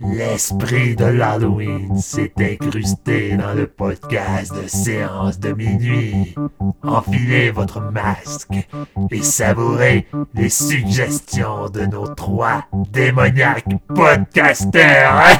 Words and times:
L'esprit 0.00 0.96
de 0.96 1.04
l'Halloween 1.04 1.96
s'est 1.98 2.32
incrusté 2.38 3.36
dans 3.36 3.54
le 3.54 3.66
podcast 3.66 4.54
de 4.54 4.66
séance 4.66 5.38
de 5.38 5.52
minuit. 5.52 6.34
Enfilez 6.82 7.50
votre 7.50 7.80
masque 7.80 8.68
et 9.10 9.22
savourez 9.22 10.06
les 10.34 10.48
suggestions 10.48 11.68
de 11.68 11.86
nos 11.86 12.08
trois 12.14 12.64
démoniaques 12.92 13.66
podcasters. 13.94 15.38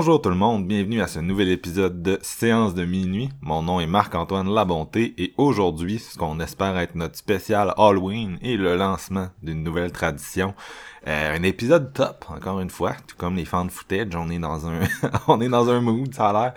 Bonjour 0.00 0.22
tout 0.22 0.30
le 0.30 0.34
monde, 0.34 0.66
bienvenue 0.66 1.02
à 1.02 1.06
ce 1.06 1.18
nouvel 1.18 1.50
épisode 1.50 2.02
de 2.02 2.18
Séance 2.22 2.72
de 2.72 2.86
minuit. 2.86 3.28
Mon 3.42 3.62
nom 3.62 3.80
est 3.80 3.86
Marc-Antoine 3.86 4.48
Labonté 4.48 5.12
et 5.18 5.34
aujourd'hui, 5.36 5.98
ce 5.98 6.16
qu'on 6.16 6.40
espère 6.40 6.78
être 6.78 6.94
notre 6.94 7.18
spécial 7.18 7.74
Halloween 7.76 8.38
et 8.40 8.56
le 8.56 8.76
lancement 8.76 9.28
d'une 9.42 9.62
nouvelle 9.62 9.92
tradition. 9.92 10.54
Euh, 11.06 11.36
un 11.36 11.42
épisode 11.42 11.92
top, 11.92 12.24
encore 12.30 12.60
une 12.60 12.70
fois, 12.70 12.94
tout 13.06 13.14
comme 13.18 13.36
les 13.36 13.44
fans 13.44 13.66
de 13.66 13.70
footage, 13.70 14.16
on 14.16 14.30
est 14.30 14.38
dans 14.38 14.66
un 14.66 14.80
on 15.28 15.38
est 15.42 15.50
dans 15.50 15.68
un 15.68 15.82
mood, 15.82 16.14
ça 16.14 16.30
a 16.30 16.32
l'air. 16.32 16.54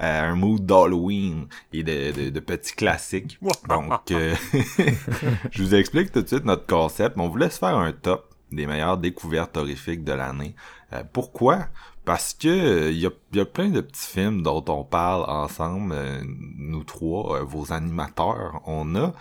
Euh, 0.00 0.32
un 0.32 0.34
mood 0.34 0.66
d'Halloween 0.66 1.46
et 1.72 1.84
de, 1.84 2.10
de, 2.10 2.30
de 2.30 2.40
petits 2.40 2.74
classiques. 2.74 3.38
Donc, 3.68 4.10
euh, 4.10 4.34
je 5.52 5.62
vous 5.62 5.76
explique 5.76 6.10
tout 6.10 6.22
de 6.22 6.26
suite 6.26 6.44
notre 6.44 6.66
concept. 6.66 7.14
On 7.18 7.28
voulait 7.28 7.50
se 7.50 7.58
faire 7.60 7.76
un 7.76 7.92
top 7.92 8.34
des 8.52 8.66
meilleures 8.66 8.98
découvertes 8.98 9.56
horrifiques 9.56 10.04
de 10.04 10.12
l'année. 10.12 10.54
Euh, 10.92 11.02
pourquoi? 11.12 11.66
Parce 12.10 12.34
que 12.34 12.90
il 12.90 12.98
y, 12.98 13.06
a, 13.06 13.10
y 13.34 13.38
a 13.38 13.44
plein 13.44 13.68
de 13.68 13.80
petits 13.80 14.08
films 14.08 14.42
dont 14.42 14.64
on 14.66 14.82
parle 14.82 15.22
ensemble, 15.30 15.92
euh, 15.94 16.20
nous 16.58 16.82
trois, 16.82 17.36
euh, 17.36 17.44
vos 17.44 17.72
animateurs, 17.72 18.62
on 18.66 18.96
a. 18.96 19.12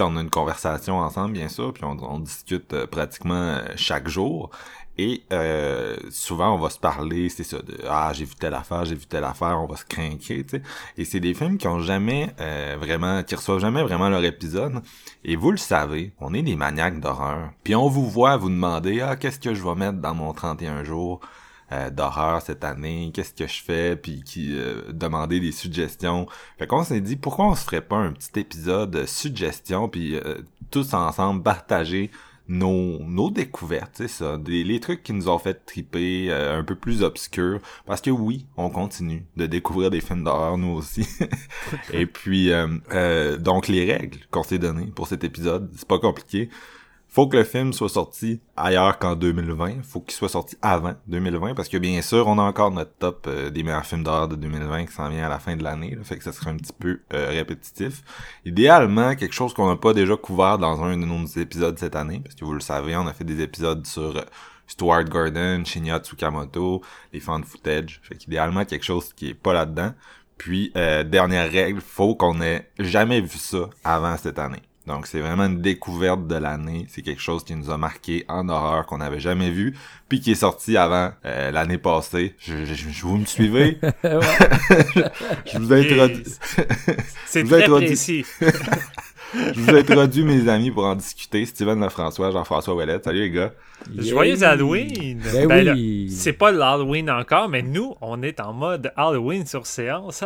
On 0.00 0.16
a 0.18 0.20
une 0.20 0.28
conversation 0.28 0.98
ensemble, 0.98 1.32
bien 1.32 1.48
sûr, 1.48 1.72
puis 1.72 1.84
on, 1.84 1.96
on 2.02 2.20
discute 2.20 2.74
euh, 2.74 2.86
pratiquement 2.86 3.34
euh, 3.34 3.64
chaque 3.76 4.08
jour. 4.08 4.50
Et 4.98 5.22
euh, 5.32 5.96
souvent, 6.10 6.54
on 6.54 6.58
va 6.58 6.68
se 6.68 6.78
parler, 6.78 7.30
c'est 7.30 7.42
ça, 7.42 7.62
de 7.62 7.78
«Ah, 7.88 8.12
j'ai 8.12 8.26
vu 8.26 8.34
telle 8.34 8.52
affaire, 8.52 8.84
j'ai 8.84 8.96
vu 8.96 9.06
telle 9.06 9.24
affaire», 9.24 9.58
on 9.62 9.66
va 9.66 9.76
se 9.76 9.86
craquer, 9.86 10.44
tu 10.44 10.58
sais. 10.58 10.62
Et 10.98 11.06
c'est 11.06 11.20
des 11.20 11.32
films 11.32 11.56
qui 11.56 11.68
ont 11.68 11.80
jamais 11.80 12.34
euh, 12.38 12.76
vraiment, 12.78 13.22
qui 13.22 13.34
reçoivent 13.34 13.60
jamais 13.60 13.82
vraiment 13.82 14.10
leur 14.10 14.24
épisode. 14.24 14.82
Et 15.24 15.36
vous 15.36 15.52
le 15.52 15.56
savez, 15.56 16.12
on 16.20 16.34
est 16.34 16.42
des 16.42 16.56
maniaques 16.56 17.00
d'horreur. 17.00 17.48
Puis 17.64 17.74
on 17.74 17.88
vous 17.88 18.10
voit 18.10 18.36
vous 18.36 18.50
demander 18.50 19.00
«Ah, 19.02 19.16
qu'est-ce 19.16 19.40
que 19.40 19.54
je 19.54 19.62
vais 19.62 19.74
mettre 19.74 20.02
dans 20.02 20.14
mon 20.14 20.34
31 20.34 20.84
jours?» 20.84 21.20
Euh, 21.72 21.90
d'horreur 21.90 22.42
cette 22.42 22.64
année, 22.64 23.10
qu'est-ce 23.14 23.34
que 23.34 23.46
je 23.46 23.62
fais, 23.62 23.96
puis 23.96 24.22
qui 24.22 24.56
euh, 24.56 24.92
demander 24.92 25.40
des 25.40 25.52
suggestions. 25.52 26.26
Fait 26.58 26.66
qu'on 26.66 26.84
s'est 26.84 27.00
dit 27.00 27.16
pourquoi 27.16 27.46
on 27.46 27.54
se 27.54 27.64
ferait 27.64 27.80
pas 27.80 27.96
un 27.96 28.12
petit 28.12 28.38
épisode 28.38 28.90
de 28.90 29.06
suggestions, 29.06 29.88
puis 29.88 30.16
euh, 30.16 30.38
tous 30.70 30.94
ensemble 30.94 31.42
partager 31.42 32.10
nos, 32.48 33.00
nos 33.00 33.30
découvertes, 33.30 33.92
c'est 33.94 34.08
ça, 34.08 34.38
des, 34.38 34.62
les 34.62 34.80
trucs 34.80 35.02
qui 35.02 35.12
nous 35.12 35.28
ont 35.28 35.38
fait 35.38 35.64
triper, 35.66 36.30
euh, 36.30 36.58
un 36.58 36.64
peu 36.64 36.74
plus 36.74 37.02
obscurs, 37.02 37.60
parce 37.86 38.00
que 38.00 38.10
oui, 38.10 38.46
on 38.56 38.70
continue 38.70 39.24
de 39.36 39.46
découvrir 39.46 39.90
des 39.90 40.00
films 40.00 40.24
d'horreur 40.24 40.56
nous 40.56 40.70
aussi. 40.70 41.06
Et 41.92 42.06
puis, 42.06 42.52
euh, 42.52 42.68
euh, 42.92 43.36
donc 43.36 43.68
les 43.68 43.92
règles 43.92 44.18
qu'on 44.30 44.42
s'est 44.42 44.58
données 44.58 44.86
pour 44.94 45.08
cet 45.08 45.24
épisode, 45.24 45.70
c'est 45.76 45.88
pas 45.88 45.98
compliqué. 45.98 46.48
Faut 47.16 47.28
que 47.28 47.38
le 47.38 47.44
film 47.44 47.72
soit 47.72 47.88
sorti 47.88 48.42
ailleurs 48.58 48.98
qu'en 48.98 49.16
2020. 49.16 49.82
Faut 49.84 50.02
qu'il 50.02 50.12
soit 50.12 50.28
sorti 50.28 50.54
avant 50.60 50.92
2020 51.06 51.54
parce 51.54 51.70
que 51.70 51.78
bien 51.78 52.02
sûr, 52.02 52.26
on 52.26 52.38
a 52.38 52.42
encore 52.42 52.70
notre 52.70 52.92
top 52.98 53.26
euh, 53.26 53.48
des 53.48 53.62
meilleurs 53.62 53.86
films 53.86 54.02
d'horreur 54.02 54.28
de 54.28 54.36
2020 54.36 54.84
qui 54.84 54.92
s'en 54.92 55.08
vient 55.08 55.24
à 55.24 55.30
la 55.30 55.38
fin 55.38 55.56
de 55.56 55.64
l'année. 55.64 55.96
Fait 56.02 56.18
que 56.18 56.24
ça 56.24 56.32
serait 56.32 56.50
un 56.50 56.58
petit 56.58 56.74
peu 56.78 57.00
euh, 57.14 57.30
répétitif. 57.30 58.02
Idéalement, 58.44 59.14
quelque 59.14 59.32
chose 59.32 59.54
qu'on 59.54 59.66
n'a 59.66 59.76
pas 59.76 59.94
déjà 59.94 60.14
couvert 60.14 60.58
dans 60.58 60.84
un 60.84 60.98
de 60.98 61.06
nos 61.06 61.24
épisodes 61.24 61.78
cette 61.78 61.96
année 61.96 62.20
parce 62.22 62.34
que 62.34 62.44
vous 62.44 62.52
le 62.52 62.60
savez, 62.60 62.94
on 62.98 63.06
a 63.06 63.14
fait 63.14 63.24
des 63.24 63.40
épisodes 63.40 63.86
sur 63.86 64.14
euh, 64.14 64.22
Stuart 64.66 65.04
Gordon, 65.04 65.62
Shinya 65.64 66.00
Tsukamoto, 66.00 66.82
les 67.14 67.20
fans 67.20 67.38
de 67.38 67.46
footage. 67.46 67.98
Fait 68.02 68.16
qu'idéalement, 68.16 68.66
quelque 68.66 68.84
chose 68.84 69.14
qui 69.14 69.30
est 69.30 69.34
pas 69.34 69.54
là-dedans. 69.54 69.94
Puis, 70.36 70.70
dernière 70.74 71.50
règle, 71.50 71.80
faut 71.80 72.14
qu'on 72.14 72.42
ait 72.42 72.70
jamais 72.78 73.22
vu 73.22 73.38
ça 73.38 73.70
avant 73.84 74.18
cette 74.18 74.38
année. 74.38 74.60
Donc, 74.86 75.06
c'est 75.08 75.20
vraiment 75.20 75.46
une 75.46 75.60
découverte 75.60 76.26
de 76.28 76.36
l'année. 76.36 76.86
C'est 76.88 77.02
quelque 77.02 77.20
chose 77.20 77.42
qui 77.44 77.54
nous 77.56 77.70
a 77.70 77.76
marqué 77.76 78.24
en 78.28 78.48
horreur 78.48 78.86
qu'on 78.86 78.98
n'avait 78.98 79.18
jamais 79.20 79.50
vu, 79.50 79.74
puis 80.08 80.20
qui 80.20 80.30
est 80.30 80.34
sorti 80.36 80.76
avant 80.76 81.10
euh, 81.24 81.50
l'année 81.50 81.78
passée. 81.78 82.36
Je, 82.38 82.64
je- 82.64 82.74
je- 82.74 83.02
vous 83.02 83.16
me 83.16 83.24
suivez? 83.24 83.78
je 84.04 85.58
vous 85.58 85.72
ai 85.72 85.92
introduit. 85.92 86.24
C'est 87.26 87.42
très 87.44 87.64
précis. 87.86 88.24
je 89.34 89.60
vous 89.60 89.70
ai 89.70 89.80
introduit 89.80 90.24
mes 90.24 90.48
amis 90.48 90.70
pour 90.70 90.84
en 90.84 90.94
discuter. 90.94 91.44
Steven 91.46 91.80
Lefrançois, 91.80 92.30
Jean-François 92.30 92.74
Ouellette. 92.74 93.04
Salut 93.04 93.20
les 93.20 93.30
gars. 93.30 93.52
Joyeux 93.96 94.42
Halloween! 94.42 95.20
Ben 95.32 95.46
Ben 95.48 95.74
oui. 95.74 96.08
c'est 96.10 96.32
pas 96.32 96.50
l'Halloween 96.52 97.10
encore, 97.10 97.48
mais 97.48 97.62
nous, 97.62 97.94
on 98.00 98.22
est 98.22 98.40
en 98.40 98.52
mode 98.52 98.92
Halloween 98.96 99.44
sur 99.46 99.66
séance. 99.66 100.24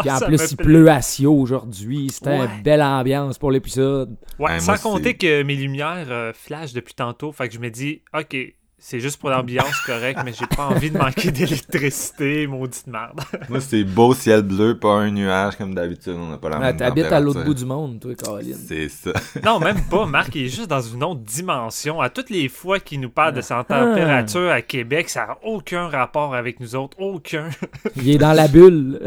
Puis 0.00 0.10
en 0.10 0.18
Ça 0.18 0.26
plus, 0.26 0.50
il 0.52 0.56
pleut 0.56 0.90
à 0.90 1.00
Sio 1.02 1.32
aujourd'hui. 1.32 2.08
C'était 2.10 2.30
Ouais. 2.38 2.46
une 2.56 2.62
belle 2.62 2.82
ambiance 2.82 3.38
pour 3.38 3.50
l'épisode. 3.50 4.16
Ouais, 4.38 4.52
Ouais, 4.52 4.60
sans 4.60 4.76
compter 4.80 5.10
c'est- 5.10 5.14
que 5.14 5.42
mes 5.42 5.54
lumières 5.54 6.06
euh, 6.10 6.32
flashent 6.34 6.74
depuis 6.74 6.94
tantôt, 6.94 7.32
fait 7.32 7.48
que 7.48 7.54
je 7.54 7.60
me 7.60 7.70
dis, 7.70 8.02
ok, 8.18 8.36
c'est 8.78 9.00
juste 9.00 9.18
pour 9.18 9.30
l'ambiance, 9.30 9.80
correct, 9.86 10.20
mais 10.24 10.32
j'ai 10.38 10.46
pas 10.46 10.66
envie 10.66 10.90
de 10.90 10.98
manquer 10.98 11.30
d'électricité, 11.32 12.46
maudite 12.46 12.86
merde. 12.86 13.20
Moi, 13.48 13.60
c'est 13.60 13.82
beau 13.84 14.14
ciel 14.14 14.42
bleu, 14.42 14.78
pas 14.78 14.92
un 14.92 15.10
nuage 15.10 15.56
comme 15.56 15.74
d'habitude. 15.74 16.14
On 16.16 16.28
n'a 16.28 16.36
pas 16.36 16.50
la 16.50 16.56
Ah, 16.56 16.60
même 16.60 16.76
T'habites 16.76 17.06
à 17.06 17.18
l'autre 17.18 17.42
bout 17.42 17.54
du 17.54 17.64
monde, 17.64 17.98
toi, 18.00 18.14
Caroline. 18.14 18.54
C'est 18.54 18.88
ça. 18.88 19.12
non, 19.44 19.58
même 19.60 19.82
pas, 19.90 20.04
Marc, 20.06 20.34
il 20.34 20.44
est 20.44 20.48
juste 20.48 20.68
dans 20.68 20.80
une 20.82 21.02
autre 21.02 21.20
dimension. 21.20 22.00
À 22.00 22.10
toutes 22.10 22.28
les 22.30 22.48
fois 22.48 22.78
qu'il 22.78 23.00
nous 23.00 23.08
parle 23.10 23.32
de 23.34 23.40
sa 23.40 23.60
Ah. 23.60 23.64
température 23.64 24.50
à 24.50 24.60
Québec, 24.62 25.08
ça 25.08 25.26
n'a 25.26 25.38
aucun 25.42 25.88
rapport 25.88 26.34
avec 26.34 26.60
nous 26.60 26.76
autres, 26.76 26.96
aucun. 27.00 27.48
Il 27.96 28.10
est 28.10 28.18
dans 28.18 28.34
la 28.34 28.46
bulle. 28.46 29.00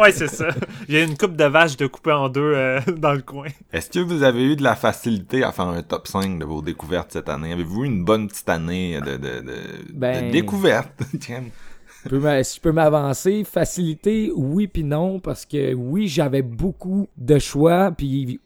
ouais, 0.00 0.10
c'est 0.12 0.28
ça. 0.28 0.48
Il 0.88 0.94
y 0.94 0.98
a 0.98 1.02
une 1.02 1.16
coupe 1.18 1.36
de 1.36 1.44
vaches 1.44 1.76
de 1.76 1.86
couper 1.86 2.12
en 2.12 2.28
deux 2.30 2.40
euh, 2.54 2.80
dans 2.96 3.12
le 3.12 3.20
coin. 3.22 3.46
Est-ce 3.72 3.90
que 3.90 3.98
vous 4.00 4.22
avez 4.22 4.42
eu 4.42 4.56
de 4.56 4.62
la 4.62 4.74
facilité 4.74 5.44
à 5.44 5.52
faire 5.52 5.66
un 5.68 5.82
top 5.82 6.08
5 6.08 6.38
de 6.38 6.44
vos 6.46 6.62
découvertes 6.62 7.12
cette 7.12 7.28
année? 7.28 7.52
Avez-vous 7.52 7.84
eu 7.84 7.86
une 7.86 8.04
bonne 8.04 8.26
petite 8.26 8.48
année? 8.48 8.69
De, 9.00 9.18
de, 9.18 9.42
de, 9.42 9.84
Ben- 9.92 10.30
de? 10.30 10.92
Peux 12.08 12.42
si 12.42 12.56
je 12.56 12.60
peux 12.60 12.72
m'avancer, 12.72 13.44
facilité, 13.44 14.32
oui 14.34 14.66
puis 14.66 14.84
non, 14.84 15.20
parce 15.20 15.44
que 15.44 15.74
oui, 15.74 16.08
j'avais 16.08 16.42
beaucoup 16.42 17.08
de 17.16 17.38
choix, 17.38 17.92
puis 17.92 18.40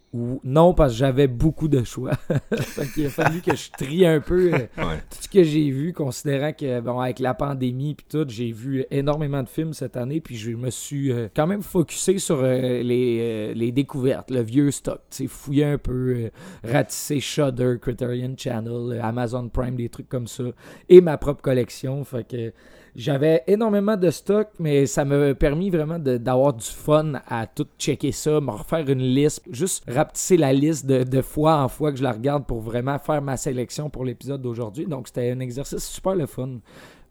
non, 0.45 0.75
parce 0.75 0.93
que 0.93 0.99
j'avais 0.99 1.27
beaucoup 1.27 1.67
de 1.67 1.83
choix. 1.83 2.15
fait 2.59 2.87
qu'il 2.93 3.07
a 3.07 3.11
fallu 3.11 3.41
que 3.41 3.55
je 3.55 3.71
trie 3.71 4.07
un 4.07 4.21
peu 4.21 4.53
euh, 4.55 4.59
Ouais. 4.79 4.99
tout 5.11 5.19
ce 5.23 5.29
que 5.29 5.43
j'ai 5.43 5.71
vu, 5.71 5.93
considérant 5.93 6.53
que, 6.53 6.81
bon, 6.81 7.01
avec 7.01 7.19
la 7.19 7.35
pandémie 7.35 7.95
puis 7.95 8.07
tout, 8.09 8.25
j'ai 8.29 8.53
vu 8.53 8.85
énormément 8.91 9.43
de 9.43 9.49
films 9.49 9.73
cette 9.73 9.97
année, 9.97 10.21
puis 10.21 10.37
je 10.37 10.53
me 10.53 10.71
suis 10.71 11.11
euh, 11.11 11.29
quand 11.35 11.47
même 11.47 11.63
focusé 11.63 12.19
sur 12.19 12.41
euh, 12.43 12.83
les, 12.83 13.55
les 13.55 13.73
découvertes, 13.73 14.31
le 14.31 14.43
vieux 14.43 14.71
stock, 14.71 15.01
tu 15.11 15.17
sais, 15.17 15.27
fouiller 15.27 15.65
un 15.65 15.79
peu, 15.79 16.31
ratisser 16.63 17.19
Shudder, 17.19 17.77
Criterion 17.81 18.35
Channel, 18.37 19.01
Amazon 19.03 19.49
Prime, 19.49 19.75
des 19.77 19.89
trucs 19.89 20.09
comme 20.09 20.29
ça, 20.29 20.45
et 20.89 21.01
ma 21.01 21.19
propre 21.19 21.43
collection, 21.43 22.05
fait 22.05 22.27
que 22.27 22.53
j'avais 22.97 23.43
énormément 23.47 23.97
de 23.97 24.11
stock, 24.11 24.49
mais 24.59 24.87
ça 24.87 25.05
m'a 25.05 25.35
permis 25.35 25.71
vraiment 25.71 25.99
d'avoir 25.99 26.53
du 26.53 26.67
fun 26.67 27.15
à 27.27 27.47
tout 27.47 27.67
checker 27.79 28.13
ça, 28.13 28.41
me 28.41 28.51
refaire 28.51 28.89
une 28.89 29.03
liste, 29.03 29.43
juste 29.51 29.85
rapetisser 29.89 30.37
la 30.37 30.53
liste 30.53 30.87
de, 30.87 31.03
de 31.03 31.23
fois 31.23 31.57
en 31.57 31.69
fois 31.69 31.91
que 31.91 31.99
je 31.99 32.03
la 32.03 32.13
regarde 32.13 32.47
pour 32.47 32.61
vraiment 32.61 32.99
faire 32.99 33.23
ma 33.23 33.37
sélection 33.37 33.91
pour 33.91 34.05
l'épisode 34.05 34.43
d'aujourd'hui. 34.43 34.87
Donc 34.87 35.09
c'était 35.09 35.31
un 35.31 35.41
exercice 35.41 35.85
super 35.85 36.15
le 36.15 36.27
fun. 36.27 36.59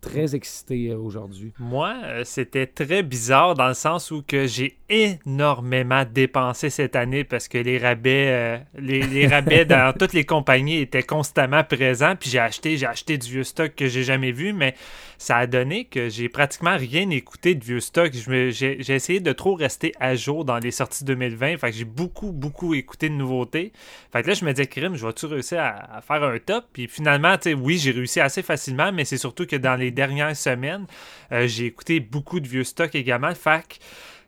Très 0.02 0.36
excité 0.36 0.90
euh, 0.90 0.98
aujourd'hui. 0.98 1.54
Moi, 1.60 1.96
euh, 2.04 2.24
c'était 2.26 2.68
très 2.68 3.04
bizarre 3.04 3.54
dans 3.54 3.70
le 3.70 3.74
sens 3.74 4.12
où 4.12 4.22
que 4.22 4.48
j'ai 4.48 4.78
énormément 4.90 6.04
dépensé 6.04 6.70
cette 6.70 6.98
année 6.98 7.24
parce 7.24 7.48
que 7.48 7.58
les 7.58 7.78
rabais, 7.78 8.28
euh, 8.28 8.58
les, 8.78 9.02
les 9.02 9.28
rabais 9.28 9.64
dans 9.66 9.94
toutes 9.98 10.12
les 10.12 10.26
compagnies 10.26 10.80
étaient 10.80 11.04
constamment 11.04 11.64
présents. 11.64 12.16
Puis 12.20 12.30
j'ai 12.30 12.40
acheté, 12.40 12.76
j'ai 12.76 12.86
acheté 12.86 13.18
du 13.18 13.32
vieux 13.32 13.44
stock 13.46 13.76
que 13.76 13.88
j'ai 13.88 14.04
jamais 14.04 14.34
vu, 14.34 14.52
mais 14.52 14.76
ça 15.24 15.38
a 15.38 15.48
donné 15.48 15.86
que 15.86 16.10
j'ai 16.10 16.28
pratiquement 16.28 16.76
rien 16.76 17.10
écouté 17.10 17.56
de 17.56 17.64
vieux 17.64 17.80
stock. 17.80 18.12
J'ai 18.12 18.94
essayé 18.94 19.22
de 19.22 19.32
trop 19.32 19.56
rester 19.56 19.94
à 20.02 20.16
jour 20.16 20.44
dans 20.44 20.58
les 20.58 20.72
sorties 20.72 21.06
2020. 21.06 21.56
Fait 21.60 21.72
j'ai 21.72 21.86
beaucoup, 21.86 22.34
beaucoup 22.34 22.74
écouté 22.74 23.08
de 23.08 23.14
nouveautés. 23.14 23.72
Fait 24.12 24.22
que 24.22 24.28
là, 24.28 24.34
je 24.34 24.44
me 24.44 24.52
disais, 24.52 24.68
Krim, 24.68 24.98
je 24.98 25.06
vais-tu 25.06 25.26
réussir 25.28 25.62
à, 25.62 26.02
faire 26.02 26.24
un 26.24 26.38
top? 26.40 26.66
Puis 26.74 26.90
finalement, 26.90 27.38
tu 27.38 27.54
oui, 27.54 27.78
j'ai 27.78 27.92
réussi 27.92 28.20
assez 28.20 28.42
facilement, 28.42 28.92
mais 28.92 29.06
c'est 29.06 29.18
surtout 29.18 29.46
que 29.46 29.56
dans 29.56 29.78
les 29.78 29.92
dernières 29.92 30.36
semaines, 30.36 30.88
euh, 31.32 31.48
j'ai 31.48 31.68
écouté 31.68 32.02
beaucoup 32.02 32.42
de 32.42 32.48
vieux 32.50 32.66
stocks 32.66 32.94
également. 32.94 33.34
Fait 33.34 33.62
que 33.66 33.76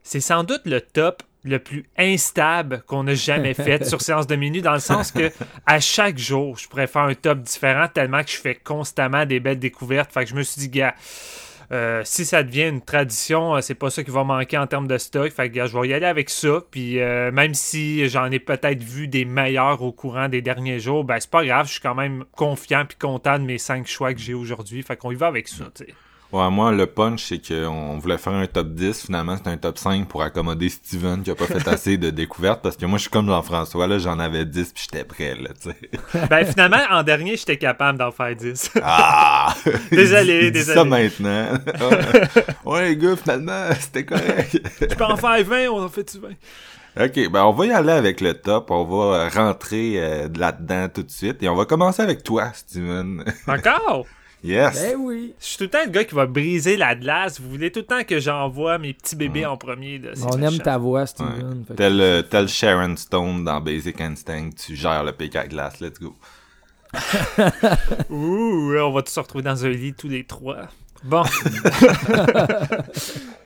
c'est 0.02 0.22
sans 0.22 0.46
doute 0.46 0.62
le 0.64 0.80
top 0.80 1.24
le 1.46 1.60
plus 1.60 1.86
instable 1.98 2.84
qu'on 2.88 3.08
a 3.08 3.14
jamais 3.14 3.54
fait 3.54 3.86
sur 3.86 4.02
séance 4.02 4.28
de 4.28 4.36
minuit 4.36 4.62
dans 4.62 4.74
le 4.74 4.80
sens 4.80 5.12
que 5.12 5.32
à 5.66 5.80
chaque 5.80 6.18
jour 6.18 6.58
je 6.58 6.68
pourrais 6.68 6.88
faire 6.88 7.04
un 7.04 7.14
top 7.14 7.40
différent 7.40 7.88
tellement 7.88 8.24
que 8.24 8.32
je 8.32 8.38
fais 8.38 8.56
constamment 8.56 9.26
des 9.26 9.40
belles 9.40 9.60
découvertes 9.60 10.12
fait 10.12 10.24
que 10.24 10.30
je 10.32 10.36
me 10.36 10.44
suis 10.44 10.60
dit 10.60 10.70
gars 10.70 10.96
euh, 11.72 12.02
si 12.06 12.26
ça 12.26 12.44
devient 12.44 12.68
une 12.68 12.82
tradition, 12.82 13.56
euh, 13.56 13.62
c'est 13.62 13.76
pas 13.76 13.90
ça 13.90 14.04
qui 14.04 14.12
va 14.12 14.24
manquer 14.24 14.58
en 14.58 14.68
termes 14.68 14.88
de 14.88 14.98
stock. 14.98 15.32
Fait 15.32 15.50
que 15.50 15.56
gars, 15.56 15.68
je 15.68 15.78
vais 15.78 15.88
y 15.88 15.94
aller 15.94 16.06
avec 16.06 16.30
ça. 16.30 16.62
Puis 16.70 17.00
euh, 17.00 17.32
même 17.32 17.54
si 17.54 18.08
j'en 18.08 18.32
ai 18.32 18.40
peut-être 18.40 18.84
vu 18.84 19.08
des 19.08 19.26
meilleurs 19.26 19.82
au 19.82 19.92
courant 19.92 20.30
des 20.30 20.42
derniers 20.42 20.80
jours, 20.80 21.04
ben 21.04 21.20
c'est 21.20 21.30
pas 21.30 21.46
grave. 21.46 21.68
Je 21.68 21.74
suis 21.74 21.82
quand 21.82 21.96
même 21.96 22.26
confiant 22.36 22.86
puis 22.86 22.98
content 22.98 23.40
de 23.40 23.46
mes 23.46 23.58
cinq 23.58 23.88
choix 23.88 24.14
que 24.14 24.20
j'ai 24.20 24.34
aujourd'hui. 24.34 24.84
Fait 24.84 24.96
qu'on 24.96 25.12
y 25.12 25.16
va 25.16 25.28
avec 25.28 25.48
ça. 25.48 25.66
tu 25.76 25.86
sais. 25.86 25.94
Ouais, 26.32 26.50
moi, 26.50 26.72
le 26.72 26.86
punch, 26.86 27.24
c'est 27.24 27.40
qu'on 27.40 27.98
voulait 28.00 28.18
faire 28.18 28.34
un 28.34 28.46
top 28.48 28.70
10. 28.70 29.06
Finalement, 29.06 29.38
c'est 29.38 29.50
un 29.50 29.58
top 29.58 29.78
5 29.78 30.08
pour 30.08 30.22
accommoder 30.24 30.70
Steven 30.70 31.22
qui 31.24 31.32
a 31.32 31.36
pas 31.36 31.46
fait 31.46 31.66
assez 31.68 31.98
de 31.98 32.10
découvertes. 32.10 32.62
Parce 32.62 32.76
que 32.76 32.86
moi, 32.86 32.98
je 32.98 33.04
suis 33.04 33.12
comme 33.12 33.28
Jean-François, 33.28 33.88
là, 33.88 34.00
j'en 34.00 34.20
avais 34.20 34.44
10 34.44 34.74
puis 34.74 34.84
j'étais 34.90 35.06
prêt, 35.06 35.36
là, 35.36 35.50
tu 35.62 35.70
sais. 35.70 36.28
Ben 36.30 36.46
finalement, 36.46 36.82
en 36.90 37.04
dernier, 37.04 37.38
j'étais 37.38 37.58
capable 37.58 38.00
d'en 38.00 38.12
faire 38.12 38.36
10. 38.36 38.72
Ah! 38.82 39.56
Désolé, 39.92 40.52
désolé. 40.52 40.78
ça 40.78 40.84
maintenant. 40.84 41.48
ouais, 42.66 42.90
les 42.90 42.98
gars, 42.98 43.16
finalement, 43.16 43.70
c'était 43.80 44.06
correct. 44.06 44.60
Je 44.82 44.96
peux 44.96 45.06
en 45.06 45.16
faire 45.16 45.44
20, 45.44 45.68
on 45.70 45.84
en 45.84 45.90
fait 45.90 46.18
20. 46.18 47.06
ok, 47.06 47.32
ben, 47.32 47.44
on 47.46 47.52
va 47.52 47.66
y 47.66 47.72
aller 47.72 47.92
avec 47.94 48.20
le 48.20 48.34
top. 48.34 48.72
On 48.72 48.84
va 48.84 49.16
euh, 49.18 49.30
rentrer 49.30 49.94
euh, 49.98 50.28
là-dedans 50.36 50.90
tout 50.94 51.04
de 51.04 51.12
suite. 51.12 51.42
Et 51.44 51.50
on 51.50 51.56
va 51.56 51.66
commencer 51.66 52.02
avec 52.02 52.24
toi, 52.24 52.52
Steven. 52.54 53.24
Encore? 53.48 54.06
Yes! 54.46 54.82
Ben 54.82 54.96
oui. 54.98 55.34
Je 55.40 55.46
suis 55.46 55.58
tout 55.58 55.64
le 55.64 55.70
temps 55.70 55.84
le 55.86 55.92
gars 55.92 56.04
qui 56.04 56.16
va 56.16 56.26
briser 56.26 56.78
la 56.78 56.96
glace. 56.96 57.40
Vous 57.40 57.50
voulez 57.50 57.72
tout 57.72 57.80
le 57.80 57.86
temps 57.86 58.04
que 58.04 58.20
j'envoie 58.20 58.78
mes 58.78 58.94
petits 58.94 59.16
bébés 59.16 59.46
en 59.46 59.58
premier. 59.58 59.98
là, 59.98 60.12
On 60.32 60.42
aime 60.42 60.60
ta 60.60 60.78
voix, 60.78 61.06
Steven. 61.06 61.66
Tel, 61.76 62.00
euh, 62.00 62.22
tel 62.22 62.48
Sharon 62.48 62.96
Stone 62.96 63.44
dans 63.44 63.62
Basic 63.62 64.00
Instinct, 64.02 64.50
tu 64.66 64.76
gères 64.76 65.04
le 65.04 65.12
pic 65.12 65.36
à 65.36 65.48
glace, 65.48 65.80
let's 65.80 66.00
go. 66.00 66.16
Ouh, 68.10 68.74
on 68.78 68.92
va 68.92 69.02
tous 69.02 69.12
se 69.12 69.20
retrouver 69.20 69.44
dans 69.44 69.66
un 69.66 69.70
lit 69.70 69.94
tous 69.94 70.08
les 70.08 70.24
trois. 70.24 70.68
Bon. 71.04 71.22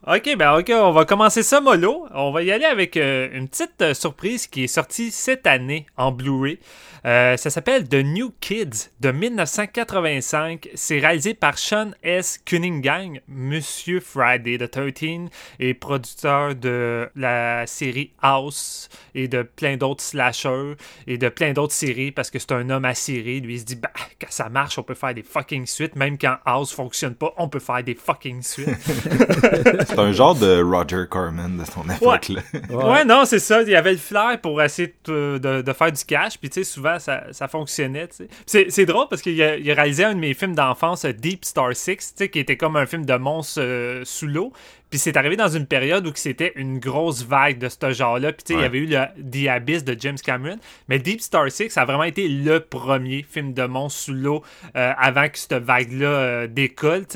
ok, 0.06 0.36
ben 0.36 0.58
ok, 0.58 0.72
on 0.74 0.92
va 0.92 1.04
commencer 1.04 1.42
ça 1.42 1.60
mollo. 1.60 2.06
On 2.14 2.32
va 2.32 2.42
y 2.42 2.50
aller 2.50 2.64
avec 2.64 2.96
euh, 2.96 3.28
une 3.32 3.48
petite 3.48 3.82
euh, 3.82 3.92
surprise 3.92 4.46
qui 4.46 4.64
est 4.64 4.68
sortie 4.68 5.10
cette 5.10 5.46
année 5.46 5.84
en 5.98 6.10
Blu-ray. 6.10 6.58
Euh, 7.06 7.36
ça 7.36 7.50
s'appelle 7.50 7.88
The 7.88 7.94
New 8.04 8.32
Kids 8.40 8.90
de 9.00 9.10
1985. 9.10 10.68
C'est 10.74 10.98
réalisé 10.98 11.34
par 11.34 11.58
Sean 11.58 11.92
S. 12.02 12.38
Cunningham, 12.44 13.18
Monsieur 13.28 14.00
Friday 14.00 14.58
the 14.58 14.70
13 14.70 15.28
et 15.58 15.74
producteur 15.74 16.54
de 16.54 17.08
la 17.16 17.66
série 17.66 18.12
House 18.20 18.88
et 19.14 19.28
de 19.28 19.42
plein 19.42 19.76
d'autres 19.76 20.02
slashers 20.02 20.74
et 21.06 21.16
de 21.18 21.28
plein 21.28 21.52
d'autres 21.52 21.72
séries 21.72 22.10
parce 22.12 22.30
que 22.30 22.38
c'est 22.38 22.52
un 22.52 22.68
homme 22.70 22.84
assuré. 22.84 23.40
Lui, 23.40 23.54
il 23.54 23.60
se 23.60 23.64
dit, 23.64 23.76
bah, 23.76 23.90
quand 24.20 24.30
ça 24.30 24.48
marche, 24.48 24.78
on 24.78 24.82
peut 24.82 24.94
faire 24.94 25.14
des 25.14 25.22
fucking 25.22 25.66
suites. 25.66 25.96
Même 25.96 26.18
quand 26.18 26.36
House 26.44 26.72
fonctionne 26.72 27.14
pas, 27.14 27.32
on 27.38 27.48
peut 27.48 27.58
faire 27.60 27.82
des 27.82 27.94
fucking 27.94 28.42
suites. 28.42 28.68
C'est 29.86 29.98
un 29.98 30.12
genre 30.12 30.34
de 30.34 30.62
Roger 30.62 31.04
Corman 31.08 31.56
de 31.56 31.64
son 31.64 31.88
époque, 31.88 32.28
là. 32.28 32.42
Ouais, 32.70 33.04
non, 33.04 33.24
c'est 33.24 33.38
ça. 33.38 33.62
Il 33.62 33.68
y 33.68 33.74
avait 33.76 33.92
le 33.92 33.98
flair 33.98 34.38
pour 34.40 34.60
essayer 34.62 34.94
de, 35.04 35.38
de- 35.42 35.62
de 35.62 35.72
faire 35.72 35.92
du 35.92 36.04
cash. 36.04 36.38
Puis, 36.38 36.50
tu 36.50 36.60
sais, 36.60 36.64
souvent, 36.64 36.89
ça, 36.98 37.24
ça 37.32 37.48
fonctionnait. 37.48 38.08
C'est, 38.46 38.86
drôle 38.86 39.06
parce 39.08 39.22
qu'il 39.22 39.40
a, 39.42 39.56
il 39.56 39.70
a 39.70 39.74
réalisé 39.74 40.04
un 40.04 40.14
de 40.14 40.20
mes 40.20 40.34
films 40.34 40.54
d'enfance, 40.54 41.04
Deep 41.04 41.44
Star 41.44 41.74
6, 41.74 41.96
tu 41.96 42.04
sais, 42.16 42.28
qui 42.28 42.38
était 42.38 42.56
comme 42.56 42.76
un 42.76 42.86
film 42.86 43.04
de 43.04 43.14
monstre 43.14 43.60
euh, 43.62 44.02
sous 44.04 44.26
l'eau. 44.26 44.52
Puis 44.90 44.98
c'est 44.98 45.16
arrivé 45.16 45.36
dans 45.36 45.48
une 45.48 45.66
période 45.66 46.04
où 46.06 46.10
c'était 46.14 46.52
une 46.56 46.80
grosse 46.80 47.24
vague 47.24 47.58
de 47.58 47.68
ce 47.68 47.92
genre-là. 47.92 48.32
Puis 48.32 48.42
il 48.50 48.60
y 48.60 48.64
avait 48.64 48.78
eu 48.78 48.86
le 48.86 49.06
The 49.30 49.48
Abyss 49.48 49.84
de 49.84 49.96
James 49.98 50.18
Cameron. 50.18 50.58
Mais 50.88 50.98
Deep 50.98 51.20
Star 51.20 51.48
6 51.50 51.76
a 51.78 51.84
vraiment 51.84 52.02
été 52.02 52.28
le 52.28 52.58
premier 52.58 53.22
film 53.22 53.52
de 53.52 53.62
monstre 53.62 54.00
sous 54.00 54.12
l'eau 54.12 54.42
euh, 54.74 54.92
avant 54.98 55.28
que 55.28 55.38
cette 55.38 55.54
vague-là 55.54 56.08
euh, 56.08 56.46
décolle. 56.48 57.06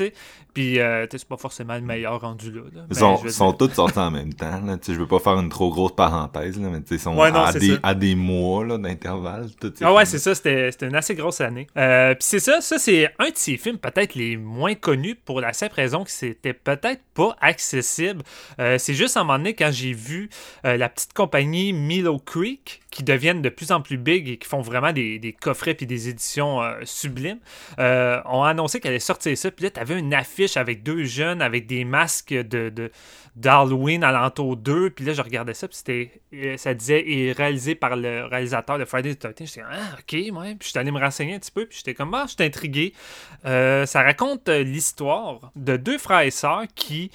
Puis 0.55 0.79
euh, 0.79 1.05
c'est 1.11 1.27
pas 1.27 1.37
forcément 1.37 1.75
le 1.75 1.81
meilleur 1.81 2.19
rendu 2.21 2.49
là. 2.49 2.61
là. 2.73 2.81
Ils 2.89 2.95
Mais 3.23 3.29
sont, 3.29 3.51
dire- 3.51 3.57
tous 3.57 3.73
sortis 3.73 3.99
en 3.99 4.09
même 4.09 4.33
temps, 4.33 4.61
là. 4.65 4.77
Je 4.87 4.93
veux 4.93 5.05
pas 5.05 5.19
faire 5.19 5.37
une 5.37 5.49
trop 5.49 5.69
grosse 5.69 5.93
parenthèse, 5.95 6.59
là, 6.59 6.69
mais 6.71 6.79
ils 6.89 6.97
sont 6.99 7.15
Ouais, 7.15 7.29
non, 7.31 7.41
à, 7.41 7.53
des, 7.53 7.73
ça. 7.73 7.79
à 7.83 7.93
des 7.93 8.15
mois, 8.15 8.65
d'intervalle. 8.77 9.47
Ah 9.81 9.93
ouais, 9.93 10.05
c'est 10.05 10.17
ça, 10.17 10.33
c'était 10.33 10.69
une 10.81 10.95
assez 10.95 11.13
grosse 11.13 11.41
année. 11.41 11.67
Euh, 11.77 12.13
Puis 12.15 12.23
c'est 12.23 12.39
ça, 12.39 12.61
ça 12.61 12.79
c'est 12.79 13.09
un 13.19 13.25
de 13.29 13.35
ces 13.35 13.57
films 13.57 13.77
peut-être 13.77 14.15
les 14.15 14.37
moins 14.37 14.75
connus 14.75 15.15
pour 15.15 15.41
la 15.41 15.53
simple 15.53 15.75
raison 15.75 16.03
que 16.03 16.09
c'était 16.11 16.53
peut-être 16.53 17.01
pas 17.13 17.35
accessible. 17.41 18.23
Euh, 18.59 18.77
c'est 18.77 18.93
juste 18.93 19.17
à 19.17 19.21
un 19.21 19.23
moment 19.25 19.37
donné 19.37 19.53
quand 19.53 19.71
j'ai 19.71 19.93
vu 19.93 20.29
la 20.63 20.87
petite 20.89 21.13
compagnie 21.13 21.73
Milo 21.73 22.17
Creek 22.17 22.81
qui 22.95 23.03
deviennent 23.03 23.41
de 23.41 23.49
plus 23.49 23.73
en 23.73 23.81
plus 23.81 23.97
big 23.97 24.29
et 24.29 24.37
qui 24.37 24.47
font 24.47 24.61
vraiment 24.61 24.93
des, 24.93 25.35
coffrets 25.41 25.73
puis 25.73 25.85
des 25.85 26.07
éditions 26.07 26.63
euh, 26.63 26.79
sublimes, 26.85 27.39
euh, 27.77 28.21
ont 28.23 28.43
annoncé 28.43 28.79
qu'elle 28.79 28.91
allait 28.91 28.99
sortir 28.99 29.37
ça. 29.37 29.51
Puis 29.51 29.65
là, 29.65 29.69
t'avais 29.69 29.99
une 29.99 30.13
affiche 30.13 30.55
avec 30.55 30.81
deux 30.81 31.03
jeunes 31.03 31.41
avec 31.41 31.67
des 31.67 31.83
masques 31.83 32.33
de, 32.33 32.69
de- 32.69 32.91
d'Halloween 33.35 34.01
alentour 34.01 34.55
2. 34.55 34.91
Puis 34.91 35.03
là, 35.03 35.11
je 35.11 35.21
regardais 35.21 35.53
ça, 35.53 35.67
puis 35.67 35.75
c'était, 35.75 36.21
euh, 36.33 36.55
ça 36.55 36.73
disait 36.73 37.03
et 37.05 37.33
réalisé 37.33 37.75
par 37.75 37.97
le 37.97 38.27
réalisateur 38.27 38.79
de 38.79 38.85
Friday 38.85 39.13
the 39.15 39.35
13. 39.35 39.35
J'étais 39.39 39.61
ah, 39.69 39.97
ok, 39.99 40.37
ouais. 40.39 40.55
Puis 40.55 40.67
j'étais 40.69 40.79
allé 40.79 40.91
me 40.91 40.99
renseigner 40.99 41.35
un 41.35 41.39
petit 41.39 41.51
peu, 41.51 41.65
puis 41.65 41.79
j'étais 41.79 41.95
comme, 41.95 42.13
ah, 42.13 42.27
j'étais 42.29 42.45
intrigué. 42.45 42.93
Euh, 43.43 43.85
ça 43.85 44.03
raconte 44.03 44.47
l'histoire 44.47 45.51
de 45.57 45.75
deux 45.75 45.97
frères 45.97 46.21
et 46.21 46.31
sœurs 46.31 46.63
qui, 46.75 47.11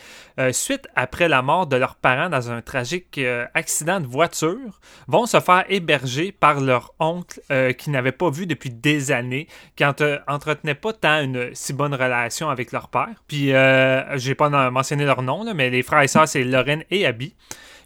suite 0.53 0.89
après 0.95 1.29
la 1.29 1.41
mort 1.41 1.67
de 1.67 1.77
leurs 1.77 1.97
parents 1.97 2.29
dans 2.29 2.51
un 2.51 2.61
tragique 2.61 3.19
accident 3.55 4.01
de 4.01 4.07
voiture, 4.07 4.81
vont 5.09 5.25
se 5.25 5.41
faire 5.41 5.65
héberger 5.71 6.33
par 6.33 6.61
leur 6.61 6.93
oncle 7.01 7.41
euh, 7.51 7.73
qui 7.73 7.91
n'avait 7.91 8.13
pas 8.13 8.31
vu 8.31 8.47
depuis 8.47 8.71
des 8.71 9.13
années, 9.13 9.47
qui 9.77 9.85
entre- 9.85 10.23
entretenait 10.29 10.75
pas 10.75 10.93
tant 10.93 11.23
une 11.23 11.51
si 11.55 11.73
bonne 11.73 11.95
relation 11.95 12.51
avec 12.51 12.73
leur 12.73 12.89
père. 12.89 13.15
Puis, 13.29 13.55
euh, 13.55 14.19
j'ai 14.19 14.35
pas 14.35 14.51
mentionné 14.71 15.05
leur 15.05 15.23
nom, 15.23 15.45
mais 15.55 15.71
les 15.71 15.83
frères 15.83 16.03
et 16.03 16.09
sœurs, 16.09 16.29
c'est 16.29 16.45
Lorraine 16.45 16.85
et 16.91 17.07
Abby. 17.07 17.35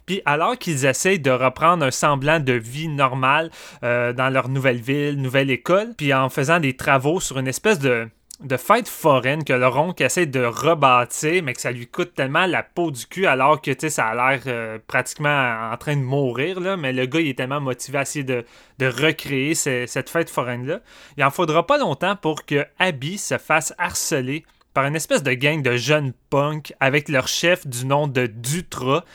Puis 0.05 0.21
alors 0.25 0.57
qu'ils 0.57 0.85
essayent 0.85 1.19
de 1.19 1.31
reprendre 1.31 1.85
un 1.85 1.91
semblant 1.91 2.39
de 2.39 2.53
vie 2.53 2.87
normale 2.87 3.49
euh, 3.83 4.13
dans 4.13 4.29
leur 4.29 4.49
nouvelle 4.49 4.79
ville, 4.79 5.19
nouvelle 5.19 5.49
école, 5.49 5.93
puis 5.97 6.13
en 6.13 6.29
faisant 6.29 6.59
des 6.59 6.75
travaux 6.75 7.19
sur 7.19 7.39
une 7.39 7.47
espèce 7.47 7.79
de, 7.79 8.07
de 8.41 8.57
fête 8.57 8.89
foraine 8.89 9.45
que 9.45 9.53
leur 9.53 9.77
oncle 9.77 10.03
essaie 10.03 10.25
de 10.25 10.43
rebâtir, 10.43 11.41
mais 11.41 11.53
que 11.53 11.61
ça 11.61 11.71
lui 11.71 11.87
coûte 11.87 12.13
tellement 12.15 12.45
la 12.45 12.63
peau 12.63 12.91
du 12.91 13.05
cul 13.05 13.25
alors 13.27 13.61
que 13.61 13.71
ça 13.89 14.07
a 14.07 14.15
l'air 14.15 14.43
euh, 14.47 14.77
pratiquement 14.87 15.69
en 15.71 15.77
train 15.77 15.95
de 15.95 16.01
mourir, 16.01 16.59
là, 16.59 16.75
mais 16.75 16.91
le 16.91 17.05
gars 17.05 17.21
il 17.21 17.29
est 17.29 17.37
tellement 17.37 17.61
motivé 17.61 17.97
à 17.99 18.01
essayer 18.01 18.25
de, 18.25 18.43
recréer 18.81 19.55
ce- 19.55 19.85
cette 19.87 20.09
fête 20.09 20.29
foraine-là. 20.29 20.81
Il 21.17 21.23
en 21.23 21.31
faudra 21.31 21.65
pas 21.65 21.77
longtemps 21.77 22.17
pour 22.17 22.45
que 22.45 22.65
Abby 22.77 23.17
se 23.17 23.37
fasse 23.37 23.73
harceler 23.77 24.43
par 24.73 24.85
une 24.85 24.97
espèce 24.97 25.23
de 25.23 25.31
gang 25.31 25.61
de 25.61 25.77
jeunes 25.77 26.11
punks 26.29 26.73
avec 26.81 27.07
leur 27.07 27.29
chef 27.29 27.65
du 27.65 27.85
nom 27.85 28.07
de 28.07 28.25
Dutra, 28.25 29.05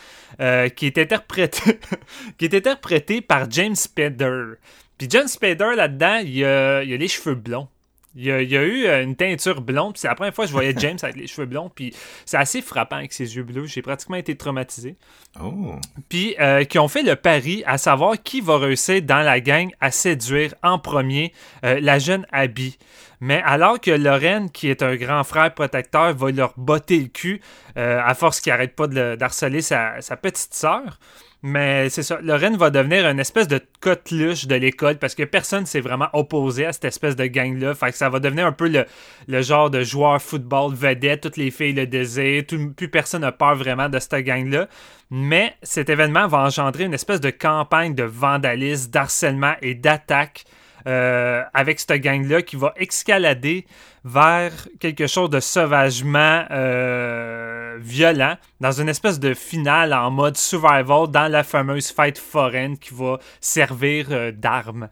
euh, 0.40 0.70
qui, 0.70 0.86
est 0.86 0.96
interprété 0.96 1.78
qui 2.38 2.46
est 2.46 2.54
interprété 2.54 3.20
par 3.20 3.50
James 3.50 3.76
Spader. 3.76 4.54
Puis 4.96 5.08
James 5.10 5.28
Spader, 5.28 5.74
là-dedans, 5.76 6.20
il 6.24 6.38
il 6.38 6.44
a 6.46 6.82
les 6.82 7.08
cheveux 7.08 7.34
blonds. 7.34 7.68
Il 8.16 8.24
y, 8.24 8.32
a, 8.32 8.42
il 8.42 8.50
y 8.50 8.56
a 8.56 8.62
eu 8.62 8.86
euh, 8.86 9.04
une 9.04 9.14
teinture 9.14 9.60
blonde, 9.60 9.92
puis 9.92 10.00
c'est 10.00 10.08
la 10.08 10.16
première 10.16 10.34
fois 10.34 10.44
que 10.44 10.48
je 10.48 10.52
voyais 10.52 10.74
James 10.78 10.98
avec 11.00 11.14
les 11.14 11.28
cheveux 11.28 11.46
blonds, 11.46 11.70
puis 11.72 11.94
c'est 12.26 12.38
assez 12.38 12.60
frappant 12.60 12.96
avec 12.96 13.12
ses 13.12 13.36
yeux 13.36 13.44
bleus. 13.44 13.66
J'ai 13.66 13.82
pratiquement 13.82 14.16
été 14.16 14.36
traumatisé. 14.36 14.96
Oh. 15.40 15.76
Puis 16.08 16.34
euh, 16.40 16.64
qui 16.64 16.80
ont 16.80 16.88
fait 16.88 17.04
le 17.04 17.14
pari 17.14 17.62
à 17.66 17.78
savoir 17.78 18.20
qui 18.20 18.40
va 18.40 18.58
réussir 18.58 19.00
dans 19.02 19.22
la 19.24 19.40
gang 19.40 19.70
à 19.80 19.92
séduire 19.92 20.54
en 20.64 20.80
premier 20.80 21.32
euh, 21.64 21.78
la 21.80 22.00
jeune 22.00 22.26
Abby. 22.32 22.78
Mais 23.20 23.42
alors 23.44 23.78
que 23.80 23.90
Lorraine, 23.92 24.50
qui 24.50 24.70
est 24.70 24.82
un 24.82 24.96
grand 24.96 25.22
frère 25.22 25.54
protecteur, 25.54 26.12
va 26.14 26.30
leur 26.32 26.54
botter 26.56 26.98
le 26.98 27.08
cul 27.08 27.40
euh, 27.76 28.00
à 28.04 28.14
force 28.14 28.40
qu'il 28.40 28.50
arrête 28.50 28.74
pas 28.74 28.88
de 28.88 28.94
le- 28.94 29.16
d'harceler 29.16 29.62
sa, 29.62 30.00
sa 30.00 30.16
petite 30.16 30.54
sœur. 30.54 30.98
Mais 31.42 31.88
c'est 31.88 32.02
ça, 32.02 32.18
Lorraine 32.20 32.56
va 32.56 32.68
devenir 32.68 33.06
une 33.06 33.18
espèce 33.18 33.49
de 33.49 33.61
coqueluche 33.80 34.47
de 34.47 34.56
l'école 34.56 34.99
parce 34.99 35.14
que 35.14 35.23
personne 35.23 35.64
s'est 35.64 35.80
vraiment 35.80 36.09
opposé 36.12 36.66
à 36.66 36.73
cette 36.73 36.85
espèce 36.85 37.16
de 37.16 37.25
gang-là. 37.25 37.75
Fait 37.75 37.92
que 37.92 37.97
ça 37.97 38.11
va 38.11 38.20
devenir 38.20 38.47
un 38.47 38.52
peu 38.52 38.68
le, 38.68 39.42
genre 39.42 39.70
de 39.70 39.82
joueur 39.82 40.20
football 40.20 40.75
vedette. 40.75 41.23
Toutes 41.23 41.38
les 41.38 41.50
filles 41.50 41.73
le 41.73 41.87
désirent. 41.87 42.44
Plus 42.76 42.88
personne 42.88 43.23
n'a 43.23 43.32
peur 43.32 43.54
vraiment 43.54 43.88
de 43.88 43.99
cette 43.99 44.16
gang-là. 44.16 44.68
Mais 45.11 45.56
cet 45.62 45.88
événement 45.88 46.28
va 46.28 46.40
engendrer 46.40 46.85
une 46.85 46.94
espèce 46.94 47.20
de 47.20 47.30
campagne 47.30 47.94
de 47.94 48.04
vandalisme, 48.04 48.90
d'harcèlement 48.90 49.54
et 49.62 49.75
d'attaque 49.75 50.44
euh, 50.87 51.42
avec 51.54 51.80
cette 51.80 51.92
gang-là 52.00 52.42
qui 52.42 52.56
va 52.56 52.72
escalader 52.76 53.66
vers 54.04 54.52
quelque 54.78 55.06
chose 55.06 55.28
de 55.30 55.40
sauvagement 55.40 56.44
euh, 56.50 57.76
violent 57.80 58.37
dans 58.60 58.72
une 58.72 58.88
espèce 58.88 59.20
de 59.20 59.34
finale 59.34 59.92
en 59.92 60.10
mode 60.10 60.37
survival 60.37 61.08
dans 61.08 61.30
la 61.30 61.42
fameuse 61.42 61.90
fête 61.90 62.18
foraine 62.18 62.78
qui 62.78 62.94
va 62.94 63.18
servir 63.40 64.06
euh, 64.10 64.32
d'arme. 64.32 64.88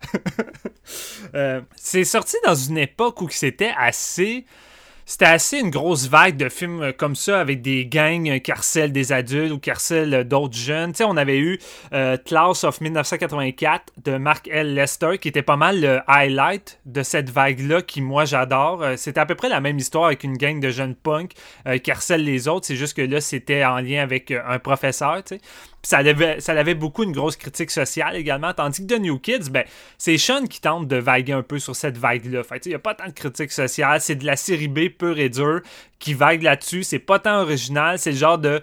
C'est 1.76 2.04
sorti 2.04 2.36
dans 2.44 2.54
une 2.54 2.78
époque 2.78 3.20
où 3.22 3.28
c'était 3.28 3.72
assez 3.78 4.44
c'était 5.08 5.24
assez 5.24 5.58
une 5.58 5.70
grosse 5.70 6.06
vague 6.06 6.36
de 6.36 6.50
films 6.50 6.82
euh, 6.82 6.92
comme 6.92 7.16
ça 7.16 7.40
avec 7.40 7.62
des 7.62 7.86
gangs 7.86 8.40
qui 8.40 8.52
harcèlent 8.52 8.92
des 8.92 9.10
adultes 9.10 9.52
ou 9.52 9.58
qui 9.58 9.70
harcèlent 9.70 10.12
euh, 10.12 10.22
d'autres 10.22 10.56
jeunes. 10.56 10.92
Tu 10.92 10.98
sais, 10.98 11.04
on 11.04 11.16
avait 11.16 11.38
eu 11.38 11.58
euh, 11.94 12.18
of 12.30 12.80
1984 12.82 13.94
de 14.04 14.18
Mark 14.18 14.48
L. 14.52 14.74
Lester 14.74 15.16
qui 15.18 15.28
était 15.28 15.40
pas 15.42 15.56
mal 15.56 15.80
le 15.80 16.00
highlight 16.06 16.78
de 16.84 17.02
cette 17.02 17.30
vague-là 17.30 17.80
qui, 17.80 18.02
moi, 18.02 18.26
j'adore. 18.26 18.82
Euh, 18.82 18.96
c'était 18.96 19.20
à 19.20 19.24
peu 19.24 19.34
près 19.34 19.48
la 19.48 19.62
même 19.62 19.78
histoire 19.78 20.04
avec 20.04 20.24
une 20.24 20.36
gang 20.36 20.60
de 20.60 20.68
jeunes 20.68 20.94
punks 20.94 21.32
euh, 21.66 21.78
qui 21.78 21.90
harcèlent 21.90 22.24
les 22.24 22.46
autres. 22.46 22.66
C'est 22.66 22.76
juste 22.76 22.94
que 22.94 23.00
là, 23.00 23.22
c'était 23.22 23.64
en 23.64 23.78
lien 23.78 24.02
avec 24.02 24.30
un 24.30 24.58
professeur, 24.58 25.24
tu 25.24 25.36
sais. 25.36 25.40
Ça 25.82 25.98
avait, 25.98 26.40
ça 26.40 26.52
avait 26.52 26.74
beaucoup 26.74 27.04
une 27.04 27.12
grosse 27.12 27.36
critique 27.36 27.70
sociale 27.70 28.16
également. 28.16 28.52
Tandis 28.52 28.86
que 28.86 28.94
The 28.94 29.00
New 29.00 29.18
Kids, 29.18 29.50
ben, 29.50 29.64
c'est 29.96 30.18
Sean 30.18 30.46
qui 30.46 30.60
tente 30.60 30.88
de 30.88 30.96
vaguer 30.96 31.32
un 31.32 31.42
peu 31.42 31.58
sur 31.58 31.76
cette 31.76 31.96
vague-là. 31.96 32.42
Il 32.64 32.68
n'y 32.68 32.74
a 32.74 32.78
pas 32.80 32.94
tant 32.94 33.06
de 33.06 33.12
critique 33.12 33.52
sociale. 33.52 34.00
C'est 34.00 34.16
de 34.16 34.26
la 34.26 34.36
série 34.36 34.68
B 34.68 34.88
pure 34.88 35.18
et 35.18 35.28
dure 35.28 35.60
qui 35.98 36.14
vague 36.14 36.42
là-dessus. 36.42 36.82
C'est 36.82 36.98
pas 36.98 37.20
tant 37.20 37.40
original. 37.40 37.98
C'est 37.98 38.10
le 38.10 38.16
genre 38.16 38.38
de 38.38 38.60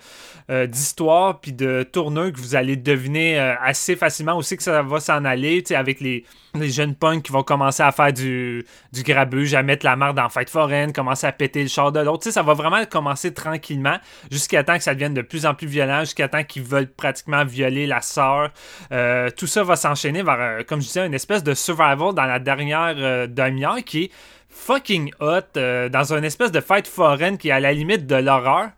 euh, 0.52 0.68
d'histoire 0.68 1.40
puis 1.40 1.54
de 1.54 1.82
tourneur 1.82 2.32
que 2.32 2.38
vous 2.38 2.54
allez 2.54 2.75
deviner 2.75 3.40
euh, 3.40 3.56
assez 3.62 3.96
facilement 3.96 4.38
aussi 4.38 4.56
que 4.56 4.62
ça 4.62 4.84
va 4.84 5.00
s'en 5.00 5.25
aller. 5.25 5.64
Tu 5.64 5.70
sais, 5.70 5.75
avec 5.75 6.00
les, 6.00 6.24
jeunes 6.54 6.94
punks 6.94 7.24
qui 7.24 7.32
vont 7.32 7.42
commencer 7.42 7.82
à 7.82 7.92
faire 7.92 8.14
du, 8.14 8.64
du 8.94 9.02
grabuge, 9.02 9.56
à 9.56 9.64
mettre 9.64 9.84
la 9.84 9.96
marde 9.96 10.20
en 10.20 10.30
fête 10.30 10.52
foraine, 10.52 10.94
commencer 10.94 11.25
à 11.25 11.32
péter 11.32 11.64
le 11.64 11.68
char 11.68 11.92
de 11.92 12.00
l'autre. 12.00 12.30
Ça 12.30 12.44
va 12.44 12.54
vraiment 12.54 12.86
commencer 12.86 13.34
tranquillement 13.34 13.98
jusqu'à 14.30 14.64
temps 14.64 14.78
que 14.78 14.84
ça 14.84 14.94
devienne 14.94 15.16
de 15.16 15.24
plus 15.24 15.48
en 15.48 15.56
plus 15.56 15.66
violent, 15.66 16.02
jusqu'à 16.02 16.28
temps 16.28 16.44
qu'ils 16.44 16.64
veulent 16.64 16.92
pratiquement 16.92 17.44
violer 17.44 17.88
la 17.88 18.02
sœur. 18.02 18.52
Euh, 18.92 19.32
tout 19.36 19.48
ça 19.48 19.64
va 19.64 19.75
s'enchaîner 19.75 20.22
vers, 20.22 20.64
comme 20.68 20.80
je 20.80 20.88
disais, 20.88 21.08
une 21.08 21.16
espèce 21.16 21.44
de 21.44 21.56
survival 21.56 22.14
dans 22.14 22.25
la 22.25 22.38
dernière 22.38 23.28
demi-heure 23.28 23.84
qui 23.84 24.04
est 24.04 24.12
fucking 24.50 25.12
hot, 25.20 25.60
dans 25.90 26.14
une 26.14 26.24
espèce 26.24 26.52
de 26.52 26.62
fête 26.62 26.88
foraine 26.88 27.40
qui 27.40 27.50
est 27.50 27.52
à 27.52 27.60
la 27.60 27.74
limite 27.74 28.06
de 28.06 28.16
l'horreur. 28.16 28.70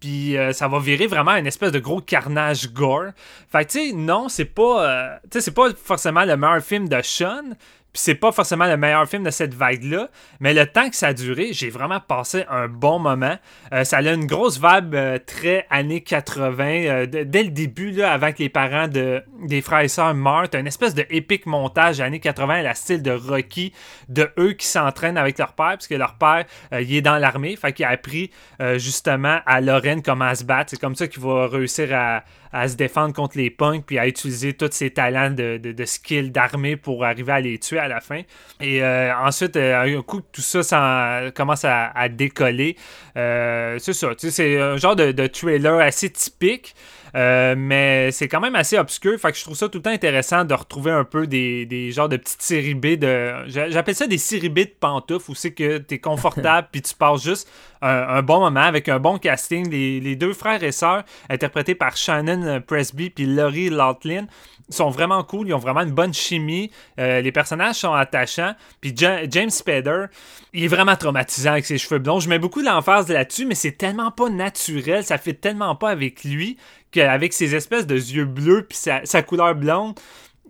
Puis 0.00 0.36
euh, 0.36 0.52
ça 0.52 0.68
va 0.68 0.78
virer 0.78 1.06
vraiment 1.06 1.36
une 1.36 1.46
espèce 1.46 1.72
de 1.72 1.78
gros 1.78 2.00
carnage 2.00 2.72
gore. 2.72 3.10
Fait 3.50 3.64
que 3.64 3.70
tu 3.70 3.88
sais, 3.88 3.92
non, 3.92 4.28
c'est 4.28 4.44
pas, 4.44 4.86
euh, 4.86 5.16
c'est 5.30 5.54
pas 5.54 5.70
forcément 5.74 6.24
le 6.24 6.36
meilleur 6.36 6.62
film 6.62 6.88
de 6.88 7.00
Sean. 7.02 7.54
Puis 7.96 8.02
c'est 8.02 8.14
pas 8.14 8.30
forcément 8.30 8.66
le 8.66 8.76
meilleur 8.76 9.08
film 9.08 9.24
de 9.24 9.30
cette 9.30 9.54
vague-là, 9.54 10.10
mais 10.38 10.52
le 10.52 10.66
temps 10.66 10.90
que 10.90 10.96
ça 10.96 11.06
a 11.06 11.12
duré, 11.14 11.54
j'ai 11.54 11.70
vraiment 11.70 11.98
passé 11.98 12.44
un 12.50 12.68
bon 12.68 12.98
moment. 12.98 13.38
Euh, 13.72 13.84
ça 13.84 13.96
a 13.96 14.12
une 14.12 14.26
grosse 14.26 14.60
vibe 14.60 14.94
euh, 14.94 15.18
très 15.18 15.66
années 15.70 16.02
80. 16.02 16.64
euh, 16.64 17.06
dès 17.06 17.42
le 17.42 17.48
début, 17.48 17.92
là, 17.92 18.12
avant 18.12 18.28
les 18.38 18.50
parents 18.50 18.86
de, 18.86 19.22
des 19.46 19.62
frères 19.62 19.80
et 19.80 19.88
sœurs 19.88 20.12
meurent, 20.14 20.48
une 20.52 20.66
espèce 20.66 20.94
de 20.94 21.06
épique 21.08 21.46
montage 21.46 22.02
années 22.02 22.20
80 22.20 22.56
à 22.56 22.62
la 22.62 22.74
style 22.74 23.02
de 23.02 23.12
Rocky, 23.12 23.72
de 24.10 24.28
eux 24.38 24.52
qui 24.52 24.66
s'entraînent 24.66 25.16
avec 25.16 25.38
leur 25.38 25.54
père, 25.54 25.76
puisque 25.78 25.92
leur 25.92 26.14
père, 26.14 26.44
euh, 26.74 26.82
il 26.82 26.94
est 26.94 27.02
dans 27.02 27.16
l'armée, 27.16 27.56
fait 27.56 27.72
qu'il 27.72 27.86
a 27.86 27.90
appris 27.90 28.30
euh, 28.60 28.78
justement 28.78 29.40
à 29.46 29.62
Lorraine 29.62 30.02
comment 30.02 30.34
se 30.34 30.44
battre. 30.44 30.70
C'est 30.70 30.80
comme 30.80 30.96
ça 30.96 31.08
qu'il 31.08 31.22
va 31.22 31.46
réussir 31.46 31.88
à, 31.94 32.24
à 32.52 32.68
se 32.68 32.76
défendre 32.76 33.14
contre 33.14 33.36
les 33.38 33.50
punks, 33.50 33.84
puis 33.86 33.98
à 33.98 34.06
utiliser 34.06 34.52
tous 34.54 34.70
ses 34.72 34.90
talents 34.90 35.30
de, 35.30 35.58
de, 35.58 35.72
de 35.72 35.84
skill 35.84 36.32
d'armée 36.32 36.76
pour 36.76 37.04
arriver 37.04 37.32
à 37.32 37.40
les 37.40 37.58
tuer 37.58 37.78
à 37.78 37.88
la 37.88 38.00
fin. 38.00 38.22
Et 38.60 38.82
euh, 38.82 39.12
ensuite, 39.16 39.56
euh, 39.56 39.98
un 39.98 40.02
coup 40.02 40.20
tout 40.32 40.40
ça 40.40 40.62
s'en- 40.62 41.30
commence 41.34 41.64
à, 41.64 41.86
à 41.90 42.08
décoller, 42.08 42.76
euh, 43.16 43.78
c'est 43.78 43.92
ça. 43.92 44.08
C'est 44.18 44.60
un 44.60 44.76
genre 44.76 44.96
de, 44.96 45.12
de 45.12 45.26
trailer 45.26 45.78
assez 45.80 46.10
typique. 46.10 46.74
euh, 47.14 47.54
mais 47.56 48.10
c'est 48.12 48.28
quand 48.28 48.40
même 48.40 48.56
assez 48.56 48.76
obscur. 48.78 49.18
Fait 49.18 49.32
que 49.32 49.38
je 49.38 49.42
trouve 49.44 49.56
ça 49.56 49.68
tout 49.68 49.78
le 49.78 49.82
temps 49.82 49.90
intéressant 49.90 50.44
de 50.44 50.52
retrouver 50.52 50.90
un 50.90 51.04
peu 51.04 51.26
des, 51.26 51.64
des 51.64 51.90
genres 51.92 52.08
de 52.10 52.16
petites 52.18 52.42
séries 52.42 52.74
B 52.74 52.96
de. 52.98 53.48
j'a- 53.48 53.70
J'appelle 53.70 53.94
ça 53.94 54.06
des 54.06 54.18
séries 54.18 54.48
B 54.50 54.58
de 54.60 54.72
pantoufles 54.78 55.30
où 55.30 55.34
c'est 55.34 55.52
que 55.52 55.78
t'es 55.78 55.98
confortable 55.98 56.68
puis 56.72 56.82
tu 56.82 56.94
passes 56.94 57.22
juste 57.24 57.48
un, 57.80 57.88
un 57.88 58.22
bon 58.22 58.40
moment 58.40 58.60
avec 58.60 58.88
un 58.90 58.98
bon 58.98 59.16
casting. 59.18 59.70
Les, 59.70 60.00
les 60.00 60.16
deux 60.16 60.32
frères 60.34 60.62
et 60.62 60.72
sœurs, 60.72 61.04
interprétés 61.30 61.74
par 61.74 61.96
Shannon 61.96 62.42
Presby 62.60 63.10
puis 63.10 63.26
Laurie 63.26 63.70
Lautlin, 63.70 64.26
sont 64.68 64.90
vraiment 64.90 65.22
cool. 65.22 65.48
Ils 65.48 65.54
ont 65.54 65.58
vraiment 65.58 65.82
une 65.82 65.92
bonne 65.92 66.14
chimie. 66.14 66.70
Euh, 66.98 67.20
les 67.20 67.32
personnages 67.32 67.76
sont 67.76 67.92
attachants. 67.92 68.54
Puis 68.80 68.92
Ja- 68.96 69.28
James 69.28 69.50
Spader, 69.50 70.06
il 70.52 70.64
est 70.64 70.68
vraiment 70.68 70.96
traumatisant 70.96 71.52
avec 71.52 71.66
ses 71.66 71.78
cheveux 71.78 71.98
blonds. 71.98 72.20
Je 72.20 72.28
mets 72.28 72.38
beaucoup 72.38 72.62
d'emphase 72.62 73.08
là-dessus, 73.08 73.46
mais 73.46 73.54
c'est 73.54 73.72
tellement 73.72 74.10
pas 74.10 74.28
naturel. 74.28 75.04
Ça 75.04 75.18
fait 75.18 75.34
tellement 75.34 75.74
pas 75.76 75.90
avec 75.90 76.24
lui 76.24 76.56
qu'avec 76.90 77.32
ses 77.32 77.54
espèces 77.54 77.86
de 77.86 77.94
yeux 77.94 78.24
bleus 78.24 78.66
puis 78.68 78.78
sa, 78.78 79.22
couleur 79.22 79.54
blonde, 79.54 79.98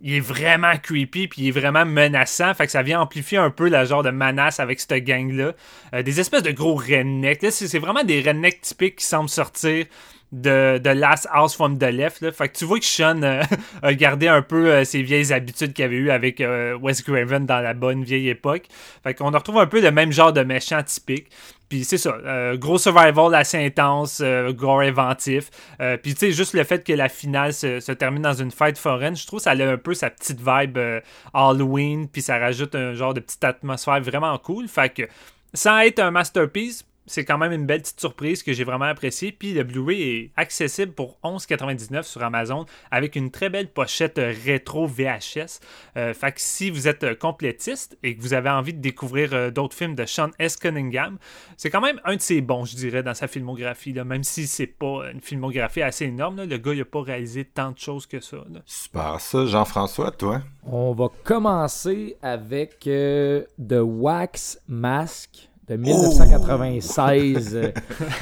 il 0.01 0.15
est 0.15 0.19
vraiment 0.19 0.73
creepy 0.81 1.27
puis 1.27 1.41
il 1.43 1.47
est 1.47 1.59
vraiment 1.59 1.85
menaçant. 1.85 2.53
Fait 2.53 2.65
que 2.65 2.71
ça 2.71 2.83
vient 2.83 3.01
amplifier 3.01 3.37
un 3.37 3.49
peu 3.49 3.67
la 3.67 3.85
genre 3.85 4.03
de 4.03 4.11
menace 4.11 4.59
avec 4.59 4.79
cette 4.79 5.03
gang-là. 5.03 5.53
Euh, 5.93 6.03
des 6.03 6.19
espèces 6.19 6.43
de 6.43 6.51
gros 6.51 6.75
rednecks. 6.75 7.41
Là, 7.41 7.51
c'est 7.51 7.67
c'est 7.67 7.79
vraiment 7.79 8.03
des 8.03 8.21
rednecks 8.21 8.61
typiques 8.61 8.97
qui 8.97 9.05
semblent 9.05 9.29
sortir 9.29 9.85
de, 10.31 10.89
Last 10.89 11.27
House 11.31 11.55
from 11.55 11.77
the 11.77 11.91
Left. 11.91 12.31
Fait 12.31 12.49
que 12.49 12.57
tu 12.57 12.65
vois 12.65 12.79
que 12.79 12.85
Sean 12.85 13.21
euh, 13.23 13.41
a 13.81 13.93
gardé 13.93 14.27
un 14.27 14.41
peu 14.41 14.71
euh, 14.71 14.83
ses 14.83 15.01
vieilles 15.01 15.31
habitudes 15.31 15.73
qu'il 15.73 15.85
avait 15.85 15.95
eues 15.95 16.11
avec 16.11 16.41
euh, 16.41 16.77
Wes 16.77 17.01
Craven 17.01 17.45
dans 17.45 17.59
la 17.59 17.73
bonne 17.73 18.03
vieille 18.03 18.29
époque. 18.29 18.63
Fait 19.03 19.13
qu'on 19.13 19.31
retrouve 19.31 19.59
un 19.59 19.67
peu 19.67 19.81
le 19.81 19.91
même 19.91 20.11
genre 20.11 20.33
de 20.33 20.41
méchant 20.41 20.83
typique. 20.83 21.27
Puis 21.69 21.83
c'est 21.83 21.97
ça, 21.97 22.15
gros 22.55 22.77
survival 22.77 23.35
assez 23.35 23.57
intense, 23.57 24.23
gore 24.51 24.79
inventif. 24.79 25.49
Puis 26.01 26.13
tu 26.13 26.19
sais, 26.19 26.31
juste 26.31 26.53
le 26.53 26.63
fait 26.63 26.81
que 26.81 26.93
la 26.93 27.09
finale 27.09 27.51
se, 27.51 27.91
termine 27.91 28.21
dans 28.21 28.35
une 28.35 28.51
fête 28.51 28.77
foraine, 28.77 29.17
je 29.17 29.27
trouve 29.27 29.41
ça 29.41 29.51
a 29.51 29.65
un 29.65 29.75
peu 29.75 29.93
sa 29.93 30.09
petite 30.09 30.39
vibe 30.39 30.79
Halloween, 31.33 32.07
puis 32.07 32.21
ça 32.21 32.37
rajoute 32.37 32.73
un 32.73 32.93
genre 32.93 33.13
de 33.13 33.19
petite 33.19 33.43
atmosphère 33.43 33.99
vraiment 33.99 34.37
cool. 34.37 34.69
Fait 34.69 34.93
que 34.93 35.09
sans 35.53 35.79
être 35.79 35.99
un 35.99 36.11
masterpiece, 36.11 36.85
c'est 37.07 37.25
quand 37.25 37.37
même 37.37 37.51
une 37.51 37.65
belle 37.65 37.81
petite 37.81 37.99
surprise 37.99 38.43
que 38.43 38.53
j'ai 38.53 38.63
vraiment 38.63 38.85
appréciée. 38.85 39.31
Puis 39.31 39.53
le 39.53 39.63
Blu-ray 39.63 40.01
est 40.01 40.31
accessible 40.35 40.91
pour 40.91 41.17
11,99 41.23 42.03
sur 42.03 42.23
Amazon 42.23 42.65
avec 42.91 43.15
une 43.15 43.31
très 43.31 43.49
belle 43.49 43.69
pochette 43.71 44.19
rétro 44.45 44.85
VHS. 44.85 45.59
Euh, 45.95 46.13
fait 46.13 46.33
que 46.33 46.41
si 46.41 46.69
vous 46.69 46.87
êtes 46.87 47.03
euh, 47.03 47.15
complétiste 47.15 47.97
et 48.03 48.15
que 48.15 48.21
vous 48.21 48.33
avez 48.33 48.49
envie 48.49 48.73
de 48.73 48.81
découvrir 48.81 49.33
euh, 49.33 49.49
d'autres 49.49 49.75
films 49.75 49.95
de 49.95 50.05
Sean 50.05 50.29
S. 50.39 50.57
Cunningham, 50.57 51.17
c'est 51.55 51.69
quand 51.69 51.81
même 51.81 51.99
un 52.03 52.15
de 52.15 52.21
ses 52.21 52.41
bons, 52.41 52.65
je 52.65 52.75
dirais, 52.75 53.03
dans 53.03 53.13
sa 53.13 53.27
filmographie. 53.27 53.93
Là, 53.93 54.03
même 54.03 54.23
si 54.23 54.47
c'est 54.47 54.67
pas 54.67 55.09
une 55.11 55.21
filmographie 55.21 55.81
assez 55.81 56.05
énorme, 56.05 56.37
là, 56.37 56.45
le 56.45 56.57
gars 56.57 56.73
il 56.73 56.81
a 56.81 56.85
pas 56.85 57.01
réalisé 57.01 57.45
tant 57.45 57.71
de 57.71 57.79
choses 57.79 58.05
que 58.05 58.19
ça. 58.19 58.37
là. 58.51 58.59
Super, 58.65 59.19
ça, 59.19 59.45
Jean-François, 59.45 60.11
toi? 60.11 60.41
On 60.65 60.93
va 60.93 61.07
commencer 61.23 62.17
avec 62.21 62.87
euh, 62.87 63.43
The 63.57 63.79
Wax 63.81 64.59
Mask 64.67 65.46
de 65.67 65.75
1996 65.77 67.55
euh, 67.55 67.71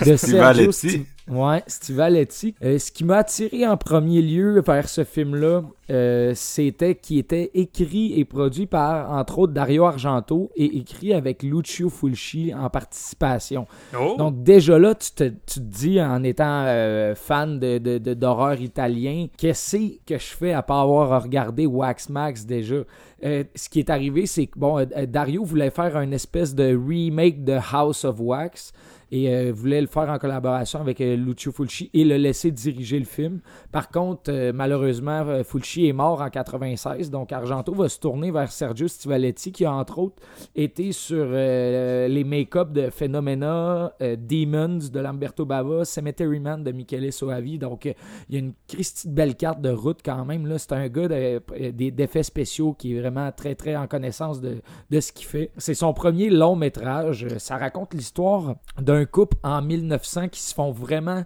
de 0.06 0.16
Sergio. 0.18 0.72
Sti- 0.72 1.06
Ouais, 1.28 1.64
Steve 1.66 2.00
Aletti. 2.02 2.54
Euh, 2.64 2.78
ce 2.78 2.92
qui 2.92 3.04
m'a 3.04 3.18
attiré 3.18 3.66
en 3.66 3.78
premier 3.78 4.22
lieu 4.22 4.62
vers 4.62 4.88
ce 4.88 5.04
film-là, 5.04 5.64
euh, 5.90 6.34
c'était 6.36 6.94
qu'il 6.94 7.18
était 7.18 7.50
écrit 7.56 8.20
et 8.20 8.26
produit 8.26 8.68
par, 8.68 9.12
entre 9.12 9.40
autres, 9.40 9.54
Dario 9.54 9.86
Argento 9.86 10.52
et 10.56 10.78
écrit 10.78 11.14
avec 11.14 11.42
Lucio 11.42 11.90
Fulci 11.90 12.54
en 12.54 12.70
participation. 12.70 13.66
Oh! 14.00 14.14
Donc 14.20 14.44
déjà 14.44 14.78
là, 14.78 14.94
tu 14.94 15.12
te, 15.12 15.24
tu 15.24 15.60
te 15.60 15.60
dis, 15.60 16.00
en 16.00 16.22
étant 16.24 16.64
euh, 16.68 17.16
fan 17.16 17.60
de, 17.60 17.80
de- 17.80 17.98
de- 17.98 18.14
d'horreur 18.14 18.62
italien, 18.62 19.26
qu'est-ce 19.36 19.78
que 20.06 20.20
je 20.20 20.36
fais 20.36 20.54
à 20.54 20.62
pas 20.62 20.82
avoir 20.82 21.24
regardé 21.24 21.66
Wax 21.66 22.10
Max 22.10 22.46
déjà? 22.46 22.84
Euh, 23.24 23.44
ce 23.56 23.68
qui 23.70 23.80
est 23.80 23.90
arrivé, 23.90 24.28
c'est 24.28 24.46
que 24.46 24.60
bon, 24.60 24.86
Dario 25.08 25.44
voulait 25.44 25.72
faire 25.72 25.98
une 25.98 26.14
espèce 26.14 26.54
de 26.54 26.78
remake 26.78 27.44
de 27.44 27.58
House 27.74 28.06
of 28.06 28.20
Wax 28.20 28.74
et 29.12 29.34
euh, 29.34 29.52
voulait 29.54 29.82
le 29.82 29.88
faire 29.88 30.10
en 30.10 30.18
collaboration 30.18 30.80
avec 30.80 31.02
euh, 31.02 31.16
Lucio 31.16 31.52
Fulci 31.52 31.90
et 31.94 32.04
le 32.04 32.18
laisser 32.18 32.52
diriger 32.52 33.00
le 33.00 33.06
film. 33.06 33.40
Par 33.72 33.90
contre, 33.90 34.32
euh, 34.32 34.52
malheureusement, 34.54 35.44
Fulci 35.44 35.88
est 35.88 35.94
mort 35.94 36.22
en 36.22 36.30
96, 36.30 37.10
donc 37.12 37.32
Argento 37.32 37.74
va 37.74 37.90
se 37.90 38.00
tourner 38.00 38.32
vers 38.32 38.52
Sergio 38.52 38.88
Stivaletti 38.88 39.52
qui 39.52 39.66
a 39.66 39.74
entre 39.74 40.00
autres 40.00 40.22
été 40.56 40.92
sur 40.92 41.26
les 41.26 42.24
make-up 42.26 42.72
de 42.72 42.90
Phenomena, 42.90 43.94
Demons 44.00 44.80
de 44.92 45.00
Lamberto 45.00 45.46
Bava, 45.46 45.86
Cemetery 45.86 46.40
Man 46.40 46.64
de 46.64 46.72
Michele 46.72 47.12
Soavi. 47.12 47.58
Donc, 47.58 47.86
il 47.86 47.96
y 48.30 48.36
a 48.36 48.40
une 48.40 48.54
Christie 48.68 49.10
belle 49.10 49.36
carte 49.36 49.62
de 49.62 49.70
route 49.70 50.00
quand 50.04 50.26
même. 50.26 50.58
C'est 50.58 50.74
un 50.74 50.88
gars 50.88 51.08
d'effets 51.08 52.24
spéciaux 52.24 52.74
qui 52.74 52.96
est 52.96 53.00
vraiment 53.00 53.32
très, 53.32 53.56
très 53.56 53.76
en 53.76 53.88
connaissance 53.88 54.42
de, 54.42 54.58
de 54.90 55.00
ce 55.00 55.12
qu'il 55.12 55.28
fait. 55.28 55.52
C'est 55.58 55.74
son 55.74 55.94
premier 55.94 56.30
long 56.30 56.56
métrage. 56.56 57.28
Ça 57.38 57.58
raconte 57.58 57.94
l'histoire 57.94 58.56
d'un 58.80 58.95
couple 59.04 59.36
en 59.44 59.62
1900 59.62 60.30
qui 60.30 60.40
se 60.40 60.54
font 60.54 60.72
vraiment 60.72 61.24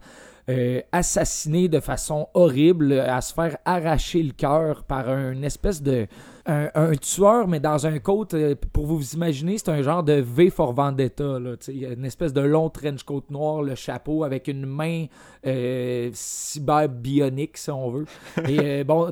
euh, 0.49 0.81
assassiner 0.91 1.67
de 1.67 1.79
façon 1.79 2.27
horrible, 2.33 2.93
à 2.93 3.21
se 3.21 3.35
faire 3.35 3.57
arracher 3.65 4.23
le 4.23 4.31
cœur 4.31 4.83
par 4.83 5.07
un 5.07 5.43
espèce 5.43 5.83
de 5.83 6.07
un, 6.49 6.69
un 6.73 6.95
tueur, 6.95 7.47
mais 7.47 7.59
dans 7.59 7.85
un 7.85 7.99
coat, 7.99 8.27
euh, 8.33 8.55
pour 8.73 8.85
vous 8.87 9.13
imaginer, 9.13 9.57
c'est 9.57 9.69
un 9.69 9.81
genre 9.81 10.03
de 10.03 10.13
V 10.13 10.49
for 10.49 10.73
Vendetta. 10.73 11.39
Là, 11.39 11.55
tu 11.57 11.65
sais. 11.65 11.73
Il 11.73 11.79
y 11.81 11.85
a 11.85 11.93
une 11.93 12.05
espèce 12.05 12.33
de 12.33 12.41
long 12.41 12.69
trench 12.69 13.03
coat 13.03 13.23
noir, 13.29 13.61
le 13.61 13.75
chapeau, 13.75 14.23
avec 14.23 14.47
une 14.47 14.65
main 14.65 15.05
euh, 15.45 16.09
cyber-bionique, 16.13 17.57
si 17.57 17.69
on 17.71 17.89
veut. 17.89 18.05
Et 18.47 18.59
euh, 18.59 18.83
bon, 18.87 19.11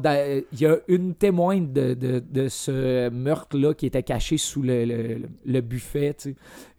il 0.51 0.59
y 0.59 0.65
a 0.65 0.77
une 0.87 1.13
témoin 1.15 1.59
de, 1.61 1.93
de, 1.93 2.19
de 2.29 2.47
ce 2.47 3.09
meurtre-là 3.09 3.73
qui 3.73 3.85
était 3.85 4.03
cachée 4.03 4.37
sous 4.37 4.61
le, 4.61 4.85
le- 4.85 5.21
le 5.45 5.61
buffet. 5.61 6.15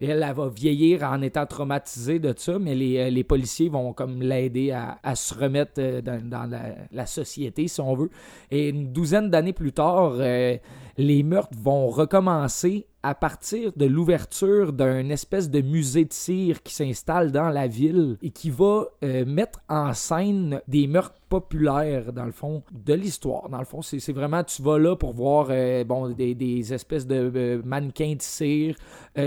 Et 0.01 0.07
elle, 0.07 0.23
elle 0.27 0.33
va 0.35 0.49
vieillir 0.49 1.03
en 1.03 1.21
étant 1.21 1.45
traumatisée 1.45 2.19
de 2.19 2.33
ça, 2.35 2.59
mais 2.59 2.75
les, 2.75 2.97
euh, 2.97 3.09
les 3.09 3.23
policiers 3.23 3.69
vont 3.69 3.93
comme 3.93 4.21
l'aider 4.21 4.71
à, 4.71 4.99
à 5.03 5.15
se 5.15 5.33
remettre 5.33 5.81
dans, 6.01 6.21
dans 6.27 6.45
la, 6.49 6.61
la 6.91 7.05
société, 7.05 7.67
si 7.67 7.81
on 7.81 7.95
veut. 7.95 8.09
Et 8.51 8.69
une 8.69 8.91
douzaine 8.91 9.29
d'années 9.29 9.53
plus 9.53 9.71
tard, 9.73 10.13
euh, 10.19 10.48
Okay. 10.49 10.61
Les 10.99 11.23
meurtres 11.23 11.57
vont 11.57 11.87
recommencer 11.87 12.85
à 13.01 13.15
partir 13.15 13.71
de 13.77 13.85
l'ouverture 13.85 14.73
d'un 14.73 15.09
espèce 15.09 15.49
de 15.49 15.61
musée 15.61 16.03
de 16.03 16.11
cire 16.11 16.61
qui 16.61 16.73
s'installe 16.73 17.31
dans 17.31 17.47
la 17.47 17.65
ville 17.65 18.17
et 18.21 18.29
qui 18.29 18.49
va 18.49 18.87
euh, 19.05 19.23
mettre 19.25 19.61
en 19.69 19.93
scène 19.93 20.59
des 20.67 20.85
meurtres 20.85 21.15
populaires, 21.29 22.11
dans 22.11 22.25
le 22.25 22.33
fond, 22.33 22.61
de 22.73 22.93
l'histoire. 22.93 23.47
Dans 23.47 23.59
le 23.59 23.63
fond, 23.65 23.81
c'est 23.81 24.11
vraiment, 24.11 24.43
tu 24.43 24.61
vas 24.63 24.77
là 24.79 24.97
pour 24.97 25.13
voir 25.13 25.47
euh, 25.49 25.85
bon, 25.85 26.09
des, 26.09 26.35
des 26.35 26.73
espèces 26.73 27.07
de 27.07 27.31
euh, 27.33 27.61
mannequins 27.63 28.15
de 28.15 28.21
cire 28.21 28.75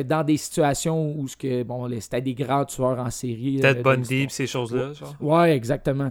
dans 0.06 0.24
des 0.24 0.36
situations 0.36 1.14
où 1.18 1.28
ce 1.28 1.36
que, 1.36 1.62
bon, 1.62 1.86
les- 1.86 2.00
c'était 2.00 2.20
des 2.20 2.34
grands 2.34 2.64
tueurs 2.66 2.98
en 2.98 3.10
série. 3.10 3.58
Ted 3.60 3.82
Bundy, 3.82 4.26
ces 4.28 4.46
choses-là, 4.46 4.92
genre. 4.92 5.14
Ouais, 5.20 5.54
exactement. 5.56 6.10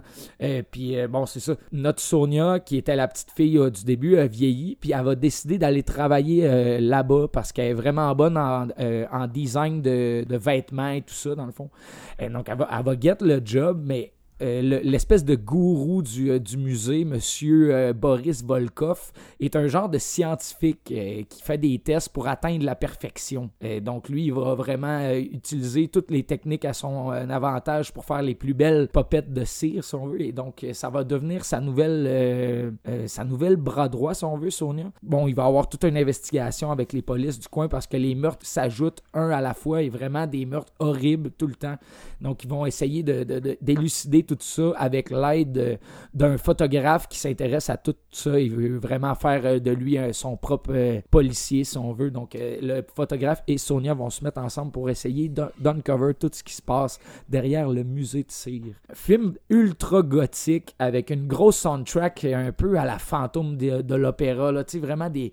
Puis 0.70 0.96
bon, 1.08 1.26
c'est 1.26 1.40
ça. 1.40 1.54
Notre 1.72 2.00
Sonia, 2.00 2.58
qui 2.60 2.76
était 2.76 2.96
la 2.96 3.06
petite 3.08 3.30
fille 3.30 3.58
du 3.70 3.84
début, 3.84 4.16
a 4.16 4.26
vieilli, 4.26 4.76
puis 4.80 4.92
elle 4.92 5.04
va 5.04 5.14
décider 5.14 5.51
d'aller 5.58 5.82
travailler 5.82 6.46
euh, 6.46 6.78
là-bas 6.80 7.28
parce 7.32 7.52
qu'elle 7.52 7.70
est 7.70 7.74
vraiment 7.74 8.14
bonne 8.14 8.36
en, 8.36 8.68
euh, 8.80 9.06
en 9.12 9.26
design 9.26 9.82
de, 9.82 10.24
de 10.28 10.36
vêtements 10.36 10.90
et 10.90 11.02
tout 11.02 11.14
ça, 11.14 11.34
dans 11.34 11.46
le 11.46 11.52
fond. 11.52 11.70
Donc, 12.30 12.48
elle 12.48 12.58
va, 12.58 12.68
elle 12.70 12.84
va 12.84 13.16
le 13.20 13.40
job, 13.44 13.82
mais 13.84 14.12
euh, 14.42 14.60
le- 14.62 14.80
l'espèce 14.82 15.24
de 15.24 15.34
gourou 15.36 16.02
du, 16.02 16.30
euh, 16.30 16.38
du 16.38 16.56
musée, 16.56 17.04
Monsieur 17.04 17.74
euh, 17.74 17.92
Boris 17.92 18.44
Volkov, 18.44 19.12
est 19.40 19.56
un 19.56 19.66
genre 19.68 19.88
de 19.88 19.98
scientifique 19.98 20.92
euh, 20.92 21.22
qui 21.28 21.42
fait 21.42 21.58
des 21.58 21.78
tests 21.78 22.08
pour 22.10 22.26
atteindre 22.28 22.64
la 22.64 22.74
perfection. 22.74 23.50
Donc 23.82 24.08
lui, 24.08 24.24
il 24.26 24.32
va 24.32 24.54
vraiment 24.54 25.10
utiliser 25.12 25.88
toutes 25.88 26.10
les 26.10 26.22
techniques 26.22 26.64
à 26.64 26.72
son 26.72 27.10
avantage 27.10 27.92
pour 27.92 28.04
faire 28.04 28.22
les 28.22 28.34
plus 28.34 28.54
belles 28.54 28.88
popettes 28.88 29.32
de 29.32 29.44
cire, 29.44 29.84
si 29.84 29.94
on 29.94 30.06
veut. 30.06 30.20
Et 30.22 30.32
donc 30.32 30.66
ça 30.72 30.90
va 30.90 31.04
devenir 31.04 31.44
sa 31.44 31.60
nouvelle, 31.60 32.72
sa 33.06 33.24
nouvelle 33.24 33.56
bras 33.56 33.88
droit, 33.88 34.14
si 34.14 34.24
on 34.24 34.36
veut, 34.36 34.50
Sonia. 34.50 34.90
Bon, 35.02 35.28
il 35.28 35.34
va 35.34 35.44
avoir 35.44 35.68
toute 35.68 35.84
une 35.84 35.96
investigation 35.96 36.70
avec 36.70 36.92
les 36.92 37.02
polices 37.02 37.38
du 37.38 37.48
coin 37.48 37.68
parce 37.68 37.86
que 37.86 37.96
les 37.96 38.14
meurtres 38.14 38.46
s'ajoutent 38.46 39.02
un 39.14 39.30
à 39.30 39.40
la 39.40 39.54
fois 39.54 39.82
et 39.82 39.88
vraiment 39.88 40.26
des 40.26 40.46
meurtres 40.46 40.72
horribles 40.78 41.30
tout 41.30 41.46
le 41.46 41.54
temps. 41.54 41.76
Donc, 42.20 42.44
ils 42.44 42.50
vont 42.50 42.66
essayer 42.66 43.02
de, 43.02 43.24
de- 43.24 43.56
d'élucider 43.60 44.22
tout 44.34 44.44
ça 44.46 44.72
avec 44.76 45.10
l'aide 45.10 45.52
de- 45.52 45.78
d'un 46.14 46.38
photographe 46.38 47.08
qui 47.08 47.18
s'intéresse 47.18 47.70
à 47.70 47.76
tout 47.76 47.94
ça. 48.10 48.38
Il 48.38 48.54
veut 48.54 48.78
vraiment 48.78 49.14
faire 49.14 49.42
euh, 49.44 49.58
de 49.58 49.70
lui 49.70 49.98
euh, 49.98 50.12
son 50.12 50.36
propre 50.36 50.72
euh, 50.74 51.00
policier, 51.10 51.64
si 51.64 51.78
on 51.78 51.92
veut. 51.92 52.10
Donc, 52.10 52.36
le 52.38 52.82
photographe 52.94 53.42
et 53.46 53.58
Sonia 53.58 53.94
vont 53.94 54.10
se 54.10 54.22
mettre 54.24 54.40
ensemble 54.40 54.72
pour 54.72 54.90
essayer 54.90 55.28
d'un- 55.28 55.50
d'uncover 55.58 56.14
tout 56.14 56.30
ce 56.32 56.42
qui 56.42 56.54
se 56.54 56.62
passe 56.62 56.98
derrière 57.28 57.68
le 57.68 57.84
musée 57.84 58.22
de 58.22 58.30
cire. 58.30 58.74
Film 58.92 59.34
ultra 59.50 60.02
gothique 60.02 60.74
avec 60.78 61.10
une 61.10 61.26
grosse 61.26 61.58
soundtrack 61.58 62.24
un 62.24 62.52
peu 62.52 62.78
à 62.78 62.84
la 62.84 62.98
fantôme 62.98 63.56
de, 63.56 63.94
l'opéra. 63.94 64.52
là. 64.52 64.64
Vraiment 64.74 65.10
des 65.10 65.32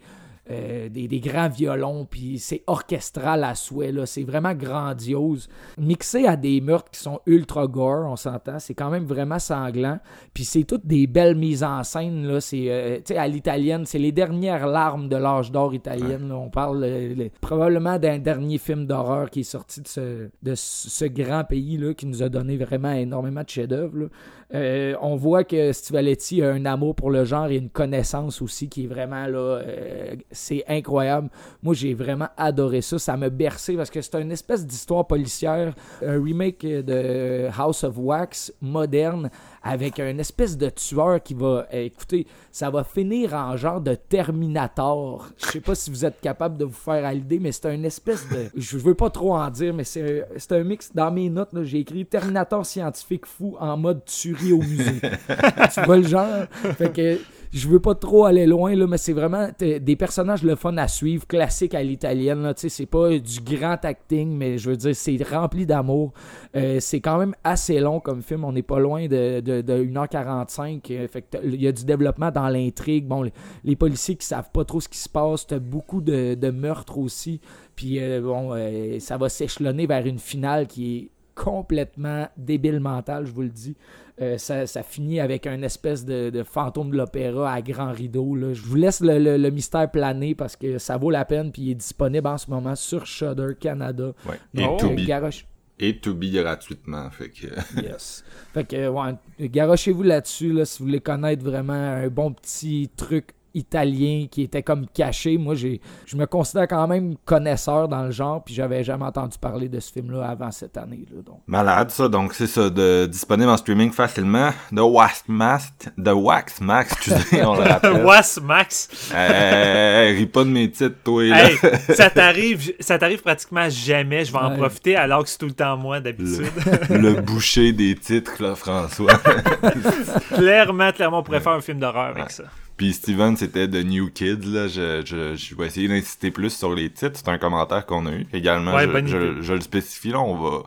euh, 0.51 0.89
des, 0.89 1.07
des 1.07 1.19
grands 1.19 1.49
violons, 1.49 2.05
puis 2.09 2.39
c'est 2.39 2.63
orchestral 2.67 3.43
à 3.43 3.55
souhait, 3.55 3.91
là. 3.91 4.05
c'est 4.05 4.23
vraiment 4.23 4.53
grandiose. 4.53 5.47
Mixé 5.77 6.25
à 6.25 6.35
des 6.35 6.62
meurtres 6.62 6.91
qui 6.91 6.99
sont 6.99 7.19
ultra 7.25 7.67
gore, 7.67 8.05
on 8.09 8.15
s'entend, 8.15 8.59
c'est 8.59 8.73
quand 8.73 8.89
même 8.89 9.05
vraiment 9.05 9.39
sanglant, 9.39 9.99
puis 10.33 10.43
c'est 10.45 10.63
toutes 10.63 10.85
des 10.85 11.07
belles 11.07 11.35
mises 11.35 11.63
en 11.63 11.83
scène, 11.83 12.25
là. 12.25 12.41
c'est 12.41 12.65
euh, 12.69 12.97
tu 12.97 13.13
sais, 13.13 13.17
à 13.17 13.27
l'italienne, 13.27 13.85
c'est 13.85 13.99
les 13.99 14.12
dernières 14.12 14.67
larmes 14.67 15.07
de 15.09 15.15
l'âge 15.15 15.51
d'or 15.51 15.73
italienne, 15.73 16.29
là. 16.29 16.35
on 16.35 16.49
parle 16.49 16.83
euh, 16.83 17.15
le- 17.15 17.29
probablement 17.41 17.99
d'un 17.99 18.17
dernier 18.19 18.57
film 18.57 18.85
d'horreur 18.85 19.29
qui 19.29 19.41
est 19.41 19.43
sorti 19.43 19.81
de 19.81 19.88
ce, 19.88 20.29
de 20.41 20.53
ce 20.55 21.05
grand 21.05 21.43
pays-là, 21.43 21.93
qui 21.93 22.05
nous 22.05 22.23
a 22.23 22.29
donné 22.29 22.57
vraiment 22.57 22.91
énormément 22.91 23.43
de 23.43 23.49
chefs-d'œuvre. 23.49 24.09
Euh, 24.53 24.95
on 25.01 25.15
voit 25.15 25.43
que 25.43 25.71
Steve 25.73 25.95
Aletti 25.97 26.41
a 26.41 26.49
un 26.49 26.65
amour 26.65 26.95
pour 26.95 27.12
le 27.12 27.23
genre 27.23 27.47
et 27.47 27.57
une 27.57 27.69
connaissance 27.69 28.41
aussi 28.41 28.67
qui 28.67 28.85
est 28.85 28.88
vraiment 28.88 29.27
là. 29.27 29.38
euh, 29.38 30.15
c'est 30.31 30.63
incroyable. 30.67 31.29
Moi, 31.62 31.75
j'ai 31.75 31.93
vraiment 31.93 32.29
adoré 32.35 32.81
ça. 32.81 32.97
Ça 32.97 33.15
m'a 33.15 33.29
bercé 33.29 33.75
parce 33.75 33.89
que 33.89 34.01
c'est 34.01 34.19
une 34.19 34.31
espèce 34.31 34.65
d'histoire 34.65 35.05
policière, 35.05 35.73
un 36.03 36.23
remake 36.23 36.65
de 36.65 37.47
House 37.57 37.83
of 37.83 37.95
Wax 37.97 38.51
moderne 38.62 39.29
avec 39.63 40.00
un 40.00 40.17
espèce 40.17 40.58
de 40.58 40.69
tueur 40.69 41.22
qui 41.22 41.34
va. 41.34 41.67
euh, 41.74 41.86
écoutez, 41.86 42.28
ça 42.52 42.69
va 42.69 42.84
finir 42.84 43.34
en 43.34 43.58
genre 43.58 43.82
de 43.82 43.95
Terminator. 43.95 45.28
Je 45.38 45.45
sais 45.45 45.60
pas 45.62 45.76
si 45.76 45.89
vous 45.89 46.06
êtes 46.06 46.22
capable 46.22 46.58
de 46.58 46.65
vous 46.65 46.72
faire 46.74 47.06
à 47.06 47.13
l'idée, 47.13 47.39
mais 47.39 47.52
c'est 47.52 47.67
un 47.67 47.84
espèce 47.84 48.28
de. 48.30 48.45
Je 48.56 48.78
veux 48.78 48.95
pas 48.95 49.10
trop 49.10 49.36
en 49.36 49.50
dire, 49.50 49.74
mais 49.74 49.84
c'est 49.84 50.52
un 50.52 50.63
mix. 50.63 50.91
Dans 50.93 51.12
mes 51.12 51.30
notes, 51.30 51.50
j'ai 51.63 51.80
écrit 51.80 52.06
Terminator 52.06 52.65
scientifique 52.65 53.26
fou 53.26 53.56
en 53.60 53.78
mode 53.78 54.06
tuerie 54.06 54.54
au 54.54 54.62
musée. 54.62 55.02
tu 55.74 55.82
vois 55.82 55.98
le 55.98 56.08
genre? 56.08 56.45
Fait 56.78 56.91
que 56.91 57.19
je 57.51 57.67
veux 57.67 57.79
pas 57.79 57.95
trop 57.95 58.25
aller 58.25 58.45
loin, 58.45 58.75
là, 58.75 58.85
mais 58.85 58.97
c'est 58.97 59.13
vraiment 59.13 59.47
des 59.59 59.95
personnages 59.95 60.43
le 60.43 60.55
fun 60.55 60.77
à 60.77 60.88
suivre, 60.88 61.25
classique 61.25 61.73
à 61.73 61.81
l'italienne. 61.81 62.53
C'est 62.55 62.85
pas 62.85 63.17
du 63.17 63.41
grand 63.41 63.83
acting, 63.83 64.35
mais 64.35 64.57
je 64.57 64.69
veux 64.69 64.77
dire, 64.77 64.95
c'est 64.95 65.17
rempli 65.23 65.65
d'amour. 65.65 66.13
Euh, 66.55 66.79
c'est 66.79 66.99
quand 66.99 67.17
même 67.17 67.33
assez 67.43 67.79
long 67.79 67.99
comme 67.99 68.21
film. 68.21 68.43
On 68.43 68.51
n'est 68.51 68.62
pas 68.62 68.79
loin 68.79 69.07
de, 69.07 69.39
de, 69.39 69.62
de 69.62 69.83
1h45. 69.83 70.81
euh, 70.91 71.07
il 71.43 71.62
y 71.62 71.67
a 71.67 71.71
du 71.71 71.85
développement 71.85 72.29
dans 72.29 72.49
l'intrigue. 72.49 73.07
Bon, 73.07 73.23
les, 73.63 73.75
policiers 73.75 74.15
qui 74.15 74.27
savent 74.27 74.51
pas 74.51 74.63
trop 74.63 74.79
ce 74.79 74.89
qui 74.89 74.99
se 74.99 75.09
passe. 75.09 75.47
T'as 75.47 75.59
beaucoup 75.59 76.01
de, 76.01 76.51
meurtres 76.51 76.99
aussi. 76.99 77.41
Puis 77.75 77.99
euh, 77.99 78.21
bon, 78.21 78.53
ça 78.99 79.17
va 79.17 79.29
s'échelonner 79.29 79.88
vers 79.88 80.05
une 80.05 80.19
finale 80.19 80.67
qui 80.67 80.97
est 80.97 81.09
complètement 81.35 82.27
débile 82.38 82.81
mental, 82.81 83.25
je 83.25 83.31
vous 83.31 83.43
le 83.43 83.49
dis. 83.49 83.75
Euh, 84.21 84.38
ça, 84.38 84.67
ça 84.67 84.84
finit 84.84 85.19
avec 85.19 85.47
un 85.47 85.62
espèce 85.62 86.03
de, 86.03 86.29
de 86.29 86.43
fantôme 86.43 86.91
de 86.91 86.97
l'opéra 86.97 87.53
à 87.53 87.62
grand 87.62 87.91
rideau. 87.93 88.36
là. 88.36 88.53
Je 88.53 88.62
vous 88.62 88.75
laisse 88.75 88.99
le, 88.99 89.17
le- 89.17 89.38
le 89.38 89.49
mystère 89.49 89.89
planer 89.89 90.36
parce 90.36 90.55
que 90.58 90.77
ça 90.77 90.97
vaut 90.97 91.10
la 91.10 91.23
peine. 91.25 91.51
Puis 91.51 91.62
il 91.63 91.71
est 91.71 91.75
disponible 91.75 92.27
en 92.27 92.38
ce 92.38 92.49
moment 92.49 92.75
sur 92.75 93.05
Shudder 93.05 93.55
Canada. 93.60 94.12
Ouais. 94.27 94.36
Et 94.62 94.67
to 94.77 94.89
be. 94.89 94.99
garoche- 95.08 95.45
Et 95.79 95.97
to 95.99 96.13
be 96.13 96.25
gratuitement. 96.34 97.10
Fait 97.12 97.29
que. 97.29 97.47
Yes. 97.82 98.25
Fait 98.53 98.65
que, 98.67 98.88
ouais, 98.89 99.49
garochez-vous 99.49 100.03
là-dessus 100.03 100.51
là, 100.51 100.65
si 100.65 100.79
vous 100.79 100.86
voulez 100.88 100.99
connaître 100.99 101.43
vraiment 101.45 101.73
un 101.73 102.08
bon 102.10 102.34
petit 102.34 102.89
truc 102.97 103.29
italien 103.53 104.27
qui 104.29 104.43
était 104.43 104.63
comme 104.63 104.85
caché. 104.88 105.38
Moi, 105.38 105.55
j'ai, 105.55 105.81
je 106.05 106.15
me 106.15 106.25
considère 106.25 106.67
quand 106.67 106.88
même 106.88 107.15
connaisseur 107.25 107.88
dans 107.88 108.03
le 108.03 108.12
genre, 108.12 108.43
puis 108.43 108.53
j'avais 108.53 108.83
jamais 108.83 109.05
entendu 109.05 109.38
parler 109.38 109.69
de 109.69 109.79
ce 109.79 109.91
film-là 109.91 110.29
avant 110.29 110.51
cette 110.51 110.77
année. 110.77 111.05
Là, 111.12 111.21
donc. 111.21 111.41
Malade, 111.47 111.91
ça. 111.91 112.07
Donc, 112.07 112.33
c'est 112.33 112.47
ça, 112.47 112.69
de, 112.69 113.05
disponible 113.05 113.49
en 113.49 113.57
streaming 113.57 113.91
facilement. 113.91 114.49
The 114.75 114.79
Wax 114.79 115.23
Max, 115.27 115.71
The 115.97 116.13
Wax 116.13 116.62
Max, 116.62 116.93
excusez, 116.93 117.43
on 117.45 117.55
le 117.55 117.63
rappelle. 117.69 118.05
Was 118.05 118.39
Max. 118.41 119.12
Hey, 119.13 120.15
ris 120.15 120.25
pas 120.25 120.43
de 120.43 120.49
mes 120.49 120.69
titres, 120.69 120.97
toi, 121.03 121.23
là. 121.23 121.49
Hey, 121.49 121.57
ça 121.95 122.09
t'arrive, 122.09 122.73
ça 122.79 122.97
t'arrive 122.97 123.21
pratiquement 123.21 123.69
jamais. 123.69 124.25
Je 124.25 124.31
vais 124.31 124.39
en 124.39 124.55
profiter 124.55 124.95
alors 124.95 125.23
que 125.23 125.29
c'est 125.29 125.38
tout 125.38 125.45
le 125.45 125.53
temps 125.53 125.77
moi 125.77 125.99
d'habitude. 125.99 126.51
Le 126.89 127.21
boucher 127.21 127.71
des 127.73 127.95
titres, 127.95 128.41
là, 128.41 128.55
François. 128.55 129.13
clairement, 130.35 130.91
clairement, 130.91 131.19
on 131.19 131.23
pourrait 131.23 131.41
faire 131.41 131.53
un 131.53 131.62
film 131.62 131.79
d'horreur 131.79 132.15
avec 132.15 132.31
ça. 132.31 132.43
Puis 132.80 132.94
Steven, 132.94 133.36
c'était 133.36 133.68
The 133.68 133.84
New 133.86 134.10
Kids, 134.10 134.46
là. 134.46 134.70
Je, 134.70 135.02
je, 135.06 135.36
je 135.36 135.54
vais 135.56 135.68
essayer 135.68 135.89
d'insister 135.89 136.32
plus 136.32 136.50
sur 136.50 136.74
les 136.74 136.89
titres. 136.89 137.20
C'est 137.20 137.28
un 137.28 137.38
commentaire 137.38 137.86
qu'on 137.86 138.06
a 138.06 138.12
eu. 138.13 138.26
Également, 138.32 138.74
Ouais, 138.74 138.88
je, 139.06 139.36
je, 139.36 139.42
je 139.42 139.54
le 139.54 139.60
spécifie, 139.60 140.12
là, 140.12 140.22
on 140.22 140.36
va... 140.38 140.63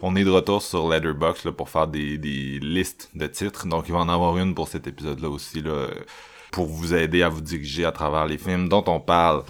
On 0.00 0.16
est 0.16 0.24
de 0.24 0.30
retour 0.30 0.62
sur 0.62 0.88
Letterboxd 0.88 1.44
là, 1.44 1.52
pour 1.52 1.68
faire 1.68 1.86
des, 1.86 2.16
des 2.16 2.58
listes 2.58 3.10
de 3.14 3.26
titres. 3.26 3.66
Donc, 3.68 3.84
il 3.86 3.92
va 3.92 3.98
en 4.00 4.08
avoir 4.08 4.36
une 4.38 4.54
pour 4.54 4.66
cet 4.66 4.86
épisode-là 4.86 5.28
aussi, 5.28 5.60
là, 5.62 5.88
pour 6.50 6.66
vous 6.66 6.94
aider 6.94 7.22
à 7.22 7.28
vous 7.28 7.42
diriger 7.42 7.84
à 7.84 7.92
travers 7.92 8.24
les 8.26 8.38
films 8.38 8.68
dont 8.70 8.82
on 8.86 8.98
parle. 8.98 9.42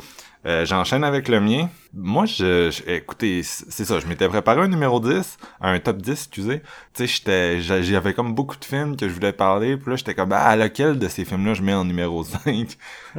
Euh, 0.45 0.65
J'enchaîne 0.67 1.05
avec 1.05 1.29
le 1.29 1.41
mien. 1.41 1.69
Moi, 1.95 2.27
je, 2.27 2.73
écoutez, 2.91 3.43
c'est 3.45 3.85
ça, 3.85 4.01
je 4.01 4.07
m'étais 4.07 4.29
préparé 4.29 4.61
un 4.63 4.69
numéro 4.69 4.99
10, 4.99 5.37
un 5.61 5.79
top 5.79 5.99
10, 5.99 6.13
excusez. 6.13 6.61
Tu 6.61 6.67
sais, 6.95 7.07
j'étais, 7.07 7.61
j'a- 7.61 7.81
j'avais 7.83 8.13
comme 8.13 8.35
beaucoup 8.35 8.57
de 8.57 8.65
films 8.65 8.97
que 8.97 9.09
je 9.09 9.15
voulais 9.15 9.33
parler, 9.33 9.77
puis 9.77 9.91
là, 9.91 9.97
j'étais 9.97 10.15
comme, 10.15 10.33
ah, 10.33 10.57
lequel 10.57 10.99
de 10.99 11.07
ces 11.09 11.25
films-là 11.25 11.55
je 11.55 11.63
mets 11.63 11.75
en 11.75 11.85
numéro 11.85 12.25
5? 12.25 12.77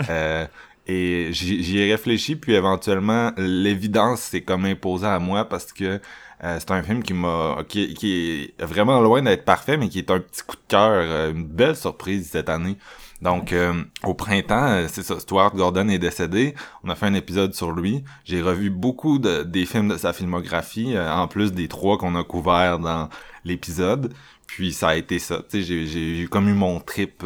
euh, 0.09 0.45
et 0.85 1.29
j'y 1.31 1.77
ai 1.79 1.91
réfléchi, 1.91 2.35
puis 2.35 2.53
éventuellement, 2.55 3.31
l'évidence 3.37 4.19
s'est 4.21 4.41
comme 4.41 4.65
imposée 4.65 5.07
à 5.07 5.17
moi 5.19 5.45
parce 5.47 5.71
que 5.71 6.01
euh, 6.43 6.57
c'est 6.59 6.71
un 6.71 6.83
film 6.83 7.03
qui 7.03 7.13
m'a, 7.13 7.59
qui, 7.69 7.93
qui 7.93 8.51
est 8.59 8.61
vraiment 8.65 8.99
loin 8.99 9.21
d'être 9.21 9.45
parfait, 9.45 9.77
mais 9.77 9.87
qui 9.87 9.99
est 9.99 10.11
un 10.11 10.19
petit 10.19 10.41
coup 10.43 10.57
de 10.57 10.61
cœur, 10.67 10.89
euh, 10.91 11.31
une 11.31 11.45
belle 11.45 11.77
surprise 11.77 12.29
cette 12.31 12.49
année. 12.49 12.77
Donc, 13.23 13.53
euh, 13.53 13.73
au 14.03 14.13
printemps, 14.13 14.67
euh, 14.67 14.87
c'est 14.89 15.01
ça, 15.01 15.17
Stuart 15.19 15.55
Gordon 15.55 15.87
est 15.87 15.97
décédé. 15.97 16.55
On 16.83 16.89
a 16.89 16.95
fait 16.95 17.05
un 17.05 17.13
épisode 17.13 17.53
sur 17.55 17.71
lui. 17.71 18.03
J'ai 18.25 18.41
revu 18.41 18.69
beaucoup 18.69 19.17
de, 19.17 19.43
des 19.43 19.65
films 19.65 19.87
de 19.87 19.97
sa 19.97 20.11
filmographie, 20.11 20.95
euh, 20.95 21.09
en 21.09 21.27
plus 21.29 21.53
des 21.53 21.69
trois 21.69 21.97
qu'on 21.97 22.15
a 22.15 22.23
couverts 22.25 22.79
dans 22.79 23.07
l'épisode. 23.45 24.13
Puis 24.45 24.73
ça 24.73 24.89
a 24.89 24.95
été 24.95 25.19
ça. 25.19 25.37
Tu 25.49 25.59
sais, 25.59 25.63
j'ai- 25.63 25.87
j'ai 25.87 26.27
comme 26.27 26.49
eu 26.49 26.53
mon 26.53 26.79
trip 26.81 27.23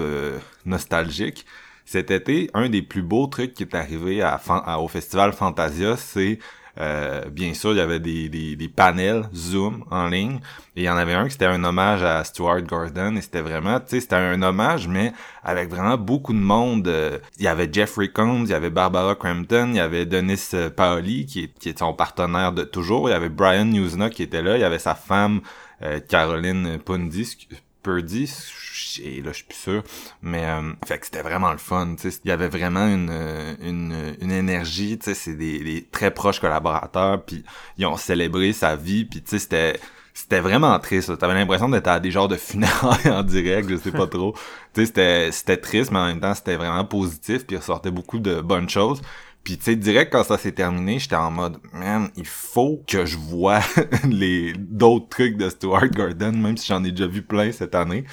nostalgique. 0.66 1.46
Cet 1.86 2.12
été, 2.12 2.50
un 2.54 2.70
des 2.70 2.82
plus 2.82 3.02
beaux 3.02 3.28
trucs 3.28 3.54
qui 3.54 3.64
est 3.64 3.74
arrivé 3.76 4.24
au 4.80 4.88
festival 4.88 5.34
Fantasia, 5.34 5.98
c'est 5.98 6.38
euh, 6.80 7.26
bien 7.30 7.54
sûr, 7.54 7.72
il 7.72 7.78
y 7.78 7.82
avait 7.82 8.00
des, 8.00 8.30
des, 8.30 8.56
des 8.56 8.68
panels 8.68 9.30
Zoom 9.34 9.84
en 9.90 10.08
ligne. 10.08 10.40
Et 10.76 10.82
il 10.82 10.84
y 10.84 10.90
en 10.90 10.98
avait 10.98 11.14
un 11.14 11.26
qui 11.26 11.32
c'était 11.32 11.46
un 11.46 11.64
hommage 11.64 12.04
à 12.04 12.24
Stuart 12.24 12.62
Gordon. 12.62 13.16
Et 13.16 13.22
c'était 13.22 13.42
vraiment, 13.42 13.80
tu 13.80 13.86
sais, 13.88 14.00
c'était 14.02 14.16
un 14.16 14.42
hommage, 14.42 14.88
mais 14.88 15.14
avec 15.44 15.70
vraiment 15.70 15.98
beaucoup 15.98 16.34
de 16.34 16.40
monde. 16.40 16.88
Euh, 16.88 17.20
Il 17.38 17.46
y 17.46 17.48
avait 17.48 17.70
Jeffrey 17.72 18.10
Combs, 18.10 18.46
il 18.46 18.52
y 18.52 18.54
avait 18.54 18.70
Barbara 18.70 19.16
Crampton, 19.16 19.70
il 19.70 19.78
y 19.78 19.80
avait 19.80 20.06
Denis 20.06 20.50
euh, 20.54 20.70
Paoli, 20.70 21.26
qui 21.26 21.44
est, 21.46 21.60
qui 21.60 21.70
est 21.70 21.80
son 21.80 21.94
partenaire 21.94 22.52
de 22.52 22.64
toujours. 22.64 23.10
Il 23.10 23.12
y 23.12 23.16
avait 23.16 23.30
Brian 23.30 23.66
Newsna 23.66 24.10
qui 24.10 24.24
était 24.24 24.42
là. 24.42 24.58
Il 24.58 24.62
y 24.62 24.66
avait 24.66 24.80
sa 24.80 24.96
femme, 24.96 25.42
euh, 25.82 26.00
Caroline 26.00 26.80
Purdy, 26.80 27.48
Purdy, 27.88 28.30
et 29.02 29.22
là 29.22 29.32
je 29.32 29.38
suis 29.38 29.46
plus 29.46 29.58
sûr, 29.58 29.84
mais 30.22 30.44
euh, 30.44 30.74
fait 30.86 31.00
que 31.00 31.06
c'était 31.06 31.22
vraiment 31.22 31.54
le 31.54 31.58
fun, 31.58 31.96
tu 31.96 32.12
sais, 32.12 32.20
il 32.26 32.28
y 32.28 32.32
avait 32.32 32.50
vraiment 32.50 32.86
une 32.86 33.10
euh, 33.10 33.56
une, 33.62 34.14
une 34.20 34.32
énergie, 34.32 34.98
tu 34.98 35.06
sais, 35.06 35.14
c'est 35.14 35.36
des, 35.36 35.64
des 35.64 35.86
très 35.86 36.12
proches 36.12 36.42
collaborateurs, 36.42 37.24
puis 37.24 37.46
ils 37.78 37.86
ont 37.86 37.96
célébré 37.96 38.52
sa 38.52 38.76
vie, 38.76 39.06
puis 39.06 39.22
tu 39.24 39.30
sais 39.30 39.40
c'était 39.40 39.80
c'était 40.14 40.42
vraiment 40.42 40.78
triste, 40.80 41.18
t'avais 41.18 41.36
l'impression 41.36 41.70
d'être 41.70 41.88
à 41.88 42.02
des 42.02 42.12
genres 42.12 42.28
de 42.28 42.36
funérailles 42.36 43.10
en 43.10 43.24
direct, 43.24 43.70
je 43.70 43.78
sais 43.78 43.92
pas 43.92 44.08
trop, 44.08 44.34
tu 44.74 44.82
sais 44.82 44.88
c'était 44.88 45.32
c'était 45.32 45.58
triste, 45.58 45.92
mais 45.92 46.00
en 46.00 46.08
même 46.08 46.20
temps 46.20 46.34
c'était 46.34 46.58
vraiment 46.58 46.84
positif, 46.84 47.48
puis 47.48 47.56
il 47.56 47.60
ressortait 47.60 47.92
beaucoup 47.92 48.20
de 48.20 48.42
bonnes 48.42 48.70
choses. 48.70 49.02
Puis 49.48 49.58
tu 49.58 49.64
sais, 49.64 49.76
direct 49.78 50.12
quand 50.12 50.26
ça 50.26 50.38
s'est 50.38 50.52
terminé, 50.52 51.00
j'étais 51.00 51.16
en 51.16 51.32
mode 51.32 51.56
man, 51.72 52.10
il 52.18 52.26
faut 52.26 52.84
que 52.86 53.06
je 53.06 53.16
vois 53.18 53.62
les 54.10 54.52
d'autres 54.58 55.08
trucs 55.08 55.38
de 55.38 55.48
Stuart 55.50 55.88
Gordon, 55.90 56.34
même 56.34 56.58
si 56.58 56.68
j'en 56.68 56.84
ai 56.84 56.92
déjà 56.92 57.08
vu 57.08 57.22
plein 57.22 57.50
cette 57.54 57.74
année. 57.74 58.04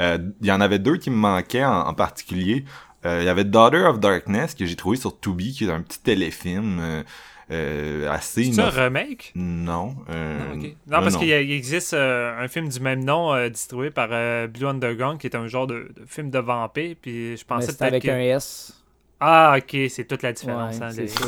Euh, 0.00 0.18
Il 0.40 0.48
y 0.48 0.50
en 0.50 0.60
avait 0.60 0.80
deux 0.80 0.96
qui 0.96 1.08
me 1.10 1.14
manquaient 1.14 1.64
en, 1.64 1.82
en 1.86 1.94
particulier. 1.94 2.64
Euh, 3.06 3.20
Il 3.22 3.26
y 3.26 3.28
avait 3.28 3.44
Daughter 3.44 3.84
of 3.84 4.00
Darkness 4.00 4.56
que 4.56 4.66
j'ai 4.66 4.74
trouvé 4.74 4.96
sur 4.96 5.20
Tubi, 5.20 5.52
qui 5.52 5.66
est 5.66 5.70
un 5.70 5.82
petit 5.82 6.00
téléfilm 6.00 6.78
euh, 6.80 7.02
euh, 7.52 8.10
assez. 8.10 8.52
C'est 8.52 8.60
un 8.60 8.68
remake? 8.68 9.30
Non. 9.36 9.94
euh, 10.10 10.38
Non, 10.48 10.54
ok. 10.60 10.64
Non, 10.64 10.74
parce 11.00 11.12
non. 11.14 11.18
qu'il 11.20 11.28
y 11.28 11.32
a- 11.32 11.42
il 11.42 11.52
existe 11.52 11.94
euh, 11.94 12.36
un 12.42 12.48
film 12.48 12.68
du 12.68 12.80
même 12.80 13.04
nom 13.04 13.32
euh, 13.32 13.48
distribué 13.48 13.90
par 13.92 14.08
euh, 14.10 14.48
Blue 14.48 14.66
Underground 14.66 15.18
qui 15.20 15.28
est 15.28 15.36
un 15.36 15.46
genre 15.46 15.68
de, 15.68 15.92
de 15.94 16.04
film 16.08 16.28
de 16.30 16.40
vampire. 16.40 16.96
Puis 17.00 17.36
je 17.36 17.42
Mais 17.42 17.44
pensais 17.46 17.66
c'est 17.68 17.78
peut-être 17.78 17.92
avec 17.92 18.02
que- 18.02 18.10
un 18.10 18.18
S. 18.18 18.81
Ah, 19.24 19.56
ok, 19.58 19.76
c'est 19.88 20.04
toute 20.04 20.22
la 20.22 20.30
Ouais, 20.30 20.32
différence. 20.34 20.80
hein, 20.80 20.90
c'est 20.90 21.02
les- 21.02 21.08
ça. 21.08 21.26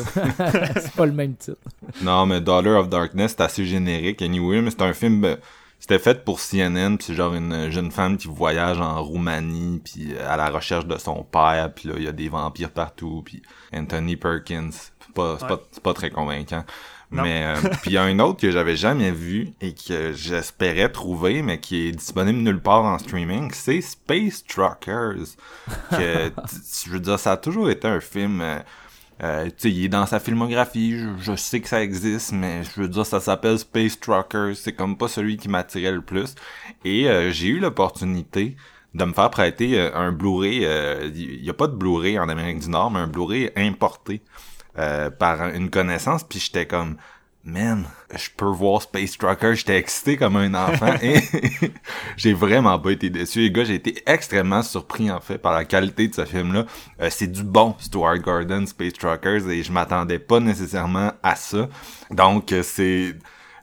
c'est 0.81 0.93
pas 0.95 1.07
le 1.07 1.13
même 1.13 1.37
titre. 1.37 1.59
Non, 2.03 2.27
mais 2.27 2.41
Daughter 2.41 2.71
of 2.71 2.89
Darkness, 2.89 3.35
c'est 3.37 3.43
assez 3.43 3.65
générique. 3.65 4.21
Anyway, 4.23 4.61
mais 4.63 4.71
c'est 4.71 4.83
un 4.83 4.93
film... 4.93 5.25
euh, 5.25 5.37
C'était 5.79 5.99
fait 5.99 6.25
pour 6.25 6.41
CNN, 6.41 6.97
puis 6.97 7.07
c'est 7.09 7.15
genre 7.15 7.35
une 7.35 7.71
jeune 7.71 7.91
femme 7.91 8.17
qui 8.17 8.27
voyage 8.27 8.81
en 8.81 9.03
Roumanie, 9.03 9.81
puis 9.85 10.15
euh, 10.15 10.29
à 10.29 10.37
la 10.37 10.49
recherche 10.51 10.87
de 10.87 10.97
son 10.99 11.23
père, 11.25 11.71
puis 11.75 11.89
là, 11.91 11.95
il 11.99 12.03
y 12.05 12.09
a 12.09 12.13
des 12.13 12.29
vampires 12.31 12.71
partout, 12.71 13.23
puis 13.25 13.43
Anthony 13.73 14.17
Perkins. 14.17 14.71
C'est 14.73 15.15
pas, 15.15 15.35
Ouais. 15.35 15.57
pas 15.83 15.93
très 15.95 16.11
convaincant. 16.11 16.65
Non. 17.15 17.23
Mais 17.23 17.45
euh, 17.45 17.69
puis 17.83 17.91
il 17.91 17.93
y 17.95 17.97
a 17.97 18.03
un 18.03 18.19
autre 18.19 18.41
que 18.41 18.51
j'avais 18.51 18.77
jamais 18.77 19.11
vu 19.11 19.53
et 19.61 19.75
que 19.75 20.13
j'espérais 20.13 20.91
trouver, 20.91 21.43
mais 21.43 21.61
qui 21.61 21.89
est 21.89 21.93
disponible 21.93 22.39
nulle 22.41 22.61
part 22.61 22.85
en 22.85 22.99
streaming, 22.99 23.51
c'est 23.53 23.81
Space 23.81 24.45
Truckers. 24.45 25.37
Que, 25.91 26.33
je 26.87 26.91
veux 26.91 27.01
dire, 27.01 27.19
ça 27.19 27.33
a 27.33 27.37
toujours 27.37 27.71
été 27.71 27.87
un 27.87 28.01
film... 28.01 28.41
euh, 28.41 28.59
euh, 29.23 29.45
tu 29.47 29.53
sais, 29.59 29.71
il 29.71 29.85
est 29.85 29.89
dans 29.89 30.07
sa 30.07 30.19
filmographie, 30.19 30.99
je, 30.99 31.09
je 31.21 31.37
sais 31.37 31.61
que 31.61 31.69
ça 31.69 31.83
existe, 31.83 32.33
mais 32.33 32.65
je 32.65 32.81
veux 32.81 32.89
dire, 32.89 33.07
ça 33.07 33.21
s'appelle 33.21 33.59
Space 33.59 33.99
Truckers, 34.01 34.57
c'est 34.57 34.73
comme 34.73 34.97
pas 34.97 35.07
celui 35.07 35.37
qui 35.37 35.49
m'attirait 35.49 35.93
le 35.93 36.03
plus. 36.03 36.35
Et 36.85 37.09
euh, 37.09 37.31
j'ai 37.31 37.49
eu 37.49 37.61
l'opportunité 37.61 38.57
de 38.95 39.05
me 39.05 39.13
faire 39.13 39.31
prêter 39.31 39.79
euh, 39.79 39.95
un 39.95 40.11
Blu-ray, 40.13 40.65
euh, 40.65 41.11
il 41.15 41.45
y 41.45 41.51
a 41.51 41.55
pas 41.55 41.69
de 41.69 41.75
Blu-ray 41.75 42.19
en 42.19 42.29
Amérique 42.29 42.61
du 42.61 42.69
Nord, 42.69 42.91
mais 42.91 43.01
un 43.01 43.07
Blu-ray 43.07 43.51
importé 43.57 44.21
euh, 44.79 45.11
par 45.11 45.49
une 45.49 45.71
connaissance, 45.71 46.25
puis 46.25 46.41
j'étais 46.41 46.67
comme, 46.67 46.97
man, 47.45 47.85
je 48.15 48.29
peux 48.35 48.47
voir 48.47 48.83
Space 48.83 49.19
Trucker, 49.19 49.55
j'étais 49.55 49.77
excité 49.77 50.17
comme 50.17 50.37
un 50.37 50.55
enfant 50.55 50.95
et 51.03 51.21
j'ai 52.17 52.33
vraiment 52.33 52.79
pas 52.79 52.91
été 52.91 53.11
déçu. 53.11 53.41
Les 53.41 53.51
gars, 53.51 53.65
j'ai 53.65 53.75
été 53.75 54.03
extrêmement 54.07 54.63
surpris 54.63 55.11
en 55.11 55.21
fait 55.21 55.39
par 55.39 55.53
la 55.53 55.65
qualité 55.65 56.09
de 56.09 56.15
ce 56.15 56.25
film-là. 56.25 56.65
Euh, 57.01 57.09
c'est 57.11 57.31
du 57.31 57.43
bon 57.43 57.75
Stuart 57.79 58.19
Gordon, 58.19 58.65
Space 58.67 58.95
Truckers 58.95 59.49
et 59.49 59.63
je 59.63 59.73
m'attendais 59.73 60.19
pas 60.19 60.41
nécessairement 60.41 61.13
à 61.23 61.37
ça. 61.37 61.69
Donc 62.11 62.53
euh, 62.53 62.63
c'est 62.63 63.15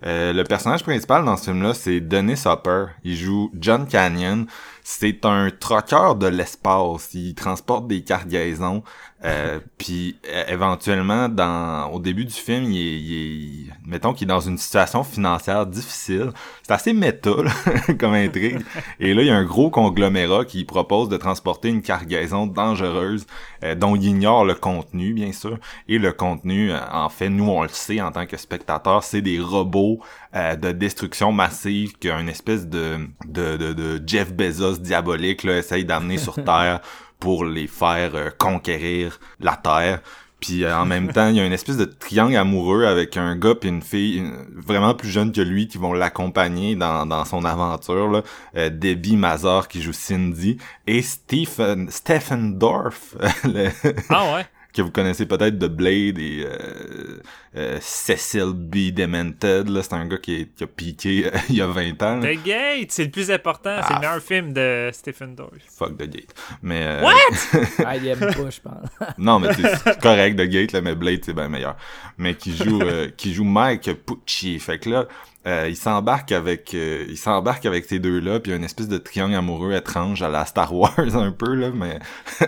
euh, 0.04 0.34
le 0.34 0.44
personnage 0.44 0.84
principal 0.84 1.24
dans 1.26 1.38
ce 1.38 1.46
film-là, 1.46 1.74
c'est 1.74 2.00
Dennis 2.00 2.44
Hopper. 2.46 2.86
Il 3.04 3.16
joue 3.16 3.52
John 3.60 3.88
Canyon. 3.88 4.48
C'est 4.84 5.26
un 5.26 5.50
troqueur 5.52 6.16
de 6.16 6.28
l'espace. 6.28 7.14
Il 7.14 7.36
transporte 7.36 7.88
des 7.88 8.04
cargaisons. 8.04 8.84
Euh, 9.24 9.60
puis 9.78 10.18
éventuellement, 10.48 11.30
dans 11.30 11.90
au 11.92 12.00
début 12.00 12.26
du 12.26 12.34
film, 12.34 12.64
il 12.72 12.78
est, 12.78 13.00
il 13.00 13.68
est- 13.70 13.72
mettons 13.86 14.14
qu'il 14.14 14.26
est 14.28 14.34
dans 14.34 14.40
une 14.40 14.58
situation 14.58 15.04
financière 15.04 15.66
difficile. 15.68 16.32
C'est 16.64 16.74
assez 16.74 16.94
méta 16.94 17.30
là, 17.44 17.52
comme 18.00 18.14
intrigue. 18.14 18.60
Et 19.00 19.14
là, 19.14 19.22
il 19.22 19.28
y 19.28 19.32
a 19.32 19.36
un 19.36 19.44
gros 19.46 19.70
conglomérat 19.70 20.46
qui 20.46 20.66
propose 20.66 21.08
de 21.10 21.18
transporter 21.18 21.70
une 21.70 21.82
cargaison 21.84 22.48
dangereuse 22.48 23.28
euh, 23.64 23.76
dont 23.76 23.96
il 23.96 24.06
ignore 24.06 24.44
le 24.44 24.56
contenu, 24.56 25.14
bien 25.14 25.32
sûr. 25.34 25.60
Et 25.88 26.00
le 26.00 26.12
contenu, 26.14 26.72
euh, 26.72 26.80
en 26.92 27.10
fait, 27.10 27.30
nous 27.30 27.48
on 27.48 27.62
le 27.62 27.70
sait 27.70 28.02
en 28.02 28.12
tant 28.12 28.26
que 28.26 28.38
spectateur, 28.38 29.04
c'est 29.04 29.22
des 29.22 29.40
robots 29.40 30.00
de 30.34 30.72
destruction 30.72 31.34
massive 31.34 31.98
qu'un 31.98 32.26
espèce 32.28 32.66
de, 32.66 33.00
de, 33.28 33.58
de, 33.58 33.74
de 33.74 34.02
Jeff 34.08 34.32
Bezos 34.34 34.78
diabolique 34.78 35.44
là, 35.44 35.58
essaye 35.58 35.84
d'amener 35.84 36.18
sur 36.18 36.36
Terre 36.46 36.80
pour 37.22 37.46
les 37.46 37.68
faire 37.68 38.16
euh, 38.16 38.30
conquérir 38.38 39.22
la 39.40 39.56
Terre. 39.56 40.02
Puis 40.42 40.66
euh, 40.66 40.76
en 40.76 40.88
même 40.88 41.14
temps, 41.14 41.30
il 41.30 41.36
y 41.36 41.40
a 41.40 41.46
une 41.46 41.54
espèce 41.54 41.78
de 41.78 41.86
triangle 41.86 42.36
amoureux 42.36 42.84
avec 42.86 43.16
un 43.16 43.36
gars 43.36 43.54
puis 43.54 43.70
une 43.70 43.84
fille 43.84 44.24
vraiment 44.58 44.96
plus 44.96 45.10
jeune 45.10 45.32
que 45.32 45.40
lui 45.40 45.68
qui 45.68 45.78
vont 45.78 45.94
l'accompagner 45.94 46.76
dans, 46.76 47.06
dans 47.06 47.24
son 47.24 47.46
aventure. 47.46 48.10
Là. 48.10 48.24
Euh, 48.58 48.70
Debbie 48.70 49.16
Mazar 49.16 49.68
qui 49.68 49.82
joue 49.84 49.94
Cindy 49.94 50.58
et 50.88 51.04
Stephen 51.04 51.90
Stephen 51.92 52.58
Dorff, 52.58 53.16
Ah 54.10 54.36
ouais? 54.36 54.46
Que 54.74 54.82
vous 54.82 54.92
connaissez 54.92 55.26
peut-être 55.26 55.58
de 55.58 55.68
Blade 55.68 56.18
et 56.18 56.46
euh, 56.46 57.22
euh, 57.58 57.78
Cecil 57.82 58.54
B. 58.54 58.92
Demented. 58.94 59.68
Là, 59.70 59.82
c'est 59.84 59.94
un 59.94 60.06
gars 60.08 60.18
qui, 60.18 60.36
est- 60.42 60.56
qui 60.56 60.64
a 60.64 60.68
piqué 60.68 61.26
euh, 61.28 61.38
il 61.50 61.56
y 61.56 61.62
a 61.62 61.68
20 61.68 62.02
ans. 62.04 62.20
là. 62.20 62.34
The 62.36 62.44
Gate, 62.44 62.92
c'est 62.92 63.06
le 63.06 63.12
plus 63.12 63.30
important. 63.32 63.76
c'est 63.82 63.94
Ah, 63.94 63.96
le 63.96 64.00
meilleur 64.00 64.22
film 64.22 64.54
de 64.54 64.90
Stephen 64.94 65.36
Dorff. 65.36 65.52
Fuck 65.78 65.98
The 65.98 66.10
Gate. 66.10 66.34
Mais, 66.62 66.82
euh, 66.86 67.04
Ah, 67.86 67.98
il 67.98 68.08
aime 68.08 68.20
pas, 68.20 68.28
je 68.50 68.62
pense. 68.62 68.90
non, 69.18 69.40
mais 69.40 69.50
c'est 69.54 70.00
correct 70.00 70.38
The 70.38 70.44
Gate, 70.48 70.72
là, 70.72 70.82
mais 70.82 70.96
Blade, 70.96 71.22
c'est 71.26 71.34
bien 71.34 71.50
meilleur. 71.50 71.76
Mais 72.18 72.36
qui 72.36 72.56
joue, 72.56 72.82
euh, 72.82 73.10
qui 73.16 73.34
joue 73.34 73.44
Mike 73.44 73.90
Pucci. 74.06 74.60
Fait 74.60 74.80
que 74.80 74.90
là, 74.90 75.08
euh, 75.48 75.68
il 75.70 75.76
s'embarque 75.76 76.32
avec, 76.32 76.74
euh, 76.74 77.06
il 77.10 77.18
s'embarque 77.18 77.66
avec 77.66 77.86
ces 77.86 78.00
deux-là, 78.00 78.40
puis 78.40 78.54
une 78.54 78.64
espèce 78.64 78.88
de 78.88 78.98
triangle 78.98 79.36
amoureux 79.36 79.74
étrange 79.74 80.22
à 80.22 80.30
la 80.30 80.46
Star 80.46 80.74
Wars 80.74 80.94
un 81.16 81.32
peu 81.32 81.54
là, 81.56 81.72
mais 81.74 82.00
tu 82.40 82.48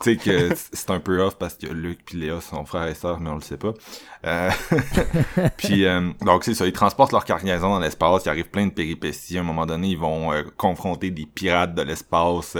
sais 0.00 0.16
que 0.16 0.54
c'est 0.54 0.90
un 0.90 1.00
peu 1.00 1.20
off 1.20 1.36
parce 1.36 1.54
que 1.54 1.66
Luke 1.66 2.00
puis 2.04 2.18
Léa 2.18 2.40
sont 2.40 2.64
frères 2.64 2.86
et 2.86 2.94
sœurs, 2.94 3.20
mais 3.20 3.30
on 3.30 3.34
le 3.36 3.40
sait 3.40 3.56
pas. 3.56 3.74
Euh, 4.24 4.50
puis 5.56 5.84
euh, 5.84 6.10
donc 6.22 6.44
c'est 6.44 6.54
ça, 6.54 6.66
ils 6.66 6.72
transportent 6.72 7.12
leur 7.12 7.24
cargaison 7.24 7.70
dans 7.70 7.80
l'espace, 7.80 8.24
il 8.24 8.28
arrive 8.28 8.48
plein 8.48 8.66
de 8.66 8.72
péripéties. 8.72 9.38
À 9.38 9.40
un 9.40 9.44
moment 9.44 9.66
donné, 9.66 9.88
ils 9.88 9.98
vont 9.98 10.32
euh, 10.32 10.42
confronter 10.56 11.10
des 11.10 11.26
pirates 11.26 11.74
de 11.74 11.82
l'espace. 11.82 12.56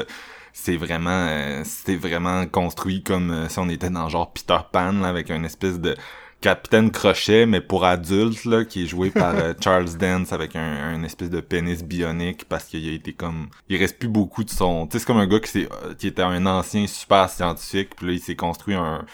C'est 0.52 0.76
vraiment, 0.76 1.10
euh, 1.10 1.62
c'est 1.64 1.96
vraiment 1.96 2.46
construit 2.46 3.02
comme 3.02 3.46
si 3.48 3.58
on 3.58 3.68
était 3.68 3.90
dans 3.90 4.08
genre 4.08 4.32
Peter 4.32 4.58
Pan 4.72 4.92
là, 4.92 5.08
avec 5.08 5.30
une 5.30 5.44
espèce 5.44 5.78
de 5.78 5.96
Capitaine 6.40 6.90
Crochet, 6.92 7.46
mais 7.46 7.60
pour 7.60 7.84
adultes, 7.84 8.44
là, 8.44 8.64
qui 8.64 8.84
est 8.84 8.86
joué 8.86 9.10
par 9.10 9.34
euh, 9.34 9.54
Charles 9.60 9.96
Dance 9.98 10.32
avec 10.32 10.54
un, 10.54 10.60
un 10.94 11.02
espèce 11.02 11.30
de 11.30 11.40
pénis 11.40 11.82
bionique 11.82 12.44
parce 12.48 12.64
qu'il 12.64 12.88
a 12.88 12.92
été 12.92 13.12
comme... 13.12 13.48
Il 13.68 13.76
reste 13.76 13.98
plus 13.98 14.08
beaucoup 14.08 14.44
de 14.44 14.50
son... 14.50 14.86
Tu 14.86 14.92
sais, 14.92 14.98
c'est 15.00 15.06
comme 15.06 15.16
un 15.18 15.26
gars 15.26 15.40
qui, 15.40 15.64
euh, 15.64 15.94
qui 15.98 16.06
était 16.06 16.22
un 16.22 16.46
ancien 16.46 16.86
super 16.86 17.28
scientifique, 17.28 17.96
puis 17.96 18.06
là, 18.06 18.12
il 18.12 18.20
s'est 18.20 18.36
construit 18.36 18.74
un, 18.76 19.04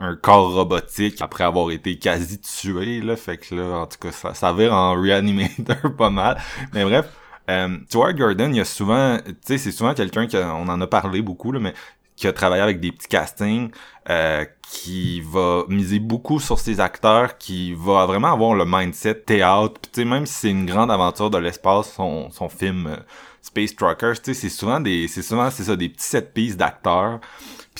un 0.00 0.16
corps 0.16 0.52
robotique 0.54 1.22
après 1.22 1.44
avoir 1.44 1.70
été 1.70 1.96
quasi 1.98 2.40
tué, 2.40 3.00
là. 3.00 3.14
Fait 3.14 3.36
que 3.38 3.54
là, 3.54 3.62
en 3.78 3.86
tout 3.86 3.98
cas, 4.00 4.10
ça, 4.10 4.34
ça 4.34 4.52
vire 4.52 4.72
en 4.72 4.94
reanimator 5.00 5.94
pas 5.96 6.10
mal. 6.10 6.38
Mais 6.74 6.82
bref, 6.84 7.06
euh, 7.48 7.78
Stuart 7.86 8.14
Gordon, 8.14 8.50
il 8.50 8.56
y 8.56 8.60
a 8.60 8.64
souvent... 8.64 9.18
Tu 9.24 9.34
sais, 9.44 9.58
c'est 9.58 9.72
souvent 9.72 9.94
quelqu'un 9.94 10.26
qui... 10.26 10.36
a- 10.36 10.52
On 10.56 10.66
en 10.68 10.80
a 10.80 10.86
parlé 10.88 11.22
beaucoup, 11.22 11.52
là, 11.52 11.60
mais 11.60 11.74
qui 12.22 12.28
a 12.28 12.32
travaillé 12.32 12.62
avec 12.62 12.78
des 12.78 12.92
petits 12.92 13.08
castings, 13.08 13.72
euh, 14.08 14.44
qui 14.70 15.20
va 15.22 15.64
miser 15.68 15.98
beaucoup 15.98 16.38
sur 16.38 16.56
ses 16.60 16.78
acteurs, 16.78 17.36
qui 17.36 17.74
va 17.74 18.06
vraiment 18.06 18.32
avoir 18.32 18.54
le 18.54 18.64
mindset 18.64 19.16
théâtre. 19.26 19.80
Puis, 19.92 20.04
même 20.04 20.24
si 20.24 20.34
c'est 20.34 20.50
une 20.50 20.64
grande 20.64 20.92
aventure 20.92 21.30
de 21.30 21.38
l'espace, 21.38 21.92
son, 21.92 22.30
son 22.30 22.48
film 22.48 22.86
euh, 22.86 22.96
Space 23.40 23.74
Truckers, 23.74 24.18
c'est 24.22 24.34
souvent 24.48 24.78
des, 24.78 25.08
c'est 25.08 25.22
souvent, 25.22 25.50
c'est 25.50 25.64
ça, 25.64 25.74
des 25.74 25.88
petits 25.88 26.06
set 26.06 26.32
pieces 26.32 26.56
d'acteurs. 26.56 27.18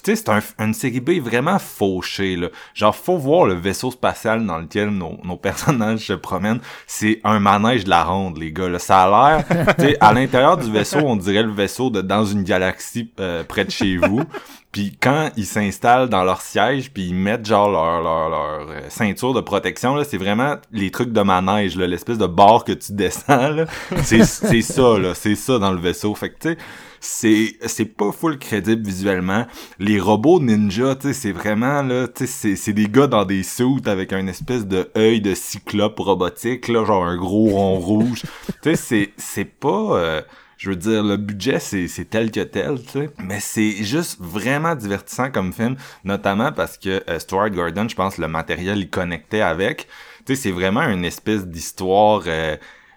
Puis 0.03 0.12
tu 0.15 0.17
sais, 0.17 0.25
c'est 0.25 0.31
un, 0.59 0.65
une 0.65 0.75
série 0.75 1.01
B 1.01 1.21
vraiment 1.21 1.59
fauchée, 1.59 2.37
là. 2.37 2.49
Genre, 2.75 2.95
faut 2.95 3.19
voir 3.19 3.47
le 3.47 3.55
vaisseau 3.55 3.91
spatial 3.91 4.45
dans 4.45 4.59
lequel 4.59 4.91
nos, 4.91 5.19
nos 5.23 5.37
personnages 5.37 6.07
se 6.07 6.12
promènent. 6.12 6.61
C'est 6.87 7.21
un 7.23 7.38
manège 7.38 7.85
de 7.85 7.91
la 7.91 8.03
ronde, 8.03 8.38
les 8.38 8.53
gars, 8.53 8.69
là. 8.69 8.79
Ça 8.79 9.05
a 9.05 9.37
l'air, 9.37 9.47
tu 9.79 9.85
sais, 9.85 9.97
à 10.01 10.12
l'intérieur 10.12 10.57
du 10.57 10.71
vaisseau, 10.73 10.99
on 10.99 11.17
dirait 11.17 11.43
le 11.43 11.53
vaisseau 11.53 11.91
de 11.91 12.01
dans 12.01 12.25
une 12.25 12.43
galaxie 12.43 13.12
euh, 13.21 13.45
près 13.45 13.65
de 13.65 13.71
chez 13.71 13.97
vous. 13.97 14.23
Puis 14.73 14.97
quand 14.99 15.31
ils 15.37 15.45
s'installent 15.45 16.09
dans 16.09 16.25
leur 16.25 16.41
siège, 16.41 16.91
puis 16.93 17.09
ils 17.09 17.15
mettent 17.15 17.45
genre 17.45 17.71
leur, 17.71 18.01
leur, 18.01 18.31
leur 18.31 18.71
euh, 18.71 18.81
ceinture 18.88 19.35
de 19.35 19.43
protection, 19.43 19.95
là, 19.95 20.03
c'est 20.03 20.17
vraiment 20.17 20.57
les 20.73 20.91
trucs 20.91 21.12
de 21.12 21.21
manège, 21.21 21.77
là, 21.77 21.87
l'espèce 21.87 22.17
de 22.17 22.27
barre 22.27 22.65
que 22.65 22.73
tu 22.73 22.93
descends, 22.95 23.51
là. 23.51 23.67
C'est, 24.03 24.25
c'est 24.25 24.62
ça, 24.62 24.99
là, 24.99 25.15
c'est 25.15 25.35
ça 25.35 25.59
dans 25.59 25.73
le 25.73 25.79
vaisseau. 25.79 26.15
Fait 26.15 26.31
que, 26.31 26.38
tu 26.41 26.49
sais, 26.49 26.59
c'est, 27.05 27.57
c'est 27.67 27.85
pas 27.85 28.12
full 28.12 28.38
crédible 28.38 28.87
visuellement. 28.87 29.45
Les 29.81 29.99
robots 29.99 30.41
ninja, 30.41 30.95
tu 30.95 31.09
sais, 31.09 31.12
c'est 31.12 31.33
vraiment, 31.33 31.83
là, 31.83 32.07
tu 32.07 32.27
sais, 32.27 32.27
c'est, 32.27 32.57
c'est 32.57 32.73
des 32.73 32.88
gars 32.88 33.09
dans 33.09 33.25
des 33.25 33.43
suits 33.43 33.83
avec 33.87 34.12
un 34.12 34.29
espèce 34.29 34.67
de 34.69 34.88
œil 34.97 35.21
de 35.21 35.35
cyclope 35.35 35.99
robotique, 35.99 36.69
là, 36.69 36.85
genre 36.85 37.05
un 37.05 37.17
gros 37.17 37.49
rond 37.49 37.79
rouge. 37.81 38.23
tu 38.62 38.71
sais, 38.71 38.77
c'est, 38.77 39.12
c'est 39.17 39.45
pas... 39.45 39.99
euh, 39.99 40.23
je 40.59 40.71
veux 40.71 40.77
dire, 40.77 41.03
le 41.03 41.17
budget, 41.17 41.59
c'est, 41.59 41.88
c'est 41.88 42.05
tel 42.05 42.31
que 42.31 42.38
tel, 42.41 42.81
tu 42.85 42.91
sais. 42.91 43.11
Mais 43.19 43.41
c'est 43.41 43.83
juste 43.83 44.19
vraiment 44.21 44.77
divertissant 44.77 45.29
comme 45.33 45.53
film, 45.53 45.75
notamment 46.05 46.53
parce 46.53 46.79
que 46.79 47.03
euh, 47.11 47.19
Stuart 47.19 47.51
Gordon, 47.51 47.88
je 47.88 47.97
pense, 47.97 48.17
le 48.17 48.29
matériel, 48.29 48.79
il 48.79 48.88
connectait 48.88 49.41
avec. 49.41 49.88
Tu 50.25 50.37
sais, 50.37 50.43
c'est 50.43 50.51
vraiment 50.53 50.83
une 50.83 51.05
espèce 51.05 51.47
d'histoire... 51.49 52.23
euh, 52.29 52.57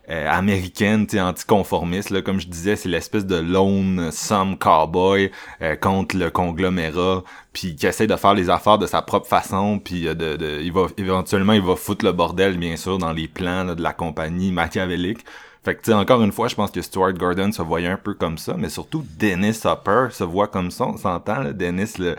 euh, 0.09 0.29
américaine, 0.29 1.07
anticonformiste, 1.15 2.11
là, 2.11 2.21
comme 2.21 2.39
je 2.39 2.47
disais, 2.47 2.75
c'est 2.75 2.89
l'espèce 2.89 3.25
de 3.25 3.37
lone 3.37 4.11
some 4.11 4.55
cowboy 4.57 5.31
euh, 5.63 5.75
contre 5.75 6.15
le 6.17 6.29
conglomérat, 6.29 7.23
puis 7.53 7.75
qui 7.75 7.87
essaie 7.87 8.05
de 8.05 8.15
faire 8.15 8.35
les 8.35 8.51
affaires 8.51 8.77
de 8.77 8.85
sa 8.85 9.01
propre 9.01 9.27
façon, 9.27 9.79
puis 9.79 10.07
euh, 10.07 10.13
de, 10.13 10.35
de, 10.35 10.61
il 10.61 10.71
va 10.71 10.87
éventuellement 10.97 11.53
il 11.53 11.61
va 11.61 11.75
foutre 11.75 12.05
le 12.05 12.11
bordel, 12.11 12.57
bien 12.57 12.75
sûr, 12.75 12.99
dans 12.99 13.13
les 13.13 13.27
plans 13.27 13.73
de 13.73 13.81
la 13.81 13.93
compagnie 13.93 14.51
machiavélique. 14.51 15.25
Fait 15.63 15.73
que, 15.73 15.81
tu 15.81 15.91
encore 15.91 16.21
une 16.21 16.31
fois, 16.31 16.49
je 16.49 16.55
pense 16.55 16.69
que 16.69 16.83
Stuart 16.83 17.13
Gordon 17.13 17.51
se 17.51 17.63
voyait 17.63 17.87
un 17.87 17.97
peu 17.97 18.13
comme 18.13 18.37
ça, 18.37 18.53
mais 18.55 18.69
surtout 18.69 19.03
Dennis 19.17 19.61
Hopper 19.65 20.09
se 20.11 20.23
voit 20.23 20.47
comme 20.47 20.69
ça, 20.69 20.85
on 20.85 20.97
s'entend, 20.97 21.45
Dennis, 21.51 21.93
le 21.97 22.15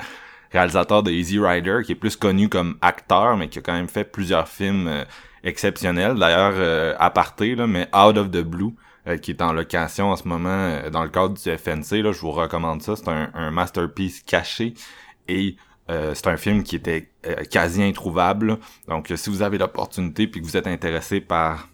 réalisateur 0.50 1.04
de 1.04 1.12
Easy 1.12 1.38
Rider, 1.38 1.82
qui 1.84 1.92
est 1.92 1.96
plus 1.96 2.16
connu 2.16 2.48
comme 2.48 2.78
acteur, 2.82 3.36
mais 3.36 3.48
qui 3.48 3.60
a 3.60 3.62
quand 3.62 3.74
même 3.74 3.88
fait 3.88 4.04
plusieurs 4.04 4.48
films 4.48 5.04
exceptionnels. 5.46 6.16
D'ailleurs, 6.16 6.54
euh, 6.56 6.94
à 6.98 7.10
parté, 7.10 7.54
là, 7.54 7.66
mais 7.66 7.88
Out 7.94 8.18
of 8.18 8.30
the 8.30 8.42
Blue, 8.42 8.74
euh, 9.06 9.16
qui 9.16 9.30
est 9.30 9.40
en 9.40 9.52
location 9.52 10.10
en 10.10 10.16
ce 10.16 10.26
moment 10.26 10.48
euh, 10.48 10.90
dans 10.90 11.04
le 11.04 11.08
cadre 11.08 11.34
du 11.34 11.40
FNC, 11.40 12.02
là, 12.02 12.12
je 12.12 12.20
vous 12.20 12.32
recommande 12.32 12.82
ça. 12.82 12.96
C'est 12.96 13.08
un, 13.08 13.50
masterpiece 13.52 14.20
caché 14.22 14.74
et 15.28 15.56
euh, 15.90 16.12
c'est 16.14 16.26
un 16.26 16.36
film 16.36 16.64
qui 16.64 16.74
était 16.74 17.08
euh, 17.24 17.44
quasi 17.48 17.82
introuvable. 17.82 18.58
Donc, 18.88 19.12
si 19.14 19.30
vous 19.30 19.42
avez 19.42 19.58
l'opportunité 19.58 20.26
puis 20.26 20.40
que 20.40 20.46
vous 20.46 20.56
êtes 20.56 20.66
intéressé 20.66 21.20
par 21.20 21.68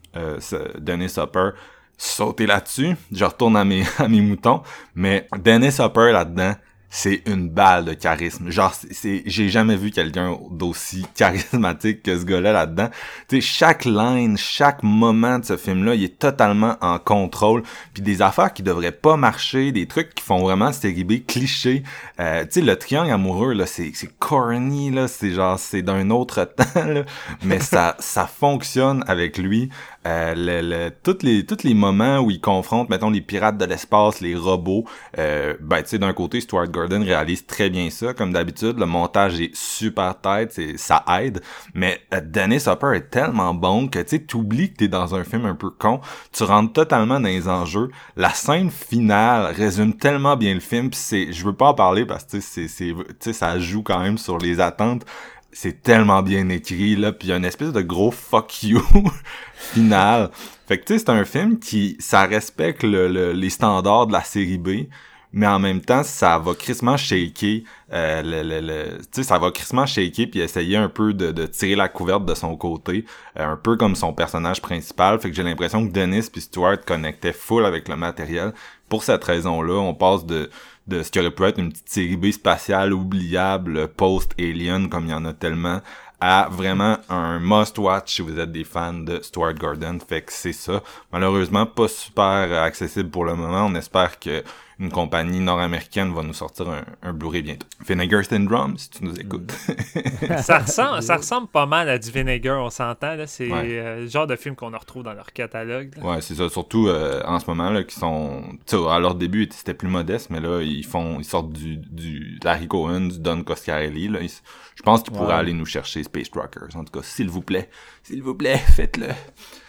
Dennis 0.78 1.14
Hopper, 1.16 1.52
sautez 1.96 2.44
là-dessus. 2.44 2.96
Je 3.10 3.24
retourne 3.24 3.56
à 3.56 3.64
mes, 3.64 3.84
à 3.98 4.08
mes 4.08 4.20
moutons. 4.20 4.62
Mais 4.94 5.26
Dennis 5.38 5.80
Hopper 5.80 6.12
là-dedans, 6.12 6.52
c'est 6.94 7.22
une 7.24 7.48
balle 7.48 7.86
de 7.86 7.94
charisme. 7.94 8.50
Genre, 8.50 8.74
c'est, 8.90 9.22
j'ai 9.24 9.48
jamais 9.48 9.76
vu 9.76 9.90
quelqu'un 9.90 10.38
d'aussi 10.50 11.06
charismatique 11.16 12.02
que 12.02 12.18
ce 12.18 12.26
gars-là 12.26 12.52
là-dedans. 12.52 12.90
Tu 13.28 13.36
sais, 13.36 13.40
chaque 13.40 13.86
line, 13.86 14.36
chaque 14.36 14.82
moment 14.82 15.38
de 15.38 15.44
ce 15.46 15.56
film-là, 15.56 15.94
il 15.94 16.04
est 16.04 16.18
totalement 16.18 16.76
en 16.82 16.98
contrôle. 16.98 17.62
Puis 17.94 18.02
des 18.02 18.20
affaires 18.20 18.52
qui 18.52 18.62
devraient 18.62 18.92
pas 18.92 19.16
marcher, 19.16 19.72
des 19.72 19.86
trucs 19.86 20.14
qui 20.14 20.22
font 20.22 20.42
vraiment 20.42 20.70
série 20.70 21.02
B 21.02 21.24
cliché. 21.26 21.82
Euh, 22.20 22.42
tu 22.42 22.48
sais, 22.50 22.60
le 22.60 22.76
triangle 22.76 23.10
amoureux, 23.10 23.54
là, 23.54 23.64
c'est, 23.64 23.92
c'est 23.94 24.14
corny, 24.18 24.90
là. 24.90 25.08
C'est 25.08 25.30
genre, 25.30 25.58
c'est 25.58 25.80
d'un 25.80 26.10
autre 26.10 26.44
temps. 26.56 27.04
Mais 27.42 27.60
ça, 27.60 27.96
ça 28.00 28.26
fonctionne 28.26 29.02
avec 29.06 29.38
lui. 29.38 29.70
Euh, 30.04 30.34
le, 30.34 30.68
le, 30.68 30.90
tous 30.90 31.22
les 31.22 31.46
tous 31.46 31.62
les 31.62 31.74
moments 31.74 32.18
où 32.18 32.32
il 32.32 32.40
confronte 32.40 32.88
mettons 32.88 33.08
les 33.08 33.20
pirates 33.20 33.56
de 33.56 33.64
l'espace 33.64 34.20
les 34.20 34.34
robots 34.34 34.84
euh, 35.16 35.54
ben 35.60 35.80
tu 35.82 35.90
sais 35.90 35.98
d'un 35.98 36.12
côté 36.12 36.40
Stuart 36.40 36.66
Gordon 36.66 37.04
réalise 37.04 37.46
très 37.46 37.70
bien 37.70 37.88
ça 37.88 38.12
comme 38.12 38.32
d'habitude 38.32 38.80
le 38.80 38.86
montage 38.86 39.40
est 39.40 39.54
super 39.54 40.20
tête 40.20 40.60
ça 40.76 41.04
aide 41.20 41.40
mais 41.74 42.00
euh, 42.12 42.20
Dennis 42.20 42.64
Hopper 42.66 42.96
est 42.96 43.10
tellement 43.10 43.54
bon 43.54 43.86
que 43.86 44.00
tu 44.00 44.08
sais 44.08 44.18
t'oublies 44.18 44.72
que 44.72 44.78
t'es 44.78 44.88
dans 44.88 45.14
un 45.14 45.22
film 45.22 45.46
un 45.46 45.54
peu 45.54 45.70
con 45.70 46.00
tu 46.32 46.42
rentres 46.42 46.72
totalement 46.72 47.20
dans 47.20 47.28
les 47.28 47.46
enjeux 47.46 47.88
la 48.16 48.30
scène 48.30 48.72
finale 48.72 49.54
résume 49.54 49.94
tellement 49.94 50.36
bien 50.36 50.52
le 50.52 50.58
film 50.58 50.90
pis 50.90 50.98
c'est 50.98 51.32
je 51.32 51.44
veux 51.44 51.54
pas 51.54 51.68
en 51.68 51.74
parler 51.74 52.06
parce 52.06 52.24
que 52.24 52.40
c'est 52.40 52.66
c'est 52.66 53.32
ça 53.32 53.56
joue 53.60 53.84
quand 53.84 54.00
même 54.00 54.18
sur 54.18 54.38
les 54.38 54.58
attentes 54.58 55.06
c'est 55.52 55.82
tellement 55.82 56.22
bien 56.22 56.48
écrit 56.48 56.96
là 56.96 57.12
puis 57.12 57.28
il 57.28 57.30
y 57.30 57.34
a 57.34 57.36
une 57.36 57.44
espèce 57.44 57.72
de 57.72 57.82
gros 57.82 58.10
fuck 58.10 58.62
you 58.62 58.82
final. 59.54 60.30
Fait 60.66 60.78
que 60.78 60.84
tu 60.84 60.94
sais 60.94 60.98
c'est 61.00 61.10
un 61.10 61.24
film 61.24 61.58
qui 61.58 61.96
ça 62.00 62.24
respecte 62.24 62.82
le, 62.82 63.08
le- 63.08 63.32
les 63.32 63.50
standards 63.50 64.06
de 64.06 64.12
la 64.12 64.22
série 64.24 64.58
B 64.58 64.86
mais 65.34 65.46
en 65.46 65.58
même 65.58 65.80
temps 65.80 66.02
ça 66.02 66.38
va 66.38 66.54
crissement 66.54 66.96
shaker 66.96 67.62
euh, 67.92 68.22
le, 68.22 68.42
le, 68.42 68.60
le- 68.60 68.98
tu 68.98 69.06
sais 69.12 69.22
ça 69.22 69.38
va 69.38 69.50
crissement 69.50 69.86
shaker 69.86 70.26
puis 70.30 70.40
essayer 70.40 70.76
un 70.76 70.88
peu 70.88 71.14
de, 71.14 71.32
de 71.32 71.46
tirer 71.46 71.74
la 71.74 71.88
couverte 71.88 72.24
de 72.26 72.34
son 72.34 72.56
côté 72.56 73.04
euh, 73.38 73.52
un 73.52 73.56
peu 73.56 73.76
comme 73.76 73.96
son 73.96 74.12
personnage 74.12 74.60
principal. 74.60 75.18
Fait 75.20 75.30
que 75.30 75.36
j'ai 75.36 75.42
l'impression 75.42 75.86
que 75.86 75.92
Dennis 75.92 76.28
puis 76.30 76.40
Stuart 76.42 76.78
connectaient 76.86 77.32
full 77.32 77.64
avec 77.64 77.88
le 77.88 77.96
matériel. 77.96 78.52
Pour 78.88 79.04
cette 79.04 79.24
raison 79.24 79.62
là 79.62 79.74
on 79.74 79.94
passe 79.94 80.26
de 80.26 80.50
de 80.86 81.02
ce 81.02 81.10
qui 81.10 81.20
aurait 81.20 81.30
pu 81.30 81.44
être 81.44 81.58
une 81.58 81.70
petite 81.70 81.88
série 81.88 82.16
B 82.16 82.30
spatiale 82.30 82.92
oubliable 82.92 83.88
post-Alien 83.88 84.88
comme 84.88 85.06
il 85.06 85.10
y 85.10 85.14
en 85.14 85.24
a 85.24 85.32
tellement 85.32 85.80
à 86.20 86.48
vraiment 86.48 86.98
un 87.08 87.40
must-watch 87.40 88.14
si 88.14 88.22
vous 88.22 88.38
êtes 88.38 88.52
des 88.52 88.62
fans 88.62 88.92
de 88.92 89.20
Stuart 89.22 89.54
Gordon. 89.54 89.98
Fait 90.06 90.22
que 90.22 90.32
c'est 90.32 90.52
ça. 90.52 90.80
Malheureusement, 91.12 91.66
pas 91.66 91.88
super 91.88 92.62
accessible 92.62 93.10
pour 93.10 93.24
le 93.24 93.34
moment. 93.34 93.66
On 93.66 93.74
espère 93.74 94.20
que 94.20 94.44
une 94.82 94.90
compagnie 94.90 95.40
nord-américaine 95.40 96.12
va 96.12 96.22
nous 96.22 96.34
sortir 96.34 96.68
un, 96.68 96.84
un 97.02 97.12
Blu-ray 97.12 97.40
bientôt. 97.42 97.66
Vinegar 97.86 98.24
Syndrome, 98.24 98.76
si 98.76 98.90
tu 98.90 99.04
nous 99.04 99.14
écoutes. 99.18 99.52
ça, 100.42 100.58
ressemble, 100.58 101.02
ça 101.02 101.16
ressemble 101.16 101.46
pas 101.48 101.66
mal 101.66 101.88
à 101.88 101.98
du 101.98 102.10
Vinegar, 102.10 102.62
on 102.62 102.68
s'entend. 102.70 103.14
là. 103.14 103.26
C'est 103.26 103.50
Ouais. 103.50 103.78
euh, 103.78 104.00
le 104.00 104.06
genre 104.08 104.26
de 104.26 104.36
film 104.36 104.56
qu'on 104.56 104.70
retrouve 104.76 105.04
dans 105.04 105.14
leur 105.14 105.32
catalogue. 105.32 105.92
là. 105.96 106.04
Ouais, 106.04 106.20
c'est 106.20 106.34
ça. 106.34 106.48
Surtout 106.48 106.88
euh, 106.88 107.22
en 107.24 107.38
ce 107.38 107.46
moment 107.46 107.70
là, 107.70 107.84
qui 107.84 107.94
sont, 107.94 108.42
tu 108.66 108.76
sais, 108.76 108.88
à 108.88 108.98
leur 108.98 109.14
début 109.14 109.48
c'était 109.52 109.74
plus 109.74 109.88
modeste, 109.88 110.28
mais 110.30 110.40
là 110.40 110.60
ils 110.62 110.84
font, 110.84 111.18
ils 111.18 111.24
sortent 111.24 111.52
du 111.52 111.76
du 111.76 112.38
Larry 112.42 112.66
Cohen, 112.68 113.02
du 113.08 113.18
Don 113.20 113.42
Coscarelli. 113.44 114.08
Là, 114.08 114.18
Ils- 114.20 114.30
je 114.74 114.82
pense 114.82 115.02
qu'ils 115.02 115.12
pourraient 115.12 115.28
Ouais. 115.34 115.40
aller 115.40 115.52
nous 115.52 115.66
chercher 115.66 116.02
Space 116.02 116.30
Truckers. 116.30 116.74
En 116.74 116.82
tout 116.84 116.92
cas, 116.98 117.04
s'il 117.04 117.28
vous 117.28 117.42
plaît, 117.42 117.68
s'il 118.02 118.22
vous 118.22 118.34
plaît, 118.34 118.56
faites-le. 118.58 119.06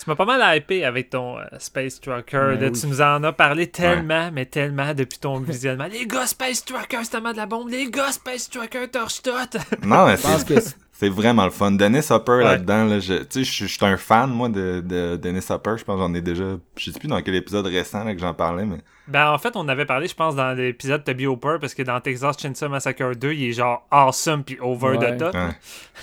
Tu 0.04 0.10
m'as 0.10 0.16
pas 0.18 0.26
mal 0.26 0.58
hypé 0.58 0.84
avec 0.84 1.10
ton 1.12 1.38
euh, 1.40 1.44
Space 1.60 2.02
Trucker. 2.02 2.38
Ben 2.38 2.60
là. 2.60 2.68
oui. 2.68 2.80
Tu 2.80 2.88
nous 2.88 3.02
en 3.02 3.24
as 3.24 3.32
parlé 3.32 3.68
tellement, 3.68 4.32
mais 4.34 4.46
tellement 4.46 4.94
depuis 4.94 5.18
ton 5.20 5.40
visionnement. 5.40 5.86
Les 5.90 6.06
gars, 6.06 6.28
Space 6.28 6.66
Trucker, 6.66 6.98
c'est 7.04 7.12
tellement 7.12 7.32
de 7.32 7.38
la 7.38 7.46
bombe. 7.46 7.70
Les 7.70 7.90
gars, 7.90 8.12
Space 8.12 8.50
Trucker, 8.50 8.90
torche 8.92 9.22
tout. 9.22 9.30
Non, 9.88 10.06
mais 10.08 10.18
c'est 10.18 10.46
que 10.46 10.60
c'est- 10.60 10.76
vraiment 11.10 11.44
le 11.46 11.52
fun. 11.52 11.72
Dennis 11.72 12.08
Hopper 12.12 12.32
Ouais. 12.34 12.44
là-dedans, 12.44 12.86
là, 12.86 13.00
je, 13.00 13.14
tu 13.16 13.26
sais, 13.30 13.44
je 13.44 13.52
suis- 13.52 13.68
je 13.68 13.74
suis 13.78 13.86
un 13.86 13.98
fan 13.98 14.30
moi 14.30 14.48
de, 14.50 14.82
de 14.86 15.16
Dennis 15.18 15.46
Hopper. 15.50 15.76
Je 15.78 15.84
pense 15.84 15.96
que 15.96 16.02
j'en 16.02 16.14
ai 16.14 16.22
déjà, 16.22 16.44
je 16.78 16.92
sais 16.92 17.00
plus 17.00 17.08
dans 17.10 17.22
quel 17.22 17.36
épisode 17.36 17.66
récent 17.68 18.04
là, 18.04 18.14
que 18.14 18.20
j'en 18.22 18.34
parlais, 18.34 18.66
mais 18.66 18.78
Ben, 19.08 19.30
en 19.32 19.38
fait, 19.38 19.56
on 19.56 19.68
avait 19.68 19.86
parlé, 19.86 20.08
je 20.08 20.16
pense, 20.16 20.36
dans 20.36 20.52
l'épisode 20.54 21.02
de 21.04 21.12
Toby 21.12 21.28
Hooper, 21.28 21.58
parce 21.60 21.74
que 21.74 21.84
dans 21.84 22.00
Texas 22.00 22.38
Chainsaw 22.42 22.70
Massacre 22.70 23.16
2, 23.16 23.34
il 23.34 23.50
est 23.50 23.54
genre 23.54 23.86
awesome 23.92 24.44
puis 24.44 24.58
over 24.62 24.98
Ouais. 24.98 25.16
the 25.16 25.20
top. 25.20 25.36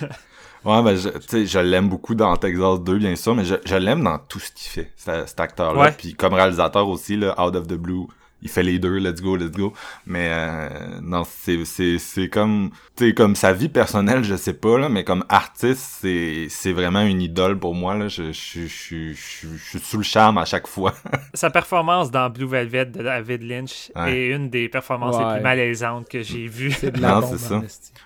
Ouais. 0.63 0.83
Ben, 0.83 0.95
je, 0.95 1.09
tu 1.09 1.27
sais, 1.27 1.45
je 1.45 1.59
l'aime 1.59 1.89
beaucoup 1.89 2.15
dans 2.15 2.35
Texas 2.37 2.81
2, 2.81 2.97
bien 2.97 3.15
sûr, 3.15 3.35
mais 3.35 3.45
je, 3.45 3.55
je 3.65 3.75
l'aime 3.75 4.03
dans 4.03 4.19
tout 4.19 4.39
ce 4.39 4.51
qu'il 4.51 4.69
fait, 4.69 4.91
cet, 4.95 5.29
cet 5.29 5.39
acteur-là. 5.39 5.81
Ouais. 5.81 5.91
Puis 5.91 6.13
comme 6.13 6.33
réalisateur 6.33 6.87
aussi, 6.87 7.17
là, 7.17 7.33
Out 7.43 7.55
of 7.55 7.67
the 7.67 7.73
Blue, 7.73 8.05
il 8.41 8.49
fait 8.49 8.63
les 8.63 8.79
deux, 8.79 8.97
let's 8.97 9.21
go, 9.21 9.35
let's 9.35 9.51
go. 9.51 9.73
Mais 10.05 10.29
euh, 10.31 10.69
non, 11.01 11.23
c'est, 11.29 11.63
c'est, 11.65 11.97
c'est 11.99 12.29
comme, 12.29 12.71
tu 12.95 13.07
sais, 13.07 13.13
comme 13.13 13.35
sa 13.35 13.53
vie 13.53 13.69
personnelle, 13.69 14.23
je 14.23 14.35
sais 14.35 14.53
pas, 14.53 14.77
là, 14.79 14.89
mais 14.89 15.03
comme 15.03 15.23
artiste, 15.29 15.97
c'est, 16.01 16.47
c'est 16.49 16.73
vraiment 16.73 17.01
une 17.01 17.21
idole 17.21 17.59
pour 17.59 17.75
moi, 17.75 17.95
là. 17.95 18.07
Je, 18.07 18.31
je, 18.31 18.61
je, 18.65 18.67
je, 18.67 19.13
je, 19.13 19.47
je 19.57 19.63
suis 19.69 19.79
sous 19.79 19.97
le 19.97 20.03
charme 20.03 20.37
à 20.37 20.45
chaque 20.45 20.67
fois. 20.67 20.93
Sa 21.33 21.49
performance 21.49 22.11
dans 22.11 22.29
Blue 22.29 22.47
Velvet 22.47 22.85
de 22.85 23.03
David 23.03 23.43
Lynch 23.43 23.91
Ouais. 23.95 24.11
est 24.17 24.27
une 24.29 24.49
des 24.49 24.69
performances 24.69 25.17
les 25.19 25.33
plus 25.35 25.43
malaisantes 25.43 26.07
que 26.09 26.21
j'ai 26.23 26.47
vues. 26.47 26.71
c'est 26.71 26.91
de 26.91 27.01
la 27.01 27.15
Non, 27.15 27.19
bombe, 27.21 27.29
c'est 27.31 27.37
ça. 27.39 27.61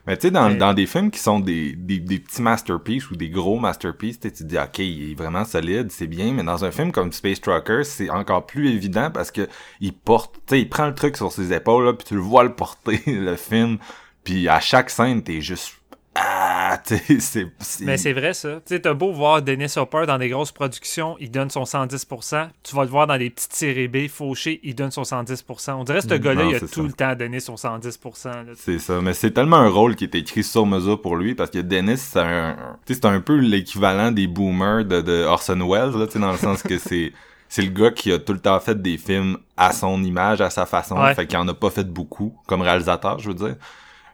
Mais 0.07 0.17
tu 0.17 0.23
sais, 0.27 0.31
dans, 0.31 0.49
Mais- 0.49 0.55
dans 0.55 0.73
des 0.73 0.85
films 0.85 1.11
qui 1.11 1.19
sont 1.19 1.39
des, 1.39 1.73
des, 1.73 1.99
des 1.99 2.19
petits 2.19 2.41
masterpieces 2.41 3.09
ou 3.11 3.15
des 3.15 3.29
gros 3.29 3.59
masterpieces, 3.59 4.19
tu 4.19 4.31
te 4.31 4.43
dis, 4.43 4.57
OK, 4.57 4.79
il 4.79 5.11
est 5.11 5.15
vraiment 5.15 5.45
solide, 5.45 5.91
c'est 5.91 6.07
bien, 6.07 6.31
mais 6.33 6.43
dans 6.43 6.63
un 6.65 6.71
film 6.71 6.91
comme 6.91 7.11
Space 7.11 7.39
Trucker, 7.41 7.83
c'est 7.83 8.09
encore 8.09 8.45
plus 8.45 8.69
évident 8.69 9.11
parce 9.11 9.31
que 9.31 9.47
il 9.79 9.93
porte, 9.93 10.24
tu 10.47 10.57
il 10.57 10.69
prend 10.69 10.87
le 10.87 10.95
truc 10.95 11.17
sur 11.17 11.31
ses 11.31 11.53
épaules, 11.53 11.85
là, 11.85 11.93
puis 11.93 12.07
tu 12.07 12.15
le 12.15 12.21
vois 12.21 12.43
le 12.43 12.53
porter, 12.53 13.01
le 13.07 13.35
film, 13.35 13.77
puis 14.23 14.47
à 14.47 14.59
chaque 14.59 14.89
scène, 14.89 15.23
t'es 15.23 15.41
juste... 15.41 15.73
Ah, 16.17 16.81
c'est... 17.19 17.47
Mais 17.81 17.97
c'est 17.97 18.13
vrai, 18.13 18.33
ça. 18.33 18.61
Tu 18.65 18.79
t'as 18.79 18.93
beau 18.93 19.11
voir 19.11 19.41
Dennis 19.41 19.73
Hopper 19.75 20.05
dans 20.07 20.17
des 20.17 20.29
grosses 20.29 20.53
productions, 20.53 21.17
il 21.19 21.29
donne 21.29 21.49
son 21.49 21.63
110%. 21.63 22.47
Tu 22.63 22.73
vas 22.73 22.83
le 22.83 22.89
voir 22.89 23.05
dans 23.05 23.17
des 23.17 23.29
petites 23.29 23.51
séries 23.51 23.89
B, 23.89 24.07
fauché, 24.07 24.61
il 24.63 24.75
donne 24.75 24.91
son 24.91 25.01
110%. 25.01 25.73
On 25.73 25.83
dirait 25.83 25.99
que 25.99 26.07
ce 26.07 26.13
gars-là, 26.13 26.43
non, 26.45 26.49
il 26.51 26.55
a 26.55 26.59
tout 26.61 26.67
ça. 26.67 26.81
le 26.81 26.93
temps 26.93 27.15
donné 27.15 27.41
son 27.41 27.55
110%. 27.55 28.27
là. 28.27 28.43
C'est 28.55 28.79
ça, 28.79 29.01
mais 29.01 29.13
c'est 29.13 29.31
tellement 29.31 29.57
un 29.57 29.67
rôle 29.67 29.97
qui 29.97 30.05
est 30.05 30.15
écrit 30.15 30.43
sur 30.43 30.65
mesure 30.65 31.01
pour 31.01 31.17
lui 31.17 31.35
parce 31.35 31.49
que 31.49 31.59
Dennis, 31.59 31.97
c'est 31.97 32.19
un, 32.19 32.77
c'est 32.87 33.03
un 33.03 33.19
peu 33.19 33.35
l'équivalent 33.35 34.13
des 34.13 34.27
boomers 34.27 34.85
de, 34.85 35.01
de 35.01 35.25
Orson 35.25 35.59
Welles, 35.69 35.99
là, 35.99 36.05
dans 36.15 36.31
le 36.31 36.37
sens 36.37 36.63
que 36.63 36.77
c'est, 36.77 37.11
c'est 37.55 37.61
le 37.61 37.69
gars 37.69 37.91
qui 37.91 38.11
a 38.11 38.19
tout 38.19 38.33
le 38.33 38.39
temps 38.39 38.59
fait 38.59 38.81
des 38.81 38.97
films 38.97 39.37
à 39.55 39.71
son 39.71 40.03
image, 40.03 40.41
à 40.41 40.49
sa 40.49 40.65
façon, 40.65 40.99
Ouais. 40.99 41.15
fait 41.15 41.25
qu'il 41.25 41.37
en 41.37 41.47
a 41.47 41.53
pas 41.53 41.69
fait 41.69 41.85
beaucoup 41.89 42.35
comme 42.47 42.61
réalisateur, 42.61 43.17
je 43.19 43.29
veux 43.29 43.33
dire. 43.33 43.55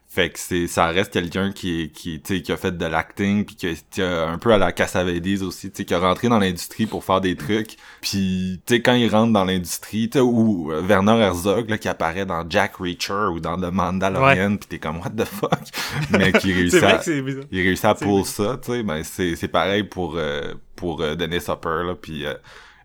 Fait 0.07 0.29
que 0.29 0.37
c'est, 0.37 0.67
ça 0.67 0.87
reste 0.87 1.11
quelqu'un 1.11 1.51
qui 1.51 1.89
qui, 1.91 2.21
tu 2.21 2.35
sais, 2.35 2.41
qui 2.43 2.51
a 2.51 2.57
fait 2.57 2.77
de 2.77 2.85
l'acting 2.85 3.43
puis 3.43 3.55
qui 3.55 4.01
a, 4.01 4.27
un 4.27 4.37
peu 4.37 4.53
à 4.53 4.59
la 4.59 4.71
Cassavetes 4.71 5.41
aussi, 5.41 5.71
tu 5.71 5.77
sais, 5.77 5.85
qui 5.85 5.93
a 5.95 5.97
rentré 5.99 6.29
dans 6.29 6.37
l'industrie 6.37 6.85
pour 6.85 7.03
faire 7.03 7.19
des 7.19 7.35
trucs. 7.35 7.77
Puis, 8.01 8.61
tu 8.67 8.75
sais, 8.75 8.81
quand 8.83 8.93
il 8.93 9.09
rentre 9.09 9.33
dans 9.33 9.45
l'industrie, 9.45 10.07
tu 10.07 10.19
sais, 10.19 10.23
ou 10.23 10.71
euh, 10.71 10.81
Werner 10.83 11.17
Herzog, 11.19 11.67
là, 11.67 11.79
qui 11.79 11.87
apparaît 11.87 12.27
dans 12.27 12.47
Jack 12.47 12.75
Reacher 12.75 13.31
ou 13.33 13.39
dans 13.39 13.57
The 13.57 13.73
Mandalorian, 13.73 14.57
pis 14.57 14.67
t'es 14.67 14.77
comme, 14.77 14.99
what 14.99 15.11
the 15.17 15.25
fuck? 15.25 15.63
Mais 16.11 16.31
qui 16.31 16.53
réussit 16.53 16.83
à, 16.83 17.01
il 17.07 17.61
réussit 17.61 17.85
à 17.85 17.95
pull 17.95 18.23
ça, 18.23 18.59
tu 18.63 18.71
sais, 18.71 18.83
ben, 18.83 19.01
c'est, 19.03 19.35
c'est 19.35 19.47
pareil 19.47 19.83
pour, 19.83 20.13
euh, 20.17 20.53
pour 20.75 21.01
euh, 21.01 21.15
Dennis 21.15 21.45
Hopper, 21.47 21.83
là, 21.87 21.95
puis 21.99 22.25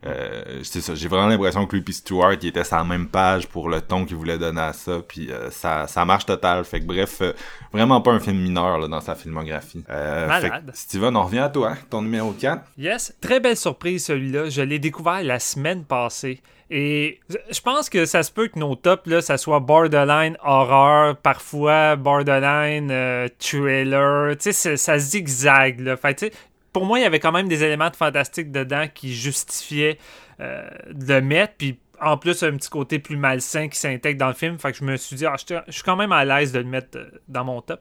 euh, 0.06 0.60
c'est 0.62 0.80
ça, 0.80 0.94
j'ai 0.94 1.08
vraiment 1.08 1.26
l'impression 1.28 1.66
que 1.66 1.74
lui 1.76 1.82
pis 1.82 1.92
Stewart, 1.94 2.34
il 2.40 2.48
était 2.48 2.64
sur 2.64 2.76
la 2.76 2.84
même 2.84 3.08
page 3.08 3.46
pour 3.48 3.68
le 3.68 3.80
ton 3.80 4.04
qu'il 4.04 4.16
voulait 4.16 4.38
donner 4.38 4.60
à 4.60 4.72
ça, 4.72 5.00
puis 5.06 5.30
euh, 5.30 5.50
ça, 5.50 5.86
ça 5.86 6.04
marche 6.04 6.26
total, 6.26 6.64
fait 6.64 6.80
que 6.80 6.84
bref, 6.86 7.18
euh, 7.22 7.32
vraiment 7.72 8.00
pas 8.00 8.12
un 8.12 8.20
film 8.20 8.38
mineur, 8.38 8.78
là, 8.78 8.88
dans 8.88 9.00
sa 9.00 9.14
filmographie. 9.14 9.84
Fait 9.86 10.26
Malade. 10.26 10.70
Steven, 10.74 11.16
on 11.16 11.24
revient 11.24 11.40
à 11.40 11.48
toi, 11.48 11.74
ton 11.90 12.02
numéro 12.02 12.32
4. 12.32 12.62
Yes, 12.78 13.14
très 13.20 13.40
belle 13.40 13.56
surprise 13.56 14.04
celui-là. 14.06 14.48
Je 14.48 14.62
l'ai 14.62 14.78
découvert 14.78 15.22
la 15.22 15.38
semaine 15.38 15.84
passée. 15.84 16.40
Et 16.68 17.20
je 17.48 17.60
pense 17.60 17.88
que 17.88 18.06
ça 18.06 18.24
se 18.24 18.32
peut 18.32 18.48
que 18.48 18.58
nos 18.58 18.74
tops, 18.74 19.06
là, 19.06 19.20
ça 19.22 19.38
soit 19.38 19.60
borderline 19.60 20.36
horreur, 20.44 21.16
parfois 21.16 21.94
borderline 21.94 22.90
euh, 22.90 23.28
trailer. 23.38 24.36
Tu 24.36 24.50
sais, 24.50 24.52
ça- 24.52 24.76
ça 24.76 24.98
zigzague. 24.98 25.78
Là. 25.78 25.96
Fait, 25.96 26.14
que, 26.14 26.20
tu 26.20 26.26
sais, 26.26 26.32
pour 26.76 26.84
moi, 26.84 26.98
il 26.98 27.02
y 27.04 27.06
avait 27.06 27.20
quand 27.20 27.32
même 27.32 27.48
des 27.48 27.64
éléments 27.64 27.88
de 27.88 27.96
fantastique 27.96 28.52
dedans 28.52 28.84
qui 28.94 29.14
justifiaient 29.14 29.96
euh, 30.40 30.68
de 30.92 31.14
le 31.14 31.22
mettre. 31.22 31.54
Puis 31.56 31.78
en 32.02 32.18
plus, 32.18 32.42
un 32.42 32.54
petit 32.54 32.68
côté 32.68 32.98
plus 32.98 33.16
malsain 33.16 33.68
qui 33.68 33.78
s'intègre 33.78 34.20
dans 34.20 34.26
le 34.26 34.34
film. 34.34 34.58
Fait 34.58 34.72
que 34.72 34.76
je 34.76 34.84
me 34.84 34.94
suis 34.98 35.16
dit, 35.16 35.24
ah, 35.24 35.36
je 35.38 35.72
suis 35.72 35.82
quand 35.82 35.96
même 35.96 36.12
à 36.12 36.26
l'aise 36.26 36.52
de 36.52 36.58
le 36.58 36.66
mettre 36.66 36.98
euh, 36.98 37.06
dans 37.28 37.44
mon 37.44 37.62
top. 37.62 37.80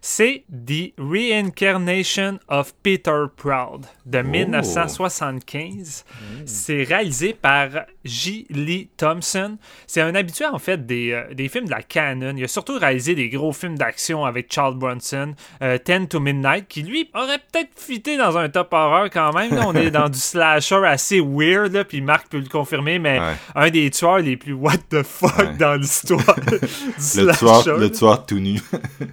C'est 0.00 0.44
The 0.50 0.92
Reincarnation 0.98 2.38
of 2.48 2.74
Peter 2.82 3.24
Proud 3.36 3.86
de 4.04 4.18
1975. 4.22 6.04
C'est 6.44 6.82
réalisé 6.84 7.32
par 7.34 7.68
J. 8.04 8.46
Lee 8.50 8.88
Thompson. 8.96 9.58
C'est 9.86 10.00
un 10.00 10.14
habitué 10.14 10.46
en 10.46 10.58
fait 10.58 10.86
des, 10.86 11.12
euh, 11.12 11.34
des 11.34 11.48
films 11.48 11.66
de 11.66 11.70
la 11.70 11.82
canon. 11.82 12.34
Il 12.36 12.44
a 12.44 12.48
surtout 12.48 12.78
réalisé 12.78 13.14
des 13.14 13.28
gros 13.28 13.52
films 13.52 13.76
d'action 13.76 14.24
avec 14.24 14.52
Charles 14.52 14.76
Bronson, 14.76 15.34
euh, 15.62 15.78
10 15.84 16.08
to 16.08 16.20
Midnight, 16.20 16.68
qui 16.68 16.82
lui 16.82 17.10
aurait 17.14 17.38
peut-être 17.52 17.70
fité 17.76 18.16
dans 18.16 18.36
un 18.38 18.48
top 18.48 18.72
horreur 18.72 19.10
quand 19.10 19.32
même. 19.32 19.54
Là, 19.54 19.64
on 19.66 19.74
est 19.74 19.90
dans 19.90 20.08
du 20.08 20.18
slasher 20.18 20.82
assez 20.84 21.20
weird, 21.20 21.72
là, 21.72 21.84
puis 21.84 22.00
Marc 22.00 22.28
peut 22.28 22.38
le 22.38 22.48
confirmer, 22.48 22.98
mais 22.98 23.16
Ouais. 23.18 23.32
un 23.54 23.70
des 23.70 23.90
tueurs 23.90 24.18
les 24.18 24.36
plus 24.36 24.52
what 24.52 24.76
the 24.90 25.02
fuck 25.02 25.36
Ouais. 25.38 25.56
dans 25.58 25.74
l'histoire 25.74 26.36
du 26.46 26.58
Le 26.60 26.62
slasher. 26.98 27.62
tueur, 27.62 27.78
le 27.78 27.90
tueur 27.90 28.26
tout 28.26 28.38
nu. 28.38 28.60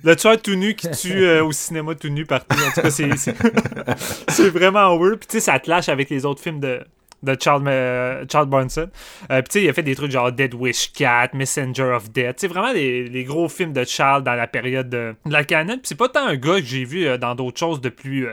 Le 0.04 0.15
tueur 0.15 0.41
tout 0.41 0.56
nu 0.56 0.73
qui 0.76 0.90
tue 0.92 1.26
euh, 1.26 1.44
au 1.44 1.52
cinéma 1.52 1.96
tout 1.96 2.10
nu 2.10 2.26
partout. 2.26 2.58
En 2.58 2.72
tout 2.72 2.82
cas, 2.82 2.90
c'est, 4.28 4.50
vraiment 4.50 4.98
weird. 4.98 5.20
Puis 5.20 5.28
tu 5.28 5.38
sais, 5.38 5.40
ça 5.40 5.60
clash 5.60 5.90
avec 5.90 6.10
les 6.10 6.26
autres 6.26 6.42
films 6.42 6.60
de, 6.60 6.82
de 7.24 7.38
Charles, 7.40 7.64
Charles 8.32 8.48
Bronson. 8.48 8.90
Euh, 9.32 9.42
puis 9.42 9.50
tu 9.50 9.60
sais, 9.60 9.64
il 9.66 9.70
a 9.70 9.74
fait 9.74 9.84
des 9.84 9.96
trucs 9.96 10.12
genre 10.12 10.32
Dead 10.32 10.54
Wish 10.54 10.92
Cat, 10.94 11.30
Messenger 11.34 11.94
of 11.96 12.12
Death. 12.12 12.36
C'est 12.38 12.48
vraiment 12.48 12.72
les, 12.72 13.08
les 13.08 13.24
gros 13.24 13.50
films 13.50 13.74
de 13.74 13.84
Charles 13.84 14.24
dans 14.24 14.36
la 14.36 14.48
période 14.48 14.90
de, 14.90 15.16
la 15.26 15.44
canon. 15.44 15.74
Puis 15.74 15.84
c'est 15.86 15.98
pas 15.98 16.10
tant 16.10 16.26
un 16.26 16.36
gars 16.36 16.60
que 16.60 16.66
j'ai 16.66 16.86
vu 16.86 17.06
euh, 17.06 17.18
dans 17.18 17.36
d'autres 17.36 17.60
choses 17.60 17.82
de 17.82 17.90
plus, 17.90 18.28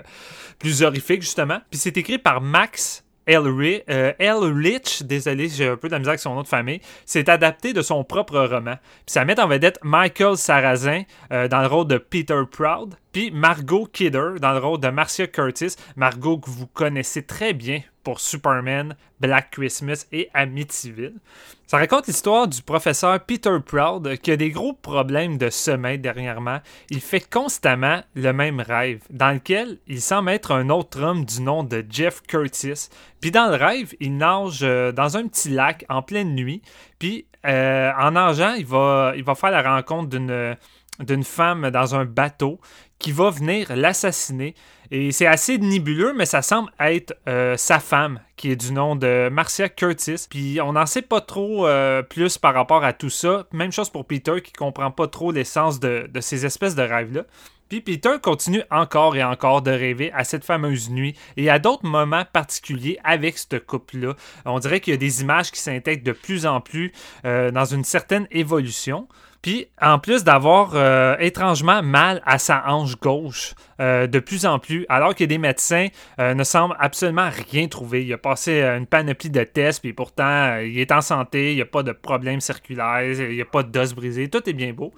plus 0.58 0.82
horrifiques, 0.82 1.22
justement. 1.22 1.60
Puis 1.70 1.78
c'est 1.78 1.96
écrit 1.96 2.18
par 2.18 2.40
Max 2.40 3.04
Elri- 3.30 3.82
euh, 3.88 4.12
Elrich, 4.18 5.04
désolé, 5.04 5.48
j'ai 5.48 5.68
un 5.68 5.76
peu 5.76 5.88
de 5.88 5.94
la 5.94 6.00
avec 6.08 6.18
son 6.18 6.34
nom 6.34 6.42
de 6.42 6.48
famille, 6.48 6.80
c'est 7.06 7.28
adapté 7.28 7.72
de 7.72 7.82
son 7.82 8.02
propre 8.02 8.38
roman. 8.40 8.74
Puis 8.74 9.12
ça 9.12 9.24
met 9.24 9.38
en 9.38 9.46
vedette 9.46 9.78
Michael 9.82 10.36
Sarrazin 10.36 11.02
euh, 11.32 11.46
dans 11.46 11.60
le 11.60 11.68
rôle 11.68 11.86
de 11.86 11.98
Peter 11.98 12.42
Proud, 12.50 12.94
puis 13.12 13.30
Margot 13.30 13.86
Kidder 13.86 14.40
dans 14.40 14.52
le 14.52 14.58
rôle 14.58 14.80
de 14.80 14.88
Marcia 14.88 15.26
Curtis. 15.26 15.76
Margot 15.96 16.38
que 16.38 16.50
vous 16.50 16.66
connaissez 16.66 17.22
très 17.22 17.52
bien 17.52 17.80
pour 18.02 18.20
Superman, 18.20 18.96
Black 19.20 19.50
Christmas 19.50 20.06
et 20.12 20.30
Amityville. 20.34 21.14
Ça 21.66 21.78
raconte 21.78 22.06
l'histoire 22.06 22.48
du 22.48 22.62
professeur 22.62 23.20
Peter 23.20 23.56
Proud 23.64 24.16
qui 24.18 24.32
a 24.32 24.36
des 24.36 24.50
gros 24.50 24.72
problèmes 24.72 25.38
de 25.38 25.50
sommeil 25.50 25.98
dernièrement. 25.98 26.60
Il 26.90 27.00
fait 27.00 27.20
constamment 27.20 28.02
le 28.14 28.32
même 28.32 28.60
rêve, 28.60 29.02
dans 29.10 29.32
lequel 29.32 29.78
il 29.86 30.00
semble 30.00 30.30
être 30.30 30.52
un 30.52 30.68
autre 30.70 31.00
homme 31.00 31.24
du 31.24 31.42
nom 31.42 31.62
de 31.62 31.84
Jeff 31.88 32.22
Curtis. 32.22 32.88
Puis 33.20 33.30
dans 33.30 33.48
le 33.48 33.56
rêve, 33.56 33.94
il 34.00 34.16
nage 34.16 34.60
euh, 34.62 34.92
dans 34.92 35.16
un 35.16 35.28
petit 35.28 35.50
lac 35.50 35.84
en 35.88 36.02
pleine 36.02 36.34
nuit. 36.34 36.62
Puis 36.98 37.26
euh, 37.46 37.92
en 37.98 38.10
nageant, 38.12 38.54
il 38.54 38.66
va, 38.66 39.12
il 39.16 39.22
va 39.22 39.34
faire 39.34 39.50
la 39.50 39.62
rencontre 39.62 40.08
d'une 40.08 40.56
d'une 41.00 41.24
femme 41.24 41.70
dans 41.70 41.94
un 41.94 42.04
bateau 42.04 42.60
qui 42.98 43.12
va 43.12 43.30
venir 43.30 43.74
l'assassiner. 43.74 44.54
Et 44.92 45.12
c'est 45.12 45.26
assez 45.26 45.56
nébuleux, 45.58 46.12
mais 46.14 46.26
ça 46.26 46.42
semble 46.42 46.72
être 46.80 47.14
euh, 47.28 47.56
sa 47.56 47.78
femme, 47.78 48.20
qui 48.36 48.50
est 48.50 48.56
du 48.56 48.72
nom 48.72 48.96
de 48.96 49.28
Marcia 49.30 49.68
Curtis. 49.68 50.26
Puis 50.28 50.60
on 50.60 50.72
n'en 50.72 50.86
sait 50.86 51.02
pas 51.02 51.20
trop 51.20 51.66
euh, 51.68 52.02
plus 52.02 52.38
par 52.38 52.54
rapport 52.54 52.82
à 52.82 52.92
tout 52.92 53.10
ça. 53.10 53.46
Même 53.52 53.70
chose 53.70 53.88
pour 53.88 54.04
Peter, 54.04 54.42
qui 54.42 54.52
comprend 54.52 54.90
pas 54.90 55.06
trop 55.06 55.30
l'essence 55.30 55.78
de, 55.78 56.08
de 56.12 56.20
ces 56.20 56.44
espèces 56.44 56.74
de 56.74 56.82
rêves-là. 56.82 57.22
Puis 57.70 57.80
Peter 57.80 58.16
continue 58.20 58.64
encore 58.72 59.14
et 59.14 59.22
encore 59.22 59.62
de 59.62 59.70
rêver 59.70 60.10
à 60.12 60.24
cette 60.24 60.44
fameuse 60.44 60.90
nuit 60.90 61.14
et 61.36 61.48
à 61.50 61.60
d'autres 61.60 61.86
moments 61.86 62.24
particuliers 62.24 62.98
avec 63.04 63.38
ce 63.38 63.58
couple-là. 63.58 64.16
On 64.44 64.58
dirait 64.58 64.80
qu'il 64.80 64.92
y 64.92 64.94
a 64.94 64.98
des 64.98 65.22
images 65.22 65.52
qui 65.52 65.60
s'intègrent 65.60 66.02
de 66.02 66.10
plus 66.10 66.46
en 66.46 66.60
plus 66.60 66.90
euh, 67.24 67.52
dans 67.52 67.66
une 67.66 67.84
certaine 67.84 68.26
évolution. 68.32 69.06
Puis, 69.40 69.68
en 69.80 70.00
plus 70.00 70.24
d'avoir 70.24 70.72
euh, 70.74 71.16
étrangement 71.20 71.80
mal 71.80 72.20
à 72.26 72.38
sa 72.38 72.64
hanche 72.66 72.98
gauche, 72.98 73.54
euh, 73.80 74.08
de 74.08 74.18
plus 74.18 74.46
en 74.46 74.58
plus, 74.58 74.84
alors 74.88 75.14
que 75.14 75.22
des 75.22 75.38
médecins 75.38 75.86
ne 76.18 76.42
semblent 76.42 76.76
absolument 76.80 77.30
rien 77.52 77.68
trouver. 77.68 78.04
Il 78.04 78.12
a 78.12 78.18
passé 78.18 78.62
une 78.62 78.86
panoplie 78.86 79.30
de 79.30 79.44
tests, 79.44 79.80
puis 79.80 79.92
pourtant, 79.92 80.58
il 80.58 80.78
est 80.78 80.90
en 80.90 81.00
santé, 81.00 81.52
il 81.52 81.54
n'y 81.54 81.62
a 81.62 81.66
pas 81.66 81.84
de 81.84 81.92
problème 81.92 82.40
circulaire, 82.40 83.02
il 83.02 83.36
n'y 83.36 83.40
a 83.40 83.46
pas 83.46 83.62
d'os 83.62 83.94
brisé, 83.94 84.28
tout 84.28 84.46
est 84.46 84.52
bien 84.52 84.72
beau. 84.72 84.92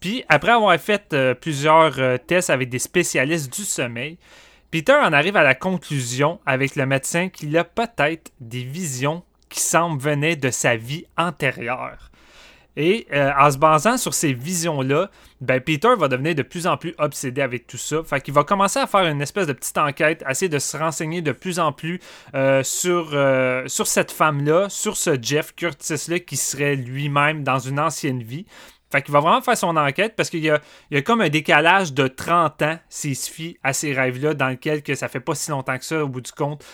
Puis, 0.00 0.24
après 0.28 0.52
avoir 0.52 0.78
fait 0.78 1.14
plusieurs 1.40 2.18
tests 2.26 2.50
avec 2.50 2.68
des 2.68 2.78
spécialistes 2.78 3.52
du 3.52 3.62
sommeil, 3.62 4.18
Peter 4.70 4.94
en 4.94 5.12
arrive 5.12 5.36
à 5.36 5.42
la 5.42 5.54
conclusion 5.54 6.40
avec 6.46 6.76
le 6.76 6.86
médecin 6.86 7.28
qu'il 7.28 7.56
a 7.58 7.64
peut-être 7.64 8.32
des 8.40 8.62
visions 8.62 9.22
qui 9.48 9.60
semblent 9.60 10.00
venir 10.00 10.36
de 10.36 10.50
sa 10.50 10.76
vie 10.76 11.04
antérieure. 11.18 12.10
Et 12.76 13.08
euh, 13.12 13.32
en 13.36 13.50
se 13.50 13.58
basant 13.58 13.96
sur 13.96 14.14
ces 14.14 14.32
visions-là, 14.32 15.10
ben 15.40 15.60
Peter 15.60 15.88
va 15.98 16.06
devenir 16.06 16.36
de 16.36 16.42
plus 16.42 16.68
en 16.68 16.76
plus 16.76 16.94
obsédé 16.98 17.42
avec 17.42 17.66
tout 17.66 17.76
ça. 17.76 18.02
Fait 18.04 18.20
qu'il 18.20 18.32
va 18.32 18.44
commencer 18.44 18.78
à 18.78 18.86
faire 18.86 19.06
une 19.06 19.20
espèce 19.20 19.48
de 19.48 19.52
petite 19.52 19.76
enquête, 19.76 20.24
essayer 20.28 20.48
de 20.48 20.58
se 20.60 20.76
renseigner 20.76 21.20
de 21.20 21.32
plus 21.32 21.58
en 21.58 21.72
plus 21.72 21.98
euh, 22.34 22.62
sur, 22.62 23.10
euh, 23.12 23.64
sur 23.66 23.88
cette 23.88 24.12
femme-là, 24.12 24.68
sur 24.68 24.96
ce 24.96 25.18
Jeff 25.20 25.52
Curtis-là 25.56 26.20
qui 26.20 26.36
serait 26.36 26.76
lui-même 26.76 27.42
dans 27.42 27.58
une 27.58 27.80
ancienne 27.80 28.22
vie. 28.22 28.46
Fait 28.90 29.02
qu'il 29.02 29.12
va 29.12 29.20
vraiment 29.20 29.40
faire 29.40 29.56
son 29.56 29.76
enquête 29.76 30.14
parce 30.16 30.30
qu'il 30.30 30.44
y 30.44 30.50
a, 30.50 30.60
comme 31.02 31.20
un 31.20 31.28
décalage 31.28 31.92
de 31.92 32.08
30 32.08 32.62
ans 32.62 32.78
s'il 32.88 33.16
se 33.16 33.30
fie 33.30 33.58
à 33.62 33.72
ces 33.72 33.92
rêves-là 33.92 34.34
dans 34.34 34.48
lequel 34.48 34.82
que 34.82 34.94
ça 34.94 35.08
fait 35.08 35.20
pas 35.20 35.34
si 35.34 35.50
longtemps 35.50 35.78
que 35.78 35.84
ça 35.84 36.02
au 36.02 36.08
bout 36.08 36.20
du 36.20 36.32
compte 36.32 36.64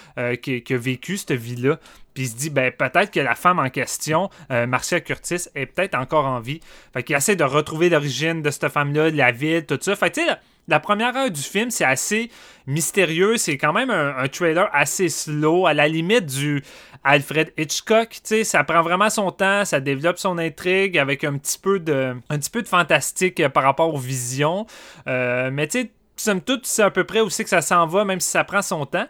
qu'il 0.42 0.62
a 0.70 0.78
vécu 0.78 1.16
cette 1.18 1.32
vie-là. 1.32 1.78
Puis 2.16 2.24
il 2.24 2.28
se 2.30 2.36
dit, 2.36 2.48
ben, 2.48 2.72
peut-être 2.72 3.10
que 3.10 3.20
la 3.20 3.34
femme 3.34 3.58
en 3.58 3.68
question, 3.68 4.30
euh, 4.50 4.66
Marcia 4.66 5.00
Curtis, 5.00 5.48
est 5.54 5.66
peut-être 5.66 5.94
encore 5.94 6.24
en 6.24 6.40
vie. 6.40 6.60
Fait 6.94 7.02
qu'il 7.02 7.14
essaie 7.14 7.36
de 7.36 7.44
retrouver 7.44 7.90
l'origine 7.90 8.40
de 8.40 8.50
cette 8.50 8.70
femme-là, 8.70 9.10
la 9.10 9.32
ville, 9.32 9.66
tout 9.66 9.78
ça. 9.78 9.94
Fait 9.96 10.08
que, 10.08 10.20
tu 10.20 10.26
sais, 10.26 10.32
la, 10.68 10.80
première 10.80 11.16
heure 11.16 11.30
du 11.30 11.40
film, 11.40 11.70
c'est 11.70 11.84
assez 11.84 12.30
mystérieux. 12.66 13.36
C'est 13.36 13.58
quand 13.58 13.72
même 13.72 13.90
un, 13.90 14.28
trailer 14.28 14.68
assez 14.72 15.08
slow, 15.08 15.66
à 15.66 15.74
la 15.74 15.88
limite 15.88 16.26
du 16.26 16.62
Alfred 17.04 17.52
Hitchcock. 17.56 18.10
Tu 18.10 18.20
sais, 18.24 18.44
ça 18.44 18.64
prend 18.64 18.82
vraiment 18.82 19.10
son 19.10 19.30
temps, 19.30 19.64
ça 19.64 19.80
développe 19.80 20.18
son 20.18 20.38
intrigue 20.38 20.98
avec 20.98 21.24
un 21.24 21.36
petit 21.38 21.58
peu 21.58 21.78
de, 21.78 22.14
un 22.28 22.38
petit 22.38 22.50
peu 22.50 22.62
de 22.62 22.68
fantastique 22.68 23.40
euh, 23.40 23.48
par 23.48 23.62
rapport 23.62 23.94
aux 23.94 23.98
visions. 23.98 24.66
Euh, 25.06 25.50
mais 25.52 25.68
tu 25.68 25.82
sais, 25.82 25.90
somme 26.16 26.40
toute, 26.40 26.66
c'est 26.66 26.82
à 26.82 26.90
peu 26.90 27.04
près 27.04 27.20
aussi 27.20 27.44
que 27.44 27.50
ça 27.50 27.62
s'en 27.62 27.86
va, 27.86 28.04
même 28.04 28.20
si 28.20 28.30
ça 28.30 28.44
prend 28.44 28.62
son 28.62 28.86
temps. 28.86 29.06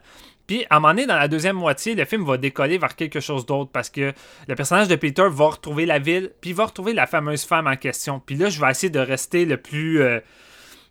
Puis, 0.46 0.64
à 0.70 0.76
un 0.76 0.80
moment 0.80 0.94
donné, 0.94 1.06
dans 1.06 1.16
la 1.16 1.28
deuxième 1.28 1.56
moitié, 1.56 1.94
le 1.94 2.04
film 2.04 2.24
va 2.24 2.36
décoller 2.36 2.78
vers 2.78 2.94
quelque 2.94 3.18
chose 3.18 3.46
d'autre 3.46 3.70
parce 3.72 3.90
que 3.90 4.12
le 4.46 4.54
personnage 4.54 4.86
de 4.88 4.94
Peter 4.94 5.26
va 5.28 5.46
retrouver 5.46 5.86
la 5.86 5.98
ville, 5.98 6.30
puis 6.40 6.52
va 6.52 6.66
retrouver 6.66 6.92
la 6.92 7.06
fameuse 7.06 7.44
femme 7.44 7.66
en 7.66 7.76
question. 7.76 8.20
Puis 8.24 8.36
là, 8.36 8.48
je 8.48 8.60
vais 8.60 8.70
essayer 8.70 8.90
de 8.90 9.00
rester 9.00 9.44
le 9.44 9.56
plus, 9.56 10.00
euh, 10.02 10.20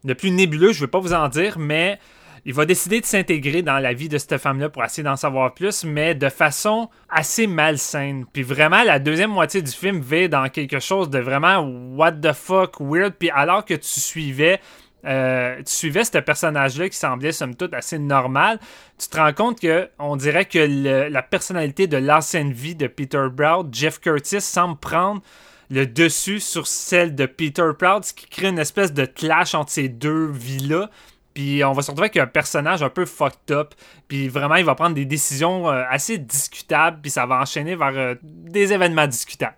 le 0.06 0.16
plus 0.16 0.32
nébuleux, 0.32 0.72
je 0.72 0.80
ne 0.80 0.86
vais 0.86 0.92
pas 0.92 1.00
vous 1.00 1.14
en 1.14 1.28
dire, 1.28 1.58
mais 1.58 2.00
il 2.46 2.54
va 2.54 2.66
décider 2.66 3.02
de 3.02 3.06
s'intégrer 3.06 3.64
dans 3.64 3.80
la 3.80 3.94
vie 3.94 4.08
de 4.08 4.20
cette 4.20 4.38
femme-là 4.38 4.70
pour 4.70 4.84
essayer 4.84 5.04
d'en 5.04 5.16
savoir 5.16 5.56
plus, 5.56 5.84
mais 5.84 6.14
de 6.14 6.30
façon 6.30 6.90
assez 7.10 7.48
malsaine. 7.48 8.26
Puis 8.32 8.44
vraiment, 8.44 8.84
la 8.84 9.00
deuxième 9.00 9.32
moitié 9.32 9.64
du 9.64 9.72
film 9.72 10.00
va 10.00 10.28
dans 10.28 10.48
quelque 10.50 10.80
chose 10.80 11.10
de 11.10 11.18
vraiment 11.18 11.68
what 11.96 12.12
the 12.14 12.34
fuck 12.34 12.80
weird. 12.80 13.16
Puis 13.18 13.32
alors 13.32 13.66
que 13.66 13.74
tu 13.74 14.00
suivais 14.00 14.60
euh, 15.06 15.58
tu 15.58 15.72
suivais 15.72 16.04
ce 16.04 16.18
personnage-là 16.18 16.90
qui 16.90 16.98
semblait 16.98 17.32
somme 17.32 17.56
toute 17.56 17.76
assez 17.76 18.00
normal, 18.00 18.60
tu 18.98 19.08
te 19.08 19.18
rends 19.18 19.34
compte 19.34 19.60
que 19.60 19.88
on 20.00 20.16
dirait 20.16 20.46
que 20.46 21.08
la 21.10 21.22
personnalité 21.22 21.86
de 21.86 21.98
l'ancienne 21.98 22.52
vie 22.52 22.76
de 22.76 22.88
Peter 22.88 23.28
Proud, 23.36 23.70
Jeff 23.72 24.00
Curtis, 24.00 24.42
semble 24.42 24.78
prendre 24.78 25.22
le 25.70 25.86
dessus 25.86 26.40
sur 26.40 26.68
celle 26.68 27.16
de 27.16 27.26
Peter 27.26 27.70
Proud, 27.78 28.04
ce 28.04 28.14
qui 28.14 28.28
crée 28.28 28.48
une 28.48 28.60
espèce 28.60 28.94
de 28.94 29.06
clash 29.06 29.56
entre 29.56 29.72
ces 29.72 29.90
deux 29.90 30.28
vies-là. 30.28 30.90
Puis 31.36 31.66
on 31.66 31.74
va 31.74 31.82
se 31.82 31.92
retrouver 31.92 32.06
avec 32.06 32.18
un 32.18 32.28
personnage 32.28 32.82
un 32.82 32.90
peu 32.90 33.06
fucked 33.06 33.52
up. 33.52 33.74
Puis 34.08 34.30
vraiment, 34.30 34.56
il 34.56 34.64
va 34.64 34.74
prendre 34.74 34.96
des 34.96 35.04
décisions 35.04 35.70
euh, 35.70 35.84
assez 35.90 36.18
discutables. 36.18 37.00
Puis 37.02 37.12
ça 37.12 37.26
va 37.26 37.42
enchaîner 37.42 37.76
vers 37.76 37.92
euh, 37.94 38.16
des 38.24 38.72
événements 38.72 39.06
discutables. 39.06 39.58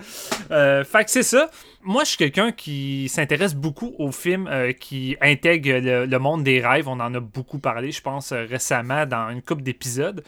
euh, 0.50 0.84
fait 0.84 1.04
que 1.04 1.10
c'est 1.10 1.22
ça 1.22 1.50
moi, 1.88 2.04
je 2.04 2.10
suis 2.10 2.18
quelqu'un 2.18 2.52
qui 2.52 3.08
s'intéresse 3.08 3.54
beaucoup 3.54 3.94
aux 3.98 4.12
films 4.12 4.46
euh, 4.46 4.72
qui 4.72 5.16
intègrent 5.22 5.78
le, 6.04 6.18
monde 6.18 6.44
des 6.44 6.60
rêves. 6.60 6.86
On 6.86 7.00
en 7.00 7.14
a 7.14 7.20
beaucoup 7.20 7.60
parlé, 7.60 7.92
je 7.92 8.02
pense, 8.02 8.30
euh, 8.30 8.44
récemment 8.44 9.06
dans 9.06 9.30
une 9.30 9.40
couple 9.40 9.62
d'épisodes. 9.62 10.22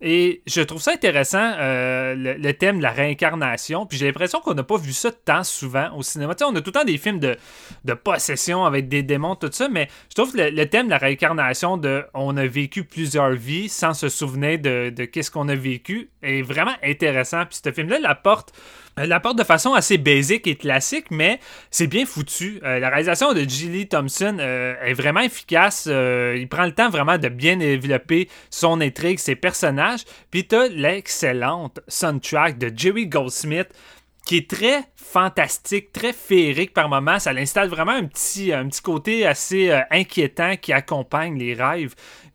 Et 0.00 0.42
je 0.44 0.60
trouve 0.60 0.82
ça 0.82 0.90
intéressant, 0.90 1.52
euh, 1.60 2.16
le, 2.16 2.52
thème 2.54 2.78
de 2.78 2.82
la 2.82 2.90
réincarnation. 2.90 3.86
Puis 3.86 3.96
j'ai 3.96 4.06
l'impression 4.06 4.40
qu'on 4.40 4.54
n'a 4.54 4.64
pas 4.64 4.76
vu 4.76 4.92
ça 4.92 5.12
tant 5.12 5.44
souvent 5.44 5.96
au 5.96 6.02
cinéma. 6.02 6.34
Tu 6.34 6.44
sais, 6.44 6.50
on 6.50 6.56
a 6.56 6.60
tout 6.60 6.72
le 6.74 6.80
temps 6.80 6.84
des 6.84 6.98
films 6.98 7.20
de, 7.20 7.36
possession 7.94 8.64
avec 8.64 8.88
des 8.88 9.04
démons, 9.04 9.36
tout 9.36 9.50
ça. 9.52 9.68
Mais 9.68 9.88
je 10.08 10.16
trouve 10.16 10.32
que 10.32 10.38
le, 10.38 10.68
thème 10.68 10.86
de 10.86 10.90
la 10.90 10.98
réincarnation, 10.98 11.76
de 11.76 12.02
on 12.14 12.36
a 12.36 12.46
vécu 12.48 12.82
plusieurs 12.82 13.34
vies 13.34 13.68
sans 13.68 13.94
se 13.94 14.08
souvenir 14.08 14.58
de, 14.58 14.90
qu'est-ce 15.04 15.30
qu'on 15.30 15.48
a 15.48 15.54
vécu, 15.54 16.10
est 16.22 16.42
vraiment 16.42 16.74
intéressant. 16.82 17.44
Puis 17.46 17.60
ce 17.64 17.70
film-là 17.70 18.00
l'apporte 18.00 18.52
euh, 18.52 18.83
la 18.96 19.20
porte 19.20 19.38
de 19.38 19.44
façon 19.44 19.74
assez 19.74 19.98
basique 19.98 20.46
et 20.46 20.56
classique, 20.56 21.06
mais 21.10 21.40
c'est 21.70 21.86
bien 21.86 22.06
foutu. 22.06 22.60
Euh, 22.62 22.78
la 22.78 22.88
réalisation 22.88 23.32
de 23.32 23.40
Gilly 23.40 23.88
Thompson 23.88 24.36
euh, 24.38 24.74
est 24.82 24.94
vraiment 24.94 25.20
efficace. 25.20 25.86
il 25.86 26.46
prend 26.48 26.64
le 26.64 26.72
temps 26.72 26.90
vraiment 26.90 27.18
de 27.18 27.28
bien 27.28 27.56
développer 27.56 28.28
son 28.50 28.80
intrigue, 28.80 29.18
ses 29.18 29.36
personnages. 29.36 30.04
Puis 30.30 30.46
t'as 30.46 30.68
l'excellente 30.68 31.80
soundtrack 31.88 32.58
de 32.58 32.70
Jerry 32.74 33.06
Goldsmith 33.06 33.68
qui 34.24 34.38
est 34.38 34.48
très 34.48 34.84
fantastique, 34.96 35.92
très 35.92 36.14
féerique 36.14 36.72
par 36.72 36.88
moments. 36.88 37.18
Ça 37.18 37.34
l'installe 37.34 37.68
vraiment 37.68 37.92
un 37.92 38.06
petit, 38.06 38.54
un 38.54 38.66
petit 38.68 38.80
côté 38.80 39.26
assez 39.26 39.70
inquiétant 39.90 40.56
qui 40.56 40.72
accompagne 40.72 41.38
les 41.38 41.52
rêves. 41.52 41.94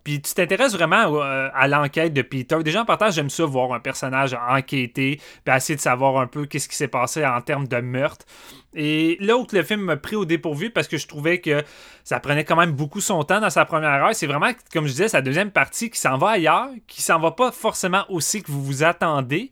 Puis 0.10 0.20
tu 0.20 0.34
t'intéresses 0.34 0.74
vraiment 0.74 1.22
euh, 1.22 1.50
à 1.54 1.68
l'enquête 1.68 2.14
de 2.14 2.24
Peter. 2.24 2.58
Déjà 2.64 2.82
en 2.82 2.86
partage, 2.86 3.14
j'aime 3.14 3.30
ça 3.30 3.46
voir 3.46 3.74
un 3.74 3.80
personnage 3.80 4.36
enquêter, 4.50 5.22
puis 5.46 5.56
essayer 5.56 5.76
de 5.76 5.82
savoir 5.82 6.18
un 6.18 6.26
peu 6.26 6.48
qu'est-ce 6.48 6.68
qui 6.68 6.76
s'est 6.76 6.88
passé 6.88 7.24
en 7.24 7.40
termes 7.42 7.68
de 7.68 7.78
meurtre. 7.78 8.26
Et 8.74 9.20
où 9.22 9.46
le 9.52 9.62
film 9.62 9.82
m'a 9.82 9.98
pris 9.98 10.16
au 10.16 10.26
dépourvu 10.26 10.72
parce 10.72 10.88
que 10.88 10.98
je 10.98 11.08
trouvais 11.08 11.42
que 11.42 11.64
ça 12.04 12.20
prenait 12.20 12.44
quand 12.44 12.56
même 12.56 12.72
beaucoup 12.72 13.02
son 13.02 13.24
temps 13.24 13.40
dans 13.40 13.52
sa 13.52 13.66
première 13.66 14.04
heure, 14.04 14.16
c'est 14.16 14.26
vraiment, 14.26 14.50
comme 14.74 14.88
je 14.88 14.94
disais, 14.94 15.10
sa 15.10 15.22
deuxième 15.22 15.52
partie 15.52 15.92
qui 15.92 16.00
s'en 16.00 16.18
va 16.18 16.30
ailleurs, 16.30 16.70
qui 16.88 17.04
s'en 17.04 17.20
va 17.20 17.30
pas 17.30 17.52
forcément 17.52 18.06
aussi 18.10 18.42
que 18.42 18.52
vous 18.52 18.64
vous 18.64 18.84
attendez. 18.84 19.52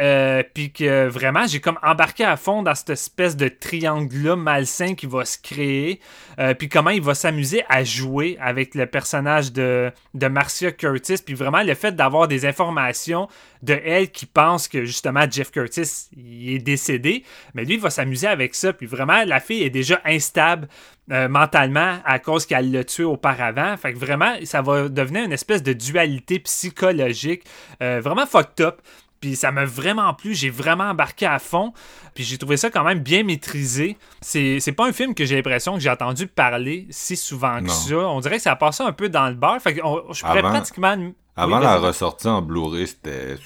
Euh, 0.00 0.42
puis 0.54 0.72
que 0.72 1.06
vraiment, 1.06 1.46
j'ai 1.46 1.60
comme 1.60 1.78
embarqué 1.82 2.24
à 2.24 2.38
fond 2.38 2.62
dans 2.62 2.74
cette 2.74 2.90
espèce 2.90 3.36
de 3.36 3.48
triangle-là 3.48 4.36
malsain 4.36 4.94
qui 4.94 5.06
va 5.06 5.26
se 5.26 5.36
créer. 5.36 6.00
Euh, 6.38 6.54
puis 6.54 6.70
comment 6.70 6.90
il 6.90 7.02
va 7.02 7.14
s'amuser 7.14 7.62
à 7.68 7.84
jouer 7.84 8.38
avec 8.40 8.74
le 8.74 8.86
personnage 8.86 9.52
de, 9.52 9.92
de 10.14 10.26
Marcia 10.28 10.72
Curtis. 10.72 11.16
Puis 11.24 11.34
vraiment, 11.34 11.62
le 11.62 11.74
fait 11.74 11.94
d'avoir 11.94 12.26
des 12.26 12.46
informations 12.46 13.28
de 13.62 13.78
elle 13.84 14.10
qui 14.10 14.24
pense 14.24 14.66
que 14.66 14.84
justement 14.84 15.24
Jeff 15.30 15.50
Curtis 15.50 16.08
il 16.16 16.54
est 16.54 16.58
décédé. 16.58 17.24
Mais 17.54 17.64
lui, 17.64 17.74
il 17.74 17.80
va 17.80 17.90
s'amuser 17.90 18.28
avec 18.28 18.54
ça. 18.54 18.72
Puis 18.72 18.86
vraiment, 18.86 19.24
la 19.24 19.40
fille 19.40 19.62
est 19.62 19.70
déjà 19.70 20.00
instable. 20.06 20.68
Euh, 21.10 21.28
mentalement 21.28 21.98
à 22.04 22.20
cause 22.20 22.46
qu'elle 22.46 22.70
l'a 22.70 22.84
tué 22.84 23.02
auparavant. 23.02 23.76
Fait 23.76 23.92
que 23.92 23.98
vraiment, 23.98 24.36
ça 24.44 24.62
va 24.62 24.88
devenir 24.88 25.24
une 25.24 25.32
espèce 25.32 25.62
de 25.62 25.72
dualité 25.72 26.38
psychologique 26.38 27.44
vraiment 27.80 28.24
fucked 28.24 28.64
up. 28.64 28.80
Puis 29.22 29.36
ça 29.36 29.52
m'a 29.52 29.64
vraiment 29.64 30.12
plu, 30.14 30.34
j'ai 30.34 30.50
vraiment 30.50 30.90
embarqué 30.90 31.26
à 31.26 31.38
fond. 31.38 31.72
Puis 32.12 32.24
j'ai 32.24 32.38
trouvé 32.38 32.56
ça 32.56 32.70
quand 32.70 32.82
même 32.82 32.98
bien 32.98 33.22
maîtrisé. 33.22 33.96
C'est, 34.20 34.74
pas 34.76 34.88
un 34.88 34.92
film 34.92 35.14
que 35.14 35.24
j'ai 35.24 35.36
l'impression 35.36 35.74
que 35.74 35.80
j'ai 35.80 35.90
entendu 35.90 36.26
parler 36.26 36.88
si 36.90 37.16
souvent 37.16 37.62
que 37.62 37.70
ça. 37.70 37.96
On 37.96 38.18
dirait 38.18 38.38
que 38.38 38.42
ça 38.42 38.50
a 38.50 38.56
passé 38.56 38.82
un 38.82 38.92
peu 38.92 39.08
dans 39.08 39.28
le 39.28 39.34
bar. 39.34 39.62
Fait 39.62 39.74
que 39.74 39.80
je 39.80 40.22
pourrais 40.22 40.42
pratiquement. 40.42 40.96
Avant 41.36 41.60
la 41.60 41.78
ressortie 41.78 42.26
en 42.26 42.42
Blu-ray, 42.42 42.88
c'était 42.88 43.38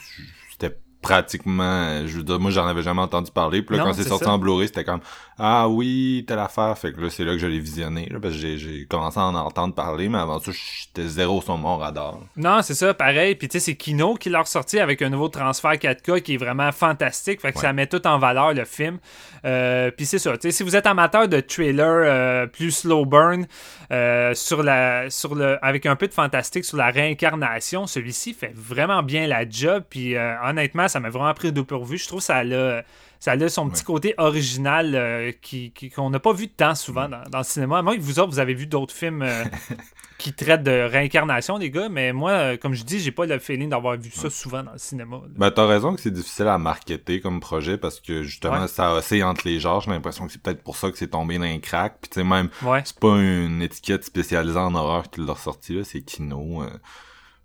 pratiquement. 1.03 2.07
Je 2.07 2.17
veux 2.17 2.23
dire, 2.23 2.41
moi, 2.41 2.51
j'en 2.51 2.67
avais 2.67 2.83
jamais 2.83 3.03
entendu 3.03 3.31
parler. 3.31 3.61
Puis 3.61 3.77
là, 3.77 3.85
quand 3.85 3.93
c'est 3.93 4.09
sorti 4.09 4.27
en 4.27 4.39
Blu-ray, 4.39 4.69
c'était 4.69 4.85
comme 4.85 5.01
Ah 5.39 5.69
oui, 5.69 6.25
telle 6.27 6.39
affaire. 6.39 6.77
Fait 6.79 6.93
que 6.93 7.01
là, 7.01 7.11
c'est 7.11 7.25
là 7.25 7.33
que 7.33 7.39
je 7.39 7.47
l'ai 7.47 7.59
visionné. 7.59 8.09
parce 8.23 8.35
que 8.35 8.57
j'ai 8.57 8.87
commencé 8.87 9.21
à 9.21 9.25
en 9.25 9.35
entendre 9.35 9.75
parler, 9.75 10.09
mais 10.09 10.19
avant 10.19 10.39
ça, 10.39 10.51
j'étais 10.51 11.07
zéro 11.09 11.43
sur 11.43 11.59
mon 11.59 11.77
radar. 11.77 12.21
Non, 12.37 12.63
c'est 12.63 12.75
ça, 12.75 12.95
pareil. 12.95 13.35
Puis 13.35 13.49
tu 13.49 13.59
sais, 13.59 13.65
c'est 13.65 13.75
Kino 13.75 14.15
qui 14.15 14.31
l'a 14.31 14.41
ressorti 14.41 14.79
avec 14.79 15.03
un 15.03 15.11
nouveau 15.11 15.29
transfert 15.29 15.73
4K 15.73 16.23
qui 16.23 16.35
est 16.35 16.39
vraiment 16.39 16.73
fantastique. 16.73 17.43
Fait 17.43 17.53
que 17.53 17.59
ça 17.59 17.75
met 17.75 17.87
tout 17.87 18.07
en 18.07 18.19
valeur 18.19 18.55
le 18.55 18.65
film. 18.65 18.99
Euh, 19.45 19.91
puis 19.91 20.07
c'est 20.07 20.19
ça. 20.19 20.33
Tu 20.33 20.49
sais, 20.49 20.51
si 20.53 20.63
vous 20.63 20.75
êtes 20.75 20.87
amateur 20.87 21.29
de 21.29 21.41
thriller 21.41 21.87
euh, 21.87 22.47
plus 22.47 22.71
slow 22.71 23.05
burn, 23.05 23.47
euh, 23.93 24.35
sur 24.35 24.63
la, 24.63 25.11
sur 25.11 25.35
le, 25.35 25.63
avec 25.65 25.85
un 25.85 25.97
peu 25.97 26.09
de 26.09 26.15
fantastique 26.15 26.65
sur 26.65 26.79
la 26.79 26.91
réincarnation, 26.91 27.87
celui-ci 27.87 28.33
fait 28.33 28.53
vraiment 28.55 29.03
bien 29.03 29.27
la 29.27 29.49
job. 29.49 29.85
Puis 29.89 30.17
honnêtement, 30.17 30.89
ça 30.89 30.99
m'a 30.99 31.11
vraiment 31.11 31.35
pris 31.35 31.53
de 31.53 31.61
pourvu. 31.61 31.99
Je 31.99 32.09
trouve 32.09 32.21
que 32.21 32.25
ça 32.25 32.39
a, 32.39 32.83
Ça 33.27 33.33
a 33.33 33.49
son 33.49 33.69
petit 33.69 33.83
côté 33.83 34.15
original 34.19 34.95
euh, 34.95 35.33
qui, 35.43 35.73
qu'on 35.95 36.11
n'a 36.11 36.21
pas 36.21 36.33
vu 36.33 36.47
tant 36.49 36.77
souvent 36.77 37.09
dans, 37.09 37.25
dans 37.29 37.39
le 37.39 37.45
cinéma. 37.45 37.79
À 37.79 37.83
moins 37.83 37.97
que 37.97 38.01
vous 38.01 38.21
autres, 38.21 38.31
vous 38.31 38.39
avez 38.39 38.55
vu 38.55 38.69
d'autres 38.69 38.95
films 38.95 39.23
euh, 39.23 39.43
qui 40.19 40.33
traitent 40.33 40.63
de 40.63 40.71
réincarnation, 40.71 41.59
les 41.59 41.71
gars, 41.73 41.89
mais 41.89 42.13
moi, 42.13 42.31
euh, 42.31 42.57
comme 42.57 42.75
je 42.75 42.85
dis, 42.85 43.01
j'ai 43.01 43.11
pas 43.11 43.27
le 43.27 43.41
feeling 43.41 43.69
d'avoir 43.71 43.97
vu 43.97 44.11
ça 44.13 44.31
souvent 44.31 44.63
dans 44.63 44.71
le 44.71 44.79
cinéma. 44.79 45.17
là. 45.17 45.23
Ben, 45.37 45.51
t'as 45.51 45.67
raison 45.67 45.93
que 45.97 46.01
c'est 46.01 46.13
difficile 46.13 46.47
à 46.47 46.57
marketer 46.57 47.21
comme 47.21 47.41
projet 47.41 47.77
parce 47.79 47.99
que 48.01 48.23
justement, 48.23 48.61
Ouais. 48.61 48.69
ça 48.69 48.95
oscille 48.95 49.25
entre 49.25 49.49
les 49.49 49.59
genres. 49.59 49.81
J'ai 49.81 49.91
l'impression 49.91 50.27
que 50.27 50.33
c'est 50.33 50.41
peut-être 50.41 50.63
pour 50.63 50.77
ça 50.77 50.93
que 50.93 50.97
c'est 50.97 51.09
tombé 51.09 51.37
dans 51.39 51.45
un 51.47 51.59
crack. 51.59 51.99
Puis 52.01 52.11
tu 52.11 52.21
sais, 52.21 52.25
même, 52.25 52.49
c'est 52.85 52.99
pas 53.01 53.17
une 53.19 53.61
étiquette 53.61 54.05
spécialisée 54.05 54.57
en 54.57 54.73
horreur 54.77 55.11
qui 55.11 55.21
l'a 55.21 55.33
ressorti, 55.33 55.75
là. 55.75 55.83
C'est 55.83 56.03
Kino. 56.03 56.63
euh. 56.63 56.71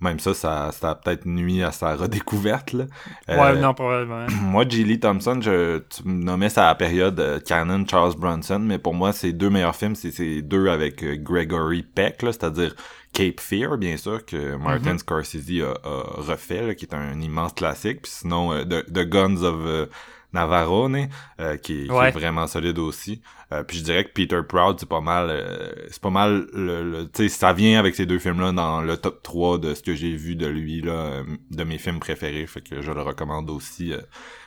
Même 0.01 0.19
ça, 0.19 0.33
ça, 0.33 0.71
ça 0.71 0.91
a 0.91 0.95
peut-être 0.95 1.25
nuit 1.25 1.63
à 1.63 1.71
sa 1.71 1.95
redécouverte, 1.95 2.73
là. 2.73 2.85
Ouais, 3.29 3.35
Euh, 3.39 3.55
non, 3.59 3.73
probablement. 3.73 4.25
Moi, 4.41 4.65
G. 4.67 4.83
Lee 4.83 4.99
Thompson, 4.99 5.39
je, 5.41 5.77
tu 5.79 6.07
me 6.07 6.23
nommais 6.23 6.49
sa 6.49 6.73
période 6.75 7.19
euh, 7.19 7.39
Canon 7.39 7.85
Charles 7.89 8.15
Bronson, 8.17 8.59
mais 8.59 8.79
pour 8.79 8.93
moi, 8.95 9.13
ses 9.13 9.31
deux 9.31 9.49
meilleurs 9.49 9.75
films, 9.75 9.95
c'est 9.95 10.11
ces 10.11 10.41
deux 10.41 10.67
avec 10.69 11.03
euh, 11.03 11.15
Gregory 11.17 11.83
Peck, 11.83 12.17
c'est-à-dire 12.21 12.75
Cape 13.13 13.39
Fear, 13.39 13.77
bien 13.77 13.97
sûr, 13.97 14.25
que 14.25 14.55
Martin 14.55 14.97
Scorsese 14.97 15.61
a, 15.61 15.87
a 15.87 16.03
refait, 16.21 16.65
là, 16.65 16.75
qui 16.75 16.85
est 16.85 16.93
un 16.93 17.19
immense 17.19 17.53
classique, 17.53 18.01
puis 18.03 18.11
sinon 18.11 18.53
euh, 18.53 18.63
The, 18.63 18.85
The 18.91 19.07
Guns 19.07 19.43
of 19.43 19.55
euh, 19.65 19.85
Navarone, 20.33 21.07
euh, 21.39 21.57
qui, 21.57 21.81
est- 21.81 21.85
qui 21.85 21.91
Ouais. 21.91 22.09
est 22.09 22.11
vraiment 22.11 22.47
solide 22.47 22.79
aussi. 22.79 23.21
Euh, 23.53 23.63
puis 23.63 23.77
je 23.79 23.83
dirais 23.83 24.05
que 24.05 24.11
Peter 24.13 24.39
Proud, 24.47 24.77
c'est 24.79 24.87
pas 24.87 25.01
mal, 25.01 25.27
euh, 25.29 25.71
c'est 25.89 26.01
pas 26.01 26.09
mal, 26.09 26.47
le, 26.53 26.89
le- 26.89 27.03
tu 27.11 27.23
sais, 27.23 27.29
ça 27.29 27.51
vient 27.51 27.77
avec 27.79 27.95
ces 27.95 28.05
deux 28.05 28.19
films-là 28.19 28.53
dans 28.53 28.79
le 28.81 28.95
top 28.95 29.21
3 29.23 29.57
de 29.59 29.73
ce 29.73 29.81
que 29.81 29.93
j'ai 29.93 30.15
vu 30.15 30.35
de 30.35 30.47
lui, 30.47 30.81
là, 30.81 30.91
euh, 30.91 31.23
de 31.51 31.63
mes 31.65 31.77
films 31.77 31.99
préférés, 31.99 32.47
fait 32.47 32.61
que 32.61 32.81
je 32.81 32.91
le 32.91 33.01
recommande 33.01 33.49
aussi. 33.49 33.91
euh, 33.91 33.97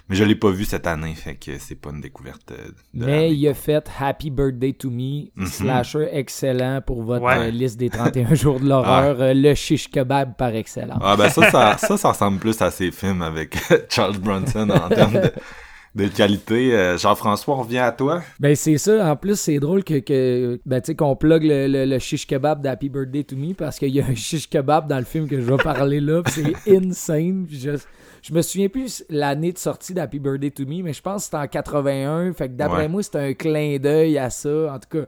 mais 0.09 0.17
je 0.17 0.25
l'ai 0.25 0.35
pas 0.35 0.51
vu 0.51 0.65
cette 0.67 0.87
année, 0.87 1.15
fait 1.15 1.35
que 1.35 1.59
c'est 1.59 1.75
pas 1.81 1.89
une 1.91 2.01
découverte 2.03 2.51
euh, 2.53 2.69
de 2.95 3.07
Mais 3.07 3.35
il 3.35 3.47
a 3.49 3.55
fait 3.55 3.87
Happy 3.99 4.31
Birthday 4.31 4.73
to 4.75 4.91
Me, 4.91 5.29
Mhm. 5.37 5.47
slasher 5.47 6.09
excellent 6.13 6.81
pour 6.87 7.03
votre 7.03 7.25
Ouais. 7.25 7.51
liste 7.51 7.79
des 7.79 7.89
31 7.91 8.35
jours 8.35 8.61
de 8.61 8.67
l'horreur, 8.69 9.21
euh, 9.21 9.33
le 9.35 9.55
shish 9.55 9.91
kebab 9.91 10.35
par 10.37 10.55
excellence. 10.55 11.01
Ah 11.03 11.17
ben 11.17 11.29
ça, 11.31 11.51
ça, 11.51 11.77
ça, 11.79 11.97
ça 11.99 12.09
ressemble 12.11 12.39
plus 12.39 12.61
à 12.63 12.71
ses 12.71 12.91
films 12.91 13.21
avec 13.23 13.57
Charles 13.91 14.19
Bronson 14.19 14.69
en 14.71 14.89
termes 14.91 15.15
de, 15.15 15.33
de 15.95 16.09
qualité. 16.09 16.75
Euh, 16.75 16.99
Jean-François, 16.99 17.55
on 17.55 17.63
revient 17.63 17.79
à 17.79 17.93
toi. 17.93 18.23
Ben 18.41 18.57
c'est 18.57 18.79
ça, 18.79 19.11
en 19.11 19.17
plus 19.17 19.39
c'est 19.39 19.59
drôle 19.59 19.85
que, 19.85 19.99
que 20.01 20.61
ben 20.67 20.81
tu 20.81 20.87
sais 20.87 20.95
qu'on 20.97 21.15
plug 21.17 21.45
le, 21.45 21.67
le, 21.69 21.85
le 21.85 21.99
shish 21.99 22.27
kebab 22.27 22.63
d'Happy 22.63 22.89
Birthday 22.89 23.23
to 23.25 23.37
Me 23.37 23.55
parce 23.55 23.79
qu'il 23.79 23.91
y 23.95 24.01
a 24.01 24.05
un 24.07 24.15
shish 24.15 24.49
kebab 24.49 24.89
dans 24.89 24.99
le 24.99 25.05
film 25.05 25.29
que 25.29 25.37
je 25.41 25.45
vais 25.47 25.57
parler 25.63 26.01
là, 26.01 26.23
c'est 26.27 26.53
insane. 26.77 27.47
Je, 27.51 27.71
je 28.23 28.33
me 28.33 28.43
souviens 28.43 28.69
plus 28.69 29.05
l'année 29.11 29.53
de 29.53 29.59
sortie 29.59 29.93
d'Happy 29.95 30.19
Birthday 30.19 30.51
to 30.51 30.65
Me, 30.65 30.83
mais 30.83 30.93
je 30.95 31.03
pense 31.03 31.23
que 31.23 31.25
c'était 31.27 31.37
en 31.37 31.47
81, 31.47 32.33
fait 32.33 32.49
que 32.49 32.55
d'après 32.55 32.83
Ouais. 32.83 32.89
moi 32.89 33.03
c'est 33.03 33.17
un 33.17 33.33
clin 33.35 33.77
d'œil 33.79 34.19
à 34.19 34.31
ça. 34.31 34.75
En 34.75 34.79
tout 34.79 34.99
cas, 34.99 35.05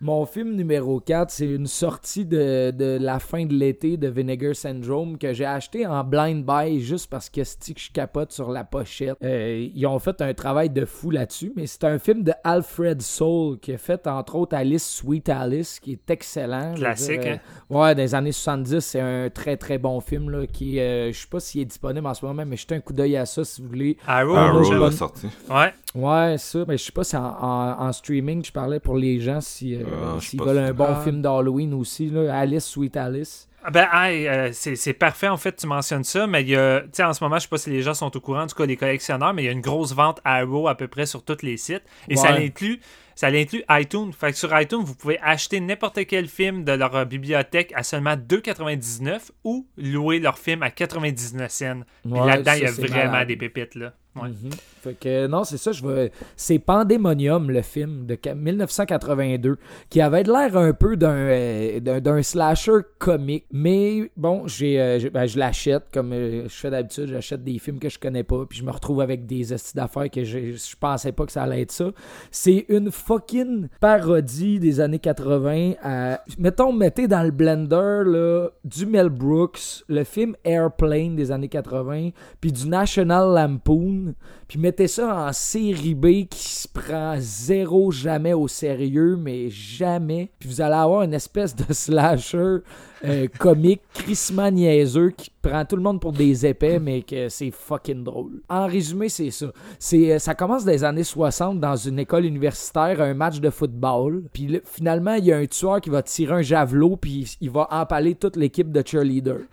mon 0.00 0.26
film 0.26 0.54
numéro 0.54 1.00
4, 1.00 1.30
c'est 1.30 1.46
une 1.46 1.66
sortie 1.66 2.24
de, 2.24 2.70
de 2.70 2.98
la 3.00 3.18
fin 3.18 3.44
de 3.46 3.52
l'été 3.54 3.96
de 3.96 4.08
Vinegar 4.08 4.54
Syndrome 4.54 5.18
que 5.18 5.32
j'ai 5.32 5.44
acheté 5.44 5.86
en 5.86 6.04
blind 6.04 6.44
buy 6.44 6.80
juste 6.80 7.10
parce 7.10 7.28
que 7.28 7.40
que 7.40 7.80
je 7.80 7.90
capote 7.92 8.30
sur 8.32 8.50
la 8.50 8.64
pochette. 8.64 9.16
Euh, 9.24 9.68
ils 9.74 9.86
ont 9.86 9.98
fait 9.98 10.20
un 10.22 10.34
travail 10.34 10.70
de 10.70 10.84
fou 10.84 11.10
là-dessus, 11.10 11.52
mais 11.56 11.66
c'est 11.66 11.84
un 11.84 11.98
film 11.98 12.22
de 12.22 12.32
Alfred 12.44 13.02
Soul 13.02 13.58
qui 13.58 13.72
a 13.74 13.78
fait 13.78 14.06
entre 14.06 14.36
autres 14.36 14.56
Alice 14.56 14.88
Sweet 14.88 15.28
Alice 15.28 15.80
qui 15.80 15.92
est 15.92 16.10
excellent. 16.10 16.74
Classique, 16.74 17.20
dire, 17.20 17.32
hein? 17.32 17.74
Ouais, 17.74 17.94
dans 17.94 18.02
les 18.02 18.14
années 18.14 18.32
70, 18.32 18.80
c'est 18.80 19.00
un 19.00 19.30
très 19.30 19.56
très 19.56 19.78
bon 19.78 20.00
film 20.00 20.30
là, 20.30 20.46
qui 20.46 20.78
euh, 20.80 21.12
je 21.12 21.18
sais 21.18 21.26
pas 21.30 21.40
s'il 21.40 21.60
est 21.62 21.64
disponible 21.66 22.06
en 22.06 22.14
ce 22.14 22.24
moment, 22.24 22.44
mais 22.46 22.56
jetez 22.56 22.76
un 22.76 22.80
coup 22.80 22.92
d'œil 22.92 23.16
à 23.16 23.26
ça 23.26 23.44
si 23.44 23.60
vous 23.62 23.68
voulez. 23.68 23.96
Arrow, 24.06 24.34
Arrow 24.36 24.62
bonne- 24.78 24.92
sorti. 24.92 25.26
ouais. 25.50 25.72
Ouais, 25.94 26.36
ça, 26.38 26.64
mais 26.68 26.76
je 26.76 26.84
sais 26.84 26.92
pas 26.92 27.04
si 27.04 27.16
en, 27.16 27.24
en- 27.24 27.80
en 27.86 27.92
streaming, 27.92 28.44
je 28.44 28.52
parlais 28.52 28.78
pour 28.80 28.96
les 28.96 29.20
gens 29.20 29.40
si, 29.40 29.74
euh, 29.74 29.84
Euh, 29.86 30.20
s'ils 30.20 30.38
pas 30.38 30.46
veulent 30.46 30.58
un 30.58 30.72
bon 30.74 30.86
Ah. 30.88 31.00
film 31.02 31.22
d'Halloween 31.22 31.72
aussi, 31.74 32.08
là, 32.10 32.38
Alice, 32.38 32.64
Sweet 32.66 32.96
Alice. 32.96 33.48
Ah 33.64 33.70
Ben, 33.70 33.88
hey, 33.92 34.28
euh, 34.28 34.50
c'est 34.52 34.92
parfait, 34.92 35.26
en 35.28 35.36
fait, 35.36 35.56
tu 35.56 35.66
mentionnes 35.66 36.04
ça, 36.04 36.26
mais 36.26 36.42
il 36.42 36.50
y 36.50 36.56
a, 36.56 36.80
tu 36.82 36.88
sais, 36.92 37.02
en 37.02 37.12
ce 37.12 37.24
moment, 37.24 37.36
je 37.36 37.42
sais 37.42 37.48
pas 37.48 37.58
si 37.58 37.70
les 37.70 37.82
gens 37.82 37.92
sont 37.94 38.14
au 38.16 38.20
courant, 38.20 38.42
en 38.42 38.46
tout 38.46 38.54
cas, 38.54 38.66
les 38.66 38.76
collectionneurs, 38.76 39.34
mais 39.34 39.42
il 39.42 39.46
y 39.46 39.48
a 39.48 39.52
une 39.52 39.60
grosse 39.60 39.92
vente 39.94 40.20
Arrow 40.24 40.68
à 40.68 40.76
peu 40.76 40.86
près 40.88 41.06
sur 41.06 41.24
tous 41.24 41.42
les 41.42 41.56
sites, 41.56 41.82
et 42.08 42.14
ça 42.16 42.30
l'inclut, 42.30 42.80
ça 43.16 43.30
l'inclut 43.30 43.64
iTunes. 43.70 44.12
Fait 44.12 44.30
que 44.30 44.38
sur 44.38 44.58
iTunes, 44.58 44.82
vous 44.84 44.94
pouvez 44.94 45.18
acheter 45.20 45.58
n'importe 45.58 46.06
quel 46.06 46.28
film 46.28 46.62
de 46.64 46.72
leur 46.72 46.94
euh, 46.94 47.04
bibliothèque 47.04 47.72
à 47.74 47.82
seulement 47.82 48.14
2,99 48.14 49.32
ou 49.44 49.66
louer 49.76 50.20
leur 50.20 50.38
film 50.38 50.62
à 50.62 50.70
99 50.70 51.50
cents. 51.50 51.80
Puis 52.04 52.12
Ouais, 52.12 52.26
là-dedans, 52.26 52.52
il 52.56 52.62
y 52.62 52.66
a 52.66 52.70
vraiment 52.70 53.10
malade. 53.12 53.28
des 53.28 53.36
pépites, 53.36 53.74
là. 53.74 53.92
Mhm. 54.26 54.50
Fait 54.80 54.94
que 54.94 55.26
non, 55.26 55.42
c'est 55.42 55.56
ça, 55.56 55.72
je 55.72 55.84
vais. 55.84 56.12
C'est 56.36 56.60
Pandemonium, 56.60 57.50
le 57.50 57.62
film 57.62 58.06
de 58.06 58.16
ca- 58.22 58.34
1982, 58.36 59.56
qui 59.90 60.00
avait 60.00 60.22
l'air 60.22 60.56
un 60.56 60.72
peu 60.72 60.96
d'un 60.96 61.10
euh, 61.16 61.80
d'un 61.80 62.00
d'un 62.00 62.22
slasher 62.22 62.78
comique. 62.98 63.46
Mais 63.52 64.10
bon, 64.16 64.46
j'ai 64.46 64.80
euh, 64.80 65.00
ben, 65.12 65.26
je 65.26 65.36
l'achète 65.36 65.84
comme 65.92 66.12
euh, 66.12 66.44
je 66.44 66.54
fais 66.54 66.70
d'habitude, 66.70 67.06
j'achète 67.08 67.42
des 67.42 67.58
films 67.58 67.80
que 67.80 67.88
je 67.88 67.98
connais 67.98 68.22
pas, 68.22 68.46
puis 68.48 68.58
je 68.58 68.64
me 68.64 68.70
retrouve 68.70 69.00
avec 69.00 69.26
des 69.26 69.52
estis 69.52 69.74
d'affaires 69.76 70.08
que 70.10 70.22
je, 70.22 70.52
je 70.52 70.76
pensais 70.78 71.10
pas 71.10 71.26
que 71.26 71.32
ça 71.32 71.42
allait 71.42 71.62
être 71.62 71.72
ça. 71.72 71.90
C'est 72.30 72.64
une 72.68 72.92
fucking 72.92 73.66
parodie 73.80 74.60
des 74.60 74.78
années 74.80 75.00
80. 75.00 75.72
à- 75.82 76.20
mettons, 76.38 76.72
mettez 76.72 77.08
dans 77.08 77.22
le 77.24 77.32
blender 77.32 78.02
là, 78.06 78.48
du 78.64 78.86
Mel 78.86 79.08
Brooks, 79.08 79.82
le 79.88 80.04
film 80.04 80.36
Airplane 80.44 81.16
des 81.16 81.32
années 81.32 81.48
80, 81.48 82.10
puis 82.40 82.52
du 82.52 82.68
National 82.68 83.34
Lampoon, 83.34 84.07
puis 84.48 84.58
mettez 84.58 84.88
ça 84.88 85.28
en 85.28 85.32
série 85.32 85.94
B 85.94 86.26
qui 86.28 86.48
se 86.48 86.68
prend 86.68 87.16
zéro 87.18 87.90
jamais 87.90 88.32
au 88.32 88.48
sérieux, 88.48 89.16
mais 89.16 89.50
jamais. 89.50 90.30
Puis 90.38 90.48
vous 90.48 90.60
allez 90.60 90.74
avoir 90.74 91.02
une 91.02 91.14
espèce 91.14 91.54
de 91.54 91.72
slasher 91.72 92.58
euh, 93.04 93.28
comique, 93.38 93.82
crissement 93.94 94.50
niaiseux, 94.50 95.10
qui 95.10 95.30
prend 95.42 95.64
tout 95.64 95.76
le 95.76 95.82
monde 95.82 96.00
pour 96.00 96.12
des 96.12 96.46
épais, 96.46 96.78
mais 96.78 97.02
que 97.02 97.28
c'est 97.28 97.50
fucking 97.50 98.02
drôle. 98.02 98.42
En 98.48 98.66
résumé, 98.66 99.08
c'est 99.08 99.30
ça. 99.30 99.52
C'est, 99.78 100.12
euh, 100.12 100.18
ça 100.18 100.34
commence 100.34 100.64
dans 100.64 100.72
les 100.72 100.84
années 100.84 101.04
60 101.04 101.60
dans 101.60 101.76
une 101.76 101.98
école 101.98 102.24
universitaire, 102.24 103.00
un 103.00 103.14
match 103.14 103.40
de 103.40 103.50
football. 103.50 104.24
Puis 104.32 104.60
finalement, 104.64 105.14
il 105.14 105.26
y 105.26 105.32
a 105.32 105.36
un 105.36 105.46
tueur 105.46 105.80
qui 105.80 105.90
va 105.90 106.02
tirer 106.02 106.34
un 106.34 106.42
javelot, 106.42 106.96
puis 106.96 107.36
il 107.40 107.50
va 107.50 107.68
empaler 107.70 108.14
toute 108.14 108.36
l'équipe 108.36 108.72
de 108.72 108.82
cheerleaders. 108.84 109.44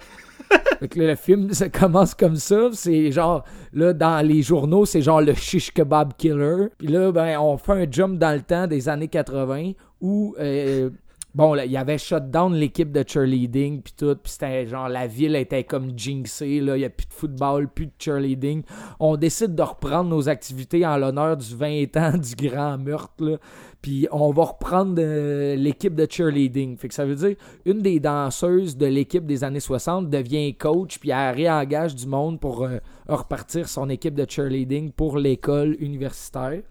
Le 0.95 1.15
film, 1.15 1.53
ça 1.53 1.69
commence 1.69 2.13
comme 2.13 2.35
ça. 2.35 2.69
C'est 2.73 3.11
genre, 3.11 3.43
là, 3.73 3.93
dans 3.93 4.25
les 4.25 4.41
journaux, 4.41 4.85
c'est 4.85 5.01
genre 5.01 5.21
le 5.21 5.33
shish 5.33 5.71
kebab 5.71 6.13
killer. 6.17 6.67
Puis 6.77 6.87
là, 6.87 7.11
ben, 7.11 7.39
on 7.39 7.57
fait 7.57 7.71
un 7.71 7.87
jump 7.89 8.19
dans 8.19 8.35
le 8.35 8.41
temps 8.41 8.67
des 8.67 8.89
années 8.89 9.07
80 9.07 9.71
où, 10.01 10.35
euh, 10.39 10.89
bon, 11.33 11.55
il 11.55 11.71
y 11.71 11.77
avait 11.77 11.97
shut 11.97 12.29
down 12.29 12.53
l'équipe 12.53 12.91
de 12.91 13.03
cheerleading, 13.07 13.81
puis 13.81 13.93
tout. 13.97 14.15
Puis 14.15 14.33
c'était 14.33 14.67
genre, 14.67 14.89
la 14.89 15.07
ville 15.07 15.35
était 15.35 15.63
comme 15.63 15.97
jinxée. 15.97 16.57
Il 16.57 16.71
n'y 16.73 16.85
a 16.85 16.89
plus 16.89 17.07
de 17.07 17.13
football, 17.13 17.67
plus 17.67 17.87
de 17.87 17.93
cheerleading. 17.97 18.63
On 18.99 19.15
décide 19.15 19.55
de 19.55 19.63
reprendre 19.63 20.09
nos 20.09 20.27
activités 20.29 20.85
en 20.85 20.97
l'honneur 20.97 21.37
du 21.37 21.55
20 21.55 21.97
ans 21.97 22.17
du 22.17 22.47
grand 22.47 22.77
meurtre. 22.77 23.39
Puis 23.85 24.07
on 24.11 24.31
va 24.31 24.45
reprendre 24.45 24.95
euh, 24.97 25.55
l'équipe 25.55 25.93
de 25.93 26.07
cheerleading. 26.09 26.75
Fait 26.75 26.87
que 26.87 26.93
ça 26.95 27.05
veut 27.05 27.13
dire 27.13 27.35
une 27.65 27.83
des 27.83 27.99
danseuses 27.99 28.75
de 28.75 28.87
l'équipe 28.87 29.27
des 29.27 29.43
années 29.43 29.59
60 29.59 30.09
devient 30.09 30.55
coach 30.55 30.97
puis 30.97 31.11
elle 31.11 31.35
réengage 31.35 31.93
du 31.93 32.07
monde 32.07 32.39
pour 32.39 32.63
euh, 32.63 32.79
repartir 33.07 33.69
son 33.69 33.87
équipe 33.91 34.15
de 34.15 34.25
cheerleading 34.27 34.91
pour 34.91 35.19
l'école 35.19 35.77
universitaire. 35.79 36.63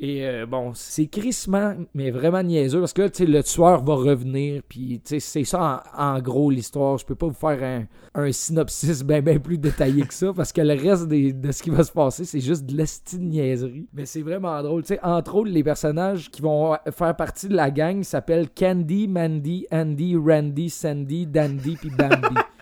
Et 0.00 0.24
euh, 0.24 0.46
bon, 0.46 0.72
c'est 0.74 1.06
crissement, 1.08 1.74
mais 1.92 2.12
vraiment 2.12 2.42
niaiseux 2.42 2.78
parce 2.78 2.92
que 2.92 3.02
là, 3.02 3.08
le 3.18 3.42
tueur 3.42 3.82
va 3.82 3.94
revenir. 3.94 4.62
Puis, 4.68 5.00
c'est 5.04 5.44
ça 5.44 5.82
en, 5.96 6.20
gros 6.20 6.50
l'histoire. 6.50 6.98
Je 6.98 7.04
peux 7.04 7.16
pas 7.16 7.26
vous 7.26 7.32
faire 7.32 7.88
un, 8.14 8.32
synopsis 8.32 9.02
bien 9.02 9.22
ben 9.22 9.40
plus 9.40 9.58
détaillé 9.58 10.02
que 10.02 10.14
ça 10.14 10.32
parce 10.32 10.52
que 10.52 10.60
le 10.60 10.74
reste 10.74 11.08
de 11.08 11.52
ce 11.52 11.62
qui 11.62 11.70
va 11.70 11.82
se 11.82 11.90
passer, 11.90 12.24
c'est 12.24 12.40
juste 12.40 12.64
de 12.66 12.76
l'esti 12.76 13.18
de 13.18 13.24
niaiserie. 13.24 13.88
Mais 13.92 14.06
c'est 14.06 14.22
vraiment 14.22 14.62
drôle. 14.62 14.84
Sais, 14.84 15.00
entre 15.02 15.34
autres, 15.34 15.50
les 15.50 15.64
personnages 15.64 16.30
qui 16.30 16.42
vont 16.42 16.76
faire 16.92 17.16
partie 17.16 17.48
de 17.48 17.56
la 17.56 17.70
gang 17.72 18.04
s'appellent 18.04 18.50
Candy, 18.50 19.08
Mandy, 19.08 19.66
Andy, 19.72 20.14
Randy, 20.16 20.70
Sandy, 20.70 21.26
Dandy 21.26 21.76
puis 21.76 21.90
Bambi. 21.90 22.36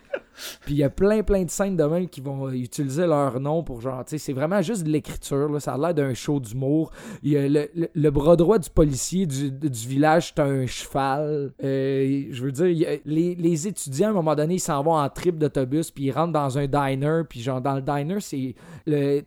Puis 0.61 0.75
il 0.75 0.79
y 0.79 0.85
a 0.85 0.91
plein, 0.91 1.23
plein 1.23 1.45
de 1.45 1.51
scènes 1.51 1.77
de 1.77 1.85
même 1.85 2.09
qui 2.09 2.21
vont 2.21 2.47
euh, 2.49 2.53
utiliser 2.53 3.07
leur 3.07 3.41
nom 3.41 3.63
pour 3.63 3.81
genre, 3.81 4.05
tu 4.05 4.11
sais, 4.11 4.19
c'est 4.19 4.33
vraiment 4.33 4.63
juste 4.63 4.85
de 4.85 4.91
l'écriture, 4.91 5.49
là. 5.49 5.61
Ça 5.61 5.75
a 5.75 5.79
l'air 5.79 5.95
d'un 5.95 6.15
show 6.15 6.41
d'humour. 6.41 6.91
Le, 7.23 7.49
le- 7.49 7.89
le 7.95 8.11
bras 8.11 8.37
droit 8.37 8.59
du 8.59 8.71
policier 8.71 9.27
du, 9.27 9.51
village, 9.87 10.33
c'est 10.35 10.43
un 10.43 10.67
cheval. 10.67 11.53
Euh, 11.63 12.25
je 12.31 12.43
veux 12.43 12.53
dire, 12.53 12.99
les, 13.05 13.67
étudiants, 13.69 14.09
à 14.09 14.11
un 14.11 14.15
moment 14.15 14.35
donné, 14.35 14.55
ils 14.55 14.61
s'en 14.61 14.83
vont 14.83 14.95
en 14.97 15.09
trip 15.09 15.39
d'autobus, 15.39 15.91
puis 15.91 16.05
ils 16.05 16.11
rentrent 16.13 16.33
dans 16.33 16.59
un 16.59 16.67
diner, 16.67 17.23
puis 17.29 17.41
genre, 17.41 17.61
dans 17.61 17.75
le 17.75 17.83
diner, 17.83 18.19
c'est 18.21 18.55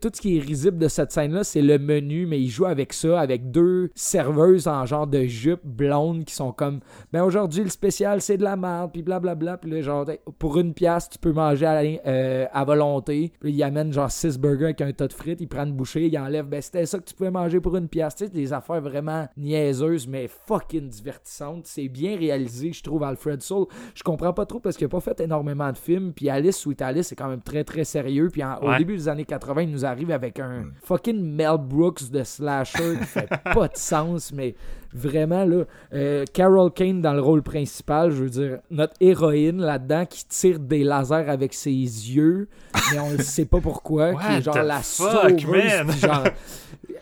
tout 0.02 0.10
ce 0.14 0.22
qui 0.22 0.38
est 0.38 0.42
risible 0.42 0.78
de 0.78 0.88
cette 0.88 1.12
scène-là, 1.12 1.44
c'est 1.44 1.62
le 1.62 1.78
menu, 1.80 2.26
mais 2.26 2.40
ils 2.40 2.50
jouent 2.50 2.66
avec 2.66 2.94
ça, 2.94 3.20
avec 3.20 3.52
deux 3.52 3.90
serveuses 3.96 4.68
en 4.68 4.86
genre 4.86 5.08
de 5.08 5.24
jupe 5.26 5.62
blonde 5.66 6.26
qui 6.26 6.34
sont 6.34 6.52
comme, 6.52 6.80
ben 7.12 7.24
aujourd'hui, 7.24 7.64
le 7.64 7.70
spécial, 7.70 8.22
c'est 8.22 8.38
de 8.38 8.44
la 8.44 8.56
merde, 8.56 8.92
puis 8.92 9.02
blablabla, 9.02 9.58
puis 9.58 9.72
là, 9.72 9.82
genre, 9.82 10.06
pour 10.38 10.58
une 10.58 10.74
pièce, 10.74 10.99
tu 11.08 11.18
peux 11.20 11.32
manger 11.32 11.66
à, 11.66 11.82
euh, 12.08 12.46
à 12.52 12.66
volonté. 12.66 13.32
Puis 13.40 13.54
il 13.54 13.64
amène 13.64 13.94
genre 13.94 14.12
6 14.12 14.38
burgers 14.40 14.66
avec 14.66 14.82
un 14.82 14.92
tas 14.92 15.08
de 15.08 15.14
frites, 15.14 15.40
il 15.40 15.48
prend 15.48 15.64
une 15.66 15.74
bouchée, 15.74 16.08
il 16.08 16.18
enlève. 16.18 16.48
Ben, 16.48 16.62
c'était 16.62 16.86
ça 16.86 16.98
que 17.00 17.04
tu 17.06 17.14
pouvais 17.14 17.32
manger 17.32 17.60
pour 17.60 17.78
une 17.78 17.88
pièce. 17.88 18.16
Tu 18.16 18.26
sais, 18.26 18.30
des 18.32 18.52
affaires 18.52 18.82
vraiment 18.82 19.28
niaiseuses, 19.38 20.08
mais 20.08 20.28
fucking 20.28 20.90
divertissantes. 20.90 21.68
C'est 21.68 21.88
bien 21.88 22.18
réalisé, 22.18 22.74
je 22.74 22.84
trouve, 22.84 23.04
Alfred 23.04 23.42
Soul. 23.42 23.68
Je 23.94 24.04
comprends 24.04 24.34
pas 24.34 24.46
trop 24.46 24.60
parce 24.60 24.76
qu'il 24.76 24.86
a 24.86 24.90
pas 24.90 25.00
fait 25.00 25.20
énormément 25.22 25.72
de 25.72 25.78
films. 25.78 26.12
Puis 26.14 26.30
Alice, 26.30 26.58
Sweet 26.58 26.82
Alice, 26.82 27.08
c'est 27.08 27.16
quand 27.16 27.30
même 27.30 27.42
très 27.42 27.64
très 27.64 27.84
sérieux. 27.84 28.30
Puis 28.32 28.44
en- 28.44 28.58
au 28.58 28.76
début 28.78 28.96
des 28.98 29.08
années 29.08 29.26
80, 29.26 29.62
il 29.62 29.72
nous 29.72 29.86
arrive 29.86 30.12
avec 30.12 30.40
un 30.40 30.66
fucking 30.84 31.22
Mel 31.22 31.58
Brooks 31.60 32.10
de 32.10 32.24
slasher 32.24 32.98
qui 33.00 33.06
fait 33.06 33.30
pas 33.54 33.68
de 33.68 33.76
sens, 33.78 34.32
mais 34.34 34.56
vraiment 34.94 35.46
là. 35.46 35.64
euh, 35.94 36.26
Carol 36.34 36.72
Kane 36.72 37.02
dans 37.02 37.14
le 37.14 37.22
rôle 37.22 37.42
principal, 37.44 38.12
je 38.12 38.24
veux 38.24 38.30
dire, 38.30 38.60
notre 38.72 38.94
héroïne 39.00 39.62
là-dedans 39.62 40.06
qui 40.06 40.26
tire 40.26 40.60
des 40.60 40.84
lasers 40.84 41.30
avec 41.30 41.54
ses 41.54 41.72
yeux, 41.72 42.48
mais 42.92 43.00
on 43.00 43.12
ne 43.12 43.18
sait 43.22 43.46
pas 43.46 43.60
pourquoi, 43.62 44.14
qui 44.22 44.34
est 44.34 44.42
genre 44.42 44.62
la 44.64 44.80
fuck, 44.82 45.40
sauveuse, 45.42 45.46
man? 45.48 45.92
genre, 45.92 46.24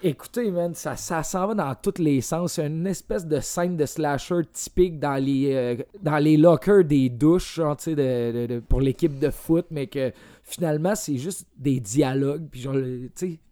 Écoutez, 0.04 0.52
man, 0.52 0.76
ça, 0.76 0.96
ça 0.96 1.24
s'en 1.24 1.48
va 1.48 1.54
dans 1.56 1.74
tous 1.82 2.00
les 2.00 2.22
sens. 2.22 2.54
C'est 2.54 2.68
une 2.68 2.86
espèce 2.86 3.26
de 3.26 3.40
scène 3.40 3.76
de 3.78 3.86
slasher 3.88 4.42
typique 4.54 5.00
dans 5.00 5.16
les, 5.16 5.52
euh, 5.54 5.76
dans 6.04 6.18
les 6.20 6.38
lockers 6.38 6.84
des 6.84 7.10
douches, 7.10 7.56
genre, 7.56 7.76
tu 7.78 7.86
sais, 7.86 7.96
de- 7.96 8.42
de- 8.48 8.54
de- 8.56 8.60
pour 8.60 8.80
l'équipe 8.80 9.18
de 9.18 9.32
foot, 9.32 9.66
mais 9.72 9.88
que 9.88 10.12
finalement, 10.48 10.96
c'est 10.96 11.18
juste 11.18 11.46
des 11.58 11.80
dialogues. 11.80 12.48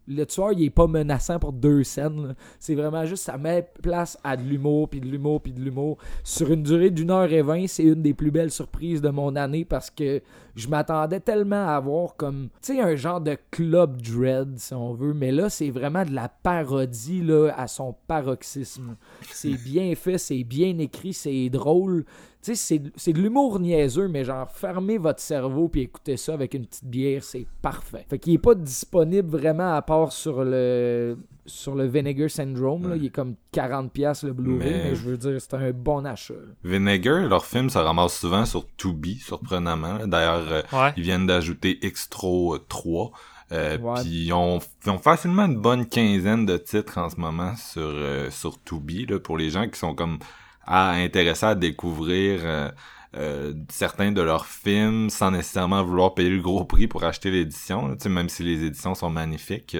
Le- 0.07 0.25
tueur, 0.25 0.53
il 0.53 0.63
est 0.63 0.69
pas 0.69 0.87
menaçant 0.87 1.39
pour 1.39 1.51
deux 1.51 1.83
scènes. 1.83 2.35
C'est 2.59 2.75
vraiment 2.75 3.05
juste, 3.05 3.23
ça 3.23 3.37
met 3.37 3.67
place 3.81 4.17
à 4.23 4.37
de 4.37 4.43
l'humour, 4.43 4.87
puis 4.87 5.01
de 5.01 5.07
l'humour, 5.07 5.41
puis 5.41 5.51
de 5.51 5.59
l'humour. 5.59 5.97
Sur 6.23 6.51
une 6.51 6.63
durée 6.63 6.91
d'une 6.91 7.11
heure 7.11 7.31
et 7.31 7.41
vingt, 7.41 7.65
c'est 7.67 7.83
une 7.83 8.01
des 8.01 8.13
plus 8.13 8.31
belles 8.31 8.51
surprises 8.51 9.01
de 9.01 9.09
mon 9.09 9.35
année 9.35 9.65
parce 9.65 9.89
que 9.89 10.21
je 10.55 10.67
m'attendais 10.69 11.19
tellement 11.19 11.67
à 11.67 11.75
avoir 11.75 12.15
comme, 12.15 12.49
tu 12.61 12.75
sais, 12.75 12.81
un 12.81 12.95
genre 12.95 13.19
de 13.19 13.35
club 13.51 14.01
dread, 14.01 14.57
si 14.57 14.73
on 14.73 14.93
veut. 14.93 15.13
Mais 15.13 15.31
là, 15.31 15.49
c'est 15.49 15.71
vraiment 15.71 16.05
de 16.05 16.13
la 16.13 16.29
parodie, 16.29 17.21
là, 17.21 17.49
à 17.57 17.67
son 17.67 17.93
paroxysme. 18.07 18.95
C'est 19.23 19.57
bien 19.57 19.93
fait, 19.95 20.17
c'est 20.17 20.43
bien 20.43 20.77
écrit, 20.77 21.13
c'est 21.13 21.49
drôle. 21.49 22.05
Tu 22.45 22.53
sais, 22.53 22.55
c'est- 22.55 22.91
c'est 22.95 23.11
de 23.13 23.19
l'humour 23.19 23.59
niaiseux, 23.59 24.07
mais 24.07 24.23
genre, 24.23 24.47
fermez 24.51 24.99
votre 24.99 25.19
cerveau 25.19 25.67
puis 25.67 25.81
écoutez 25.81 26.15
ça 26.15 26.35
avec 26.35 26.53
une 26.53 26.67
petite 26.67 26.85
bière, 26.85 27.23
c'est 27.23 27.47
parfait. 27.61 28.05
Fait 28.07 28.19
qu'il 28.19 28.33
est 28.33 28.37
pas 28.37 28.53
disponible 28.53 29.29
vraiment 29.35 29.73
à 29.73 29.81
part 29.81 30.11
sur 30.13 30.43
le 30.43 31.17
sur 31.47 31.75
le 31.75 31.85
Vinegar 31.85 32.29
Syndrome. 32.29 32.89
là. 32.89 32.95
Il 32.95 33.05
est 33.05 33.09
comme 33.09 33.35
40$ 33.51 34.23
le 34.23 34.33
Blu-ray, 34.33 34.59
Mais- 34.71 34.83
mais... 34.89 34.95
je 34.95 35.09
veux 35.09 35.17
dire, 35.17 35.35
c'est 35.39 35.53
un 35.55 35.71
bon 35.71 36.03
achat. 36.05 36.33
là. 36.33 36.53
Vinegar, 36.63 37.27
leur 37.27 37.45
film 37.45 37.69
se 37.69 37.77
ramasse 37.79 38.19
souvent 38.19 38.45
sur 38.45 38.65
Tubi, 38.77 39.15
surprenamment. 39.15 40.05
D'ailleurs, 40.07 40.43
euh, 40.51 40.61
Ouais. 40.73 40.93
ils 40.97 41.03
viennent 41.03 41.27
d'ajouter 41.27 41.79
Xtro 41.83 42.57
3. 42.59 43.11
Euh, 43.51 43.77
Ouais. 43.77 44.01
Puis 44.01 44.25
ils 44.25 44.33
ont, 44.33 44.59
ils 44.85 44.89
ont 44.89 44.97
facilement 44.97 45.45
une 45.45 45.57
bonne 45.61 45.85
quinzaine 45.87 46.45
de 46.47 46.57
titres 46.57 46.97
en 46.97 47.09
ce 47.09 47.19
moment 47.19 47.55
sur 47.55 47.81
euh, 47.83 48.29
sur 48.31 48.61
Tubi 48.63 49.05
là, 49.05 49.19
pour 49.19 49.37
les 49.37 49.51
gens 49.51 49.67
qui 49.69 49.77
sont 49.79 49.93
comme 49.93 50.17
à, 50.65 50.91
intéressés 50.91 51.45
à 51.45 51.55
découvrir 51.55 52.41
euh, 52.43 52.69
euh, 53.15 53.53
certains 53.69 54.11
de 54.11 54.21
leurs 54.21 54.45
films 54.45 55.09
sans 55.09 55.31
nécessairement 55.31 55.83
vouloir 55.83 56.13
payer 56.13 56.29
le 56.29 56.41
gros 56.41 56.65
prix 56.65 56.87
pour 56.87 57.03
acheter 57.03 57.31
l'édition. 57.31 57.95
Même 58.05 58.29
si 58.29 58.43
les 58.43 58.65
éditions 58.65 58.95
sont 58.95 59.09
magnifiques. 59.09 59.77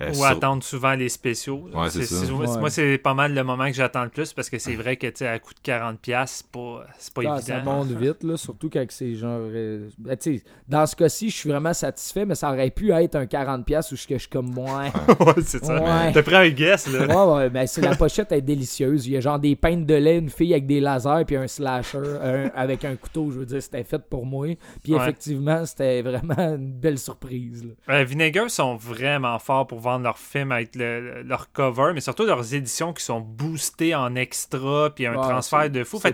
Euh, 0.00 0.10
Ou 0.10 0.14
sur- 0.14 0.24
attendre 0.26 0.62
souvent 0.62 0.94
les 0.94 1.08
spéciaux. 1.08 1.68
Ouais, 1.74 1.90
c'est 1.90 2.04
ça. 2.04 2.30
moi, 2.32 2.46
Ouais. 2.48 2.60
moi, 2.60 2.70
c'est 2.70 2.98
pas 2.98 3.14
mal 3.14 3.34
le 3.34 3.42
moment 3.44 3.66
que 3.66 3.72
j'attends 3.74 4.04
le 4.04 4.10
plus 4.10 4.32
parce 4.32 4.48
que 4.48 4.58
c'est 4.58 4.74
vrai 4.76 4.96
que, 4.96 5.06
tu 5.08 5.12
sais, 5.16 5.26
à 5.28 5.38
coût 5.38 5.52
de 5.54 5.60
40$, 5.60 6.26
c'est 6.26 6.46
pas, 6.46 6.84
c'est 6.98 7.12
pas 7.14 7.22
Ah, 7.26 7.40
ça 7.40 7.56
évident. 7.56 7.74
monte 7.84 7.90
vite, 7.92 8.22
là, 8.22 8.36
surtout 8.36 8.70
quand 8.70 8.84
c'est 8.90 9.14
genre. 9.14 9.40
euh, 9.42 9.88
ben, 9.98 10.16
tu 10.16 10.38
sais, 10.38 10.44
dans 10.68 10.86
ce 10.86 10.94
cas-ci, 10.96 11.30
je 11.30 11.36
suis 11.36 11.50
vraiment 11.50 11.74
satisfait, 11.74 12.24
mais 12.24 12.34
ça 12.34 12.50
aurait 12.52 12.70
pu 12.70 12.92
être 12.92 13.16
un 13.16 13.26
40$ 13.26 13.92
où 13.92 13.96
je, 13.96 14.06
que 14.06 14.14
je 14.14 14.20
suis 14.20 14.28
comme 14.28 14.50
moins. 14.52 14.84
ouais, 15.20 15.42
c'est 15.44 15.64
ça. 15.64 15.82
Ouais. 15.82 16.12
T'as 16.12 16.22
pris 16.22 16.34
un 16.36 16.48
guess, 16.50 16.86
là. 16.92 17.06
Ouais, 17.06 17.34
ouais, 17.36 17.50
ben 17.50 17.66
c'est 17.66 17.80
la 17.80 17.96
pochette 17.96 18.30
est 18.32 18.40
délicieuse. 18.40 19.06
Il 19.06 19.14
y 19.14 19.16
a 19.16 19.20
genre 19.20 19.38
des 19.38 19.56
peintes 19.56 19.86
de 19.86 19.94
lait, 19.94 20.18
une 20.18 20.30
fille 20.30 20.52
avec 20.52 20.66
des 20.66 20.80
lasers, 20.80 21.24
puis 21.26 21.36
un 21.36 21.46
slasher 21.48 21.98
un- 22.22 22.50
avec 22.54 22.84
un 22.84 22.94
couteau. 22.96 23.30
Je 23.32 23.40
veux 23.40 23.46
dire, 23.46 23.62
c'était 23.62 23.84
fait 23.84 23.98
pour 24.08 24.26
moi. 24.26 24.46
Puis 24.82 24.94
Ouais. 24.94 25.00
effectivement, 25.02 25.64
c'était 25.66 26.02
vraiment 26.02 26.54
une 26.56 26.72
belle 26.72 26.98
surprise. 26.98 27.64
là. 27.64 27.94
Euh, 27.96 28.04
Vinegar 28.04 28.50
sont 28.50 28.76
vraiment 28.76 29.38
forts 29.38 29.66
pour 29.66 29.80
vendre 29.90 30.04
leurs 30.04 30.18
films 30.18 30.52
avec 30.52 30.74
le- 30.76 31.00
le- 31.00 31.22
leur 31.22 31.50
cover, 31.52 31.92
mais 31.94 32.00
surtout 32.00 32.24
leurs 32.24 32.54
éditions 32.54 32.92
qui 32.92 33.02
sont 33.04 33.20
boostées 33.20 33.94
en 33.94 34.14
extra, 34.14 34.90
puis 34.94 35.06
un 35.06 35.14
transfert 35.22 35.70
de 35.70 35.84
fou. 35.84 35.98
Fait 35.98 36.12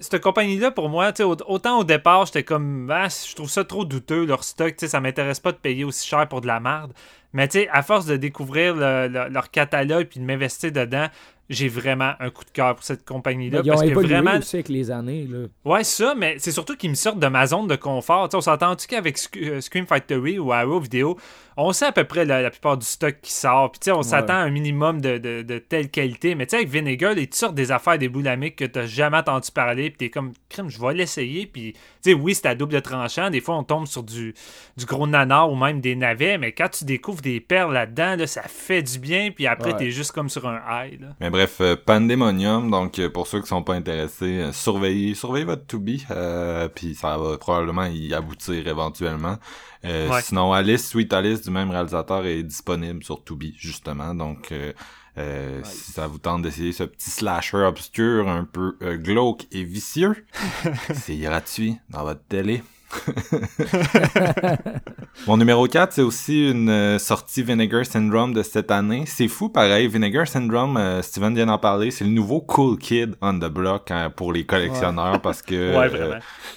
cette 0.00 0.22
compagnie-là, 0.22 0.70
pour 0.70 0.88
moi, 0.88 1.12
tu 1.12 1.18
sais, 1.18 1.22
au- 1.24 1.36
autant 1.46 1.78
au 1.78 1.84
départ, 1.84 2.26
j'étais 2.26 2.44
comme, 2.44 2.90
ah, 2.90 3.08
je 3.08 3.34
trouve 3.34 3.50
ça 3.50 3.64
trop 3.64 3.84
douteux, 3.84 4.24
leur 4.24 4.44
stock, 4.44 4.70
tu 4.76 4.80
sais, 4.80 4.88
ça 4.88 5.00
m'intéresse 5.00 5.40
pas 5.40 5.52
de 5.52 5.56
payer 5.58 5.84
aussi 5.84 6.06
cher 6.06 6.28
pour 6.28 6.40
de 6.40 6.46
la 6.46 6.60
merde. 6.60 6.92
Mais 7.32 7.46
tu 7.48 7.58
sais, 7.58 7.68
à 7.70 7.82
force 7.82 8.06
de 8.06 8.16
découvrir 8.16 8.74
le- 8.74 9.08
le- 9.08 9.28
leur 9.28 9.50
catalogue 9.50 10.06
puis 10.08 10.20
de 10.20 10.24
m'investir 10.24 10.72
dedans, 10.72 11.08
j'ai 11.48 11.68
vraiment 11.68 12.12
un 12.20 12.30
coup 12.30 12.44
de 12.44 12.50
cœur 12.50 12.74
pour 12.74 12.84
cette 12.84 13.04
compagnie-là. 13.06 13.60
Mais 13.62 13.66
ils 13.66 13.70
ont 13.72 13.74
Parce 13.76 13.88
que 13.88 13.94
vraiment, 13.94 14.36
aussi 14.38 14.56
avec 14.56 14.68
les 14.68 14.90
années. 14.90 15.26
Là. 15.28 15.46
Ouais, 15.64 15.82
ça, 15.84 16.14
mais 16.16 16.36
c'est 16.38 16.52
surtout 16.52 16.76
qu'ils 16.76 16.90
me 16.90 16.94
sortent 16.94 17.20
de 17.20 17.26
ma 17.26 17.46
zone 17.46 17.66
de 17.66 17.76
confort. 17.76 18.28
Tu 18.28 18.32
sais, 18.32 18.36
on 18.36 18.40
s'entend-tu 18.42 18.86
qu'avec 18.86 19.16
Sc- 19.16 19.42
euh, 19.42 19.60
Scream 19.60 19.86
Factory 19.86 20.38
ou 20.38 20.52
Arrow 20.52 20.80
Video, 20.80 21.16
on 21.56 21.72
sait 21.72 21.86
à 21.86 21.92
peu 21.92 22.04
près 22.04 22.24
la, 22.24 22.42
la 22.42 22.50
plupart 22.50 22.76
du 22.76 22.86
stock 22.86 23.16
qui 23.22 23.32
sort. 23.32 23.72
Puis 23.72 23.80
tu 23.80 23.84
sais, 23.86 23.92
on 23.92 24.02
s'attend 24.02 24.34
à 24.34 24.38
un 24.38 24.50
minimum 24.50 25.00
de, 25.00 25.18
de- 25.18 25.42
de 25.42 25.58
telle 25.58 25.88
qualité. 25.90 26.34
Mais 26.34 26.46
tu 26.46 26.50
sais, 26.50 26.56
avec 26.56 26.68
Vinegar, 26.68 27.14
ils 27.16 27.28
te 27.28 27.34
sortent 27.36 27.54
des 27.54 27.72
affaires 27.72 27.98
des 27.98 28.08
boulamiques 28.08 28.56
que 28.56 28.64
t'as 28.66 28.86
jamais 28.86 29.16
entendu 29.16 29.50
parler. 29.50 29.90
Puis 29.90 29.96
t'es 29.98 30.10
comme, 30.10 30.32
crime, 30.48 30.68
je 30.68 30.78
vais 30.80 30.94
l'essayer. 30.94 31.46
Puis 31.46 31.72
tu 31.72 31.78
sais, 32.02 32.12
oui, 32.14 32.34
c'est 32.34 32.46
à 32.46 32.54
double 32.54 32.80
tranchant. 32.82 33.30
Des 33.30 33.40
fois, 33.40 33.56
on 33.56 33.64
tombe 33.64 33.86
sur 33.86 34.02
du, 34.02 34.34
du 34.76 34.84
gros 34.84 35.06
nanar 35.06 35.50
ou 35.50 35.56
même 35.56 35.80
des 35.80 35.96
navets. 35.96 36.38
Mais 36.38 36.52
quand 36.52 36.68
tu 36.68 36.84
découvres 36.84 37.22
des 37.22 37.40
perles 37.40 37.72
là-dedans, 37.72 38.16
là, 38.16 38.26
ça 38.26 38.42
fait 38.42 38.82
du 38.82 38.98
bien. 38.98 39.30
Puis 39.34 39.46
après, 39.46 39.72
Ouais. 39.72 39.76
t'es 39.78 39.90
juste 39.90 40.12
comme 40.12 40.28
sur 40.28 40.46
un 40.46 40.60
high. 40.70 41.00
Là. 41.00 41.08
Mais 41.20 41.28
bref, 41.38 41.58
euh, 41.60 41.76
Pandemonium, 41.76 42.68
donc 42.68 42.98
euh, 42.98 43.08
pour 43.08 43.28
ceux 43.28 43.40
qui 43.40 43.46
sont 43.46 43.62
pas 43.62 43.74
intéressés, 43.74 44.40
euh, 44.40 44.52
surveillez, 44.52 45.14
surveillez 45.14 45.44
votre 45.44 45.64
Tubi, 45.68 46.04
euh, 46.10 46.66
puis 46.66 46.96
ça 46.96 47.16
va 47.16 47.38
probablement 47.38 47.84
y 47.86 48.12
aboutir 48.12 48.66
éventuellement. 48.66 49.36
Euh, 49.84 50.08
Ouais. 50.08 50.20
Sinon, 50.22 50.52
Alice, 50.52 50.88
Sweet 50.88 51.12
Alice 51.12 51.42
du 51.42 51.50
même 51.50 51.70
réalisateur 51.70 52.26
est 52.26 52.42
disponible 52.42 53.04
sur 53.04 53.22
Tubi, 53.22 53.54
justement, 53.56 54.16
donc 54.16 54.50
euh, 54.50 55.60
si 55.62 55.92
ça 55.92 56.08
vous 56.08 56.18
tente 56.18 56.42
d'essayer 56.42 56.72
ce 56.72 56.82
petit 56.82 57.10
slasher 57.10 57.58
obscur, 57.58 58.28
un 58.28 58.44
peu 58.44 58.76
glauque 58.96 59.46
et 59.52 59.62
vicieux, 59.62 60.26
c'est 60.94 61.16
gratuit 61.18 61.76
dans 61.88 62.02
votre 62.02 62.24
télé. 62.24 62.64
Mon 65.26 65.36
numéro 65.36 65.66
4, 65.66 65.92
c'est 65.92 66.02
aussi 66.02 66.50
une 66.50 66.70
euh, 66.70 66.98
sortie 66.98 67.42
Vinegar 67.42 67.84
Syndrome 67.84 68.32
de 68.32 68.42
cette 68.42 68.70
année. 68.70 69.04
C'est 69.06 69.28
fou, 69.28 69.48
pareil. 69.48 69.88
Vinegar 69.88 70.26
Syndrome, 70.26 70.76
euh, 70.76 71.02
Steven 71.02 71.34
vient 71.34 71.46
d'en 71.46 71.58
parler, 71.58 71.90
c'est 71.90 72.04
le 72.04 72.10
nouveau 72.10 72.40
Cool 72.40 72.78
Kid 72.78 73.16
on 73.20 73.34
the 73.34 73.50
Block 73.50 73.90
hein, 73.90 74.10
pour 74.14 74.32
les 74.32 74.44
collectionneurs 74.44 75.20
parce 75.20 75.42
que 75.42 75.54
Ouais, 75.78 75.90
euh, 75.92 76.14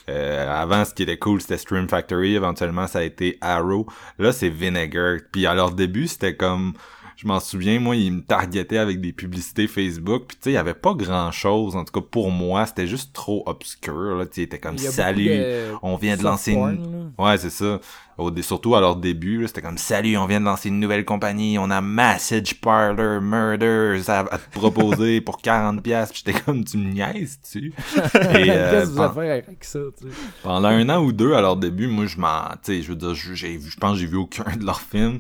euh, 0.09 0.61
avant, 0.61 0.85
ce 0.85 0.93
qui 0.93 1.03
était 1.03 1.17
cool, 1.17 1.41
c'était 1.41 1.57
Stream 1.57 1.89
Factory. 1.89 2.35
Éventuellement, 2.35 2.87
ça 2.87 2.99
a 2.99 3.03
été 3.03 3.37
Arrow. 3.41 3.85
Là, 4.19 4.31
c'est 4.31 4.49
Vinegar. 4.49 5.17
Puis 5.31 5.45
à 5.45 5.53
leur 5.53 5.71
début, 5.71 6.07
c'était 6.07 6.35
comme... 6.35 6.73
Je 7.21 7.27
m'en 7.27 7.39
souviens, 7.39 7.79
moi, 7.79 7.95
ils 7.95 8.11
me 8.11 8.21
targetaient 8.21 8.79
avec 8.79 8.99
des 8.99 9.13
publicités 9.13 9.67
Facebook. 9.67 10.23
Puis 10.27 10.37
tu 10.37 10.43
sais, 10.45 10.49
il 10.49 10.53
y 10.53 10.57
avait 10.57 10.73
pas 10.73 10.95
grand-chose. 10.95 11.75
En 11.75 11.85
tout 11.85 11.93
cas, 11.93 12.07
pour 12.09 12.31
moi, 12.31 12.65
c'était 12.65 12.87
juste 12.87 13.13
trop 13.13 13.43
obscur. 13.45 14.15
Là, 14.15 14.25
tu 14.25 14.31
sais, 14.33 14.41
il 14.41 14.43
était 14.45 14.57
comme 14.57 14.73
Il 14.73 14.79
salut, 14.79 15.27
de 15.27 15.67
on 15.83 15.97
vient 15.97 16.17
de 16.17 16.23
lancer 16.23 16.53
une... 16.53 17.11
Ouais, 17.19 17.37
c'est 17.37 17.51
ça. 17.51 17.79
Au 18.17 18.31
surtout 18.41 18.75
à 18.75 18.81
leur 18.81 18.95
début, 18.95 19.41
là, 19.41 19.47
c'était 19.47 19.61
comme 19.61 19.77
salut, 19.77 20.17
on 20.17 20.25
vient 20.25 20.39
de 20.39 20.45
lancer 20.45 20.69
une 20.69 20.79
nouvelle 20.79 21.05
compagnie, 21.05 21.57
on 21.59 21.69
a 21.69 21.79
Message 21.79 22.59
Parlor 22.59 23.21
Murders 23.21 24.09
à, 24.09 24.19
à 24.19 24.37
te 24.39 24.49
proposer 24.51 25.21
pour 25.21 25.37
40 25.37 25.81
pièces. 25.83 26.11
J'étais 26.13 26.39
comme 26.39 26.63
tu 26.63 26.77
me 26.77 26.91
niaises, 26.91 27.39
tu? 27.51 27.67
Et 27.95 28.49
euh, 28.49 28.71
Qu'est-ce 28.71 28.89
que 28.89 28.95
vous 28.95 29.01
avez 29.01 29.31
avec 29.31 29.63
ça, 29.63 29.79
tu 29.99 30.07
sais? 30.07 30.13
pendant 30.41 30.67
un 30.69 30.89
an 30.89 31.03
ou 31.03 31.11
deux 31.11 31.33
à 31.33 31.41
leur 31.41 31.55
début, 31.55 31.87
moi 31.87 32.07
je 32.07 32.17
m'en, 32.17 32.49
tu 32.63 32.73
sais, 32.73 32.81
je 32.81 32.89
veux 32.89 32.95
dire, 32.95 33.13
j'ai, 33.13 33.59
je 33.59 33.77
pense 33.77 33.93
que 33.93 33.99
j'ai 33.99 34.07
vu 34.07 34.17
aucun 34.17 34.55
de 34.55 34.65
leurs 34.65 34.81
films. 34.81 35.19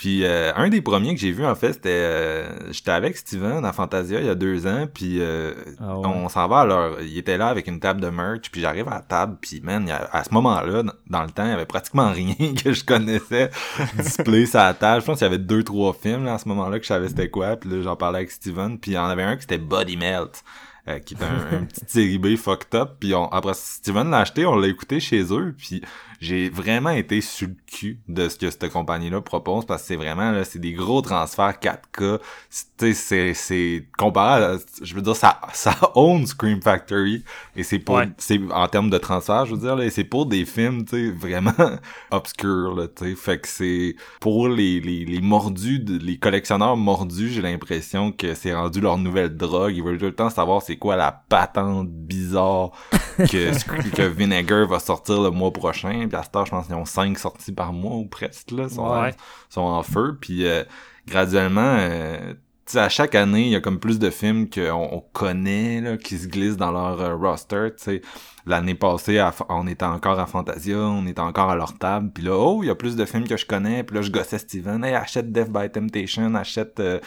Puis 0.00 0.24
euh, 0.24 0.52
un 0.54 0.68
des 0.68 0.80
premiers 0.80 1.12
que 1.16 1.20
j'ai 1.20 1.32
vu 1.32 1.44
en 1.44 1.56
fait, 1.56 1.72
c'était, 1.72 1.88
euh, 1.90 2.70
j'étais 2.72 2.92
avec 2.92 3.16
Steven 3.16 3.64
à 3.64 3.72
Fantasia 3.72 4.20
il 4.20 4.26
y 4.26 4.28
a 4.28 4.36
deux 4.36 4.64
ans, 4.68 4.86
puis 4.92 5.16
euh, 5.20 5.54
Ah 5.80 5.98
ouais. 5.98 6.06
on 6.06 6.28
s'en 6.28 6.46
va 6.46 6.60
alors, 6.60 7.00
il 7.00 7.18
était 7.18 7.36
là 7.36 7.48
avec 7.48 7.66
une 7.66 7.80
table 7.80 8.00
de 8.00 8.08
merch, 8.08 8.50
puis 8.52 8.60
j'arrive 8.60 8.86
à 8.86 8.94
la 8.94 9.00
table, 9.00 9.36
puis 9.40 9.60
man, 9.60 9.90
a- 9.90 10.08
à 10.12 10.22
ce 10.22 10.32
moment-là, 10.34 10.84
dans- 11.08 11.22
le 11.24 11.30
temps, 11.30 11.44
il 11.46 11.50
y 11.50 11.52
avait 11.52 11.66
pratiquement 11.66 12.12
rien 12.12 12.32
que 12.64 12.72
je 12.72 12.84
connaissais 12.84 13.50
display 13.96 14.46
sur 14.46 14.60
la 14.60 14.72
table. 14.72 15.00
Je 15.00 15.06
pense 15.06 15.18
qu'il 15.18 15.24
y 15.26 15.30
avait 15.30 15.38
deux 15.38 15.64
trois 15.64 15.92
films 15.92 16.24
là, 16.26 16.34
à 16.34 16.38
ce 16.38 16.46
moment-là 16.48 16.78
que 16.78 16.84
je 16.84 16.88
savais 16.88 17.08
c'était 17.08 17.28
quoi, 17.28 17.56
puis 17.56 17.68
là 17.68 17.82
j'en 17.82 17.96
parlais 17.96 18.18
avec 18.18 18.30
Steven, 18.30 18.78
puis 18.78 18.92
il 18.92 18.94
y 18.94 18.98
en 18.98 19.06
avait 19.06 19.24
un 19.24 19.36
qui 19.36 19.44
était 19.44 19.58
Body 19.58 19.96
Melt. 19.96 20.44
euh, 20.86 21.00
qui 21.00 21.14
est 21.14 21.22
un, 21.22 21.56
un 21.58 21.64
petit 21.64 21.82
série 21.88 22.18
B 22.18 22.36
fucked 22.36 22.74
up 22.74 22.92
puis 23.00 23.14
on, 23.14 23.26
après 23.28 23.52
Steven 23.54 24.10
l'a 24.10 24.20
acheté 24.20 24.46
on 24.46 24.56
l'a 24.56 24.68
écouté 24.68 25.00
chez 25.00 25.22
eux 25.34 25.54
puis 25.58 25.82
j'ai 26.20 26.48
vraiment 26.50 26.90
été 26.90 27.20
sur 27.20 27.48
le 27.48 27.54
cul 27.66 28.00
de 28.08 28.28
ce 28.28 28.36
que 28.36 28.50
cette 28.50 28.70
compagnie-là 28.72 29.20
propose 29.20 29.64
parce 29.66 29.82
que 29.82 29.88
c'est 29.88 29.96
vraiment 29.96 30.30
là, 30.32 30.44
c'est 30.44 30.58
des 30.58 30.72
gros 30.72 31.00
transferts 31.02 31.58
4K. 31.60 32.18
C'est 32.50 32.94
c'est 32.94 33.34
c'est 33.34 33.84
comparé 33.96 34.44
à, 34.44 34.56
je 34.82 34.94
veux 34.94 35.02
dire 35.02 35.16
ça 35.16 35.40
ça 35.52 35.74
own 35.94 36.26
Scream 36.26 36.60
Factory 36.62 37.24
et 37.56 37.62
c'est 37.62 37.78
pour 37.78 37.96
Ouais. 37.96 38.08
c'est 38.18 38.40
en 38.52 38.68
termes 38.68 38.90
de 38.90 38.98
transfert, 38.98 39.46
je 39.46 39.54
veux 39.54 39.60
dire 39.60 39.76
là, 39.76 39.84
et 39.84 39.90
c'est 39.90 40.04
pour 40.04 40.26
des 40.26 40.44
films, 40.44 40.84
tu 40.84 40.96
sais, 40.96 41.10
vraiment 41.10 41.52
obscurs 42.10 42.74
là, 42.76 42.86
tu 42.88 43.04
sais, 43.10 43.14
fait 43.16 43.38
que 43.40 43.48
c'est 43.48 43.96
pour 44.20 44.48
les 44.48 44.80
les 44.80 45.04
les 45.04 45.20
mordus 45.20 45.80
de- 45.80 45.98
les 45.98 46.18
collectionneurs 46.18 46.76
mordus, 46.76 47.30
j'ai 47.30 47.42
l'impression 47.42 48.12
que 48.12 48.34
c'est 48.34 48.54
rendu 48.54 48.80
leur 48.80 48.98
nouvelle 48.98 49.36
drogue, 49.36 49.74
ils 49.76 49.82
veulent 49.82 49.98
tout 49.98 50.04
le 50.06 50.14
temps 50.14 50.30
savoir 50.30 50.62
c'est 50.62 50.76
quoi 50.76 50.96
la 50.96 51.12
patente 51.28 51.88
bizarre 51.90 52.70
que, 53.18 53.90
que 53.96 54.02
Vinegar 54.02 54.66
va 54.66 54.78
sortir 54.78 55.20
le 55.22 55.30
mois 55.30 55.52
prochain. 55.52 56.07
Puis 56.08 56.16
à 56.16 56.22
je 56.22 56.50
pense 56.50 56.66
qu'ils 56.66 56.74
ont 56.74 56.84
cinq 56.84 57.18
sorties 57.18 57.52
par 57.52 57.72
mois 57.72 57.96
ou 57.96 58.06
presque, 58.06 58.50
là. 58.52 58.68
Sont, 58.68 58.88
Ouais. 58.88 59.08
en, 59.08 59.12
sont 59.48 59.60
en 59.62 59.82
feu. 59.82 60.16
Puis 60.20 60.46
euh, 60.46 60.64
graduellement, 61.06 61.76
euh, 61.78 62.34
à 62.74 62.88
chaque 62.90 63.14
année, 63.14 63.42
il 63.44 63.48
y 63.48 63.56
a 63.56 63.60
comme 63.60 63.80
plus 63.80 63.98
de 63.98 64.10
films 64.10 64.48
qu'on 64.50 64.88
on 64.92 65.00
connaît, 65.12 65.80
là, 65.80 65.96
qui 65.96 66.18
se 66.18 66.26
glissent 66.28 66.56
dans 66.58 66.70
leur 66.70 67.00
euh, 67.00 67.16
roster, 67.16 67.70
tu 67.76 67.82
sais. 67.84 68.02
L'année 68.44 68.74
passée, 68.74 69.18
à- 69.18 69.34
on 69.48 69.66
était 69.66 69.84
encore 69.84 70.18
à 70.20 70.26
Fantasia, 70.26 70.76
on 70.78 71.06
était 71.06 71.20
encore 71.20 71.50
à 71.50 71.56
leur 71.56 71.76
table, 71.78 72.10
puis 72.14 72.24
là, 72.24 72.36
oh, 72.36 72.62
il 72.62 72.66
y 72.66 72.70
a 72.70 72.74
plus 72.74 72.94
de 72.96 73.04
films 73.06 73.26
que 73.26 73.36
je 73.38 73.46
connais, 73.46 73.84
puis 73.84 73.96
là, 73.96 74.02
je 74.02 74.10
gossais 74.10 74.38
Steven, 74.38 74.84
hey, 74.84 74.94
achète 74.94 75.32
Death 75.32 75.50
by 75.50 75.70
Temptation, 75.70 76.34
achète 76.34 76.78
euh, 76.80 77.00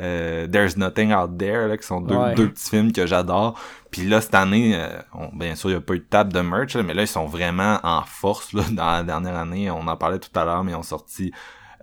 euh, 0.00 0.46
There's 0.46 0.76
Nothing 0.76 1.12
Out 1.14 1.38
There, 1.38 1.68
là, 1.68 1.76
qui 1.76 1.86
sont 1.86 2.00
deux, 2.00 2.14
Ouais. 2.14 2.34
deux 2.34 2.48
petits 2.50 2.70
films 2.70 2.92
que 2.92 3.06
j'adore. 3.06 3.58
Puis 3.90 4.02
là, 4.08 4.20
cette 4.20 4.34
année, 4.34 4.72
euh, 4.74 4.88
on- 5.14 5.34
bien 5.36 5.54
sûr, 5.54 5.70
il 5.70 5.72
n'y 5.74 5.78
a 5.78 5.80
pas 5.80 5.94
eu 5.94 6.00
de 6.00 6.04
table 6.04 6.32
de 6.32 6.40
merch, 6.40 6.74
là, 6.74 6.82
mais 6.82 6.92
là, 6.94 7.02
ils 7.02 7.08
sont 7.08 7.26
vraiment 7.26 7.78
en 7.82 8.02
force 8.02 8.52
là, 8.52 8.62
dans 8.72 8.90
la 8.90 9.02
dernière 9.02 9.36
année. 9.36 9.70
On 9.70 9.86
en 9.86 9.96
parlait 9.96 10.18
tout 10.18 10.30
à 10.38 10.44
l'heure, 10.44 10.62
mais 10.64 10.72
ils 10.72 10.76
ont 10.76 10.82
sorti 10.82 11.32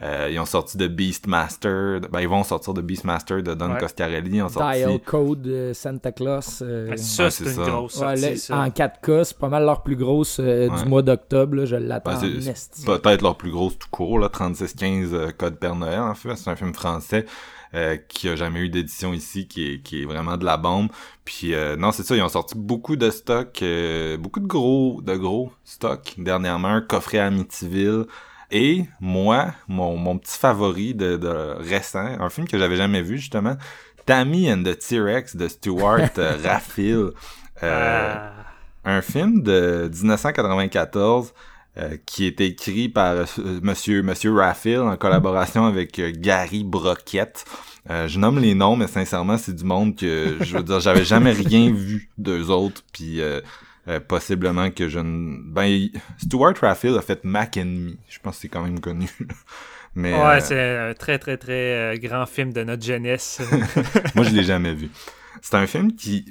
euh, 0.02 0.28
ils 0.30 0.40
ont 0.40 0.46
sorti 0.46 0.76
de 0.76 0.88
Beastmaster. 0.88 2.02
de- 2.02 2.08
Ben, 2.08 2.20
ils 2.20 2.28
vont 2.28 2.44
sortir 2.44 2.74
de 2.74 2.82
Beastmaster 2.82 3.42
de 3.44 3.54
Don 3.54 3.72
Ouais. 3.74 3.80
Coscarelli. 3.80 4.38
Ils 4.38 4.42
ont 4.42 4.50
sorti... 4.50 4.80
Dial 4.80 5.00
Code 5.00 5.48
euh, 5.48 5.74
Santa 5.74 6.12
Claus. 6.12 6.62
euh, 6.62 6.90
Ben, 6.90 6.98
ça, 6.98 7.26
Ouais, 7.26 7.30
c'est 7.30 7.44
une 7.46 7.50
ça. 7.52 7.62
grosse 7.62 7.96
ouais, 8.00 8.18
sortie, 8.18 8.22
là, 8.22 8.36
ça. 8.38 8.58
en 8.60 8.70
4K, 8.70 9.24
c'est 9.24 9.38
pas 9.38 9.50
mal 9.50 9.64
leur 9.64 9.84
plus 9.84 9.96
grosse 9.96 10.40
euh, 10.40 10.68
Ouais. 10.68 10.82
du 10.84 10.90
mois 10.90 11.04
d'octobre. 11.04 11.56
là, 11.58 11.66
Je 11.66 11.76
l'attends. 11.76 12.20
Ben, 12.20 13.00
peut-être 13.00 13.22
leur 13.22 13.38
plus 13.38 13.52
grosse 13.52 13.78
tout 13.78 13.88
court, 13.92 14.18
là, 14.20 14.30
3615 14.30 15.14
euh, 15.14 15.30
Code 15.38 15.58
Père 15.58 15.76
Noël, 15.76 16.00
en 16.00 16.16
fait. 16.16 16.36
C'est 16.36 16.50
un 16.50 16.56
film 16.56 16.74
français 16.74 17.26
euh, 17.76 17.98
qui 18.08 18.30
a 18.30 18.36
jamais 18.36 18.60
eu 18.62 18.70
d'édition 18.70 19.14
ici, 19.14 19.48
qui 19.48 19.74
est, 19.74 19.80
qui 19.82 20.02
est 20.04 20.06
vraiment 20.06 20.38
de 20.38 20.46
la 20.46 20.58
bombe. 20.58 20.90
Puis 21.26 21.54
euh, 21.54 21.76
non, 21.76 21.92
c'est 21.92 22.04
ça, 22.04 22.16
ils 22.16 22.22
ont 22.22 22.30
sorti 22.30 22.56
beaucoup 22.58 22.96
de 22.96 23.10
stocks, 23.10 23.62
euh, 23.62 24.18
beaucoup 24.18 24.40
de 24.40 24.48
gros, 24.48 25.02
de 25.02 25.16
gros 25.16 25.52
stocks 25.64 26.14
dernièrement, 26.18 26.70
un 26.70 26.82
coffret 26.82 27.20
Amityville. 27.20 28.06
Et 28.52 28.86
moi, 29.00 29.48
mon, 29.68 29.98
mon 29.98 30.18
petit 30.20 30.38
favori 30.38 30.94
de, 30.94 31.18
de 31.18 31.56
récent, 31.60 32.06
un 32.20 32.30
film 32.30 32.48
que 32.48 32.60
j'avais 32.60 32.76
jamais 32.78 33.02
vu 33.02 33.18
justement, 33.18 33.56
Tammy 34.06 34.52
and 34.52 34.64
the 34.64 34.78
T-Rex 34.78 35.36
de 35.36 35.48
Stuart 35.48 36.10
euh, 36.18 36.38
Raffil. 36.44 37.10
Euh, 37.64 38.16
Ah. 38.16 38.32
un 38.86 39.02
film 39.02 39.42
de 39.42 39.90
1994 39.94 41.34
euh, 41.78 41.98
qui 42.06 42.26
est 42.26 42.40
écrit 42.42 42.90
par 42.90 43.14
euh, 43.14 43.26
monsieur 43.62 44.04
monsieur 44.04 44.34
Raphael 44.34 44.82
en 44.82 44.98
collaboration 44.98 45.66
avec 45.66 46.00
euh, 46.00 46.12
Gary 46.16 46.64
Broquette. 46.64 47.46
Euh, 47.90 48.08
je 48.08 48.20
nomme 48.20 48.40
les 48.40 48.54
noms 48.54 48.76
mais 48.76 48.88
sincèrement 48.88 49.38
c'est 49.38 49.56
du 49.56 49.64
monde 49.64 49.96
que 49.96 50.38
je 50.40 50.56
veux 50.58 50.64
dire 50.64 50.80
j'avais 50.80 51.04
jamais 51.04 51.32
rien 51.32 51.72
vu 51.74 52.10
d'eux 52.18 52.50
autres 52.50 52.82
puis 52.94 53.20
euh, 53.20 53.42
euh, 53.90 54.00
possiblement 54.00 54.72
que 54.72 54.88
je 54.88 55.00
ne 55.00 55.38
ben 55.52 55.90
Stuart 56.18 56.54
Raphael 56.62 56.98
a 56.98 57.02
fait 57.02 57.22
Mac 57.26 57.58
and 57.58 57.66
Me. 57.66 57.92
Je 58.08 58.18
pense 58.20 58.36
que 58.36 58.42
c'est 58.44 58.48
quand 58.48 58.64
même 58.64 58.80
connu. 58.80 59.10
mais 59.96 60.14
Ouais, 60.14 60.40
c'est 60.40 60.78
un 60.78 60.94
très, 60.94 61.20
très, 61.20 61.36
très 61.36 62.00
grand 62.02 62.26
film 62.26 62.54
de 62.54 62.64
notre 62.64 62.84
jeunesse. 62.84 63.42
moi, 64.16 64.24
je 64.24 64.30
l'ai 64.30 64.44
jamais 64.44 64.74
vu. 64.74 64.90
C'est 65.42 65.56
un 65.56 65.68
film 65.68 65.94
qui... 65.94 66.26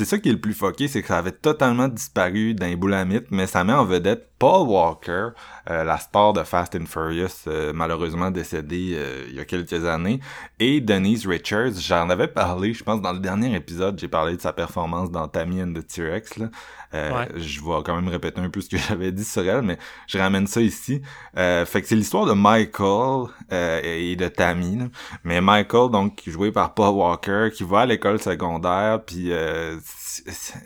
C'est 0.00 0.06
ça 0.06 0.18
qui 0.18 0.30
est 0.30 0.32
le 0.32 0.40
plus 0.40 0.54
fucké, 0.54 0.88
c'est 0.88 1.02
que 1.02 1.08
ça 1.08 1.18
avait 1.18 1.30
totalement 1.30 1.86
disparu 1.86 2.54
d'un 2.54 2.74
boulamite, 2.74 3.26
mais 3.30 3.46
ça 3.46 3.64
met 3.64 3.74
en 3.74 3.84
vedette 3.84 4.30
Paul 4.38 4.66
Walker, 4.66 5.28
euh, 5.68 5.84
la 5.84 5.98
star 5.98 6.32
de 6.32 6.42
Fast 6.42 6.74
and 6.74 6.86
Furious, 6.86 7.46
euh, 7.48 7.72
malheureusement 7.74 8.30
décédé 8.30 8.94
euh, 8.94 9.26
il 9.28 9.36
y 9.36 9.40
a 9.40 9.44
quelques 9.44 9.84
années, 9.84 10.20
et 10.58 10.80
Denise 10.80 11.26
Richards. 11.26 11.74
J'en 11.80 12.08
avais 12.08 12.28
parlé, 12.28 12.72
je 12.72 12.82
pense, 12.82 13.02
dans 13.02 13.12
le 13.12 13.18
dernier 13.18 13.54
épisode, 13.54 13.98
j'ai 14.00 14.08
parlé 14.08 14.38
de 14.38 14.40
sa 14.40 14.54
performance 14.54 15.10
dans 15.10 15.28
Tammy 15.28 15.62
and 15.62 15.74
the 15.74 15.86
T-Rex. 15.86 16.38
là. 16.38 16.46
Euh, 16.94 17.10
Ouais. 17.10 17.28
Je 17.36 17.60
vais 17.60 17.82
quand 17.84 17.94
même 17.94 18.08
répéter 18.08 18.40
un 18.40 18.50
peu 18.50 18.60
ce 18.60 18.68
que 18.68 18.76
j'avais 18.88 19.12
dit 19.12 19.24
sur 19.24 19.46
elle, 19.48 19.62
mais 19.62 19.78
je 20.06 20.18
ramène 20.18 20.46
ça 20.46 20.60
ici. 20.60 21.02
Euh, 21.36 21.64
fait 21.64 21.82
que 21.82 21.88
c'est 21.88 21.94
l'histoire 21.94 22.26
de 22.26 22.32
Michael 22.32 23.28
euh, 23.52 23.80
et 23.84 24.16
de 24.16 24.28
Tammy. 24.28 24.76
là. 24.76 24.84
Mais 25.24 25.40
Michael, 25.40 25.90
donc, 25.90 26.22
joué 26.26 26.50
par 26.50 26.74
Paul 26.74 26.94
Walker, 26.94 27.50
qui 27.54 27.62
va 27.64 27.80
à 27.80 27.86
l'école 27.86 28.20
secondaire, 28.20 29.00
puis 29.04 29.32
euh, 29.32 29.78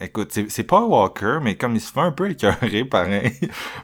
écoute, 0.00 0.38
c'est 0.48 0.64
Paul 0.64 0.84
Walker, 0.84 1.38
mais 1.42 1.56
comme 1.56 1.74
il 1.74 1.80
se 1.80 1.92
fait 1.92 2.00
un 2.00 2.12
peu 2.12 2.30
écœurer 2.30 2.84
pareil, 2.90 3.32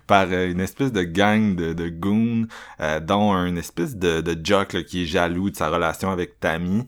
par 0.06 0.26
euh, 0.30 0.50
une 0.50 0.60
espèce 0.60 0.92
de 0.92 1.02
gang 1.02 1.54
de, 1.54 1.88
goons, 1.88 2.46
euh, 2.80 3.00
dont 3.00 3.32
un 3.32 3.56
espèce 3.56 3.96
de, 3.96 4.20
de 4.20 4.38
jock 4.42 4.84
qui 4.84 5.02
est 5.02 5.06
jaloux 5.06 5.50
de 5.50 5.56
sa 5.56 5.68
relation 5.68 6.10
avec 6.10 6.40
Tammy. 6.40 6.86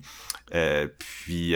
Euh, 0.55 0.87
puis, 0.99 1.55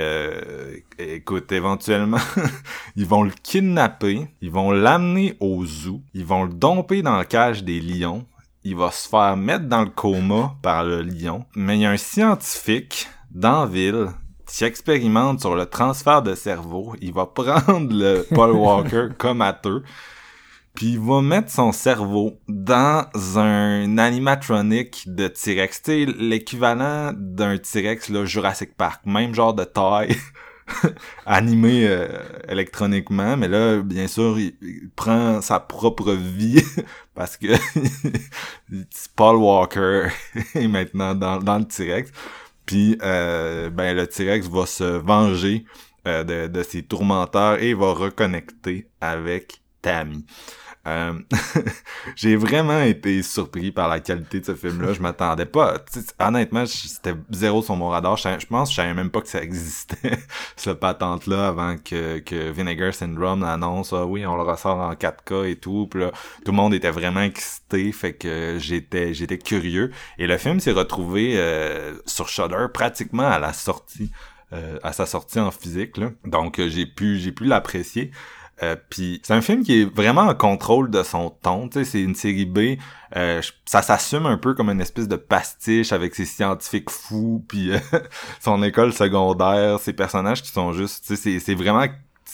écoute, 0.99 1.53
éventuellement, 1.53 2.19
ils 2.97 3.07
vont 3.07 3.25
le 3.25 3.33
kidnapper, 3.43 4.29
ils 4.41 4.51
vont 4.51 4.71
l'amener 4.71 5.37
au 5.41 5.65
zoo, 5.67 6.01
ils 6.15 6.25
vont 6.25 6.45
le 6.45 6.53
domper 6.53 7.03
dans 7.03 7.17
la 7.17 7.27
cage 7.27 7.63
des 7.63 7.81
lions, 7.81 8.27
il 8.65 8.75
va 8.75 8.91
se 8.91 9.09
faire 9.09 9.37
mettre 9.37 9.67
dans 9.67 9.83
le 9.83 9.91
coma 9.91 10.57
par 10.63 10.85
le 10.85 11.03
lion. 11.03 11.45
Mais 11.55 11.77
il 11.77 11.83
y 11.83 11.87
a 11.87 11.91
un 11.91 11.97
scientifique 11.97 13.09
dans 13.31 13.61
la 13.61 13.67
ville 13.67 14.09
qui 14.47 14.65
expérimente 14.65 15.41
sur 15.41 15.55
le 15.55 15.67
transfert 15.67 16.23
de 16.23 16.35
cerveau. 16.35 16.95
Il 17.01 17.13
va 17.13 17.27
prendre 17.27 17.93
le 17.93 18.27
Paul 18.35 18.51
Walker 18.53 19.09
comateux, 19.19 19.83
puis 20.75 20.93
il 20.93 21.01
va 21.01 21.23
mettre 21.23 21.51
son 21.51 21.73
cerveau 21.73 22.39
dans 22.49 23.07
un 23.37 23.99
animatronique 23.99 25.05
de 25.07 25.29
T-Rex. 25.29 25.83
Tu 25.83 26.07
l'équivalent 26.07 27.13
d'un 27.15 27.59
T-Rex, 27.59 28.09
là, 28.09 28.25
Jurassic 28.25 28.77
Park. 28.77 29.03
Même 29.07 29.35
genre 29.35 29.55
de 29.55 29.65
taille. 29.65 30.17
animé 31.27 31.87
euh, 31.87 32.09
électroniquement, 32.49 33.37
mais 33.37 33.49
là, 33.49 33.83
bien 33.83 34.09
sûr, 34.09 34.39
il, 34.39 34.57
il 34.63 34.91
prend 34.95 35.41
sa 35.41 35.61
propre 35.61 36.13
vie 36.13 36.63
parce 37.15 37.37
que 37.37 37.47
Paul 39.15 39.37
Walker 39.37 40.09
est 40.55 40.69
maintenant 40.69 41.15
dans, 41.15 41.39
dans 41.39 41.59
le 41.59 41.65
T-Rex. 41.65 42.11
Puis, 42.67 42.99
euh, 43.03 43.71
ben, 43.71 43.97
le 43.97 44.07
T-Rex 44.07 44.49
va 44.49 44.67
se 44.67 44.85
venger 44.85 45.65
euh, 46.07 46.25
de, 46.25 46.47
de 46.49 46.63
ses 46.63 46.83
tourmenteurs 46.83 47.63
et 47.63 47.75
va 47.75 47.93
reconnecter 47.93 48.89
avec 49.01 49.63
Tammy. 49.83 50.27
Euh, 50.87 51.15
j'ai 52.17 52.37
vraiment 52.37 52.81
été 52.81 53.23
surpris 53.23 53.73
par 53.73 53.89
la 53.89 54.01
qualité 54.01 54.41
de 54.41 54.47
ce 54.47 54.55
film-là. 54.55 54.93
Je 54.93 55.01
m'attendais 55.01 55.47
pas. 55.47 55.79
Honnêtement, 56.21 56.65
c'était 56.67 57.15
zéro 57.31 57.63
sur 57.63 57.77
mon 57.77 57.89
radar. 57.89 58.17
Je, 58.17 58.47
pense 58.47 58.71
je 58.71 58.77
savais 58.77 58.95
même 58.95 59.11
pas 59.11 59.21
que 59.21 59.29
ça 59.29 59.43
existait, 59.43 60.19
ce 60.57 60.71
patente-là, 60.71 61.49
avant 61.49 61.77
que, 61.77 62.51
Vinegar 62.53 62.95
Syndrome 62.95 63.41
l'annonce. 63.41 63.93
Ah 63.93 64.07
oui, 64.07 64.25
on 64.27 64.37
le 64.37 64.43
ressort 64.43 64.79
en 64.79 64.93
4K 64.93 65.51
et 65.51 65.57
tout. 65.57 65.89
Puis 65.91 66.03
tout 66.45 66.53
le 66.53 66.57
monde 66.57 66.75
était 66.75 66.91
vraiment 66.91 67.23
excité. 67.23 67.91
Fait 67.93 68.13
que 68.13 68.57
j'étais 68.59 69.13
j'étais 69.15 69.39
curieux. 69.39 69.91
Et 70.19 70.27
le 70.27 70.39
film 70.39 70.61
s'est 70.61 70.73
retrouvé 70.73 71.35
euh, 71.37 71.97
sur 72.07 72.29
Shudder 72.29 72.67
pratiquement 72.73 73.27
à 73.27 73.39
la 73.39 73.53
sortie. 73.53 74.11
euh, 74.53 74.79
à 74.85 74.93
sa 74.93 75.07
sortie 75.07 75.41
en 75.41 75.51
physique 75.51 75.99
donc 76.25 76.61
j'ai 76.69 76.87
pu 76.87 77.19
j'ai 77.19 77.33
pu 77.33 77.45
l'apprécier 77.45 78.13
euh, 78.63 78.77
c'est 78.91 79.31
un 79.33 79.43
film 79.43 79.63
qui 79.63 79.83
est 79.83 79.85
vraiment 79.85 80.23
en 80.23 80.35
contrôle 80.35 80.91
de 80.91 81.03
son 81.03 81.29
ton, 81.29 81.69
c'est 81.71 82.01
une 82.01 82.15
série 82.15 82.47
B, 82.47 82.79
euh, 83.15 83.43
ça 83.67 83.83
s'assume 83.83 84.25
un 84.25 84.39
peu 84.39 84.55
comme 84.55 84.71
une 84.71 84.81
espèce 84.81 85.09
de 85.09 85.17
pastiche 85.17 85.93
avec 85.93 86.15
ses 86.15 86.25
scientifiques 86.25 86.89
fous, 86.89 87.45
puis 87.49 87.73
euh, 87.73 87.79
son 88.41 88.63
école 88.63 88.95
secondaire, 88.95 89.79
ses 89.81 89.93
personnages 89.93 90.43
qui 90.43 90.51
sont 90.51 90.73
juste, 90.73 91.15
c'est 91.15 91.55
vraiment 91.55 91.87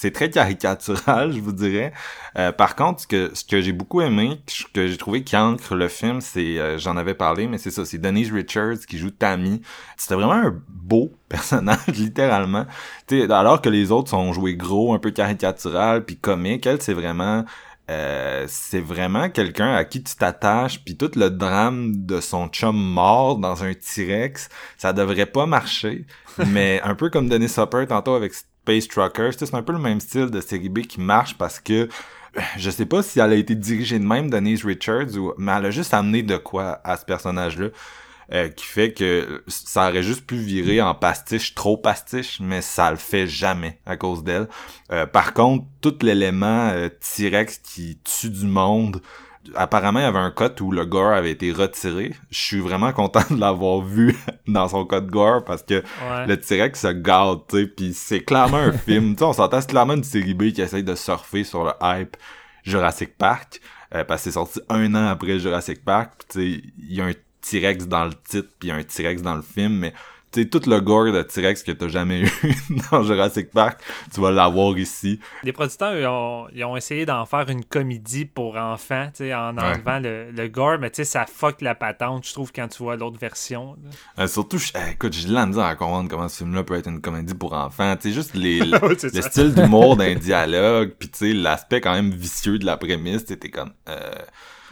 c'est 0.02 0.10
très 0.10 0.30
caricatural, 0.30 1.32
je 1.32 1.40
vous 1.40 1.52
dirais. 1.52 1.92
Euh, 2.36 2.50
par 2.52 2.74
contre, 2.76 3.00
ce 3.02 3.06
que, 3.06 3.30
ce 3.34 3.44
que 3.44 3.60
j'ai 3.60 3.72
beaucoup 3.72 4.00
aimé, 4.00 4.40
que- 4.74 4.86
j'ai 4.88 4.96
trouvé 4.96 5.22
qui 5.22 5.36
ancre 5.36 5.74
le 5.74 5.88
film, 5.88 6.20
c'est, 6.20 6.58
euh, 6.58 6.76
j'en 6.78 6.96
avais 6.96 7.14
parlé, 7.14 7.46
mais 7.46 7.58
c'est 7.58 7.70
ça, 7.70 7.84
c'est 7.84 7.98
Denise 7.98 8.32
Richards 8.32 8.80
qui 8.88 8.98
joue 8.98 9.10
Tammy. 9.10 9.62
C'était 9.96 10.14
vraiment 10.16 10.32
un 10.32 10.60
beau 10.68 11.12
personnage, 11.28 11.86
littéralement. 11.96 12.66
Tu 13.06 13.20
sais, 13.20 13.32
alors 13.32 13.62
que 13.62 13.68
les 13.68 13.92
autres 13.92 14.10
sont 14.10 14.32
joués 14.32 14.56
gros, 14.56 14.92
un 14.92 14.98
peu 14.98 15.10
caricatural, 15.12 16.04
puis 16.04 16.16
comique, 16.18 16.66
elle, 16.66 16.82
c'est 16.82 16.94
vraiment... 16.94 17.44
euh, 17.90 18.44
c'est 18.48 18.80
vraiment 18.80 19.28
quelqu'un 19.30 19.74
à 19.74 19.84
qui 19.84 20.02
tu 20.02 20.14
t'attaches, 20.16 20.82
puis 20.84 20.96
tout 20.96 21.10
le 21.16 21.30
drame 21.30 22.06
de 22.06 22.20
son 22.20 22.48
chum 22.48 22.76
mort 22.76 23.38
dans 23.38 23.64
un 23.64 23.72
T-Rex, 23.74 24.48
ça 24.78 24.92
devrait 24.92 25.26
pas 25.26 25.46
marcher. 25.46 26.06
mais 26.48 26.80
un 26.82 26.94
peu 26.94 27.10
comme 27.10 27.28
Dennis 27.28 27.54
Hopper 27.58 27.84
tantôt 27.88 28.14
avec 28.14 28.32
Space 28.62 28.86
Truckers, 28.88 29.32
c'est 29.36 29.54
un 29.54 29.62
peu 29.62 29.72
le 29.72 29.78
même 29.78 30.00
style 30.00 30.30
de 30.30 30.40
série 30.40 30.68
B 30.68 30.80
qui 30.82 31.00
marche 31.00 31.36
parce 31.36 31.58
que 31.58 31.88
je 32.56 32.70
sais 32.70 32.86
pas 32.86 33.02
si 33.02 33.18
elle 33.20 33.32
a 33.32 33.34
été 33.34 33.54
dirigée 33.54 33.98
de 33.98 34.04
même, 34.04 34.30
Denise 34.30 34.64
Richards, 34.64 35.16
ou, 35.16 35.34
mais 35.36 35.52
elle 35.52 35.66
a 35.66 35.70
juste 35.70 35.92
amené 35.92 36.22
de 36.22 36.36
quoi 36.36 36.80
à 36.84 36.96
ce 36.96 37.04
personnage-là. 37.04 37.68
euh, 38.32 38.48
qui 38.48 38.64
fait 38.64 38.92
que 38.92 39.42
ça 39.46 39.88
aurait 39.88 40.02
juste 40.02 40.26
pu 40.26 40.36
virer 40.36 40.80
en 40.80 40.94
pastiche, 40.94 41.54
trop 41.54 41.76
pastiche, 41.76 42.40
mais 42.40 42.62
ça 42.62 42.90
le 42.90 42.96
fait 42.96 43.26
jamais 43.26 43.78
à 43.84 43.96
cause 43.96 44.24
d'elle. 44.24 44.48
Euh, 44.90 45.06
par 45.06 45.34
contre, 45.34 45.66
tout 45.80 45.94
l'élément 46.02 46.70
euh, 46.70 46.88
T-Rex 46.88 47.58
qui 47.58 47.98
tue 48.04 48.30
du 48.30 48.46
monde, 48.46 49.02
apparemment 49.54 49.98
il 50.00 50.02
y 50.02 50.06
avait 50.06 50.18
un 50.18 50.30
cut 50.30 50.60
où 50.62 50.70
le 50.72 50.84
gore 50.84 51.12
avait 51.12 51.30
été 51.32 51.52
retiré. 51.52 52.14
Je 52.30 52.38
suis 52.40 52.60
vraiment 52.60 52.92
content 52.92 53.22
de 53.30 53.38
l'avoir 53.40 53.80
vu 53.80 54.16
dans 54.46 54.68
son 54.68 54.84
code 54.84 55.10
gore 55.10 55.44
parce 55.44 55.62
que 55.62 55.74
Ouais. 55.74 56.26
le 56.26 56.36
T-Rex 56.38 56.80
se 56.80 56.88
gâte, 56.92 57.40
tu 57.48 57.56
sais, 57.60 57.66
pis 57.66 57.94
c'est 57.94 58.20
clairement 58.20 58.58
un 58.58 58.72
film. 58.86 59.12
Tu 59.14 59.18
sais, 59.18 59.24
on 59.24 59.32
s'entend, 59.32 59.60
c'est 59.60 59.70
clairement 59.70 59.94
une 59.94 60.04
série 60.04 60.34
B 60.34 60.52
qui 60.52 60.62
essaye 60.62 60.84
de 60.84 60.94
surfer 60.94 61.44
sur 61.44 61.64
le 61.64 61.72
hype 61.82 62.16
Jurassic 62.64 63.16
Park, 63.18 63.60
euh, 63.94 64.04
parce 64.04 64.22
que 64.22 64.30
c'est 64.30 64.34
sorti 64.34 64.60
un 64.68 64.94
an 64.94 65.08
après 65.08 65.38
Jurassic 65.38 65.84
Park, 65.84 66.12
pis 66.18 66.26
tu 66.28 66.38
sais, 66.40 66.62
il 66.78 66.94
y 66.94 67.00
a 67.00 67.06
un 67.06 67.12
T-Rex 67.40 67.86
dans 67.88 68.04
le 68.04 68.12
titre, 68.14 68.48
puis 68.60 68.68
il 68.68 68.70
y 68.70 68.70
a 68.72 68.76
un 68.76 68.82
T-Rex 68.84 69.20
dans 69.22 69.34
le 69.34 69.42
film, 69.42 69.72
mais 69.78 69.92
sais, 70.40 70.46
tout 70.48 70.62
le 70.68 70.80
gore 70.80 71.12
de 71.12 71.22
T-Rex 71.22 71.62
que 71.62 71.72
t'as 71.72 71.88
jamais 71.88 72.20
eu 72.22 72.30
dans 72.90 73.02
Jurassic 73.02 73.50
Park, 73.50 73.80
tu 74.14 74.20
vas 74.20 74.30
l'avoir 74.30 74.78
ici. 74.78 75.20
Les 75.42 75.52
producteurs, 75.52 75.96
ils 75.96 76.06
ont, 76.06 76.46
ils 76.54 76.64
ont 76.64 76.76
essayé 76.76 77.04
d'en 77.06 77.26
faire 77.26 77.48
une 77.50 77.64
comédie 77.64 78.24
pour 78.24 78.56
enfants, 78.56 79.06
tu 79.14 79.24
sais, 79.24 79.34
en 79.34 79.56
Ouais. 79.56 79.62
enlevant 79.64 79.98
le, 79.98 80.30
le 80.30 80.48
gore, 80.48 80.78
mais 80.80 80.90
tu 80.90 80.96
sais, 80.96 81.04
ça 81.04 81.26
fuck 81.26 81.60
la 81.60 81.74
patente, 81.74 82.26
je 82.26 82.32
trouve, 82.32 82.52
quand 82.54 82.68
tu 82.68 82.82
vois 82.82 82.96
l'autre 82.96 83.18
version. 83.18 83.76
Euh, 84.18 84.26
surtout, 84.26 84.58
je- 84.58 84.72
eh, 84.74 84.92
écoute, 84.92 85.12
j'ai 85.12 85.28
de 85.28 85.34
la 85.34 85.46
misère 85.46 85.64
à 85.64 85.74
comprendre 85.76 86.08
comment 86.08 86.28
ce 86.28 86.38
film-là 86.38 86.64
peut 86.64 86.74
être 86.74 86.88
une 86.88 87.00
comédie 87.00 87.34
pour 87.34 87.52
enfants. 87.52 87.94
Tu 87.96 88.08
sais, 88.08 88.14
juste 88.14 88.34
les, 88.34 88.60
le 88.60 89.20
style 89.22 89.54
d'humour 89.54 89.96
d'un 89.96 90.14
dialogue, 90.14 90.92
puis 90.98 91.08
tu 91.10 91.18
sais, 91.18 91.32
l'aspect 91.32 91.80
quand 91.80 91.92
même 91.92 92.10
vicieux 92.10 92.58
de 92.58 92.64
la 92.66 92.76
prémisse, 92.76 93.24
tu 93.24 93.36
comme... 93.50 93.72
Euh, 93.88 94.10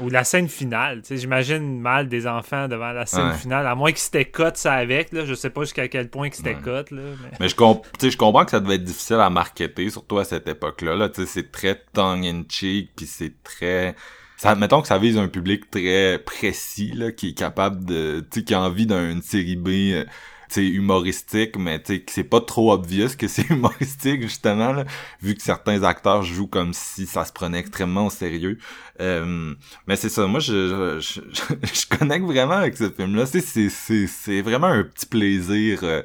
Ou 0.03 0.09
la 0.09 0.25
scène 0.25 0.49
finale, 0.49 1.03
tu 1.03 1.09
sais, 1.09 1.17
j'imagine 1.19 1.81
mal 1.81 2.09
des 2.09 2.27
enfants 2.27 2.69
devant 2.69 2.93
la 2.93 3.07
scène 3.07 3.29
Ouais. 3.29 3.35
finale, 3.35 3.67
à 3.67 3.75
moins 3.75 3.91
qu'ils 3.91 3.99
s'étaient 4.01 4.25
cut 4.25 4.43
ça 4.55 4.73
avec, 4.75 5.13
là, 5.13 5.25
je 5.25 5.35
sais 5.35 5.51
pas 5.51 5.63
jusqu'à 5.63 5.89
quel 5.89 6.09
point 6.09 6.29
qu'ils 6.31 6.37
s'étaient 6.45 6.55
Ouais. 6.57 6.85
cut, 6.85 6.95
là, 6.95 7.03
mais... 7.23 7.31
Mais 7.41 7.49
je, 7.49 7.55
comp 7.55 7.83
tu 7.99 8.07
sais, 8.07 8.11
je 8.11 8.17
comprends 8.17 8.45
que 8.45 8.51
ça 8.51 8.61
devait 8.61 8.77
être 8.77 8.85
difficile 8.85 9.17
à 9.17 9.31
marketer, 9.31 9.91
surtout 9.91 10.19
à 10.19 10.25
cette 10.25 10.49
époque-là. 10.49 10.97
Là, 10.97 11.09
Tu 11.09 11.23
sais, 11.23 11.27
c'est 11.27 11.53
très 11.53 11.81
tongue-in-cheek, 11.93 12.91
puis 12.97 13.07
c'est 13.07 13.35
très... 13.43 13.95
Ça, 14.37 14.55
mettons 14.55 14.81
que 14.81 14.89
ça 14.89 14.97
vise 14.99 15.19
un 15.19 15.29
public 15.29 15.71
très 15.71 16.19
précis, 16.25 16.93
là, 16.95 17.13
qui 17.13 17.31
est 17.31 17.35
capable 17.35 17.85
de... 17.85 18.21
Tu 18.31 18.41
sais, 18.41 18.45
qui 18.45 18.55
a 18.55 18.61
envie 18.61 18.87
d'une 18.87 19.21
série 19.23 19.57
B... 19.57 19.69
euh, 19.69 20.05
tu 20.51 20.55
sais, 20.55 20.67
humoristique, 20.67 21.57
mais 21.57 21.83
c'est 22.09 22.25
pas 22.25 22.41
trop 22.41 22.73
obvious 22.73 23.11
que 23.19 23.29
c'est 23.29 23.49
humoristique, 23.51 24.23
justement, 24.23 24.73
là, 24.73 24.85
vu 25.23 25.35
que 25.35 25.43
certains 25.43 25.83
acteurs 25.85 26.23
jouent 26.23 26.47
comme 26.49 26.73
si 26.75 27.07
ça 27.07 27.25
se 27.25 27.33
prenait 27.33 27.59
extrêmement 27.61 28.07
au 28.07 28.11
sérieux. 28.11 28.59
Euh, 29.01 29.55
mais 29.87 29.97
c'est 29.97 30.09
ça, 30.09 30.27
moi, 30.27 30.41
je, 30.41 30.99
je, 31.01 31.21
je, 31.33 31.87
connecte 31.99 32.25
vraiment 32.27 32.55
avec 32.55 32.77
ce 32.77 32.91
film-là. 32.91 33.27
Sais, 33.27 33.41
C'est, 33.41 33.69
c'est, 33.71 34.07
c'est 34.07 34.43
vraiment 34.43 34.69
un 34.69 34.85
petit 34.85 35.07
plaisir... 35.07 35.81
euh, 35.85 36.03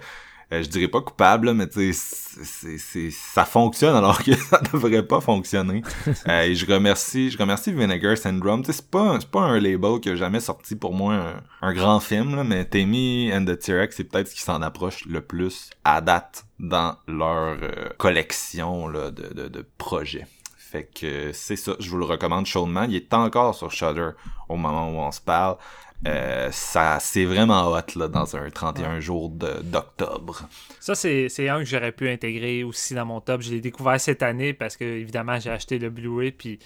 euh, 0.55 0.63
je 0.63 0.69
dirais 0.69 0.87
pas 0.87 1.01
coupable, 1.01 1.47
là, 1.47 1.53
mais 1.53 1.67
tu 1.67 1.93
sais, 1.93 3.09
ça 3.11 3.45
fonctionne 3.45 3.95
alors 3.95 4.23
que 4.23 4.35
ça 4.49 4.61
devrait 4.71 5.05
pas 5.05 5.21
fonctionner. 5.21 5.81
Euh, 6.27 6.41
et 6.43 6.55
je 6.55 6.65
remercie, 6.65 7.29
je 7.29 7.37
remercie 7.37 7.71
Vinegar 7.71 8.17
Syndrome. 8.17 8.61
Tu 8.61 8.67
sais, 8.67 8.77
c'est 8.77 8.89
pas, 8.89 9.17
c'est 9.19 9.29
pas 9.29 9.41
un 9.41 9.59
label 9.59 9.99
qui 9.99 10.09
a 10.09 10.15
jamais 10.15 10.39
sorti 10.39 10.75
pour 10.75 10.93
moi 10.93 11.13
un, 11.13 11.43
un 11.61 11.73
grand 11.73 11.99
film, 11.99 12.35
là, 12.35 12.43
mais 12.43 12.65
Tammy 12.65 13.31
and 13.33 13.45
the 13.45 13.57
T-Rex, 13.57 13.95
c'est 13.95 14.05
peut-être 14.05 14.27
ce 14.27 14.35
qui 14.35 14.41
s'en 14.41 14.61
approche 14.61 15.05
le 15.05 15.21
plus 15.21 15.69
à 15.83 16.01
date 16.01 16.45
dans 16.59 16.95
leur 17.07 17.57
euh, 17.61 17.89
collection 17.97 18.87
là, 18.87 19.11
de, 19.11 19.33
de, 19.33 19.47
de 19.47 19.65
projets. 19.77 20.25
Fait 20.57 20.85
que 20.85 21.31
c'est 21.31 21.55
ça, 21.55 21.73
je 21.79 21.89
vous 21.89 21.97
le 21.97 22.05
recommande 22.05 22.45
chaudement. 22.45 22.83
Il 22.83 22.95
est 22.95 23.13
encore 23.13 23.55
sur 23.55 23.71
Shudder 23.71 24.09
au 24.49 24.55
moment 24.55 24.89
où 24.89 24.97
on 24.97 25.11
se 25.11 25.21
parle. 25.21 25.57
Euh, 26.05 26.49
ça 26.51 26.99
c'est 26.99 27.25
vraiment 27.25 27.67
hot 27.71 27.79
là 27.95 28.07
dans 28.07 28.35
un 28.35 28.49
31 28.51 28.99
jours 28.99 29.29
de- 29.29 29.61
d'octobre. 29.63 30.41
Ça, 30.79 30.93
c'est 30.93 31.29
c'est 31.29 31.49
un 31.49 31.59
que 31.59 31.65
j'aurais 31.65 31.91
pu 31.91 32.07
intégrer 32.09 32.63
aussi 32.63 32.93
dans 32.93 33.05
mon 33.05 33.21
top. 33.21 33.41
Je 33.41 33.51
l'ai 33.51 33.61
découvert 33.61 33.99
cette 33.99 34.21
année 34.21 34.53
parce 34.53 34.77
que, 34.77 34.83
évidemment, 34.85 35.39
j'ai 35.39 35.49
acheté 35.49 35.79
le 35.79 35.89
Blu-ray, 35.89 36.31
puis 36.31 36.59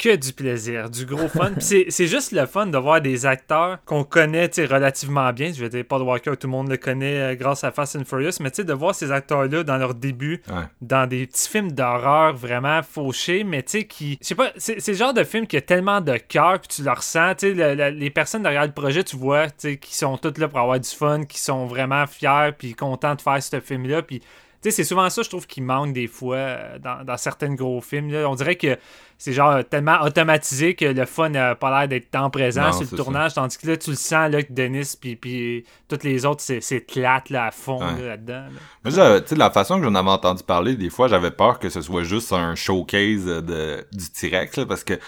que 0.00 0.16
du 0.16 0.32
plaisir, 0.32 0.88
du 0.88 1.04
gros 1.04 1.28
fun. 1.28 1.52
C'est 1.60 2.06
juste 2.06 2.32
le 2.32 2.46
fun 2.46 2.66
de 2.66 2.78
voir 2.78 3.00
des 3.02 3.26
acteurs 3.26 3.78
qu'on 3.84 4.02
connaît 4.02 4.48
tu 4.48 4.56
sais, 4.56 4.64
relativement 4.64 5.30
bien. 5.32 5.52
Je 5.52 5.62
veux 5.62 5.68
dire, 5.68 5.84
Paul 5.86 6.02
Walker, 6.02 6.32
tout 6.40 6.46
le 6.46 6.52
monde 6.52 6.70
le 6.70 6.78
connaît 6.78 7.16
euh, 7.20 7.34
grâce 7.34 7.64
à 7.64 7.70
Fast 7.70 7.96
and 7.96 8.04
Furious, 8.06 8.32
mais 8.40 8.50
tu 8.50 8.56
sais, 8.56 8.64
de 8.64 8.72
voir 8.72 8.94
ces 8.94 9.12
acteurs-là 9.12 9.62
dans 9.62 9.76
leur 9.76 9.94
début, 9.94 10.40
Ouais. 10.48 10.62
dans 10.80 11.06
des 11.06 11.26
petits 11.26 11.48
films 11.48 11.72
d'horreur 11.72 12.34
vraiment 12.34 12.82
fauchés, 12.82 13.44
mais 13.44 13.62
tu 13.62 13.72
sais, 13.80 13.84
qui. 13.84 14.18
Je 14.22 14.26
sais 14.28 14.34
pas, 14.34 14.50
c'est 14.56 14.86
le 14.88 14.94
genre 14.94 15.12
de 15.12 15.22
film 15.24 15.46
qui 15.46 15.56
a 15.58 15.60
tellement 15.60 16.00
de 16.00 16.16
cœur, 16.16 16.58
puis 16.60 16.68
tu 16.68 16.82
le 16.82 16.90
ressens. 16.90 17.34
Tu 17.34 17.48
sais, 17.48 17.54
le- 17.54 17.74
le- 17.74 17.90
les 17.90 18.10
personnes 18.10 18.42
derrière 18.42 18.64
le 18.66 18.72
projet, 18.72 19.04
tu 19.04 19.16
vois, 19.16 19.48
tu 19.48 19.54
sais, 19.58 19.76
qui 19.76 19.94
sont 19.94 20.16
toutes 20.16 20.38
là 20.38 20.48
pour 20.48 20.58
avoir 20.60 20.80
du 20.80 20.88
fun, 20.88 21.24
qui 21.24 21.38
sont 21.38 21.66
vraiment 21.66 22.06
fiers, 22.06 22.52
puis 22.56 22.74
contents 22.74 23.14
de 23.14 23.20
faire 23.20 23.42
ce 23.42 23.60
film-là. 23.60 24.02
Puis, 24.02 24.20
tu 24.20 24.26
sais, 24.62 24.70
c'est 24.70 24.84
souvent 24.84 25.08
ça, 25.10 25.22
je 25.22 25.28
trouve, 25.28 25.46
qui 25.46 25.60
manque 25.62 25.92
des 25.94 26.06
fois 26.06 26.36
euh, 26.36 26.78
dans, 26.78 27.02
dans 27.04 27.16
certains 27.16 27.54
gros 27.54 27.80
films. 27.80 28.10
Là. 28.12 28.28
On 28.28 28.34
dirait 28.34 28.56
que 28.56 28.76
c'est 29.22 29.34
genre 29.34 29.62
tellement 29.68 30.00
automatisé 30.00 30.74
que 30.74 30.86
le 30.86 31.04
fun 31.04 31.28
n'a 31.28 31.54
pas 31.54 31.78
l'air 31.80 31.88
d'être 31.88 32.10
temps 32.10 32.30
présent 32.30 32.62
Non, 32.62 32.72
sur 32.72 32.86
le 32.90 32.96
tournage, 32.96 33.34
tandis 33.34 33.58
que 33.58 33.66
là, 33.66 33.76
tu 33.76 33.90
le 33.90 33.96
sens, 33.96 34.30
là, 34.30 34.42
que 34.42 34.50
Denis, 34.50 34.94
puis, 34.98 35.14
puis 35.14 35.64
toutes 35.88 36.04
les 36.04 36.24
autres, 36.24 36.42
plate, 36.90 37.28
là, 37.28 37.44
à 37.44 37.50
fond, 37.50 37.80
Ouais. 37.80 38.00
là-dedans. 38.02 38.44
là. 38.44 38.60
Moi, 38.82 39.20
tu 39.20 39.28
sais, 39.28 39.34
la 39.36 39.50
façon 39.50 39.78
que 39.78 39.84
j'en 39.84 39.94
avais 39.94 40.08
entendu 40.08 40.42
parler, 40.42 40.74
des 40.74 40.88
fois, 40.88 41.06
j'avais 41.06 41.30
peur 41.30 41.58
que 41.58 41.68
ce 41.68 41.82
soit 41.82 42.02
juste 42.02 42.32
un 42.32 42.54
showcase 42.54 43.26
de, 43.26 43.84
du 43.92 44.08
T-Rex, 44.10 44.60
parce 44.66 44.84
que, 44.84 44.94
tu 44.94 45.00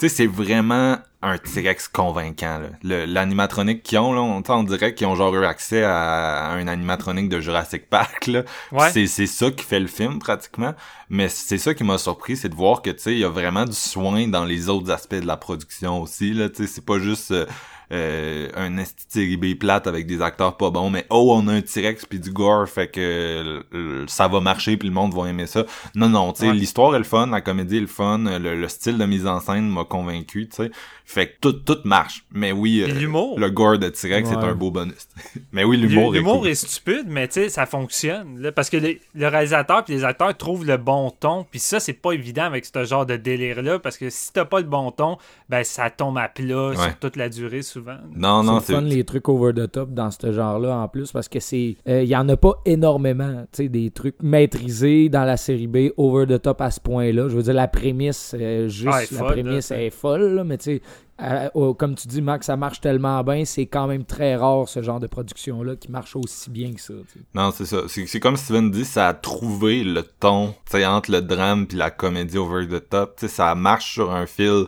sais, 0.00 0.08
c'est 0.08 0.26
vraiment 0.26 0.96
un 1.22 1.36
T-Rex 1.36 1.88
convaincant, 1.88 2.62
L'animatronique 2.82 3.82
qu'ils 3.82 3.98
ont, 3.98 4.14
là, 4.14 4.20
on, 4.22 4.42
on 4.48 4.62
dirait 4.62 4.94
qu'ils 4.94 5.06
ont 5.06 5.14
genre 5.14 5.34
eu 5.34 5.44
accès 5.44 5.84
à, 5.84 6.46
à 6.46 6.52
un 6.54 6.66
animatronique 6.66 7.28
de 7.28 7.40
Jurassic 7.40 7.90
Park, 7.90 8.26
là. 8.26 8.42
Ouais. 8.72 8.90
C'est 8.90 9.06
ça 9.26 9.50
qui 9.50 9.64
fait 9.64 9.80
le 9.80 9.86
film, 9.86 10.18
pratiquement. 10.18 10.72
Mais 11.10 11.28
c'est 11.28 11.58
ça 11.58 11.74
qui 11.74 11.82
m'a 11.84 11.98
surpris, 11.98 12.36
c'est 12.36 12.48
de 12.48 12.54
voir 12.54 12.82
que, 12.82 12.90
tu 12.90 13.00
sais, 13.00 13.12
il 13.12 13.18
y 13.18 13.24
a 13.24 13.28
vraiment 13.28 13.64
du 13.64 13.72
soin 13.72 14.28
dans 14.28 14.44
les 14.44 14.68
autres 14.68 14.90
aspects 14.92 15.16
de 15.16 15.26
la 15.26 15.36
production 15.36 16.00
aussi, 16.00 16.32
là. 16.32 16.48
Tu 16.48 16.66
sais, 16.66 16.66
c'est 16.68 16.84
pas 16.84 16.98
juste... 17.00 17.32
euh, 17.32 17.46
euh, 17.92 18.48
un 18.54 18.76
esti 18.78 19.36
plate 19.58 19.86
avec 19.86 20.06
des 20.06 20.22
acteurs 20.22 20.56
pas 20.56 20.70
bons, 20.70 20.90
mais 20.90 21.06
oh, 21.10 21.32
on 21.36 21.48
a 21.48 21.52
un 21.54 21.60
T-Rex 21.60 22.06
puis 22.06 22.20
du 22.20 22.30
gore, 22.30 22.68
fait 22.68 22.88
que 22.88 23.00
euh, 23.00 23.62
euh, 23.74 24.04
ça 24.06 24.28
va 24.28 24.40
marcher 24.40 24.76
puis 24.76 24.88
le 24.88 24.94
monde 24.94 25.12
va 25.14 25.28
aimer 25.28 25.46
ça. 25.46 25.64
Non, 25.94 26.08
non, 26.08 26.32
tu 26.32 26.40
sais, 26.42 26.48
Ouais. 26.48 26.54
l'histoire 26.54 26.94
est 26.94 26.98
le 26.98 27.04
fun, 27.04 27.26
la 27.26 27.40
comédie 27.40 27.78
est 27.78 27.80
le 27.80 27.86
fun, 27.86 28.18
le, 28.18 28.38
le 28.60 28.68
style 28.68 28.98
de 28.98 29.04
mise 29.06 29.26
en 29.26 29.40
scène 29.40 29.68
m'a 29.68 29.84
convaincu, 29.84 30.48
tu 30.48 30.56
sais. 30.56 30.70
Fait 31.04 31.26
que 31.26 31.32
tout, 31.40 31.52
tout 31.52 31.78
marche. 31.84 32.24
Mais 32.30 32.52
oui, 32.52 32.82
euh, 32.82 33.34
le 33.36 33.50
gore 33.50 33.78
de 33.78 33.88
T-Rex, 33.88 34.28
c'est 34.28 34.36
Ouais. 34.36 34.44
un 34.44 34.54
beau 34.54 34.70
bonus. 34.70 35.08
mais 35.52 35.64
oui, 35.64 35.76
l'humour 35.76 36.14
est 36.14 36.18
L'humour 36.18 36.38
cool. 36.40 36.48
est 36.50 36.54
stupide, 36.54 37.06
mais 37.08 37.26
tu 37.26 37.34
sais, 37.34 37.48
ça 37.48 37.66
fonctionne. 37.66 38.40
là, 38.40 38.52
parce 38.52 38.70
que 38.70 38.76
les- 38.76 39.00
le 39.16 39.26
réalisateur 39.26 39.84
puis 39.84 39.94
les 39.94 40.04
acteurs 40.04 40.36
trouvent 40.36 40.64
le 40.64 40.76
bon 40.76 41.10
ton. 41.10 41.44
Puis 41.50 41.58
ça, 41.58 41.80
c'est 41.80 41.94
pas 41.94 42.12
évident 42.12 42.44
avec 42.44 42.64
ce 42.64 42.84
genre 42.84 43.06
de 43.06 43.16
délire-là. 43.16 43.80
Parce 43.80 43.98
que 43.98 44.08
si 44.08 44.32
t'as 44.32 44.44
pas 44.44 44.60
le 44.60 44.66
bon 44.66 44.92
ton, 44.92 45.18
ben 45.48 45.64
ça 45.64 45.90
tombe 45.90 46.16
à 46.18 46.28
plat 46.28 46.68
Ouais. 46.68 46.76
sur 46.76 46.98
toute 47.00 47.16
la 47.16 47.28
durée 47.28 47.62
souvent. 47.62 47.79
Non, 48.14 48.42
non, 48.42 48.60
c'est 48.60 48.74
fun 48.74 48.80
les 48.82 49.04
trucs 49.04 49.28
over 49.28 49.52
the 49.54 49.70
top 49.70 49.92
dans 49.92 50.10
ce 50.10 50.32
genre-là 50.32 50.76
en 50.76 50.88
plus 50.88 51.12
parce 51.12 51.28
que 51.28 51.40
c'est 51.40 51.76
il 51.86 52.04
y 52.04 52.16
en 52.16 52.28
a 52.28 52.36
pas 52.36 52.54
énormément, 52.64 53.44
tu 53.52 53.64
sais 53.64 53.68
des 53.68 53.90
trucs 53.90 54.22
maîtrisés 54.22 55.08
dans 55.08 55.24
la 55.24 55.36
série 55.36 55.66
B 55.66 55.90
over 55.96 56.26
the 56.26 56.40
top 56.40 56.60
à 56.60 56.70
ce 56.70 56.80
point-là. 56.80 57.28
Je 57.28 57.36
veux 57.36 57.42
dire 57.42 57.54
la 57.54 57.68
prémisse 57.68 58.34
euh, 58.38 58.68
juste 58.68 58.88
Ah, 58.92 59.00
la 59.10 59.18
folle, 59.18 59.32
prémisse 59.32 59.70
là. 59.70 59.82
est 59.82 59.90
folle 59.90 60.34
là, 60.34 60.44
mais 60.44 60.58
tu 60.58 60.64
sais 60.64 60.82
euh, 61.22 61.50
oh, 61.52 61.74
comme 61.74 61.96
tu 61.96 62.08
dis 62.08 62.22
Max, 62.22 62.46
ça 62.46 62.56
marche 62.56 62.80
tellement 62.80 63.22
bien, 63.22 63.44
c'est 63.44 63.66
quand 63.66 63.86
même 63.86 64.04
très 64.04 64.36
rare 64.36 64.66
ce 64.66 64.80
genre 64.80 65.00
de 65.00 65.06
production 65.06 65.62
là 65.62 65.76
qui 65.76 65.90
marche 65.90 66.16
aussi 66.16 66.48
bien 66.48 66.72
que 66.72 66.80
ça. 66.80 66.94
Non, 67.34 67.50
c'est 67.50 67.66
ça. 67.66 67.82
C'est 67.88 68.06
c'est 68.06 68.20
comme 68.20 68.36
Steven 68.36 68.70
dit, 68.70 68.86
ça 68.86 69.08
a 69.08 69.14
trouvé 69.14 69.84
le 69.84 70.02
ton, 70.02 70.54
tu 70.64 70.78
sais, 70.78 70.86
entre 70.86 71.10
le 71.10 71.20
drame 71.20 71.66
puis 71.66 71.76
la 71.76 71.90
comédie 71.90 72.38
over 72.38 72.66
the 72.66 72.88
top. 72.88 73.16
Tu 73.16 73.26
sais, 73.28 73.34
ça 73.34 73.54
marche 73.54 73.92
sur 73.92 74.10
un 74.12 74.24
fil 74.24 74.64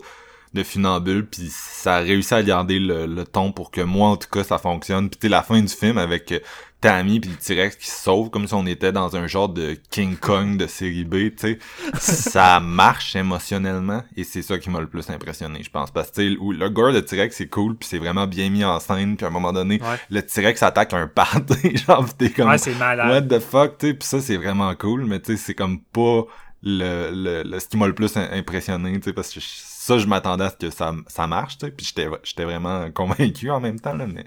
de 0.55 0.63
funambule 0.63 1.27
puis 1.27 1.49
ça 1.51 1.97
a 1.97 1.99
réussi 2.01 2.35
à 2.35 2.43
garder 2.43 2.79
le, 2.79 3.07
le 3.07 3.25
ton 3.25 3.53
pour 3.53 3.71
que 3.71 3.81
moi, 3.81 4.09
en 4.11 4.17
tout 4.17 4.29
cas, 4.31 4.45
ça 4.45 4.59
fonctionne. 4.59 5.09
Puis 5.11 5.29
la 5.29 5.43
fin 5.43 5.61
du 5.61 5.69
film 5.73 5.97
avec 5.99 6.31
euh, 6.33 6.41
Tammy 6.81 7.21
puis 7.21 7.31
le 7.31 7.37
T-Rex 7.37 7.77
qui 7.77 7.89
se 7.89 8.03
sauve 8.03 8.29
comme 8.31 8.47
si 8.49 8.55
on 8.55 8.67
était 8.67 8.91
dans 8.93 9.15
un 9.17 9.27
genre 9.29 9.49
de 9.49 9.79
King 9.91 10.17
Kong 10.17 10.57
de 10.57 10.67
série 10.67 11.05
B, 11.05 11.15
tu 11.31 11.33
sais. 11.39 11.59
ça 11.99 12.59
marche 12.61 13.15
émotionnellement 13.17 14.03
et 14.17 14.25
c'est 14.25 14.43
ça 14.43 14.59
qui 14.59 14.69
m'a 14.69 14.81
le 14.81 14.89
plus 14.89 15.09
impressionné, 15.11 15.63
je 15.63 15.71
pense. 15.71 15.91
Parce 15.91 16.11
que 16.11 16.21
le 16.23 16.69
gore 16.69 16.93
de 16.93 17.01
T-Rex, 17.01 17.37
c'est 17.37 17.49
cool 17.49 17.77
puis 17.77 17.89
c'est 17.89 17.99
vraiment 17.99 18.27
bien 18.27 18.51
mis 18.51 18.65
en 18.65 18.81
scène 18.81 19.17
puis 19.17 19.25
à 19.25 19.29
un 19.29 19.33
moment 19.33 19.53
donné, 19.53 19.81
Ouais. 19.81 19.97
le 20.11 20.23
T-Rex 20.23 20.63
attaque 20.63 20.93
un 20.93 21.07
pâté, 21.07 21.77
genre 21.87 22.05
t'es 22.17 22.31
comme 22.31 22.49
Ouais, 22.51 22.59
c'est 22.59 22.75
malade. 22.79 23.09
what 23.31 23.39
the 23.39 23.41
fuck, 23.41 23.79
tu 23.79 23.87
sais, 23.89 23.95
pis 23.95 24.07
ça 24.07 24.21
c'est 24.21 24.37
vraiment 24.37 24.75
cool, 24.75 25.05
mais 25.07 25.21
tu 25.21 25.33
sais 25.33 25.43
c'est 25.43 25.55
comme 25.55 25.81
pas 25.81 26.25
le, 26.65 27.11
le, 27.13 27.43
le 27.49 27.59
ce 27.61 27.67
qui 27.69 27.77
m'a 27.77 27.87
le 27.87 27.95
plus 27.95 28.17
im- 28.17 28.29
impressionné, 28.33 28.93
tu 28.99 29.05
sais 29.05 29.13
parce 29.13 29.33
que 29.33 29.41
je- 29.41 29.47
ça 29.83 29.99
je 29.99 30.07
m'attendais 30.07 30.45
à 30.45 30.51
ce 30.51 30.57
que 30.57 30.71
ça 30.71 30.95
ça 31.09 31.27
marche, 31.27 31.59
tu 31.59 31.67
sais, 31.67 31.73
puis 31.73 31.85
j'étais 31.85 32.09
j'étais 32.23 32.45
vraiment 32.45 32.91
convaincu 32.95 33.51
en 33.51 33.61
même 33.61 33.81
temps 33.81 33.95
là, 33.95 34.07
mais 34.07 34.25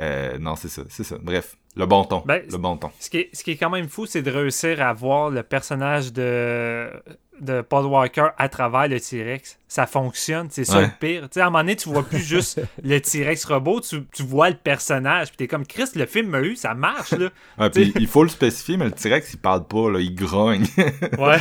euh, 0.00 0.36
non 0.38 0.56
c'est 0.56 0.68
ça, 0.68 0.82
c'est 0.88 1.04
ça. 1.04 1.16
Bref, 1.20 1.56
le 1.76 1.86
bon 1.86 2.04
ton, 2.04 2.22
Ben, 2.26 2.42
le 2.50 2.58
bon 2.58 2.76
ton. 2.76 2.90
Ce 2.98 3.08
qui, 3.08 3.18
est, 3.18 3.30
ce 3.32 3.44
qui 3.44 3.52
est 3.52 3.56
quand 3.56 3.70
même 3.70 3.88
fou, 3.88 4.06
c'est 4.06 4.22
de 4.22 4.30
réussir 4.30 4.82
à 4.82 4.92
voir 4.92 5.30
le 5.30 5.42
personnage 5.42 6.12
de 6.12 6.90
de 7.40 7.60
Paul 7.60 7.86
Walker 7.86 8.28
à 8.38 8.48
travers 8.48 8.88
le 8.88 9.00
T-Rex. 9.00 9.58
Ça 9.68 9.86
fonctionne, 9.86 10.46
c'est 10.50 10.64
ça 10.64 10.78
Ouais. 10.78 10.84
le 10.84 10.90
pire. 10.98 11.28
À 11.36 11.40
un 11.40 11.44
moment 11.46 11.58
donné, 11.58 11.76
tu 11.76 11.88
vois 11.88 12.04
plus 12.04 12.22
juste 12.22 12.60
le 12.84 13.00
T-Rex 13.00 13.44
robot, 13.46 13.80
tu, 13.80 14.04
tu 14.14 14.22
vois 14.22 14.48
le 14.50 14.56
personnage. 14.56 15.28
Puis 15.28 15.36
t'es 15.38 15.46
comme, 15.48 15.66
Chris, 15.66 15.84
le 15.96 16.06
film 16.06 16.28
m'a 16.28 16.40
eu, 16.40 16.54
ça 16.56 16.74
marche, 16.74 17.12
là. 17.12 17.28
Ouais, 17.58 17.70
puis 17.70 17.92
il 17.98 18.06
faut 18.06 18.22
le 18.22 18.28
spécifier, 18.28 18.76
mais 18.76 18.84
le 18.86 18.92
T-Rex, 18.92 19.34
il 19.34 19.38
parle 19.38 19.66
pas, 19.66 19.90
là, 19.90 19.98
il 20.00 20.14
grogne. 20.14 20.66
Ouais. 21.18 21.38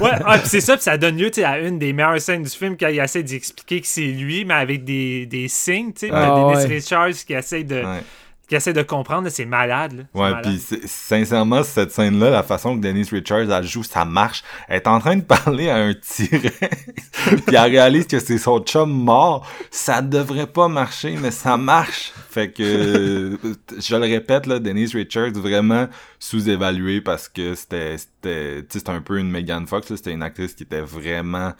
ouais, 0.00 0.10
ah, 0.24 0.38
puis 0.38 0.48
c'est 0.48 0.60
ça, 0.60 0.74
puis 0.74 0.82
ça 0.82 0.96
donne 0.98 1.16
lieu 1.16 1.30
à 1.44 1.58
une 1.58 1.78
des 1.78 1.92
meilleures 1.92 2.20
scènes 2.20 2.42
du 2.42 2.50
film 2.50 2.76
quand 2.76 2.88
il 2.88 2.98
essaie 2.98 3.22
d'expliquer 3.22 3.80
que 3.80 3.86
c'est 3.86 4.06
lui, 4.06 4.44
mais 4.44 4.54
avec 4.54 4.84
des, 4.84 5.26
des 5.26 5.48
signes, 5.48 5.92
tu 5.92 6.06
sais. 6.06 6.10
Ah, 6.12 6.52
Dennis. 6.54 6.66
Richards 6.66 7.14
qui 7.26 7.32
essaie 7.34 7.64
de. 7.64 7.82
Qui 8.50 8.56
essaie 8.56 8.72
de 8.72 8.82
comprendre, 8.82 9.28
c'est 9.28 9.44
malade, 9.44 9.92
là. 9.92 10.02
Ouais, 10.12 10.42
puis 10.42 10.60
sincèrement, 10.84 11.62
cette 11.62 11.92
scène-là, 11.92 12.30
la 12.30 12.42
façon 12.42 12.76
que 12.76 12.82
Dennis 12.82 13.06
Richards 13.12 13.48
elle 13.48 13.64
joue, 13.64 13.84
ça 13.84 14.04
marche. 14.04 14.42
Elle 14.66 14.78
est 14.78 14.88
en 14.88 14.98
train 14.98 15.14
de 15.14 15.22
parler 15.44 15.70
à 15.70 15.76
un 15.76 15.94
T-Rex, 15.94 16.58
puis 17.46 17.54
elle 17.54 17.70
réalise 17.70 18.08
que 18.08 18.18
c'est 18.18 18.38
son 18.38 18.58
chum 18.58 18.90
mort. 18.90 19.48
Ça 19.70 20.02
devrait 20.02 20.48
pas 20.48 20.66
marcher, 20.66 21.16
mais 21.22 21.30
ça 21.30 21.56
marche. 21.56 22.12
Fait 22.28 22.50
que, 22.50 23.38
je 23.78 23.94
le 23.94 24.02
répète, 24.02 24.46
là, 24.46 24.58
Dennis 24.58 24.90
Richards, 24.94 25.34
vraiment 25.34 25.86
sous-évalué 26.18 27.00
parce 27.00 27.28
que 27.28 27.54
c'était, 27.54 27.98
c'était, 27.98 28.62
tu 28.62 28.66
sais, 28.72 28.78
c'était 28.80 28.90
un 28.90 29.00
peu 29.00 29.20
une 29.20 29.30
Megan 29.30 29.64
Fox, 29.68 29.94
c'était 29.94 30.10
une 30.10 30.24
actrice 30.24 30.54
qui 30.54 30.64
était 30.64 30.80
vraiment 30.80 31.52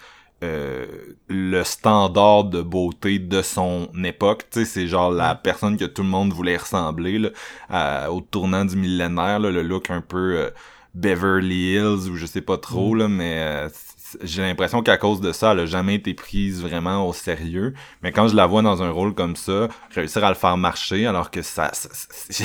euh, 0.42 0.86
le 1.28 1.62
standard 1.64 2.44
de 2.44 2.62
beauté 2.62 3.18
de 3.18 3.42
son 3.42 3.90
époque. 4.04 4.46
Tu 4.50 4.60
sais, 4.60 4.64
c'est 4.64 4.86
genre 4.88 5.10
la 5.10 5.34
personne 5.34 5.76
que 5.76 5.84
tout 5.84 6.02
le 6.02 6.08
monde 6.08 6.32
voulait 6.32 6.56
ressembler 6.56 7.18
là, 7.18 7.28
à- 7.68 8.12
au 8.12 8.20
tournant 8.20 8.64
du 8.64 8.76
millénaire, 8.76 9.38
là, 9.40 9.50
le 9.50 9.62
look 9.62 9.90
un 9.90 10.00
peu 10.00 10.36
euh, 10.38 10.50
Beverly 10.94 11.74
Hills 11.74 12.08
ou 12.10 12.16
je 12.16 12.26
sais 12.26 12.40
pas 12.40 12.58
trop 12.58 12.94
là, 12.94 13.08
mais 13.08 13.38
euh, 13.38 13.68
j'ai 14.22 14.42
l'impression 14.42 14.82
qu'à 14.82 14.96
cause 14.96 15.20
de 15.20 15.32
ça, 15.32 15.52
elle 15.52 15.60
a 15.60 15.66
jamais 15.66 15.94
été 15.96 16.14
prise 16.14 16.62
vraiment 16.62 17.06
au 17.08 17.12
sérieux. 17.12 17.74
Mais 18.02 18.12
quand 18.12 18.28
je 18.28 18.36
la 18.36 18.46
vois 18.46 18.62
dans 18.62 18.82
un 18.82 18.90
rôle 18.90 19.14
comme 19.14 19.36
ça, 19.36 19.68
réussir 19.94 20.24
à 20.24 20.28
le 20.28 20.34
faire 20.34 20.56
marcher, 20.56 21.06
alors 21.06 21.30
que 21.30 21.42
ça, 21.42 21.70
ça- 21.72 21.88
ça- 21.92 22.44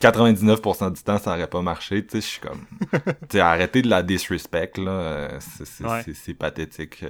99% 0.00 0.90
du 0.94 1.02
temps, 1.02 1.18
ça 1.18 1.32
aurait 1.32 1.46
pas 1.46 1.62
marché. 1.62 2.04
Tu 2.04 2.12
sais, 2.12 2.20
je 2.20 2.26
suis 2.26 2.40
comme, 2.40 2.64
tu 2.92 2.98
sais, 3.32 3.40
arrêtez 3.40 3.82
de 3.82 3.88
la 3.88 4.02
disrespect 4.02 4.72
là, 4.78 4.90
euh, 4.90 5.38
c'est 5.40 5.84
Ouais. 5.84 6.34
pathétique. 6.34 7.04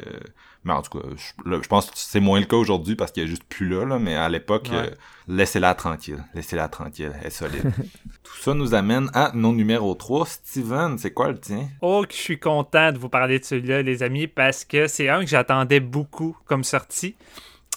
Mais 0.66 0.72
en 0.72 0.82
tout 0.82 0.98
cas, 0.98 1.06
je, 1.16 1.48
là, 1.50 1.58
je 1.62 1.68
pense 1.68 1.86
que 1.86 1.96
c'est 1.96 2.18
moins 2.20 2.40
le 2.40 2.44
cas 2.46 2.56
aujourd'hui 2.56 2.96
parce 2.96 3.12
qu'il 3.12 3.22
est 3.22 3.28
juste 3.28 3.44
plus 3.44 3.68
là, 3.68 3.84
là 3.86 3.98
mais 4.00 4.16
à 4.16 4.28
l'époque, 4.28 4.68
Ouais. 4.72 4.78
euh, 4.78 4.90
laissez-la 5.28 5.74
tranquille, 5.74 6.22
laissez-la 6.34 6.66
tranquille, 6.68 7.12
elle 7.20 7.26
est 7.28 7.30
solide. 7.30 7.72
Tout 8.24 8.36
ça 8.42 8.52
nous 8.52 8.74
amène 8.74 9.08
à 9.14 9.30
nos 9.32 9.52
numéro 9.52 9.94
3. 9.94 10.26
Steven, 10.26 10.98
c'est 10.98 11.12
quoi 11.12 11.28
le 11.28 11.38
tien? 11.38 11.68
Oh, 11.80 12.04
que 12.06 12.12
je 12.12 12.18
suis 12.20 12.38
content 12.40 12.90
de 12.90 12.98
vous 12.98 13.08
parler 13.08 13.38
de 13.38 13.44
celui-là, 13.44 13.82
les 13.82 14.02
amis, 14.02 14.26
parce 14.26 14.64
que 14.64 14.88
c'est 14.88 15.08
un 15.08 15.20
que 15.20 15.26
j'attendais 15.30 15.78
beaucoup 15.80 16.36
comme 16.46 16.64
sortie. 16.64 17.14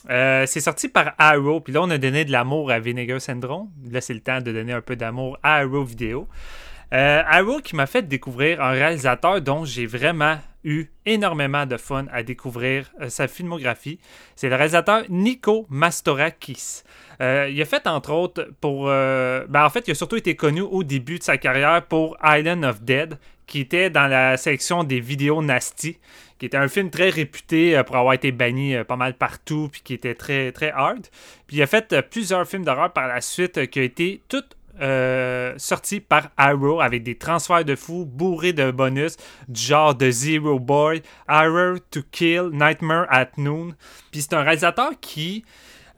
Euh, 0.09 0.45
c'est 0.47 0.61
sorti 0.61 0.87
par 0.87 1.13
Arrow, 1.19 1.59
puis 1.59 1.73
là, 1.73 1.81
on 1.83 1.89
a 1.91 1.99
donné 1.99 2.25
de 2.25 2.31
l'amour 2.31 2.71
à 2.71 2.79
Vinegar 2.79 3.21
Syndrome. 3.21 3.67
Là, 3.91 4.01
c'est 4.01 4.13
le 4.15 4.21
temps 4.21 4.41
de 4.41 4.51
donner 4.51 4.73
un 4.73 4.81
peu 4.81 4.95
d'amour 4.95 5.37
à 5.43 5.57
Arrow 5.57 5.83
Vidéo. 5.83 6.27
Euh, 6.91 7.21
Arrow 7.27 7.59
qui 7.59 7.75
m'a 7.75 7.85
fait 7.85 8.01
découvrir 8.07 8.61
un 8.63 8.71
réalisateur 8.71 9.41
dont 9.41 9.63
j'ai 9.63 9.85
vraiment 9.85 10.39
eu 10.63 10.85
énormément 11.05 11.65
de 11.65 11.77
fun 11.77 12.05
à 12.11 12.23
découvrir 12.23 12.91
euh, 13.01 13.09
sa 13.09 13.27
filmographie. 13.27 13.99
C'est 14.35 14.49
le 14.49 14.55
réalisateur 14.55 15.03
Nico 15.09 15.65
Mastorakis. 15.69 16.83
Euh, 17.21 17.49
il 17.51 17.61
a 17.61 17.65
fait 17.65 17.87
entre 17.87 18.11
autres 18.11 18.49
pour... 18.61 18.89
euh, 18.89 19.45
ben, 19.47 19.65
en 19.65 19.69
fait, 19.69 19.87
il 19.87 19.91
a 19.91 19.95
surtout 19.95 20.17
été 20.17 20.35
connu 20.35 20.61
au 20.61 20.83
début 20.83 21.19
de 21.19 21.23
sa 21.23 21.37
carrière 21.37 21.85
pour 21.85 22.17
Island 22.23 22.63
of 22.65 22.81
Dead, 22.81 23.17
qui 23.47 23.61
était 23.61 23.89
dans 23.89 24.07
la 24.07 24.37
section 24.37 24.83
des 24.83 24.99
vidéos 24.99 25.41
nasty, 25.41 25.97
qui 26.37 26.45
était 26.45 26.57
un 26.57 26.67
film 26.67 26.89
très 26.89 27.09
réputé 27.09 27.81
pour 27.85 27.97
avoir 27.97 28.13
été 28.13 28.31
banni 28.31 28.75
pas 28.87 28.95
mal 28.95 29.15
partout, 29.15 29.69
puis 29.71 29.81
qui 29.83 29.93
était 29.93 30.15
très, 30.15 30.51
très 30.51 30.71
hard. 30.71 31.07
Puis 31.47 31.57
il 31.57 31.61
a 31.61 31.67
fait 31.67 31.95
plusieurs 32.09 32.47
films 32.47 32.63
d'horreur 32.63 32.93
par 32.93 33.07
la 33.07 33.21
suite 33.21 33.69
qui 33.69 33.79
ont 33.79 33.83
été 33.83 34.21
toutes 34.29 34.55
euh, 34.81 35.53
sortis 35.57 35.99
par 35.99 36.29
Arrow 36.37 36.81
avec 36.81 37.03
des 37.03 37.17
transferts 37.17 37.65
de 37.65 37.75
fous 37.75 38.05
bourrés 38.05 38.53
de 38.53 38.71
bonus 38.71 39.17
du 39.47 39.61
genre 39.61 39.95
de 39.95 40.09
Zero 40.09 40.59
Boy, 40.59 41.01
Arrow 41.27 41.79
to 41.91 42.01
Kill, 42.11 42.49
Nightmare 42.51 43.07
at 43.09 43.31
Noon. 43.37 43.75
Puis 44.11 44.21
c'est 44.21 44.33
un 44.33 44.41
réalisateur 44.41 44.91
qui 45.01 45.43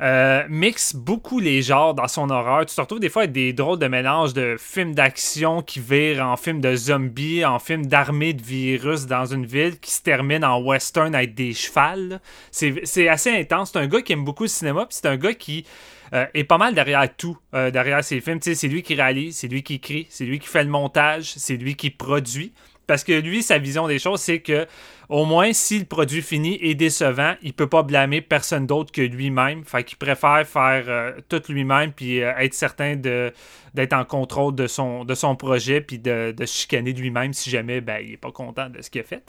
euh, 0.01 0.43
mixe 0.49 0.95
beaucoup 0.95 1.39
les 1.39 1.61
genres 1.61 1.93
dans 1.93 2.07
son 2.07 2.29
horreur. 2.31 2.65
Tu 2.65 2.75
te 2.75 2.81
retrouves 2.81 2.99
des 2.99 3.09
fois 3.09 3.23
avec 3.23 3.33
des 3.33 3.53
drôles 3.53 3.77
de 3.77 3.87
mélanges 3.87 4.33
de 4.33 4.55
films 4.59 4.95
d'action 4.95 5.61
qui 5.61 5.79
virent 5.79 6.25
en 6.25 6.37
films 6.37 6.59
de 6.59 6.75
zombies, 6.75 7.45
en 7.45 7.59
films 7.59 7.85
d'armée 7.85 8.33
de 8.33 8.41
virus 8.41 9.05
dans 9.05 9.25
une 9.25 9.45
ville 9.45 9.79
qui 9.79 9.91
se 9.91 10.01
termine 10.01 10.43
en 10.43 10.59
western 10.59 11.13
avec 11.13 11.35
des 11.35 11.53
chevals. 11.53 12.19
C'est 12.49 13.07
assez 13.07 13.29
intense. 13.29 13.71
C'est 13.73 13.79
un 13.79 13.87
gars 13.87 14.01
qui 14.01 14.13
aime 14.13 14.25
beaucoup 14.25 14.43
le 14.43 14.49
cinéma, 14.49 14.87
puis 14.87 14.97
c'est 14.99 15.07
un 15.07 15.17
gars 15.17 15.35
qui 15.35 15.65
euh, 16.13 16.25
est 16.33 16.43
pas 16.45 16.57
mal 16.57 16.73
derrière 16.73 17.07
tout, 17.15 17.37
euh, 17.53 17.69
derrière 17.69 18.03
ses 18.03 18.21
films. 18.21 18.39
C'est 18.41 18.67
lui 18.67 18.81
qui 18.81 18.95
réalise, 18.95 19.37
c'est 19.37 19.47
lui 19.47 19.61
qui 19.61 19.75
écrit, 19.75 20.07
c'est 20.09 20.25
lui 20.25 20.39
qui 20.39 20.47
fait 20.47 20.63
le 20.63 20.69
montage, 20.69 21.33
c'est 21.37 21.57
lui 21.57 21.75
qui 21.75 21.91
produit. 21.91 22.53
Parce 22.91 23.05
que 23.05 23.13
lui, 23.13 23.41
sa 23.41 23.57
vision 23.57 23.87
des 23.87 23.99
choses, 23.99 24.19
c'est 24.19 24.41
que 24.41 24.67
au 25.07 25.23
moins, 25.23 25.53
si 25.53 25.79
le 25.79 25.85
produit 25.85 26.21
fini 26.21 26.59
est 26.61 26.75
décevant, 26.75 27.35
il 27.41 27.53
peut 27.53 27.69
pas 27.69 27.83
blâmer 27.83 28.19
personne 28.19 28.67
d'autre 28.67 28.91
que 28.91 28.99
lui-même. 28.99 29.63
Fait 29.63 29.85
qu'il 29.85 29.97
préfère 29.97 30.45
faire 30.45 30.83
euh, 30.89 31.13
tout 31.29 31.41
lui-même 31.47 31.93
puis 31.93 32.21
euh, 32.21 32.33
être 32.37 32.53
certain 32.53 32.97
d'être 32.97 33.93
en 33.93 34.03
contrôle 34.03 34.55
de 34.55 34.67
son, 34.67 35.05
de 35.05 35.15
son 35.15 35.37
projet 35.37 35.79
puis 35.79 35.99
de, 35.99 36.33
de 36.35 36.45
chicaner 36.45 36.91
lui-même 36.91 37.31
si 37.31 37.49
jamais 37.49 37.79
ben, 37.79 38.01
il 38.05 38.11
est 38.11 38.17
pas 38.17 38.33
content 38.33 38.69
de 38.69 38.81
ce 38.81 38.89
qu'il 38.89 38.99
a 38.99 39.05
fait. 39.05 39.23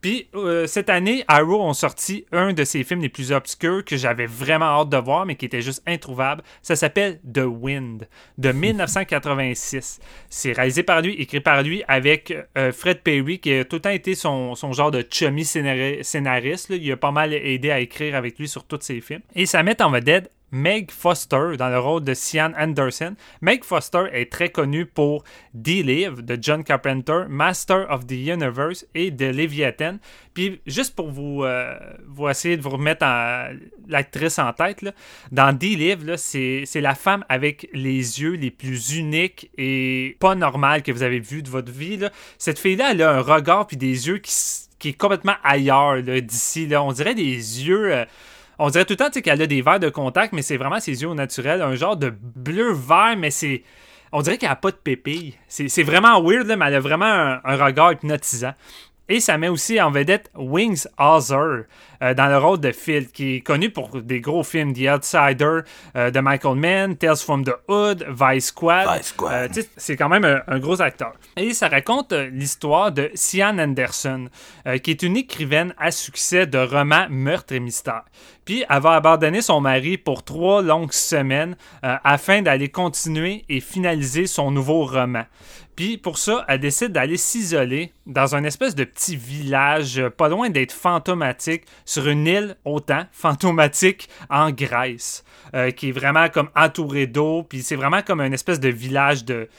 Puis 0.00 0.28
euh, 0.34 0.66
cette 0.66 0.90
année, 0.90 1.24
Arrow 1.26 1.62
ont 1.62 1.72
sorti 1.72 2.26
un 2.32 2.52
de 2.52 2.64
ses 2.64 2.84
films 2.84 3.00
les 3.00 3.08
plus 3.08 3.32
obscurs 3.32 3.84
que 3.84 3.96
j'avais 3.96 4.26
vraiment 4.26 4.66
hâte 4.80 4.88
de 4.90 4.96
voir, 4.98 5.26
mais 5.26 5.34
qui 5.36 5.46
était 5.46 5.62
juste 5.62 5.82
introuvable. 5.86 6.42
Ça 6.62 6.76
s'appelle 6.76 7.20
The 7.32 7.42
Wind, 7.46 8.06
de 8.38 8.52
1986. 9.10 10.00
C'est 10.28 10.52
réalisé 10.52 10.82
par 10.82 11.00
lui, 11.02 11.14
écrit 11.14 11.40
par 11.40 11.62
lui, 11.62 11.82
avec 11.88 12.32
euh, 12.56 12.72
Fred 12.72 13.00
Perry, 13.02 13.38
qui 13.38 13.52
a 13.52 13.64
tout 13.64 13.76
le 13.76 13.82
temps 13.82 13.90
été 13.90 14.14
son, 14.14 14.54
son 14.54 14.72
genre 14.72 14.90
de 14.90 15.04
chummy 15.10 15.42
scénari- 15.44 16.02
scénariste. 16.02 16.70
là. 16.70 16.76
Il 16.76 16.92
a 16.92 16.96
pas 16.96 17.10
mal 17.10 17.32
aidé 17.32 17.70
à 17.70 17.80
écrire 17.80 18.14
avec 18.16 18.38
lui 18.38 18.48
sur 18.48 18.64
tous 18.64 18.78
ses 18.80 19.00
films. 19.00 19.22
Et 19.34 19.46
ça 19.46 19.62
met 19.62 19.80
en 19.82 19.90
vedette 19.90 20.30
Meg 20.56 20.90
Foster 20.90 21.56
dans 21.58 21.68
le 21.68 21.78
rôle 21.78 22.02
de 22.02 22.14
Sian 22.14 22.52
Anderson. 22.58 23.14
Meg 23.42 23.62
Foster 23.62 24.04
est 24.12 24.32
très 24.32 24.48
connue 24.48 24.86
pour 24.86 25.22
D-Live 25.52 26.24
de 26.24 26.38
John 26.40 26.64
Carpenter, 26.64 27.24
Master 27.28 27.86
of 27.90 28.06
the 28.06 28.12
Universe 28.12 28.86
et 28.94 29.10
de 29.10 29.26
Leviathan. 29.26 29.98
Puis 30.32 30.60
juste 30.66 30.96
pour 30.96 31.10
vous, 31.10 31.44
euh, 31.44 31.78
vous 32.06 32.28
essayer 32.28 32.56
de 32.56 32.62
vous 32.62 32.70
remettre 32.70 33.04
l'actrice 33.86 34.38
en 34.38 34.52
tête, 34.52 34.84
dans 35.30 35.56
D-Live, 35.56 36.16
c'est 36.16 36.66
la 36.76 36.94
femme 36.94 37.24
avec 37.28 37.68
les 37.74 38.20
yeux 38.20 38.32
les 38.32 38.50
plus 38.50 38.96
uniques 38.96 39.50
et 39.58 40.16
pas 40.20 40.34
normales 40.34 40.82
que 40.82 40.92
vous 40.92 41.02
avez 41.02 41.20
vu 41.20 41.42
de 41.42 41.50
votre 41.50 41.70
vie. 41.70 41.98
Cette 42.38 42.58
fille-là, 42.58 42.92
elle 42.92 43.02
a 43.02 43.12
un 43.12 43.20
regard 43.20 43.66
puis 43.66 43.76
des 43.76 44.08
yeux 44.08 44.18
qui, 44.18 44.32
qui 44.78 44.88
est 44.90 44.98
complètement 44.98 45.36
ailleurs 45.44 46.02
d'ici. 46.02 46.68
On 46.74 46.92
dirait 46.92 47.14
des 47.14 47.22
yeux... 47.66 47.92
euh, 47.92 48.04
on 48.58 48.70
dirait 48.70 48.84
tout 48.84 48.94
le 48.94 48.96
temps 48.96 49.10
qu'elle 49.10 49.42
a 49.42 49.46
des 49.46 49.62
verres 49.62 49.80
de 49.80 49.88
contact, 49.88 50.32
mais 50.32 50.42
c'est 50.42 50.56
vraiment 50.56 50.80
ses 50.80 51.02
yeux 51.02 51.08
au 51.08 51.14
naturel. 51.14 51.62
Un 51.62 51.74
genre 51.74 51.96
de 51.96 52.10
bleu-vert, 52.10 53.16
mais 53.18 53.30
c'est. 53.30 53.62
On 54.12 54.22
dirait 54.22 54.38
qu'elle 54.38 54.48
n'a 54.48 54.56
pas 54.56 54.70
de 54.70 54.76
pépille. 54.76 55.34
C'est 55.48 55.82
vraiment 55.82 56.22
weird, 56.22 56.46
là, 56.46 56.56
mais 56.56 56.66
elle 56.66 56.76
a 56.76 56.80
vraiment 56.80 57.04
un 57.04 57.64
regard 57.64 57.92
hypnotisant. 57.92 58.54
Et 59.08 59.20
ça 59.20 59.38
met 59.38 59.48
aussi 59.48 59.80
en 59.80 59.90
vedette 59.92 60.30
Wings 60.34 60.86
Hauser 60.98 61.66
euh, 62.02 62.14
dans 62.14 62.26
le 62.26 62.38
rôle 62.38 62.58
de 62.58 62.72
Phil, 62.72 63.08
qui 63.10 63.36
est 63.36 63.40
connu 63.40 63.70
pour 63.70 64.02
des 64.02 64.20
gros 64.20 64.42
films 64.42 64.72
The 64.72 64.88
Outsider 64.88 65.60
euh, 65.96 66.10
de 66.10 66.20
Michael 66.20 66.56
Mann, 66.56 66.96
Tales 66.96 67.16
from 67.16 67.44
the 67.44 67.54
Hood, 67.68 68.04
Vice 68.08 68.46
Squad. 68.46 68.88
Vice 68.96 69.08
Squad. 69.08 69.56
Euh, 69.56 69.62
c'est 69.76 69.96
quand 69.96 70.08
même 70.08 70.24
un, 70.24 70.42
un 70.48 70.58
gros 70.58 70.82
acteur. 70.82 71.12
Et 71.36 71.54
ça 71.54 71.68
raconte 71.68 72.12
euh, 72.12 72.28
l'histoire 72.32 72.90
de 72.90 73.10
Sian 73.14 73.58
Anderson, 73.58 74.28
qui 74.82 74.90
est 74.90 75.02
une 75.02 75.16
écrivaine 75.16 75.72
à 75.78 75.90
succès 75.90 76.46
de 76.46 76.58
romans 76.58 77.06
meurtre 77.08 77.54
et 77.54 77.60
mystère. 77.60 78.02
Puis 78.44 78.64
elle 78.68 78.80
va 78.80 78.94
abandonner 78.94 79.40
son 79.40 79.60
mari 79.60 79.96
pour 79.96 80.24
trois 80.24 80.62
longues 80.62 80.92
semaines 80.92 81.56
afin 81.82 82.42
d'aller 82.42 82.68
continuer 82.68 83.44
et 83.48 83.60
finaliser 83.60 84.26
son 84.26 84.50
nouveau 84.50 84.84
roman. 84.84 85.24
Puis 85.76 85.98
pour 85.98 86.16
ça, 86.16 86.44
elle 86.48 86.60
décide 86.60 86.92
d'aller 86.92 87.18
s'isoler 87.18 87.92
dans 88.06 88.34
un 88.34 88.44
espèce 88.44 88.74
de 88.74 88.84
petit 88.84 89.14
village, 89.14 89.98
euh, 89.98 90.08
pas 90.08 90.28
loin 90.28 90.48
d'être 90.48 90.72
fantomatique, 90.72 91.64
sur 91.84 92.08
une 92.08 92.26
île 92.26 92.56
autant 92.64 93.04
fantomatique 93.12 94.08
en 94.30 94.50
Grèce, 94.50 95.22
euh, 95.54 95.70
qui 95.70 95.90
est 95.90 95.92
vraiment 95.92 96.30
comme 96.30 96.48
entouré 96.56 97.06
d'eau. 97.06 97.42
Puis 97.42 97.62
c'est 97.62 97.76
vraiment 97.76 98.00
comme 98.00 98.20
un 98.20 98.32
espèce 98.32 98.58
de 98.58 98.70
village 98.70 99.26
de, 99.26 99.50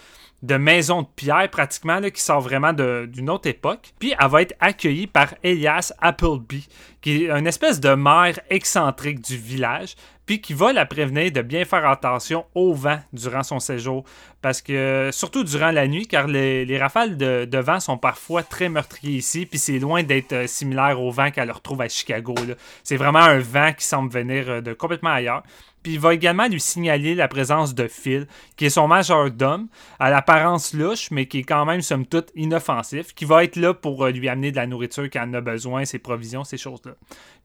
de 0.41 0.55
maison 0.55 1.03
de 1.03 1.07
pierre 1.15 1.49
pratiquement, 1.51 2.01
qui 2.01 2.21
sort 2.21 2.41
vraiment 2.41 2.73
d'une 2.73 3.29
autre 3.29 3.47
époque. 3.47 3.93
Puis 3.99 4.15
elle 4.19 4.27
va 4.27 4.41
être 4.41 4.55
accueillie 4.59 5.07
par 5.07 5.35
Elias 5.43 5.93
Appleby, 5.99 6.67
qui 7.01 7.25
est 7.25 7.29
une 7.29 7.47
espèce 7.47 7.79
de 7.79 7.93
maire 7.93 8.39
excentrique 8.49 9.21
du 9.21 9.37
village. 9.37 9.95
Puis 10.27 10.41
qui 10.41 10.53
va 10.53 10.73
la 10.73 10.85
prévenir 10.85 11.31
de 11.31 11.41
bien 11.41 11.65
faire 11.65 11.89
attention 11.89 12.45
au 12.53 12.73
vent 12.73 12.99
durant 13.13 13.43
son 13.43 13.59
séjour. 13.59 14.03
Parce 14.41 14.61
que, 14.61 15.09
surtout 15.11 15.43
durant 15.43 15.71
la 15.71 15.87
nuit, 15.87 16.05
car 16.05 16.27
les, 16.27 16.65
les 16.65 16.77
rafales 16.77 17.17
de, 17.17 17.57
vent 17.57 17.79
sont 17.79 17.97
parfois 17.97 18.43
très 18.43 18.69
meurtriers 18.69 19.17
ici, 19.17 19.45
puis 19.45 19.57
c'est 19.57 19.79
loin 19.79 20.03
d'être 20.03 20.33
euh, 20.33 20.47
similaire 20.47 21.01
au 21.01 21.09
vent 21.09 21.31
qu'elle 21.31 21.49
retrouve 21.49 21.81
à 21.81 21.89
Chicago. 21.89 22.35
C'est 22.83 22.97
vraiment 22.97 23.19
un 23.19 23.39
vent 23.39 23.71
qui 23.75 23.85
semble 23.85 24.11
venir 24.11 24.49
euh, 24.49 24.61
de 24.61 24.73
complètement 24.73 25.11
ailleurs. 25.11 25.43
Puis 25.81 25.93
il 25.93 25.99
va 25.99 26.13
également 26.13 26.47
lui 26.47 26.59
signaler 26.59 27.15
la 27.15 27.29
présence 27.29 27.73
de 27.73 27.87
Phil, 27.87 28.27
qui 28.57 28.65
est 28.65 28.69
son 28.69 28.87
majordome, 28.87 29.67
à 29.99 30.09
l'apparence 30.09 30.73
louche, 30.73 31.11
mais 31.11 31.27
qui 31.27 31.39
est 31.39 31.43
quand 31.43 31.65
même, 31.65 31.81
somme 31.81 32.05
toute, 32.05 32.29
inoffensif, 32.35 33.13
qui 33.13 33.23
va 33.25 33.43
être 33.45 33.55
là 33.55 33.73
pour 33.73 34.03
euh, 34.05 34.11
lui 34.11 34.27
amener 34.27 34.51
de 34.51 34.57
la 34.57 34.67
nourriture 34.67 35.05
quand 35.05 35.23
elle 35.23 35.29
en 35.29 35.33
a 35.35 35.41
besoin, 35.41 35.85
ses 35.85 35.99
provisions, 35.99 36.43
ces 36.43 36.57
choses-là. 36.57 36.91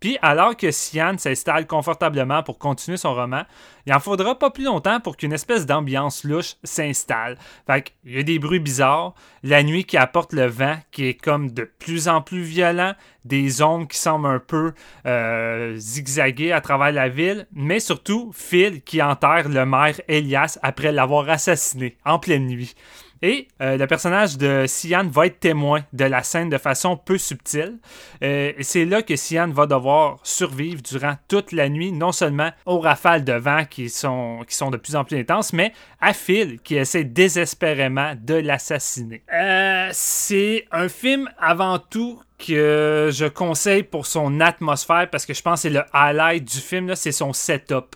Puis, 0.03 0.19
alors 0.21 0.57
que 0.57 0.73
Sian 0.73 1.17
s'installe 1.17 1.69
confortablement 1.69 2.43
pour 2.43 2.59
continuer 2.59 2.97
son 2.97 3.15
roman, 3.15 3.45
il 3.87 3.95
en 3.95 4.01
faudra 4.01 4.37
pas 4.37 4.51
plus 4.51 4.65
longtemps 4.65 4.99
pour 4.99 5.17
qu'une 5.17 5.33
espèce 5.33 5.65
d'ambiance 5.65 6.25
louche 6.25 6.57
s'installe. 6.65 7.39
Fait 7.69 7.93
y 8.05 8.19
a 8.19 8.25
des 8.25 8.41
bruits 8.41 8.59
bizarres, 8.59 9.15
la 9.45 9.63
nuit 9.63 9.85
qui 9.85 9.97
apporte 9.97 10.33
le 10.33 10.47
vent 10.47 10.77
qui 10.91 11.07
est 11.07 11.15
comme 11.15 11.53
de 11.53 11.71
plus 11.79 12.09
en 12.09 12.21
plus 12.21 12.43
violent, 12.43 12.95
des 13.25 13.63
ombres 13.63 13.87
qui 13.87 13.97
semblent 13.97 14.27
un 14.27 14.41
peu 14.41 14.73
euh, 15.07 15.77
zigzaguer 15.77 16.51
à 16.51 16.61
travers 16.61 16.91
la 16.91 17.09
ville, 17.09 17.47
mais 17.53 17.79
surtout 17.79 18.33
Phil 18.35 18.83
qui 18.83 19.01
enterre 19.01 19.49
le 19.49 19.65
maire 19.65 20.01
Elias 20.09 20.59
après 20.65 20.91
l'avoir 20.91 21.29
assassiné 21.29 21.97
en 22.05 22.19
pleine 22.19 22.49
nuit. 22.49 22.75
Et 23.23 23.47
euh, 23.61 23.77
le 23.77 23.87
personnage 23.87 24.37
de 24.37 24.64
Sian 24.66 25.07
va 25.09 25.27
être 25.27 25.39
témoin 25.39 25.85
de 25.93 26.05
la 26.05 26.25
scène 26.25 26.51
de 26.51 26.59
façon 26.59 26.97
peu 26.97 27.18
subtile. 27.18 27.79
Euh, 28.23 28.53
et 28.59 28.62
c'est 28.64 28.85
là 28.85 29.03
que 29.03 29.14
Sian 29.14 29.49
va 29.51 29.66
devoir 29.66 30.18
survivre 30.25 30.83
durant 30.83 31.14
toute 31.29 31.53
la 31.53 31.68
nuit, 31.68 31.93
non 31.93 32.11
seulement 32.11 32.51
aux 32.66 32.81
rafales 32.81 33.25
de 33.25 33.33
vent 33.33 33.64
qui 33.64 33.89
sont, 33.89 34.41
de 34.43 34.77
plus 34.77 34.97
en 34.97 35.05
plus 35.05 35.16
intenses, 35.16 35.53
mais 35.53 35.73
à 36.01 36.12
Phil 36.12 36.59
qui 36.64 36.75
essaie 36.75 37.05
désespérément 37.05 38.14
de 38.20 38.35
l'assassiner. 38.35 39.23
Euh, 39.33 39.89
c'est 39.93 40.66
un 40.73 40.89
film 40.89 41.31
avant 41.39 41.79
tout 41.79 42.20
que 42.45 43.11
je 43.12 43.27
conseille 43.27 43.85
pour 43.85 44.07
son 44.07 44.41
atmosphère 44.41 45.09
parce 45.09 45.27
que 45.27 45.33
je 45.33 45.43
pense 45.43 45.62
que 45.62 45.68
c'est 45.68 45.75
le 45.75 45.85
highlight 45.93 46.45
du 46.45 46.59
film, 46.59 46.97
c'est 46.97 47.12
son 47.12 47.33
setup. 47.33 47.95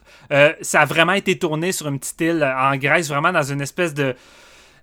Ça 0.61 0.83
a 0.83 0.85
vraiment 0.85 1.15
été 1.15 1.37
tourné 1.37 1.73
sur 1.73 1.89
une 1.89 1.99
petite 1.99 2.21
île 2.21 2.45
en 2.45 2.77
Grèce, 2.77 3.09
vraiment 3.09 3.33
dans 3.33 3.43
une 3.43 3.61
espèce 3.61 3.93
de 3.93 4.15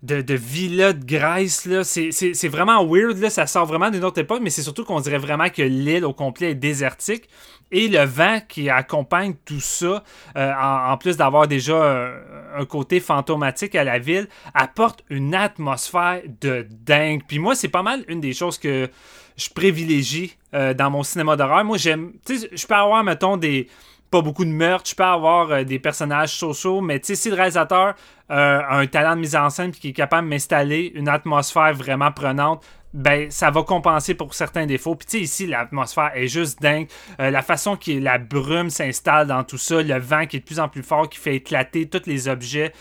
de, 0.04 0.22
de 0.22 0.34
villa 0.36 0.94
de 0.94 1.04
Grèce. 1.04 1.66
Là. 1.66 1.84
C'est, 1.84 2.48
vraiment 2.48 2.86
weird. 2.86 3.18
Là. 3.18 3.30
Ça 3.30 3.48
sort 3.48 3.66
vraiment 3.66 3.90
d'une 3.90 4.04
autre 4.04 4.20
époque, 4.20 4.42
mais 4.44 4.50
c'est 4.50 4.62
surtout 4.62 4.84
qu'on 4.84 5.00
dirait 5.00 5.18
vraiment 5.18 5.50
que 5.50 5.64
l'île 5.64 6.06
au 6.06 6.14
complet 6.14 6.52
est 6.52 6.56
désertique. 6.56 7.30
Et 7.72 7.88
le 7.88 8.04
vent 8.04 8.40
qui 8.48 8.70
accompagne 8.70 9.34
tout 9.46 9.60
ça, 9.60 10.04
euh, 10.36 10.54
en, 10.62 10.96
plus 10.98 11.18
d'avoir 11.18 11.48
déjà 11.48 11.76
un, 11.76 12.12
un 12.60 12.66
côté 12.66 13.00
fantomatique 13.00 13.74
à 13.74 13.84
la 13.84 13.98
ville, 13.98 14.28
apporte 14.54 15.04
une 15.10 15.34
atmosphère 15.34 16.22
de 16.42 16.68
dingue. 16.70 17.24
Puis 17.28 17.40
moi, 17.40 17.56
c'est 17.56 17.70
pas 17.70 17.82
mal 17.82 18.04
une 18.08 18.22
des 18.22 18.34
choses 18.34 18.60
que 18.60 18.90
je 19.38 19.50
privilégie 19.50 20.38
euh, 20.54 20.74
dans 20.74 20.90
mon 20.90 21.04
cinéma 21.04 21.36
d'horreur. 21.36 21.64
Moi, 21.64 21.78
j'aime. 21.78 22.14
Tu 22.26 22.38
sais, 22.38 22.50
je 22.52 22.68
peux 22.68 22.76
avoir, 22.76 23.04
mettons, 23.04 23.38
des 23.38 23.68
pas 24.14 24.22
beaucoup 24.22 24.46
de 24.46 24.52
meurtres, 24.52 24.92
je 24.92 24.96
peux 24.96 25.04
avoir 25.04 25.50
euh, 25.50 25.64
des 25.64 25.80
personnages 25.80 26.36
sociaux, 26.36 26.82
mais 26.82 27.00
tu 27.00 27.08
sais, 27.08 27.16
si 27.16 27.30
le 27.32 27.36
réalisateur 27.36 27.96
euh, 28.30 28.62
a 28.62 28.78
un 28.78 28.86
talent 28.86 29.16
de 29.16 29.22
mise 29.22 29.36
en 29.36 29.50
scène 29.50 29.72
puis 29.72 29.80
qui 29.82 29.90
est 29.90 29.94
capable 29.94 30.28
de 30.28 30.30
m'installer 30.30 30.92
une 30.94 31.10
atmosphère 31.10 31.74
vraiment 31.74 32.12
prenante, 32.12 32.64
ben 32.94 33.32
ça 33.32 33.50
va 33.50 33.64
compenser 33.64 34.14
pour 34.14 34.36
certains 34.36 34.68
défauts. 34.68 34.94
Puis 34.94 35.08
tu 35.08 35.18
sais, 35.18 35.24
ici, 35.24 35.48
l'atmosphère 35.48 36.12
est 36.14 36.28
juste 36.28 36.62
dingue. 36.62 36.88
Euh, 37.20 37.32
la 37.32 37.42
façon 37.42 37.76
que 37.76 37.90
la 37.90 38.20
brume 38.20 38.70
s'installe 38.70 39.26
dans 39.26 39.44
tout 39.44 39.58
ça, 39.58 39.82
le 39.82 39.98
vent 39.98 40.28
qui 40.28 40.38
est 40.38 40.42
de 40.42 40.46
plus 40.46 40.60
en 40.60 40.70
plus 40.70 40.84
fort, 40.84 41.10
qui 41.10 41.18
fait 41.18 41.38
éclater 41.38 41.90
tous 41.90 42.04
les 42.06 42.28
objets. 42.28 42.72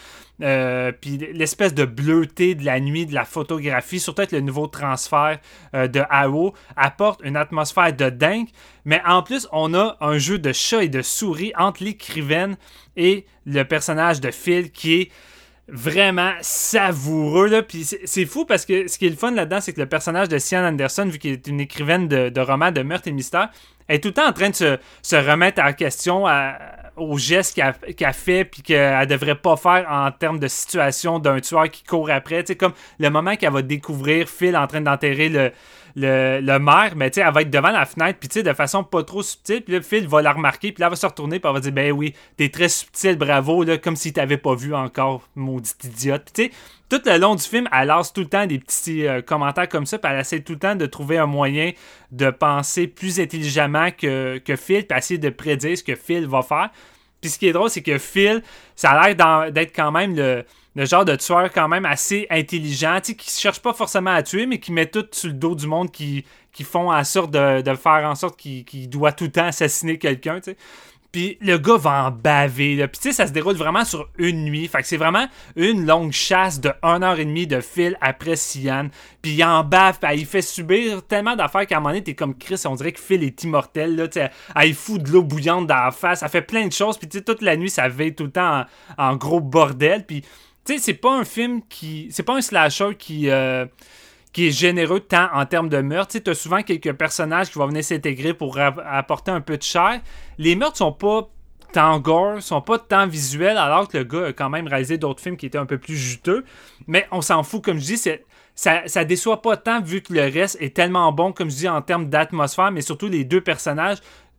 Euh, 0.43 0.91
puis 0.93 1.19
l'espèce 1.33 1.73
de 1.75 1.85
bleuté 1.85 2.55
de 2.55 2.65
la 2.65 2.81
nuit, 2.81 3.07
de 3.07 3.15
la 3.15 3.25
photographie, 3.25 4.01
surtout 4.01 4.23
avec 4.23 4.33
le 4.33 4.41
nouveau 4.41 4.67
transfert 4.67 5.39
euh, 5.75 5.87
de 5.87 6.03
AO, 6.11 6.53
apporte 6.77 7.21
une 7.23 7.37
atmosphère 7.37 7.93
de 7.93 8.11
dingue. 8.11 8.49
Mais 8.85 9.01
en 9.07 9.23
plus, 9.23 9.47
on 9.53 9.73
a 9.75 9.97
un 10.01 10.19
jeu 10.19 10.39
de 10.39 10.53
chat 10.53 10.83
et 10.83 10.89
de 10.89 11.03
souris 11.03 11.53
entre 11.57 11.85
l'écrivaine 11.85 12.57
et 12.97 13.25
le 13.47 13.63
personnage 13.63 14.21
de 14.21 14.31
Phil 14.31 14.73
qui 14.73 14.95
est 14.95 15.11
vraiment 15.69 16.33
savoureux. 16.41 17.63
Puis 17.63 17.85
c'est- 17.85 18.27
fou 18.27 18.45
parce 18.45 18.67
que 18.67 18.89
ce 18.89 18.99
qui 18.99 19.07
est 19.07 19.11
le 19.11 19.17
fun 19.17 19.31
là-dedans, 19.31 19.61
c'est 19.61 19.73
que 19.73 19.81
le 19.81 19.89
personnage 19.89 20.29
de 20.29 20.39
Sian 20.39 20.65
Anderson, 20.65 21.07
vu 21.07 21.19
qu'elle 21.19 21.33
est 21.33 21.47
une 21.47 21.61
écrivaine 21.61 22.09
de, 22.09 22.41
romans 22.41 22.73
de 22.73 22.83
meurtre 22.83 23.09
et 23.09 23.13
mystère, 23.13 23.49
est 23.89 24.03
tout 24.03 24.09
le 24.09 24.15
temps 24.15 24.29
en 24.29 24.33
train 24.33 24.51
de 24.51 24.55
se, 24.55 24.79
se 25.03 25.17
remettre 25.17 25.63
en 25.63 25.73
question 25.73 26.27
à- 26.27 26.57
aux 26.97 27.17
gestes 27.19 27.55
qu'elle 27.97 28.13
fait 28.13 28.45
puis 28.45 28.63
qu'elle 28.63 29.07
devrait 29.07 29.35
pas 29.35 29.57
faire 29.57 29.87
en 29.89 30.11
termes 30.11 30.39
de 30.39 30.49
situation 30.49 31.19
d'un 31.19 31.41
tueur 31.41 31.71
qui 31.71 31.85
court 31.85 32.11
après. 32.11 32.45
Tu 32.45 32.49
sais, 32.49 32.57
comme 32.57 32.73
le 32.99 33.09
moment 33.11 33.37
qu'elle 33.37 33.53
va 33.53 33.63
découvrir 33.63 34.29
Phil 34.29 34.57
en 34.57 34.67
train 34.67 34.81
d'enterrer 34.81 35.29
le, 35.29 35.53
le, 35.97 36.59
maire, 36.59 36.95
mais 36.97 37.11
tu 37.11 37.21
sais, 37.21 37.27
elle 37.27 37.33
va 37.33 37.43
être 37.43 37.51
devant 37.51 37.71
la 37.71 37.85
fenêtre, 37.85 38.19
puis 38.19 38.29
tu 38.29 38.35
sais, 38.35 38.43
de 38.43 38.53
façon 38.53 38.85
pas 38.85 39.03
trop 39.03 39.23
subtile, 39.23 39.63
puis 39.63 39.75
là, 39.75 39.83
Phil 39.83 40.07
va 40.09 40.23
la 40.23 40.33
remarquer, 40.33 40.73
puis 40.73 40.81
là, 40.81 40.87
elle 40.87 40.91
va 40.91 40.97
se 40.97 41.07
retourner, 41.07 41.39
puis 41.39 41.49
elle 41.49 41.55
va 41.55 41.61
dire, 41.61 41.73
ben 41.73 41.93
oui, 41.93 42.15
t'es 42.37 42.49
très 42.49 42.69
subtil, 42.69 43.17
bravo, 43.17 43.65
là, 43.65 43.79
comme 43.79 43.97
si 43.97 44.13
t'avais 44.13 44.39
pas 44.39 44.55
vu 44.55 44.75
encore, 44.75 45.29
maudite 45.35 45.85
idiote. 45.85 46.31
Tu 46.35 46.45
sais, 46.45 46.51
tout 46.89 47.01
le 47.07 47.19
long 47.19 47.35
du 47.35 47.43
film, 47.43 47.69
elle 47.73 47.89
lance 47.89 48.13
tout 48.13 48.21
le 48.23 48.29
temps 48.29 48.47
des 48.47 48.59
petits 48.59 49.07
euh, 49.07 49.23
commentaires 49.23 49.69
comme 49.69 49.87
ça, 49.87 49.99
puis 49.99 50.13
elle 50.13 50.21
essaie 50.21 50.41
tout 50.41 50.55
le 50.55 50.59
temps 50.59 50.77
de 50.77 50.87
trouver 50.87 51.19
un 51.19 51.27
moyen 51.27 51.73
de 52.11 52.31
penser 52.31 52.87
plus 52.87 53.21
intelligemment 53.21 53.91
que, 53.91 54.39
que 54.39 54.57
Phil, 54.57 54.87
puis 54.87 54.99
essayer 54.99 55.19
de 55.19 55.31
prédire 55.31 55.77
ce 55.77 55.83
que 55.83 55.95
Phil 55.95 56.27
va 56.27 56.43
faire. 56.43 56.71
Puis 57.21 57.31
ce 57.31 57.39
qui 57.39 57.47
est 57.47 57.53
drôle, 57.53 57.71
c'est 57.71 57.83
que 57.83 57.99
Phil, 57.99 58.43
ça 58.75 58.91
a 58.91 59.09
l'air 59.09 59.53
d'être 59.53 59.75
quand 59.75 59.93
même 59.93 60.17
le, 60.17 60.45
le 60.75 60.85
genre 60.85 61.05
de 61.05 61.17
tueur 61.17 61.53
quand 61.53 61.69
même 61.69 61.85
assez 61.85 62.27
intelligent, 62.31 62.99
qui 63.01 63.31
cherche 63.31 63.61
pas 63.61 63.73
forcément 63.73 64.13
à 64.13 64.23
tuer, 64.23 64.47
mais 64.47 64.59
qui 64.59 64.73
met 64.73 64.87
tout 64.87 65.07
sur 65.13 65.29
le 65.29 65.35
dos 65.35 65.55
du 65.55 65.67
monde 65.67 65.91
qui, 65.91 66.25
qui 66.53 66.65
font 66.65 66.91
en 66.93 67.05
sorte 67.05 67.31
de, 67.31 67.61
de 67.61 67.75
faire 67.75 68.09
en 68.09 68.15
sorte 68.15 68.39
qu'il 68.39 68.89
doit 68.89 69.13
tout 69.13 69.25
le 69.25 69.33
temps 69.33 69.47
assassiner 69.47 69.99
quelqu'un, 69.99 70.41
tu 70.41 70.53
sais. 70.53 70.57
Puis 71.13 71.37
le 71.43 71.59
gars 71.59 71.77
va 71.77 72.07
en 72.07 72.11
baver. 72.11 72.75
Là. 72.75 72.89
Puis 72.89 72.99
tu 72.99 73.09
sais, 73.09 73.15
ça 73.15 73.27
se 73.27 73.33
déroule 73.33 73.55
vraiment 73.55 73.85
sur 73.85 74.09
une 74.17 74.45
nuit. 74.45 74.67
Fait 74.67 74.81
que 74.81 74.87
c'est 74.87 74.97
vraiment 74.97 75.27
une 75.57 75.85
longue 75.85 76.11
chasse 76.11 76.59
de 76.59 76.73
1 76.83 77.03
heure 77.03 77.19
et 77.19 77.27
demie 77.27 77.47
de 77.47 77.61
fil 77.61 77.99
après 78.01 78.35
Sian. 78.35 78.89
Puis 79.21 79.33
il 79.33 79.45
en 79.45 79.63
bave, 79.63 79.99
il 80.15 80.25
fait 80.25 80.41
subir 80.41 81.03
tellement 81.07 81.37
d'affaires 81.37 81.67
qu'à 81.67 81.77
un 81.77 81.81
moment 81.81 81.91
donné, 81.91 82.03
t'es 82.03 82.15
comme 82.15 82.35
Chris, 82.35 82.63
on 82.65 82.75
dirait 82.77 82.93
que 82.93 83.01
Phil 83.01 83.23
est 83.23 83.45
immortel. 83.45 83.95
Là, 83.95 84.09
tu 84.09 84.21
sais. 84.21 84.31
elle 84.57 84.69
il 84.69 84.75
fout 84.75 85.03
de 85.03 85.11
l'eau 85.11 85.23
bouillante 85.23 85.67
dans 85.67 85.85
la 85.85 85.91
face. 85.91 86.21
Ça 86.21 86.29
fait 86.29 86.41
plein 86.41 86.67
de 86.67 86.73
choses. 86.73 86.97
Puis 86.97 87.09
tu 87.09 87.19
sais, 87.19 87.25
toute 87.25 87.43
la 87.43 87.59
nuit, 87.59 87.69
ça 87.69 87.89
veille 87.89 88.15
tout 88.15 88.25
le 88.25 88.33
temps 88.33 88.65
en, 88.97 89.11
en 89.11 89.17
gros 89.17 89.41
bordel. 89.41 90.07
Puis 90.07 90.25
tu 90.65 90.75
sais, 90.75 90.79
c'est 90.79 90.95
pas 90.95 91.13
un 91.13 91.25
film 91.25 91.63
qui. 91.69 92.09
C'est 92.11 92.23
pas 92.23 92.37
un 92.37 92.41
slasher 92.41 92.95
qui. 92.99 93.29
euh, 93.31 93.67
est 94.37 94.51
généreux 94.51 95.01
tant 95.01 95.29
en 95.35 95.45
termes 95.45 95.69
de 95.69 95.79
meurtre. 95.79 96.19
Tu 96.19 96.31
as 96.31 96.35
souvent 96.35 96.63
quelques 96.63 96.93
personnages 96.95 97.51
qui 97.51 97.59
vont 97.59 97.67
venir 97.67 97.85
s'intégrer 97.85 98.33
pour 98.33 98.59
apporter 98.59 99.31
un 99.31 99.41
peu 99.41 99.59
de 99.59 99.63
chair. 99.63 100.01
Les 100.39 100.57
meurtres 100.57 100.79
sont 100.79 100.93
pas 100.93 101.29
tant 101.73 101.99
gore, 101.99 102.43
sont 102.43 102.61
pas 102.61 102.79
tant 102.79 103.07
visuels, 103.07 103.57
alors 103.57 103.89
que 103.89 103.99
le 103.99 104.05
gars 104.05 104.27
a 104.27 104.33
quand 104.33 104.51
même 104.51 104.67
réalisé 104.69 104.99
d'autres 104.99 105.23
films 105.23 105.37
qui 105.37 105.47
étaient 105.47 105.59
un 105.59 105.67
peu 105.67 105.79
plus 105.79 105.97
juteux. 105.97 106.45
Mais 106.87 107.07
on 107.11 107.21
s'en 107.21 107.43
fout, 107.43 107.63
comme 107.65 107.79
je 107.79 107.85
dis, 107.95 107.97
ça, 108.55 108.83
ça 108.87 109.05
déçoit 109.05 109.43
pas 109.43 109.57
tant 109.57 109.81
vu 109.81 110.03
que 110.03 110.13
le 110.13 110.23
reste 110.23 110.57
est 110.61 110.75
tellement 110.75 111.11
bon, 111.13 111.33
comme 111.33 111.51
je 111.51 111.57
dis, 111.57 111.69
en 111.69 111.83
termes 111.83 112.09
d'atmosphère, 112.09 112.71
mais 112.71 112.83
surtout 112.83 113.09
les 113.09 113.25
deux 113.25 113.41
personnages. 113.41 113.99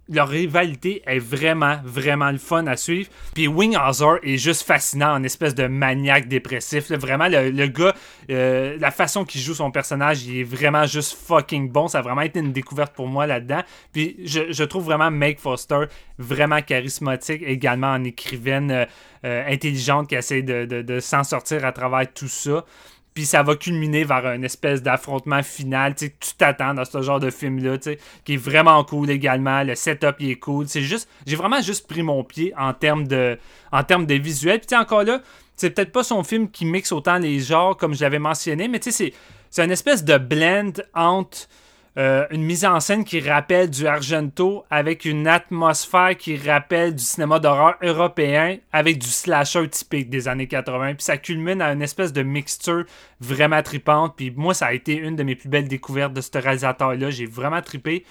Leur 0.10 0.28
rivalité 0.28 1.02
est 1.06 1.20
vraiment, 1.20 1.78
vraiment 1.86 2.30
le 2.30 2.38
fun 2.38 2.68
à 2.68 2.76
suivre. 2.76 3.10
Puis 3.34 3.48
Winghauser 3.48 4.20
est 4.24 4.38
juste 4.38 4.64
fascinant 4.64 5.14
en 5.14 5.24
espèce 5.24 5.56
de 5.56 5.66
maniaque 5.68 6.28
dépressif. 6.28 6.90
là. 6.90 6.98
Vraiment, 6.98 7.30
le, 7.30 7.50
le 7.52 7.68
gars, 7.68 7.96
euh, 8.30 8.76
la 8.80 8.92
façon 8.92 9.24
qu'il 9.24 9.40
joue 9.40 9.54
son 9.54 9.72
personnage, 9.72 10.24
il 10.26 10.40
est 10.42 10.44
vraiment 10.44 10.86
juste 10.86 11.18
fucking 11.26 11.70
bon. 11.72 11.88
Ça 11.88 12.00
a 12.00 12.02
vraiment 12.02 12.22
été 12.22 12.40
une 12.42 12.52
découverte 12.52 12.94
pour 12.94 13.08
moi 13.08 13.26
là-dedans. 13.28 13.62
Puis 13.94 14.18
je, 14.26 14.52
je 14.52 14.64
trouve 14.66 14.84
vraiment 14.84 15.10
Meg 15.10 15.40
Foster 15.40 15.86
vraiment 16.20 16.62
charismatique, 16.62 17.42
également 17.46 17.94
en 17.94 18.04
écrivaine 18.04 18.72
euh, 18.72 18.86
euh, 19.26 19.44
intelligente 19.48 20.10
qui 20.10 20.16
essaie 20.16 20.42
de- 20.42 20.66
de 20.66 21.00
s'en 21.00 21.24
sortir 21.24 21.64
à 21.66 21.72
travers 21.72 22.12
tout 22.14 22.28
ça. 22.28 22.66
Puis 23.14 23.26
ça 23.26 23.44
va 23.44 23.56
culminer 23.56 24.04
vers 24.04 24.26
une 24.28 24.44
espèce 24.44 24.82
d'affrontement 24.82 25.44
final, 25.44 25.96
tu 25.96 26.12
tu 26.20 26.34
t'attends 26.36 26.74
dans 26.74 26.86
ce 26.86 27.02
genre 27.02 27.20
de 27.20 27.30
film-là, 27.30 27.78
tu 27.78 27.98
qui 28.26 28.34
est 28.34 28.38
vraiment 28.38 28.84
cool 28.84 29.10
également. 29.10 29.64
Le 29.64 29.76
setup, 29.76 30.16
il 30.20 30.32
est 30.32 30.40
cool. 30.40 30.68
C'est 30.68 30.82
juste, 30.82 31.08
j'ai 31.26 31.36
vraiment 31.36 31.62
juste 31.62 31.88
pris 31.88 32.04
mon 32.04 32.24
pied 32.24 32.54
en 32.58 32.74
termes 32.74 33.08
de, 33.08 33.38
en 33.72 33.84
termes 33.84 34.06
de 34.06 34.16
visuel. 34.16 34.60
Puis 34.60 34.76
encore 34.76 35.04
là, 35.04 35.22
c'est 35.56 35.70
peut-être 35.70 35.92
pas 35.92 36.04
son 36.04 36.24
film 36.24 36.50
qui 36.50 36.66
mixe 36.66 36.92
autant 36.92 37.18
les 37.18 37.40
genres 37.40 37.78
comme 37.78 37.94
je 37.94 38.02
l'avais 38.02 38.20
mentionné, 38.20 38.68
mais 38.68 38.80
tu 38.80 38.92
sais, 38.92 39.12
c'est, 39.12 39.14
c'est 39.50 39.64
une 39.64 39.72
espèce 39.72 40.04
de 40.04 40.18
blend 40.18 40.74
entre 40.96 41.48
euh, 41.96 42.26
une 42.32 42.44
mise 42.44 42.66
en 42.66 42.80
scène 42.80 43.04
qui 43.04 43.20
rappelle 43.20 43.70
du 43.70 43.86
Argento 43.86 44.66
avec 44.72 45.06
une 45.06 45.28
atmosphère 45.28 46.18
qui 46.18 46.38
rappelle 46.38 46.96
du 46.96 47.04
cinéma 47.04 47.38
d'horreur 47.38 47.76
européen 47.84 48.58
avec 48.72 48.98
du 48.98 49.08
slasher 49.08 49.70
typique 49.70 50.10
des 50.10 50.28
années 50.28 50.48
80. 50.48 50.96
Puis 50.96 51.04
ça 51.04 51.18
culmine 51.18 51.62
à 51.62 51.72
une 51.72 51.84
espèce 51.84 52.12
de 52.12 52.24
mixture 52.24 52.86
vraiment 53.20 53.62
tripante. 53.62 54.16
Puis 54.16 54.32
moi, 54.36 54.56
ça 54.56 54.68
a 54.68 54.74
été 54.74 54.96
une 54.96 55.16
de 55.16 55.24
mes 55.24 55.36
plus 55.36 55.50
belles 55.50 55.68
découvertes 55.68 56.14
de 56.14 56.22
ce 56.22 56.36
réalisateur-là. 56.36 57.12
J'ai 57.12 57.28
vraiment 57.28 57.62
trippé. 57.62 58.06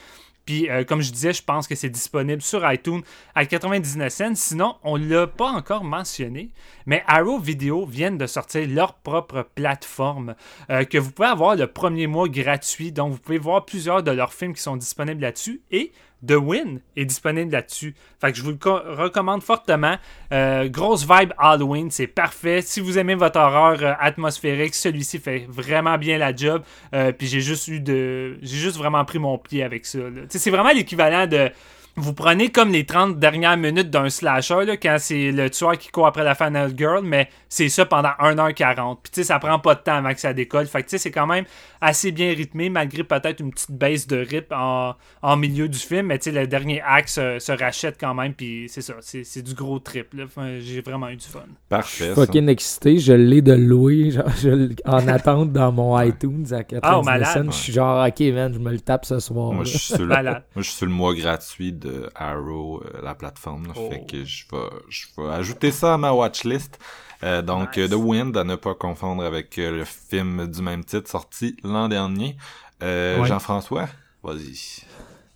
Puis, 0.45 0.68
euh, 0.68 0.84
comme 0.84 1.03
je 1.03 1.12
disais, 1.12 1.32
je 1.32 1.43
pense 1.43 1.66
que 1.66 1.74
c'est 1.74 1.88
disponible 1.88 2.43
sur 2.43 2.70
iTunes 2.70 3.03
à 3.34 3.47
99 3.47 4.12
cents. 4.12 4.34
Sinon, 4.34 4.76
on 4.82 4.99
ne 4.99 5.09
l'a 5.09 5.26
pas 5.26 5.51
encore 5.51 5.84
mentionné, 5.84 6.51
mais 6.86 7.05
Arrow 7.07 7.38
Video 7.38 7.86
viennent 7.86 8.18
de 8.18 8.26
sortir 8.26 8.66
leur 8.68 8.95
propre 8.95 9.49
plateforme 9.55 10.34
euh, 10.70 10.84
que 10.84 10.99
vous 10.99 11.12
pouvez 11.12 11.28
avoir 11.28 11.57
le 11.57 11.66
premier 11.66 12.07
mois 12.07 12.28
gratuit. 12.28 12.93
Donc, 12.93 13.12
vous 13.12 13.18
pouvez 13.18 13.38
voir 13.38 13.64
plusieurs 13.64 14.03
de 14.03 14.11
leurs 14.11 14.32
films 14.32 14.55
qui 14.55 14.62
sont 14.62 14.76
disponibles 14.76 15.22
là-dessus. 15.22 15.62
Et 15.70 15.93
The 16.26 16.32
Win 16.34 16.80
est 16.96 17.04
disponible 17.04 17.50
là-dessus. 17.52 17.94
Fait 18.20 18.30
que 18.30 18.38
je 18.38 18.42
vous 18.42 18.50
le 18.50 18.56
co- 18.56 18.80
recommande 18.84 19.42
fortement. 19.42 19.96
Euh, 20.32 20.68
grosse 20.68 21.02
vibe 21.08 21.32
Halloween, 21.38 21.90
c'est 21.90 22.06
parfait. 22.06 22.62
Si 22.62 22.80
vous 22.80 22.98
aimez 22.98 23.14
votre 23.16 23.40
horreur 23.40 23.78
euh, 23.82 23.92
atmosphérique, 23.98 24.74
celui-ci 24.74 25.18
fait 25.18 25.46
vraiment 25.48 25.98
bien 25.98 26.18
la 26.18 26.34
job. 26.34 26.62
Euh, 26.94 27.12
puis 27.12 27.26
j'ai 27.26 27.40
juste 27.40 27.66
eu 27.68 27.80
de. 27.80 28.38
J'ai 28.42 28.56
juste 28.58 28.76
vraiment 28.76 29.04
pris 29.04 29.18
mon 29.18 29.36
pied 29.38 29.62
avec 29.64 29.84
ça. 29.84 29.98
C'est 30.28 30.50
vraiment 30.50 30.70
l'équivalent 30.72 31.26
de. 31.26 31.50
Vous 31.97 32.14
prenez 32.14 32.49
comme 32.51 32.72
les 32.72 32.86
30 32.86 33.18
dernières 33.18 33.59
minutes 33.59 33.90
d'un 33.90 34.09
slasher, 34.09 34.64
là, 34.64 34.76
quand 34.78 34.97
c'est 34.99 35.31
le 35.31 35.51
tueur 35.51 35.77
qui 35.77 35.89
court 35.90 36.06
après 36.06 36.24
la 36.24 36.35
Final 36.35 36.73
Girl, 36.77 37.02
mais 37.05 37.28
c'est 37.51 37.69
ça 37.69 37.85
pendant 37.85 38.12
1h40. 38.19 38.98
Puis 39.02 39.10
tu 39.12 39.20
sais, 39.20 39.24
ça 39.24 39.39
prend 39.39 39.59
pas 39.59 39.74
de 39.74 39.81
temps 39.81 39.97
avant 39.97 40.14
que 40.14 40.20
ça 40.20 40.32
décolle. 40.32 40.66
Fait 40.66 40.78
que 40.82 40.86
tu 40.89 40.90
sais, 40.93 40.98
c'est 40.98 41.10
quand 41.10 41.27
même 41.27 41.44
assez 41.82 42.10
bien 42.10 42.32
rythmé, 42.32 42.70
malgré 42.70 43.05
peut-être 43.05 43.40
une 43.40 43.51
petite 43.51 43.73
baisse 43.73 44.06
de 44.06 44.16
rythme 44.16 44.55
en, 44.55 44.94
en 45.20 45.36
milieu 45.36 45.69
du 45.69 45.78
film. 45.78 46.06
Mais 46.06 46.19
tu 46.19 46.31
sais, 46.31 46.40
le 46.40 46.47
dernier 46.47 46.81
acte 46.81 47.10
se, 47.10 47.39
se 47.39 47.52
rachète 47.52 47.97
quand 48.01 48.14
même, 48.14 48.32
puis 48.32 48.66
c'est 48.69 48.81
ça, 48.81 48.94
c'est 49.01 49.24
c'est 49.24 49.43
du 49.43 49.52
gros 49.55 49.78
trip. 49.78 50.14
Enfin, 50.24 50.59
J'ai 50.60 50.81
vraiment 50.81 51.10
eu 51.10 51.16
du 51.16 51.27
fun. 51.27 51.40
Parfait. 51.69 52.14
Fucking 52.14 52.48
excité, 52.48 52.98
je 52.98 53.12
l'ai 53.12 53.43
de 53.43 53.52
louer 53.52 54.10
genre, 54.12 54.31
je 54.40 54.48
l- 54.48 54.77
en 54.86 55.06
attente 55.09 55.52
dans 55.52 55.70
mon 55.70 56.01
iTunes 56.01 56.47
à 56.52 56.64
99 56.64 57.32
Ah. 57.36 57.43
Je 57.51 57.56
suis 57.56 57.73
genre, 57.74 58.06
ok, 58.06 58.20
man, 58.32 58.52
je 58.55 58.59
me 58.59 58.70
le 58.70 58.81
tape 58.81 59.05
ce 59.05 59.19
soir. 59.20 59.52
Moi, 59.52 59.64
je 59.64 59.70
suis 59.77 59.78
sur 59.94 59.98
le, 59.98 60.06
Malade. 60.06 60.43
moi, 60.55 60.62
je 60.62 60.69
suis 60.69 60.77
sur 60.78 60.86
le 60.86 60.93
mois 60.93 61.14
gratuit 61.14 61.73
de 61.82 62.09
Arrow, 62.14 62.82
euh, 62.84 63.00
la 63.02 63.14
plateforme. 63.14 63.66
là. 63.66 63.72
Oh. 63.76 63.88
Fait 63.90 64.04
que 64.06 64.24
je 64.24 64.44
vais, 64.50 64.59
je 64.88 65.06
vais 65.16 65.28
ajouter 65.30 65.70
ça 65.70 65.94
à 65.94 65.96
ma 65.98 66.12
watchlist. 66.12 66.78
Euh, 67.24 67.40
donc, 67.42 67.76
Nice. 67.76 67.86
euh, 67.92 67.96
The 67.96 68.00
Wind, 68.00 68.36
à 68.36 68.44
ne 68.44 68.56
pas 68.56 68.74
confondre 68.74 69.22
avec 69.24 69.59
euh, 69.59 69.70
le 69.78 69.84
film 69.84 70.46
du 70.48 70.60
même 70.62 70.84
titre 70.84 71.09
sorti 71.10 71.56
l'an 71.62 71.88
dernier. 71.88 72.36
Euh, 72.82 73.20
Ouais. 73.20 73.28
Jean-François, 73.28 73.88
vas-y. 74.24 74.82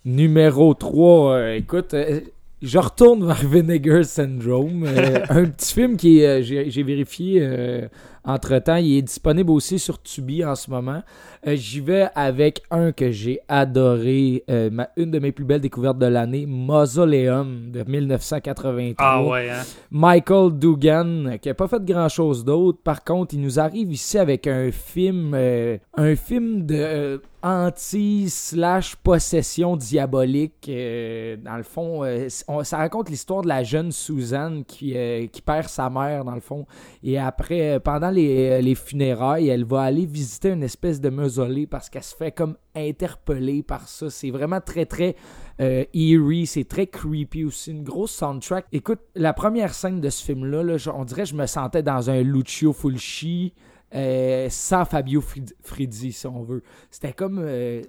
Numéro 0.05 0.73
3, 0.73 1.53
écoute, 1.55 1.93
euh, 1.93 2.21
je 2.61 2.77
retourne 2.77 3.25
vers 3.27 3.45
Vinegar 3.45 4.03
Syndrome. 4.05 4.83
euh, 4.85 5.19
un 5.29 5.45
petit 5.45 5.73
film 5.73 5.97
qui 5.97 6.23
euh, 6.23 6.41
j'ai 6.41 6.69
j'ai 6.69 6.83
vérifié 6.83 7.39
euh, 7.41 7.87
entre-temps, 8.25 8.75
il 8.77 8.97
est 8.97 9.01
disponible 9.01 9.51
aussi 9.51 9.79
sur 9.79 10.01
Tubi 10.01 10.43
en 10.43 10.55
ce 10.55 10.69
moment. 10.69 11.01
Euh, 11.47 11.55
J'y 11.55 11.79
vais 11.79 12.07
avec 12.15 12.61
un 12.71 12.91
que 12.91 13.11
j'ai 13.11 13.39
adoré, 13.47 14.43
euh, 14.49 14.69
ma- 14.69 14.89
une 14.97 15.11
de 15.11 15.19
mes 15.19 15.31
plus 15.31 15.45
belles 15.45 15.61
découvertes 15.61 15.97
de 15.99 16.05
l'année, 16.07 16.45
Mausoleum 16.47 17.71
de 17.71 17.83
1983. 17.83 18.95
Ah 19.05 19.23
ouais, 19.23 19.49
hein? 19.49 19.63
Michael 19.91 20.57
Dugan, 20.57 21.37
qui 21.41 21.49
a 21.49 21.53
pas 21.53 21.67
fait 21.67 21.83
grand 21.83 22.09
chose 22.09 22.43
d'autre. 22.43 22.79
Par 22.83 23.03
contre, 23.03 23.33
il 23.33 23.41
nous 23.41 23.59
arrive 23.59 23.91
ici 23.91 24.17
avec 24.17 24.47
un 24.47 24.71
film, 24.71 25.31
euh, 25.33 25.77
un 25.95 26.15
film 26.15 26.65
de 26.65 26.75
euh, 26.77 27.17
anti 27.43 28.29
slash 28.29 28.95
possession 28.95 29.75
diabolique. 29.77 30.53
euh, 30.69 31.37
dans 31.37 31.55
le 31.57 31.63
fond, 31.63 32.03
euh, 32.03 32.27
on- 32.47 32.63
ça 32.63 32.77
raconte 32.77 33.09
l'histoire 33.09 33.41
de 33.43 33.47
la 33.47 33.63
jeune 33.63 33.91
Suzanne 33.91 34.63
qui, 34.65 34.93
euh, 34.97 35.27
qui 35.27 35.41
perd 35.41 35.67
sa 35.67 35.89
mère 35.89 36.25
dans 36.25 36.33
le 36.35 36.41
fond. 36.41 36.65
Et 37.03 37.17
après, 37.17 37.79
pendant 37.79 38.09
les, 38.17 38.61
les 38.61 38.75
funérailles, 38.75 39.49
elle 39.49 39.63
va 39.63 39.81
aller 39.81 40.05
visiter 40.05 40.49
une 40.49 40.63
espèce 40.63 40.99
de 40.99 41.09
mausolée 41.09 41.67
parce 41.67 41.89
qu'elle 41.89 42.03
se 42.03 42.15
fait 42.15 42.31
comme 42.31 42.57
interpeller 42.75 43.63
par 43.63 43.87
ça. 43.87 44.09
C'est 44.09 44.31
vraiment 44.31 44.59
très 44.61 44.85
très 44.85 45.15
euh, 45.61 45.85
eerie, 45.93 46.45
c'est 46.45 46.65
très 46.65 46.87
creepy 46.87 47.45
aussi, 47.45 47.71
une 47.71 47.83
grosse 47.83 48.11
soundtrack. 48.11 48.65
Écoute, 48.71 48.99
la 49.15 49.33
première 49.33 49.73
scène 49.73 50.01
de 50.01 50.09
ce 50.09 50.23
film-là, 50.23 50.63
là, 50.63 50.75
on 50.95 51.05
dirait 51.05 51.23
que 51.23 51.29
je 51.29 51.35
me 51.35 51.45
sentais 51.45 51.83
dans 51.83 52.09
un 52.09 52.21
Lucio 52.21 52.73
Fulci 52.73 53.53
euh, 53.95 54.47
sans 54.49 54.85
Fabio 54.85 55.21
Frid- 55.21 55.53
Frizzi, 55.61 56.11
si 56.11 56.27
on 56.27 56.43
veut. 56.43 56.63
C'était 56.91 57.13
comme 57.13 57.39
euh, 57.41 57.81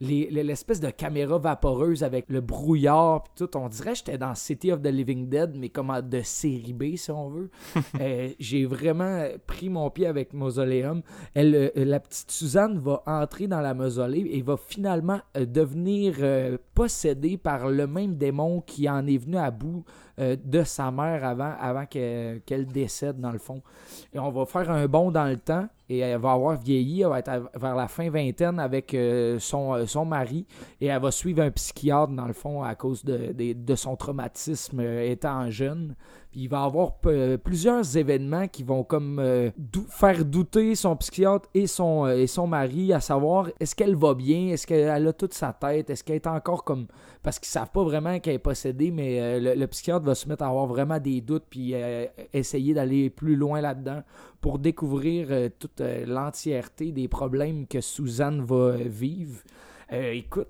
les- 0.00 0.28
les- 0.30 0.42
l'espèce 0.44 0.80
de 0.80 0.90
caméra 0.90 1.38
vaporeuse 1.38 2.04
avec 2.04 2.26
le 2.28 2.40
brouillard 2.40 3.24
tout. 3.36 3.56
On 3.56 3.68
dirait 3.68 3.92
que 3.92 3.98
j'étais 3.98 4.18
dans 4.18 4.34
City 4.34 4.70
of 4.72 4.80
the 4.82 4.86
Living 4.88 5.28
Dead, 5.28 5.52
mais 5.56 5.68
comme 5.68 5.92
de 6.02 6.20
série 6.22 6.72
B, 6.72 6.96
si 6.96 7.10
on 7.10 7.28
veut. 7.28 7.50
Euh, 8.00 8.28
J'ai 8.38 8.64
vraiment 8.64 9.24
pris 9.46 9.68
mon 9.68 9.90
pied 9.90 10.06
avec 10.06 10.32
Mausoleum. 10.32 11.02
Elle, 11.34 11.54
euh, 11.54 11.70
la 11.84 11.98
petite 12.00 12.30
Suzanne 12.30 12.78
va 12.78 13.02
entrer 13.06 13.46
dans 13.48 13.60
la 13.60 13.74
mausolée 13.74 14.28
et 14.30 14.42
va 14.42 14.56
finalement 14.56 15.20
euh, 15.36 15.44
devenir 15.46 16.14
euh, 16.20 16.58
possédée 16.74 17.36
par 17.36 17.68
le 17.68 17.86
même 17.86 18.16
démon 18.16 18.60
qui 18.60 18.88
en 18.88 19.06
est 19.06 19.16
venu 19.18 19.36
à 19.36 19.50
bout 19.50 19.84
euh, 20.20 20.36
de 20.44 20.62
sa 20.62 20.90
mère 20.90 21.24
avant, 21.24 21.54
avant 21.60 21.86
que- 21.86 22.38
qu'elle 22.38 22.66
décède, 22.66 23.18
dans 23.20 23.32
le 23.32 23.38
fond. 23.38 23.62
Et 24.12 24.18
on 24.18 24.30
va 24.30 24.46
faire 24.46 24.70
un 24.70 24.86
bond 24.86 25.10
dans 25.10 25.26
le 25.26 25.36
temps 25.38 25.68
et 25.88 25.98
elle 25.98 26.20
va 26.20 26.32
avoir 26.32 26.56
vieilli, 26.56 27.02
elle 27.02 27.08
va 27.08 27.18
être 27.20 27.50
vers 27.54 27.74
la 27.74 27.88
fin 27.88 28.10
vingtaine 28.10 28.58
avec 28.58 28.92
euh, 28.92 29.38
son, 29.38 29.74
euh, 29.74 29.86
son 29.86 30.04
mari 30.04 30.46
et 30.80 30.86
elle 30.86 31.00
va 31.00 31.10
suivre 31.10 31.42
un 31.42 31.50
psychiatre, 31.50 32.12
dans 32.12 32.26
le 32.26 32.34
fond, 32.34 32.62
à 32.62 32.74
cause 32.74 33.04
de, 33.04 33.32
de, 33.32 33.74
son 33.74 33.96
traumatisme 33.96 34.80
euh, 34.80 35.10
étant 35.10 35.50
jeune. 35.50 35.94
Puis 36.30 36.42
il 36.42 36.48
va 36.48 36.64
avoir 36.64 36.98
plusieurs 37.42 37.96
événements 37.96 38.48
qui 38.48 38.62
vont 38.62 38.84
comme 38.84 39.50
faire 39.88 40.26
douter 40.26 40.74
son 40.74 40.94
psychiatre 40.96 41.48
et 41.54 41.66
son, 41.66 42.06
et 42.06 42.26
son 42.26 42.46
mari 42.46 42.92
à 42.92 43.00
savoir 43.00 43.48
est-ce 43.58 43.74
qu'elle 43.74 43.96
va 43.96 44.12
bien, 44.12 44.48
est-ce 44.48 44.66
qu'elle 44.66 45.06
a 45.08 45.12
toute 45.14 45.32
sa 45.32 45.54
tête, 45.54 45.88
est-ce 45.88 46.04
qu'elle 46.04 46.16
est 46.16 46.26
encore 46.26 46.64
comme... 46.64 46.86
Parce 47.22 47.38
qu'ils 47.38 47.48
savent 47.48 47.70
pas 47.70 47.82
vraiment 47.82 48.20
qu'elle 48.20 48.34
est 48.34 48.38
possédée, 48.38 48.90
mais 48.90 49.40
le, 49.40 49.54
le 49.54 49.66
psychiatre 49.68 50.04
va 50.04 50.14
se 50.14 50.28
mettre 50.28 50.44
à 50.44 50.48
avoir 50.48 50.66
vraiment 50.66 50.98
des 50.98 51.22
doutes 51.22 51.46
puis 51.48 51.72
essayer 52.34 52.74
d'aller 52.74 53.08
plus 53.08 53.34
loin 53.34 53.62
là-dedans 53.62 54.02
pour 54.40 54.58
découvrir 54.58 55.28
euh, 55.30 55.48
toute 55.58 55.80
euh, 55.80 56.04
l'entièreté 56.06 56.92
des 56.92 57.08
problèmes 57.08 57.66
que 57.66 57.80
Suzanne 57.80 58.42
va 58.42 58.56
euh, 58.56 58.84
vivre. 58.86 59.42
Écoute, 59.90 60.48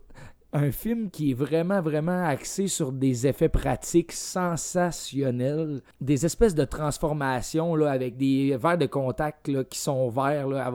un 0.52 0.72
film 0.72 1.10
qui 1.10 1.30
est 1.30 1.34
vraiment, 1.34 1.80
vraiment 1.80 2.24
axé 2.26 2.66
sur 2.66 2.90
des 2.90 3.26
effets 3.28 3.48
pratiques 3.48 4.10
sensationnels, 4.10 5.80
des 6.00 6.26
espèces 6.26 6.56
de 6.56 6.64
transformations 6.64 7.76
là, 7.76 7.92
avec 7.92 8.16
des 8.16 8.56
verres 8.56 8.78
de 8.78 8.86
contact 8.86 9.46
là, 9.46 9.62
qui 9.62 9.78
sont 9.78 10.08
verts. 10.08 10.48
Là, 10.48 10.72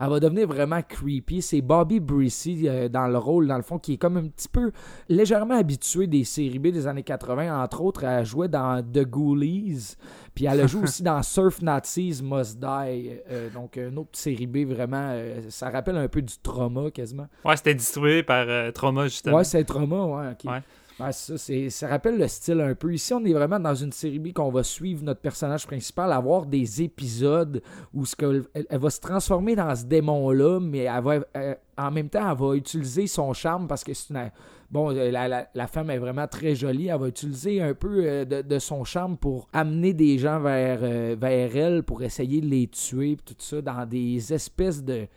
elle 0.00 0.08
va 0.08 0.18
devenir 0.20 0.46
vraiment 0.48 0.80
creepy. 0.82 1.42
C'est 1.42 1.60
Bobby 1.60 2.00
Brissy 2.00 2.66
euh, 2.68 2.88
dans 2.88 3.06
le 3.06 3.18
rôle, 3.18 3.46
dans 3.46 3.56
le 3.56 3.62
fond, 3.62 3.78
qui 3.78 3.94
est 3.94 3.96
comme 3.98 4.16
un 4.16 4.26
petit 4.28 4.48
peu 4.48 4.72
légèrement 5.08 5.54
habitué 5.56 6.06
des 6.06 6.24
séries 6.24 6.58
B 6.58 6.68
des 6.68 6.86
années 6.86 7.02
80. 7.02 7.62
Entre 7.62 7.80
autres, 7.82 8.04
elle 8.04 8.24
jouait 8.24 8.48
dans 8.48 8.82
The 8.82 9.04
Ghoulies. 9.04 9.96
Puis 10.34 10.46
elle 10.46 10.60
a 10.60 10.66
joué 10.66 10.82
aussi 10.84 11.02
dans 11.02 11.22
Surf 11.24 11.60
Nazis 11.62 12.22
Must 12.22 12.58
Die. 12.58 13.10
euh, 13.30 13.50
donc, 13.50 13.76
une 13.76 13.98
autre 13.98 14.10
série 14.18 14.46
B 14.46 14.58
vraiment. 14.66 15.10
euh, 15.12 15.42
ça 15.50 15.70
rappelle 15.70 15.96
un 15.96 16.08
peu 16.08 16.22
du 16.22 16.34
trauma 16.42 16.90
quasiment. 16.90 17.26
Ouais, 17.44 17.56
c'était 17.56 17.74
distribué 17.74 18.22
par 18.22 18.46
Trauma, 18.72 19.04
justement. 19.08 19.36
Ouais, 19.36 19.44
c'est 19.44 19.64
trauma, 19.64 20.04
ouais, 20.04 20.32
ok. 20.32 20.50
Ouais. 20.50 20.62
Ouais, 21.00 21.12
ça, 21.12 21.34
ça 21.70 21.88
rappelle 21.88 22.18
le 22.18 22.28
style 22.28 22.60
un 22.60 22.74
peu. 22.74 22.92
Ici, 22.92 23.14
on 23.14 23.24
est 23.24 23.32
vraiment 23.32 23.58
dans 23.58 23.74
une 23.74 23.92
série 23.92 24.18
B 24.18 24.32
qu'on 24.32 24.50
va 24.50 24.62
suivre 24.62 25.02
notre 25.02 25.20
personnage 25.20 25.66
principal, 25.66 26.12
avoir 26.12 26.44
des 26.44 26.82
épisodes 26.82 27.62
où 27.94 28.04
ce 28.04 28.14
que, 28.14 28.44
elle, 28.52 28.66
va 28.78 28.90
se 28.90 29.00
transformer 29.00 29.56
dans 29.56 29.74
ce 29.74 29.84
démon-là, 29.84 30.60
mais 30.60 30.80
elle 30.80 31.02
va, 31.02 31.20
euh, 31.36 31.54
en 31.78 31.90
même 31.90 32.10
temps, 32.10 32.30
elle 32.30 32.36
va 32.36 32.54
utiliser 32.54 33.06
son 33.06 33.32
charme 33.32 33.66
parce 33.66 33.82
que 33.82 33.94
c'est 33.94 34.12
une. 34.12 34.30
Bon, 34.70 34.94
euh, 34.94 35.10
la, 35.10 35.66
femme 35.66 35.90
est 35.90 35.98
vraiment 35.98 36.28
très 36.28 36.54
jolie. 36.54 36.88
Elle 36.88 37.00
va 37.00 37.08
utiliser 37.08 37.62
un 37.62 37.74
peu 37.74 38.02
euh, 38.04 38.24
de, 38.24 38.58
son 38.58 38.84
charme 38.84 39.16
pour 39.16 39.48
amener 39.52 39.94
des 39.94 40.18
gens 40.18 40.38
vers, 40.38 40.80
vers 41.16 41.56
elle, 41.56 41.82
pour 41.82 42.02
essayer 42.02 42.40
de 42.40 42.46
les 42.46 42.68
tuer, 42.68 43.16
tout 43.24 43.34
ça, 43.38 43.62
dans 43.62 43.86
des 43.86 44.32
espèces 44.32 44.84
de 44.84 45.08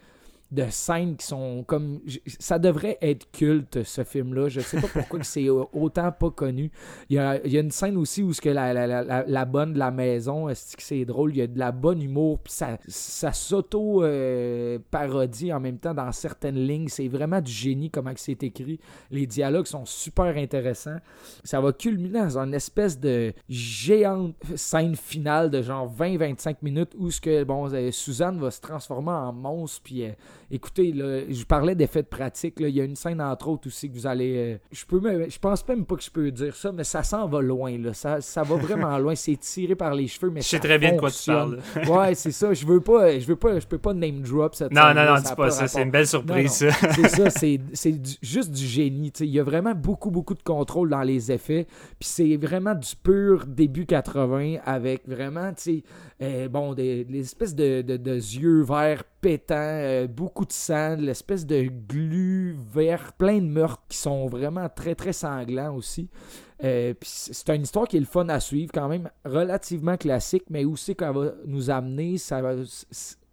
de 0.53 0.65
scènes 0.69 1.15
qui 1.17 1.25
sont 1.25 1.63
comme 1.65 1.99
ça 2.39 2.59
devrait 2.59 2.97
être 3.01 3.29
culte 3.31 3.83
ce 3.83 4.03
film 4.03 4.33
là 4.33 4.49
je 4.49 4.61
sais 4.61 4.79
pas 4.79 4.87
pourquoi 4.93 5.23
c'est 5.23 5.49
au- 5.49 5.69
autant 5.73 6.11
pas 6.11 6.29
connu. 6.31 6.71
Il 7.09 7.15
y 7.15 7.19
a, 7.19 7.43
il 7.45 7.51
y 7.51 7.57
a 7.57 7.61
une 7.61 7.71
scène 7.71 7.97
aussi 7.97 8.21
où 8.23 8.33
ce 8.33 8.41
que 8.41 8.49
la, 8.49 8.73
la, 8.73 9.23
la, 9.25 9.45
bonne 9.45 9.73
de 9.73 9.79
la 9.79 9.91
maison 9.91 10.47
c'est 10.53 11.05
drôle? 11.05 11.31
Il 11.31 11.37
y 11.37 11.41
a 11.41 11.47
de 11.47 11.57
la 11.59 11.71
bonne 11.71 12.01
humour 12.01 12.39
puis 12.39 12.53
ça, 12.53 12.77
ça 12.87 13.33
s'auto 13.33 14.03
euh, 14.03 14.77
en 14.93 15.59
même 15.59 15.77
temps 15.77 15.93
dans 15.93 16.11
certaines 16.11 16.55
lignes. 16.67 16.87
C'est 16.87 17.07
vraiment 17.07 17.41
du 17.41 17.51
génie 17.51 17.89
comment 17.89 18.11
c'est 18.15 18.43
écrit. 18.43 18.79
Les 19.11 19.25
dialogues 19.25 19.65
sont 19.65 19.85
super 19.85 20.37
intéressants. 20.37 20.97
Ça 21.43 21.59
va 21.59 21.73
culminer 21.73 22.19
dans 22.19 22.37
une 22.37 22.53
espèce 22.53 22.99
de 22.99 23.33
géante 23.49 24.35
scène 24.55 24.95
finale 24.95 25.49
de 25.49 25.61
genre 25.61 25.91
20-25 25.93 26.57
minutes 26.61 26.93
où 26.97 27.09
ce 27.11 27.19
que 27.19 27.43
bon 27.43 27.71
euh, 27.73 27.91
Suzanne 27.91 28.39
va 28.39 28.51
se 28.51 28.61
transformer 28.61 29.11
en 29.11 29.33
monstre 29.33 29.81
puis 29.83 30.03
euh, 30.03 30.11
écoutez, 30.51 30.91
là, 30.91 31.21
je 31.29 31.43
parlais 31.45 31.75
d'effets 31.75 32.03
de 32.03 32.07
pratique. 32.07 32.59
Là, 32.59 32.67
il 32.67 32.75
y 32.75 32.81
a 32.81 32.83
une 32.83 32.95
scène 32.95 33.21
entre 33.21 33.47
autres 33.47 33.67
aussi 33.67 33.89
que 33.89 33.93
vous 33.95 34.07
allez. 34.07 34.35
euh, 34.37 34.57
je 34.71 34.85
peux 34.85 34.99
même, 34.99 35.29
je 35.29 35.39
pense 35.39 35.67
même 35.67 35.85
pas 35.85 35.95
que 35.95 36.03
je 36.03 36.11
peux 36.11 36.31
dire 36.31 36.55
ça, 36.55 36.71
mais 36.71 36.83
ça 36.83 37.03
s'en 37.03 37.27
va 37.27 37.41
loin. 37.41 37.77
Là. 37.77 37.93
Ça, 37.93 38.21
ça 38.21 38.43
va 38.43 38.55
vraiment 38.55 38.97
loin. 38.99 39.15
C'est 39.15 39.37
tiré 39.37 39.75
par 39.75 39.93
les 39.93 40.07
cheveux, 40.07 40.29
mais 40.31 40.41
Je 40.41 40.47
sais 40.47 40.59
très 40.59 40.77
bien 40.79 40.93
de 40.93 40.99
quoi 40.99 41.11
tu 41.11 41.25
parles. 41.25 41.59
Ouais, 41.89 42.15
c'est 42.15 42.31
ça. 42.31 42.53
Je 42.53 42.65
veux 42.65 42.79
pas, 42.81 43.19
je 43.19 43.25
veux 43.25 43.35
pas, 43.35 43.59
je 43.59 43.67
peux 43.67 43.77
pas 43.77 43.93
name 43.93 44.21
drop 44.21 44.55
cette 44.55 44.71
Non, 44.71 44.93
non, 44.93 45.05
non, 45.05 45.15
dis 45.19 45.35
pas 45.35 45.49
ça. 45.51 45.67
C'est 45.67 45.81
une 45.83 45.91
belle 45.91 46.07
surprise, 46.07 46.51
c'est 46.51 47.07
ça, 47.09 47.29
c'est, 47.29 47.59
juste 48.21 48.51
du 48.51 48.65
génie. 48.65 49.11
Il 49.19 49.27
y 49.27 49.39
a 49.39 49.43
vraiment 49.43 49.73
beaucoup, 49.73 50.11
beaucoup 50.11 50.33
de 50.33 50.43
contrôle 50.43 50.89
dans 50.89 51.01
les 51.03 51.31
effets. 51.31 51.65
Puis 51.99 52.09
c'est 52.09 52.37
vraiment 52.37 52.75
du 52.75 52.95
pur 52.95 53.45
début 53.47 53.85
80 53.85 54.57
avec 54.65 55.07
vraiment, 55.07 55.49
tu 55.53 55.61
sais, 55.63 55.83
euh, 56.21 56.47
bon, 56.47 56.73
des, 56.73 57.03
des 57.03 57.19
espèces 57.21 57.55
de, 57.55 57.81
de- 57.81 57.97
de 57.97 58.13
yeux 58.15 58.61
verts 58.63 59.03
pétants, 59.23 59.55
euh, 59.57 60.05
beaucoup 60.07 60.45
de 60.45 60.51
sang, 60.51 60.97
l'espèce 60.97 61.45
de 61.45 61.63
glu 61.87 62.55
vert, 62.73 63.13
plein 63.13 63.37
de 63.39 63.47
meurtres 63.47 63.81
qui 63.87 63.97
sont 63.97 64.27
vraiment 64.27 64.67
très, 64.69 64.95
très 64.95 65.13
sanglants 65.13 65.73
aussi. 65.75 66.09
Euh, 66.63 66.93
c'est 67.01 67.49
une 67.55 67.63
histoire 67.63 67.87
qui 67.87 67.97
est 67.97 68.01
le 68.01 68.05
fun 68.05 68.27
à 68.27 68.39
suivre, 68.39 68.71
quand 68.73 68.89
même 68.89 69.09
relativement 69.25 69.95
classique, 69.97 70.43
mais 70.49 70.65
où 70.65 70.75
c'est 70.75 70.93
qu'elle 70.95 71.13
va 71.13 71.31
nous 71.45 71.69
amener, 71.69 72.17
ça 72.17 72.41
va- 72.41 72.55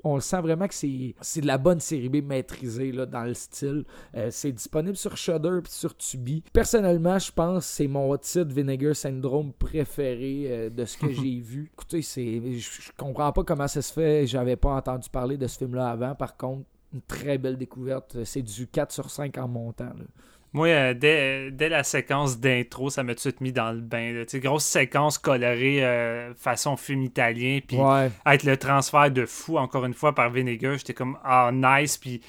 on 0.04 0.14
le 0.14 0.20
sent 0.20 0.40
vraiment 0.40 0.66
que 0.68 0.74
c'est 0.74 1.14
c'est 1.20 1.40
de 1.40 1.46
la 1.46 1.58
bonne 1.58 1.80
série 1.80 2.08
B 2.08 2.24
maîtrisée 2.24 2.92
là, 2.92 3.06
dans 3.06 3.24
le 3.24 3.34
style. 3.34 3.84
Euh, 4.14 4.28
c'est 4.30 4.52
disponible 4.52 4.96
sur 4.96 5.16
Shudder 5.16 5.58
et 5.64 5.68
sur 5.68 5.96
Tubi. 5.96 6.42
Personnellement, 6.52 7.18
je 7.18 7.32
pense 7.32 7.66
que 7.66 7.72
c'est 7.72 7.88
mon 7.88 8.16
titre 8.16 8.52
Vinegar 8.52 8.94
Syndrome 8.94 9.52
préféré 9.52 10.46
euh, 10.46 10.70
de 10.70 10.84
ce 10.84 10.96
que 10.98 11.10
j'ai 11.12 11.40
vu. 11.40 11.70
Écoutez, 11.72 12.02
c'est 12.02 12.40
je, 12.58 12.82
je 12.82 12.90
comprends 12.96 13.32
pas 13.32 13.44
comment 13.44 13.68
ça 13.68 13.82
se 13.82 13.92
fait. 13.92 14.26
J'avais 14.26 14.56
pas 14.56 14.70
entendu 14.74 15.08
parler 15.10 15.36
de 15.36 15.46
ce 15.46 15.58
film-là 15.58 15.90
avant. 15.90 16.14
Par 16.14 16.36
contre, 16.36 16.64
une 16.92 17.02
très 17.02 17.38
belle 17.38 17.56
découverte. 17.56 18.24
C'est 18.24 18.42
du 18.42 18.66
4 18.66 18.92
sur 18.92 19.10
5 19.10 19.38
en 19.38 19.48
montant. 19.48 19.84
là. 19.84 20.04
Moi, 20.52 20.66
euh, 20.68 20.94
dès, 20.94 21.50
dès 21.52 21.68
la 21.68 21.84
séquence 21.84 22.40
d'intro, 22.40 22.90
ça 22.90 23.02
m'a 23.04 23.12
tout 23.12 23.16
de 23.16 23.20
suite 23.20 23.40
mis 23.40 23.52
dans 23.52 23.70
le 23.70 23.80
bain. 23.80 24.12
là. 24.12 24.24
Grosse 24.40 24.64
séquence 24.64 25.16
colorée 25.16 25.84
euh, 25.84 26.34
façon 26.34 26.76
film 26.76 27.02
italien. 27.02 27.60
Puis 27.66 27.76
Ouais. 27.76 28.10
avec 28.24 28.42
le 28.42 28.56
transfert 28.56 29.10
de 29.12 29.26
fou, 29.26 29.58
encore 29.58 29.84
une 29.84 29.94
fois, 29.94 30.14
par 30.14 30.30
Vinegar, 30.30 30.76
j'étais 30.76 30.94
comme, 30.94 31.16
ah, 31.24 31.50
nice. 31.52 31.98
Puis 31.98 32.20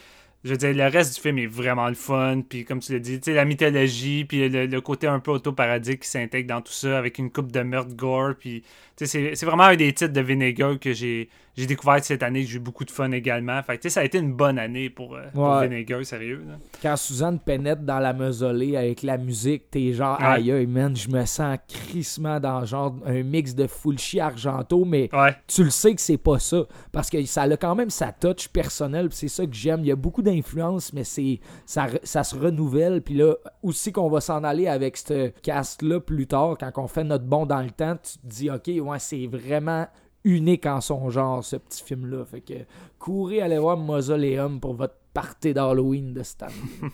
je 0.44 0.52
veux 0.52 0.58
dire, 0.58 0.74
le 0.74 0.88
reste 0.88 1.16
du 1.16 1.22
film 1.22 1.40
est 1.40 1.48
vraiment 1.48 1.88
le 1.88 1.96
fun. 1.96 2.42
Puis 2.48 2.64
comme 2.64 2.80
tu 2.80 2.94
l'as 2.94 3.00
dit, 3.00 3.20
la 3.28 3.46
mythologie, 3.46 4.26
puis 4.26 4.48
le, 4.50 4.68
le 4.68 4.82
côté 4.82 5.08
un 5.08 5.20
peu 5.20 5.32
autoparodique 5.32 6.02
qui 6.02 6.08
s'intègre 6.10 6.48
dans 6.50 6.62
tout 6.62 6.74
ça, 6.74 6.98
avec 7.00 7.18
une 7.18 7.32
coupe 7.32 7.52
de 7.52 7.62
meurtre 7.62 7.96
gore. 7.96 8.34
Puis 8.40 8.64
c'est 8.98 9.34
vraiment 9.46 9.64
un 9.64 9.76
des 9.76 9.94
titres 9.94 10.14
de 10.14 10.22
Vinegar 10.22 10.78
que 10.80 10.94
j'ai 10.94 11.28
j'ai 11.56 11.66
découvert 11.66 12.04
cette 12.04 12.24
année, 12.24 12.44
que 12.44 12.50
j'ai 12.50 12.58
eu 12.58 12.60
beaucoup 12.60 12.86
de 12.86 12.92
fun 12.92 13.12
également. 13.12 13.62
Fait 13.64 13.78
que 13.78 13.82
tu 13.84 13.90
sais, 13.90 13.94
ça 13.96 14.00
a 14.02 14.04
été 14.04 14.18
une 14.18 14.34
bonne 14.34 14.58
année 14.58 14.90
pour, 14.90 15.16
euh, 15.16 15.28
pour 15.34 15.44
Ouais. 15.50 15.68
Vinegar, 15.68 16.04
sérieux. 16.06 16.44
là. 16.48 16.54
Quand 16.82 16.96
Suzanne 16.96 17.40
pénètre 17.40 17.82
dans 17.84 18.00
la 18.00 18.14
mausolée 18.14 18.76
avec 18.78 19.02
la 19.04 19.18
musique, 19.18 19.70
t'es 19.70 19.94
genre, 19.94 20.18
Ouais. 20.20 20.26
aïe 20.26 20.52
aïe, 20.52 20.68
man, 20.68 20.96
je 20.96 21.10
me 21.10 21.26
sens 21.26 21.58
crissement 21.68 22.40
dans 22.40 22.64
genre 22.66 22.96
un 23.06 23.24
mix 23.24 23.54
de 23.56 23.68
Fulci 23.68 24.20
Argento, 24.20 24.86
mais 24.86 25.10
Ouais. 25.14 25.36
tu 25.48 25.64
le 25.64 25.70
sais 25.70 25.94
que 25.94 26.02
c'est 26.02 26.18
pas 26.18 26.40
ça. 26.40 26.64
Parce 26.92 27.10
que 27.10 27.24
ça 27.26 27.44
a 27.44 27.58
quand 27.58 27.76
même 27.76 27.90
sa 27.90 28.12
touch 28.12 28.48
personnelle, 28.50 29.10
c'est 29.12 29.28
ça 29.28 29.46
que 29.46 29.54
j'aime. 29.54 29.82
Il 29.82 29.88
y 29.88 29.92
a 29.92 29.96
beaucoup 29.96 30.22
d'influence, 30.22 30.94
mais 30.94 31.04
c'est 31.04 31.40
ça, 31.66 31.88
ça 32.04 32.24
se 32.24 32.36
renouvelle. 32.36 33.02
Puis 33.02 33.16
là, 33.16 33.34
aussi 33.64 33.92
qu'on 33.92 34.10
va 34.10 34.22
s'en 34.22 34.44
aller 34.44 34.68
avec 34.68 34.98
ce 34.98 35.30
cast-là 35.44 36.00
plus 36.00 36.28
tard, 36.28 36.56
quand 36.60 36.72
on 36.78 36.88
fait 36.88 37.04
notre 37.04 37.26
bond 37.26 37.46
dans 37.46 37.62
le 37.62 37.72
temps, 37.72 37.98
tu 38.02 38.18
te 38.20 38.28
dis, 38.28 38.50
OK, 38.50 38.68
ouais, 38.68 39.00
c'est 39.00 39.28
vraiment 39.28 39.88
unique 40.24 40.66
en 40.66 40.82
son 40.82 41.10
genre, 41.10 41.44
ce 41.44 41.56
petit 41.56 41.84
film-là. 41.84 42.26
Fait 42.26 42.42
que 42.42 42.54
courez 43.00 43.42
aller 43.42 43.58
voir 43.58 43.78
Mausoleum 43.78 44.60
pour 44.60 44.74
votre 44.76 44.96
party 45.14 45.54
d'Halloween 45.54 46.14
de 46.14 46.24
cette 46.24 46.44
année. 46.44 46.54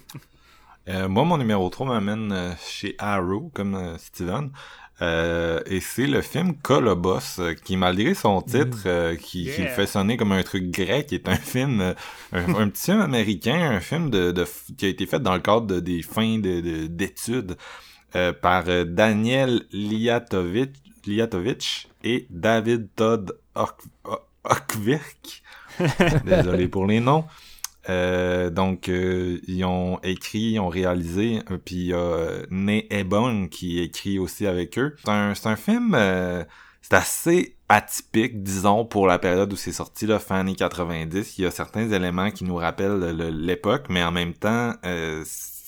Euh, 0.90 1.10
moi, 1.10 1.26
mon 1.26 1.38
numéro 1.38 1.70
3 1.70 1.86
m'amène 1.86 2.32
euh, 2.32 2.54
chez 2.66 2.96
Arrow, 2.98 3.52
comme 3.54 3.76
euh, 3.76 3.98
Steven. 3.98 4.52
Euh, 5.02 5.60
et 5.66 5.82
c'est 5.82 6.08
le 6.08 6.22
film 6.22 6.56
Colobos, 6.64 7.20
euh, 7.40 7.54
qui, 7.56 7.76
malgré 7.76 8.14
son 8.14 8.42
titre, 8.42 8.84
euh, 8.86 9.18
qui, 9.18 9.44
qui 9.44 9.58
le 9.58 9.64
Yeah. 9.66 9.68
fait 9.74 9.86
sonner 9.86 10.16
comme 10.16 10.32
un 10.32 10.42
truc 10.44 10.72
grec, 10.72 11.12
est 11.12 11.28
un 11.28 11.36
film, 11.36 11.82
euh, 11.82 11.94
un, 12.32 12.56
un 12.56 12.70
petit 12.70 12.86
film 12.86 13.02
américain, 13.02 13.70
un 13.70 13.82
film 13.82 14.10
de, 14.10 14.34
qui 14.78 14.86
a 14.86 14.88
été 14.88 15.06
fait 15.06 15.20
dans 15.20 15.34
le 15.34 15.42
cadre 15.42 15.68
de, 15.68 15.82
des 15.82 16.02
fins 16.02 16.40
de- 16.40 16.62
de- 16.62 16.88
d'études 16.88 17.58
euh, 18.16 18.32
par 18.32 18.64
Daniel 18.86 19.66
Liatovich, 19.74 20.72
Liatovich 21.06 21.87
et 22.04 22.28
David 22.30 22.90
Todd 22.96 23.38
Ockvirk. 24.44 25.44
Désolé 26.26 26.68
pour 26.68 26.86
les 26.86 27.00
noms. 27.00 27.26
Euh, 27.90 28.50
donc, 28.50 28.90
euh, 28.90 29.40
ils 29.48 29.64
ont 29.64 30.00
écrit, 30.04 30.52
ils 30.54 30.60
ont 30.60 30.68
réalisé, 30.68 31.40
euh, 31.52 31.58
puis 31.64 31.76
il 31.76 31.86
y 31.88 31.94
a 31.94 32.28
Ney 32.50 32.86
Ebon 32.90 33.48
qui 33.48 33.80
écrit 33.80 34.20
aussi 34.20 34.46
avec 34.46 34.78
eux. 34.78 34.96
C'est 35.04 35.10
un, 35.12 35.34
c'est 35.36 35.48
un 35.48 35.56
film, 35.56 35.96
c'est 36.82 36.94
assez 36.94 37.56
atypique, 37.70 38.44
disons, 38.44 38.84
pour 38.86 39.08
la 39.08 39.20
période 39.20 39.52
où 39.54 39.56
c'est 39.56 39.72
sorti, 39.72 40.06
là, 40.06 40.20
fin 40.20 40.40
années 40.40 40.56
90. 40.56 41.38
Il 41.38 41.44
y 41.44 41.48
a 41.48 41.52
certains 41.52 41.90
éléments 41.92 42.32
qui 42.32 42.44
nous 42.44 42.56
rappellent 42.56 43.00
le- 43.00 43.12
le- 43.14 43.30
l'époque, 43.30 43.86
mais 43.90 44.04
en 44.04 44.12
même 44.12 44.34
temps, 44.34 44.74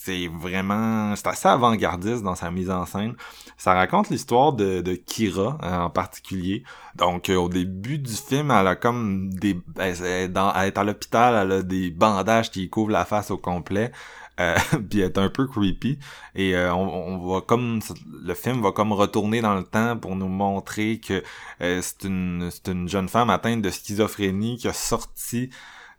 c'est 0.10 0.27
vraiment, 0.27 1.15
c'est 1.15 1.27
assez 1.27 1.48
avant-gardiste 1.48 2.23
dans 2.23 2.36
sa 2.36 2.52
mise 2.52 2.69
en 2.72 2.86
scène. 2.86 3.15
Ça 3.57 3.73
raconte 3.73 4.10
l'histoire 4.10 4.53
de, 4.53 4.81
de 4.81 4.95
Kira 4.95 5.57
euh, 5.64 5.77
en 5.86 5.90
particulier. 5.90 6.64
Donc 6.95 7.30
euh, 7.30 7.36
au 7.36 7.49
début 7.49 7.99
du 7.99 8.14
film, 8.14 8.52
elle 8.52 8.68
a 8.68 8.76
comme 8.76 9.30
des, 9.34 9.60
elle, 9.77 10.03
est 10.06 10.30
dans- 10.30 10.53
elle 10.53 10.68
est 10.68 10.77
à 10.77 10.84
l'hôpital, 10.84 11.36
elle 11.45 11.52
a 11.60 11.64
des 11.64 11.91
bandages 11.91 12.52
qui 12.52 12.69
couvrent 12.69 12.91
la 12.91 13.06
face 13.06 13.31
au 13.31 13.38
complet. 13.38 13.91
Euh, 14.40 14.56
puis 14.90 14.99
elle 15.02 15.07
est 15.07 15.18
un 15.18 15.30
peu 15.30 15.48
creepy 15.48 15.99
et 16.36 16.56
euh, 16.56 16.73
on, 16.73 16.88
on 16.88 17.34
va 17.34 17.41
comme 17.41 17.81
le 18.23 18.34
film 18.34 18.61
va 18.61 18.72
comme 18.72 18.94
retourner 18.94 19.41
dans 19.41 19.56
le 19.56 19.64
temps 19.64 19.98
pour 19.98 20.15
nous 20.15 20.30
montrer 20.30 20.99
que 20.99 21.22
euh, 21.61 21.81
c'est 21.81 22.06
une 22.06 22.49
c'est 22.49 22.69
une 22.72 22.88
jeune 22.88 23.10
femme 23.10 23.30
atteinte 23.30 23.61
de 23.61 23.69
schizophrénie 23.69 24.56
qui 24.57 24.69
a 24.69 24.73
sorti 24.73 25.49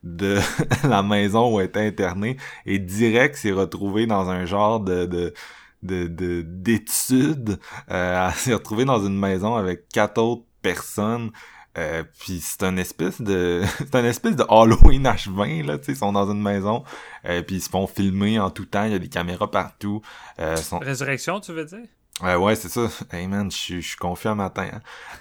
de 0.02 0.39
la 0.89 1.02
maison 1.02 1.55
où 1.55 1.60
elle 1.60 1.66
était 1.66 1.86
internée 1.86 2.36
et 2.66 2.78
direct 2.78 3.36
s'est 3.36 3.52
retrouvée 3.52 4.06
dans 4.06 4.28
un 4.31 4.47
genre 4.47 4.81
de 4.81 5.05
de 5.06 5.35
de 5.82 6.06
de- 6.06 6.43
d'études 6.43 7.59
euh, 7.90 8.28
elle 8.28 8.35
s'est 8.35 8.55
retrouvée 8.55 8.85
dans 8.85 9.05
une 9.05 9.18
maison 9.18 9.56
avec 9.56 9.89
quatre 9.89 10.18
autres 10.22 10.44
personnes 10.62 11.31
euh, 11.78 12.02
puis 12.18 12.40
c'est 12.40 12.62
un 12.64 12.77
espèce 12.77 13.20
de 13.20 13.62
c'est 13.78 13.94
un 13.94 14.05
espèce 14.05 14.36
de 14.36 14.44
Halloween 14.48 15.05
H20 15.05 15.66
là 15.66 15.78
tu 15.78 15.85
sais 15.85 15.93
ils 15.93 15.97
sont 15.97 16.12
dans 16.12 16.31
une 16.31 16.43
maison 16.43 16.82
euh, 17.27 17.43
puis 17.43 17.56
ils 17.56 17.60
se 17.60 17.68
font 17.70 17.86
filmer 17.86 18.39
en 18.39 18.51
tout 18.51 18.64
temps 18.66 18.85
il 18.85 18.93
y 18.93 18.94
a 18.94 18.98
des 18.98 19.09
caméras 19.09 19.51
partout 19.51 20.02
euh, 20.39 20.56
sont... 20.56 20.78
Résurrection, 20.78 21.40
tu 21.40 21.52
veux 21.52 21.64
dire? 21.64 21.86
Ouais 22.23 22.35
ouais 22.37 22.55
c'est 22.55 22.69
ça 22.69 22.89
hey 23.13 23.27
man 23.27 23.51
je 23.51 23.57
suis 23.57 23.83
je 23.83 23.89
suis 23.89 23.97
confus 23.97 24.29
un 24.29 24.35
matin 24.35 24.69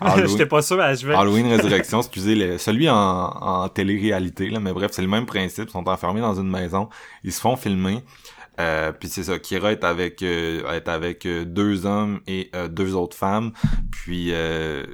hein. 0.02 0.16
J'étais 0.28 0.46
pas 0.46 0.62
sûr, 0.62 0.80
à 0.80 0.94
je 0.94 1.06
vais. 1.08 1.14
Halloween 1.16 1.48
Résurrection, 1.54 2.00
excusez, 2.00 2.36
le- 2.36 2.58
celui 2.58 2.90
en, 2.90 2.96
en 2.96 3.70
télé-réalité, 3.70 4.50
là, 4.50 4.60
mais 4.60 4.72
bref, 4.74 4.92
c'est 4.94 5.02
le 5.02 5.08
même 5.10 5.26
principe. 5.26 5.66
Ils 5.70 5.72
sont 5.72 5.88
enfermés 5.90 6.22
dans 6.22 6.36
une 6.40 6.50
maison, 6.50 6.90
ils 7.24 7.34
se 7.34 7.42
font 7.42 7.56
filmer. 7.58 8.04
Euh, 8.60 8.92
puis 8.92 9.08
c'est 9.08 9.24
ça, 9.24 9.40
Kira 9.40 9.72
est 9.72 9.84
avec 9.86 10.22
euh, 10.22 10.70
est 10.74 10.88
avec 10.90 11.26
euh, 11.26 11.46
deux 11.46 11.86
hommes 11.86 12.20
et 12.28 12.50
euh, 12.56 12.68
deux 12.68 12.94
autres 12.96 13.16
femmes. 13.16 13.52
Puis 13.92 14.30
euh, 14.34 14.86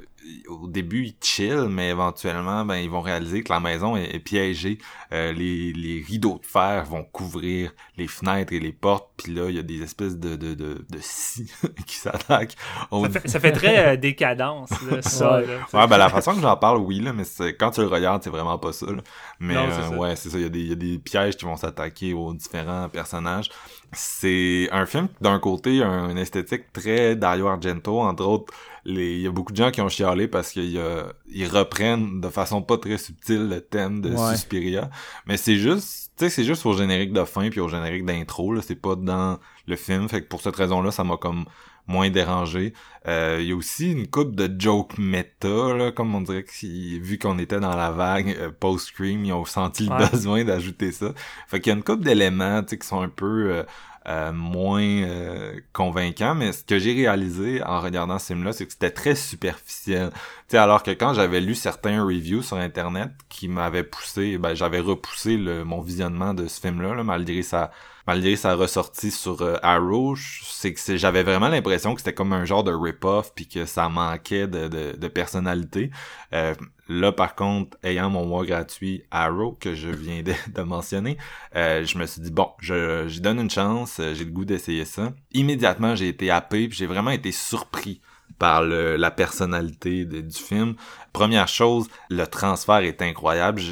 au 0.48 0.66
début 0.68 1.04
ils 1.04 1.16
chill, 1.22 1.66
mais 1.68 1.90
éventuellement 1.90 2.64
ben 2.64 2.76
ils 2.76 2.90
vont 2.90 3.00
réaliser 3.00 3.42
que 3.42 3.52
la 3.52 3.60
maison 3.60 3.96
est, 3.96 4.14
est 4.14 4.18
piégée. 4.20 4.78
Euh, 5.12 5.32
les, 5.32 5.72
les 5.72 6.04
rideaux 6.06 6.38
de 6.40 6.46
fer 6.46 6.84
vont 6.84 7.04
couvrir 7.04 7.72
les 7.96 8.06
fenêtres 8.08 8.52
et 8.52 8.60
les 8.60 8.72
portes. 8.72 9.08
Puis 9.16 9.32
là 9.34 9.48
il 9.48 9.56
y 9.56 9.58
a 9.58 9.62
des 9.62 9.82
espèces 9.82 10.16
de 10.18 10.36
de 10.36 10.54
de, 10.54 10.84
de 10.88 10.98
scies 11.00 11.50
qui 11.86 11.96
s'attaquent. 11.96 12.56
Ça 12.90 13.10
fait, 13.10 13.28
ça 13.28 13.40
fait 13.40 13.52
très 13.52 13.86
euh, 13.92 13.96
décadence, 13.96 14.70
là, 14.90 15.02
ça. 15.02 15.36
Ouais. 15.38 15.46
là. 15.46 15.80
Ouais, 15.80 15.86
ben 15.88 15.98
la 15.98 16.08
façon 16.08 16.34
que 16.34 16.40
j'en 16.40 16.56
parle, 16.56 16.78
oui, 16.78 17.00
là, 17.00 17.12
mais 17.12 17.24
c'est- 17.24 17.54
quand 17.54 17.70
tu 17.70 17.80
le 17.80 17.86
regardes, 17.88 18.22
c'est 18.22 18.30
vraiment 18.30 18.58
pas 18.58 18.72
ça. 18.72 18.86
là. 18.86 19.02
Mais 19.40 19.54
Non, 19.54 19.66
euh, 19.68 19.82
ça. 19.90 19.96
ouais, 19.96 20.16
c'est 20.16 20.30
ça. 20.30 20.38
Il 20.38 20.42
y, 20.42 20.46
a 20.46 20.48
des- 20.48 20.60
il 20.60 20.68
y 20.68 20.72
a 20.72 20.76
des 20.76 20.98
pièges 20.98 21.36
qui 21.36 21.44
vont 21.44 21.56
s'attaquer 21.56 22.12
aux 22.14 22.32
différents 22.34 22.88
personnages. 22.88 23.48
C'est 23.92 24.68
un 24.72 24.84
film 24.86 25.08
d'un 25.20 25.38
côté, 25.38 25.80
une 25.82 26.18
esthétique 26.18 26.72
très 26.72 27.16
Dario 27.16 27.46
Argento, 27.48 28.00
entre 28.00 28.24
autres. 28.26 28.52
Il 28.88 29.20
y 29.20 29.26
a 29.26 29.30
beaucoup 29.32 29.52
de 29.52 29.56
gens 29.56 29.70
qui 29.72 29.80
ont 29.80 29.88
chialé 29.88 30.28
parce 30.28 30.52
qu'ils 30.52 30.80
ils 31.28 31.48
reprennent 31.48 32.20
de 32.20 32.28
façon 32.28 32.62
pas 32.62 32.78
très 32.78 32.98
subtile 32.98 33.48
le 33.48 33.60
thème 33.60 34.00
de 34.00 34.10
Ouais. 34.10 34.34
Suspiria. 34.36 34.90
Mais 35.26 35.36
c'est 35.36 35.56
juste, 35.56 36.12
tu 36.16 36.24
sais, 36.24 36.30
c'est 36.30 36.44
juste 36.44 36.64
au 36.66 36.72
générique 36.72 37.12
de 37.12 37.24
fin 37.24 37.50
puis 37.50 37.58
au 37.60 37.68
générique 37.68 38.04
d'intro, 38.04 38.52
là. 38.52 38.62
C'est 38.62 38.80
pas 38.80 38.94
dans 38.94 39.38
le 39.66 39.76
film. 39.76 40.08
Fait 40.08 40.22
que 40.22 40.28
pour 40.28 40.40
cette 40.40 40.54
raison-là, 40.56 40.92
ça 40.92 41.02
m'a 41.02 41.16
comme 41.16 41.46
moins 41.88 42.10
dérangé. 42.10 42.72
Euh, 43.08 43.38
Il 43.40 43.48
y 43.48 43.52
a 43.52 43.56
aussi 43.56 43.90
une 43.92 44.06
coupe 44.08 44.34
de 44.36 44.48
joke 44.60 44.98
méta, 44.98 45.74
là, 45.74 45.90
comme 45.92 46.14
on 46.14 46.20
dirait 46.20 46.42
que 46.44 47.00
vu 47.00 47.18
qu'on 47.18 47.38
était 47.38 47.60
dans 47.60 47.74
la 47.76 47.90
vague 47.90 48.36
euh, 48.38 48.50
post-scream, 48.50 49.24
ils 49.24 49.32
ont 49.32 49.44
senti 49.44 49.86
le 49.86 49.90
Ouais. 49.96 50.08
besoin 50.12 50.44
d'ajouter 50.44 50.92
ça. 50.92 51.12
Fait 51.48 51.60
qu'il 51.60 51.70
y 51.70 51.74
a 51.74 51.76
une 51.76 51.84
coupe 51.84 52.02
d'éléments 52.04 52.62
tu 52.62 52.70
sais, 52.70 52.78
qui 52.78 52.86
sont 52.86 53.00
un 53.00 53.08
peu 53.08 53.50
euh, 53.52 53.62
euh, 54.08 54.32
moins 54.32 54.82
euh, 54.82 55.58
convaincant, 55.72 56.34
mais 56.36 56.52
ce 56.52 56.62
que 56.62 56.78
j'ai 56.78 56.94
réalisé 56.94 57.62
en 57.64 57.80
regardant 57.80 58.18
ce 58.20 58.26
film-là, 58.26 58.52
c'est 58.52 58.66
que 58.66 58.72
c'était 58.72 58.92
très 58.92 59.16
superficiel. 59.16 60.10
Tu 60.10 60.18
sais, 60.48 60.58
alors 60.58 60.82
que 60.84 60.92
quand 60.92 61.12
j'avais 61.12 61.40
lu 61.40 61.56
certains 61.56 62.04
reviews 62.04 62.42
sur 62.42 62.56
Internet 62.56 63.10
qui 63.28 63.48
m'avaient 63.48 63.82
poussé, 63.82 64.38
ben 64.38 64.54
j'avais 64.54 64.78
repoussé 64.80 65.36
le, 65.36 65.64
mon 65.64 65.80
visionnement 65.80 66.34
de 66.34 66.46
ce 66.46 66.60
film-là, 66.60 66.94
là, 66.94 67.02
malgré 67.02 67.42
sa 67.42 67.72
malgré 68.06 68.36
sa 68.36 68.54
ressortie 68.54 69.10
sur 69.10 69.42
euh, 69.42 69.56
Arrow, 69.62 70.14
c'est 70.16 70.72
que 70.72 70.96
j'avais 70.96 71.22
vraiment 71.22 71.48
l'impression 71.48 71.94
que 71.94 72.00
c'était 72.00 72.14
comme 72.14 72.32
un 72.32 72.44
genre 72.44 72.64
de 72.64 72.72
rip-off 72.72 73.32
puis 73.34 73.48
que 73.48 73.66
ça 73.66 73.88
manquait 73.88 74.46
de, 74.46 74.68
de, 74.68 75.08
personnalité. 75.08 75.90
Euh, 76.32 76.54
là, 76.88 77.12
par 77.12 77.34
contre, 77.34 77.76
ayant 77.82 78.10
mon 78.10 78.26
mois 78.26 78.44
gratuit 78.44 79.02
Arrow 79.10 79.56
que 79.58 79.74
je 79.74 79.88
viens 79.88 80.22
de, 80.22 80.62
mentionner, 80.62 81.16
euh, 81.56 81.84
je 81.84 81.98
me 81.98 82.06
suis 82.06 82.20
dit 82.20 82.30
bon, 82.30 82.50
je 82.60 83.08
j'y 83.08 83.20
donne 83.20 83.40
une 83.40 83.50
chance, 83.50 83.96
j'ai 83.98 84.24
le 84.24 84.30
goût 84.30 84.44
d'essayer 84.44 84.84
ça. 84.84 85.12
Immédiatement, 85.32 85.96
j'ai 85.96 86.08
été 86.08 86.30
happé 86.30 86.68
puis 86.68 86.78
j'ai 86.78 86.86
vraiment 86.86 87.10
été 87.10 87.32
surpris 87.32 88.00
par 88.38 88.62
le, 88.62 88.96
la 88.96 89.10
personnalité 89.10 90.04
du 90.04 90.36
film. 90.36 90.74
Première 91.12 91.48
chose, 91.48 91.88
le 92.10 92.26
transfert 92.26 92.78
est 92.78 93.00
incroyable. 93.02 93.62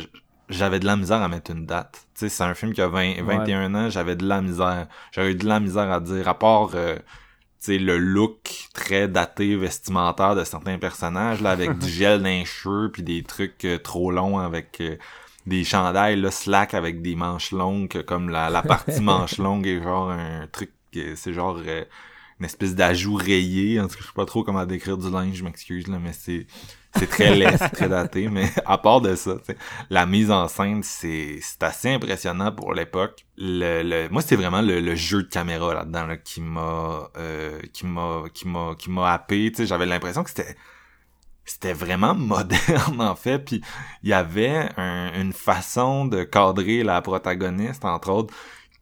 J'avais 0.48 0.80
de 0.80 0.86
la 0.86 0.96
misère 0.96 1.22
à 1.22 1.28
mettre 1.28 1.50
une 1.50 1.66
date. 1.66 2.03
C'est 2.14 2.40
un 2.42 2.54
film 2.54 2.72
qui 2.72 2.80
a 2.80 2.88
20, 2.88 3.22
21 3.22 3.74
ans, 3.74 3.90
j'avais 3.90 4.16
de 4.16 4.26
la 4.26 4.40
misère. 4.40 4.86
J'avais 5.12 5.32
eu 5.32 5.34
de 5.34 5.46
la 5.46 5.60
misère 5.60 5.90
à 5.90 6.00
dire, 6.00 6.28
à 6.28 6.38
part, 6.38 6.70
euh, 6.74 6.96
tu 6.96 7.72
sais, 7.72 7.78
le 7.78 7.98
look 7.98 8.68
très 8.74 9.08
daté 9.08 9.56
vestimentaire 9.56 10.34
de 10.34 10.44
certains 10.44 10.78
personnages, 10.78 11.40
là, 11.40 11.50
avec 11.50 11.78
du 11.78 11.88
gel 11.90 12.18
dans 12.18 12.28
les 12.28 12.44
cheveux, 12.44 12.90
puis 12.92 13.02
des 13.02 13.22
trucs 13.22 13.64
euh, 13.64 13.78
trop 13.78 14.10
longs 14.10 14.38
avec 14.38 14.80
euh, 14.80 14.96
des 15.46 15.64
chandails, 15.64 16.20
là, 16.20 16.30
slack 16.30 16.74
avec 16.74 17.02
des 17.02 17.16
manches 17.16 17.52
longues, 17.52 18.02
comme 18.02 18.28
la, 18.28 18.50
la 18.50 18.62
partie 18.62 19.00
manche 19.00 19.38
longue 19.38 19.66
est 19.66 19.82
genre 19.82 20.10
un 20.10 20.46
truc, 20.46 20.70
c'est 20.92 21.32
genre 21.32 21.58
euh, 21.66 21.84
une 22.38 22.46
espèce 22.46 22.74
d'ajout 22.74 23.16
rayé. 23.16 23.80
En 23.80 23.88
tout 23.88 23.96
cas, 23.96 24.00
je 24.02 24.06
sais 24.06 24.12
pas 24.14 24.26
trop 24.26 24.44
comment 24.44 24.64
décrire 24.66 24.98
du 24.98 25.10
linge, 25.10 25.34
je 25.34 25.44
m'excuse, 25.44 25.88
là, 25.88 25.98
mais 25.98 26.12
c'est 26.12 26.46
c'est 26.96 27.08
très 27.08 27.34
laid, 27.34 27.58
très 27.72 27.88
daté, 27.88 28.28
mais 28.28 28.50
à 28.66 28.78
part 28.78 29.00
de 29.00 29.14
ça, 29.16 29.36
la 29.90 30.06
mise 30.06 30.30
en 30.30 30.48
scène, 30.48 30.82
c'est 30.82 31.40
assez 31.60 31.90
impressionnant 31.92 32.52
pour 32.52 32.72
l'époque. 32.74 33.26
Le, 33.36 33.82
le, 33.82 34.08
moi, 34.10 34.22
c'est 34.22 34.36
vraiment 34.36 34.62
le, 34.62 34.80
le 34.80 34.94
jeu 34.94 35.24
de 35.24 35.28
caméra 35.28 35.74
là-dedans 35.74 36.06
là, 36.06 36.16
qui 36.16 36.40
m'a 36.40 37.10
euh, 37.16 37.60
qui 37.72 37.86
m'a 37.86 38.24
qui 38.32 38.48
m'a 38.48 38.74
qui 38.78 38.90
m'a 38.90 39.12
happé. 39.12 39.52
J'avais 39.58 39.86
l'impression 39.86 40.22
que 40.24 40.30
c'était 40.30 40.56
c'était 41.44 41.72
vraiment 41.74 42.14
moderne 42.16 43.00
en 43.00 43.14
fait 43.16 43.38
puis 43.38 43.60
il 44.02 44.08
y 44.08 44.12
avait 44.12 44.68
un- 44.76 45.12
une 45.20 45.32
façon 45.32 46.06
de 46.06 46.22
cadrer 46.24 46.82
la 46.82 47.02
protagoniste 47.02 47.84
entre 47.84 48.10
autres 48.10 48.34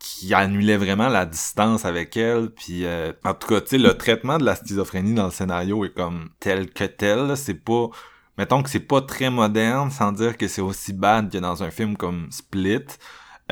qui 0.03 0.35
annulait 0.35 0.77
vraiment 0.77 1.09
la 1.09 1.25
distance 1.27 1.85
avec 1.85 2.17
elle 2.17 2.51
puis 2.51 2.85
euh, 2.85 3.13
en 3.25 3.35
tout 3.35 3.47
cas 3.47 3.61
tu 3.61 3.69
sais 3.69 3.79
le 3.79 3.97
traitement 3.97 4.37
de 4.37 4.45
la 4.45 4.57
schizophrénie 4.57 5.15
dans 5.15 5.27
le 5.27 5.31
scénario 5.31 5.85
est 5.85 5.95
comme 5.95 6.31
tel 6.41 6.71
que 6.73 6.85
tel 6.85 7.37
c'est 7.37 7.55
pas 7.55 7.89
mettons 8.37 8.65
que 8.65 8.69
c'est 8.69 8.81
pas 8.81 9.01
très 9.01 9.31
moderne 9.31 9.93
sans 9.93 10.11
dire 10.11 10.37
que 10.37 10.49
c'est 10.49 10.61
aussi 10.61 10.93
bad 10.93 11.31
que 11.31 11.39
dans 11.39 11.63
un 11.63 11.71
film 11.71 11.97
comme 11.97 12.27
Split 12.33 12.85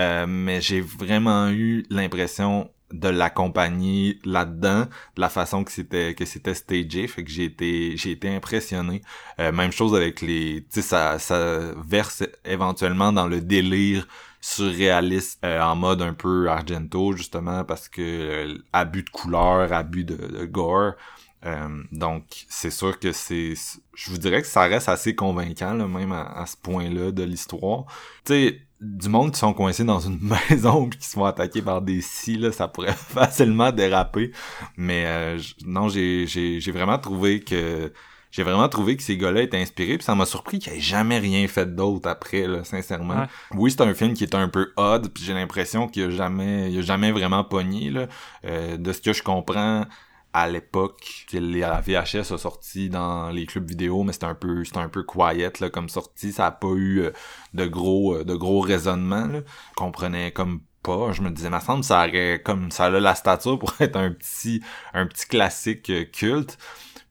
euh, 0.00 0.26
mais 0.26 0.60
j'ai 0.60 0.80
vraiment 0.80 1.50
eu 1.50 1.84
l'impression 1.88 2.68
de 2.92 3.08
l'accompagner 3.08 4.18
là-dedans 4.24 4.86
de 5.14 5.20
la 5.20 5.28
façon 5.28 5.62
que 5.62 5.70
c'était 5.70 6.14
que 6.14 6.24
c'était 6.24 6.54
stagé 6.54 7.06
fait 7.06 7.22
que 7.22 7.30
j'ai 7.30 7.44
été 7.44 7.96
j'ai 7.96 8.10
été 8.10 8.28
impressionné. 8.28 9.02
Euh, 9.38 9.52
même 9.52 9.70
chose 9.70 9.94
avec 9.94 10.20
les 10.20 10.62
tu 10.62 10.80
sais 10.80 10.82
ça 10.82 11.18
ça 11.20 11.72
verse 11.76 12.24
éventuellement 12.44 13.12
dans 13.12 13.28
le 13.28 13.40
délire 13.40 14.08
surréaliste 14.40 15.38
euh, 15.44 15.60
en 15.60 15.76
mode 15.76 16.02
un 16.02 16.14
peu 16.14 16.48
Argento 16.48 17.12
justement 17.12 17.64
parce 17.64 17.88
que 17.88 18.00
euh, 18.00 18.58
abus 18.72 19.02
de 19.02 19.10
couleur 19.10 19.72
abus 19.72 20.04
de, 20.04 20.16
de 20.16 20.44
gore. 20.46 20.94
Euh, 21.46 21.82
donc 21.90 22.24
c'est 22.48 22.70
sûr 22.70 22.98
que 22.98 23.12
c'est 23.12 23.54
je 23.94 24.10
vous 24.10 24.18
dirais 24.18 24.42
que 24.42 24.46
ça 24.46 24.62
reste 24.62 24.90
assez 24.90 25.14
convaincant 25.14 25.72
là, 25.72 25.86
même 25.88 26.12
à, 26.12 26.22
à 26.22 26.46
ce 26.46 26.56
point-là 26.56 27.12
de 27.12 27.22
l'histoire. 27.22 27.84
Tu 28.24 28.32
sais 28.32 28.60
du 28.80 29.10
monde 29.10 29.32
qui 29.32 29.38
sont 29.38 29.52
coincés 29.52 29.84
dans 29.84 30.00
une 30.00 30.18
maison 30.50 30.88
puis 30.88 30.98
qui 30.98 31.06
se 31.06 31.12
font 31.12 31.26
attaquer 31.26 31.60
par 31.60 31.82
des 31.82 32.00
scies 32.00 32.38
là 32.38 32.52
ça 32.52 32.68
pourrait 32.68 32.92
facilement 32.94 33.72
déraper. 33.72 34.32
Mais 34.76 35.04
euh, 35.06 35.38
non 35.66 35.88
j'ai 35.88 36.26
j'ai 36.26 36.60
j'ai 36.60 36.72
vraiment 36.72 36.98
trouvé 36.98 37.40
que 37.40 37.92
j'ai 38.30 38.42
vraiment 38.42 38.68
trouvé 38.68 38.96
que 38.96 39.02
ces 39.02 39.16
gars-là 39.16 39.42
étaient 39.42 39.60
inspirés 39.60 39.96
puis 39.98 40.04
ça 40.04 40.14
m'a 40.14 40.26
surpris 40.26 40.58
qu'ils 40.58 40.72
aient 40.74 40.80
jamais 40.80 41.18
rien 41.18 41.46
fait 41.48 41.74
d'autre 41.74 42.08
après 42.08 42.46
là 42.46 42.62
sincèrement 42.64 43.20
Ouais. 43.20 43.26
oui 43.56 43.70
c'est 43.70 43.82
un 43.82 43.94
film 43.94 44.14
qui 44.14 44.24
est 44.24 44.34
un 44.34 44.48
peu 44.48 44.72
odd 44.76 45.08
puis 45.12 45.24
j'ai 45.24 45.34
l'impression 45.34 45.88
qu'il 45.88 46.04
a 46.04 46.10
jamais 46.10 46.70
il 46.72 46.78
a 46.78 46.82
jamais 46.82 47.12
vraiment 47.12 47.44
pogné 47.44 47.90
là 47.90 48.06
Euh, 48.44 48.76
de 48.76 48.92
ce 48.92 49.00
que 49.00 49.12
je 49.12 49.22
comprends 49.22 49.84
à 50.32 50.48
l'époque, 50.48 51.26
que 51.28 51.38
la 51.38 51.80
VHS 51.80 52.32
a 52.32 52.38
sorti 52.38 52.88
dans 52.88 53.30
les 53.30 53.46
clubs 53.46 53.68
vidéo, 53.68 54.04
mais 54.04 54.12
c'était 54.12 54.26
un 54.26 54.36
peu, 54.36 54.64
c'était 54.64 54.78
un 54.78 54.88
peu 54.88 55.02
quiet 55.02 55.58
là, 55.58 55.70
comme 55.70 55.88
sortie. 55.88 56.30
Ça 56.32 56.46
a 56.46 56.50
pas 56.52 56.68
eu 56.76 57.00
euh, 57.00 57.10
de 57.52 57.66
gros, 57.66 58.14
euh, 58.14 58.24
de 58.24 58.36
gros 58.36 58.60
raisonnements. 58.60 59.26
Là. 59.26 59.40
Je 59.40 59.74
comprenais 59.74 60.30
comme 60.30 60.60
pas. 60.84 61.10
Je 61.10 61.22
me 61.22 61.30
disais, 61.30 61.50
ma 61.50 61.58
semble, 61.58 61.82
ça 61.82 62.06
aurait 62.06 62.40
comme 62.44 62.70
ça 62.70 62.84
a 62.84 62.90
la 62.90 63.16
stature 63.16 63.58
pour 63.58 63.74
être 63.80 63.96
un 63.96 64.12
petit, 64.12 64.62
un 64.94 65.06
petit 65.06 65.26
classique 65.26 65.90
euh, 65.90 66.04
culte. 66.04 66.58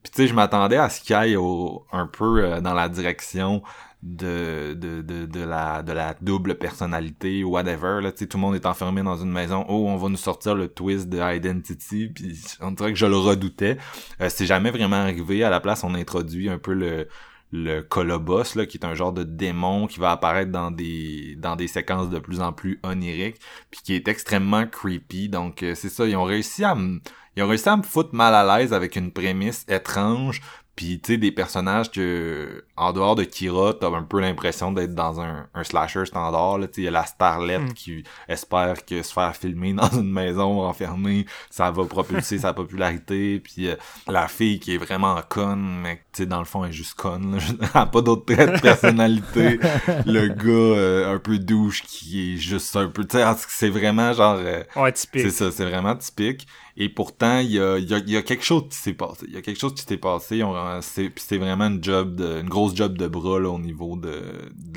Puis 0.02 0.12
tu 0.12 0.22
sais, 0.22 0.26
je 0.28 0.34
m'attendais 0.34 0.76
à 0.76 0.88
ce 0.88 1.00
qu'il 1.00 1.14
aille 1.14 1.36
au, 1.36 1.86
un 1.92 2.06
peu 2.06 2.44
euh, 2.44 2.60
dans 2.60 2.74
la 2.74 2.88
direction 2.88 3.62
de, 4.02 4.72
de, 4.74 5.02
de, 5.02 5.26
de 5.26 5.40
la 5.44 5.82
de 5.82 5.92
la 5.92 6.14
double 6.22 6.54
personnalité 6.54 7.44
ou 7.44 7.50
whatever 7.50 8.00
là. 8.02 8.12
Tu 8.12 8.20
sais 8.20 8.26
tout 8.26 8.38
le 8.38 8.42
monde 8.42 8.54
est 8.54 8.64
enfermé 8.66 9.02
dans 9.02 9.16
une 9.18 9.30
maison. 9.30 9.64
Oh 9.68 9.86
on 9.88 9.96
va 9.96 10.08
nous 10.08 10.16
sortir 10.16 10.54
le 10.54 10.68
twist 10.68 11.08
de 11.08 11.18
Identity 11.18 12.08
puis 12.08 12.38
on 12.60 12.70
dirait 12.72 12.92
que 12.92 12.98
je 12.98 13.06
le 13.06 13.16
redoutais. 13.16 13.76
Euh, 14.22 14.28
c'est 14.30 14.46
jamais 14.46 14.70
vraiment 14.70 14.96
arrivé. 14.96 15.44
À 15.44 15.50
la 15.50 15.60
place 15.60 15.84
on 15.84 15.94
introduit 15.94 16.48
un 16.48 16.58
peu 16.58 16.72
le 16.72 17.08
le 17.52 17.80
Colobos 17.82 18.54
là 18.54 18.66
qui 18.66 18.78
est 18.78 18.84
un 18.84 18.94
genre 18.94 19.12
de 19.12 19.24
démon 19.24 19.86
qui 19.86 19.98
va 19.98 20.12
apparaître 20.12 20.52
dans 20.52 20.70
des 20.70 21.36
dans 21.36 21.56
des 21.56 21.68
séquences 21.68 22.10
de 22.10 22.18
plus 22.18 22.40
en 22.40 22.52
plus 22.52 22.78
oniriques 22.82 23.40
puis 23.70 23.80
qui 23.82 23.94
est 23.94 24.08
extrêmement 24.08 24.66
creepy. 24.66 25.28
Donc 25.28 25.62
euh, 25.62 25.74
c'est 25.74 25.88
ça 25.88 26.06
ils 26.06 26.16
ont 26.16 26.24
réussi 26.24 26.64
à 26.64 26.74
me 26.74 27.00
ils 27.36 27.42
ont 27.42 27.48
réussi 27.48 27.68
à 27.68 27.76
me 27.76 27.82
foutre 27.82 28.14
mal 28.14 28.34
à 28.34 28.58
l'aise 28.58 28.72
avec 28.72 28.96
une 28.96 29.12
prémisse 29.12 29.64
étrange 29.68 30.40
puis 30.76 31.00
tu 31.00 31.12
sais 31.12 31.18
des 31.18 31.32
personnages 31.32 31.90
que 31.90 32.64
en 32.80 32.92
dehors 32.92 33.14
de 33.14 33.24
Kira 33.24 33.74
t'as 33.80 33.88
un 33.88 34.02
peu 34.02 34.20
l'impression 34.20 34.72
d'être 34.72 34.94
dans 34.94 35.20
un, 35.20 35.46
un 35.54 35.64
slasher 35.64 36.06
standard 36.06 36.58
il 36.76 36.84
y 36.84 36.88
a 36.88 36.90
la 36.90 37.04
starlette 37.06 37.60
Hmm. 37.60 37.72
qui 37.74 38.04
espère 38.28 38.84
que 38.86 39.02
se 39.02 39.12
faire 39.12 39.36
filmer 39.36 39.72
dans 39.74 39.90
une 39.90 40.10
maison 40.10 40.62
enfermée 40.62 41.26
ça 41.50 41.70
va 41.70 41.84
propulser 41.84 42.38
sa 42.38 42.52
popularité 42.52 43.40
puis 43.40 43.68
euh, 43.68 43.76
la 44.08 44.28
fille 44.28 44.58
qui 44.60 44.74
est 44.74 44.78
vraiment 44.78 45.20
conne 45.28 45.80
mais 45.82 45.96
tu 46.12 46.22
sais 46.22 46.26
dans 46.26 46.38
le 46.38 46.44
fond 46.44 46.64
elle 46.64 46.70
est 46.70 46.72
juste 46.72 46.94
conne 46.94 47.36
là. 47.36 47.42
elle 47.60 47.68
a 47.82 47.86
pas 47.86 48.00
d'autres 48.00 48.24
traits 48.34 48.54
de 48.56 48.60
personnalité 48.60 49.58
le 50.06 50.28
gars 50.28 50.48
euh, 50.78 51.14
un 51.14 51.18
peu 51.18 51.38
douche 51.38 51.82
qui 51.82 52.34
est 52.34 52.36
juste 52.38 52.74
un 52.76 52.88
peu 52.88 53.06
c'est 53.48 53.68
vraiment 53.68 54.12
genre 54.12 54.36
euh, 54.38 54.62
Ouais, 54.76 54.92
typique. 54.92 55.22
c'est 55.22 55.30
ça, 55.30 55.50
c'est 55.50 55.64
vraiment 55.64 55.94
typique. 55.96 56.46
Et 56.76 56.88
pourtant, 56.88 57.38
il 57.40 57.50
y 57.50 57.60
a, 57.60 57.78
y 57.78 57.92
a, 57.92 57.98
y 57.98 58.16
a 58.16 58.22
quelque 58.22 58.44
chose 58.44 58.64
qui 58.70 58.76
s'est 58.76 58.94
passé. 58.94 59.26
Il 59.28 59.34
y 59.34 59.36
a 59.36 59.42
quelque 59.42 59.58
chose 59.58 59.74
qui 59.74 59.82
s'est 59.82 59.96
passé. 59.98 60.42
C'est 60.80 61.36
vraiment 61.38 61.66
une 61.66 61.82
job 61.82 62.14
de, 62.14 62.40
une 62.40 62.48
grosse 62.48 62.69
job 62.74 62.96
de 62.96 63.06
bras 63.06 63.38
là, 63.40 63.50
au 63.50 63.58
niveau 63.58 63.96
de, 63.96 64.22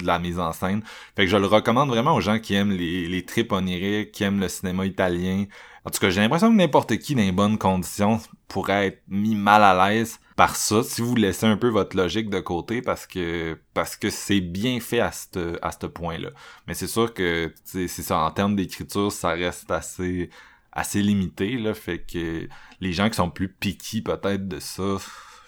la 0.02 0.20
mise 0.20 0.40
en 0.40 0.54
scène. 0.54 0.84
Fait 1.16 1.26
que 1.26 1.32
je 1.32 1.38
le 1.38 1.48
recommande 1.48 1.90
vraiment 1.90 2.16
aux 2.16 2.22
gens 2.22 2.40
qui 2.40 2.56
aiment 2.56 2.72
les, 2.72 3.08
les 3.08 3.26
trips 3.26 3.52
oniriques, 3.52 4.12
qui 4.12 4.24
aiment 4.24 4.40
le 4.40 4.50
cinéma 4.50 4.86
italien. 4.86 5.46
En 5.86 5.90
tout 5.90 6.00
cas, 6.00 6.10
j'ai 6.10 6.22
l'impression 6.22 6.50
que 6.50 6.56
n'importe 6.56 6.98
qui 6.98 7.14
dans 7.16 7.22
les 7.22 7.32
bonnes 7.32 7.58
conditions 7.58 8.20
pourrait 8.48 8.88
être 8.88 9.02
mis 9.08 9.36
mal 9.36 9.64
à 9.64 9.90
l'aise 9.90 10.20
par 10.36 10.56
ça 10.56 10.82
si 10.84 11.02
vous 11.02 11.16
laissez 11.16 11.46
un 11.46 11.58
peu 11.58 11.68
votre 11.68 11.96
logique 11.96 12.30
de 12.30 12.40
côté 12.40 12.82
parce 12.82 13.06
que 13.06 13.58
parce 13.74 13.96
que 13.96 14.10
c'est 14.10 14.42
bien 14.42 14.80
fait 14.80 15.00
à 15.00 15.12
ce 15.12 15.58
à 15.62 15.72
ce 15.72 15.86
point-là. 15.86 16.30
Mais 16.68 16.74
c'est 16.74 16.88
sûr 16.88 17.14
que 17.14 17.54
c'est 17.66 17.88
ça 17.88 18.20
en 18.20 18.32
termes 18.32 18.56
d'écriture, 18.56 19.12
ça 19.12 19.30
reste 19.30 19.70
assez 19.72 20.30
assez 20.72 21.02
limité 21.02 21.58
là, 21.58 21.74
fait 21.74 22.00
que 22.00 22.48
les 22.80 22.94
gens 22.94 23.10
qui 23.10 23.16
sont 23.16 23.30
plus 23.30 23.48
piqués 23.48 24.02
peut-être 24.02 24.48
de 24.48 24.60
ça, 24.60 24.98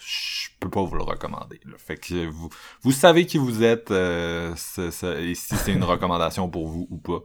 je 0.06 0.50
peux 0.60 0.70
pas 0.70 0.84
vous 0.84 0.96
le 0.96 1.04
recommander. 1.04 1.60
Là. 1.66 1.74
Fait 1.78 1.98
que 1.98 2.26
vous 2.28 2.50
vous 2.82 2.92
savez 2.92 3.26
qui 3.26 3.38
vous 3.38 3.64
êtes 3.64 3.92
euh, 3.92 4.54
et 4.54 5.36
si 5.36 5.56
c'est 5.56 5.74
une 5.74 5.84
recommandation 5.96 6.50
pour 6.50 6.68
vous 6.68 6.88
ou 6.90 6.98
pas. 6.98 7.20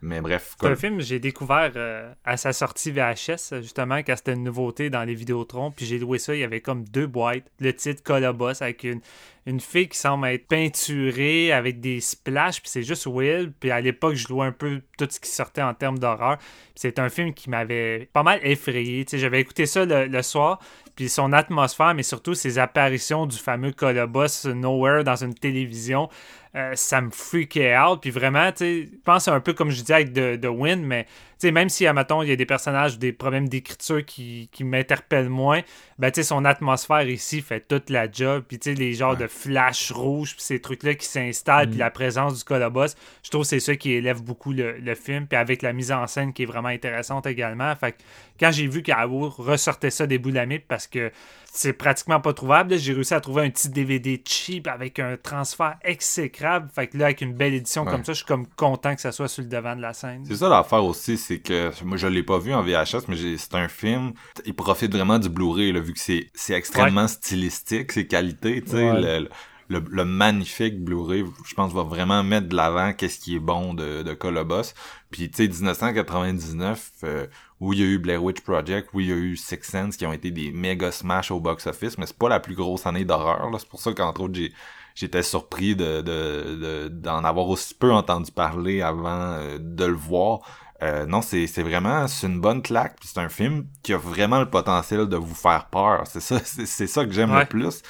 Mais 0.00 0.20
bref, 0.20 0.54
C'est 0.60 0.66
un 0.66 0.68
comme- 0.70 0.76
film 0.78 0.96
que 0.98 1.02
j'ai 1.02 1.18
découvert 1.18 1.72
euh, 1.74 2.12
à 2.24 2.36
sa 2.36 2.52
sortie 2.52 2.92
VHS, 2.92 3.60
justement, 3.62 3.96
quand 3.96 4.14
c'était 4.16 4.34
une 4.34 4.44
nouveauté 4.44 4.90
dans 4.90 5.02
les 5.02 5.14
Vidéotrons. 5.16 5.72
Puis 5.72 5.86
j'ai 5.86 5.98
loué 5.98 6.20
ça, 6.20 6.36
il 6.36 6.40
y 6.40 6.44
avait 6.44 6.60
comme 6.60 6.84
deux 6.84 7.08
boîtes. 7.08 7.50
Le 7.58 7.72
titre 7.74 8.04
Colobos 8.04 8.62
avec 8.62 8.84
une, 8.84 9.00
une 9.44 9.58
fille 9.58 9.88
qui 9.88 9.98
semble 9.98 10.28
être 10.28 10.46
peinturée 10.46 11.50
avec 11.52 11.80
des 11.80 12.00
splashes. 12.00 12.60
Puis 12.60 12.70
c'est 12.70 12.84
juste 12.84 13.06
Will. 13.06 13.52
Puis 13.58 13.72
à 13.72 13.80
l'époque, 13.80 14.14
je 14.14 14.28
louais 14.28 14.46
un 14.46 14.52
peu 14.52 14.82
tout 14.96 15.08
ce 15.10 15.18
qui 15.18 15.30
sortait 15.30 15.62
en 15.62 15.74
termes 15.74 15.98
d'horreur. 15.98 16.38
C'est 16.76 17.00
un 17.00 17.08
film 17.08 17.34
qui 17.34 17.50
m'avait 17.50 18.08
pas 18.12 18.22
mal 18.22 18.38
effrayé. 18.44 19.04
J'avais 19.12 19.40
écouté 19.40 19.66
ça 19.66 19.84
le, 19.84 20.06
le 20.06 20.22
soir. 20.22 20.60
Puis 20.98 21.08
son 21.08 21.32
atmosphère, 21.32 21.94
mais 21.94 22.02
surtout 22.02 22.34
ses 22.34 22.58
apparitions 22.58 23.26
du 23.26 23.36
fameux 23.36 23.70
Colobos 23.70 24.48
Nowhere 24.52 25.04
dans 25.04 25.14
une 25.14 25.32
télévision. 25.32 26.08
Euh, 26.56 26.72
ça 26.74 27.00
me 27.00 27.10
freakait 27.10 27.78
out. 27.78 28.00
Puis 28.00 28.10
vraiment, 28.10 28.50
tu 28.50 28.58
sais, 28.58 28.88
je 28.92 28.98
pense 29.04 29.28
un 29.28 29.38
peu 29.38 29.52
comme 29.52 29.70
je 29.70 29.78
disais 29.78 29.94
avec 29.94 30.12
The, 30.12 30.40
The 30.40 30.48
Wind, 30.50 30.82
mais 30.84 31.06
sais, 31.38 31.50
même 31.52 31.68
si, 31.68 31.86
admettons, 31.86 32.22
il 32.22 32.28
y 32.28 32.32
a 32.32 32.36
des 32.36 32.46
personnages 32.46 32.94
ou 32.94 32.98
des 32.98 33.12
problèmes 33.12 33.48
d'écriture 33.48 34.04
qui, 34.04 34.48
qui 34.52 34.64
m'interpellent 34.64 35.28
moins, 35.28 35.60
ben, 35.98 36.10
tu 36.10 36.16
sais, 36.20 36.22
son 36.24 36.44
atmosphère 36.44 37.08
ici 37.08 37.40
fait 37.42 37.60
toute 37.66 37.90
la 37.90 38.10
job. 38.10 38.44
Puis, 38.48 38.58
tu 38.58 38.70
sais, 38.70 38.76
les 38.76 38.94
genres 38.94 39.12
Ouais. 39.12 39.16
de 39.16 39.26
flash 39.26 39.92
rouge, 39.92 40.34
puis 40.34 40.42
ces 40.42 40.60
trucs-là 40.60 40.94
qui 40.94 41.06
s'installent, 41.06 41.66
Mm. 41.66 41.70
puis 41.70 41.78
la 41.78 41.90
présence 41.90 42.38
du 42.38 42.44
Colobos, 42.44 42.86
je 43.22 43.30
trouve 43.30 43.42
que 43.42 43.48
c'est 43.48 43.60
ça 43.60 43.76
qui 43.76 43.92
élève 43.92 44.22
beaucoup 44.22 44.52
le, 44.52 44.78
le 44.78 44.94
film. 44.94 45.26
Puis 45.26 45.36
avec 45.36 45.62
la 45.62 45.72
mise 45.72 45.92
en 45.92 46.06
scène 46.06 46.32
qui 46.32 46.42
est 46.42 46.46
vraiment 46.46 46.68
intéressante 46.68 47.26
également. 47.26 47.74
Fait 47.76 47.92
que 47.92 47.98
quand 48.40 48.50
j'ai 48.52 48.66
vu 48.66 48.82
qu'Ao 48.82 49.28
ressortait 49.28 49.90
ça 49.90 50.06
des 50.06 50.18
bouts 50.18 50.30
de 50.30 50.36
la 50.36 50.46
mythe 50.46 50.66
parce 50.68 50.86
que 50.86 51.10
c'est 51.52 51.72
pratiquement 51.72 52.20
pas 52.20 52.32
trouvable, 52.34 52.76
j'ai 52.78 52.92
réussi 52.92 53.14
à 53.14 53.20
trouver 53.20 53.42
un 53.42 53.50
petit 53.50 53.68
DVD 53.68 54.22
cheap 54.24 54.68
avec 54.68 54.98
un 54.98 55.16
transfert 55.16 55.76
exécrable. 55.82 56.68
Fait 56.74 56.86
que 56.86 56.98
là, 56.98 57.06
avec 57.06 57.20
une 57.20 57.32
belle 57.32 57.54
édition 57.54 57.84
Ouais. 57.84 57.90
comme 57.90 58.04
ça, 58.04 58.12
je 58.12 58.18
suis 58.18 58.26
comme 58.26 58.46
content 58.46 58.94
que 58.94 59.00
ça 59.00 59.12
soit 59.12 59.28
sur 59.28 59.42
le 59.42 59.48
devant 59.48 59.74
de 59.76 59.82
la 59.82 59.92
scène. 59.92 60.24
C'est 60.26 60.36
ça 60.36 60.48
l'affaire 60.48 60.84
aussi, 60.84 61.16
c'est 61.28 61.38
que 61.40 61.70
moi 61.84 61.96
je 61.96 62.06
l'ai 62.06 62.22
pas 62.22 62.38
vu 62.38 62.52
en 62.54 62.62
VHS, 62.62 63.02
mais 63.08 63.16
c'est 63.36 63.54
un 63.54 63.68
film. 63.68 64.12
Il 64.46 64.54
profite 64.54 64.92
vraiment 64.92 65.18
du 65.18 65.28
Blu-ray, 65.28 65.72
là, 65.72 65.80
vu 65.80 65.92
que 65.92 66.00
c'est 66.00 66.30
c'est 66.34 66.54
extrêmement 66.54 67.06
stylistique, 67.08 67.92
c'est 67.92 68.06
qualité, 68.06 68.62
tu 68.62 68.70
sais. 68.70 68.90
Ouais. 68.90 69.00
Le, 69.20 69.28
le, 69.70 69.84
le 69.90 70.04
magnifique 70.06 70.82
Blu-ray, 70.82 71.24
je 71.46 71.54
pense, 71.54 71.74
va 71.74 71.82
vraiment 71.82 72.22
mettre 72.24 72.48
de 72.48 72.56
l'avant 72.56 72.94
qu'est-ce 72.94 73.18
qui 73.18 73.36
est 73.36 73.38
bon 73.38 73.74
de, 73.74 74.02
de 74.02 74.14
Colobos. 74.14 74.72
Puis, 75.10 75.30
tu 75.30 75.36
sais, 75.44 75.48
1999, 75.48 76.90
euh, 77.04 77.26
où 77.60 77.74
il 77.74 77.80
y 77.80 77.82
a 77.82 77.86
eu 77.86 77.98
Blair 77.98 78.22
Witch 78.24 78.40
Project, 78.40 78.88
où 78.94 79.00
il 79.00 79.08
y 79.08 79.12
a 79.12 79.16
eu 79.16 79.36
Six 79.36 79.58
Sense, 79.62 79.96
qui 79.98 80.06
ont 80.06 80.12
été 80.14 80.30
des 80.30 80.52
méga 80.52 80.90
smash 80.90 81.30
au 81.30 81.40
box-office, 81.40 81.98
mais 81.98 82.06
c'est 82.06 82.16
pas 82.18 82.30
la 82.30 82.40
plus 82.40 82.54
grosse 82.54 82.86
année 82.86 83.04
d'horreur. 83.04 83.50
C'est 83.58 83.68
pour 83.68 83.80
ça 83.80 83.92
qu'entre 83.92 84.22
autres, 84.22 84.34
j'ai 84.36 84.52
j'étais 84.94 85.22
surpris 85.22 85.76
de 85.76 86.00
de- 86.00 86.54
de- 86.56 86.88
d'en 86.88 87.22
avoir 87.22 87.48
aussi 87.48 87.74
peu 87.74 87.92
entendu 87.92 88.32
parler 88.32 88.80
avant 88.82 89.32
euh, 89.34 89.58
de 89.60 89.84
le 89.84 89.92
voir. 89.92 90.40
Euh, 90.82 91.06
non, 91.06 91.22
c'est 91.22 91.46
c'est 91.48 91.62
vraiment 91.62 92.06
c'est 92.06 92.26
une 92.28 92.40
bonne 92.40 92.62
claque. 92.62 92.96
Puis 93.00 93.08
c'est 93.12 93.20
un 93.20 93.28
film 93.28 93.66
qui 93.82 93.92
a 93.92 93.98
vraiment 93.98 94.38
le 94.38 94.48
potentiel 94.48 95.06
de 95.08 95.16
vous 95.16 95.34
faire 95.34 95.66
peur. 95.66 96.04
C'est 96.06 96.20
ça, 96.20 96.38
c'est 96.44 96.66
c'est 96.66 96.86
ça 96.86 97.04
que 97.04 97.10
j'aime 97.12 97.32
Ouais. 97.32 97.40
le 97.40 97.46
plus. 97.46 97.82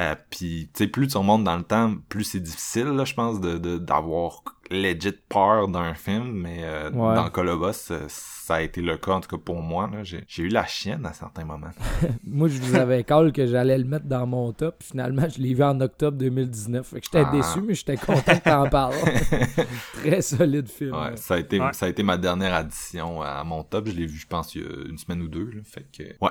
Euh, 0.00 0.14
puis 0.30 0.70
tu 0.74 0.84
sais, 0.84 0.88
plus 0.88 1.06
tu 1.08 1.16
remontes 1.18 1.44
dans 1.44 1.56
le 1.56 1.62
temps, 1.62 1.94
plus 2.08 2.24
c'est 2.24 2.40
difficile, 2.40 2.86
là, 2.86 3.04
je 3.04 3.14
pense, 3.14 3.40
de 3.40 3.58
de- 3.58 3.78
d'avoir 3.78 4.42
legit 4.70 5.12
peur 5.28 5.68
d'un 5.68 5.94
film. 5.94 6.32
Mais 6.32 6.60
euh, 6.64 6.90
Ouais. 6.90 7.14
dans 7.14 7.30
Colobos, 7.30 7.90
euh, 7.92 8.06
ça 8.46 8.56
a 8.56 8.60
été 8.60 8.82
le 8.82 8.98
cas 8.98 9.12
en 9.12 9.20
tout 9.20 9.28
cas 9.36 9.42
pour 9.42 9.62
moi. 9.62 9.88
là. 9.90 10.02
J'ai 10.02 10.22
j'ai 10.28 10.42
eu 10.42 10.48
la 10.48 10.66
chienne 10.66 11.06
à 11.06 11.12
certains 11.14 11.44
moments. 11.46 11.70
Moi, 12.26 12.48
je 12.48 12.58
vous 12.60 12.74
avais 12.74 13.02
call 13.04 13.32
que 13.32 13.46
j'allais 13.46 13.78
le 13.78 13.84
mettre 13.84 14.04
dans 14.04 14.26
mon 14.26 14.52
top. 14.52 14.82
Finalement, 14.82 15.26
je 15.28 15.40
l'ai 15.40 15.54
vu 15.54 15.62
en 15.62 15.80
octobre 15.80 16.18
2019. 16.18 16.86
Fait 16.86 17.00
que 17.00 17.06
j'étais 17.06 17.24
Ah. 17.26 17.32
déçu, 17.32 17.62
mais 17.62 17.74
j'étais 17.74 17.96
content 17.96 18.38
que 18.38 18.44
t'en 18.44 18.68
parles. 18.68 18.94
Très 19.94 20.20
solide 20.22 20.68
film. 20.68 20.94
Ouais, 20.94 21.16
ça 21.16 21.34
a 21.34 21.38
été 21.38 21.58
Ouais. 21.58 21.72
ça 21.72 21.86
a 21.86 21.88
été 21.88 22.02
ma 22.02 22.16
dernière 22.18 22.52
addition 22.54 23.22
à 23.22 23.42
mon 23.44 23.62
top. 23.64 23.88
Je 23.88 23.92
l'ai 23.92 24.06
vu, 24.06 24.18
je 24.18 24.26
pense, 24.26 24.54
il 24.54 24.62
y 24.62 24.64
a 24.66 24.88
une 24.90 24.98
semaine 24.98 25.22
ou 25.22 25.28
deux. 25.28 25.50
Là, 25.50 25.60
fait 25.64 25.86
que 25.96 26.02
ouais. 26.20 26.30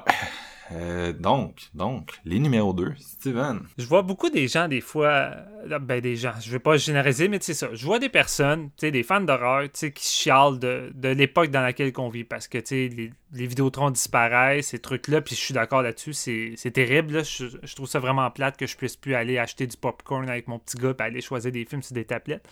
Euh, 0.71 1.11
donc, 1.11 1.59
donc, 1.73 2.11
les 2.23 2.39
numéros 2.39 2.73
2, 2.73 2.93
Steven. 2.97 3.59
Je 3.77 3.85
vois 3.85 4.01
beaucoup 4.01 4.29
des 4.29 4.47
gens, 4.47 4.67
des 4.69 4.79
fois, 4.79 5.31
euh, 5.69 5.79
ben 5.79 5.99
des 5.99 6.15
gens, 6.15 6.31
je 6.41 6.49
vais 6.51 6.57
pas 6.59 6.77
généraliser, 6.77 7.27
mais 7.27 7.37
c'est 7.41 7.53
ça. 7.53 7.67
Je 7.73 7.85
vois 7.85 7.99
des 7.99 8.07
personnes, 8.09 8.67
tu 8.69 8.87
sais, 8.87 8.91
des 8.91 9.03
fans 9.03 9.19
d'horreur, 9.21 9.63
tu 9.63 9.71
sais, 9.73 9.91
qui 9.91 10.05
chialent 10.07 10.57
de, 10.59 10.89
de 10.95 11.09
l'époque 11.09 11.51
dans 11.51 11.61
laquelle 11.61 11.91
on 11.97 12.02
parce 12.27 12.47
que, 12.47 12.57
les, 12.69 13.11
les 13.33 13.47
Vidéotrons 13.47 13.91
disparaissent, 13.91 14.67
ces 14.67 14.79
trucs-là, 14.79 15.21
puis 15.21 15.35
je 15.35 15.39
suis 15.41 15.53
d'accord 15.53 15.81
là-dessus, 15.81 16.13
c'est 16.13 16.71
terrible. 16.71 17.23
Je, 17.23 17.75
trouve 17.75 17.87
ça 17.87 17.99
vraiment 17.99 18.29
plate 18.31 18.57
que 18.57 18.67
je 18.67 18.75
puisse 18.75 18.95
plus 18.95 19.15
aller 19.15 19.37
acheter 19.37 19.67
du 19.67 19.77
popcorn 19.77 20.29
avec 20.29 20.47
mon 20.47 20.59
petit 20.59 20.77
gars 20.77 20.93
et 20.97 21.01
aller 21.01 21.21
choisir 21.21 21.51
des 21.51 21.65
films 21.65 21.83
sur 21.83 21.93
des 21.93 22.05
tablettes. 22.05 22.47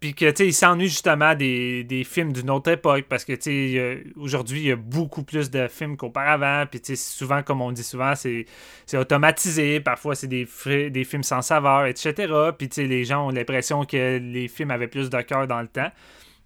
Puis 0.00 0.14
que, 0.14 0.30
tu 0.30 0.36
sais, 0.36 0.46
il 0.46 0.54
s'ennuie 0.54 0.88
justement 0.88 1.34
des, 1.34 1.82
des 1.82 2.04
films 2.04 2.32
d'une 2.32 2.50
autre 2.50 2.70
époque 2.70 3.06
parce 3.08 3.24
que, 3.24 3.32
tu 3.32 3.42
sais, 3.42 4.04
aujourd'hui, 4.16 4.60
il 4.60 4.66
y 4.66 4.70
a 4.70 4.76
beaucoup 4.76 5.24
plus 5.24 5.50
de 5.50 5.66
films 5.66 5.96
qu'auparavant. 5.96 6.66
Puis, 6.70 6.80
tu 6.80 6.94
sais, 6.94 6.96
souvent, 6.96 7.42
comme 7.42 7.60
on 7.60 7.72
dit 7.72 7.82
souvent, 7.82 8.14
c'est 8.14 8.46
automatisé. 8.94 9.80
Parfois, 9.80 10.14
c'est 10.14 10.28
des, 10.28 10.46
des 10.90 11.04
films 11.04 11.24
sans 11.24 11.42
saveur, 11.42 11.86
etc. 11.86 12.32
Puis, 12.56 12.68
tu 12.68 12.76
sais, 12.76 12.84
les 12.86 13.04
gens 13.04 13.26
ont 13.26 13.30
l'impression 13.30 13.84
que 13.84 14.18
les 14.18 14.46
films 14.46 14.70
avaient 14.70 14.86
plus 14.86 15.10
de 15.10 15.20
cœur 15.22 15.48
dans 15.48 15.60
le 15.60 15.68
temps. 15.68 15.90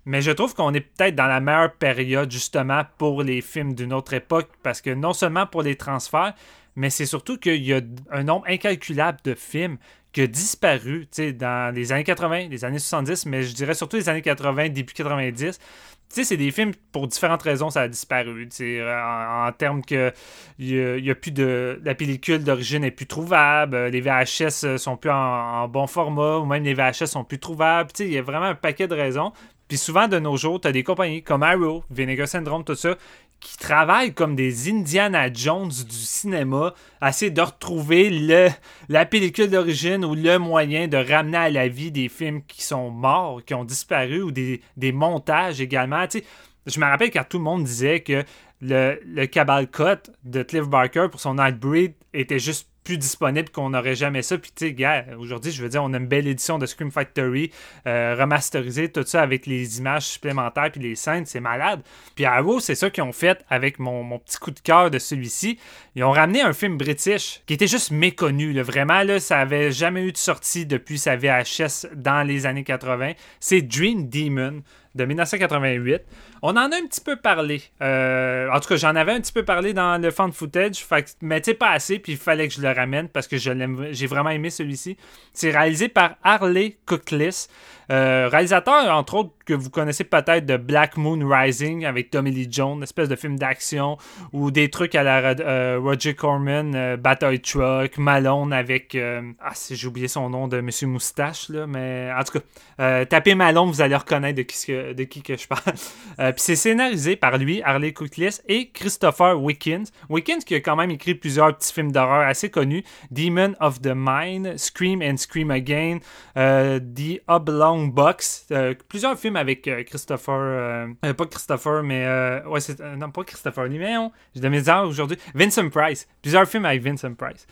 Mais 0.04 0.20
je 0.20 0.30
trouve 0.32 0.54
qu'on 0.54 0.74
est 0.74 0.80
peut-être 0.80 1.14
dans 1.14 1.26
la 1.26 1.40
meilleure 1.40 1.72
période, 1.74 2.30
justement, 2.30 2.82
pour 2.98 3.22
les 3.22 3.40
films 3.40 3.74
d'une 3.74 3.92
autre 3.92 4.14
époque 4.14 4.50
parce 4.62 4.80
que 4.80 4.90
non 4.90 5.12
seulement 5.12 5.46
pour 5.46 5.62
les 5.62 5.76
transferts, 5.76 6.34
mais 6.74 6.90
c'est 6.90 7.06
surtout 7.06 7.38
qu'il 7.38 7.62
y 7.62 7.72
a 7.72 7.80
un 8.10 8.24
nombre 8.24 8.46
incalculable 8.48 9.18
de 9.24 9.34
films 9.34 9.78
qui 10.12 10.22
a 10.22 10.26
disparu 10.26 11.08
dans 11.38 11.74
les 11.74 11.92
années 11.92 12.04
80, 12.04 12.48
les 12.48 12.64
années 12.64 12.78
70, 12.78 13.26
mais 13.26 13.42
je 13.42 13.54
dirais 13.54 13.74
surtout 13.74 13.96
les 13.96 14.08
années 14.08 14.22
80, 14.22 14.68
début 14.68 14.92
90. 14.92 15.58
Tu 15.58 16.16
sais, 16.16 16.24
c'est 16.24 16.36
des 16.36 16.50
films, 16.50 16.72
pour 16.92 17.08
différentes 17.08 17.42
raisons, 17.42 17.70
ça 17.70 17.82
a 17.82 17.88
disparu. 17.88 18.46
sais, 18.50 18.82
En, 18.82 19.46
en 19.46 19.52
termes 19.52 19.82
que 19.82 20.12
y 20.58 20.74
y 20.74 21.10
a 21.10 21.14
plus 21.14 21.30
de... 21.30 21.80
La 21.84 21.94
pellicule 21.94 22.44
d'origine 22.44 22.84
est 22.84 22.90
plus 22.90 23.06
trouvable, 23.06 23.74
euh, 23.74 23.88
les 23.88 24.02
VHS 24.02 24.64
euh, 24.64 24.76
sont 24.76 24.98
plus 24.98 25.10
en, 25.10 25.14
en 25.14 25.68
bon 25.68 25.86
format, 25.86 26.36
ou 26.36 26.44
même 26.44 26.64
les 26.64 26.74
VHS 26.74 27.06
sont 27.06 27.24
plus 27.24 27.38
trouvables. 27.38 27.90
Il 28.00 28.12
y 28.12 28.18
a 28.18 28.22
vraiment 28.22 28.44
un 28.44 28.54
paquet 28.54 28.86
de 28.86 28.94
raisons. 28.94 29.32
Puis 29.72 29.78
souvent, 29.78 30.06
de 30.06 30.18
nos 30.18 30.36
jours, 30.36 30.60
tu 30.60 30.68
as 30.68 30.72
des 30.72 30.82
compagnies 30.82 31.22
comme 31.22 31.42
Arrow, 31.42 31.82
Vinegar 31.90 32.28
Syndrome, 32.28 32.62
tout 32.62 32.74
ça, 32.74 32.94
qui 33.40 33.56
travaillent 33.56 34.12
comme 34.12 34.36
des 34.36 34.70
Indiana 34.70 35.32
Jones 35.32 35.70
du 35.70 35.96
cinéma, 35.96 36.74
à 37.00 37.08
essayer 37.08 37.30
de 37.30 37.40
retrouver 37.40 38.10
le, 38.10 38.50
la 38.90 39.06
pellicule 39.06 39.48
d'origine 39.48 40.04
ou 40.04 40.14
le 40.14 40.36
moyen 40.36 40.88
de 40.88 40.98
ramener 40.98 41.38
à 41.38 41.48
la 41.48 41.68
vie 41.68 41.90
des 41.90 42.10
films 42.10 42.42
qui 42.42 42.62
sont 42.62 42.90
morts, 42.90 43.42
qui 43.46 43.54
ont 43.54 43.64
disparu, 43.64 44.20
ou 44.20 44.30
des, 44.30 44.60
des 44.76 44.92
montages 44.92 45.62
également. 45.62 46.06
Tu 46.06 46.18
sais, 46.18 46.24
je 46.66 46.78
me 46.78 46.84
rappelle 46.84 47.10
quand 47.10 47.24
tout 47.26 47.38
le 47.38 47.44
monde 47.44 47.64
disait 47.64 48.00
que 48.00 48.24
le, 48.60 49.00
le 49.06 49.24
Cabal 49.24 49.70
Cut 49.70 50.12
de 50.22 50.42
Cliff 50.42 50.68
Barker 50.68 51.06
pour 51.10 51.18
son 51.18 51.36
Nightbreed 51.36 51.94
était 52.12 52.38
juste 52.38 52.68
plus 52.84 52.98
disponible 52.98 53.48
qu'on 53.50 53.70
n'aurait 53.70 53.94
jamais 53.94 54.22
ça. 54.22 54.38
Puis, 54.38 54.52
tu 54.54 54.74
sais, 54.76 55.06
aujourd'hui, 55.18 55.52
je 55.52 55.62
veux 55.62 55.68
dire, 55.68 55.82
on 55.82 55.92
a 55.94 55.98
une 55.98 56.06
belle 56.06 56.26
édition 56.26 56.58
de 56.58 56.66
Scream 56.66 56.90
Factory, 56.90 57.50
euh, 57.86 58.16
remasterisée, 58.18 58.90
tout 58.90 59.04
ça 59.04 59.22
avec 59.22 59.46
les 59.46 59.78
images 59.78 60.06
supplémentaires 60.06 60.70
puis 60.72 60.80
les 60.80 60.94
scènes, 60.94 61.26
c'est 61.26 61.40
malade. 61.40 61.82
Puis 62.14 62.24
Arrow, 62.24 62.60
c'est 62.60 62.74
ça 62.74 62.90
qu'ils 62.90 63.04
ont 63.04 63.12
fait 63.12 63.44
avec 63.48 63.78
mon, 63.78 64.02
mon 64.02 64.18
petit 64.18 64.38
coup 64.38 64.50
de 64.50 64.60
cœur 64.60 64.90
de 64.90 64.98
celui-ci. 64.98 65.58
Ils 65.94 66.04
ont 66.04 66.10
ramené 66.10 66.42
un 66.42 66.52
film 66.52 66.76
british 66.76 67.42
qui 67.46 67.54
était 67.54 67.66
juste 67.66 67.90
méconnu. 67.90 68.52
là. 68.52 68.62
Vraiment, 68.62 69.02
là, 69.02 69.20
ça 69.20 69.38
avait 69.38 69.72
jamais 69.72 70.02
eu 70.02 70.12
de 70.12 70.16
sortie 70.16 70.66
depuis 70.66 70.98
sa 70.98 71.16
VHS 71.16 71.86
dans 71.94 72.26
les 72.26 72.46
années 72.46 72.64
80. 72.64 73.12
C'est 73.40 73.62
Dream 73.62 74.08
Demon 74.08 74.62
de 74.94 75.04
1988. 75.04 76.02
On 76.42 76.50
en 76.50 76.56
a 76.56 76.76
un 76.76 76.86
petit 76.86 77.00
peu 77.00 77.16
parlé. 77.16 77.62
Euh, 77.80 78.48
en 78.52 78.60
tout 78.60 78.68
cas, 78.68 78.76
j'en 78.76 78.94
avais 78.96 79.12
un 79.12 79.20
petit 79.20 79.32
peu 79.32 79.44
parlé 79.44 79.72
dans 79.72 80.00
le 80.00 80.10
fan 80.10 80.32
footage, 80.32 80.84
mais 81.20 81.40
tu 81.40 81.54
pas 81.54 81.70
assez, 81.70 81.98
puis 81.98 82.12
il 82.12 82.18
fallait 82.18 82.48
que 82.48 82.54
je 82.54 82.60
le 82.60 82.70
ramène 82.70 83.08
parce 83.08 83.28
que 83.28 83.36
j'ai 83.36 84.06
vraiment 84.06 84.30
aimé 84.30 84.50
celui-ci. 84.50 84.96
C'est 85.32 85.50
réalisé 85.50 85.88
par 85.88 86.16
Harley 86.22 86.78
Cookless, 86.86 87.48
euh, 87.90 88.28
réalisateur, 88.30 88.94
entre 88.94 89.14
autres, 89.14 89.32
que 89.44 89.52
vous 89.52 89.68
connaissez 89.68 90.04
peut-être 90.04 90.46
de 90.46 90.56
Black 90.56 90.96
Moon 90.96 91.18
Rising 91.22 91.84
avec 91.84 92.10
Tommy 92.10 92.30
Lee 92.30 92.48
Jones, 92.50 92.82
espèce 92.82 93.08
de 93.08 93.16
film 93.16 93.38
d'action, 93.38 93.98
ou 94.32 94.50
des 94.50 94.70
trucs 94.70 94.94
à 94.94 95.02
la 95.02 95.34
euh, 95.40 95.78
Roger 95.82 96.14
Corman, 96.14 96.74
euh, 96.74 96.96
Battle 96.96 97.38
Truck, 97.40 97.98
Malone 97.98 98.52
avec. 98.52 98.96
ah, 99.40 99.52
j'ai 99.70 99.86
oublié 99.86 100.08
son 100.08 100.30
nom 100.30 100.48
de 100.48 100.60
Monsieur 100.60 100.86
Moustache, 100.86 101.48
là, 101.50 101.66
mais 101.66 102.10
en 102.16 102.22
tout 102.24 102.38
cas, 102.38 103.04
tapez 103.04 103.34
Malone, 103.34 103.68
vous 103.68 103.82
allez 103.82 103.96
reconnaître 103.96 104.38
de 104.38 104.42
qui, 104.42 104.72
de 104.94 105.04
qui 105.04 105.22
que 105.22 105.36
je 105.36 105.46
parle. 105.46 105.62
Euh, 106.18 106.30
Puis 106.32 106.42
c'est 106.42 106.56
scénarisé 106.56 107.16
par 107.16 107.38
lui, 107.38 107.62
Harley 107.62 107.92
Cookless, 107.92 108.42
et 108.46 108.70
Christopher 108.70 109.40
Wickens. 109.40 109.84
Wickens 110.10 110.44
qui 110.44 110.54
a 110.54 110.60
quand 110.60 110.76
même 110.76 110.90
écrit 110.90 111.14
plusieurs 111.14 111.56
petits 111.56 111.72
films 111.72 111.90
d'horreur 111.90 112.26
assez 112.26 112.50
connus 112.50 112.84
Demon 113.10 113.54
of 113.60 113.80
the 113.80 113.92
Mind, 113.94 114.58
Scream 114.58 115.00
and 115.02 115.16
Scream 115.16 115.50
Again, 115.50 115.98
euh, 116.36 116.78
The 116.80 117.22
Oblong 117.28 117.86
Box, 117.88 118.46
euh, 118.50 118.74
plusieurs 118.88 119.18
films 119.18 119.36
avec 119.36 119.62
Christopher, 119.86 120.88
pas 121.00 121.26
Christopher, 121.26 121.82
mais 121.82 122.06
ouais, 122.46 122.60
c'est, 122.60 122.78
non, 122.80 123.10
pas 123.10 123.24
Christopher 123.24 123.68
mais 123.70 123.94
non, 123.94 124.12
j'ai 124.34 124.40
de 124.40 124.48
mes 124.48 124.68
heures 124.68 124.86
aujourd'hui, 124.86 125.16
Vincent 125.34 125.68
Price, 125.70 126.08
plusieurs 126.20 126.46
films 126.46 126.64
avec 126.64 126.82
Vincent 126.82 127.14
Price. 127.14 127.46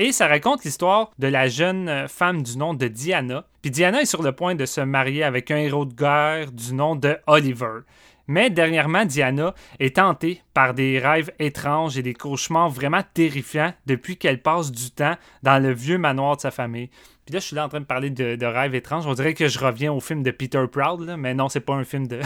Et 0.00 0.12
ça 0.12 0.28
raconte 0.28 0.64
l'histoire 0.64 1.10
de 1.18 1.26
la 1.26 1.48
jeune 1.48 1.88
euh, 1.88 2.06
femme 2.06 2.42
du 2.42 2.56
nom 2.56 2.72
de 2.72 2.86
Diana. 2.86 3.44
Puis 3.62 3.72
Diana 3.72 4.02
est 4.02 4.06
sur 4.06 4.22
le 4.22 4.30
point 4.30 4.54
de 4.54 4.64
se 4.64 4.80
marier 4.80 5.24
avec 5.24 5.50
un 5.50 5.56
héros 5.56 5.84
de 5.86 5.92
guerre 5.92 6.52
du 6.52 6.72
nom 6.72 6.94
de 6.94 7.16
Oliver. 7.26 7.80
Mais 8.28 8.50
dernièrement, 8.50 9.06
Diana 9.06 9.54
est 9.80 9.96
tentée 9.96 10.42
par 10.54 10.74
des 10.74 11.00
rêves 11.00 11.32
étranges 11.40 11.98
et 11.98 12.02
des 12.02 12.14
cauchemars 12.14 12.68
vraiment 12.68 13.02
terrifiants 13.14 13.72
depuis 13.86 14.18
qu'elle 14.18 14.40
passe 14.40 14.70
du 14.70 14.90
temps 14.90 15.16
dans 15.42 15.60
le 15.60 15.72
vieux 15.72 15.98
manoir 15.98 16.36
de 16.36 16.42
sa 16.42 16.50
famille. 16.50 16.90
Puis 17.24 17.32
là, 17.32 17.40
je 17.40 17.46
suis 17.46 17.56
là 17.56 17.64
en 17.64 17.68
train 17.68 17.80
de 17.80 17.86
parler 17.86 18.10
de, 18.10 18.46
rêves 18.46 18.74
étranges. 18.74 19.06
On 19.06 19.14
dirait 19.14 19.34
que 19.34 19.48
je 19.48 19.58
reviens 19.58 19.92
au 19.92 20.00
film 20.00 20.22
de 20.22 20.30
Peter 20.30 20.64
Proud, 20.70 21.12
mais 21.18 21.34
non, 21.34 21.48
c'est 21.48 21.60
pas 21.60 21.74
un 21.74 21.84
film 21.84 22.06
de, 22.06 22.20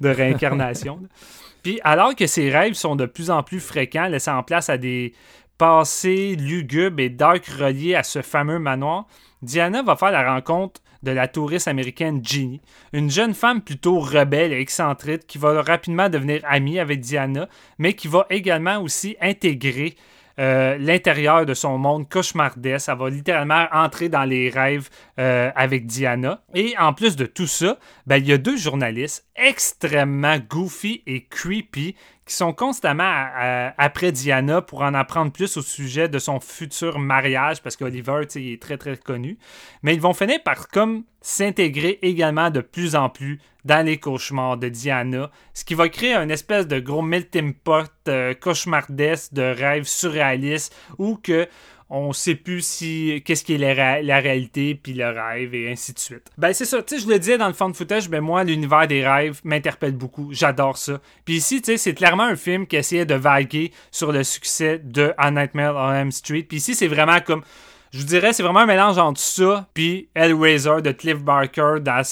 réincarnation. 0.02 1.00
Puis 1.62 1.80
alors 1.82 2.14
que 2.14 2.26
ces 2.26 2.50
rêves 2.50 2.74
sont 2.74 2.94
de 2.94 3.06
plus 3.06 3.30
en 3.30 3.42
plus 3.42 3.60
fréquents, 3.60 4.06
laissant 4.06 4.42
place 4.42 4.68
à 4.68 4.78
des 4.78 5.14
passés 5.58 6.36
lugubres 6.36 7.00
et 7.00 7.08
dark 7.08 7.46
reliés 7.46 7.94
à 7.94 8.02
ce 8.02 8.22
fameux 8.22 8.58
manoir, 8.58 9.06
Diana 9.42 9.82
va 9.82 9.96
faire 9.96 10.10
la 10.10 10.32
rencontre 10.32 10.80
de 11.02 11.10
la 11.10 11.28
touriste 11.28 11.68
américaine 11.68 12.20
Ginny, 12.24 12.60
une 12.92 13.10
jeune 13.10 13.34
femme 13.34 13.60
plutôt 13.60 14.00
rebelle 14.00 14.52
et 14.52 14.60
excentrique 14.60 15.26
qui 15.26 15.38
va 15.38 15.62
rapidement 15.62 16.08
devenir 16.08 16.40
amie 16.44 16.78
avec 16.78 17.00
Diana, 17.00 17.48
mais 17.78 17.92
qui 17.92 18.08
va 18.08 18.26
également 18.30 18.78
aussi 18.78 19.16
intégrer 19.20 19.96
euh, 20.40 20.76
l'intérieur 20.78 21.46
de 21.46 21.54
son 21.54 21.78
monde 21.78 22.08
cauchemardesque. 22.08 22.86
Ça 22.86 22.96
va 22.96 23.08
littéralement 23.08 23.66
entrer 23.70 24.08
dans 24.08 24.24
les 24.24 24.50
rêves 24.50 24.88
euh, 25.20 25.52
avec 25.54 25.86
Diana. 25.86 26.42
Et 26.54 26.74
en 26.76 26.92
plus 26.92 27.14
de 27.14 27.24
tout 27.24 27.46
ça, 27.46 27.78
ben, 28.06 28.16
il 28.16 28.26
y 28.26 28.32
a 28.32 28.38
deux 28.38 28.56
journalistes 28.56 29.28
extrêmement 29.36 30.38
goofy 30.38 31.02
et 31.06 31.24
creepy 31.26 31.94
qui 32.26 32.34
sont 32.34 32.52
constamment 32.54 33.04
à- 33.04 33.74
après 33.76 34.10
Diana 34.10 34.62
pour 34.62 34.80
en 34.82 34.94
apprendre 34.94 35.30
plus 35.30 35.56
au 35.58 35.62
sujet 35.62 36.08
de 36.08 36.18
son 36.18 36.40
futur 36.40 36.98
mariage, 36.98 37.62
parce 37.62 37.76
qu'Oliver, 37.76 38.20
tu 38.22 38.30
sais, 38.30 38.44
est 38.44 38.62
très 38.62 38.78
très 38.78 38.96
connu. 38.96 39.36
Mais 39.82 39.94
ils 39.94 40.00
vont 40.00 40.14
finir 40.14 40.38
par 40.42 40.68
comme 40.68 41.04
s'intégrer 41.20 41.98
également 42.02 42.50
de 42.50 42.60
plus 42.60 42.96
en 42.96 43.08
plus 43.08 43.40
dans 43.64 43.84
les 43.84 43.98
cauchemars 43.98 44.56
de 44.58 44.68
Diana, 44.68 45.30
ce 45.54 45.64
qui 45.64 45.74
va 45.74 45.88
créer 45.88 46.14
une 46.14 46.30
espèce 46.30 46.66
de 46.68 46.78
gros 46.80 47.00
melting 47.02 47.54
pot 47.54 47.90
euh, 48.08 48.34
cauchemardesque 48.34 49.32
de 49.32 49.42
rêves 49.42 49.84
surréalistes 49.84 50.74
où 50.98 51.16
que 51.16 51.48
on 51.90 52.12
sait 52.12 52.34
plus 52.34 52.64
si 52.64 53.22
qu'est-ce 53.24 53.44
qui 53.44 53.54
est 53.54 53.58
la, 53.58 53.74
ré- 53.74 54.02
la 54.02 54.18
réalité 54.20 54.74
puis 54.74 54.94
le 54.94 55.06
rêve 55.06 55.54
et 55.54 55.70
ainsi 55.70 55.92
de 55.92 55.98
suite. 55.98 56.30
Ben 56.38 56.52
c'est 56.52 56.64
ça, 56.64 56.82
tu 56.82 56.96
sais 56.96 57.02
je 57.04 57.08
le 57.08 57.18
disais 57.18 57.38
dans 57.38 57.46
le 57.46 57.52
fond 57.52 57.68
de 57.68 57.76
footage, 57.76 58.08
ben 58.08 58.20
moi 58.20 58.42
l'univers 58.44 58.86
des 58.86 59.06
rêves 59.06 59.40
m'interpelle 59.44 59.92
beaucoup, 59.92 60.28
j'adore 60.32 60.76
ça. 60.78 61.00
Puis 61.24 61.34
ici 61.36 61.60
tu 61.60 61.72
sais 61.72 61.76
c'est 61.76 61.94
clairement 61.94 62.24
un 62.24 62.36
film 62.36 62.66
qui 62.66 62.76
essayait 62.76 63.06
de 63.06 63.14
vaguer 63.14 63.70
sur 63.90 64.12
le 64.12 64.24
succès 64.24 64.80
de 64.82 65.12
A 65.18 65.30
Nightmare 65.30 65.76
on 65.76 65.92
Elm 65.92 66.10
Street. 66.12 66.42
Puis 66.42 66.56
ici 66.56 66.74
c'est 66.74 66.88
vraiment 66.88 67.20
comme 67.20 67.42
je 67.92 67.98
vous 67.98 68.04
dirais 68.06 68.32
c'est 68.32 68.42
vraiment 68.42 68.60
un 68.60 68.66
mélange 68.66 68.98
entre 68.98 69.20
ça 69.20 69.68
puis 69.74 70.08
Hellraiser 70.14 70.80
de 70.82 70.90
Cliff 70.90 71.18
Barker 71.18 71.76
dans 71.80 72.02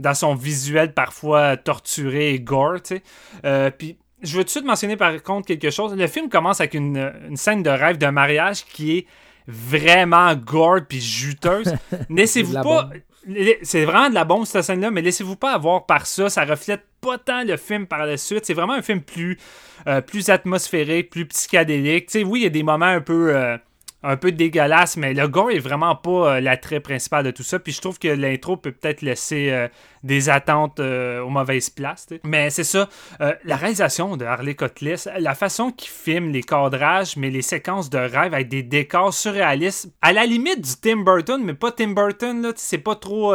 dans 0.00 0.14
son 0.14 0.34
visuel 0.34 0.94
parfois 0.94 1.58
torturé 1.58 2.32
et 2.32 2.40
gore, 2.40 2.80
tu 2.82 2.96
sais. 2.96 3.02
Euh, 3.44 3.70
puis 3.70 3.98
je 4.22 4.36
veux 4.36 4.42
tout 4.42 4.46
de 4.46 4.50
suite 4.50 4.64
mentionner 4.64 4.96
par 4.96 5.22
contre 5.22 5.46
quelque 5.46 5.70
chose. 5.70 5.94
Le 5.94 6.06
film 6.06 6.28
commence 6.28 6.60
avec 6.60 6.74
une, 6.74 7.12
une 7.28 7.36
scène 7.36 7.62
de 7.62 7.70
rêve 7.70 7.98
de 7.98 8.06
mariage 8.06 8.64
qui 8.64 8.98
est 8.98 9.06
vraiment 9.46 10.34
gore 10.34 10.80
puis 10.88 11.00
juteuse. 11.00 11.74
Laissez-vous 12.10 12.54
pas. 12.54 12.62
bombe. 12.62 12.92
C'est 13.62 13.84
vraiment 13.84 14.08
de 14.08 14.14
la 14.14 14.24
bombe 14.24 14.46
cette 14.46 14.62
scène-là, 14.64 14.90
mais 14.90 15.02
laissez-vous 15.02 15.36
pas 15.36 15.52
avoir 15.52 15.84
par 15.84 16.06
ça. 16.06 16.30
Ça 16.30 16.44
reflète 16.44 16.82
pas 17.02 17.18
tant 17.18 17.44
le 17.44 17.56
film 17.58 17.86
par 17.86 18.06
la 18.06 18.16
suite. 18.16 18.46
C'est 18.46 18.54
vraiment 18.54 18.72
un 18.72 18.82
film 18.82 19.02
plus, 19.02 19.38
euh, 19.86 20.00
plus 20.00 20.30
atmosphérique, 20.30 21.10
plus 21.10 21.26
psychédélique. 21.26 22.10
Sais, 22.10 22.24
oui, 22.24 22.40
il 22.40 22.42
y 22.44 22.46
a 22.46 22.50
des 22.50 22.62
moments 22.62 22.86
un 22.86 23.02
peu. 23.02 23.36
euh, 23.36 23.58
un 24.02 24.16
peu 24.16 24.32
dégueulasse, 24.32 24.96
mais 24.96 25.12
le 25.12 25.28
gore 25.28 25.50
est 25.50 25.58
vraiment 25.58 25.94
pas 25.94 26.36
euh, 26.36 26.40
l'attrait 26.40 26.80
principal 26.80 27.24
de 27.24 27.30
tout 27.30 27.42
ça. 27.42 27.58
Puis 27.58 27.72
je 27.72 27.80
trouve 27.80 27.98
que 27.98 28.08
l'intro 28.08 28.56
peut 28.56 28.72
peut-être 28.72 29.02
laisser 29.02 29.50
euh, 29.50 29.68
des 30.02 30.30
attentes 30.30 30.80
euh, 30.80 31.20
aux 31.20 31.28
mauvaises 31.28 31.68
places. 31.68 32.08
Mais 32.24 32.48
c'est 32.50 32.64
ça, 32.64 32.88
la 33.18 33.56
réalisation 33.56 34.16
de 34.16 34.24
Harley 34.24 34.54
Cotlis, 34.54 35.04
la 35.18 35.34
façon 35.34 35.70
qu'il 35.70 35.90
filme 35.90 36.30
les 36.30 36.42
cadrages, 36.42 37.16
mais 37.16 37.28
les 37.30 37.42
séquences 37.42 37.90
de 37.90 37.98
rêve 37.98 38.32
avec 38.32 38.48
des 38.48 38.62
décors 38.62 39.12
surréalistes, 39.12 39.90
à 40.00 40.12
la 40.12 40.24
limite 40.24 40.60
du 40.62 40.76
Tim 40.80 41.02
Burton, 41.02 41.42
mais 41.44 41.54
pas 41.54 41.70
Tim 41.72 41.88
Burton, 41.88 42.42
là, 42.42 42.52
c'est 42.56 42.78
pas 42.78 42.94
trop... 42.94 43.34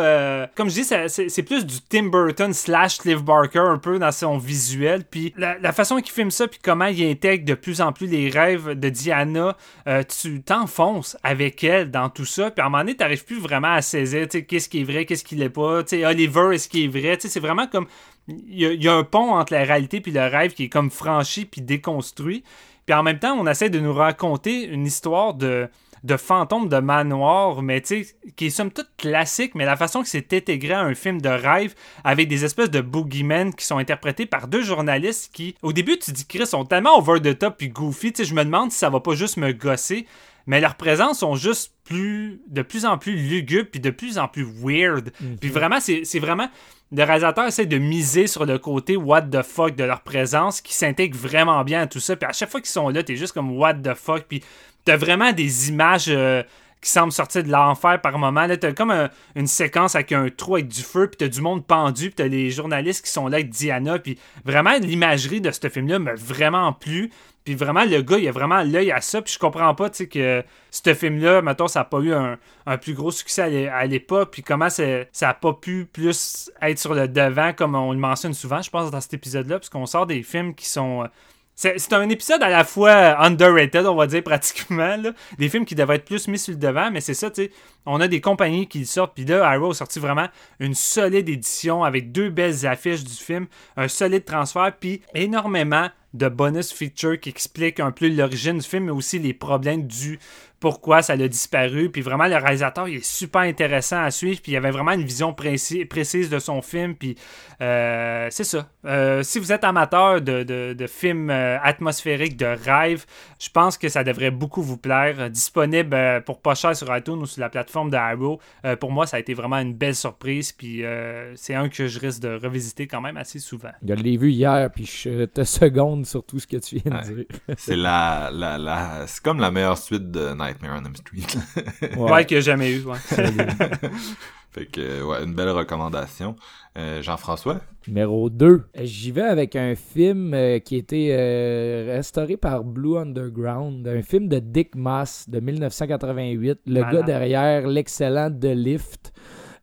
comme 0.56 0.70
je 0.70 0.82
dis, 0.82 0.84
c'est 1.08 1.44
plus 1.44 1.66
du 1.66 1.82
Tim 1.82 2.06
Burton 2.06 2.54
slash 2.54 2.98
Cliff 2.98 3.22
Barker 3.24 3.60
un 3.60 3.78
peu 3.78 4.00
dans 4.00 4.12
son 4.12 4.38
visuel. 4.38 5.04
Puis 5.04 5.34
la, 5.38 5.58
la 5.60 5.72
façon 5.72 5.98
qu'il 5.98 6.12
filme 6.14 6.32
ça, 6.32 6.48
puis 6.48 6.60
comment 6.64 6.86
il 6.86 7.04
intègre 7.04 7.46
de 7.46 7.54
plus 7.54 7.82
en 7.82 7.92
plus 7.92 8.08
les 8.08 8.30
rêves 8.30 8.72
de 8.72 8.90
Diana, 8.90 9.56
tu 9.86 10.42
t'enfonces 10.56 11.18
avec 11.24 11.64
elle 11.64 11.92
dans 11.92 12.10
tout 12.10 12.26
ça. 12.26 12.50
Puis 12.52 12.62
à 12.62 12.66
un 12.66 12.70
moment 12.70 12.84
donné, 12.84 12.96
t'arrives 12.96 13.26
plus 13.26 13.40
vraiment 13.40 13.74
à 13.74 13.82
saisir, 13.82 14.28
qu'est-ce 14.30 14.70
qui 14.70 14.82
est 14.82 14.84
vrai, 14.84 15.06
qu'est-ce 15.06 15.24
qui 15.24 15.36
l'est 15.36 15.50
pas. 15.50 15.84
Tu 15.84 15.98
sais, 15.98 16.06
Oliver, 16.06 16.50
est-ce 16.54 16.70
qui 16.70 16.86
est 16.86 16.88
vrai? 16.88 17.18
C'est 17.20 17.40
vraiment 17.40 17.68
comme... 17.68 17.88
Il 18.28 18.84
y, 18.84 18.88
a, 18.88 18.94
un 18.94 19.04
pont 19.04 19.36
entre 19.36 19.54
la 19.54 19.64
réalité 19.64 20.02
puis 20.02 20.12
le 20.12 20.26
rêve 20.26 20.54
qui 20.54 20.64
est 20.64 20.70
comme 20.70 20.90
franchi 20.90 21.46
puis 21.46 21.62
déconstruit. 21.62 22.44
Puis 22.86 22.96
en 22.96 23.04
même 23.04 23.20
temps, 23.20 23.38
on 23.40 23.46
essaie 23.46 23.70
de 23.70 23.80
nous 23.80 23.94
raconter 23.94 24.64
une 24.64 24.86
histoire 24.86 25.36
de, 25.36 25.70
de 26.04 26.18
fantôme 26.18 26.70
de 26.70 26.78
manoir, 26.78 27.62
mais 27.62 27.82
tu 27.82 28.08
qui 28.36 28.48
est 28.48 28.50
somme 28.50 28.72
toute 28.72 28.90
classique, 28.98 29.54
mais 29.56 29.66
la 29.66 29.76
façon 29.76 30.02
que 30.02 30.08
c'est 30.08 30.34
intégré 30.34 30.74
à 30.74 30.82
un 30.82 30.96
film 30.96 31.20
de 31.20 31.30
rêve 31.30 31.76
avec 32.04 32.28
des 32.28 32.46
espèces 32.46 32.72
de 32.72 32.82
boogeymen 32.82 33.54
qui 33.54 33.66
sont 33.66 33.78
interprétés 33.78 34.26
par 34.26 34.48
deux 34.48 34.64
journalistes 34.64 35.32
qui, 35.34 35.56
au 35.62 35.74
début, 35.74 36.00
tu 36.00 36.12
dis, 36.12 36.26
Chris, 36.26 36.48
sont 36.48 36.66
tellement 36.66 36.98
over 36.98 37.20
the 37.20 37.38
top 37.38 37.58
puis 37.58 37.70
goofy, 37.70 38.14
tu 38.14 38.24
sais, 38.24 38.30
je 38.30 38.34
me 38.34 38.44
demande 38.44 38.72
si 38.72 38.78
ça 38.78 38.90
va 38.90 39.00
pas 39.00 39.14
juste 39.14 39.38
me 39.38 39.52
gosser, 39.52 40.08
mais 40.48 40.62
leurs 40.62 40.76
présences 40.76 41.20
sont 41.20 41.36
juste 41.36 41.74
plus, 41.84 42.42
de 42.48 42.62
plus 42.62 42.86
en 42.86 42.98
plus 42.98 43.16
lugubres 43.16 43.70
puis 43.72 43.80
de 43.80 43.90
plus 43.90 44.18
en 44.18 44.28
plus 44.28 44.44
weird. 44.46 45.12
Puis 45.42 45.50
vraiment, 45.50 45.80
c'est 45.80 46.02
c'est 46.04 46.20
vraiment. 46.20 46.50
Le 46.92 47.04
réalisateur 47.04 47.46
essaie 47.48 47.66
de 47.66 47.78
miser 47.80 48.28
sur 48.28 48.46
le 48.46 48.60
côté 48.60 48.96
what 48.96 49.24
the 49.24 49.42
fuck 49.42 49.76
de 49.76 49.84
leur 49.84 50.02
présence 50.02 50.62
qui 50.62 50.74
s'intègre 50.74 51.18
vraiment 51.18 51.64
bien 51.64 51.82
à 51.82 51.88
tout 51.88 52.00
ça. 52.00 52.16
Puis 52.16 52.28
à 52.30 52.32
chaque 52.32 52.50
fois 52.52 52.62
qu'ils 52.62 52.70
sont 52.70 52.90
là, 52.90 53.02
t'es 53.04 53.16
juste 53.16 53.34
comme 53.34 53.58
what 53.58 53.74
the 53.76 53.94
fuck. 53.96 54.26
Puis 54.30 54.44
t'as 54.86 54.96
vraiment 54.96 55.32
des 55.34 55.70
images 55.70 56.06
euh, 56.10 56.44
qui 56.82 56.92
semblent 56.92 57.12
sortir 57.12 57.44
de 57.44 57.50
l'enfer 57.52 58.00
par 58.02 58.18
moment. 58.20 58.46
Là, 58.46 58.56
t'as 58.58 58.72
comme 58.72 58.92
un- 58.92 59.10
une 59.36 59.48
séquence 59.48 59.96
avec 59.96 60.12
un 60.12 60.30
trou 60.30 60.56
avec 60.56 60.68
du 60.68 60.82
feu, 60.84 61.08
puis 61.08 61.18
t'as 61.18 61.28
du 61.28 61.42
monde 61.42 61.66
pendu, 61.66 62.06
puis 62.12 62.16
t'as 62.16 62.28
les 62.28 62.52
journalistes 62.52 63.04
qui 63.04 63.12
sont 63.12 63.28
là 63.28 63.38
avec 63.38 63.50
Diana. 63.50 63.98
Puis 63.98 64.20
vraiment, 64.46 64.78
l'imagerie 64.80 65.42
de 65.42 65.50
ce 65.50 65.68
film-là 65.68 65.98
m'a 65.98 66.14
vraiment 66.14 66.72
plu. 66.72 67.10
Puis 67.46 67.56
vraiment, 67.56 67.86
le 67.86 68.02
gars, 68.02 68.18
il 68.18 68.28
a 68.28 68.32
vraiment 68.32 68.64
l'œil 68.64 68.92
à 68.92 69.00
ça. 69.02 69.22
Puis 69.22 69.34
je 69.36 69.40
comprends 69.40 69.74
pas, 69.76 69.90
tu 69.90 69.98
sais, 69.98 70.08
que 70.08 70.44
ce 70.72 70.94
film-là, 70.94 71.42
mettons, 71.44 71.68
ça 71.68 71.80
n'a 71.82 71.86
pas 71.86 72.00
eu 72.00 72.12
un, 72.14 72.38
un 72.66 72.78
plus 72.78 72.94
gros 72.96 73.12
succès 73.12 73.44
à 73.44 73.48
l'é- 73.48 73.70
à 73.70 73.86
l'époque. 73.86 74.30
Puis 74.32 74.42
comment 74.44 74.70
ça 74.70 74.84
n'a 75.22 75.34
pas 75.36 75.54
pu 75.54 75.86
plus 75.86 76.52
être 76.62 76.80
sur 76.80 76.94
le 76.96 77.08
devant, 77.08 77.54
comme 77.54 77.76
on 77.76 77.94
le 77.94 78.00
mentionne 78.00 78.34
souvent, 78.34 78.62
je 78.62 78.70
pense, 78.72 78.90
dans 78.92 79.00
cet 79.00 79.14
épisode-là. 79.14 79.60
Parce 79.60 79.70
qu'on 79.70 79.86
sort 79.86 80.08
des 80.08 80.24
films 80.24 80.56
qui 80.56 80.66
sont. 80.68 81.04
euh, 81.04 81.08
C'est 81.56 81.94
un 81.94 82.10
épisode 82.10 82.42
à 82.44 82.50
la 82.50 82.64
fois 82.66 83.24
underrated, 83.24 83.86
on 83.86 83.96
va 83.96 84.08
dire 84.08 84.24
pratiquement. 84.26 84.98
Là. 84.98 85.12
Des 85.38 85.48
films 85.48 85.66
qui 85.66 85.76
devraient 85.76 85.98
être 85.98 86.06
plus 86.06 86.28
mis 86.28 86.40
sur 86.40 86.52
le 86.54 86.60
devant, 86.60 86.90
mais 86.92 87.00
c'est 87.00 87.14
ça, 87.14 87.30
tu 87.30 87.44
sais. 87.44 87.52
On 87.86 88.02
a 88.02 88.08
des 88.08 88.20
compagnies 88.20 88.68
qui 88.68 88.80
le 88.80 88.86
sortent. 88.86 89.14
Puis 89.14 89.26
là, 89.26 89.48
Arrow 89.48 89.70
a 89.70 89.74
sorti 89.76 90.00
vraiment 90.00 90.28
une 90.60 90.74
solide 90.74 91.30
édition 91.30 91.84
avec 91.84 92.12
deux 92.12 92.32
belles 92.32 92.66
affiches 92.66 93.04
du 93.04 93.14
film, 93.14 93.46
un 93.78 93.88
solide 93.88 94.26
transfert, 94.26 94.74
puis 94.80 95.02
énormément 95.14 95.88
de 96.16 96.30
bonus 96.30 96.72
features 96.72 97.20
qui 97.20 97.30
expliquent 97.30 97.80
un 97.80 97.92
peu 97.92 98.08
l'origine 98.08 98.58
du 98.58 98.66
film, 98.66 98.86
mais 98.86 98.92
aussi 98.92 99.20
les 99.20 99.34
problèmes 99.34 99.86
du 99.86 100.20
pourquoi 100.66 101.04
ça 101.04 101.14
a 101.14 101.18
disparu. 101.28 101.92
Puis 101.92 102.02
vraiment, 102.02 102.26
le 102.26 102.38
réalisateur, 102.38 102.88
il 102.90 102.96
est 102.96 103.06
super 103.06 103.42
intéressant 103.42 104.02
à 104.02 104.10
suivre. 104.10 104.42
Puis 104.42 104.54
il 104.54 104.58
avait 104.58 104.72
vraiment 104.72 104.94
une 104.94 105.04
vision 105.04 105.32
précis- 105.32 105.86
précise 105.86 106.28
de 106.28 106.40
son 106.40 106.64
film. 106.64 106.96
Puis 106.96 107.16
euh, 107.62 108.28
c'est 108.32 108.44
ça. 108.44 108.68
Euh, 108.86 109.22
si 109.22 109.38
vous 109.38 109.52
êtes 109.52 109.64
amateur 109.64 110.22
de, 110.22 110.42
de- 110.42 110.74
de 110.74 110.88
films 110.88 111.30
euh, 111.30 111.60
atmosphériques, 111.62 112.36
de 112.36 112.48
rêve, 112.48 113.06
je 113.40 113.48
pense 113.50 113.78
que 113.78 113.90
ça 113.90 114.04
devrait 114.04 114.32
beaucoup 114.32 114.64
vous 114.64 114.78
plaire. 114.78 115.30
Disponible 115.30 115.94
euh, 115.94 116.20
pour 116.20 116.42
pas 116.42 116.56
cher 116.56 116.76
sur 116.76 116.88
iTunes 116.98 117.20
ou 117.22 117.28
sur 117.28 117.42
la 117.42 117.50
plateforme 117.50 117.92
de 117.92 117.98
Arrow. 117.98 118.40
Euh, 118.66 118.76
pour 118.76 118.92
moi, 118.92 119.06
ça 119.06 119.18
a 119.18 119.20
été 119.20 119.36
vraiment 119.36 119.60
une 119.60 119.76
belle 119.76 119.94
surprise. 119.94 120.52
Puis 120.52 120.84
euh, 120.84 121.32
c'est 121.36 121.54
un 121.54 121.70
que 121.70 121.86
je 121.86 122.00
risque 122.00 122.22
de 122.24 122.40
revisiter 122.42 122.88
quand 122.88 123.02
même 123.02 123.18
assez 123.18 123.38
souvent. 123.38 123.70
Je 123.88 123.94
l'ai 123.94 124.18
vu 124.18 124.32
hier, 124.32 124.68
puis 124.74 124.88
je 124.88 125.26
te 125.26 125.44
seconde 125.44 126.08
sur 126.08 126.26
tout 126.26 126.40
ce 126.40 126.48
que 126.48 126.58
tu 126.58 126.78
viens 126.80 126.92
de 126.92 126.96
Ouais. 126.96 127.14
dire. 127.16 127.56
C'est 127.56 127.76
la, 127.76 128.32
la, 128.34 128.58
la, 128.58 129.06
c'est 129.06 129.22
comme 129.24 129.40
la 129.40 129.52
meilleure 129.52 129.78
suite 129.78 130.10
de 130.10 130.34
Nightmare 130.62 130.82
on 130.86 130.96
Street. 130.96 131.98
Ouais, 131.98 132.26
que 132.26 132.36
j'ai 132.36 132.42
jamais 132.42 132.72
eu. 132.72 132.84
ouais. 132.84 132.98
fait 134.52 134.66
que, 134.66 135.04
ouais, 135.04 135.24
une 135.24 135.34
belle 135.34 135.50
recommandation. 135.50 136.36
Euh, 136.78 137.02
Jean-François? 137.02 137.62
Numéro 137.88 138.30
2. 138.30 138.64
J'y 138.84 139.12
vais 139.12 139.22
avec 139.22 139.56
un 139.56 139.76
film 139.76 140.34
euh, 140.34 140.60
qui 140.60 140.76
a 140.76 140.78
été 140.80 141.08
euh, 141.12 141.94
restauré 141.96 142.36
par 142.36 142.64
Blue 142.66 142.98
Underground, 142.98 143.88
un 143.88 144.02
film 144.02 144.28
de 144.28 144.40
Dick 144.40 144.76
Moss 144.76 145.30
de 145.30 145.40
1988, 145.40 146.60
le 146.66 146.74
Malade. 146.82 146.94
gars 146.94 147.02
derrière 147.04 147.68
l'excellent 147.68 148.30
The 148.30 148.46
Lift. 148.46 149.14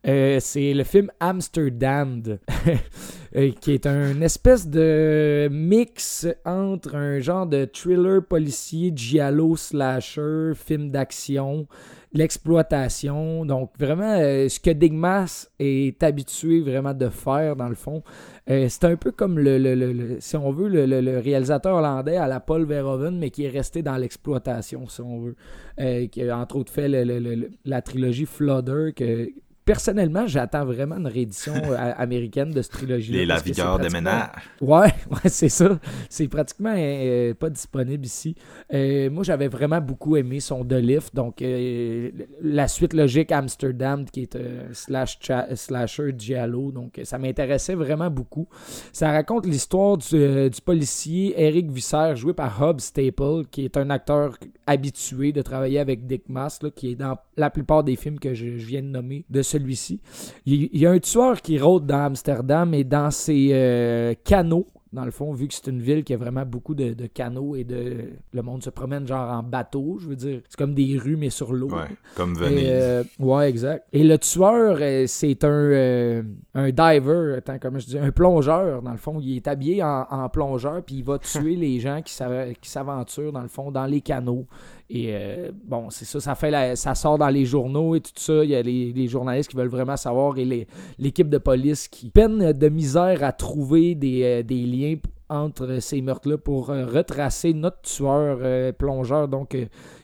Euh, 0.07 0.39
c'est 0.41 0.73
le 0.75 0.85
film 0.85 1.11
Amsterdam, 1.21 2.23
euh, 3.35 3.51
qui 3.63 3.73
est 3.73 3.87
un 3.87 4.21
espèce 4.21 4.69
de 4.69 5.49
mix 5.51 6.27
entre 6.45 6.97
un 6.97 7.19
genre 7.19 7.47
de 7.47 7.65
thriller 7.65 8.23
policier, 8.23 8.93
giallo 8.95 9.57
slasher, 9.57 10.53
film 10.55 10.91
d'action, 10.91 11.67
l'exploitation. 12.13 13.47
Donc 13.47 13.71
vraiment 13.79 14.19
euh, 14.19 14.51
ce 14.51 14.61
que 14.61 14.69
Digmas 14.69 15.49
est 15.59 16.03
habitué 16.03 16.61
vraiment 16.61 16.93
de 16.93 17.09
faire 17.09 17.57
dans 17.57 17.71
le 17.71 17.75
fond. 17.75 18.03
Euh, 18.51 18.67
c'est 18.69 18.85
un 18.85 18.97
peu 18.97 19.13
comme 19.13 19.39
le, 19.39 20.19
si 20.21 20.37
on 20.37 20.51
veut 20.53 20.69
le, 20.69 21.19
réalisateur 21.19 21.77
hollandais 21.77 22.19
à 22.19 22.29
la 22.29 22.39
Paul 22.39 22.67
Verhoeven, 22.67 23.19
mais 23.19 23.31
qui 23.31 23.47
est 23.47 23.51
resté 23.51 23.83
dans 23.83 23.97
l'exploitation 23.97 24.87
si 24.89 25.01
on 25.01 25.21
veut. 25.21 25.37
Qui 26.09 26.29
a 26.29 26.37
entre 26.37 26.57
autres 26.57 26.73
fait 26.73 26.87
la 27.65 27.81
trilogie 27.81 28.27
Flodder 28.27 28.93
que 28.95 29.31
personnellement, 29.65 30.27
j'attends 30.27 30.65
vraiment 30.65 30.97
une 30.97 31.07
réédition 31.07 31.55
euh, 31.65 31.93
américaine 31.97 32.51
de 32.51 32.63
cette 32.63 32.73
trilogie. 32.73 33.13
Les 33.13 33.27
La 33.27 33.39
Vigueur 33.39 33.79
des 33.79 33.89
ménages. 33.89 34.31
Ouais, 34.61 34.93
ouais 35.11 35.29
c'est 35.29 35.49
ça. 35.49 35.79
C'est 36.09 36.29
pratiquement 36.29 36.75
euh, 36.77 37.35
pas 37.35 37.51
disponible 37.51 38.05
ici. 38.05 38.35
Euh, 38.73 39.11
moi, 39.11 39.25
j'avais 39.25 39.49
vraiment 39.49 39.81
beaucoup 39.81 40.17
aimé 40.17 40.41
son 40.41 40.65
The 40.65 40.75
Lift. 40.75 41.15
Donc, 41.15 41.43
euh, 41.43 42.11
la 42.41 42.69
suite 42.69 42.95
logique 42.95 43.33
Amsterdam, 43.33 44.05
qui 44.05 44.23
est 44.23 44.37
un 44.37 44.73
slash 44.73 45.19
slasher 45.55 46.15
giallo. 46.17 46.73
Donc, 46.73 47.01
ça 47.05 47.19
m'intéressait 47.19 47.75
vraiment 47.75 48.11
beaucoup. 48.11 48.49
Ça 48.93 49.11
raconte 49.11 49.47
l'histoire 49.47 49.99
du, 49.99 50.15
euh, 50.15 50.49
du 50.49 50.61
policier 50.61 51.35
Eric 51.37 51.71
Visser, 51.71 52.13
joué 52.15 52.33
par 52.33 52.63
Hub 52.63 52.81
Staple, 52.81 53.45
qui 53.51 53.65
est 53.65 53.77
un 53.77 53.91
acteur 53.91 54.37
habitué 54.67 55.33
de 55.33 55.43
travailler 55.43 55.79
avec 55.79 56.07
Dick 56.07 56.29
Mass, 56.29 56.63
là, 56.63 56.71
qui 56.71 56.93
est 56.93 56.95
dans 56.95 57.17
la 57.37 57.51
plupart 57.51 57.85
des 57.85 57.97
films 57.97 58.19
que 58.19 58.35
je, 58.35 58.59
je 58.59 58.67
viens 58.67 58.83
de 58.83 58.87
nommer 58.87 59.25
de 59.29 59.43
celui-ci. 59.53 60.01
Il, 60.47 60.69
il 60.73 60.81
y 60.81 60.87
a 60.87 60.91
un 60.91 60.99
tueur 60.99 61.41
qui 61.41 61.59
rôde 61.59 61.87
dans 61.87 62.05
Amsterdam 62.07 62.73
et 62.75 62.85
dans 62.85 63.11
ses 63.11 63.51
euh, 63.53 64.15
canaux. 64.25 64.67
Dans 64.93 65.07
le 65.07 65.11
fond, 65.11 65.33
vu 65.33 65.49
que 65.49 65.55
c'est 65.55 65.69
une 65.69 65.81
ville 65.81 66.05
qui 66.05 66.13
a 66.13 66.19
vraiment 66.19 66.45
beaucoup 66.45 66.75
de, 66.75 66.93
de 66.93 67.07
canaux 67.07 67.57
et 67.57 67.65
de. 67.65 68.11
Le 68.35 68.43
monde 68.43 68.63
se 68.63 68.69
promène 68.69 69.07
genre 69.07 69.31
en 69.31 69.43
bateau, 69.43 69.97
je 69.99 70.07
veux 70.07 70.17
dire. 70.17 70.43
C'est 70.51 70.59
comme 70.59 70.75
des 70.75 70.99
rues, 70.99 71.17
mais 71.17 71.31
sur 71.31 71.55
l'eau. 71.55 71.71
Ouais, 71.71 71.89
comme 72.15 72.35
Venise. 72.37 72.67
euh, 72.69 73.03
ouais, 73.19 73.49
exact. 73.49 73.87
Et 73.95 74.05
le 74.05 74.19
tueur, 74.19 74.77
euh, 74.83 75.05
c'est 75.07 75.45
un, 75.45 75.49
euh, 75.49 76.23
un 76.53 76.71
diver, 76.71 77.37
attends, 77.39 77.57
comment 77.59 77.79
je 77.79 77.87
dis, 77.87 77.99
un 77.99 78.11
plongeur, 78.11 78.83
dans 78.83 78.91
le 78.91 78.99
fond. 78.99 79.19
Il 79.19 79.35
est 79.37 79.49
habillé 79.49 79.83
en, 79.83 80.05
en 80.11 80.29
plongeur, 80.29 80.83
puis 80.85 80.97
il 80.97 81.05
va 81.05 81.19
tuer 81.19 81.57
les 81.67 81.81
gens 81.81 82.03
qui 82.03 82.13
s'aventurent, 82.69 83.33
dans 83.33 83.41
le 83.41 83.49
fond, 83.49 83.71
dans 83.71 83.87
les 83.87 84.03
canaux. 84.03 84.47
Et 84.91 85.09
euh, 85.11 85.51
bon, 85.65 85.91
c'est 85.91 86.05
ça, 86.05 86.35
ça 86.75 86.95
sort 86.95 87.19
dans 87.19 87.29
les 87.29 87.45
journaux 87.45 87.95
et 87.95 88.01
tout 88.01 88.11
ça. 88.15 88.45
Il 88.45 88.51
y 88.51 88.55
a 88.55 88.63
les, 88.63 89.09
journalistes 89.09 89.51
qui 89.51 89.57
veulent 89.57 89.69
vraiment 89.69 89.97
savoir 89.97 90.39
et 90.39 90.67
l'équipe 90.99 91.29
de 91.29 91.39
police 91.39 91.89
qui 91.89 92.11
peine 92.11 92.53
de 92.53 92.69
misère 92.69 93.25
à 93.25 93.33
trouver 93.33 93.95
des, 93.95 94.23
euh, 94.23 94.43
des 94.43 94.65
liens 94.65 94.97
entre 95.29 95.79
ces 95.81 96.03
meurtres-là 96.03 96.37
pour 96.37 96.71
euh, 96.71 96.85
retracer 96.85 97.55
notre 97.55 97.81
tueur 97.83 98.75
plongeur. 98.75 99.29
Donc, 99.29 99.57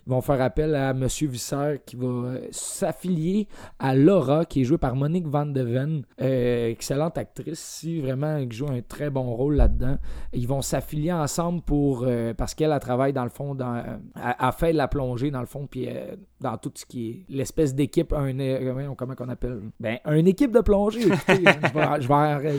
vont 0.08 0.20
faire 0.20 0.40
appel 0.40 0.74
à 0.74 0.90
M. 0.90 1.06
Visser 1.06 1.80
qui 1.84 1.96
va 1.96 2.06
euh, 2.06 2.48
s'affilier 2.50 3.46
à 3.78 3.94
Laura, 3.94 4.44
qui 4.44 4.62
est 4.62 4.64
jouée 4.64 4.78
par 4.78 4.96
Monique 4.96 5.26
Van 5.26 5.46
de 5.46 5.60
Ven, 5.60 6.02
euh, 6.20 6.68
excellente 6.70 7.18
actrice, 7.18 7.84
vraiment 8.00 8.44
qui 8.46 8.56
joue 8.56 8.68
un 8.68 8.80
très 8.80 9.10
bon 9.10 9.34
rôle 9.34 9.56
là-dedans. 9.56 9.98
Ils 10.32 10.48
vont 10.48 10.62
s'affilier 10.62 11.12
ensemble 11.12 11.62
pour 11.62 12.04
euh, 12.06 12.34
parce 12.34 12.54
qu'elle 12.54 12.72
elle 12.72 12.80
travaille 12.80 13.12
dans 13.12 13.24
le 13.24 13.30
fond, 13.30 13.54
dans, 13.54 13.76
euh, 13.76 13.82
elle, 14.16 14.34
elle 14.40 14.52
fait 14.52 14.72
la 14.72 14.88
plongée 14.88 15.30
dans 15.30 15.40
le 15.40 15.46
fond, 15.46 15.66
puis 15.66 15.88
euh, 15.88 16.16
dans 16.40 16.56
tout 16.56 16.70
ce 16.74 16.86
qui 16.86 17.10
est 17.10 17.24
l'espèce 17.28 17.74
d'équipe, 17.74 18.12
un, 18.12 18.38
euh, 18.38 18.94
comment, 18.96 19.14
qu'on 19.14 19.28
appelle 19.28 19.60
Ben, 19.80 19.98
une 20.06 20.26
équipe 20.26 20.52
de 20.52 20.60
plongée. 20.60 21.00
écoutez, 21.02 21.44
je, 21.44 21.74
vais, 21.74 22.00
je, 22.00 22.08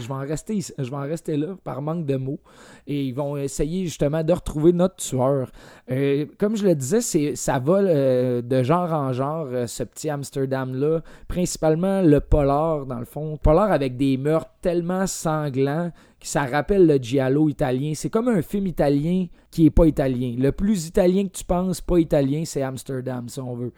vais 0.07 0.13
en, 0.13 0.19
rester, 0.19 0.59
je 0.77 0.89
vais 0.89 0.95
en 0.95 1.01
rester 1.01 1.37
là 1.37 1.55
par 1.63 1.81
manque 1.81 2.05
de 2.05 2.17
mots. 2.17 2.39
Et 2.87 3.05
ils 3.05 3.13
vont 3.13 3.37
essayer 3.37 3.85
justement 3.85 4.23
de 4.23 4.33
retrouver 4.33 4.73
notre 4.73 4.97
tueur. 4.97 5.51
Euh, 5.89 6.25
comme 6.37 6.55
je 6.55 6.65
le 6.65 6.75
disais, 6.75 7.01
c'est, 7.01 7.35
ça 7.39 7.57
va 7.57 7.79
euh, 7.79 8.41
de 8.41 8.63
genre 8.63 8.91
en 8.91 9.13
genre, 9.13 9.47
euh, 9.51 9.65
ce 9.65 9.83
petit 9.83 10.09
Amsterdam-là. 10.09 11.01
Principalement 11.27 12.01
le 12.01 12.19
polar, 12.19 12.85
dans 12.85 12.99
le 12.99 13.05
fond. 13.05 13.37
Polar 13.37 13.71
avec 13.71 13.95
des 13.95 14.17
meurtres 14.17 14.51
tellement 14.61 15.07
sanglants 15.07 15.91
que 16.19 16.27
ça 16.27 16.45
rappelle 16.45 16.85
le 16.85 16.97
giallo 16.97 17.47
italien. 17.47 17.93
C'est 17.95 18.09
comme 18.09 18.27
un 18.27 18.41
film 18.41 18.67
italien 18.67 19.27
qui 19.51 19.65
est 19.65 19.71
pas 19.71 19.85
italien. 19.85 20.35
Le 20.37 20.51
plus 20.51 20.87
italien 20.87 21.27
que 21.27 21.37
tu 21.37 21.45
penses, 21.45 21.79
pas 21.79 21.97
italien, 21.97 22.43
c'est 22.45 22.61
Amsterdam, 22.61 23.29
si 23.29 23.39
on 23.39 23.55
veut. 23.55 23.71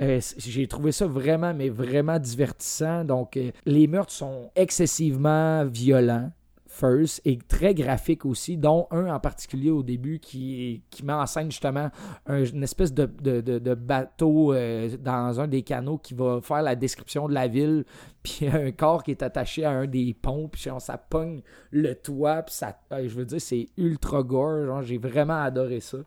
Euh, 0.00 0.20
j'ai 0.36 0.68
trouvé 0.68 0.92
ça 0.92 1.06
vraiment, 1.08 1.52
mais 1.52 1.70
vraiment 1.70 2.20
divertissant. 2.20 3.04
Donc, 3.04 3.36
les 3.66 3.86
meurtres 3.88 4.12
sont 4.12 4.50
excessivement 4.54 5.64
violents 5.64 6.30
et 7.24 7.38
très 7.48 7.74
graphiques 7.74 8.24
aussi, 8.24 8.56
dont 8.56 8.86
un 8.90 9.12
en 9.12 9.18
particulier 9.20 9.70
au 9.70 9.82
début 9.82 10.18
qui, 10.20 10.82
qui 10.90 11.04
met 11.04 11.12
en 11.12 11.26
scène 11.26 11.50
justement 11.50 11.90
un- 12.26 12.44
une 12.44 12.62
espèce 12.62 12.92
de, 12.92 13.06
de- 13.22 13.40
de- 13.40 13.58
de 13.58 13.74
bateau 13.74 14.52
euh, 14.52 14.88
dans 15.00 15.40
un 15.40 15.48
des 15.48 15.62
canaux 15.62 15.98
qui 15.98 16.14
va 16.14 16.40
faire 16.42 16.62
la 16.62 16.76
description 16.76 17.28
de 17.28 17.34
la 17.34 17.48
ville, 17.48 17.84
puis 18.22 18.46
un 18.48 18.70
corps 18.72 19.02
qui 19.02 19.10
est 19.12 19.22
attaché 19.22 19.64
à 19.64 19.70
un 19.70 19.86
des 19.86 20.14
ponts, 20.14 20.48
puis 20.48 20.62
genre, 20.62 20.80
ça 20.80 20.98
pogne 20.98 21.42
le 21.70 21.94
toit, 21.94 22.42
puis 22.42 22.54
ça, 22.54 22.78
euh, 22.92 23.08
je 23.08 23.14
veux 23.14 23.24
dire, 23.24 23.40
c'est 23.40 23.68
ultra 23.76 24.22
gore, 24.22 24.66
genre, 24.66 24.82
j'ai 24.82 24.98
vraiment 24.98 25.42
adoré 25.42 25.80
ça. 25.80 25.98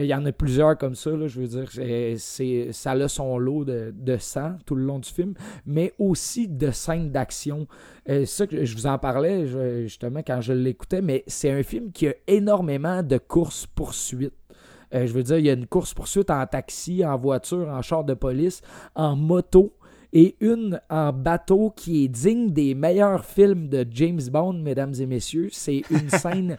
Il 0.00 0.06
y 0.06 0.14
en 0.14 0.24
a 0.24 0.32
plusieurs 0.32 0.76
comme 0.78 0.94
ça, 0.94 1.10
là, 1.10 1.26
je 1.26 1.40
veux 1.40 1.46
dire, 1.46 1.70
c'est, 2.18 2.72
ça 2.72 2.92
a 2.92 3.08
son 3.08 3.38
lot 3.38 3.64
de, 3.64 3.92
de 3.96 4.16
sang 4.16 4.56
tout 4.66 4.74
le 4.74 4.84
long 4.84 4.98
du 4.98 5.08
film, 5.08 5.34
mais 5.66 5.92
aussi 5.98 6.48
de 6.48 6.70
scènes 6.70 7.10
d'action. 7.10 7.66
Euh, 8.08 8.24
ça 8.24 8.46
que 8.46 8.64
je 8.64 8.74
vous 8.76 8.86
en 8.86 8.98
parlais 8.98 9.46
je- 9.46 9.82
justement 9.82 10.20
quand 10.26 10.40
je 10.40 10.52
l'écoutais, 10.52 11.02
mais 11.02 11.24
c'est 11.26 11.50
un 11.50 11.62
film 11.62 11.92
qui 11.92 12.08
a 12.08 12.14
énormément 12.26 13.02
de 13.02 13.18
courses-poursuites. 13.18 14.32
Euh, 14.94 15.06
je 15.06 15.12
veux 15.12 15.22
dire, 15.22 15.38
il 15.38 15.46
y 15.46 15.50
a 15.50 15.54
une 15.54 15.66
course-poursuite 15.66 16.30
en 16.30 16.44
taxi, 16.46 17.04
en 17.04 17.16
voiture, 17.16 17.68
en 17.68 17.82
char 17.82 18.04
de 18.04 18.14
police, 18.14 18.60
en 18.94 19.14
moto 19.14 19.76
et 20.12 20.34
une 20.40 20.80
en 20.90 21.12
bateau 21.12 21.70
qui 21.76 22.04
est 22.04 22.08
digne 22.08 22.50
des 22.50 22.74
meilleurs 22.74 23.24
films 23.24 23.68
de 23.68 23.86
James 23.92 24.20
Bond, 24.32 24.54
mesdames 24.54 24.94
et 24.98 25.06
messieurs. 25.06 25.48
C'est 25.52 25.82
une 25.90 26.10
scène 26.10 26.56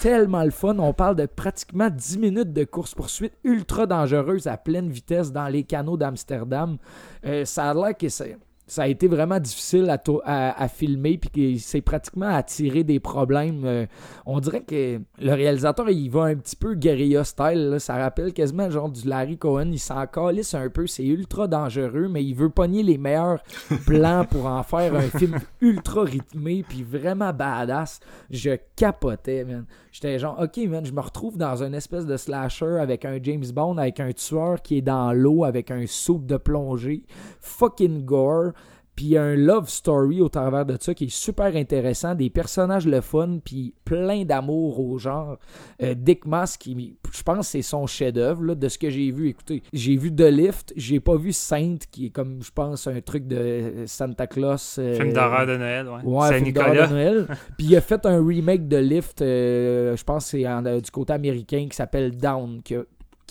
tellement 0.00 0.44
le 0.44 0.50
fun. 0.50 0.78
On 0.78 0.92
parle 0.92 1.16
de 1.16 1.26
pratiquement 1.26 1.88
10 1.90 2.18
minutes 2.18 2.52
de 2.52 2.64
course-poursuite 2.64 3.32
ultra 3.44 3.86
dangereuse 3.86 4.46
à 4.46 4.56
pleine 4.56 4.90
vitesse 4.90 5.32
dans 5.32 5.48
les 5.48 5.64
canaux 5.64 5.96
d'Amsterdam. 5.96 6.76
Euh, 7.24 7.44
ça 7.44 7.70
a 7.70 7.74
l'air 7.74 7.96
que 7.96 8.08
c'est- 8.08 8.36
ça 8.66 8.84
a 8.84 8.86
été 8.88 9.08
vraiment 9.08 9.38
difficile 9.38 9.90
à, 9.90 9.98
to- 9.98 10.22
à- 10.24 10.60
à 10.62 10.68
filmer 10.68 11.18
puis 11.18 11.28
que 11.30 11.58
c'est 11.60 11.82
pratiquement 11.82 12.28
attiré 12.34 12.82
des 12.82 12.98
problèmes. 12.98 13.62
Euh, 13.64 13.86
on 14.24 14.40
dirait 14.40 14.62
que 14.62 15.00
le 15.18 15.32
réalisateur 15.34 15.90
il 15.90 16.08
va 16.10 16.24
un 16.24 16.36
petit 16.36 16.56
peu 16.56 16.74
guérilla 16.74 17.24
style. 17.24 17.68
là. 17.70 17.78
Ça 17.78 17.96
rappelle 17.96 18.32
quasiment 18.32 18.70
genre 18.70 18.88
du 18.90 19.06
Larry 19.06 19.36
Cohen. 19.36 19.68
Il 19.70 19.78
s'en 19.78 20.06
calisse 20.06 20.54
un 20.54 20.70
peu. 20.70 20.86
C'est 20.86 21.04
ultra 21.04 21.46
dangereux, 21.46 22.08
mais 22.08 22.24
il 22.24 22.34
veut 22.34 22.48
pogner 22.48 22.82
les 22.82 22.96
meilleurs 22.96 23.42
plans 23.86 24.24
pour 24.24 24.46
en 24.46 24.62
faire 24.62 24.94
un 24.94 25.02
film 25.18 25.38
ultra 25.60 26.02
rythmé 26.04 26.64
puis 26.66 26.82
vraiment 26.82 27.32
badass. 27.34 28.00
Je 28.30 28.56
capotais, 28.76 29.44
man. 29.44 29.66
J'étais 29.92 30.18
genre, 30.18 30.36
ok, 30.42 30.56
man, 30.68 30.84
je 30.84 30.90
me 30.92 31.00
retrouve 31.00 31.36
dans 31.38 31.62
une 31.62 31.74
espèce 31.74 32.04
de 32.04 32.16
slasher 32.16 32.78
avec 32.80 33.04
un 33.04 33.18
James 33.22 33.44
Bond, 33.54 33.78
avec 33.78 34.00
un 34.00 34.10
tueur 34.12 34.60
qui 34.60 34.78
est 34.78 34.82
dans 34.82 35.12
l'eau, 35.12 35.44
avec 35.44 35.70
un 35.70 35.84
soupe 35.86 36.26
de 36.26 36.36
plongée, 36.36 37.04
fucking 37.40 38.04
gore, 38.04 38.52
puis 38.96 39.16
un 39.18 39.34
love 39.34 39.68
story 39.68 40.20
au 40.20 40.28
travers 40.28 40.64
de 40.64 40.76
ça 40.80 40.94
qui 40.94 41.04
est 41.04 41.12
super 41.14 41.54
intéressant, 41.56 42.14
des 42.14 42.30
personnages 42.30 42.86
le 42.86 43.00
fun, 43.00 43.38
puis 43.44 43.74
plein 43.84 44.24
d'amour 44.24 44.78
au 44.80 44.98
genre. 44.98 45.36
Euh, 45.82 45.94
Dick 45.96 46.26
Mass, 46.26 46.56
qui, 46.56 46.96
je 47.12 47.22
pense, 47.22 47.48
c'est 47.48 47.62
son 47.62 47.86
chef-d'œuvre 47.86 48.54
de 48.54 48.68
ce 48.68 48.78
que 48.78 48.90
j'ai 48.90 49.10
vu. 49.10 49.28
Écoutez, 49.28 49.62
j'ai 49.72 49.96
vu 49.96 50.14
The 50.14 50.22
Lift, 50.22 50.72
j'ai 50.76 51.00
pas 51.00 51.16
vu 51.16 51.32
Saint, 51.32 51.76
qui 51.90 52.06
est 52.06 52.10
comme, 52.10 52.42
je 52.42 52.50
pense, 52.52 52.86
un 52.86 53.00
truc 53.00 53.26
de 53.26 53.84
Santa 53.86 54.26
Claus. 54.26 54.76
euh, 54.78 54.94
Film 54.94 55.12
d'horreur 55.12 55.46
de 55.46 55.56
Noël, 55.56 55.86
ouais. 55.88 56.02
Ouais, 56.04 56.34
film 56.38 56.52
d'horreur 56.52 56.68
Saint-Nicolas. 56.74 56.86
de 56.86 56.92
Noël. 56.92 57.26
Puis 57.58 57.66
il 57.68 57.76
a 57.76 57.80
fait 57.80 58.04
un 58.06 58.24
remake 58.24 58.68
de 58.68 58.76
Lift, 58.76 59.22
euh, 59.22 59.96
je 59.96 60.04
pense 60.04 60.24
que 60.24 60.30
c'est 60.30 60.46
euh, 60.46 60.80
du 60.80 60.90
côté 60.90 61.12
américain, 61.12 61.66
qui 61.68 61.76
s'appelle 61.76 62.16
Down, 62.16 62.60
qui, 62.62 62.74
a- 62.76 62.84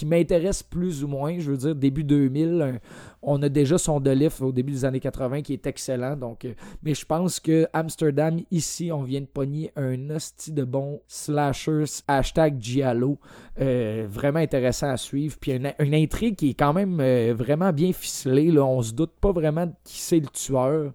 m'intéresse 0.05 0.63
plus 0.63 1.03
ou 1.03 1.07
moins. 1.07 1.37
Je 1.39 1.51
veux 1.51 1.57
dire, 1.57 1.75
début 1.75 2.03
2000, 2.03 2.61
un- 2.61 2.79
on 3.21 3.41
a 3.41 3.49
déjà 3.49 3.77
son 3.77 3.99
de 3.99 4.11
Lift 4.11 4.41
au 4.41 4.51
début 4.51 4.71
des 4.73 4.85
années 4.85 4.99
80 4.99 5.41
qui 5.41 5.53
est 5.53 5.65
excellent. 5.65 6.15
Donc, 6.17 6.45
euh, 6.45 6.53
mais 6.83 6.93
je 6.93 7.05
pense 7.05 7.39
que 7.39 7.67
Amsterdam, 7.73 8.39
ici, 8.51 8.91
on 8.91 9.03
vient 9.03 9.21
de 9.21 9.25
pogner 9.27 9.71
un 9.75 10.09
hostie 10.09 10.51
de 10.51 10.63
bon 10.63 10.99
slashers, 11.07 12.01
hashtag 12.07 12.59
Giallo. 12.59 13.17
Euh, 13.61 14.05
vraiment 14.09 14.39
intéressant 14.39 14.89
à 14.89 14.97
suivre. 14.97 15.37
Puis 15.39 15.51
une, 15.53 15.73
une 15.79 15.93
intrigue 15.95 16.35
qui 16.35 16.49
est 16.51 16.53
quand 16.53 16.73
même 16.73 16.99
euh, 16.99 17.33
vraiment 17.37 17.71
bien 17.71 17.93
ficelée. 17.93 18.51
Là. 18.51 18.65
On 18.65 18.81
se 18.81 18.93
doute 18.93 19.13
pas 19.21 19.31
vraiment 19.31 19.67
de 19.67 19.73
qui 19.83 19.99
c'est 19.99 20.19
le 20.19 20.27
tueur. 20.27 20.91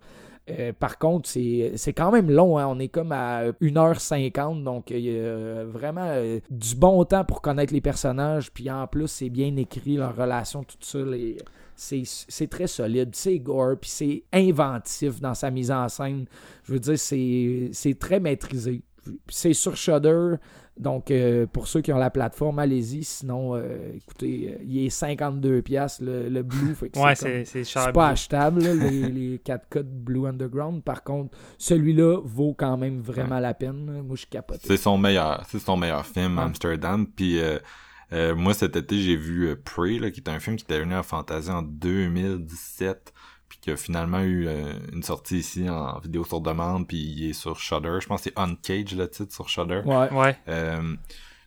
Euh, 0.51 0.73
par 0.73 0.99
contre, 0.99 1.29
c'est 1.29 1.93
quand 1.95 2.11
même 2.11 2.31
long. 2.31 2.59
hein. 2.59 2.67
On 2.69 2.79
est 2.79 2.89
comme 2.89 3.13
à 3.13 3.51
1h50. 3.61 4.63
Donc, 4.63 4.91
il 4.91 5.01
y 5.01 5.19
a 5.19 5.65
vraiment 5.65 6.07
euh, 6.07 6.41
du 6.51 6.75
bon 6.75 7.05
temps 7.05 7.25
pour 7.25 7.43
connaître 7.43 7.73
les 7.73 7.81
personnages. 7.81 8.51
Puis 8.53 8.71
en 8.71 8.87
plus, 8.87 9.09
c'est 9.09 9.29
bien 9.31 9.55
écrit, 9.57 9.97
leur 9.97 10.17
relation, 10.17 10.63
tout 10.65 10.77
ça. 10.81 10.99
C'est 11.77 12.51
très 12.51 12.67
solide. 12.67 13.11
C'est 13.13 13.39
gore. 13.39 13.77
Puis 13.81 13.91
c'est 13.91 14.25
inventif 14.33 15.21
dans 15.21 15.35
sa 15.35 15.51
mise 15.51 15.71
en 15.71 15.89
scène. 15.89 16.25
Je 16.65 16.73
veux 16.73 16.81
dire, 16.81 16.99
c'est 16.99 17.99
très 17.99 18.21
maîtrisé. 18.21 18.83
C'est 19.29 19.55
sur 19.55 19.77
Shudder. 19.77 20.35
Donc, 20.79 21.11
euh, 21.11 21.47
pour 21.47 21.67
ceux 21.67 21.81
qui 21.81 21.93
ont 21.93 21.99
la 21.99 22.11
plateforme, 22.11 22.59
allez-y. 22.61 23.03
Sinon, 23.05 23.55
euh, 23.57 23.93
écoutez, 23.97 24.55
euh, 24.61 24.63
il 24.65 24.87
est 24.87 24.91
52$ 24.91 25.61
piastres, 25.63 26.05
le, 26.05 26.29
le 26.29 26.43
Blue. 26.43 26.75
Fait 26.75 26.89
que 26.91 26.99
Ouais, 26.99 27.15
c'est 27.15 27.25
comme- 27.25 27.45
c'est 27.45 27.45
c'est 27.45 27.65
cher. 27.65 27.83
c'est 27.87 27.93
pas 27.93 28.09
achetable, 28.09 28.63
là, 28.63 28.75
les, 28.75 29.09
les 29.11 29.39
4 29.39 29.69
codes 29.69 29.91
Blue 29.91 30.27
Underground. 30.27 30.83
Par 30.85 31.03
contre, 31.03 31.37
celui-là 31.59 32.21
vaut 32.25 32.55
quand 32.55 32.77
même 32.77 33.01
vraiment 33.01 33.41
la 33.41 33.55
peine. 33.55 33.85
Moi, 34.03 34.15
je 34.15 34.21
suis 34.21 34.29
capoté. 34.29 34.61
C'est 34.69 34.77
son 34.77 34.97
meilleur, 34.99 35.45
c'est 35.49 35.59
son 35.59 35.77
meilleur 35.77 36.07
film, 36.07 36.39
Ouais. 36.39 36.45
Amsterdam. 36.45 37.07
Puis 37.07 37.41
euh, 37.41 37.59
euh, 38.13 38.35
moi 38.35 38.55
cet 38.55 38.77
été 38.77 38.99
j'ai 38.99 39.17
vu 39.17 39.49
euh, 39.49 39.57
Prey, 39.63 39.99
là, 39.99 40.11
qui 40.11 40.21
est 40.21 40.29
un 40.31 40.39
film 40.39 40.57
qui 40.57 40.65
était 40.65 40.81
venu 40.81 40.95
en 40.95 41.03
fantasy 41.03 41.51
en 41.51 41.63
2017. 41.63 43.13
Qui 43.69 43.73
a 43.73 43.77
finalement 43.77 44.21
eu 44.21 44.47
euh, 44.49 44.73
une 44.93 45.03
sortie 45.03 45.39
ici 45.39 45.69
en 45.69 45.99
vidéo 45.99 46.25
sur 46.25 46.41
demande, 46.41 46.87
puis 46.89 46.97
il 46.97 47.31
est 47.31 47.33
sur 47.35 47.59
Shudder. 47.61 47.99
Je 48.01 48.07
pense 48.07 48.23
que 48.23 48.31
c'est 48.31 48.39
Uncage 48.41 48.95
le 48.97 49.09
titre 49.11 49.35
sur 49.35 49.49
Shudder. 49.49 49.83
Ouais. 49.85 50.11
Ouais. 50.11 50.37
Euh, 50.49 50.95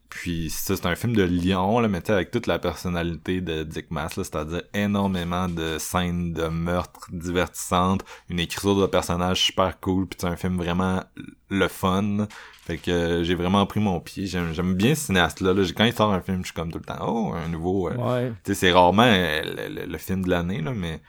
puis 0.09 0.49
ça, 0.49 0.75
c'est 0.75 0.85
un 0.85 0.95
film 0.95 1.15
de 1.15 1.23
lion, 1.23 1.79
là, 1.79 1.87
mais 1.87 2.01
tu 2.01 2.07
sais, 2.07 2.13
avec 2.13 2.31
toute 2.31 2.45
la 2.45 2.59
personnalité 2.59 3.39
de 3.39 3.63
Dick 3.63 3.89
Mass, 3.91 4.17
là, 4.17 4.23
c'est-à-dire 4.25 4.61
énormément 4.73 5.47
de 5.47 5.77
scènes 5.79 6.33
de 6.33 6.47
meurtre 6.47 7.07
divertissantes, 7.13 8.03
une 8.29 8.39
écriture 8.41 8.75
de 8.75 8.85
personnages 8.87 9.41
super 9.41 9.79
cool, 9.79 10.07
puis 10.07 10.17
c'est 10.21 10.27
un 10.27 10.35
film 10.35 10.57
vraiment 10.57 11.01
le 11.49 11.67
fun. 11.69 12.27
Fait 12.65 12.77
que 12.77 12.91
euh, 12.91 13.23
j'ai 13.23 13.35
vraiment 13.35 13.65
pris 13.65 13.79
mon 13.79 13.99
pied. 13.99 14.27
J'aime 14.27 14.53
j'aime 14.53 14.75
bien 14.75 14.93
ce 14.95 15.05
cinéaste-là. 15.05 15.53
Là. 15.53 15.63
Quand 15.75 15.85
il 15.85 15.93
sort 15.93 16.13
un 16.13 16.21
film, 16.21 16.39
je 16.41 16.47
suis 16.47 16.53
comme 16.53 16.71
tout 16.71 16.77
le 16.79 16.83
temps, 16.85 16.99
oh, 17.07 17.33
un 17.33 17.47
nouveau... 17.47 17.89
euh, 17.89 17.95
Ouais. 17.95 18.29
Tu 18.43 18.53
sais, 18.53 18.59
c'est 18.59 18.71
rarement 18.71 19.03
euh, 19.07 19.41
le, 19.43 19.73
le- 19.81 19.85
le 19.87 19.97
film 19.97 20.23
de 20.25 20.29
l'année, 20.29 20.61
là, 20.61 20.73
mais... 20.75 21.01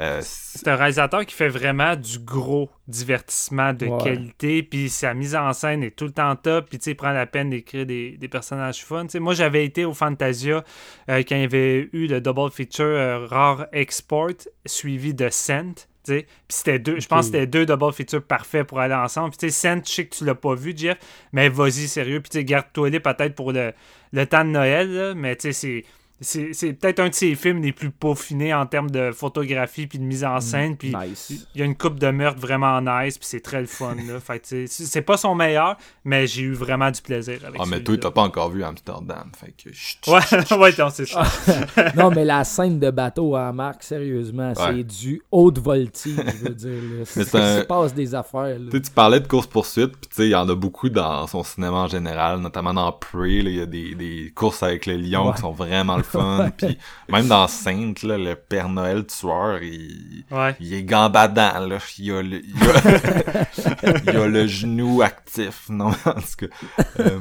euh, 0.00 0.20
c'est- 0.22 0.66
un 0.68 0.76
réalisateur 0.76 1.24
qui 1.26 1.34
fait 1.34 1.48
vraiment 1.48 1.96
du 1.96 2.18
gros 2.20 2.70
divertissement 2.86 3.72
de 3.72 3.86
Ouais. 3.86 4.02
qualité, 4.02 4.62
puis 4.62 4.88
sa 4.88 5.14
mise 5.14 5.34
en 5.34 5.52
scène 5.52 5.82
est 5.82 5.90
tout 5.96 6.04
le 6.06 6.12
temps 6.12 6.34
top, 6.36 6.68
puis 6.68 6.78
tu 6.78 6.84
sais, 6.84 6.90
il 6.92 6.94
prend 6.94 7.12
la 7.12 7.26
peine 7.26 7.50
d'écrire 7.50 7.84
des, 7.86 8.16
des 8.16 8.28
personnages 8.28 8.84
fun. 8.84 9.06
Moi, 9.14 9.34
j'avais 9.34 9.64
été 9.64 9.84
au 9.84 9.94
Fantasia 9.94 10.64
euh, 11.10 11.22
quand 11.28 11.34
il 11.36 11.40
y 11.42 11.44
avait 11.44 11.88
eu 11.92 12.06
le 12.06 12.20
double 12.20 12.50
feature 12.50 12.84
euh, 12.84 13.26
Rare 13.26 13.66
Export 13.72 14.30
suivi 14.66 15.14
de 15.14 15.28
Scent. 15.30 15.88
Puis 16.06 16.24
c'était 16.48 16.78
deux, 16.78 16.98
je 17.00 17.06
pense 17.06 17.26
que 17.26 17.32
c'était 17.32 17.46
deux 17.46 17.66
double 17.66 17.92
features 17.92 18.22
parfaits 18.22 18.66
pour 18.66 18.80
aller 18.80 18.94
ensemble. 18.94 19.28
Puis 19.30 19.38
tu 19.38 19.50
sais, 19.50 19.52
Scent, 19.74 19.82
je 19.86 19.92
sais 19.92 20.06
que 20.06 20.14
tu 20.16 20.24
l'as 20.24 20.34
pas 20.34 20.54
vu, 20.54 20.72
Jeff, 20.74 20.96
mais 21.32 21.50
vas-y, 21.50 21.86
sérieux. 21.86 22.20
Puis 22.20 22.30
tu 22.30 22.38
sais, 22.38 22.44
garde-toi 22.44 22.88
les 22.88 23.00
peut-être 23.00 23.34
pour 23.34 23.52
le, 23.52 23.74
le 24.12 24.26
temps 24.26 24.42
de 24.44 24.48
Noël, 24.50 24.90
là, 24.90 25.14
mais 25.14 25.36
tu 25.36 25.42
sais, 25.42 25.52
c'est. 25.52 25.84
C'est 26.20 26.52
c'est 26.52 26.72
peut-être 26.72 26.98
un 26.98 27.08
de 27.10 27.14
ses 27.14 27.34
films 27.36 27.62
les 27.62 27.72
plus 27.72 27.90
peaufinés 27.90 28.52
en 28.52 28.66
termes 28.66 28.90
de 28.90 29.12
photographie 29.12 29.86
puis 29.86 29.98
de 30.00 30.04
mise 30.04 30.24
en 30.24 30.40
scène. 30.40 30.76
Puis 30.76 30.92
Nice. 30.94 31.46
il 31.54 31.60
y 31.60 31.62
a 31.62 31.64
une 31.64 31.76
coupe 31.76 31.98
de 31.98 32.10
meurtre 32.10 32.40
vraiment 32.40 32.80
nice, 32.80 33.18
puis 33.18 33.26
c'est 33.28 33.40
très 33.40 33.60
le 33.60 33.66
fun. 33.68 33.94
C'est 34.42 34.66
c'est 34.68 35.02
pas 35.02 35.16
son 35.16 35.34
meilleur, 35.36 35.76
mais 36.04 36.26
j'ai 36.26 36.42
eu 36.42 36.52
vraiment 36.54 36.90
du 36.90 37.00
plaisir 37.02 37.38
avec 37.46 37.60
Ah, 37.62 37.66
mais 37.68 37.82
toi, 37.84 37.96
t'as 37.98 38.10
pas 38.10 38.22
encore 38.22 38.50
vu 38.50 38.64
Amsterdam. 38.64 39.30
Fait 39.36 39.52
que... 39.52 39.72
chut, 39.72 39.98
chut, 40.04 40.08
Ouais, 40.12 40.56
ouais, 40.58 40.74
non, 40.78 40.90
c'est 40.90 41.06
ça. 41.06 41.22
non, 41.96 42.10
mais 42.10 42.24
la 42.24 42.42
scène 42.42 42.80
de 42.80 42.90
bateau 42.90 43.36
en 43.36 43.52
marque, 43.52 43.82
sérieusement, 43.84 44.48
Ouais. 44.54 44.54
c'est 44.78 44.84
du 44.84 45.22
haute 45.30 45.58
voltige, 45.60 46.16
je 46.16 46.48
veux 46.48 46.54
dire. 46.54 47.06
C'est- 47.06 47.34
un- 47.36 47.60
se 47.60 47.64
passe 47.64 47.94
des 47.94 48.14
affaires. 48.14 48.58
Là. 48.58 48.70
Tu 48.70 48.76
sais, 48.78 48.82
tu 48.82 48.90
parlais 48.90 49.20
de 49.20 49.26
course-poursuite, 49.28 49.92
puis 49.98 50.08
tu 50.10 50.16
sais, 50.16 50.26
il 50.26 50.30
y 50.30 50.34
en 50.34 50.48
a 50.48 50.54
beaucoup 50.54 50.88
dans 50.88 51.26
son 51.26 51.44
cinéma 51.44 51.76
en 51.76 51.88
général, 51.88 52.40
notamment 52.40 52.74
dans 52.74 52.90
Prey, 52.92 53.36
il 53.36 53.48
y 53.56 53.60
a 53.60 53.66
des, 53.66 53.94
des 53.94 54.32
courses 54.34 54.62
avec 54.62 54.86
le 54.86 54.96
lion 54.96 55.28
Ouais. 55.28 55.34
qui 55.34 55.40
sont 55.42 55.52
vraiment 55.52 55.96
le 55.96 56.02
fun, 56.08 56.50
puis 56.56 56.78
même 57.08 57.28
dans 57.28 57.46
Sainte, 57.48 58.02
là, 58.02 58.18
le 58.18 58.34
Père 58.34 58.68
Noël 58.68 59.06
tueur, 59.06 59.62
il, 59.62 60.24
Ouais. 60.30 60.56
il 60.60 60.74
est 60.74 60.82
gambadant, 60.82 61.58
là, 61.66 61.78
il 61.98 62.12
a 62.12 62.22
le, 62.22 62.42
il 62.44 62.54
a, 62.64 64.00
il 64.04 64.10
a 64.16 64.26
le 64.26 64.46
genou 64.46 65.02
actif, 65.02 65.68
non, 65.68 65.88
en 65.90 66.12
tout 66.14 66.46
cas. 66.48 66.82
Euh, 67.00 67.20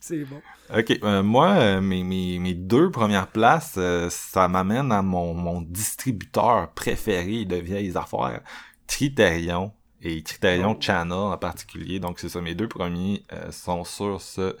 C'est 0.00 0.24
bon. 0.24 0.40
Ok, 0.76 0.98
euh, 1.02 1.22
moi, 1.22 1.48
euh, 1.52 1.80
mes, 1.80 2.02
mes, 2.04 2.38
mes 2.38 2.54
deux 2.54 2.90
premières 2.90 3.28
places, 3.28 3.76
euh, 3.78 4.08
ça 4.10 4.48
m'amène 4.48 4.92
à 4.92 5.00
mon, 5.02 5.32
mon 5.34 5.62
distributeur 5.62 6.72
préféré 6.74 7.44
de 7.46 7.56
vieilles 7.56 7.96
affaires, 7.96 8.40
Criterion 8.86 9.72
et 10.02 10.22
Criterion 10.22 10.76
Channel 10.80 11.12
en 11.12 11.38
particulier. 11.38 12.00
Donc 12.00 12.18
c'est 12.20 12.28
ça, 12.28 12.40
mes 12.40 12.54
deux 12.54 12.68
premiers 12.68 13.24
euh, 13.32 13.50
sont 13.50 13.84
sur 13.84 14.20
ce, 14.20 14.56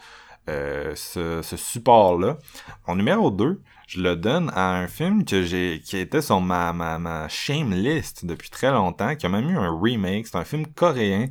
euh, 0.48 0.92
ce, 0.96 1.42
ce 1.42 1.56
support-là. 1.56 2.38
Mon 2.86 2.96
numéro 2.96 3.30
2, 3.30 3.60
je 3.86 4.00
le 4.00 4.16
donne 4.16 4.50
à 4.54 4.70
un 4.76 4.86
film 4.88 5.24
que 5.24 5.42
j'ai 5.42 5.80
qui 5.84 5.96
était 5.98 6.22
sur 6.22 6.40
ma, 6.40 6.72
ma, 6.72 6.98
ma 6.98 7.28
shame 7.28 7.72
list 7.72 8.24
depuis 8.26 8.50
très 8.50 8.70
longtemps, 8.70 9.14
qui 9.16 9.26
a 9.26 9.28
même 9.28 9.48
eu 9.48 9.56
un 9.56 9.78
remake. 9.80 10.26
C'est 10.26 10.36
un 10.38 10.44
film 10.44 10.66
coréen, 10.66 11.26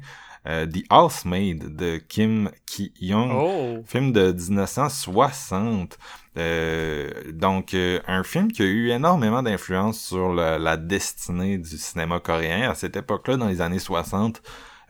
euh, 0.48 0.66
The 0.66 0.84
Housemaid 0.92 1.76
de 1.76 1.98
Kim 1.98 2.50
Ki-young. 2.66 3.32
Oh. 3.34 3.84
Film 3.86 4.12
de 4.14 4.32
1960. 4.32 5.98
Euh, 6.38 7.10
donc, 7.34 7.74
euh, 7.74 8.00
un 8.08 8.24
film 8.24 8.52
qui 8.52 8.62
a 8.62 8.66
eu 8.66 8.90
énormément 8.92 9.42
d'influence 9.42 10.00
sur 10.00 10.30
le- 10.34 10.58
la 10.58 10.78
destinée 10.78 11.58
du 11.58 11.78
cinéma 11.78 12.20
coréen. 12.20 12.70
À 12.70 12.76
cette 12.76 12.96
époque-là, 12.96 13.38
dans 13.38 13.48
les 13.48 13.60
années 13.62 13.80
60, 13.80 14.42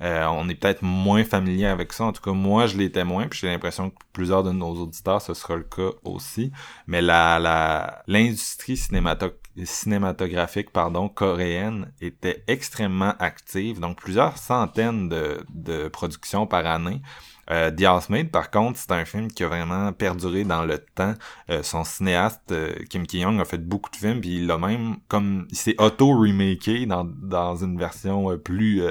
euh, 0.01 0.25
on 0.27 0.47
est 0.49 0.55
peut-être 0.55 0.83
moins 0.83 1.23
familier 1.23 1.65
avec 1.65 1.93
ça. 1.93 2.05
En 2.05 2.13
tout 2.13 2.21
cas, 2.21 2.31
moi, 2.31 2.67
je 2.67 2.77
l'étais 2.77 3.03
moins. 3.03 3.27
Puis 3.27 3.39
j'ai 3.39 3.47
l'impression 3.47 3.89
que 3.89 3.95
plusieurs 4.13 4.43
de 4.43 4.51
nos 4.51 4.73
auditeurs, 4.75 5.21
ce 5.21 5.33
sera 5.33 5.55
le 5.55 5.63
cas 5.63 5.89
aussi. 6.03 6.51
Mais 6.85 7.01
la 7.01 7.39
la 7.39 8.03
l'industrie 8.07 8.75
cinémato- 8.75 9.33
cinématographique 9.63 10.69
coréenne 11.15 11.91
était 11.99 12.43
extrêmement 12.47 13.13
active. 13.19 13.79
Donc, 13.79 13.97
plusieurs 14.01 14.37
centaines 14.37 15.09
de, 15.09 15.43
de 15.49 15.87
productions 15.87 16.45
par 16.45 16.65
année. 16.65 17.01
Euh, 17.49 17.71
The 17.71 18.29
par 18.29 18.51
contre, 18.51 18.77
c'est 18.77 18.91
un 18.91 19.05
film 19.05 19.29
qui 19.31 19.43
a 19.43 19.47
vraiment 19.47 19.93
perduré 19.93 20.43
dans 20.43 20.65
le 20.65 20.79
temps. 20.79 21.13
Euh, 21.49 21.63
son 21.63 21.85
cinéaste, 21.85 22.51
euh, 22.51 22.75
Kim 22.89 23.07
Ki-young, 23.07 23.39
a 23.39 23.45
fait 23.45 23.57
beaucoup 23.57 23.89
de 23.89 23.95
films, 23.95 24.19
puis 24.19 24.43
il 24.43 24.51
a 24.51 24.57
même, 24.57 24.97
comme, 25.07 25.47
il 25.49 25.57
s'est 25.57 25.75
auto-remaké 25.79 26.85
dans, 26.85 27.05
dans 27.05 27.55
une 27.55 27.79
version 27.79 28.37
plus... 28.37 28.83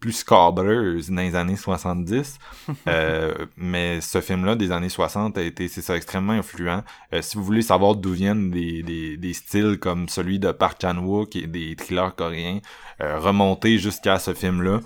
plus 0.00 0.12
scabreuse 0.12 1.10
dans 1.10 1.22
les 1.22 1.34
années 1.34 1.56
70. 1.56 2.38
Euh, 2.86 3.34
mais 3.56 4.00
ce 4.00 4.20
film-là 4.20 4.54
des 4.54 4.72
années 4.72 4.88
60 4.88 5.36
a 5.36 5.42
été, 5.42 5.68
c'est 5.68 5.82
ça, 5.82 5.96
extrêmement 5.96 6.32
influent. 6.32 6.82
Euh, 7.12 7.22
si 7.22 7.36
vous 7.36 7.44
voulez 7.44 7.62
savoir 7.62 7.96
d'où 7.96 8.12
viennent 8.12 8.50
des, 8.50 8.82
des, 8.82 9.16
des 9.16 9.32
styles 9.34 9.78
comme 9.78 10.08
celui 10.08 10.38
de 10.38 10.52
Park 10.52 10.78
Chan-wook 10.80 11.34
et 11.36 11.46
des 11.46 11.76
thrillers 11.76 12.14
coréens, 12.14 12.60
euh, 13.02 13.18
remontez 13.18 13.78
jusqu'à 13.78 14.18
ce 14.18 14.32
film-là 14.34 14.80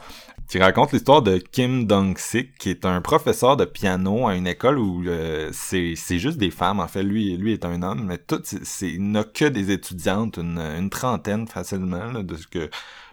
qui 0.53 0.59
raconte 0.59 0.93
l'histoire 0.93 1.23
de 1.23 1.39
Kim 1.39 1.87
Dong-sik, 1.87 2.59
qui 2.59 2.69
est 2.69 2.85
un 2.85 3.01
professeur 3.01 3.57
de 3.57 3.65
piano 3.65 4.27
à 4.29 4.35
une 4.35 4.47
école 4.47 4.79
où 4.79 5.03
euh, 5.07 5.49
c'est 5.51 5.95
juste 6.19 6.37
des 6.37 6.51
femmes. 6.51 6.79
En 6.79 6.89
fait, 6.89 7.03
lui 7.03 7.35
lui 7.39 7.55
est 7.55 7.65
un 7.65 7.83
homme, 7.83 8.05
mais 8.05 8.19
tout 8.19 8.43
c'est- 8.45 8.91
il 8.91 9.13
n'a 9.13 9.25
que 9.25 9.47
des 9.47 9.71
étudiantes, 9.71 10.37
une, 10.37 10.59
une 10.59 10.91
trentaine 10.91 11.49
facilement 11.49 12.05
là, 12.13 12.23
de 12.23 12.37
ce 12.37 12.47
que 12.47 12.69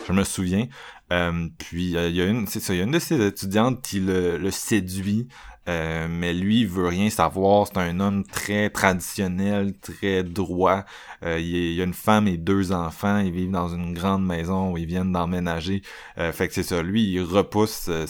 je 0.06 0.12
me 0.12 0.26
souviens. 0.26 0.68
Euh, 1.14 1.48
puis 1.58 1.96
euh, 1.96 2.10
il 2.10 2.18
y 2.18 2.22
a 2.22 2.26
une 2.26 2.46
c'est 2.46 2.60
ça, 2.60 2.74
il 2.74 2.80
y 2.80 2.82
a 2.82 2.84
une 2.84 2.92
de 2.92 3.00
ses 3.00 3.26
étudiantes 3.26 3.82
qui 3.82 4.02
le, 4.02 4.38
le 4.38 4.52
séduit. 4.52 5.30
Euh, 5.70 6.08
mais 6.10 6.34
lui 6.34 6.62
il 6.62 6.68
veut 6.68 6.88
rien 6.88 7.10
savoir, 7.10 7.68
c'est 7.68 7.78
un 7.78 8.00
homme 8.00 8.24
très 8.26 8.70
traditionnel, 8.70 9.74
très 9.80 10.24
droit. 10.24 10.84
Euh, 11.24 11.38
il, 11.40 11.74
y 11.74 11.82
a 11.82 11.84
une 11.84 11.94
femme 11.94 12.28
et 12.28 12.38
deux 12.38 12.72
enfants, 12.72 13.20
ils 13.20 13.32
vivent 13.32 13.52
dans 13.52 13.68
une 13.70 13.94
grande 13.94 14.26
maison 14.26 14.72
où 14.72 14.78
ils 14.78 14.86
viennent 14.86 15.12
d'emménager. 15.12 15.82
Euh, 16.18 16.32
fait 16.32 16.48
que 16.48 16.54
c'est 16.54 16.64
ça, 16.64 16.82
lui, 16.82 17.04
il 17.12 17.22
repousse 17.22 17.88
euh, 17.90 18.06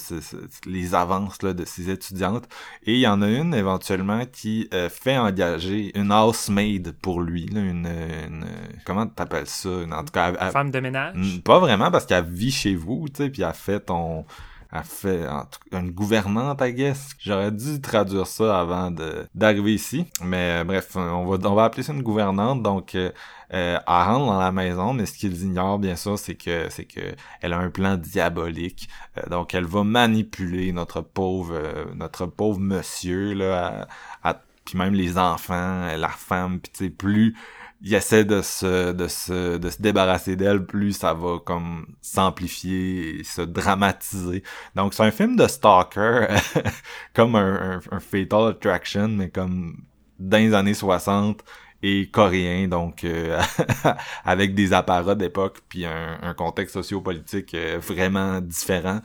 les 0.66 0.96
avances 0.96 1.42
là, 1.42 1.54
de 1.54 1.66
ses 1.66 1.90
étudiantes. 1.90 2.48
Et 2.86 2.94
il 2.94 3.00
y 3.00 3.08
en 3.08 3.22
a 3.22 3.28
une 3.30 3.54
éventuellement 3.54 4.24
qui 4.32 4.70
euh, 4.74 4.90
fait 4.90 5.18
engager 5.18 5.92
une 5.98 6.12
housemaid 6.14 6.94
pour 7.02 7.22
lui. 7.22 7.48
Là, 7.48 7.62
une, 7.62 7.88
une- 7.88 8.46
Comment 8.86 9.08
t'appelles 9.08 9.48
ça? 9.48 9.70
Une- 9.70 9.94
en 9.94 10.04
tout 10.04 10.12
cas, 10.14 10.30
elle- 10.30 10.38
elle- 10.40 10.52
Femme 10.52 10.72
de 10.72 10.80
ménage? 10.80 11.42
Pas 11.44 11.60
vraiment 11.60 11.92
parce 11.92 12.06
qu'elle 12.06 12.26
vit 12.26 12.52
chez 12.52 12.76
vous, 12.76 13.08
tu 13.10 13.24
sais, 13.24 13.30
puis 13.30 13.42
elle 13.42 13.54
fait 13.54 13.80
ton... 13.80 14.26
Elle 14.72 14.84
fait 14.84 15.26
une 15.72 15.92
gouvernante, 15.92 16.62
I 16.62 16.74
guess. 16.74 17.10
J'aurais 17.20 17.52
dû 17.52 17.82
traduire 17.82 18.28
ça 18.28 18.60
avant 18.60 18.92
d'arriver 19.34 19.74
ici. 19.74 20.06
Mais 20.24 20.62
euh, 20.62 20.64
bref, 20.64 20.96
on 20.96 21.26
va, 21.26 21.50
on 21.50 21.56
va 21.56 21.64
appeler 21.64 21.82
ça 21.82 21.92
une 21.94 22.04
gouvernante. 22.04 22.62
Donc, 22.62 22.94
euh, 22.94 23.12
euh, 23.54 23.80
elle 23.80 23.94
rentre 23.94 24.28
dans 24.28 24.40
la 24.40 24.52
maison, 24.52 24.94
mais 24.94 25.08
ce 25.08 25.18
qu'ils 25.18 25.42
ignorent, 25.44 25.80
bien 25.80 25.96
sûr, 25.96 26.20
c'est 26.20 26.36
que 26.36 26.70
c'est 26.70 26.86
que 26.86 27.02
elle 27.42 27.54
a 27.54 27.58
un 27.58 27.72
plan 27.72 27.98
diabolique. 27.98 28.90
Euh, 29.18 29.28
donc, 29.30 29.56
elle 29.56 29.66
va 29.66 29.84
manipuler 29.84 30.72
notre 30.72 31.02
pauvre 31.02 31.56
euh, 31.56 31.86
notre 31.96 32.28
pauvre 32.28 32.60
monsieur, 32.60 33.34
là, 33.34 33.88
à, 34.24 34.30
à- 34.32 34.42
puis 34.66 34.78
même 34.78 34.94
les 34.94 35.18
enfants, 35.18 35.88
la 35.98 36.10
femme, 36.10 36.60
puis 36.60 36.72
tu 36.72 36.84
sais, 36.86 36.90
plus 36.92 37.36
il 37.82 37.94
essaie 37.94 38.26
de 38.26 38.42
se, 38.42 38.92
de 38.92 39.08
se, 39.08 39.58
de 39.58 39.70
se 39.70 39.82
débarrasser 39.82 40.36
d'elle, 40.36 40.66
plus 40.66 40.94
ça 40.94 41.14
va 41.14 41.40
comme 41.40 41.88
s'amplifier 42.02 43.20
et 43.20 43.24
se 43.24 43.42
dramatiser. 43.42 44.44
Donc 44.76 44.94
c'est 44.94 45.04
un 45.04 45.12
film 45.12 45.36
de 45.36 45.48
stalker, 45.48 46.28
comme 47.14 47.36
un, 47.36 47.78
un, 47.78 47.96
un 47.96 48.00
Fatal 48.00 48.50
Attraction, 48.50 49.08
mais 49.08 49.30
comme 49.30 49.84
dans 50.20 50.38
les 50.38 50.54
années 50.54 50.74
60 50.74 51.44
et 51.82 52.10
coréen, 52.10 52.68
donc 52.68 53.04
euh, 53.04 53.42
avec 54.26 54.54
des 54.54 54.74
apparats 54.74 55.16
d'époque 55.16 55.60
puis 55.70 55.86
un, 55.86 56.18
un 56.22 56.34
contexte 56.34 56.74
sociopolitique 56.74 57.54
euh, 57.54 57.80
vraiment 57.82 58.42
différent. 58.42 59.00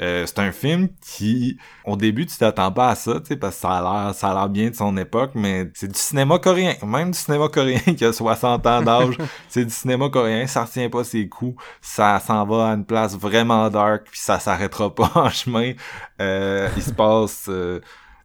Euh, 0.00 0.26
c'est 0.26 0.38
un 0.38 0.52
film 0.52 0.88
qui, 1.00 1.58
au 1.84 1.96
début, 1.96 2.26
tu 2.26 2.36
t'attends 2.36 2.70
pas 2.70 2.90
à 2.90 2.94
ça, 2.94 3.18
tu 3.20 3.26
sais, 3.26 3.36
parce 3.36 3.56
que 3.56 3.62
ça 3.62 3.78
a 3.78 3.82
l'air, 3.82 4.14
ça 4.14 4.30
a 4.30 4.34
l'air 4.34 4.48
bien 4.48 4.70
de 4.70 4.74
son 4.74 4.96
époque, 4.96 5.32
mais 5.34 5.70
c'est 5.74 5.90
du 5.90 5.98
cinéma 5.98 6.38
coréen, 6.38 6.74
même 6.84 7.10
du 7.10 7.18
cinéma 7.18 7.48
coréen 7.48 7.78
qui 7.96 8.04
a 8.04 8.12
60 8.12 8.66
ans 8.66 8.82
d'âge, 8.82 9.16
c'est 9.48 9.64
du 9.64 9.72
cinéma 9.72 10.08
coréen, 10.08 10.46
ça 10.46 10.64
retient 10.64 10.88
pas 10.88 11.02
ses 11.04 11.28
coups, 11.28 11.60
ça 11.80 12.20
s'en 12.20 12.44
va 12.46 12.68
à 12.70 12.74
une 12.74 12.84
place 12.84 13.16
vraiment 13.16 13.68
dark, 13.70 14.06
puis 14.10 14.20
ça 14.20 14.38
s'arrêtera 14.38 14.94
pas 14.94 15.10
en 15.14 15.30
chemin. 15.30 15.72
Euh, 16.20 16.68
il 16.76 16.82
se 16.82 16.92
passe 16.92 17.46
euh, 17.48 17.80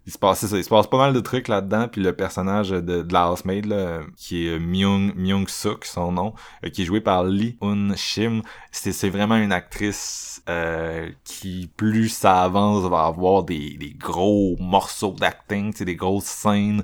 il 0.05 0.11
se 0.11 0.17
passe 0.17 0.45
ça, 0.45 0.57
il 0.57 0.63
se 0.63 0.69
passe 0.69 0.87
pas 0.87 0.97
mal 0.97 1.13
de 1.13 1.19
trucs 1.19 1.47
là-dedans, 1.47 1.87
puis 1.87 2.01
le 2.01 2.13
personnage 2.13 2.71
de, 2.71 2.81
de 3.01 3.13
la 3.13 3.31
housemaid, 3.31 3.65
là, 3.65 4.01
qui 4.17 4.47
est 4.47 4.59
Myung, 4.59 5.13
Myung 5.15 5.47
Suk, 5.47 5.85
son 5.85 6.11
nom, 6.11 6.33
euh, 6.65 6.69
qui 6.69 6.81
est 6.81 6.85
joué 6.85 6.99
par 6.99 7.23
Lee 7.23 7.57
Un 7.61 7.95
Shim, 7.95 8.41
c'est, 8.71 9.09
vraiment 9.09 9.35
une 9.35 9.51
actrice 9.53 10.41
euh, 10.49 11.09
qui, 11.23 11.69
plus 11.77 12.09
ça 12.09 12.43
avance, 12.43 12.83
va 12.89 13.05
avoir 13.05 13.43
des, 13.43 13.77
des 13.77 13.93
gros 13.93 14.57
morceaux 14.59 15.15
d'acting, 15.17 15.73
des 15.73 15.95
grosses 15.95 16.25
scènes, 16.25 16.83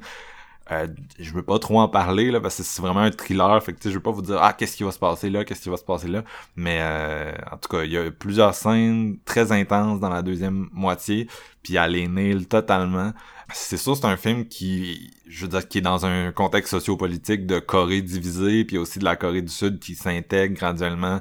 euh, 0.72 0.88
je 1.20 1.32
veux 1.34 1.41
pas 1.41 1.58
trop 1.60 1.80
en 1.80 1.88
parler 1.88 2.32
là 2.32 2.40
parce 2.40 2.58
que 2.58 2.64
c'est 2.64 2.82
vraiment 2.82 3.02
un 3.02 3.12
thriller 3.12 3.62
fait 3.64 3.74
que 3.74 3.90
je 3.90 3.96
veux 3.96 4.02
pas 4.02 4.12
vous 4.12 4.22
dire 4.22 4.38
ah 4.41 4.54
qu'est-ce 4.54 4.78
qui 4.78 4.84
va 4.84 4.91
se 4.91 5.00
passer 5.00 5.30
là 5.30 5.44
qu'est-ce 5.44 5.62
qui 5.62 5.70
va 5.70 5.78
se 5.78 5.84
passer 5.84 6.08
là 6.08 6.24
mais 6.56 6.78
euh, 6.82 7.32
en 7.52 7.58
tout 7.58 7.70
cas 7.70 7.84
il 7.84 7.91
y 7.91 7.98
a 7.98 8.12
plusieurs 8.12 8.54
scènes 8.54 9.18
très 9.26 9.52
intenses 9.52 10.00
dans 10.00 10.10
la 10.10 10.22
deuxième 10.22 10.70
moitié 10.72 11.28
puis 11.64 11.76
elle 11.76 12.14
nail 12.14 12.46
totalement 12.46 13.14
c'est 13.52 13.78
sûr 13.78 13.96
c'est 13.96 14.06
un 14.06 14.18
film 14.18 14.46
qui 14.48 15.12
je 15.28 15.41
veux 15.41 15.50
dire 15.50 15.68
qui 15.68 15.80
est 15.80 15.82
dans 15.82 16.06
un 16.06 16.32
contexte 16.32 16.72
sociopolitique 16.72 17.48
de 17.48 17.60
Corée 17.60 18.02
divisée 18.02 18.64
puis 18.64 18.78
aussi 18.78 19.00
de 19.00 19.06
la 19.06 19.16
Corée 19.16 19.41
du 19.41 19.52
Sud 19.52 19.80
qui 19.80 19.96
s'intègre 19.96 20.56
graduellement 20.56 21.20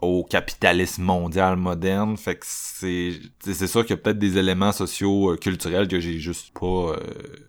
au 0.00 0.24
capitalisme 0.24 1.02
mondial 1.02 1.56
moderne. 1.56 2.16
Fait 2.16 2.36
que 2.36 2.46
c'est 2.46 3.20
c'est 3.40 3.66
sûr 3.66 3.82
qu'il 3.82 3.96
y 3.96 3.98
a 3.98 4.02
peut-être 4.02 4.18
des 4.18 4.38
éléments 4.38 4.72
sociaux 4.72 5.32
euh, 5.32 5.36
culturels 5.36 5.88
que 5.88 6.00
j'ai 6.00 6.18
juste 6.18 6.52
pas 6.58 6.66
euh, 6.66 6.96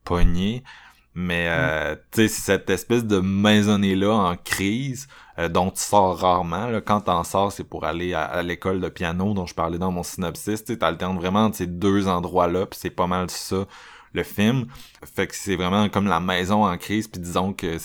pognés. 0.04 0.64
Mais 1.22 1.48
euh, 1.50 1.96
tu 2.12 2.22
sais, 2.22 2.28
c'est 2.30 2.42
cette 2.42 2.70
espèce 2.70 3.04
de 3.04 3.20
maisonnée-là 3.20 4.10
en 4.14 4.38
crise 4.38 5.10
euh, 5.38 5.50
dont 5.50 5.70
tu 5.70 5.82
sors 5.82 6.18
rarement. 6.18 6.68
Là. 6.68 6.80
Quand 6.80 7.02
t'en 7.02 7.26
sors, 7.26 7.52
c'est 7.52 7.66
pour 7.66 7.84
aller 7.84 8.14
à, 8.14 8.42
l'école 8.42 8.80
de 8.80 8.88
piano 8.88 9.34
dont 9.34 9.46
je 9.46 9.54
parlais 9.54 9.78
dans 9.78 9.92
mon 9.92 10.02
synopsis. 10.02 10.64
Tu 10.64 10.78
alternes 10.80 11.18
vraiment 11.18 11.48
entre 11.48 11.58
ces 11.58 11.68
deux 11.68 12.08
endroits-là, 12.08 12.68
puis 12.68 12.80
c'est 12.82 12.90
pas 12.90 13.06
mal 13.06 13.30
ça 13.30 13.66
le 14.14 14.24
film. 14.24 14.68
Fait 15.14 15.28
que 15.28 15.36
c'est 15.36 15.58
vraiment 15.58 15.90
comme 15.90 16.08
la 16.08 16.22
maison 16.22 16.66
en 16.66 16.78
crise, 16.78 17.10
puis 17.10 17.20
disons 17.20 17.52
que 17.52 17.76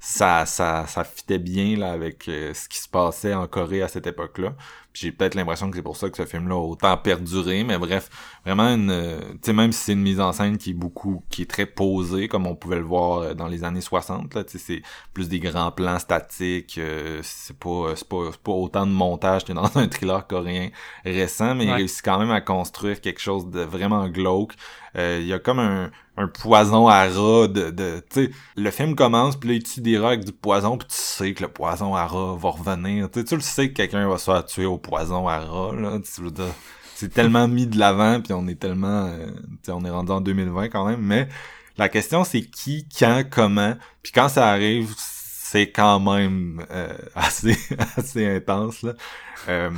ça 0.00 0.46
ça 0.46 0.84
ça 0.88 1.04
fitait 1.04 1.38
bien 1.38 1.76
là 1.76 1.92
avec 1.92 2.28
euh, 2.28 2.52
ce 2.54 2.68
qui 2.68 2.78
se 2.78 2.88
passait 2.88 3.34
en 3.34 3.46
Corée 3.46 3.82
à 3.82 3.88
cette 3.88 4.08
époque-là. 4.08 4.54
J'ai 4.98 5.12
peut-être 5.12 5.34
l'impression 5.34 5.70
que 5.70 5.76
c'est 5.76 5.82
pour 5.82 5.96
ça 5.96 6.08
que 6.08 6.16
ce 6.16 6.24
film-là 6.24 6.54
a 6.54 6.58
autant 6.58 6.96
perduré, 6.96 7.64
mais 7.64 7.76
bref, 7.76 8.08
vraiment 8.44 8.68
une 8.74 8.90
euh, 8.90 9.20
tu 9.32 9.38
sais 9.42 9.52
même 9.52 9.72
si 9.72 9.84
c'est 9.84 9.92
une 9.92 10.02
mise 10.02 10.20
en 10.20 10.32
scène 10.32 10.56
qui 10.56 10.70
est 10.70 10.74
beaucoup 10.74 11.22
qui 11.28 11.42
est 11.42 11.50
très 11.50 11.66
posée 11.66 12.28
comme 12.28 12.46
on 12.46 12.54
pouvait 12.54 12.76
le 12.76 12.82
voir 12.82 13.18
euh, 13.18 13.34
dans 13.34 13.46
les 13.46 13.62
années 13.62 13.82
60 13.82 14.34
là, 14.34 14.44
tu 14.44 14.58
sais 14.58 14.64
c'est 14.66 14.82
plus 15.12 15.28
des 15.28 15.38
grands 15.38 15.70
plans 15.70 15.98
statiques, 15.98 16.80
c'est 17.22 17.58
pas 17.58 17.92
c'est 17.94 18.08
pas 18.08 18.30
pas 18.42 18.52
autant 18.52 18.86
de 18.86 18.92
montage 18.92 19.44
que 19.44 19.52
dans 19.52 19.64
un 19.76 19.88
thriller 19.88 20.26
coréen 20.26 20.70
récent, 21.04 21.54
mais 21.54 21.64
il 21.66 21.72
réussit 21.72 22.02
quand 22.02 22.18
même 22.18 22.30
à 22.30 22.40
construire 22.40 23.00
quelque 23.00 23.20
chose 23.20 23.48
de 23.50 23.60
vraiment 23.60 24.08
glauque. 24.08 24.54
Il 24.96 25.26
y 25.26 25.32
a 25.32 25.38
comme 25.38 25.58
un 25.58 25.90
un 26.16 26.28
poison 26.28 26.88
à 26.88 27.04
rat 27.04 27.48
de, 27.48 27.70
de 27.70 28.02
tu 28.10 28.26
sais 28.26 28.30
le 28.56 28.70
film 28.70 28.94
commence 28.94 29.36
puis 29.36 29.50
là 29.50 29.54
il 29.56 29.62
tue 29.62 29.96
avec 29.96 30.24
du 30.24 30.32
poison 30.32 30.78
puis 30.78 30.88
tu 30.88 30.96
sais 30.96 31.34
que 31.34 31.42
le 31.42 31.48
poison 31.48 31.94
à 31.94 32.06
rat 32.06 32.36
va 32.36 32.50
revenir. 32.50 33.10
Tu 33.10 33.24
tu 33.24 33.34
le 33.34 33.42
sais 33.42 33.68
que 33.68 33.74
quelqu'un 33.74 34.08
va 34.08 34.18
se 34.18 34.24
faire 34.24 34.44
tuer 34.44 34.66
au 34.66 34.78
poison 34.78 35.28
à 35.28 35.38
rat 35.38 35.72
là. 35.74 35.98
C'est 36.94 37.12
tellement 37.12 37.46
mis 37.46 37.66
de 37.66 37.78
l'avant 37.78 38.20
puis 38.22 38.32
on 38.32 38.46
est 38.48 38.58
tellement 38.58 39.06
euh, 39.08 39.28
on 39.68 39.84
est 39.84 39.90
rendu 39.90 40.12
en 40.12 40.20
2020 40.22 40.68
quand 40.70 40.86
même 40.86 41.00
mais 41.00 41.28
la 41.76 41.90
question 41.90 42.24
c'est 42.24 42.42
qui 42.42 42.88
quand 42.98 43.22
comment 43.30 43.74
puis 44.02 44.12
quand 44.12 44.30
ça 44.30 44.48
arrive 44.48 44.94
c'est 45.56 45.70
quand 45.70 46.00
même 46.00 46.62
euh, 46.70 46.92
assez 47.14 47.56
assez 47.96 48.26
intense 48.26 48.82
là. 48.82 48.92
Euh, 49.48 49.70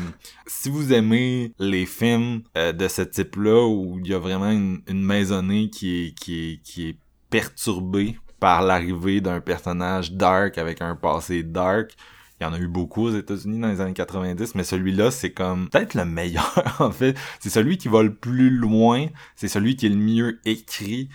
si 0.46 0.70
vous 0.70 0.92
aimez 0.92 1.52
les 1.60 1.86
films 1.86 2.42
euh, 2.56 2.72
de 2.72 2.88
ce 2.88 3.02
type-là 3.02 3.64
où 3.68 4.00
il 4.00 4.10
y 4.10 4.14
a 4.14 4.18
vraiment 4.18 4.50
une, 4.50 4.82
maisonnée 4.88 5.70
qui 5.70 6.06
est 6.06 6.18
qui 6.18 6.60
qui 6.64 6.88
est 6.88 6.98
perturbée 7.30 8.18
par 8.40 8.62
l'arrivée 8.62 9.20
d'un 9.20 9.40
personnage 9.40 10.12
dark 10.12 10.59
avec 10.59 10.82
un 10.82 10.96
passé 10.96 11.44
dark, 11.44 11.94
il 12.40 12.44
y 12.44 12.46
en 12.46 12.52
a 12.52 12.59
eu 12.59 12.66
beaucoup 12.66 13.05
aux 13.05 13.16
États-Unis 13.16 13.60
dans 13.60 13.68
les 13.68 13.80
années 13.80 13.94
90, 13.94 14.56
mais 14.56 14.64
celui-là, 14.64 15.12
c'est 15.12 15.32
comme 15.32 15.68
peut-être 15.68 15.94
le 15.94 16.05
meilleur, 16.05 16.76
en 16.80 16.90
fait. 16.90 17.16
C'est 17.38 17.50
celui 17.50 17.78
qui 17.78 17.88
va 17.88 18.02
le 18.02 18.14
plus 18.14 18.50
loin, 18.50 19.06
c'est 19.36 19.48
celui 19.48 19.76
qui 19.76 19.86
est 19.86 19.90
le 19.90 19.96
mieux 19.96 20.40
écrit, 20.44 21.09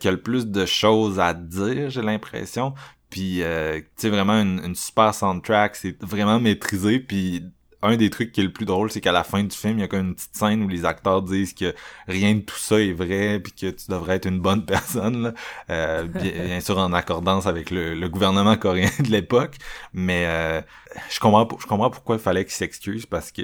qui 0.00 0.08
a 0.08 0.10
le 0.10 0.20
plus 0.20 0.48
de 0.48 0.66
choses 0.66 1.18
à 1.18 1.32
dire, 1.32 1.88
j'ai 1.88 2.02
l'impression. 2.02 2.74
Puis, 3.12 3.42
euh, 3.42 3.78
tu 3.78 3.86
sais, 3.96 4.08
vraiment 4.08 4.40
une, 4.40 4.58
une, 4.64 4.74
super 4.74 5.14
soundtrack, 5.14 5.76
c'est 5.76 6.02
vraiment 6.02 6.40
maîtrisé. 6.40 6.98
Puis, 6.98 7.44
un 7.82 7.96
des 7.96 8.08
trucs 8.08 8.32
qui 8.32 8.40
est 8.40 8.44
le 8.44 8.52
plus 8.52 8.64
drôle, 8.64 8.90
c'est 8.90 9.02
qu'à 9.02 9.12
la 9.12 9.22
fin 9.22 9.42
du 9.42 9.54
film, 9.54 9.78
il 9.78 9.80
y 9.82 9.84
a 9.84 9.88
comme 9.88 10.06
une 10.06 10.14
petite 10.14 10.34
scène 10.34 10.62
où 10.62 10.68
les 10.68 10.86
acteurs 10.86 11.20
disent 11.20 11.52
que 11.52 11.74
rien 12.06 12.36
de 12.36 12.40
tout 12.40 12.56
ça 12.56 12.80
est 12.80 12.94
vrai, 12.94 13.38
puis 13.38 13.52
que 13.52 13.66
tu 13.70 13.90
devrais 13.90 14.16
être 14.16 14.26
une 14.26 14.40
bonne 14.40 14.64
personne, 14.66 15.22
là. 15.22 15.34
Euh, 15.68 16.04
bien, 16.04 16.60
sûr 16.60 16.78
en 16.78 16.94
accordance 16.94 17.46
avec 17.46 17.70
le, 17.70 18.08
gouvernement 18.08 18.56
coréen 18.56 18.88
de 19.00 19.10
l'époque. 19.10 19.56
Mais 19.92 20.24
euh, 20.26 20.62
je 21.10 21.20
comprends, 21.20 21.46
je 21.60 21.66
comprends 21.66 21.90
pourquoi 21.90 22.16
il 22.16 22.22
fallait 22.22 22.44
qu'ils 22.44 22.54
s'excusent 22.54 23.04
parce 23.04 23.30
que 23.30 23.42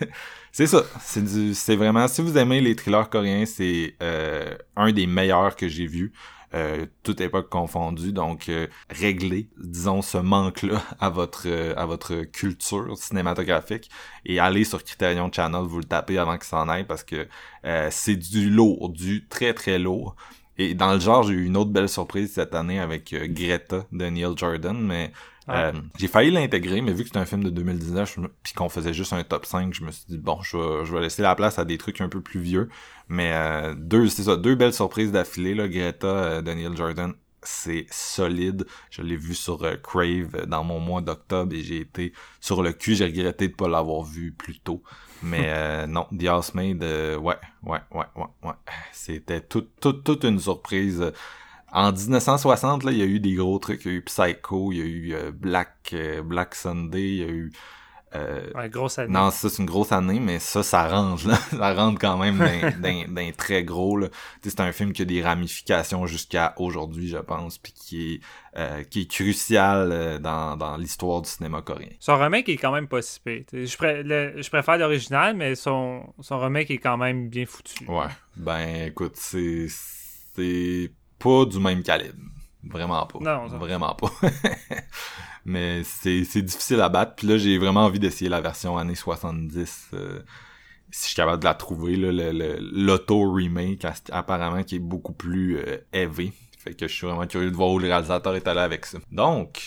c'est 0.52 0.66
ça. 0.66 0.82
C'est 1.00 1.54
c'est 1.54 1.76
vraiment. 1.76 2.08
Si 2.08 2.20
vous 2.20 2.36
aimez 2.36 2.60
les 2.60 2.74
thrillers 2.74 3.10
coréens, 3.10 3.46
c'est 3.46 3.94
euh, 4.02 4.56
un 4.74 4.90
des 4.90 5.06
meilleurs 5.06 5.54
que 5.54 5.68
j'ai 5.68 5.86
vus 5.86 6.12
euh, 6.54 6.86
toute 7.02 7.20
époque 7.20 7.48
confondue. 7.48 8.12
Donc, 8.12 8.48
euh, 8.48 8.68
régler, 8.88 9.48
disons, 9.58 10.02
ce 10.02 10.18
manque-là 10.18 10.82
à 11.00 11.10
votre 11.10 11.46
euh, 11.46 11.74
à 11.76 11.86
votre 11.86 12.22
culture 12.24 12.96
cinématographique 12.96 13.90
et 14.24 14.38
aller 14.38 14.64
sur 14.64 14.82
Criterion 14.84 15.30
Channel, 15.32 15.62
vous 15.62 15.78
le 15.78 15.84
tapez 15.84 16.18
avant 16.18 16.36
qu'il 16.36 16.44
s'en 16.44 16.68
aille 16.68 16.84
parce 16.84 17.02
que 17.02 17.26
euh, 17.64 17.88
c'est 17.90 18.16
du 18.16 18.48
lourd, 18.48 18.90
du 18.90 19.26
très 19.26 19.52
très 19.52 19.78
lourd. 19.78 20.14
Et 20.56 20.74
dans 20.74 20.94
le 20.94 21.00
genre, 21.00 21.24
j'ai 21.24 21.34
eu 21.34 21.46
une 21.46 21.56
autre 21.56 21.70
belle 21.70 21.88
surprise 21.88 22.32
cette 22.32 22.54
année 22.54 22.78
avec 22.78 23.12
Greta 23.12 23.86
de 23.90 24.06
Neil 24.06 24.34
Jordan, 24.36 24.78
mais 24.80 25.10
euh, 25.48 25.72
j'ai 25.98 26.08
failli 26.08 26.30
l'intégrer, 26.30 26.80
mais 26.80 26.92
vu 26.92 27.04
que 27.04 27.10
c'est 27.12 27.18
un 27.18 27.26
film 27.26 27.44
de 27.44 27.50
2019, 27.50 28.18
puis 28.42 28.54
qu'on 28.54 28.68
faisait 28.68 28.94
juste 28.94 29.12
un 29.12 29.22
top 29.24 29.44
5, 29.44 29.74
je 29.74 29.84
me 29.84 29.90
suis 29.90 30.04
dit, 30.08 30.18
bon, 30.18 30.40
je 30.42 30.56
vais, 30.56 30.86
je 30.86 30.92
vais 30.94 31.02
laisser 31.02 31.22
la 31.22 31.34
place 31.34 31.58
à 31.58 31.64
des 31.64 31.76
trucs 31.76 32.00
un 32.00 32.08
peu 32.08 32.20
plus 32.20 32.40
vieux. 32.40 32.68
Mais 33.08 33.32
euh, 33.32 33.74
deux, 33.76 34.08
c'est 34.08 34.24
ça, 34.24 34.36
deux 34.36 34.54
belles 34.54 34.72
surprises 34.72 35.12
d'affilée, 35.12 35.54
là, 35.54 35.68
Greta, 35.68 36.06
euh, 36.06 36.42
Daniel 36.42 36.76
Jordan, 36.76 37.12
c'est 37.42 37.86
solide. 37.90 38.66
Je 38.90 39.02
l'ai 39.02 39.16
vu 39.16 39.34
sur 39.34 39.60
Crave 39.82 40.46
dans 40.46 40.64
mon 40.64 40.80
mois 40.80 41.02
d'octobre 41.02 41.54
et 41.54 41.62
j'ai 41.62 41.80
été 41.80 42.14
sur 42.40 42.62
le 42.62 42.72
cul. 42.72 42.94
J'ai 42.94 43.04
regretté 43.04 43.48
de 43.48 43.54
pas 43.54 43.68
l'avoir 43.68 44.02
vu 44.02 44.32
plus 44.32 44.58
tôt. 44.60 44.82
Mais 45.22 45.86
non, 45.86 46.06
The 46.18 46.26
Housemaid, 46.26 46.82
ouais, 46.82 47.18
ouais, 47.18 47.36
ouais, 47.62 47.80
ouais, 47.92 48.26
ouais. 48.44 48.54
C'était 48.92 49.42
toute, 49.42 49.78
toute, 49.78 50.04
toute 50.04 50.24
une 50.24 50.40
surprise 50.40 51.12
en 51.74 51.90
1960, 51.90 52.84
là, 52.84 52.92
il 52.92 52.98
y 52.98 53.02
a 53.02 53.04
eu 53.04 53.18
des 53.18 53.34
gros 53.34 53.58
trucs. 53.58 53.84
Il 53.84 53.90
y 53.90 53.94
a 53.94 53.98
eu 53.98 54.02
Psycho, 54.02 54.70
il 54.70 54.78
y 54.78 54.80
a 54.80 54.84
eu 54.84 55.14
euh, 55.14 55.32
Black, 55.32 55.90
euh, 55.92 56.22
Black 56.22 56.54
Sunday, 56.54 57.02
il 57.02 57.16
y 57.16 57.22
a 57.24 57.28
eu... 57.28 57.52
Euh, 58.14 58.48
ouais, 58.54 58.68
grosse 58.68 59.00
année. 59.00 59.12
Non, 59.12 59.32
ça 59.32 59.50
c'est 59.50 59.60
une 59.60 59.66
grosse 59.66 59.90
année, 59.90 60.20
mais 60.20 60.38
ça, 60.38 60.62
ça 60.62 60.86
range, 60.86 61.26
là. 61.26 61.34
ça 61.50 61.74
rentre 61.74 61.98
quand 61.98 62.16
même 62.16 62.38
d'un 62.38 63.32
très 63.36 63.64
gros, 63.64 63.96
là. 63.96 64.06
C'est 64.40 64.60
un 64.60 64.70
film 64.70 64.92
qui 64.92 65.02
a 65.02 65.04
des 65.04 65.20
ramifications 65.20 66.06
jusqu'à 66.06 66.54
aujourd'hui, 66.58 67.08
je 67.08 67.18
pense, 67.18 67.58
puis 67.58 67.72
qui 67.72 68.22
est, 68.54 68.88
qui 68.88 69.00
est 69.00 69.10
crucial 69.10 70.20
dans, 70.20 70.56
dans 70.56 70.76
l'histoire 70.76 71.22
du 71.22 71.28
cinéma 71.28 71.60
coréen. 71.60 71.88
Son 71.98 72.16
remake 72.16 72.48
est 72.48 72.56
quand 72.56 72.70
même 72.70 72.86
pas 72.86 73.02
si 73.02 73.18
pire. 73.18 73.42
Je, 73.52 73.66
je 73.66 74.48
préfère 74.48 74.78
l'original, 74.78 75.34
mais 75.34 75.56
son, 75.56 76.14
son 76.20 76.38
remake 76.38 76.70
est 76.70 76.78
quand 76.78 76.96
même 76.96 77.28
bien 77.28 77.46
foutu. 77.46 77.84
Ouais. 77.88 78.06
Ben, 78.36 78.86
écoute, 78.86 79.16
c'est... 79.16 79.66
pas 81.24 81.46
du 81.46 81.58
même 81.58 81.82
calibre. 81.82 82.18
Vraiment 82.62 83.06
pas. 83.06 83.18
Non, 83.20 83.46
Vraiment 83.58 83.94
pas. 83.94 84.10
Mais 85.46 85.82
c'est, 85.84 86.42
difficile 86.42 86.80
à 86.80 86.88
battre. 86.88 87.14
Puis 87.16 87.26
là, 87.26 87.38
j'ai 87.38 87.58
vraiment 87.58 87.84
envie 87.84 87.98
d'essayer 87.98 88.30
la 88.30 88.40
version 88.40 88.78
années 88.78 88.94
70. 88.94 89.88
Euh, 89.92 90.20
si 90.90 91.02
je 91.02 91.06
suis 91.08 91.16
capable 91.16 91.40
de 91.40 91.44
la 91.44 91.54
trouver, 91.54 91.96
l'auto-remake, 91.96 93.84
apparemment, 94.12 94.62
qui 94.62 94.76
est 94.76 94.80
beaucoup 94.80 95.12
plus 95.12 95.58
euh, 95.58 95.78
heavy. 95.92 96.32
Fait 96.58 96.74
que 96.74 96.86
je 96.88 96.94
suis 96.94 97.06
vraiment 97.06 97.26
curieux 97.26 97.50
de 97.50 97.56
voir 97.56 97.70
où 97.70 97.78
le 97.78 97.88
réalisateur 97.88 98.36
est 98.36 98.48
allé 98.48 98.60
avec 98.60 98.86
ça. 98.86 98.98
Donc, 99.10 99.60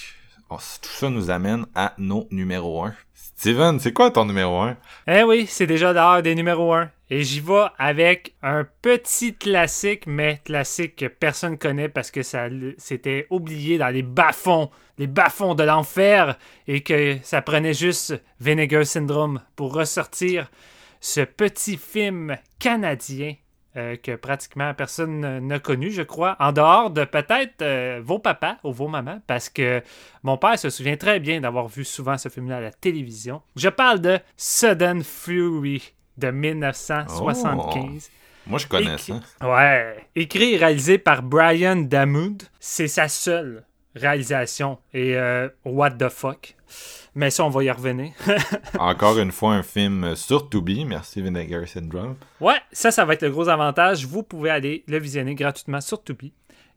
tout 0.50 0.90
ça 0.90 1.10
nous 1.10 1.30
amène 1.30 1.66
à 1.76 1.94
nos 1.98 2.28
numéros 2.32 2.86
1. 2.86 2.94
Steven, 3.14 3.80
c'est 3.80 3.94
quoi 3.94 4.10
ton 4.10 4.26
numéro 4.26 4.62
1? 4.62 4.78
Eh 5.08 5.24
oui, 5.24 5.46
c'est 5.48 5.68
déjà 5.68 5.94
l'heure 5.94 6.24
des 6.24 6.34
numéros 6.34 6.74
1. 6.74 6.90
Et 7.10 7.24
j'y 7.24 7.40
vais 7.40 7.68
avec 7.78 8.36
un 8.42 8.68
petit 8.82 9.34
classique, 9.34 10.08
mais 10.08 10.42
classique 10.44 10.98
que 10.98 11.06
personne 11.06 11.58
connaît 11.58 11.88
parce 11.88 12.12
que 12.12 12.22
ça 12.22 12.50
s'était 12.78 13.28
oublié 13.30 13.78
dans 13.78 13.88
les 13.88 14.04
bas-fonds, 14.04 14.70
les 14.98 15.08
bas-fonds 15.08 15.56
de 15.56 15.64
l'enfer, 15.64 16.38
et 16.68 16.82
que 16.82 17.18
ça 17.24 17.42
prenait 17.42 17.74
juste 17.74 18.22
Vinegar 18.42 18.86
Syndrome 18.86 19.42
pour 19.56 19.74
ressortir 19.74 20.52
ce 21.00 21.22
petit 21.22 21.78
film 21.78 22.36
canadien 22.60 23.36
euh, 23.78 23.96
que 23.96 24.16
pratiquement 24.16 24.74
personne 24.74 25.40
n'a 25.40 25.60
connu, 25.60 25.92
je 25.92 26.02
crois, 26.02 26.36
en 26.40 26.52
dehors 26.52 26.90
de 26.90 27.06
peut-être 27.06 27.62
euh, 27.62 28.02
vos 28.04 28.18
papas 28.18 28.58
ou 28.64 28.74
vos 28.74 28.88
mamans, 28.88 29.22
parce 29.28 29.50
que 29.50 29.84
mon 30.24 30.38
père 30.38 30.58
se 30.58 30.70
souvient 30.70 30.98
très 30.98 31.20
bien 31.20 31.40
d'avoir 31.40 31.68
vu 31.68 31.86
souvent 31.86 32.18
ce 32.18 32.28
film-là 32.28 32.58
à 32.58 32.62
la 32.62 32.72
télévision. 32.72 33.44
Je 33.56 33.70
parle 33.70 34.02
de 34.02 34.20
Sudden 34.36 35.04
Fury 35.04 35.94
de 36.18 36.32
1975. 36.32 38.10
Moi, 38.48 38.60
je 38.60 38.68
connais 38.68 38.98
ça. 38.98 39.20
Ouais. 39.42 40.08
Écrit 40.16 40.54
et 40.54 40.58
réalisé 40.58 40.98
par 40.98 41.22
Brian 41.22 41.76
Damoud. 41.76 42.44
C'est 42.60 42.88
sa 42.88 43.08
seule 43.08 43.64
réalisation. 43.96 44.78
Et 44.94 45.18
euh, 45.18 45.50
what 45.66 45.92
the 45.92 46.10
fuck. 46.10 46.56
Mais 47.16 47.30
ça, 47.30 47.44
on 47.44 47.50
va 47.50 47.64
y 47.64 47.72
revenir. 47.72 48.12
Encore 48.80 49.18
une 49.18 49.32
fois, 49.32 49.54
un 49.54 49.64
film 49.64 50.16
sur 50.16 50.50
Tubi. 50.50 50.86
Merci 50.86 51.22
Vinegar 51.22 51.68
Syndrome. 51.68 52.16
Ouais, 52.40 52.62
ça, 52.72 52.92
ça 52.92 53.06
va 53.06 53.14
être 53.14 53.24
le 53.24 53.32
gros 53.32 53.50
avantage. 53.50 54.06
Vous 54.06 54.24
pouvez 54.24 54.50
aller 54.50 54.84
le 54.88 55.00
visionner 55.00 55.36
gratuitement 55.36 55.82
sur 55.82 56.04
Tubi. 56.04 56.32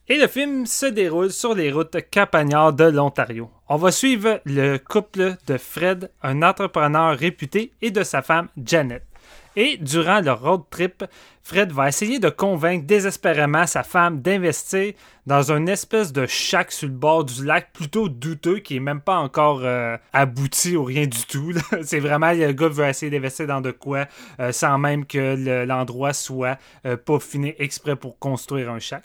Et 0.08 0.18
le 0.18 0.26
film 0.26 0.66
se 0.66 0.86
déroule 0.86 1.30
sur 1.30 1.54
les 1.54 1.70
routes 1.70 1.96
campagnardes 2.12 2.76
de 2.76 2.84
l'Ontario. 2.90 3.48
On 3.68 3.76
va 3.76 3.92
suivre 3.92 4.40
le 4.44 4.78
couple 4.78 5.36
de 5.46 5.56
Fred, 5.56 6.10
un 6.22 6.42
entrepreneur 6.42 7.16
réputé, 7.16 7.72
et 7.80 7.92
de 7.92 8.02
sa 8.02 8.20
femme 8.20 8.48
Janet. 8.56 9.04
Et 9.56 9.76
durant 9.78 10.20
leur 10.20 10.40
road 10.42 10.62
trip, 10.70 11.04
Fred 11.42 11.72
va 11.72 11.88
essayer 11.88 12.18
de 12.20 12.28
convaincre 12.28 12.86
désespérément 12.86 13.66
sa 13.66 13.82
femme 13.82 14.20
d'investir 14.20 14.92
dans 15.26 15.50
une 15.50 15.68
espèce 15.68 16.12
de 16.12 16.26
shack 16.26 16.70
sur 16.70 16.88
le 16.88 16.94
bord 16.94 17.24
du 17.24 17.44
lac 17.44 17.72
plutôt 17.72 18.08
douteux 18.08 18.58
qui 18.58 18.76
est 18.76 18.80
même 18.80 19.00
pas 19.00 19.16
encore 19.16 19.60
euh, 19.64 19.96
abouti 20.12 20.76
ou 20.76 20.84
rien 20.84 21.06
du 21.06 21.24
tout. 21.26 21.52
C'est 21.82 21.98
vraiment 22.00 22.32
le 22.32 22.52
gars 22.52 22.68
veut 22.68 22.86
essayer 22.86 23.10
d'investir 23.10 23.46
dans 23.46 23.60
de 23.60 23.70
quoi 23.72 24.06
euh, 24.38 24.52
sans 24.52 24.78
même 24.78 25.04
que 25.04 25.34
le- 25.36 25.64
l'endroit 25.64 26.12
soit 26.12 26.56
euh, 26.86 26.96
peaufiné 26.96 27.56
exprès 27.58 27.96
pour 27.96 28.18
construire 28.18 28.70
un 28.70 28.78
shack. 28.78 29.04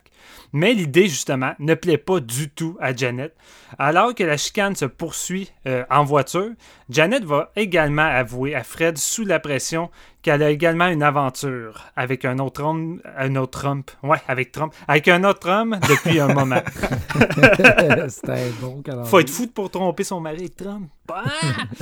Mais 0.52 0.72
l'idée 0.72 1.08
justement 1.08 1.52
ne 1.58 1.74
plaît 1.74 1.98
pas 1.98 2.20
du 2.20 2.50
tout 2.50 2.76
à 2.80 2.94
Janet. 2.94 3.34
Alors 3.78 4.14
que 4.14 4.24
la 4.24 4.36
chicane 4.36 4.76
se 4.76 4.84
poursuit 4.84 5.52
euh, 5.66 5.84
en 5.90 6.04
voiture, 6.04 6.50
Janet 6.88 7.24
va 7.24 7.50
également 7.56 8.02
avouer 8.02 8.54
à 8.54 8.62
Fred 8.62 8.96
sous 8.98 9.24
la 9.24 9.40
pression 9.40 9.90
qu'elle 10.22 10.42
a 10.42 10.50
également 10.50 10.88
une 10.88 11.02
aventure 11.02 11.84
avec 11.94 12.24
un 12.24 12.38
autre 12.38 12.62
homme, 12.62 13.00
un 13.16 13.36
autre 13.36 13.60
Trump, 13.60 13.90
ouais, 14.02 14.18
avec 14.26 14.52
Trump, 14.52 14.74
avec 14.88 15.08
un 15.08 15.22
autre 15.24 15.48
homme 15.48 15.78
depuis 15.88 16.20
un 16.20 16.28
moment. 16.28 16.62
C'était 18.08 18.50
bon. 18.60 18.82
Faut 19.04 19.20
être 19.20 19.30
fou 19.30 19.46
pour 19.46 19.70
tromper 19.70 20.04
son 20.04 20.20
mari, 20.20 20.50
Trump. 20.50 20.90
Ah! 21.12 21.22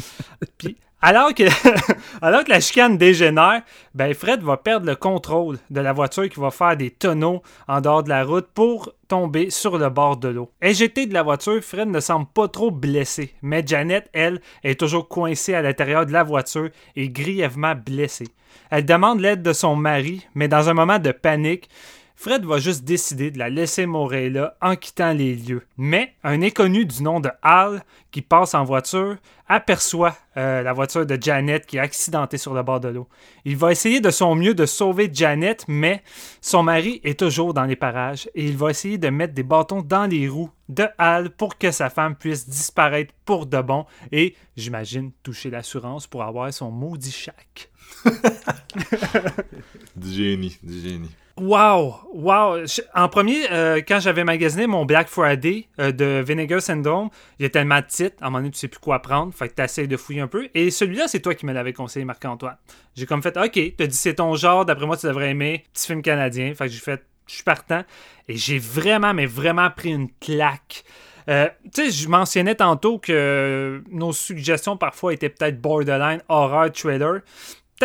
Puis, 0.59 0.77
alors 1.07 1.35
que, 1.35 2.51
la 2.51 2.61
chicane 2.61 2.97
dégénère, 2.97 3.61
ben 3.95 4.15
Fred 4.15 4.43
va 4.43 4.57
perdre 4.57 4.87
le 4.87 4.97
contrôle 4.97 5.59
de 5.69 5.81
la 5.81 5.93
voiture 5.93 6.31
qui 6.31 6.41
va 6.41 6.51
faire 6.51 6.79
des 6.79 6.91
tonneaux 6.91 7.43
en 7.69 7.83
dehors 7.83 8.03
de 8.03 8.09
la 8.09 8.25
route 8.25 8.47
pour 8.55 8.91
tomber 9.07 9.51
sur 9.51 9.77
le 9.77 9.91
bord 9.91 10.17
de 10.17 10.29
l'eau. 10.29 10.51
Éjecté 10.63 11.05
de 11.05 11.13
la 11.13 11.23
voiture, 11.23 11.63
Fred 11.63 11.89
ne 11.89 12.01
semble 12.01 12.27
pas 12.33 12.49
trop 12.49 12.71
blessé, 12.71 13.35
mais 13.43 13.63
Janet, 13.67 14.09
elle, 14.15 14.41
est 14.63 14.81
toujours 14.81 15.07
coincée 15.07 15.53
à 15.53 15.61
l'intérieur 15.61 16.07
de 16.07 16.13
la 16.13 16.23
voiture 16.23 16.71
et 16.97 17.11
grièvement 17.11 17.75
blessée. 17.75 18.29
Elle 18.71 18.87
demande 18.87 19.21
l'aide 19.21 19.43
de 19.43 19.53
son 19.53 19.77
mari, 19.77 20.27
mais 20.35 20.49
dans 20.49 20.71
un 20.71 20.75
moment 20.75 20.99
de 20.99 21.13
panique, 21.13 21.69
Fred 22.17 22.45
va 22.45 22.59
juste 22.59 22.85
décider 22.85 23.31
de 23.31 23.39
la 23.39 23.51
laisser 23.51 23.87
mourir 23.87 24.31
là 24.33 24.57
en 24.63 24.77
quittant 24.77 25.13
les 25.13 25.35
lieux. 25.35 25.63
Mais 25.77 26.15
un 26.23 26.43
inconnu 26.43 26.87
du 26.87 27.03
nom 27.03 27.21
de 27.21 27.29
Hal, 27.43 27.85
qui 28.13 28.23
passe 28.23 28.55
en 28.55 28.65
voiture, 28.65 29.17
aperçoit 29.49 30.17
euh, 30.37 30.63
la 30.63 30.73
voiture 30.73 31.05
de 31.05 31.19
Janet 31.21 31.67
qui 31.67 31.77
est 31.77 31.81
accidentée 31.81 32.39
sur 32.39 32.55
le 32.55 32.63
bord 32.63 32.81
de 32.81 32.89
l'eau. 32.89 33.09
Il 33.45 33.57
va 33.57 33.73
essayer 33.73 34.01
de 34.01 34.11
son 34.11 34.37
mieux 34.37 34.55
de 34.55 34.65
sauver 34.65 35.11
Janet, 35.13 35.65
mais 35.69 36.03
son 36.41 36.63
mari 36.63 37.01
est 37.05 37.19
toujours 37.19 37.53
dans 37.53 37.65
les 37.65 37.77
parages 37.77 38.31
et 38.35 38.47
il 38.47 38.57
va 38.57 38.71
essayer 38.71 38.97
de 38.97 39.09
mettre 39.11 39.35
des 39.35 39.43
bâtons 39.43 39.83
dans 39.83 40.07
les 40.07 40.29
roues 40.29 40.51
de 40.69 40.87
Hal 40.99 41.31
pour 41.31 41.59
que 41.59 41.73
sa 41.73 41.91
femme 41.91 42.15
puisse 42.15 42.49
disparaître 42.49 43.13
pour 43.25 43.47
de 43.47 43.61
bon 43.61 43.85
et, 44.13 44.35
j'imagine, 44.57 45.11
toucher 45.23 45.51
l'assurance 45.51 46.07
pour 46.07 46.23
avoir 46.23 46.53
son 46.55 46.71
maudit 46.71 47.13
chèque. 47.13 47.71
Du 49.97 50.11
génie, 50.11 50.57
du 50.63 50.81
génie. 50.81 51.11
Wow! 51.37 51.97
Wow! 52.13 52.65
En 52.95 53.09
premier, 53.09 53.51
euh, 53.51 53.81
quand 53.87 53.99
j'avais 53.99 54.23
magasiné 54.23 54.69
mon 54.69 54.85
Black 54.85 55.09
Friday 55.09 55.67
euh, 55.81 55.91
de 55.91 56.23
Vinegar 56.25 56.63
Syndrome, 56.63 57.11
il 57.41 57.43
y 57.43 57.47
a 57.47 57.51
tellement 57.51 57.81
de 57.81 57.87
titres, 57.87 58.15
à 58.21 58.27
un 58.27 58.31
moment 58.31 58.39
donné, 58.39 58.53
tu 58.53 58.59
sais 58.59 58.69
plus 58.69 58.79
quoi 58.79 59.03
prendre, 59.03 59.35
fait 59.35 59.49
que 59.49 59.55
t'essayes 59.55 59.89
de 59.89 59.97
fouiller 59.97 60.21
un 60.21 60.29
peu. 60.29 60.49
Et 60.55 60.71
celui-là, 60.71 61.09
c'est 61.09 61.19
toi 61.19 61.35
qui 61.35 61.45
me 61.45 61.53
l'avais 61.53 61.73
conseillé, 61.73 62.05
Marc-Antoine. 62.05 62.57
J'ai 62.95 63.07
comme 63.07 63.21
fait, 63.21 63.37
OK, 63.37 63.59
t'as 63.77 63.87
dit 63.87 63.97
c'est 63.97 64.15
ton 64.15 64.37
genre, 64.37 64.65
d'après 64.65 64.87
moi, 64.87 64.97
tu 64.97 65.07
devrais 65.07 65.31
aimer. 65.31 65.65
Petit 65.73 65.89
film 65.89 66.03
canadien, 66.03 66.55
fait 66.55 66.67
que 66.67 66.73
j'ai 66.73 66.79
fait, 66.79 67.03
je 67.27 67.35
suis 67.35 67.43
partant. 67.43 67.83
Et 68.29 68.37
j'ai 68.37 68.59
vraiment, 68.59 69.13
mais 69.13 69.27
vraiment 69.27 69.71
pris 69.71 69.91
une 69.91 70.11
claque. 70.21 70.85
Euh, 71.29 71.49
tu 71.75 71.87
sais, 71.87 71.91
je 71.91 72.09
mentionnais 72.09 72.55
tantôt 72.55 72.99
que 72.99 73.83
nos 73.91 74.13
suggestions 74.13 74.77
parfois 74.77 75.15
étaient 75.15 75.31
peut-être 75.31 75.61
borderline 75.61 76.21
horror 76.29 76.71
trailer 76.71 77.23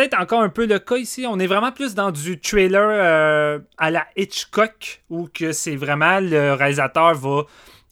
peut-être 0.00 0.18
encore 0.20 0.40
un 0.40 0.48
peu 0.48 0.66
le 0.66 0.78
cas 0.78 0.96
ici. 0.96 1.26
On 1.28 1.38
est 1.38 1.46
vraiment 1.46 1.72
plus 1.72 1.94
dans 1.94 2.10
du 2.10 2.40
trailer 2.40 2.88
euh, 2.90 3.58
à 3.76 3.90
la 3.90 4.06
Hitchcock, 4.16 5.02
où 5.10 5.28
que 5.32 5.52
c'est 5.52 5.76
vraiment 5.76 6.20
le 6.20 6.54
réalisateur 6.54 7.14
va 7.14 7.42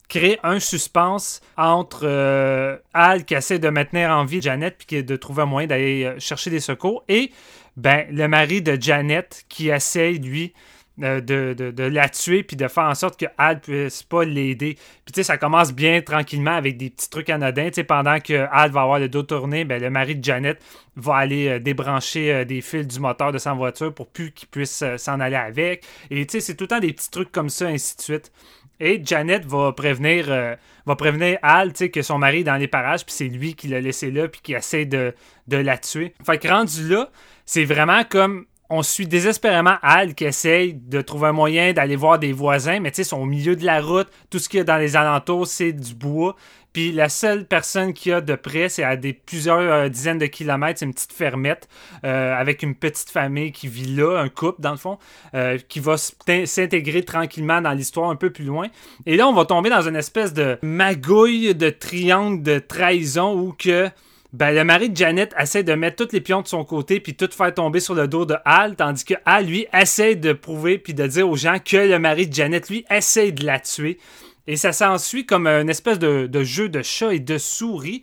créer 0.08 0.38
un 0.42 0.58
suspense 0.58 1.42
entre 1.58 2.04
euh, 2.04 2.76
Al 2.94 3.26
qui 3.26 3.34
essaie 3.34 3.58
de 3.58 3.68
maintenir 3.68 4.08
en 4.10 4.24
vie 4.24 4.40
Janet 4.40 4.74
puis 4.78 4.86
qui- 4.86 5.04
de 5.04 5.16
trouver 5.16 5.42
un 5.42 5.46
moyen 5.46 5.68
d'aller 5.68 6.04
euh, 6.04 6.14
chercher 6.18 6.48
des 6.48 6.60
secours 6.60 7.04
et 7.08 7.30
ben 7.76 8.06
le 8.10 8.26
mari 8.26 8.62
de 8.62 8.78
Janet 8.80 9.44
qui 9.50 9.68
essaie 9.68 10.12
lui 10.12 10.54
de, 10.98 11.54
de- 11.54 11.82
la 11.84 12.08
tuer 12.08 12.42
puis 12.42 12.56
de 12.56 12.66
faire 12.68 12.84
en 12.84 12.94
sorte 12.94 13.18
que 13.18 13.26
Al 13.38 13.60
puisse 13.60 14.02
pas 14.02 14.24
l'aider. 14.24 14.74
Puis 14.74 15.12
tu 15.12 15.14
sais, 15.14 15.22
ça 15.22 15.38
commence 15.38 15.72
bien 15.72 16.00
tranquillement 16.02 16.56
avec 16.56 16.76
des 16.76 16.90
petits 16.90 17.08
trucs 17.08 17.30
anodins. 17.30 17.68
Tu 17.68 17.74
sais, 17.74 17.84
pendant 17.84 18.20
que 18.20 18.46
Al 18.50 18.70
va 18.70 18.82
avoir 18.82 18.98
le 18.98 19.08
dos 19.08 19.22
tourné, 19.22 19.64
ben, 19.64 19.80
le 19.80 19.90
mari 19.90 20.16
de 20.16 20.24
Janet 20.24 20.60
va 20.96 21.16
aller 21.16 21.48
euh, 21.48 21.58
débrancher 21.60 22.32
euh, 22.32 22.44
des 22.44 22.60
fils 22.60 22.86
du 22.86 22.98
moteur 23.00 23.32
de 23.32 23.38
sa 23.38 23.52
voiture 23.54 23.94
pour 23.94 24.08
plus 24.08 24.32
qu'il 24.32 24.48
puisse 24.48 24.82
euh, 24.82 24.96
s'en 24.96 25.20
aller 25.20 25.36
avec. 25.36 25.84
Et 26.10 26.26
tu 26.26 26.32
sais, 26.32 26.40
c'est 26.40 26.54
tout 26.56 26.64
le 26.64 26.68
temps 26.68 26.80
des 26.80 26.92
petits 26.92 27.10
trucs 27.10 27.30
comme 27.30 27.48
ça, 27.48 27.66
ainsi 27.66 27.96
de 27.96 28.02
suite. 28.02 28.32
Et 28.80 29.00
Janet 29.04 29.44
va 29.44 29.72
prévenir, 29.72 30.26
euh, 30.28 30.54
va 30.86 30.96
prévenir 30.96 31.38
Al, 31.42 31.72
que 31.72 32.02
son 32.02 32.18
mari 32.18 32.40
est 32.40 32.44
dans 32.44 32.56
les 32.56 32.68
parages, 32.68 33.04
puis 33.04 33.14
c'est 33.14 33.28
lui 33.28 33.54
qui 33.54 33.66
l'a 33.68 33.80
laissé 33.80 34.10
là, 34.10 34.28
puis 34.28 34.40
qui 34.40 34.54
essaie 34.54 34.84
de, 34.84 35.14
de 35.48 35.56
la 35.56 35.78
tuer. 35.78 36.14
Fait 36.24 36.38
que 36.38 36.46
rendu 36.48 36.88
là, 36.88 37.10
c'est 37.44 37.64
vraiment 37.64 38.04
comme 38.04 38.46
on 38.70 38.82
suit 38.82 39.06
désespérément 39.06 39.76
Al 39.82 40.14
qui 40.14 40.24
essaye 40.24 40.74
de 40.74 41.00
trouver 41.00 41.28
un 41.28 41.32
moyen 41.32 41.72
d'aller 41.72 41.96
voir 41.96 42.18
des 42.18 42.32
voisins, 42.32 42.80
mais 42.80 42.90
tu 42.90 42.96
sais, 42.96 43.02
ils 43.02 43.06
sont 43.06 43.20
au 43.20 43.24
milieu 43.24 43.56
de 43.56 43.64
la 43.64 43.80
route, 43.80 44.08
tout 44.30 44.38
ce 44.38 44.48
qu'il 44.48 44.58
y 44.58 44.60
a 44.60 44.64
dans 44.64 44.76
les 44.76 44.96
alentours, 44.96 45.46
c'est 45.46 45.72
du 45.72 45.94
bois. 45.94 46.36
Puis 46.74 46.92
la 46.92 47.08
seule 47.08 47.46
personne 47.46 47.94
qu'il 47.94 48.10
y 48.10 48.14
a 48.14 48.20
de 48.20 48.34
près, 48.34 48.68
c'est 48.68 48.84
à 48.84 48.96
des 48.96 49.14
plusieurs 49.14 49.58
euh, 49.58 49.88
dizaines 49.88 50.18
de 50.18 50.26
kilomètres, 50.26 50.80
c'est 50.80 50.84
une 50.84 50.92
petite 50.92 51.14
fermette 51.14 51.66
euh, 52.04 52.34
avec 52.34 52.62
une 52.62 52.74
petite 52.74 53.08
famille 53.08 53.52
qui 53.52 53.68
vit 53.68 53.96
là, 53.96 54.18
un 54.18 54.28
couple 54.28 54.60
dans 54.60 54.72
le 54.72 54.76
fond, 54.76 54.98
euh, 55.34 55.58
qui 55.68 55.80
va 55.80 55.96
s'intégrer 55.96 57.04
tranquillement 57.04 57.62
dans 57.62 57.72
l'histoire 57.72 58.10
un 58.10 58.16
peu 58.16 58.30
plus 58.30 58.44
loin. 58.44 58.68
Et 59.06 59.16
là, 59.16 59.26
on 59.26 59.32
va 59.32 59.46
tomber 59.46 59.70
dans 59.70 59.88
une 59.88 59.96
espèce 59.96 60.34
de 60.34 60.58
magouille 60.62 61.54
de 61.54 61.70
triangle 61.70 62.42
de 62.42 62.58
trahison 62.58 63.32
où 63.32 63.52
que 63.52 63.88
ben, 64.32 64.54
le 64.54 64.62
mari 64.62 64.90
de 64.90 64.96
Janet 64.96 65.34
essaie 65.38 65.62
de 65.62 65.72
mettre 65.72 66.04
tous 66.04 66.12
les 66.12 66.20
pions 66.20 66.42
de 66.42 66.48
son 66.48 66.64
côté 66.64 67.00
puis 67.00 67.14
tout 67.14 67.30
faire 67.32 67.52
tomber 67.54 67.80
sur 67.80 67.94
le 67.94 68.08
dos 68.08 68.26
de 68.26 68.36
Al, 68.44 68.76
tandis 68.76 69.04
que 69.04 69.14
Al, 69.24 69.46
lui, 69.46 69.66
essaie 69.72 70.16
de 70.16 70.34
prouver 70.34 70.78
puis 70.78 70.92
de 70.92 71.06
dire 71.06 71.28
aux 71.28 71.36
gens 71.36 71.56
que 71.64 71.78
le 71.78 71.98
mari 71.98 72.26
de 72.26 72.34
Janet, 72.34 72.68
lui, 72.68 72.84
essaie 72.90 73.32
de 73.32 73.46
la 73.46 73.58
tuer. 73.58 73.98
Et 74.46 74.56
ça 74.56 74.72
s'ensuit 74.72 75.26
comme 75.26 75.46
une 75.46 75.68
espèce 75.68 75.98
de, 75.98 76.42
jeu 76.42 76.68
de 76.68 76.82
chat 76.82 77.12
et 77.12 77.20
de 77.20 77.38
souris. 77.38 78.02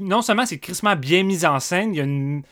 Non 0.00 0.22
seulement 0.22 0.46
c'est 0.46 0.58
crissement 0.58 0.96
bien 0.96 1.22
mis 1.22 1.44
en 1.44 1.60
scène, 1.60 1.94
il 1.94 1.98
y 1.98 2.00
a 2.00 2.04
une, 2.04 2.42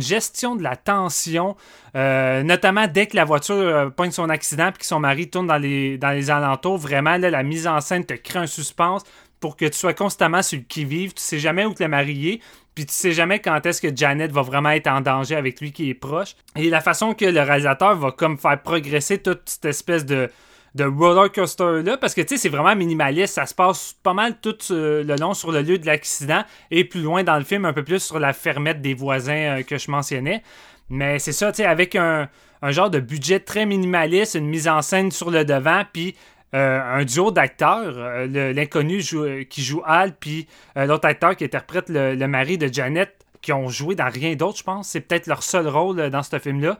gestion 0.00 0.54
de 0.54 0.62
la 0.62 0.76
tension, 0.76 1.56
euh, 1.96 2.44
notamment 2.44 2.86
dès 2.86 3.06
que 3.06 3.16
la 3.16 3.24
voiture 3.24 3.56
euh, 3.56 4.10
son 4.10 4.28
accident 4.28 4.70
puis 4.70 4.80
que 4.80 4.86
son 4.86 5.00
mari 5.00 5.28
tourne 5.28 5.48
dans 5.48 5.58
les, 5.58 5.98
dans 5.98 6.10
les 6.10 6.30
alentours. 6.30 6.78
Vraiment, 6.78 7.16
là, 7.16 7.30
la 7.30 7.42
mise 7.42 7.66
en 7.66 7.80
scène 7.80 8.04
te 8.04 8.14
crée 8.14 8.38
un 8.40 8.46
suspense 8.46 9.02
pour 9.42 9.56
que 9.56 9.66
tu 9.66 9.76
sois 9.76 9.92
constamment 9.92 10.40
sur 10.40 10.58
le 10.58 10.64
qui-vive. 10.64 11.12
Tu 11.12 11.20
sais 11.20 11.38
jamais 11.40 11.66
où 11.66 11.74
que 11.74 11.82
le 11.82 11.88
mari 11.88 12.30
est, 12.30 12.40
puis 12.74 12.86
tu 12.86 12.94
sais 12.94 13.12
jamais 13.12 13.40
quand 13.40 13.66
est-ce 13.66 13.82
que 13.82 13.94
Janet 13.94 14.30
va 14.30 14.40
vraiment 14.40 14.70
être 14.70 14.86
en 14.86 15.02
danger 15.02 15.34
avec 15.34 15.60
lui 15.60 15.72
qui 15.72 15.90
est 15.90 15.94
proche. 15.94 16.36
Et 16.56 16.70
la 16.70 16.80
façon 16.80 17.12
que 17.12 17.26
le 17.26 17.40
réalisateur 17.40 17.96
va 17.96 18.12
comme 18.12 18.38
faire 18.38 18.62
progresser 18.62 19.18
toute 19.18 19.42
cette 19.44 19.66
espèce 19.66 20.06
de 20.06 20.30
de 20.74 20.84
roller 20.84 21.30
coaster 21.30 21.82
là 21.82 21.98
parce 21.98 22.14
que 22.14 22.22
tu 22.22 22.28
sais 22.28 22.36
c'est 22.38 22.48
vraiment 22.48 22.74
minimaliste 22.74 23.34
ça 23.34 23.44
se 23.44 23.54
passe 23.54 23.94
pas 24.02 24.14
mal 24.14 24.36
tout 24.40 24.56
euh, 24.70 25.04
le 25.04 25.16
long 25.16 25.34
sur 25.34 25.52
le 25.52 25.60
lieu 25.60 25.78
de 25.78 25.84
l'accident 25.84 26.44
et 26.70 26.84
plus 26.84 27.02
loin 27.02 27.22
dans 27.24 27.36
le 27.36 27.44
film 27.44 27.66
un 27.66 27.74
peu 27.74 27.84
plus 27.84 27.98
sur 27.98 28.18
la 28.18 28.32
fermette 28.32 28.80
des 28.80 28.94
voisins 28.94 29.58
euh, 29.58 29.62
que 29.62 29.76
je 29.76 29.90
mentionnais 29.90 30.42
mais 30.88 31.18
c'est 31.18 31.32
ça 31.32 31.52
tu 31.52 31.58
sais 31.58 31.66
avec 31.66 31.94
un, 31.94 32.26
un 32.62 32.70
genre 32.70 32.88
de 32.88 33.00
budget 33.00 33.40
très 33.40 33.66
minimaliste 33.66 34.34
une 34.34 34.46
mise 34.46 34.66
en 34.66 34.80
scène 34.80 35.10
sur 35.10 35.30
le 35.30 35.44
devant 35.44 35.82
puis 35.92 36.14
euh, 36.54 36.80
un 36.82 37.04
duo 37.04 37.30
d'acteurs, 37.30 37.94
euh, 37.96 38.52
l'inconnu 38.52 39.02
qui 39.48 39.62
joue 39.62 39.82
Al, 39.86 40.14
puis 40.14 40.46
euh, 40.76 40.84
l'autre 40.84 41.08
acteur 41.08 41.34
qui 41.34 41.44
interprète 41.44 41.88
le, 41.88 42.26
mari 42.26 42.58
de 42.58 42.72
Janet, 42.72 43.10
qui 43.40 43.54
ont 43.54 43.70
joué 43.70 43.94
dans 43.94 44.10
rien 44.10 44.34
d'autre, 44.34 44.58
je 44.58 44.62
pense. 44.62 44.88
C'est 44.88 45.00
peut-être 45.00 45.26
leur 45.26 45.42
seul 45.42 45.66
rôle 45.66 46.10
dans 46.10 46.22
ce 46.22 46.38
film-là. 46.38 46.78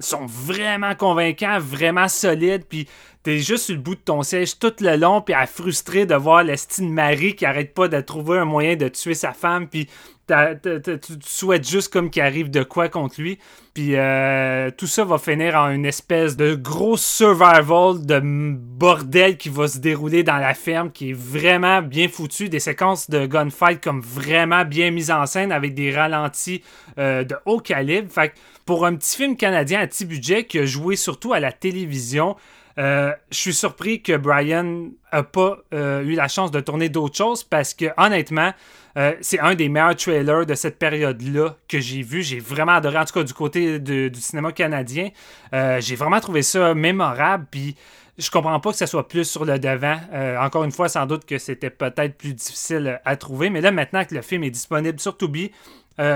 Sont 0.00 0.26
vraiment 0.26 0.94
convaincants, 0.94 1.58
vraiment 1.58 2.08
solides, 2.08 2.64
puis 2.68 2.86
t'es 3.22 3.38
juste 3.38 3.64
sur 3.64 3.76
le 3.76 3.80
bout 3.80 3.94
de 3.94 4.00
ton 4.00 4.22
siège 4.22 4.58
tout 4.58 4.74
le 4.80 4.96
long, 4.96 5.22
puis 5.22 5.34
à 5.34 5.46
frustré 5.46 6.04
de 6.04 6.14
voir 6.14 6.44
l'estime 6.44 6.92
Marie 6.92 7.34
qui 7.34 7.46
arrête 7.46 7.72
pas 7.72 7.88
de 7.88 8.00
trouver 8.02 8.38
un 8.38 8.44
moyen 8.44 8.76
de 8.76 8.88
tuer 8.88 9.14
sa 9.14 9.32
femme, 9.32 9.68
puis 9.68 9.88
tu 10.26 11.14
souhaites 11.22 11.68
juste 11.68 11.92
comme 11.92 12.10
qu'il 12.10 12.22
arrive 12.22 12.50
de 12.50 12.62
quoi 12.62 12.88
contre 12.88 13.20
lui. 13.20 13.38
Puis 13.74 13.96
euh, 13.96 14.70
tout 14.76 14.86
ça 14.86 15.04
va 15.04 15.18
finir 15.18 15.56
en 15.56 15.70
une 15.70 15.84
espèce 15.84 16.36
de 16.36 16.54
gros 16.54 16.96
survival 16.96 18.04
de 18.06 18.20
bordel 18.22 19.36
qui 19.36 19.48
va 19.48 19.66
se 19.66 19.78
dérouler 19.78 20.22
dans 20.22 20.36
la 20.36 20.54
ferme, 20.54 20.92
qui 20.92 21.10
est 21.10 21.16
vraiment 21.16 21.82
bien 21.82 22.08
foutu. 22.08 22.48
Des 22.48 22.60
séquences 22.60 23.10
de 23.10 23.26
gunfight 23.26 23.82
comme 23.82 24.00
vraiment 24.00 24.64
bien 24.64 24.90
mises 24.90 25.10
en 25.10 25.26
scène 25.26 25.52
avec 25.52 25.74
des 25.74 25.94
ralentis 25.94 26.62
euh, 26.98 27.24
de 27.24 27.36
haut 27.46 27.60
calibre. 27.60 28.10
Fait 28.10 28.30
que 28.30 28.34
pour 28.64 28.86
un 28.86 28.94
petit 28.94 29.16
film 29.16 29.36
canadien 29.36 29.80
à 29.80 29.86
petit 29.86 30.04
budget 30.04 30.44
qui 30.44 30.58
a 30.60 30.64
joué 30.64 30.96
surtout 30.96 31.32
à 31.32 31.40
la 31.40 31.52
télévision, 31.52 32.36
euh, 32.78 33.12
je 33.30 33.38
suis 33.38 33.54
surpris 33.54 34.02
que 34.02 34.16
Brian 34.16 34.88
a 35.12 35.22
pas 35.22 35.58
euh, 35.72 36.02
eu 36.02 36.14
la 36.14 36.28
chance 36.28 36.50
de 36.50 36.60
tourner 36.60 36.88
d'autres 36.88 37.16
choses 37.16 37.44
parce 37.44 37.72
que 37.72 37.86
honnêtement, 37.96 38.52
euh, 38.96 39.14
c'est 39.20 39.40
un 39.40 39.54
des 39.54 39.68
meilleurs 39.68 39.96
trailers 39.96 40.46
de 40.46 40.54
cette 40.54 40.78
période-là 40.78 41.56
que 41.68 41.80
j'ai 41.80 42.02
vu. 42.02 42.22
J'ai 42.22 42.38
vraiment 42.38 42.72
adoré, 42.72 42.98
en 42.98 43.04
tout 43.04 43.14
cas 43.14 43.24
du 43.24 43.34
côté 43.34 43.78
du 43.78 44.20
cinéma 44.20 44.52
canadien. 44.52 45.10
Euh, 45.52 45.80
j'ai 45.80 45.96
vraiment 45.96 46.20
trouvé 46.20 46.42
ça 46.42 46.74
mémorable. 46.74 47.46
Puis 47.50 47.74
je 48.18 48.30
comprends 48.30 48.60
pas 48.60 48.70
que 48.70 48.76
ça 48.76 48.86
soit 48.86 49.08
plus 49.08 49.24
sur 49.24 49.44
le 49.44 49.58
devant. 49.58 49.98
Euh, 50.12 50.38
encore 50.38 50.64
une 50.64 50.72
fois, 50.72 50.88
sans 50.88 51.06
doute 51.06 51.24
que 51.24 51.38
c'était 51.38 51.70
peut-être 51.70 52.16
plus 52.16 52.34
difficile 52.34 53.00
à 53.04 53.16
trouver. 53.16 53.50
Mais 53.50 53.60
là, 53.60 53.72
maintenant 53.72 54.04
que 54.04 54.14
le 54.14 54.22
film 54.22 54.44
est 54.44 54.50
disponible 54.50 55.00
sur 55.00 55.16
Tubi, 55.16 55.50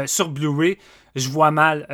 sur 0.06 0.28
Blu-ray, 0.28 0.78
je 1.14 1.28
vois 1.28 1.50
mal 1.50 1.86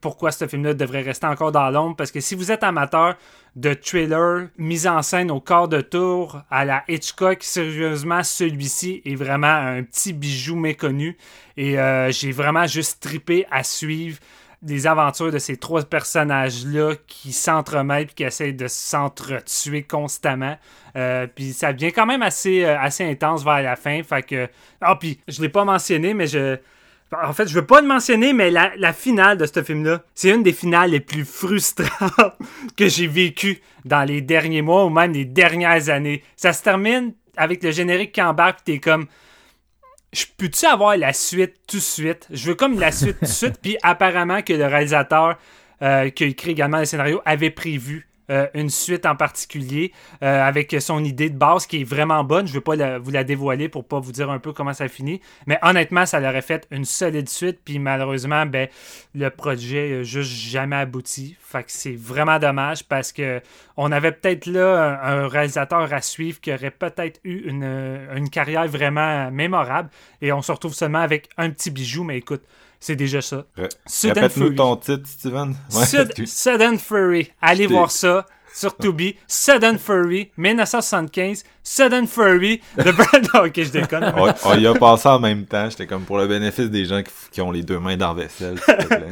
pourquoi 0.00 0.30
ce 0.30 0.46
film-là 0.46 0.74
devrait 0.74 1.02
rester 1.02 1.26
encore 1.26 1.52
dans 1.52 1.68
l'ombre. 1.70 1.96
Parce 1.96 2.10
que 2.10 2.20
si 2.20 2.34
vous 2.34 2.50
êtes 2.50 2.64
amateur 2.64 3.16
de 3.56 3.74
thriller 3.74 4.48
mise 4.58 4.86
en 4.86 5.02
scène 5.02 5.30
au 5.30 5.40
quart 5.40 5.68
de 5.68 5.80
tour 5.80 6.42
à 6.50 6.64
la 6.64 6.84
Hitchcock, 6.88 7.42
sérieusement, 7.42 8.22
celui-ci 8.22 9.02
est 9.04 9.16
vraiment 9.16 9.46
un 9.46 9.82
petit 9.82 10.12
bijou 10.12 10.56
méconnu. 10.56 11.16
Et 11.56 11.78
euh, 11.78 12.10
j'ai 12.10 12.32
vraiment 12.32 12.66
juste 12.66 13.02
tripé 13.02 13.46
à 13.50 13.62
suivre 13.62 14.18
les 14.62 14.86
aventures 14.86 15.32
de 15.32 15.38
ces 15.38 15.56
trois 15.56 15.82
personnages-là 15.82 16.94
qui 17.06 17.32
s'entremêlent 17.32 18.08
et 18.10 18.14
qui 18.14 18.24
essayent 18.24 18.54
de 18.54 18.68
s'entretuer 18.68 19.82
constamment. 19.84 20.56
Euh, 20.96 21.26
puis 21.26 21.52
ça 21.52 21.72
devient 21.72 21.92
quand 21.92 22.06
même 22.06 22.22
assez, 22.22 22.64
euh, 22.64 22.78
assez 22.78 23.04
intense 23.04 23.44
vers 23.44 23.62
la 23.62 23.76
fin. 23.76 24.02
Fait 24.02 24.22
que. 24.22 24.48
Ah, 24.80 24.96
puis 24.96 25.20
je 25.28 25.40
l'ai 25.40 25.48
pas 25.48 25.64
mentionné, 25.64 26.14
mais 26.14 26.26
je. 26.26 26.58
En 27.12 27.32
fait, 27.32 27.48
je 27.48 27.54
veux 27.54 27.66
pas 27.66 27.80
le 27.80 27.88
mentionner, 27.88 28.32
mais 28.32 28.50
la, 28.50 28.70
la 28.76 28.92
finale 28.92 29.36
de 29.36 29.46
ce 29.46 29.62
film-là, 29.62 30.02
c'est 30.14 30.30
une 30.30 30.44
des 30.44 30.52
finales 30.52 30.90
les 30.90 31.00
plus 31.00 31.24
frustrantes 31.24 32.36
que 32.76 32.88
j'ai 32.88 33.08
vécues 33.08 33.60
dans 33.84 34.04
les 34.04 34.20
derniers 34.20 34.62
mois 34.62 34.84
ou 34.84 34.90
même 34.90 35.12
les 35.12 35.24
dernières 35.24 35.88
années. 35.88 36.22
Ça 36.36 36.52
se 36.52 36.62
termine 36.62 37.14
avec 37.36 37.64
le 37.64 37.72
générique 37.72 38.12
qui 38.12 38.22
embarque, 38.22 38.64
t'es 38.64 38.78
comme. 38.78 39.06
Je 40.12 40.24
peux-tu 40.36 40.66
avoir 40.66 40.96
la 40.96 41.12
suite 41.12 41.54
tout 41.66 41.76
de 41.76 41.82
suite? 41.82 42.26
Je 42.30 42.48
veux 42.48 42.54
comme 42.54 42.78
la 42.78 42.92
suite 42.92 43.18
tout 43.18 43.26
de 43.26 43.30
suite. 43.30 43.58
Puis 43.60 43.76
apparemment 43.82 44.42
que 44.42 44.52
le 44.52 44.66
réalisateur 44.66 45.38
euh, 45.82 46.10
qui 46.10 46.24
a 46.24 46.26
écrit 46.26 46.50
également 46.50 46.78
le 46.78 46.84
scénario 46.84 47.22
avait 47.24 47.50
prévu 47.50 48.09
euh, 48.30 48.46
une 48.54 48.70
suite 48.70 49.06
en 49.06 49.16
particulier 49.16 49.92
euh, 50.22 50.42
avec 50.42 50.76
son 50.80 51.02
idée 51.04 51.30
de 51.30 51.36
base 51.36 51.66
qui 51.66 51.80
est 51.80 51.84
vraiment 51.84 52.22
bonne. 52.24 52.46
Je 52.46 52.52
ne 52.52 52.56
veux 52.56 52.62
pas 52.62 52.98
vous 52.98 53.10
la 53.10 53.24
dévoiler 53.24 53.68
pour 53.68 53.84
pas 53.84 53.98
vous 53.98 54.12
dire 54.12 54.30
un 54.30 54.38
peu 54.38 54.52
comment 54.52 54.72
ça 54.72 54.88
finit. 54.88 55.20
Mais 55.46 55.58
honnêtement, 55.62 56.06
ça 56.06 56.20
leur 56.20 56.30
aurait 56.30 56.42
fait 56.42 56.66
une 56.70 56.84
solide 56.84 57.28
suite. 57.28 57.60
Puis 57.64 57.78
malheureusement, 57.78 58.46
ben, 58.46 58.68
le 59.14 59.28
projet 59.30 59.98
n'a 59.98 60.02
juste 60.04 60.30
jamais 60.30 60.76
abouti. 60.76 61.36
Fait 61.40 61.64
c'est 61.66 61.96
vraiment 61.96 62.38
dommage 62.38 62.84
parce 62.84 63.12
que 63.12 63.40
on 63.76 63.90
avait 63.90 64.12
peut-être 64.12 64.46
là 64.46 65.00
un, 65.02 65.24
un 65.24 65.28
réalisateur 65.28 65.92
à 65.92 66.00
suivre 66.00 66.40
qui 66.40 66.52
aurait 66.52 66.70
peut-être 66.70 67.20
eu 67.24 67.48
une 67.48 68.30
carrière 68.30 68.68
vraiment 68.68 69.30
mémorable. 69.30 69.90
Et 70.22 70.32
on 70.32 70.42
se 70.42 70.52
retrouve 70.52 70.74
seulement 70.74 71.00
avec 71.00 71.28
un 71.36 71.50
petit 71.50 71.70
bijou. 71.70 72.04
Mais 72.04 72.18
écoute, 72.18 72.42
c'est 72.80 72.96
déjà 72.96 73.20
ça. 73.22 73.44
Répète-nous 74.02 74.54
ton 74.54 74.76
titre, 74.76 75.06
Steven. 75.08 75.54
Ouais, 75.74 75.86
Sud- 75.86 76.12
tu- 76.14 76.26
Sudden 76.26 76.78
Fury. 76.78 77.30
Allez 77.40 77.66
voir 77.66 77.90
ça 77.90 78.26
sur 78.54 78.76
Tubi. 78.76 79.16
Sudden 79.28 79.78
Fury, 79.78 80.30
1975. 80.36 81.44
Sudden 81.62 82.06
Fury. 82.08 82.60
De 82.76 82.90
Brad. 82.90 83.28
ok, 83.46 83.52
je 83.62 83.70
déconne. 83.70 84.12
on, 84.16 84.32
on 84.44 84.54
y 84.58 84.66
a 84.66 84.74
passé 84.74 85.08
en 85.08 85.20
même 85.20 85.44
temps. 85.46 85.68
J'étais 85.70 85.86
comme 85.86 86.02
pour 86.02 86.18
le 86.18 86.26
bénéfice 86.26 86.68
des 86.70 86.84
gens 86.84 87.02
qui, 87.02 87.12
qui 87.30 87.40
ont 87.40 87.50
les 87.52 87.62
deux 87.62 87.78
mains 87.78 87.96
dans 87.96 88.14
la 88.14 88.22
vaisselle, 88.24 88.58
s'il 88.58 88.76
te 88.76 88.86
plaît. 88.86 89.06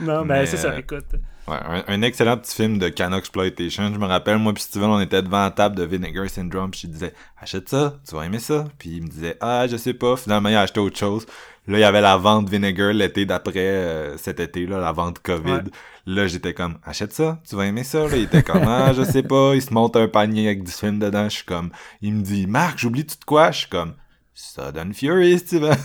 Non, 0.00 0.24
mais 0.24 0.40
Mais, 0.40 0.46
c'est 0.46 0.56
ça, 0.56 0.76
écoute. 0.78 1.04
Ouais, 1.50 1.56
un, 1.56 1.82
un 1.88 2.02
excellent 2.02 2.36
petit 2.36 2.54
film 2.54 2.78
de 2.78 2.88
Can 2.88 3.12
Exploitation. 3.12 3.92
Je 3.92 3.98
me 3.98 4.06
rappelle, 4.06 4.38
moi 4.38 4.52
puis 4.54 4.62
Steven, 4.62 4.88
on 4.88 5.00
était 5.00 5.20
devant 5.20 5.42
la 5.42 5.50
table 5.50 5.74
de 5.74 5.82
Vinegar 5.82 6.28
Syndrome, 6.30 6.70
puis 6.70 6.82
je 6.84 6.86
disais, 6.86 7.14
achète 7.40 7.68
ça, 7.68 7.98
tu 8.08 8.14
vas 8.14 8.24
aimer 8.24 8.38
ça. 8.38 8.66
Puis 8.78 8.90
il 8.96 9.02
me 9.02 9.08
disait, 9.08 9.36
ah, 9.40 9.66
je 9.66 9.76
sais 9.76 9.94
pas. 9.94 10.16
Finalement, 10.16 10.48
il 10.48 10.54
a 10.54 10.60
acheté 10.60 10.78
autre 10.78 10.98
chose. 10.98 11.26
Là, 11.66 11.78
il 11.78 11.80
y 11.80 11.84
avait 11.84 12.00
la 12.00 12.16
vente 12.16 12.48
Vinegar 12.48 12.92
l'été 12.92 13.26
d'après 13.26 13.58
euh, 13.58 14.16
cet 14.16 14.38
été, 14.38 14.66
là, 14.66 14.78
la 14.78 14.92
vente 14.92 15.18
COVID. 15.18 15.50
Ouais. 15.50 15.62
Là, 16.06 16.26
j'étais 16.26 16.54
comme, 16.54 16.78
achète 16.84 17.12
ça, 17.12 17.40
tu 17.48 17.56
vas 17.56 17.66
aimer 17.66 17.84
ça. 17.84 18.06
Là, 18.06 18.16
il 18.16 18.22
était 18.22 18.42
comme, 18.42 18.62
ah, 18.66 18.92
je 18.92 19.02
sais 19.02 19.22
pas. 19.22 19.52
Il 19.54 19.62
se 19.62 19.72
monte 19.72 19.96
un 19.96 20.08
panier 20.08 20.46
avec 20.46 20.62
du 20.64 20.72
film 20.72 20.98
dedans. 20.98 21.24
Je 21.24 21.36
suis 21.36 21.44
comme, 21.44 21.70
il 22.00 22.14
me 22.14 22.22
dit, 22.22 22.46
Marc, 22.46 22.78
j'oublie 22.78 23.04
tout 23.04 23.18
de 23.18 23.24
quoi. 23.24 23.50
Je 23.50 23.58
suis 23.58 23.68
comme, 23.68 23.94
Sudden 24.34 24.94
Fury, 24.94 25.38
Steven. 25.38 25.76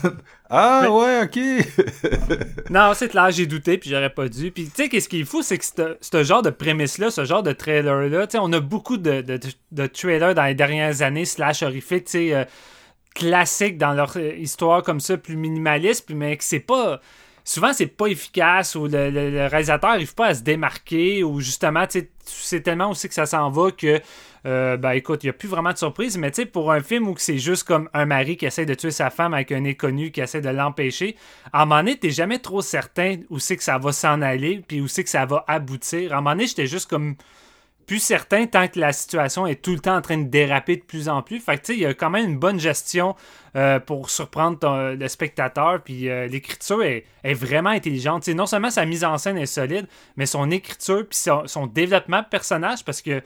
Ah, 0.49 0.81
Mais- 0.83 0.87
ouais, 0.89 1.21
ok. 1.23 1.39
Non, 2.69 2.93
c'est 2.95 3.09
clair, 3.09 3.31
j'ai 3.31 3.45
douté, 3.45 3.77
puis 3.77 3.89
j'aurais 3.89 4.09
pas 4.09 4.27
dû. 4.27 4.51
Puis 4.51 4.65
tu 4.65 4.71
sais, 4.75 4.89
qu'est-ce 4.89 5.07
qui 5.09 5.21
est 5.21 5.25
fou, 5.25 5.41
c'est 5.41 5.57
que 5.57 5.65
ce- 5.65 5.97
ce 6.01 6.23
genre 6.23 6.41
de 6.41 6.49
prémisse-là, 6.49 7.11
ce 7.11 7.25
genre 7.25 7.43
de 7.43 7.51
trailer-là, 7.51 8.27
tu 8.27 8.31
sais, 8.33 8.37
on 8.41 8.51
a 8.53 8.59
beaucoup 8.59 8.97
de, 8.97 9.21
de, 9.21 9.39
de 9.71 9.87
trailers 9.87 10.33
dans 10.35 10.45
les 10.45 10.55
dernières 10.55 11.01
années, 11.01 11.25
slash 11.25 11.63
horrifiques, 11.63 12.05
tu 12.05 12.11
sais, 12.11 12.33
euh, 12.33 12.43
classiques 13.13 13.77
dans 13.77 13.93
leur 13.93 14.17
euh, 14.17 14.33
histoire 14.35 14.83
comme 14.83 14.99
ça, 14.99 15.17
plus 15.17 15.35
minimaliste, 15.35 16.05
puis 16.05 16.15
mais 16.15 16.35
que 16.37 16.43
c'est 16.43 16.59
pas. 16.59 16.99
Souvent, 17.47 17.73
c'est 17.73 17.85
pas 17.85 18.07
efficace 18.07 18.73
ou 18.75 18.87
le, 18.87 19.11
le- 19.11 19.45
réalisateur 19.47 19.91
arrive 19.91 20.15
pas 20.15 20.27
à 20.27 20.33
se 20.33 20.41
démarquer 20.41 21.23
ou 21.23 21.39
justement, 21.39 21.85
tu 21.85 22.09
sais, 22.25 22.61
tellement 22.61 22.89
aussi 22.89 23.07
que 23.07 23.13
ça 23.13 23.27
s'en 23.27 23.51
va 23.51 23.69
que, 23.71 24.01
euh, 24.47 24.77
ben 24.77 24.91
écoute, 24.93 25.23
il 25.23 25.27
y 25.27 25.29
a 25.29 25.33
plus 25.33 25.47
vraiment 25.47 25.71
de 25.71 25.77
surprise. 25.77 26.17
Mais 26.17 26.31
tu 26.31 26.41
sais, 26.41 26.45
pour 26.47 26.71
un 26.71 26.81
film 26.81 27.07
où 27.07 27.15
c'est 27.17 27.37
juste 27.37 27.63
comme 27.63 27.87
un 27.93 28.05
mari 28.07 28.35
qui 28.35 28.47
essaie 28.47 28.65
de 28.65 28.73
tuer 28.73 28.89
sa 28.89 29.11
femme 29.11 29.35
avec 29.35 29.51
un 29.51 29.63
inconnu 29.63 30.11
qui 30.11 30.21
essaie 30.21 30.41
de 30.41 30.49
l'empêcher, 30.49 31.15
à 31.53 31.61
un 31.61 31.65
moment 31.65 31.81
donné, 31.81 31.97
t'es 31.99 32.09
jamais 32.09 32.39
trop 32.39 32.61
certain 32.63 33.17
où 33.29 33.37
c'est 33.39 33.57
que 33.57 33.63
ça 33.63 33.77
va 33.77 33.91
s'en 33.91 34.21
aller 34.23 34.63
puis 34.67 34.81
où 34.81 34.87
c'est 34.87 35.03
que 35.03 35.09
ça 35.11 35.25
va 35.27 35.45
aboutir. 35.47 36.13
À 36.13 36.17
un 36.17 36.21
moment 36.21 36.31
donné, 36.31 36.47
j'étais 36.47 36.67
juste 36.67 36.89
comme 36.89 37.15
plus 37.85 37.99
certain 37.99 38.45
tant 38.47 38.67
que 38.67 38.79
la 38.79 38.93
situation 38.93 39.45
est 39.45 39.61
tout 39.61 39.71
le 39.71 39.79
temps 39.79 39.95
en 39.95 40.01
train 40.01 40.17
de 40.17 40.27
déraper 40.27 40.77
de 40.77 40.83
plus 40.83 41.09
en 41.09 41.21
plus. 41.21 41.39
Fait 41.39 41.57
que 41.57 41.71
il 41.71 41.79
y 41.79 41.85
a 41.85 41.93
quand 41.93 42.09
même 42.09 42.25
une 42.25 42.39
bonne 42.39 42.59
gestion 42.59 43.15
euh, 43.55 43.79
pour 43.79 44.09
surprendre 44.09 44.95
le 44.97 45.07
spectateur. 45.07 45.81
Puis 45.83 46.09
euh, 46.09 46.27
l'écriture 46.27 46.83
est, 46.83 47.05
vraiment 47.33 47.69
intelligente. 47.69 48.27
Non 48.29 48.45
seulement 48.45 48.69
sa 48.69 48.85
mise 48.85 49.03
en 49.03 49.17
scène 49.17 49.37
est 49.37 49.45
solide, 49.45 49.87
mais 50.17 50.25
son 50.25 50.51
écriture 50.51 51.05
puis 51.07 51.17
son, 51.17 51.67
développement 51.67 52.21
de 52.21 52.27
personnage 52.27 52.83
parce 52.83 53.01
que 53.01 53.21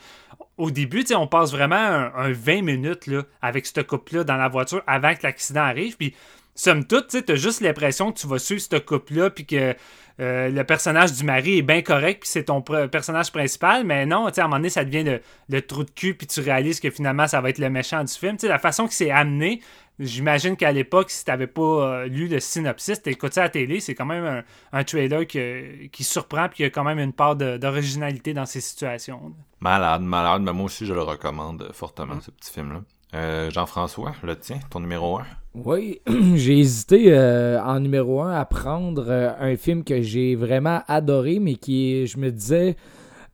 au 0.58 0.72
début, 0.72 1.06
on 1.16 1.28
passe 1.28 1.52
vraiment 1.52 1.76
un, 1.76 2.12
un 2.16 2.32
20 2.32 2.62
minutes 2.64 3.10
avec 3.42 3.66
ce 3.66 3.80
couple-là 3.80 4.26
dans 4.26 4.36
la 4.36 4.50
voiture 4.50 4.84
avant 4.88 5.16
que 5.16 5.24
l'accident 5.24 5.62
arrive. 5.62 5.96
Puis 5.96 6.14
somme 6.60 6.86
toute, 6.86 7.08
tu 7.26 7.32
as 7.32 7.36
juste 7.36 7.62
l'impression 7.62 8.12
que 8.12 8.20
tu 8.20 8.28
vas 8.28 8.38
suivre 8.40 8.62
ce 8.62 8.78
couple-là, 8.78 9.30
puis 9.30 9.46
que 9.46 9.74
euh, 10.20 10.50
le 10.50 10.64
personnage 10.64 11.14
du 11.14 11.24
mari 11.24 11.60
est 11.60 11.62
bien 11.62 11.82
correct, 11.82 12.22
puis 12.22 12.30
c'est 12.30 12.46
ton 12.46 12.60
pr- 12.60 12.88
personnage 12.90 13.32
principal, 13.32 13.86
mais 13.86 14.06
non, 14.06 14.28
à 14.28 14.32
un 14.38 14.44
moment 14.44 14.58
donné, 14.58 14.70
ça 14.70 14.84
devient 14.84 15.04
le, 15.04 15.22
le 15.50 15.62
trou 15.62 15.84
de 15.84 15.92
cul, 15.92 16.14
puis 16.14 16.28
tu 16.28 16.42
réalises 16.42 16.80
que 16.80 16.90
finalement, 16.90 17.28
ça 17.28 17.40
va 17.42 17.50
être 17.50 17.58
le 17.60 17.70
méchant 17.70 18.04
du 18.04 18.14
film. 18.14 18.36
La 18.44 18.60
façon 18.60 18.88
que 18.88 18.94
c'est 18.94 19.12
amené, 19.12 19.62
j'imagine 19.98 20.58
qu'à 20.58 20.72
l'époque, 20.72 21.10
si 21.10 21.24
t'avais 21.24 21.48
pas 21.48 21.62
euh, 21.62 22.06
lu 22.08 22.28
le 22.28 22.40
synopsis, 22.40 23.02
t'écoutes 23.02 23.34
ça 23.34 23.42
à 23.42 23.44
la 23.46 23.50
télé, 23.50 23.80
c'est 23.80 23.96
quand 23.96 24.06
même 24.06 24.26
un, 24.26 24.44
un 24.80 24.84
trailer 24.84 25.26
que- 25.26 25.88
qui 25.88 26.04
surprend, 26.04 26.48
puis 26.50 26.58
qui 26.58 26.64
a 26.66 26.70
quand 26.70 26.84
même 26.84 27.00
une 27.00 27.14
part 27.14 27.36
d'originalité 27.36 28.34
dans 28.34 28.46
ces 28.46 28.62
situations. 28.62 29.34
Malade, 29.62 30.02
malade, 30.02 30.42
mais 30.42 30.54
moi 30.54 30.66
aussi 30.66 30.86
je 30.86 30.94
le 30.94 31.02
recommande 31.02 31.70
fortement, 31.74 32.20
ce 32.22 32.32
petit 32.32 32.52
film-là. 32.54 32.82
Euh, 33.16 33.50
Jean-François, 33.52 34.14
le 34.24 34.36
tien, 34.38 34.60
ton 34.70 34.80
numéro 34.82 35.20
1. 35.20 35.26
Oui, 35.56 36.00
j'ai 36.36 36.60
hésité 36.60 37.06
euh, 37.14 37.62
en 37.64 37.80
numéro 37.80 38.22
un 38.22 38.32
à 38.34 38.46
prendre 38.46 39.06
euh, 39.10 39.32
un 39.40 39.56
film 39.58 39.84
que 39.84 40.02
j'ai 40.02 40.36
vraiment 40.36 40.82
adoré, 40.88 41.40
mais 41.40 41.56
qui 41.56 42.06
je 42.06 42.18
me 42.20 42.32
disais, 42.32 42.76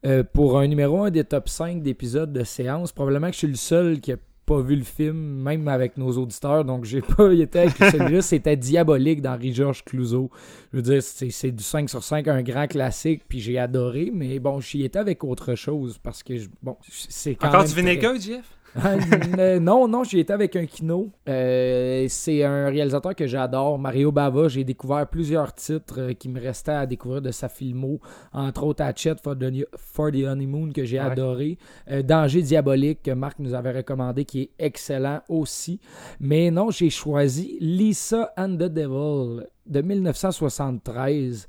euh, 0.05 0.23
pour 0.23 0.57
un 0.57 0.67
numéro 0.67 1.03
un 1.03 1.11
des 1.11 1.23
top 1.25 1.49
5 1.49 1.81
d'épisodes 1.81 2.31
de 2.31 2.43
séance, 2.43 2.91
probablement 2.93 3.27
que 3.27 3.33
je 3.33 3.39
suis 3.39 3.47
le 3.47 3.55
seul 3.55 3.99
qui 3.99 4.13
a 4.13 4.17
pas 4.45 4.61
vu 4.61 4.75
le 4.75 4.83
film, 4.83 5.17
même 5.17 5.67
avec 5.67 5.97
nos 5.97 6.11
auditeurs, 6.17 6.63
donc 6.63 6.85
j'ai 6.85 7.01
pas 7.17 7.33
été 7.33 7.59
avec 7.59 7.75
celui-là. 7.77 8.21
C'était 8.21 8.55
Diabolique 8.55 9.21
d'Henri-Georges 9.21 9.83
Clouzot. 9.83 10.29
Je 10.71 10.77
veux 10.77 10.83
dire, 10.83 11.01
c'est 11.03 11.51
du 11.51 11.63
5 11.63 11.89
sur 11.89 12.03
5, 12.03 12.27
un 12.29 12.43
grand 12.43 12.67
classique, 12.67 13.23
puis 13.27 13.39
j'ai 13.41 13.57
adoré, 13.59 14.11
mais 14.13 14.39
bon, 14.39 14.61
j'y 14.61 14.83
étais 14.85 14.99
avec 14.99 15.23
autre 15.23 15.55
chose, 15.55 15.97
parce 16.01 16.23
que, 16.23 16.37
je- 16.37 16.47
bon, 16.63 16.77
c'est 16.89 17.35
quand 17.35 17.47
Encore 17.47 17.59
même 17.61 17.67
du 17.67 17.73
très- 17.73 17.81
Vinegar, 17.81 18.13
Jeff? 18.21 18.45
Euh, 19.39 19.59
non, 19.59 19.87
non, 19.87 20.03
j'y 20.03 20.19
étais 20.19 20.33
avec 20.33 20.55
un 20.55 20.65
kino. 20.65 21.09
Euh, 21.29 22.05
c'est 22.09 22.43
un 22.43 22.67
réalisateur 22.67 23.15
que 23.15 23.25
j'adore, 23.27 23.77
Mario 23.79 24.11
Bava. 24.11 24.47
J'ai 24.47 24.63
découvert 24.63 25.07
plusieurs 25.07 25.53
titres 25.53 25.99
euh, 25.99 26.13
qui 26.13 26.29
me 26.29 26.39
restaient 26.39 26.71
à 26.71 26.85
découvrir 26.85 27.21
de 27.21 27.31
sa 27.31 27.49
filmo, 27.49 27.99
entre 28.33 28.63
autres 28.63 28.83
Hatchet 28.83 29.15
for 29.23 29.35
the, 29.37 29.65
for 29.77 30.11
the 30.11 30.23
Honeymoon 30.25 30.71
que 30.71 30.83
j'ai 30.85 30.99
Ouais. 30.99 31.05
adoré. 31.05 31.57
Euh, 31.89 32.01
Danger 32.01 32.41
diabolique 32.41 33.03
que 33.03 33.11
Marc 33.11 33.39
nous 33.39 33.53
avait 33.53 33.71
recommandé 33.71 34.23
qui 34.25 34.41
est 34.41 34.49
excellent 34.59 35.21
aussi. 35.29 35.79
Mais 36.19 36.51
non, 36.51 36.69
j'ai 36.69 36.89
choisi 36.89 37.57
Lisa 37.59 38.31
and 38.37 38.55
the 38.55 38.69
Devil 38.69 39.45
de 39.65 39.81
1973. 39.81 41.47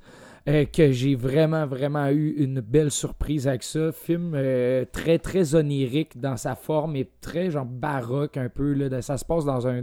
Euh, 0.48 0.64
que 0.64 0.92
j'ai 0.92 1.16
vraiment, 1.16 1.66
vraiment 1.66 2.08
eu 2.08 2.34
une 2.38 2.60
belle 2.60 2.92
surprise 2.92 3.48
avec 3.48 3.64
ça. 3.64 3.90
Film 3.90 4.32
euh, 4.36 4.84
très, 4.92 5.18
très 5.18 5.56
onirique 5.56 6.20
dans 6.20 6.36
sa 6.36 6.54
forme 6.54 6.94
et 6.94 7.10
très 7.20 7.50
genre 7.50 7.64
baroque 7.64 8.36
un 8.36 8.48
peu. 8.48 8.72
Là, 8.72 9.02
ça 9.02 9.18
se 9.18 9.24
passe 9.24 9.44
dans 9.44 9.66
un, 9.66 9.82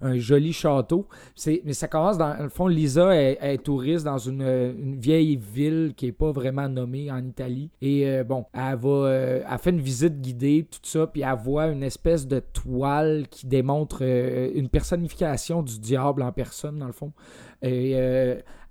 un 0.00 0.16
joli 0.16 0.54
château. 0.54 1.06
Mais 1.46 1.74
ça 1.74 1.88
commence 1.88 2.16
dans 2.16 2.42
le 2.42 2.48
fond, 2.48 2.68
Lisa 2.68 3.14
est, 3.14 3.62
touriste 3.62 4.06
dans 4.06 4.16
une, 4.16 4.96
vieille 4.98 5.36
ville 5.36 5.92
qui 5.94 6.06
est 6.06 6.12
pas 6.12 6.32
vraiment 6.32 6.70
nommée 6.70 7.10
en 7.10 7.22
Italie. 7.22 7.70
Et 7.82 8.08
euh, 8.08 8.24
bon, 8.24 8.46
elle 8.54 8.76
va, 8.76 9.10
elle 9.10 9.58
fait 9.58 9.70
une 9.70 9.80
visite 9.80 10.22
guidée, 10.22 10.66
tout 10.70 10.80
ça, 10.84 11.06
puis 11.06 11.20
elle 11.20 11.36
voit 11.36 11.66
une 11.66 11.82
espèce 11.82 12.26
de 12.26 12.40
toile 12.40 13.26
qui 13.28 13.46
démontre 13.46 14.02
une 14.02 14.70
personnification 14.70 15.62
du 15.62 15.78
diable 15.78 16.22
en 16.22 16.32
personne, 16.32 16.78
dans 16.78 16.86
le 16.86 16.92
fond. 16.92 17.12
Et 17.60 17.94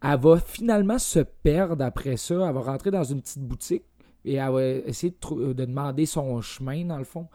elle 0.03 0.19
va 0.19 0.38
finalement 0.40 0.99
se 0.99 1.19
perdre 1.19 1.84
après 1.84 2.18
ça. 2.18 2.36
Elle 2.36 2.53
va 2.53 2.61
rentrer 2.61 2.91
dans 2.91 3.03
une 3.03 3.22
petite 3.22 3.44
boutique 3.44 3.84
et 4.26 4.36
elle 4.36 4.52
va 4.52 4.64
essayer 4.64 5.14
de, 5.14 5.53
demander 5.53 6.06
son 6.06 6.41
chemin, 6.41 6.86
dans 6.86 6.98
le 6.98 7.03
fond. 7.03 7.28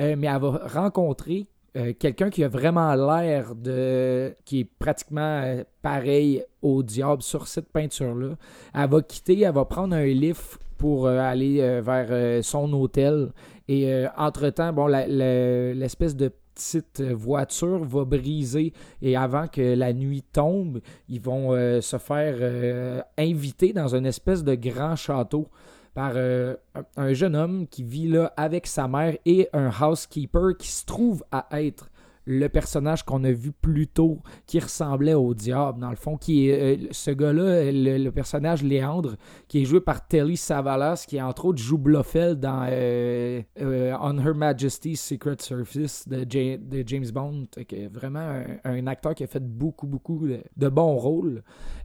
Euh, 0.00 0.16
mais 0.18 0.26
elle 0.26 0.40
va 0.40 0.62
rencontrer 0.66 1.46
euh, 1.76 1.92
quelqu'un 1.98 2.30
qui 2.30 2.42
a 2.42 2.48
vraiment 2.48 2.94
l'air 2.94 3.54
de. 3.54 4.34
qui 4.44 4.60
est 4.60 4.64
pratiquement 4.78 5.40
euh, 5.44 5.64
pareil 5.82 6.42
au 6.62 6.82
diable 6.82 7.22
sur 7.22 7.46
cette 7.46 7.70
peinture-là. 7.70 8.36
Elle 8.74 8.90
va 8.90 9.02
quitter, 9.02 9.40
elle 9.40 9.54
va 9.54 9.64
prendre 9.64 9.94
un 9.94 10.04
lift 10.04 10.58
pour 10.76 11.08
aller 11.08 11.80
vers 11.82 12.42
son 12.42 12.72
hôtel. 12.72 13.32
Et 13.68 14.06
entre-temps, 14.16 14.72
bon, 14.72 14.86
l'espèce 14.86 16.16
de 16.16 16.32
petite 16.60 17.02
voiture 17.02 17.84
va 17.84 18.04
briser 18.04 18.72
et 19.00 19.16
avant 19.16 19.48
que 19.48 19.74
la 19.74 19.92
nuit 19.92 20.22
tombe, 20.22 20.80
ils 21.08 21.20
vont 21.20 21.54
euh, 21.54 21.80
se 21.80 21.96
faire 21.98 22.36
euh, 22.40 23.00
inviter 23.18 23.72
dans 23.72 23.94
une 23.94 24.06
espèce 24.06 24.44
de 24.44 24.54
grand 24.54 24.96
château 24.96 25.48
par 25.94 26.12
euh, 26.14 26.54
un 26.96 27.12
jeune 27.14 27.34
homme 27.34 27.66
qui 27.66 27.82
vit 27.82 28.08
là 28.08 28.32
avec 28.36 28.66
sa 28.66 28.86
mère 28.86 29.16
et 29.24 29.48
un 29.52 29.70
housekeeper 29.70 30.56
qui 30.58 30.68
se 30.68 30.84
trouve 30.84 31.24
à 31.32 31.46
être 31.62 31.89
le 32.26 32.48
personnage 32.48 33.04
qu'on 33.04 33.24
a 33.24 33.32
vu 33.32 33.52
plus 33.52 33.86
tôt 33.86 34.18
qui 34.46 34.58
ressemblait 34.58 35.14
au 35.14 35.34
diable 35.34 35.80
dans 35.80 35.90
le 35.90 35.96
fond 35.96 36.16
qui 36.16 36.48
est 36.48 36.84
euh, 36.84 36.88
ce 36.90 37.10
gars-là 37.10 37.72
le, 37.72 38.10
personnage 38.10 38.62
Léandre 38.62 39.16
qui 39.48 39.62
est 39.62 39.64
joué 39.64 39.80
par 39.80 40.06
Telly 40.06 40.36
Savalas 40.36 41.04
qui 41.08 41.20
entre 41.20 41.46
autres 41.46 41.62
joue 41.62 41.78
Blofeld 41.78 42.40
dans 42.40 42.66
euh, 42.68 43.40
euh, 43.60 43.96
On 44.00 44.18
Her 44.18 44.34
Majesty's 44.34 45.00
Secret 45.00 45.36
Service 45.38 46.06
de, 46.08 46.26
Ja- 46.28 46.58
de 46.58 46.84
James 46.86 47.10
Bond 47.12 47.46
Fait 47.54 47.64
que 47.64 47.88
vraiment 47.88 48.42
un, 48.64 48.86
acteur 48.86 49.14
qui 49.14 49.24
a 49.24 49.26
fait 49.26 49.42
beaucoup 49.42 49.86
beaucoup 49.86 50.28
de, 50.56 50.68
bons 50.68 50.96
rôles 50.96 51.42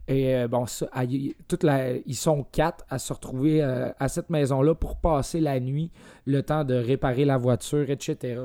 et 0.08 0.46
bon, 0.48 0.66
ça, 0.66 0.88
la, 1.62 1.96
ils 1.96 2.14
sont 2.14 2.44
quatre 2.44 2.84
à 2.88 2.98
se 2.98 3.12
retrouver 3.12 3.60
à 3.60 4.08
cette 4.08 4.30
maison-là 4.30 4.76
pour 4.76 4.96
passer 4.96 5.40
la 5.40 5.58
nuit, 5.58 5.90
le 6.26 6.44
temps 6.44 6.62
de 6.62 6.74
réparer 6.74 7.24
la 7.24 7.36
voiture, 7.36 7.90
etc. 7.90 8.42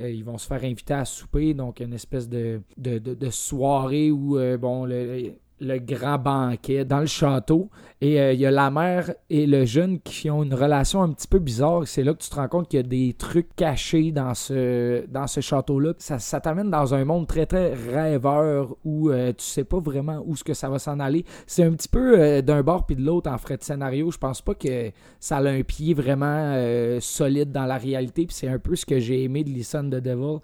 Euh, 0.00 0.10
ils 0.10 0.24
vont 0.24 0.38
se 0.38 0.46
faire 0.46 0.64
inviter 0.64 0.94
à 0.94 1.04
souper, 1.04 1.54
donc 1.54 1.80
une 1.80 1.92
espèce 1.92 2.28
de, 2.28 2.60
de, 2.76 2.98
de- 2.98 3.30
soirée 3.30 4.10
où, 4.10 4.38
euh, 4.38 4.56
bon, 4.58 4.84
le, 4.86 5.34
le 5.60 5.78
grand 5.78 6.18
banquet 6.18 6.84
dans 6.84 7.00
le 7.00 7.06
château. 7.06 7.70
Et 8.00 8.20
euh, 8.20 8.32
il 8.32 8.40
y 8.40 8.46
a 8.46 8.50
la 8.50 8.70
mère 8.70 9.14
et 9.30 9.46
le 9.46 9.64
jeune 9.64 10.00
qui 10.00 10.30
ont 10.30 10.42
une 10.42 10.52
relation 10.52 11.02
un 11.02 11.10
petit 11.12 11.28
peu 11.28 11.38
bizarre. 11.38 11.86
C'est 11.86 12.02
là 12.02 12.12
que 12.12 12.22
tu 12.22 12.28
te 12.28 12.34
rends 12.34 12.48
compte 12.48 12.68
qu'il 12.68 12.78
y 12.78 12.80
a 12.80 12.86
des 12.86 13.14
trucs 13.14 13.54
cachés 13.56 14.12
dans 14.12 14.34
ce, 14.34 15.06
dans 15.06 15.26
ce 15.26 15.40
château-là. 15.40 15.94
Ça, 15.98 16.18
ça 16.18 16.40
t'amène 16.40 16.70
dans 16.70 16.94
un 16.94 17.04
monde 17.04 17.26
très, 17.26 17.46
très 17.46 17.72
rêveur 17.72 18.76
où 18.84 19.10
euh, 19.10 19.32
tu 19.32 19.44
sais 19.44 19.64
pas 19.64 19.78
vraiment 19.78 20.22
où 20.26 20.36
ce 20.36 20.44
que 20.44 20.54
ça 20.54 20.68
va 20.68 20.78
s'en 20.78 21.00
aller. 21.00 21.24
C'est 21.46 21.64
un 21.64 21.72
petit 21.72 21.88
peu 21.88 22.18
euh, 22.18 22.42
d'un 22.42 22.62
bord 22.62 22.84
puis 22.84 22.96
de 22.96 23.02
l'autre 23.02 23.30
en 23.30 23.38
frais 23.38 23.56
de 23.56 23.62
scénario. 23.62 24.10
Je 24.10 24.18
pense 24.18 24.42
pas 24.42 24.54
que 24.54 24.90
ça 25.20 25.38
a 25.38 25.48
un 25.48 25.62
pied 25.62 25.94
vraiment 25.94 26.54
solide 27.00 27.52
dans 27.52 27.64
la 27.64 27.78
réalité. 27.78 28.26
C'est 28.30 28.48
un 28.48 28.58
peu 28.58 28.76
ce 28.76 28.84
que 28.84 28.98
j'ai 28.98 29.22
aimé 29.22 29.44
de 29.44 29.50
Listen 29.50 29.88
the 29.88 29.96
Devil. 29.96 30.40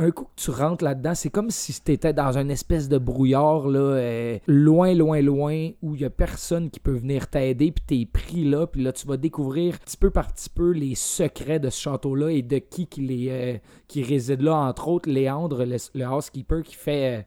Un 0.00 0.12
coup 0.12 0.24
que 0.26 0.40
tu 0.40 0.52
rentres 0.52 0.84
là-dedans, 0.84 1.16
c'est 1.16 1.28
comme 1.28 1.50
si 1.50 1.82
tu 1.82 1.90
étais 1.90 2.12
dans 2.12 2.38
une 2.38 2.52
espèce 2.52 2.88
de 2.88 2.98
brouillard, 2.98 3.66
là, 3.66 3.80
euh, 3.80 4.38
loin, 4.46 4.94
loin, 4.94 5.20
loin, 5.20 5.70
où 5.82 5.96
il 5.96 6.02
y 6.02 6.04
a 6.04 6.10
personne 6.10 6.70
qui 6.70 6.78
peut 6.78 6.92
venir 6.92 7.26
t'aider, 7.26 7.72
puis 7.72 7.84
t'es 7.84 8.06
pris 8.06 8.44
là, 8.44 8.68
puis 8.68 8.84
là, 8.84 8.92
tu 8.92 9.08
vas 9.08 9.16
découvrir 9.16 9.80
petit 9.80 9.96
peu 9.96 10.10
par 10.10 10.32
petit 10.32 10.50
peu 10.50 10.70
les 10.70 10.94
secrets 10.94 11.58
de 11.58 11.68
ce 11.68 11.80
château-là 11.80 12.30
et 12.30 12.42
de 12.42 12.58
qui 12.58 12.86
qui, 12.86 13.00
les, 13.00 13.26
euh, 13.28 13.58
qui 13.88 14.04
réside 14.04 14.40
là, 14.42 14.54
entre 14.54 14.86
autres, 14.86 15.10
Léandre, 15.10 15.64
le, 15.64 15.76
le 15.94 16.06
housekeeper, 16.06 16.62
qui 16.62 16.76
fait... 16.76 17.18
euh, 17.18 17.22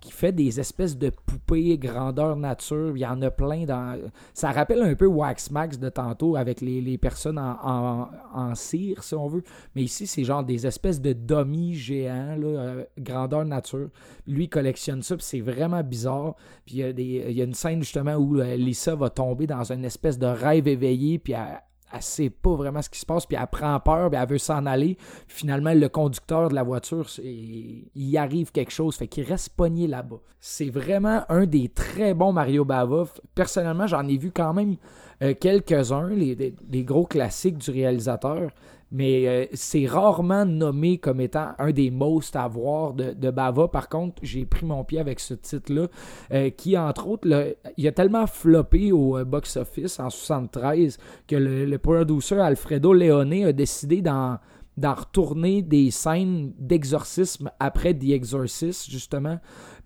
qui- 0.00 0.10
fait 0.10 0.32
des 0.32 0.60
espèces 0.60 0.98
de 0.98 1.10
poupées 1.10 1.78
grandeur 1.78 2.36
nature. 2.36 2.92
Il 2.96 3.00
y 3.00 3.06
en 3.06 3.22
a 3.22 3.30
plein 3.30 3.64
dans. 3.64 3.98
Ça 4.34 4.50
rappelle 4.50 4.82
un 4.82 4.94
peu 4.94 5.06
Wax 5.06 5.50
Max 5.50 5.78
de 5.78 5.88
tantôt 5.88 6.36
avec 6.36 6.60
les, 6.60 6.98
personnes 6.98 7.38
en, 7.38 8.54
cire, 8.54 9.02
si 9.02 9.14
on 9.14 9.28
veut. 9.28 9.42
Mais 9.74 9.82
ici, 9.82 10.06
c'est 10.06 10.24
genre 10.24 10.44
des 10.44 10.66
espèces 10.66 11.00
de 11.00 11.12
dummies 11.12 11.74
géants, 11.74 12.36
euh, 12.42 12.84
grandeur 12.98 13.44
nature. 13.44 13.88
Lui, 14.26 14.44
il 14.44 14.48
collectionne 14.48 15.02
ça, 15.02 15.16
puis 15.16 15.24
c'est 15.24 15.40
vraiment 15.40 15.82
bizarre. 15.82 16.34
Puis 16.66 16.76
il 16.78 17.00
y, 17.00 17.22
a 17.22 17.30
y 17.30 17.40
a 17.40 17.44
une 17.44 17.54
scène 17.54 17.82
justement 17.82 18.14
où 18.16 18.40
euh, 18.40 18.56
Lisa 18.56 18.94
va 18.94 19.10
tomber 19.10 19.46
dans 19.46 19.72
une 19.72 19.84
espèce 19.84 20.18
de 20.18 20.26
rêve 20.26 20.68
éveillé, 20.68 21.18
puis 21.18 21.32
elle, 21.32 21.60
elle 21.92 22.02
sait 22.02 22.30
pas 22.30 22.54
vraiment 22.54 22.82
ce 22.82 22.88
qui 22.90 22.98
se 23.00 23.06
passe, 23.06 23.26
puis 23.26 23.36
elle 23.40 23.46
prend 23.46 23.78
peur, 23.80 24.10
puis 24.10 24.18
elle 24.20 24.28
veut 24.28 24.38
s'en 24.38 24.64
aller. 24.66 24.96
Finalement, 25.28 25.72
le 25.74 25.88
conducteur 25.88 26.48
de 26.48 26.54
la 26.54 26.62
voiture, 26.62 27.06
il 27.22 27.84
y 27.94 28.16
arrive 28.16 28.52
quelque 28.52 28.72
chose, 28.72 28.96
fait 28.96 29.08
qu'il 29.08 29.24
reste 29.24 29.50
pogné 29.50 29.86
là-bas. 29.86 30.20
C'est 30.40 30.70
vraiment 30.70 31.22
un 31.28 31.46
des 31.46 31.68
très 31.68 32.14
bons 32.14 32.32
Mario 32.32 32.64
Bava. 32.64 33.04
Personnellement, 33.34 33.86
j'en 33.86 34.06
ai 34.08 34.16
vu 34.16 34.30
quand 34.30 34.54
même 34.54 34.76
euh, 35.22 35.34
quelques-uns, 35.38 36.08
les- 36.08 36.54
les 36.70 36.84
gros 36.84 37.06
classiques 37.06 37.58
du 37.58 37.70
réalisateur. 37.70 38.50
Mais 38.92 39.28
euh, 39.28 39.46
c'est 39.54 39.86
rarement 39.86 40.44
nommé 40.44 40.98
comme 40.98 41.20
étant 41.20 41.50
un 41.58 41.70
des 41.70 41.92
most 41.92 42.34
à 42.34 42.48
voir 42.48 42.92
de, 42.92 43.12
de 43.12 43.30
Bava. 43.30 43.68
Par 43.68 43.88
contre, 43.88 44.16
j'ai 44.22 44.44
pris 44.44 44.66
mon 44.66 44.82
pied 44.82 44.98
avec 44.98 45.20
ce 45.20 45.34
titre-là, 45.34 45.86
euh, 46.32 46.50
qui, 46.50 46.76
entre 46.76 47.06
autres, 47.06 47.28
le- 47.28 47.54
il 47.76 47.86
a 47.86 47.92
tellement 47.92 48.26
floppé 48.26 48.90
au 48.90 49.16
euh, 49.16 49.24
box-office 49.24 50.00
en 50.00 50.10
73 50.10 50.98
que 51.28 51.36
le, 51.36 51.64
le 51.66 51.78
producer 51.78 52.38
Alfredo 52.40 52.92
Leone 52.92 53.44
a 53.44 53.52
décidé 53.52 54.02
d'en 54.02 54.38
d'en 54.76 54.94
retourner 54.94 55.60
des 55.62 55.90
scènes 55.90 56.52
d'exorcisme 56.58 57.50
après 57.60 57.92
The 57.92 58.04
Exorcist, 58.10 58.90
justement, 58.90 59.38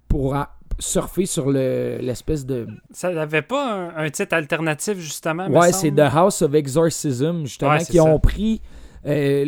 pour 0.08 0.34
en- 0.34 0.46
surfer 0.78 1.26
sur 1.26 1.50
le- 1.50 1.98
l'espèce 2.00 2.46
de... 2.46 2.66
Ça 2.90 3.12
n'avait 3.12 3.42
pas 3.42 3.90
un, 3.96 4.04
un 4.06 4.10
titre 4.10 4.34
alternatif, 4.34 4.98
justement. 4.98 5.48
me 5.48 5.56
Ouais, 5.56 5.72
c'est 5.72 5.90
The 5.90 6.00
House 6.14 6.42
of 6.42 6.54
Exorcism, 6.54 7.40
justement, 7.44 7.72
Ouais, 7.72 7.84
qui 7.84 7.98
ont 8.00 8.18
pris 8.20 8.60
euh, 9.06 9.46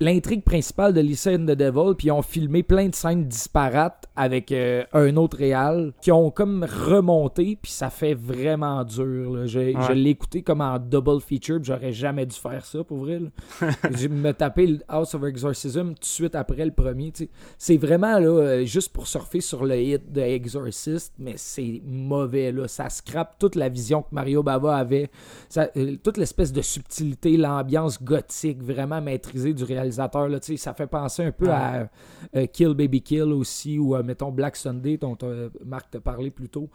l'intrigue 0.00 0.42
principale 0.42 0.92
de 0.92 1.00
Lisa 1.00 1.32
and 1.32 1.46
the 1.46 1.52
Devil, 1.52 1.94
puis 1.96 2.08
ils 2.08 2.12
ont 2.12 2.22
filmé 2.22 2.62
plein 2.62 2.88
de 2.88 2.94
scènes 2.94 3.26
disparates 3.26 4.06
avec 4.16 4.50
euh, 4.52 4.84
un 4.92 5.16
autre 5.16 5.36
réal, 5.36 5.92
qui 6.00 6.10
ont 6.10 6.30
comme 6.30 6.64
remonté, 6.64 7.58
puis 7.60 7.70
ça 7.70 7.90
fait 7.90 8.14
vraiment 8.14 8.84
dur. 8.84 9.32
là. 9.34 9.46
Je, 9.46 9.92
l'ai 9.92 10.10
écouté 10.10 10.42
comme 10.42 10.60
en 10.60 10.78
double 10.78 11.20
feature, 11.20 11.58
j'aurais 11.62 11.92
jamais 11.92 12.26
dû 12.26 12.36
faire 12.36 12.64
ça, 12.64 12.82
pour 12.82 12.98
vrai. 12.98 13.20
J'ai 13.96 14.08
me 14.08 14.32
tapé 14.32 14.66
le 14.66 14.78
House 14.88 15.14
of 15.14 15.24
Exorcism 15.24 15.88
tout 15.94 16.00
de 16.00 16.04
suite 16.04 16.34
après 16.34 16.64
le 16.64 16.72
premier. 16.72 17.12
C'est 17.58 17.76
vraiment 17.76 18.18
là, 18.18 18.28
euh, 18.28 18.64
juste 18.64 18.92
pour 18.92 19.06
surfer 19.06 19.40
sur 19.40 19.64
le 19.64 19.80
hit 19.80 20.12
de 20.12 20.20
Exorcist, 20.20 21.12
mais 21.18 21.34
c'est 21.36 21.82
mauvais. 21.84 22.52
Là. 22.52 22.68
Ça 22.68 22.88
scrape 22.88 23.38
toute 23.38 23.54
la 23.54 23.68
vision 23.68 24.02
que 24.02 24.08
Mario 24.12 24.42
Bava 24.42 24.76
avait, 24.76 25.10
Ça- 25.48 25.68
euh, 25.76 25.96
toute 26.02 26.16
l'espèce 26.16 26.52
de 26.52 26.62
subtilité, 26.62 27.36
l'ambiance 27.36 28.02
gothique 28.02 28.62
vraiment 28.62 28.95
maîtrisée 29.00 29.54
du 29.54 29.64
réalisateur. 29.64 30.28
Là, 30.28 30.38
ça 30.40 30.74
fait 30.74 30.86
penser 30.86 31.24
un 31.24 31.32
peu 31.32 31.50
à 31.50 31.88
euh, 32.34 32.46
Kill 32.46 32.74
Baby 32.74 33.02
Kill 33.02 33.32
aussi, 33.32 33.78
ou 33.78 33.96
euh, 33.96 34.02
mettons 34.02 34.30
Black 34.30 34.56
Sunday, 34.56 34.96
dont 34.96 35.16
euh, 35.22 35.48
Marc 35.64 35.90
t'a 35.90 36.00
parlé 36.00 36.30
plus 36.30 36.48
tôt. 36.48 36.68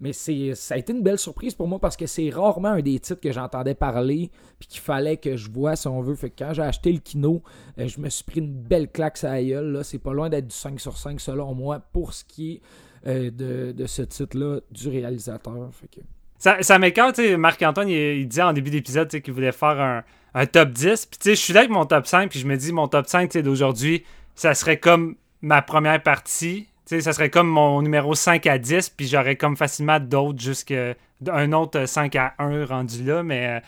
Mais 0.00 0.12
c'est, 0.12 0.54
ça 0.54 0.74
a 0.74 0.78
été 0.78 0.92
une 0.92 1.02
belle 1.02 1.18
surprise 1.18 1.54
pour 1.54 1.68
moi 1.68 1.78
parce 1.78 1.96
que 1.96 2.06
c'est 2.06 2.28
rarement 2.28 2.68
un 2.68 2.82
des 2.82 2.98
titres 2.98 3.20
que 3.20 3.30
j'entendais 3.30 3.74
parler 3.74 4.30
puis 4.58 4.68
qu'il 4.68 4.80
fallait 4.80 5.16
que 5.16 5.36
je 5.36 5.48
vois 5.50 5.76
si 5.76 5.86
on 5.86 6.00
veut. 6.02 6.16
Fait 6.16 6.30
que 6.30 6.44
quand 6.44 6.52
j'ai 6.52 6.62
acheté 6.62 6.92
le 6.92 6.98
kino, 6.98 7.42
je 7.78 8.00
me 8.00 8.08
suis 8.10 8.24
pris 8.24 8.40
une 8.40 8.52
belle 8.52 8.90
claque 8.90 9.22
à 9.22 9.34
la 9.34 9.44
gueule. 9.44 9.72
Là. 9.72 9.84
C'est 9.84 10.00
pas 10.00 10.12
loin 10.12 10.28
d'être 10.28 10.48
du 10.48 10.54
5 10.54 10.80
sur 10.80 10.98
5 10.98 11.20
selon 11.20 11.54
moi 11.54 11.78
pour 11.78 12.12
ce 12.12 12.24
qui 12.24 12.60
est 13.06 13.30
de, 13.30 13.70
de 13.70 13.86
ce 13.86 14.02
titre-là 14.02 14.60
du 14.70 14.88
réalisateur. 14.88 15.70
Fait 15.72 15.86
que... 15.86 16.00
ça, 16.38 16.60
ça 16.60 16.78
m'écoeure, 16.80 17.12
tu 17.12 17.22
sais, 17.22 17.36
Marc-Antoine, 17.36 17.88
il, 17.88 17.96
il 17.96 18.28
disait 18.28 18.42
en 18.42 18.52
début 18.52 18.70
d'épisode, 18.70 19.08
qu'il 19.08 19.32
voulait 19.32 19.52
faire 19.52 19.80
un, 19.80 20.02
un 20.34 20.46
top 20.46 20.70
10. 20.70 21.06
Puis, 21.06 21.18
tu 21.18 21.30
sais, 21.30 21.34
je 21.34 21.40
suis 21.40 21.52
là 21.52 21.60
avec 21.60 21.70
mon 21.70 21.86
top 21.86 22.06
5, 22.06 22.30
puis 22.30 22.40
je 22.40 22.46
me 22.46 22.56
dis, 22.56 22.72
mon 22.72 22.88
top 22.88 23.06
5, 23.06 23.28
tu 23.28 23.38
sais, 23.38 23.42
d'aujourd'hui, 23.42 24.04
ça 24.34 24.54
serait 24.54 24.78
comme 24.78 25.16
ma 25.42 25.62
première 25.62 26.02
partie. 26.02 26.68
Tu 26.86 26.96
sais, 26.96 27.00
ça 27.00 27.12
serait 27.12 27.30
comme 27.30 27.48
mon 27.48 27.80
numéro 27.82 28.14
5 28.14 28.46
à 28.46 28.58
10, 28.58 28.90
puis 28.90 29.06
j'aurais 29.06 29.36
comme 29.36 29.56
facilement 29.56 30.00
d'autres 30.00 30.40
jusqu'à 30.40 30.94
un 31.26 31.52
autre 31.52 31.86
5 31.86 32.14
à 32.16 32.34
1 32.38 32.66
rendu 32.66 33.04
là, 33.04 33.22
mais 33.22 33.46
euh, 33.46 33.60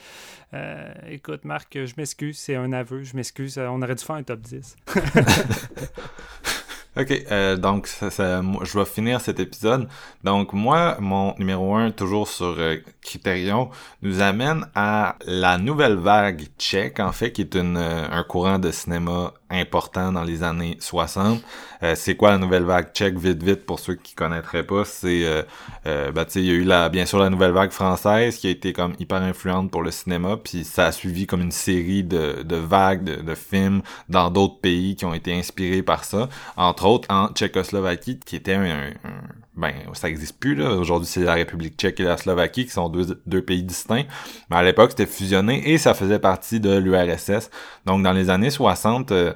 euh, 0.55 0.93
écoute, 1.09 1.45
Marc, 1.45 1.73
je 1.73 1.95
m'excuse, 1.97 2.39
c'est 2.39 2.57
un 2.57 2.73
aveu, 2.73 3.05
je 3.05 3.17
m'excuse, 3.17 3.59
on 3.59 3.81
aurait 3.81 3.95
dû 3.95 4.05
faire 4.05 4.17
un 4.17 4.23
top 4.23 4.41
10. 4.41 4.77
Ok, 6.99 7.13
euh, 7.31 7.57
donc 7.59 7.87
ça, 7.89 8.11
ça- 8.11 8.41
je 8.63 8.79
vais 8.79 8.87
finir 8.87 9.21
cet 9.21 9.39
épisode. 9.39 9.87
Donc 10.25 10.55
moi, 10.55 10.97
mon 10.99 11.35
numéro 11.39 11.75
1, 11.75 11.91
toujours 11.91 12.27
sur 12.27 12.55
euh, 12.59 12.77
Criterion, 13.03 13.69
nous 14.01 14.23
amène 14.23 14.67
à 14.75 15.17
la 15.27 15.59
nouvelle 15.59 15.97
vague 15.97 16.47
tchèque, 16.59 16.99
en 16.99 17.13
fait, 17.13 17.33
qui 17.33 17.43
est 17.43 17.55
une, 17.55 17.77
euh, 17.77 18.07
un 18.11 18.23
courant 18.25 18.59
de 18.59 18.71
cinéma 18.71 19.35
important 19.51 20.13
dans 20.13 20.25
les 20.25 20.43
années 20.43 20.77
60. 20.81 21.43
Euh, 21.83 21.95
c'est 21.95 22.17
quoi 22.17 22.31
la 22.31 22.39
nouvelle 22.39 22.65
vague? 22.65 22.93
Tchèque, 22.93 23.19
vite 23.19 23.43
vite, 23.43 23.65
pour 23.67 23.79
ceux 23.81 23.95
qui 23.95 24.15
connaîtraient 24.15 24.65
pas, 24.67 24.85
c'est, 24.85 25.25
euh, 25.25 25.43
euh, 25.87 26.11
sais, 26.29 26.41
il 26.41 26.47
y 26.47 26.51
a 26.51 26.55
eu 26.55 26.65
la, 26.65 26.89
bien 26.89 27.07
sûr 27.07 27.19
la 27.19 27.31
nouvelle 27.31 27.53
vague 27.53 27.71
française 27.71 28.37
qui 28.39 28.47
a 28.49 28.51
été 28.51 28.73
comme 28.73 28.95
hyper 28.99 29.23
influente 29.23 29.71
pour 29.71 29.83
le 29.83 29.91
cinéma, 29.91 30.37
puis 30.37 30.65
ça 30.65 30.87
a 30.87 30.93
suivi 30.93 31.27
comme 31.27 31.41
une 31.43 31.53
série 31.53 32.03
de, 32.05 32.43
de 32.43 32.57
vagues 32.57 33.05
de, 33.05 33.17
de 33.23 33.35
films 33.35 33.83
dans 34.09 34.31
d'autres 34.31 34.61
pays 34.61 34.97
qui 34.97 35.05
ont 35.05 35.15
été 35.15 35.33
inspirés 35.35 35.83
par 35.83 36.05
ça. 36.05 36.29
Entre 36.57 36.87
autres, 36.87 37.07
en 37.11 37.29
Tchécoslovaquie, 37.29 38.19
qui 38.19 38.37
était 38.37 38.55
un- 38.55 38.65
un- 38.65 38.93
ben, 39.57 39.73
ça 39.95 40.09
existe 40.09 40.39
plus, 40.39 40.55
là. 40.55 40.71
Aujourd'hui, 40.73 41.09
c'est 41.09 41.21
la 41.21 41.35
République 41.35 41.77
tchèque 41.77 42.01
et 42.01 42.05
la 42.05 42.17
Slovaquie, 42.17 42.67
qui 42.67 42.73
sont 42.73 42.89
deux, 42.89 43.21
deux 43.27 43.43
pays 43.43 43.63
distincts. 43.63 44.05
Mais 44.51 44.57
à 44.57 44.63
l'époque, 44.63 44.91
c'était 44.91 45.07
fusionné 45.07 45.71
et 45.71 45.79
ça 45.79 45.95
faisait 45.95 46.19
partie 46.19 46.61
de 46.61 46.77
l'URSS. 46.77 47.51
Donc, 47.87 48.03
dans 48.03 48.13
les 48.13 48.29
années 48.31 48.51
60, 48.51 49.13
euh, 49.13 49.33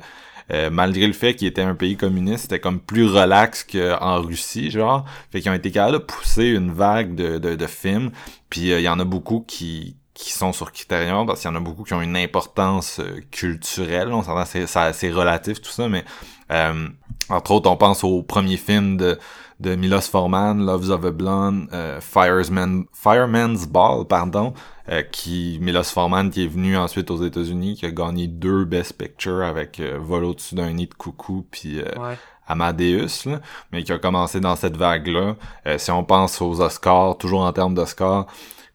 euh, 0.53 0.69
malgré 0.71 1.07
le 1.07 1.13
fait 1.13 1.35
qu'il 1.35 1.47
était 1.49 1.63
un 1.63 1.75
pays 1.75 1.97
communiste, 1.97 2.43
c'était 2.43 2.61
comme 2.61 2.81
plus 2.81 3.07
relax 3.07 3.65
qu'en 3.65 4.21
Russie, 4.21 4.71
genre. 4.71 5.05
Fait 5.31 5.41
qu'ils 5.41 5.51
ont 5.51 5.55
été 5.55 5.71
capables 5.71 5.99
de 5.99 6.03
pousser 6.03 6.47
une 6.47 6.73
vague 6.73 7.15
de, 7.15 7.39
de, 7.39 7.55
de 7.55 7.67
films. 7.67 8.11
Puis 8.51 8.73
euh, 8.73 8.81
il 8.81 8.85
y 8.85 8.89
en 8.89 9.01
a 9.01 9.05
beaucoup 9.05 9.41
qui 9.47 9.97
qui 10.13 10.33
sont 10.33 10.53
sur 10.53 10.71
Criterion, 10.73 11.25
parce 11.25 11.41
qu'il 11.41 11.51
y 11.51 11.53
en 11.53 11.57
a 11.57 11.61
beaucoup 11.61 11.83
qui 11.83 11.95
ont 11.95 12.03
une 12.03 12.17
importance 12.17 12.99
euh, 13.01 13.21
culturelle. 13.31 14.09
On 14.13 14.23
s'entend, 14.23 14.45
c'est 14.45 14.67
c'est 14.67 15.11
relatif 15.11 15.63
tout 15.63 15.71
ça, 15.71 15.89
mais 15.89 16.05
euh, 16.51 16.89
entre 17.31 17.53
autres, 17.53 17.71
on 17.71 17.77
pense 17.77 18.05
au 18.05 18.23
premier 18.23 18.57
film 18.57 18.97
de 18.97 19.19
de 19.61 19.74
Milos 19.77 20.09
Forman, 20.11 20.65
Loves 20.65 20.91
of 20.91 21.05
a 21.05 21.11
Blonde, 21.11 21.69
euh, 21.73 22.01
Fireman, 22.01 22.85
Fireman's 22.93 23.66
Ball, 23.66 24.07
pardon, 24.07 24.55
euh, 24.89 25.03
qui 25.03 25.59
Milos 25.61 25.85
Forman 25.85 26.31
qui 26.31 26.45
est 26.45 26.49
venu 26.49 26.77
ensuite 26.77 27.11
aux 27.11 27.23
États-Unis, 27.23 27.77
qui 27.77 27.87
a 27.87 27.91
gagné 27.91 28.27
deux 28.27 28.65
Best 28.65 28.95
Picture 28.95 29.43
avec 29.43 29.78
euh, 29.78 29.99
Vol 30.01 30.24
au-dessus 30.24 30.55
d'un 30.55 30.73
nid 30.73 30.87
de 30.87 30.95
coucou, 30.95 31.47
puis 31.51 31.81
euh, 31.81 31.85
Ouais. 31.99 32.16
Amadeus, 32.49 33.27
là, 33.27 33.41
mais 33.70 33.85
qui 33.85 33.93
a 33.93 33.99
commencé 33.99 34.41
dans 34.41 34.57
cette 34.57 34.77
vague-là. 34.77 35.37
Euh, 35.66 35.78
si 35.78 35.91
on 35.93 36.03
pense 36.03 36.41
aux 36.43 36.61
Oscars, 36.61 37.16
toujours 37.16 37.43
en 37.43 37.53
termes 37.53 37.74
d'Oscars, 37.74 38.27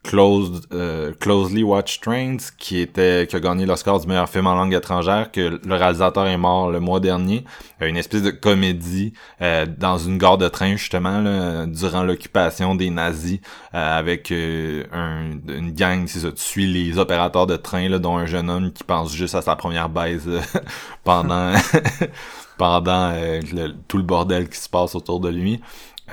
Closed, 0.05 0.65
euh, 0.71 1.13
Closely 1.19 1.63
Watched 1.63 2.01
Trains, 2.01 2.37
qui 2.57 2.79
était 2.79 3.27
qui 3.27 3.35
a 3.35 3.39
gagné 3.39 3.65
l'Oscar 3.65 3.99
du 3.99 4.07
meilleur 4.07 4.29
film 4.29 4.47
en 4.47 4.55
langue 4.55 4.73
étrangère, 4.73 5.31
que 5.31 5.59
le 5.65 5.75
réalisateur 5.75 6.27
est 6.27 6.37
mort 6.37 6.69
le 6.69 6.79
mois 6.79 6.99
dernier. 6.99 7.43
Euh, 7.81 7.87
une 7.87 7.97
espèce 7.97 8.21
de 8.21 8.31
comédie 8.31 9.13
euh, 9.41 9.65
dans 9.65 9.97
une 9.97 10.17
gare 10.17 10.37
de 10.37 10.47
train 10.47 10.75
justement 10.75 11.19
là, 11.21 11.65
durant 11.65 12.03
l'occupation 12.03 12.75
des 12.75 12.89
nazis, 12.89 13.39
euh, 13.73 13.97
avec 13.99 14.31
euh, 14.31 14.83
un, 14.93 15.31
une 15.47 15.71
gang, 15.71 16.05
c'est 16.07 16.19
ça, 16.19 16.31
tu 16.31 16.41
suis 16.41 16.67
les 16.67 16.97
opérateurs 16.99 17.47
de 17.47 17.55
train, 17.55 17.89
là, 17.89 17.99
dont 17.99 18.17
un 18.17 18.25
jeune 18.25 18.49
homme 18.49 18.71
qui 18.71 18.83
pense 18.83 19.13
juste 19.13 19.35
à 19.35 19.41
sa 19.41 19.55
première 19.55 19.89
baise 19.89 20.29
pendant 21.03 21.53
pendant 22.57 23.11
euh, 23.13 23.41
tout 23.87 23.97
le 23.97 24.03
bordel 24.03 24.49
qui 24.49 24.57
se 24.57 24.69
passe 24.69 24.95
autour 24.95 25.19
de 25.19 25.29
lui. 25.29 25.61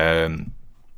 Euh, 0.01 0.37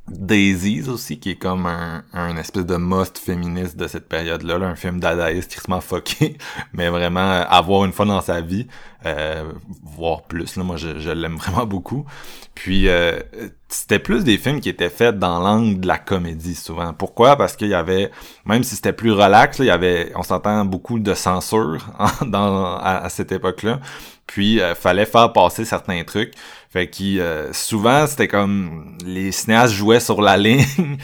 Daisies 0.07 0.87
aussi, 0.87 1.19
qui 1.19 1.31
est 1.31 1.35
comme 1.35 1.65
un, 1.65 2.03
un 2.13 2.37
espèce 2.37 2.65
de 2.65 2.77
must 2.77 3.17
féministe 3.17 3.75
de 3.75 3.87
cette 3.87 4.07
période-là, 4.07 4.59
là, 4.59 4.67
un 4.67 4.75
film 4.75 4.99
dadaïste 4.99 5.53
se 5.53 5.79
fucké, 5.81 6.37
mais 6.73 6.89
vraiment 6.89 7.31
euh, 7.31 7.43
avoir 7.49 7.85
une 7.85 7.91
fois 7.91 8.05
dans 8.05 8.21
sa 8.21 8.41
vie, 8.41 8.67
euh, 9.05 9.51
voire 9.83 10.23
plus, 10.23 10.55
là, 10.57 10.63
moi 10.63 10.77
je, 10.77 11.09
l'aime 11.09 11.37
vraiment 11.37 11.65
beaucoup. 11.65 12.05
Puis 12.53 12.87
euh, 12.87 13.19
c'était 13.67 13.99
plus 13.99 14.23
des 14.23 14.37
films 14.37 14.61
qui 14.61 14.69
étaient 14.69 14.89
faits 14.89 15.17
dans 15.17 15.39
l'angle 15.39 15.79
de 15.79 15.87
la 15.87 15.97
comédie 15.97 16.55
souvent. 16.55 16.93
Pourquoi? 16.93 17.35
Parce 17.35 17.55
qu'il 17.55 17.67
y 17.67 17.73
avait, 17.73 18.11
même 18.45 18.63
si 18.63 18.75
c'était 18.75 18.93
plus 18.93 19.11
relax, 19.11 19.57
là, 19.57 19.65
il 19.65 19.67
y 19.67 19.71
avait, 19.71 20.11
on 20.15 20.23
s'entend 20.23 20.65
beaucoup 20.65 20.99
de 20.99 21.13
censure 21.15 21.83
à 21.99 23.07
cette 23.09 23.31
époque-là. 23.31 23.79
Puis 24.27 24.59
euh, 24.59 24.73
fallait 24.73 25.05
faire 25.05 25.33
passer 25.33 25.65
certains 25.65 26.03
trucs. 26.03 26.33
Fait 26.75 26.87
que 26.87 27.19
euh, 27.19 27.53
souvent 27.53 28.05
c'était 28.05 28.27
comme 28.27 28.97
les 29.05 29.31
cinéastes 29.31 29.73
jouaient 29.73 30.01
sur 30.01 30.21
la 30.21 30.35
ligne, 30.45 30.97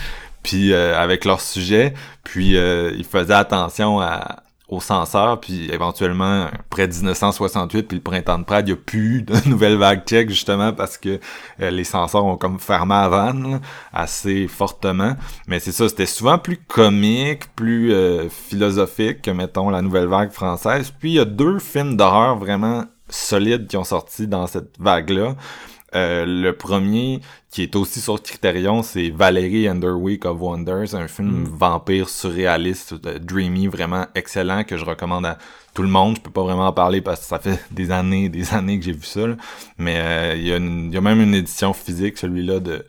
puis 0.43 0.73
euh, 0.73 0.99
avec 0.99 1.23
leur 1.23 1.39
sujet, 1.39 1.93
puis 2.25 2.57
euh, 2.57 2.91
ils 2.97 3.05
faisaient 3.05 3.33
attention 3.33 4.01
à 4.01 4.43
aux 4.71 4.79
censeurs, 4.79 5.39
puis 5.41 5.69
éventuellement, 5.69 6.47
près 6.69 6.87
de 6.87 6.93
1968, 6.93 7.83
puis 7.83 7.97
le 7.97 8.01
printemps 8.01 8.39
de 8.39 8.45
Prades, 8.45 8.67
il 8.69 8.73
n'y 8.73 8.79
a 8.79 8.81
plus 8.81 9.21
de 9.21 9.35
nouvelle 9.49 9.75
vague 9.75 10.05
tchèque, 10.05 10.29
justement, 10.29 10.71
parce 10.71 10.97
que 10.97 11.19
euh, 11.59 11.69
les 11.69 11.83
censeurs 11.83 12.23
ont 12.23 12.37
comme 12.37 12.57
fermé 12.57 12.95
la 12.95 13.09
vanne, 13.09 13.59
assez 13.93 14.47
fortement. 14.47 15.17
Mais 15.45 15.59
c'est 15.59 15.73
ça, 15.73 15.89
c'était 15.89 16.05
souvent 16.05 16.37
plus 16.37 16.55
comique, 16.55 17.53
plus 17.53 17.91
euh, 17.91 18.29
philosophique 18.29 19.21
que, 19.21 19.31
mettons, 19.31 19.69
la 19.69 19.81
nouvelle 19.81 20.07
vague 20.07 20.31
française. 20.31 20.93
Puis 20.97 21.11
il 21.11 21.15
y 21.15 21.19
a 21.19 21.25
deux 21.25 21.59
films 21.59 21.97
d'horreur 21.97 22.37
vraiment 22.37 22.85
solides 23.11 23.67
qui 23.67 23.77
ont 23.77 23.83
sorti 23.83 24.27
dans 24.27 24.47
cette 24.47 24.79
vague-là. 24.79 25.35
Euh, 25.93 26.25
le 26.25 26.53
premier, 26.55 27.19
qui 27.49 27.63
est 27.63 27.75
aussi 27.75 27.99
sur 27.99 28.21
Criterion, 28.23 28.81
c'est 28.81 29.09
Valérie 29.09 29.69
and 29.69 29.81
the 29.81 29.87
Week 29.91 30.23
of 30.23 30.39
Wonders, 30.39 30.95
un 30.95 31.09
film 31.09 31.43
vampire 31.43 32.07
surréaliste, 32.07 32.93
euh, 33.05 33.19
dreamy, 33.19 33.67
vraiment 33.67 34.05
excellent, 34.15 34.63
que 34.63 34.77
je 34.77 34.85
recommande 34.85 35.25
à 35.25 35.37
tout 35.73 35.81
le 35.81 35.89
monde. 35.89 36.15
Je 36.15 36.21
peux 36.21 36.31
pas 36.31 36.43
vraiment 36.43 36.67
en 36.67 36.71
parler 36.71 37.01
parce 37.01 37.19
que 37.19 37.25
ça 37.25 37.39
fait 37.39 37.59
des 37.71 37.91
années 37.91 38.29
des 38.29 38.53
années 38.53 38.79
que 38.79 38.85
j'ai 38.85 38.93
vu 38.93 39.03
ça. 39.03 39.27
là. 39.27 39.35
Mais 39.77 39.97
euh, 39.99 40.35
il 40.37 40.47
y, 40.47 40.53
a 40.53 40.57
y 40.57 41.01
même 41.03 41.19
une 41.19 41.35
édition 41.35 41.73
physique, 41.73 42.17
celui-là, 42.17 42.61
de, 42.61 42.85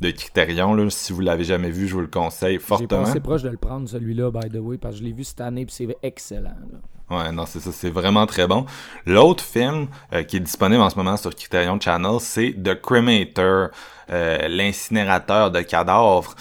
de 0.00 0.10
Criterion. 0.12 0.74
Là. 0.74 0.88
Si 0.90 1.12
vous 1.12 1.22
l'avez 1.22 1.42
jamais 1.44 1.70
vu, 1.70 1.88
je 1.88 1.94
vous 1.94 2.02
le 2.02 2.06
conseille 2.06 2.54
J'ai 2.54 2.58
fortement. 2.60 3.02
passé 3.02 3.18
proche 3.18 3.42
de 3.42 3.48
le 3.48 3.56
prendre, 3.56 3.88
celui-là, 3.88 4.30
by 4.30 4.48
the 4.48 4.60
way, 4.60 4.78
parce 4.78 4.94
que 4.94 5.00
je 5.00 5.04
l'ai 5.06 5.12
vu 5.12 5.24
cette 5.24 5.40
année, 5.40 5.66
puis 5.66 5.74
c'est 5.74 5.88
excellent. 6.04 6.54
là. 6.72 6.78
Ouais, 7.10 7.30
non, 7.32 7.44
c'est 7.46 7.60
ça, 7.60 7.70
c'est 7.70 7.90
vraiment 7.90 8.24
très 8.26 8.46
bon. 8.46 8.64
L'autre 9.04 9.44
film 9.44 9.88
euh, 10.14 10.22
qui 10.22 10.38
est 10.38 10.40
disponible 10.40 10.80
en 10.82 10.88
ce 10.88 10.96
moment 10.96 11.16
sur 11.18 11.34
Criterion 11.34 11.78
Channel, 11.78 12.18
c'est 12.18 12.52
The 12.62 12.80
Cremator, 12.80 13.68
euh, 14.10 14.48
l'incinérateur 14.48 15.50
de 15.50 15.60
cadavres. 15.60 16.34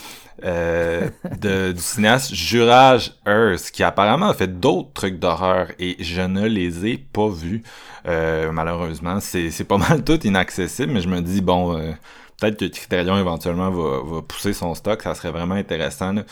euh, 0.46 1.10
de, 1.42 1.72
du 1.74 1.82
cinéaste 1.82 2.34
Juraj 2.34 3.14
Hearst, 3.28 3.72
qui 3.72 3.84
apparemment 3.84 4.30
a 4.30 4.34
fait 4.34 4.60
d'autres 4.60 4.92
trucs 4.94 5.20
d'horreur 5.20 5.68
et 5.80 5.98
je 6.04 6.22
ne 6.22 6.48
les 6.48 6.86
ai 6.88 6.98
pas 6.98 7.30
vus, 7.30 7.64
euh, 8.08 8.52
malheureusement. 8.52 9.20
C'est 9.22 9.52
c'est 9.52 9.64
pas 9.66 9.78
mal 9.90 10.04
tout 10.04 10.20
inaccessible, 10.28 10.94
mais 10.94 11.02
je 11.02 11.10
me 11.10 11.22
dis, 11.22 11.42
bon, 11.42 11.78
euh, 11.78 11.92
peut-être 12.40 12.58
que 12.58 12.66
Criterion 12.66 13.18
éventuellement 13.18 13.72
va, 13.72 14.02
va 14.04 14.22
pousser 14.22 14.54
son 14.54 14.76
stock, 14.76 15.02
ça 15.02 15.16
serait 15.16 15.32
vraiment 15.32 15.56
intéressant, 15.56 16.14
là. 16.14 16.24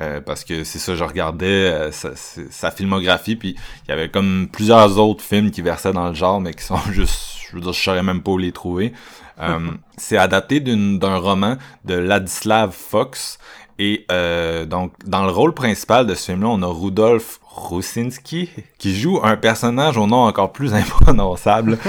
Euh, 0.00 0.20
parce 0.20 0.44
que 0.44 0.64
c'est 0.64 0.78
ça, 0.78 0.94
je 0.94 1.04
regardais 1.04 1.46
euh, 1.46 1.92
sa, 1.92 2.10
sa- 2.14 2.70
filmographie, 2.70 3.36
puis 3.36 3.56
il 3.84 3.90
y 3.90 3.92
avait 3.92 4.08
comme 4.08 4.48
plusieurs 4.52 4.98
autres 4.98 5.24
films 5.24 5.50
qui 5.50 5.60
versaient 5.62 5.92
dans 5.92 6.08
le 6.08 6.14
genre, 6.14 6.40
mais 6.40 6.54
qui 6.54 6.64
sont 6.64 6.78
juste, 6.92 7.38
je 7.50 7.56
veux 7.56 7.62
dire, 7.62 7.72
je 7.72 7.82
saurais 7.82 8.02
même 8.02 8.22
pas 8.22 8.30
où 8.32 8.38
les 8.38 8.52
trouver. 8.52 8.92
Euh, 9.40 9.58
c'est 9.96 10.16
adapté 10.18 10.60
d'un 10.60 11.16
roman 11.16 11.56
de 11.84 11.94
Ladislav 11.94 12.72
Fox, 12.72 13.38
et 13.80 14.06
euh, 14.10 14.64
donc, 14.66 14.92
dans 15.06 15.24
le 15.24 15.30
rôle 15.30 15.54
principal 15.54 16.06
de 16.06 16.14
ce 16.14 16.32
film-là, 16.32 16.48
on 16.48 16.62
a 16.62 16.66
Rudolf 16.66 17.38
Rusinski, 17.58 18.50
qui 18.78 18.98
joue 18.98 19.20
un 19.22 19.36
personnage 19.36 19.96
au 19.96 20.06
nom 20.06 20.24
encore 20.24 20.52
plus 20.52 20.74
imprononçable. 20.74 21.78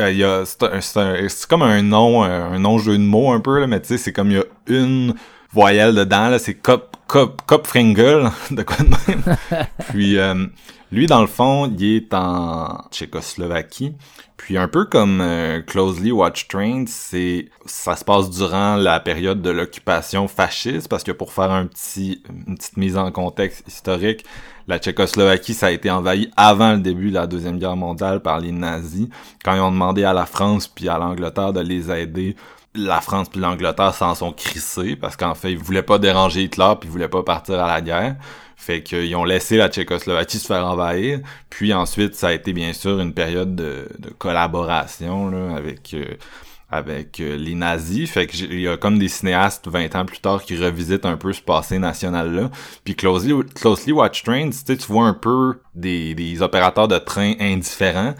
Euh, 0.00 0.44
c'est, 0.44 1.46
comme 1.48 1.62
un 1.62 1.82
nom, 1.82 2.22
un, 2.22 2.52
un 2.52 2.58
nom 2.60 2.78
jeu 2.78 2.96
de 2.96 3.02
mots 3.02 3.32
un 3.32 3.40
peu, 3.40 3.58
là, 3.58 3.66
mais 3.66 3.80
tu 3.80 3.88
sais, 3.88 3.98
c'est 3.98 4.12
comme 4.12 4.30
il 4.30 4.36
y 4.36 4.38
a 4.38 4.44
une 4.68 5.14
voyelle 5.52 5.92
dedans, 5.92 6.28
là, 6.28 6.38
c'est 6.38 6.54
Cop, 6.54 6.96
Cop, 7.08 7.42
de 7.48 8.62
quoi 8.62 8.76
de 8.76 9.10
même. 9.10 9.36
Puis, 9.88 10.18
euh, 10.18 10.46
lui, 10.92 11.06
dans 11.06 11.20
le 11.20 11.26
fond, 11.26 11.66
il 11.66 11.96
est 11.96 12.14
en 12.14 12.84
Tchécoslovaquie. 12.90 13.94
Puis 14.36 14.56
un 14.56 14.68
peu 14.68 14.84
comme 14.84 15.20
euh, 15.20 15.60
Closely 15.60 16.12
Watch 16.12 16.46
Train, 16.48 16.84
c'est 16.86 17.48
ça 17.66 17.96
se 17.96 18.04
passe 18.04 18.30
durant 18.30 18.76
la 18.76 19.00
période 19.00 19.42
de 19.42 19.50
l'occupation 19.50 20.28
fasciste 20.28 20.88
parce 20.88 21.02
que 21.02 21.10
pour 21.12 21.32
faire 21.32 21.50
un 21.50 21.66
petit 21.66 22.22
une 22.46 22.56
petite 22.56 22.76
mise 22.76 22.96
en 22.96 23.10
contexte 23.10 23.66
historique, 23.66 24.24
la 24.68 24.78
Tchécoslovaquie 24.78 25.54
ça 25.54 25.66
a 25.66 25.70
été 25.72 25.90
envahi 25.90 26.30
avant 26.36 26.72
le 26.72 26.78
début 26.78 27.10
de 27.10 27.14
la 27.14 27.26
deuxième 27.26 27.58
guerre 27.58 27.76
mondiale 27.76 28.20
par 28.20 28.38
les 28.38 28.52
nazis 28.52 29.08
quand 29.44 29.54
ils 29.54 29.60
ont 29.60 29.72
demandé 29.72 30.04
à 30.04 30.12
la 30.12 30.24
France 30.24 30.68
puis 30.68 30.88
à 30.88 30.98
l'Angleterre 30.98 31.52
de 31.52 31.60
les 31.60 31.90
aider. 31.90 32.36
La 32.78 33.00
France 33.00 33.28
puis 33.28 33.40
l'Angleterre 33.40 33.94
s'en 33.94 34.14
sont 34.14 34.32
crissés 34.32 34.96
parce 34.96 35.16
qu'en 35.16 35.34
fait 35.34 35.52
ils 35.52 35.58
voulaient 35.58 35.82
pas 35.82 35.98
déranger 35.98 36.44
Hitler 36.44 36.72
puis 36.80 36.88
ils 36.88 36.92
voulaient 36.92 37.08
pas 37.08 37.22
partir 37.22 37.58
à 37.62 37.68
la 37.68 37.80
guerre. 37.80 38.16
Fait 38.56 38.82
qu'ils 38.82 39.14
ont 39.14 39.24
laissé 39.24 39.56
la 39.56 39.68
Tchécoslovaquie 39.68 40.38
se 40.38 40.46
faire 40.46 40.66
envahir. 40.66 41.20
Puis 41.48 41.72
ensuite, 41.72 42.16
ça 42.16 42.28
a 42.28 42.32
été 42.32 42.52
bien 42.52 42.72
sûr 42.72 42.98
une 42.98 43.14
période 43.14 43.54
de, 43.54 43.88
de 43.98 44.10
collaboration 44.10 45.30
là, 45.30 45.56
avec 45.56 45.94
euh, 45.94 46.16
avec 46.70 47.20
euh, 47.20 47.36
les 47.36 47.54
nazis. 47.54 48.10
Fait 48.10 48.26
que 48.26 48.36
il 48.36 48.60
y 48.60 48.68
a 48.68 48.76
comme 48.76 48.98
des 48.98 49.08
cinéastes 49.08 49.68
20 49.68 49.94
ans 49.94 50.04
plus 50.04 50.18
tard 50.18 50.42
qui 50.42 50.56
revisitent 50.56 51.06
un 51.06 51.16
peu 51.16 51.32
ce 51.32 51.40
passé 51.40 51.78
national-là. 51.78 52.50
Puis 52.84 52.94
Closely, 52.94 53.32
Closely 53.54 53.92
Watch 53.92 54.22
Trains, 54.22 54.50
tu 54.50 54.76
vois 54.88 55.06
un 55.06 55.14
peu 55.14 55.60
des, 55.74 56.14
des 56.14 56.42
opérateurs 56.42 56.88
de 56.88 56.98
train 56.98 57.34
indifférents. 57.40 58.14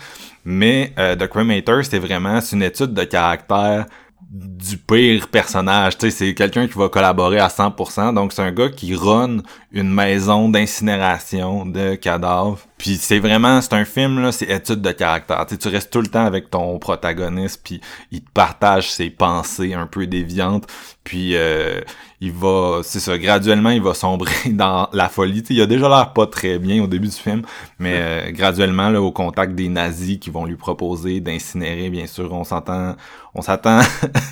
Mais 0.44 0.92
euh, 0.98 1.14
The 1.14 1.26
Cremator, 1.26 1.84
c'est 1.84 1.98
vraiment 1.98 2.40
une 2.52 2.62
étude 2.62 2.94
de 2.94 3.04
caractère 3.04 3.86
du 4.30 4.76
pire 4.76 5.28
personnage. 5.28 5.96
Tu 5.96 6.10
c'est 6.10 6.34
quelqu'un 6.34 6.66
qui 6.66 6.74
va 6.78 6.88
collaborer 6.88 7.38
à 7.38 7.48
100%. 7.48 8.14
Donc, 8.14 8.32
c'est 8.32 8.42
un 8.42 8.52
gars 8.52 8.68
qui 8.68 8.94
run 8.94 9.38
une 9.72 9.92
maison 9.92 10.48
d'incinération 10.48 11.64
de 11.64 11.94
cadavres. 11.94 12.58
Puis 12.76 12.96
c'est 12.96 13.18
vraiment, 13.18 13.60
c'est 13.60 13.72
un 13.72 13.84
film, 13.84 14.20
là, 14.20 14.30
c'est 14.30 14.48
étude 14.50 14.82
de 14.82 14.92
caractère. 14.92 15.46
Tu 15.46 15.54
sais, 15.54 15.58
tu 15.58 15.68
restes 15.68 15.90
tout 15.90 16.00
le 16.00 16.08
temps 16.08 16.24
avec 16.24 16.50
ton 16.50 16.78
protagoniste, 16.78 17.62
puis 17.64 17.80
il 18.10 18.22
te 18.22 18.30
partage 18.30 18.90
ses 18.90 19.10
pensées 19.10 19.74
un 19.74 19.86
peu 19.86 20.06
déviantes. 20.06 20.66
Puis 21.08 21.36
euh, 21.36 21.80
il 22.20 22.32
va, 22.32 22.80
c'est 22.82 23.00
ça, 23.00 23.16
graduellement, 23.16 23.70
il 23.70 23.80
va 23.80 23.94
sombrer 23.94 24.30
dans 24.50 24.90
la 24.92 25.08
folie. 25.08 25.40
Tu 25.40 25.48
sais, 25.48 25.54
il 25.54 25.62
a 25.62 25.66
déjà 25.66 25.88
l'air 25.88 26.12
pas 26.12 26.26
très 26.26 26.58
bien 26.58 26.84
au 26.84 26.86
début 26.86 27.08
du 27.08 27.14
film, 27.14 27.40
mais 27.78 27.94
euh, 27.94 28.30
graduellement, 28.30 28.90
là, 28.90 29.00
au 29.00 29.10
contact 29.10 29.54
des 29.54 29.70
nazis 29.70 30.18
qui 30.18 30.28
vont 30.28 30.44
lui 30.44 30.56
proposer 30.56 31.20
d'incinérer, 31.20 31.88
bien 31.88 32.06
sûr, 32.06 32.30
on 32.34 32.44
s'entend, 32.44 32.94
on 33.34 33.40
s'attend 33.40 33.80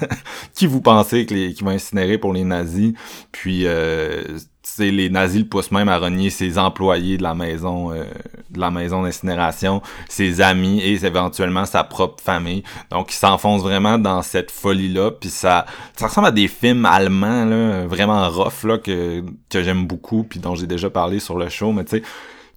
qui 0.54 0.66
vous 0.66 0.82
pensez 0.82 1.24
que 1.24 1.32
les, 1.32 1.54
qui 1.54 1.64
va 1.64 1.70
incinérer 1.70 2.18
pour 2.18 2.34
les 2.34 2.44
nazis. 2.44 2.92
Puis 3.32 3.62
euh, 3.64 4.36
tu 4.66 4.72
sais, 4.72 4.90
les 4.90 5.10
nazis 5.10 5.42
le 5.42 5.46
poussent 5.46 5.70
même 5.70 5.88
à 5.88 5.96
renier 5.98 6.28
ses 6.28 6.58
employés 6.58 7.18
de 7.18 7.22
la 7.22 7.34
maison 7.34 7.92
euh, 7.92 8.04
de 8.50 8.58
la 8.58 8.72
maison 8.72 9.04
d'incinération, 9.04 9.80
ses 10.08 10.40
amis 10.40 10.80
et 10.80 11.04
éventuellement 11.04 11.66
sa 11.66 11.84
propre 11.84 12.20
famille. 12.22 12.64
Donc 12.90 13.12
il 13.12 13.16
s'enfonce 13.16 13.62
vraiment 13.62 13.96
dans 13.96 14.22
cette 14.22 14.50
folie-là. 14.50 15.12
Puis 15.12 15.30
ça, 15.30 15.66
ça 15.94 16.08
ressemble 16.08 16.26
à 16.26 16.32
des 16.32 16.48
films 16.48 16.84
allemands 16.84 17.44
là, 17.44 17.86
vraiment 17.86 18.28
rough 18.28 18.64
là, 18.64 18.78
que, 18.78 19.22
que 19.48 19.62
j'aime 19.62 19.86
beaucoup, 19.86 20.24
puis 20.24 20.40
dont 20.40 20.56
j'ai 20.56 20.66
déjà 20.66 20.90
parlé 20.90 21.20
sur 21.20 21.38
le 21.38 21.48
show. 21.48 21.70
Mais 21.70 21.84
tu 21.84 21.98
sais, 21.98 22.02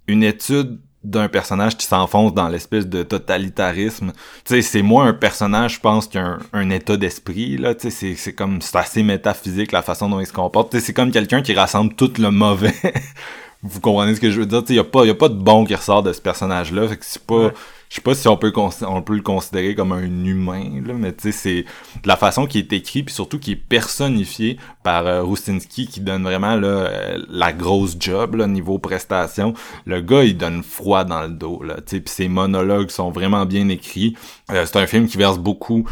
une 0.08 0.24
étude 0.24 0.80
d'un 1.02 1.28
personnage 1.28 1.76
qui 1.76 1.86
s'enfonce 1.86 2.34
dans 2.34 2.48
l'espèce 2.48 2.86
de 2.86 3.02
totalitarisme. 3.02 4.12
Tu 4.44 4.54
sais, 4.54 4.62
c'est 4.62 4.82
moins 4.82 5.06
un 5.06 5.12
personnage, 5.14 5.74
je 5.76 5.80
pense, 5.80 6.06
qu'un 6.06 6.38
un 6.52 6.70
état 6.70 6.96
d'esprit, 6.96 7.56
là. 7.56 7.74
Tu 7.74 7.90
sais, 7.90 8.14
c'est- 8.14 8.32
comme, 8.34 8.60
c'est 8.60 8.76
assez 8.76 9.02
métaphysique 9.02 9.72
la 9.72 9.82
façon 9.82 10.08
dont 10.10 10.20
il 10.20 10.26
se 10.26 10.32
comporte. 10.32 10.72
Tu 10.72 10.80
c'est 10.80 10.92
comme 10.92 11.10
quelqu'un 11.10 11.42
qui 11.42 11.54
rassemble 11.54 11.94
tout 11.94 12.12
le 12.18 12.30
mauvais. 12.30 12.74
Vous 13.62 13.80
comprenez 13.80 14.14
ce 14.14 14.20
que 14.20 14.30
je 14.30 14.40
veux 14.40 14.46
dire? 14.46 14.60
Tu 14.62 14.68
sais, 14.68 14.74
y 14.74 14.78
a 14.78 14.84
pas, 14.84 15.04
y 15.04 15.10
a 15.10 15.14
pas 15.14 15.28
de 15.28 15.34
bon 15.34 15.64
qui 15.66 15.74
ressort 15.74 16.02
de 16.02 16.12
ce 16.14 16.20
personnage-là. 16.20 16.88
Fait 16.88 16.96
que 16.96 17.04
c'est 17.04 17.22
pas, 17.22 17.34
Ouais. 17.46 17.52
je 17.90 17.96
sais 17.96 18.00
pas 18.00 18.14
si 18.14 18.26
on 18.26 18.38
peut, 18.38 18.52
on 18.56 19.02
peut 19.02 19.14
le 19.14 19.20
considérer 19.20 19.74
comme 19.74 19.92
un 19.92 20.02
humain, 20.24 20.80
là, 20.82 20.94
mais 20.94 21.12
tu 21.12 21.30
sais, 21.30 21.32
c'est 21.32 21.62
de 22.02 22.08
la 22.08 22.16
façon 22.16 22.46
qui 22.46 22.58
est 22.58 22.72
écrit, 22.72 23.02
puis 23.02 23.14
surtout 23.14 23.38
qui 23.38 23.52
est 23.52 23.56
personnifié 23.56 24.56
par 24.82 25.06
euh, 25.06 25.22
Roustinski, 25.22 25.88
qui 25.88 26.00
donne 26.00 26.22
vraiment 26.22 26.56
là, 26.56 26.68
euh, 26.68 27.18
la 27.28 27.52
grosse 27.52 27.96
job, 28.00 28.36
là, 28.36 28.46
niveau 28.46 28.78
prestation. 28.78 29.52
Le 29.84 30.00
gars, 30.00 30.24
il 30.24 30.38
donne 30.38 30.62
froid 30.62 31.04
dans 31.04 31.22
le 31.22 31.28
dos, 31.30 31.62
là, 31.62 31.74
tu 31.76 31.96
sais, 31.96 32.00
puis 32.00 32.14
ses 32.14 32.28
monologues 32.28 32.88
sont 32.90 33.10
vraiment 33.10 33.44
bien 33.44 33.68
écrits. 33.68 34.16
Euh, 34.50 34.64
c'est 34.64 34.78
un 34.78 34.86
film 34.86 35.06
qui 35.06 35.18
verse 35.18 35.38
beaucoup 35.38 35.84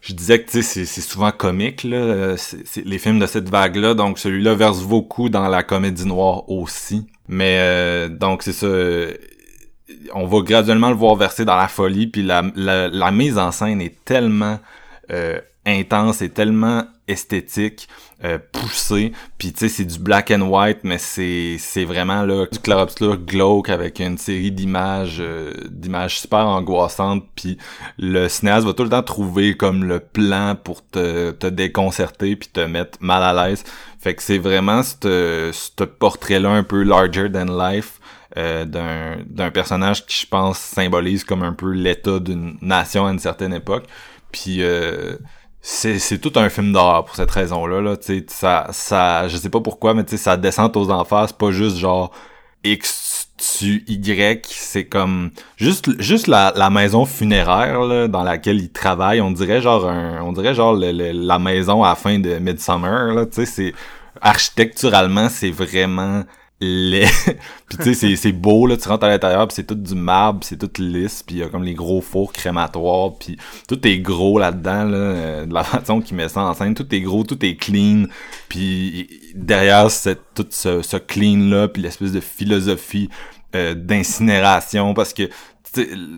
je 0.00 0.14
disais 0.14 0.42
que 0.42 0.62
c'est 0.62 0.84
souvent 0.86 1.32
comique 1.32 1.84
là, 1.84 1.96
euh, 1.96 2.36
les 2.84 2.98
films 2.98 3.18
de 3.18 3.26
cette 3.26 3.48
vague 3.48 3.76
là, 3.76 3.94
donc 3.94 4.18
celui-là 4.18 4.54
verse 4.54 4.82
beaucoup 4.82 5.28
dans 5.28 5.48
la 5.48 5.62
comédie 5.62 6.06
noire 6.06 6.48
aussi. 6.48 7.06
Mais 7.28 7.58
euh, 7.60 8.08
donc 8.08 8.42
c'est 8.42 8.52
ça, 8.52 8.66
euh, 8.66 9.12
on 10.14 10.26
va 10.26 10.40
graduellement 10.40 10.90
le 10.90 10.96
voir 10.96 11.14
verser 11.16 11.44
dans 11.44 11.56
la 11.56 11.68
folie, 11.68 12.06
puis 12.06 12.22
la, 12.22 12.42
la, 12.54 12.88
la 12.88 13.10
mise 13.10 13.38
en 13.38 13.52
scène 13.52 13.80
est 13.80 14.04
tellement 14.04 14.58
euh, 15.10 15.40
intense 15.66 16.22
et 16.22 16.30
tellement 16.30 16.84
esthétique, 17.08 17.88
euh, 18.24 18.38
poussée, 18.52 19.12
puis 19.38 19.52
tu 19.52 19.60
sais 19.60 19.68
c'est 19.68 19.84
du 19.84 19.98
black 19.98 20.30
and 20.30 20.42
white, 20.42 20.80
mais 20.82 20.98
c'est 20.98 21.56
c'est 21.58 21.84
vraiment 21.84 22.22
là 22.22 22.46
du 22.50 22.58
clair-obscur 22.58 23.16
glauque 23.16 23.68
avec 23.68 24.00
une 24.00 24.18
série 24.18 24.50
d'images 24.50 25.18
euh, 25.20 25.52
d'images 25.70 26.20
super 26.20 26.46
angoissantes, 26.46 27.24
puis 27.34 27.58
le 27.98 28.28
cinéaste 28.28 28.66
va 28.66 28.72
tout 28.72 28.84
le 28.84 28.90
temps 28.90 29.02
trouver 29.02 29.56
comme 29.56 29.84
le 29.84 30.00
plan 30.00 30.56
pour 30.62 30.86
te, 30.86 31.30
te 31.32 31.46
déconcerter 31.46 32.36
puis 32.36 32.48
te 32.48 32.60
mettre 32.60 32.98
mal 33.00 33.22
à 33.22 33.48
l'aise. 33.48 33.64
Fait 33.98 34.14
que 34.14 34.22
c'est 34.22 34.38
vraiment 34.38 34.82
ce 34.82 35.84
portrait-là 35.84 36.50
un 36.50 36.62
peu 36.62 36.82
larger 36.82 37.30
than 37.30 37.46
life 37.46 37.98
euh, 38.36 38.64
d'un 38.66 39.16
d'un 39.26 39.50
personnage 39.50 40.06
qui, 40.06 40.20
je 40.20 40.26
pense, 40.26 40.58
symbolise 40.58 41.24
comme 41.24 41.42
un 41.42 41.54
peu 41.54 41.72
l'état 41.72 42.18
d'une 42.20 42.58
nation 42.60 43.06
à 43.06 43.10
une 43.10 43.18
certaine 43.18 43.54
époque. 43.54 43.84
Puis 44.32 44.62
euh, 44.62 45.16
c'est 45.70 46.18
tout 46.18 46.32
un 46.36 46.48
film 46.48 46.72
d'horreur 46.72 47.04
pour 47.04 47.14
cette 47.14 47.30
raison-là. 47.30 47.80
Là, 47.82 47.96
sais, 48.00 48.24
ça, 48.28 48.68
ça, 48.72 49.28
je 49.28 49.36
sais 49.36 49.50
pas 49.50 49.60
pourquoi, 49.60 49.92
mais 49.94 50.04
ça 50.06 50.36
descend 50.36 50.74
aux 50.76 50.90
enfers, 50.90 51.26
c'est 51.28 51.36
pas 51.36 51.50
juste 51.50 51.76
genre 51.76 52.10
X 52.64 53.28
Y, 53.60 54.46
c'est 54.48 54.86
comme 54.86 55.30
juste 55.56 56.00
juste 56.00 56.26
la, 56.26 56.52
la 56.56 56.70
maison 56.70 57.04
funéraire 57.04 57.80
là, 57.82 58.08
dans 58.08 58.22
laquelle 58.22 58.58
il 58.58 58.70
travaille, 58.70 59.20
on 59.20 59.30
dirait 59.30 59.60
genre 59.60 59.88
un, 59.88 60.22
on 60.22 60.32
dirait 60.32 60.54
genre 60.54 60.74
la 60.74 61.38
maison 61.38 61.84
à 61.84 61.90
la 61.90 61.94
fin 61.94 62.18
de 62.18 62.38
Midsummer 62.38 63.14
là, 63.14 63.26
c'est 63.30 63.74
architecturalement 64.20 65.28
c'est 65.28 65.50
vraiment 65.50 66.24
laid. 66.60 67.08
puis 67.68 67.78
tu 67.78 67.94
sais 67.94 68.16
c'est 68.16 68.32
beau 68.32 68.66
là, 68.66 68.76
tu 68.76 68.88
rentres 68.88 69.04
à 69.04 69.08
l'intérieur, 69.08 69.46
puis 69.46 69.54
c'est 69.54 69.66
tout 69.66 69.74
du 69.74 69.94
marbre, 69.94 70.40
c'est 70.42 70.56
tout 70.56 70.70
lisse, 70.82 71.22
puis 71.22 71.36
il 71.36 71.38
y 71.38 71.42
a 71.42 71.48
comme 71.48 71.64
les 71.64 71.74
gros 71.74 72.00
fours 72.00 72.32
crématoires, 72.32 73.14
puis 73.18 73.36
tout 73.68 73.86
est 73.86 73.98
gros 73.98 74.38
là-dedans 74.38 74.84
là, 74.84 74.96
euh, 74.96 75.46
de 75.46 75.54
la 75.54 75.64
façon 75.64 76.00
qu'il 76.00 76.16
met 76.16 76.28
ça 76.28 76.42
en 76.42 76.54
scène, 76.54 76.74
tout 76.74 76.92
est 76.94 77.00
gros, 77.00 77.24
tout 77.24 77.44
est 77.44 77.56
clean, 77.56 78.04
puis 78.48 79.08
derrière 79.34 79.90
cette 79.90 80.22
tout 80.34 80.46
ce, 80.50 80.82
ce 80.82 80.96
clean 80.96 81.48
là, 81.48 81.68
puis 81.68 81.82
l'espèce 81.82 82.12
de 82.12 82.20
philosophie 82.20 83.08
euh, 83.54 83.74
d'incinération 83.74 84.94
parce 84.94 85.12
que 85.12 85.30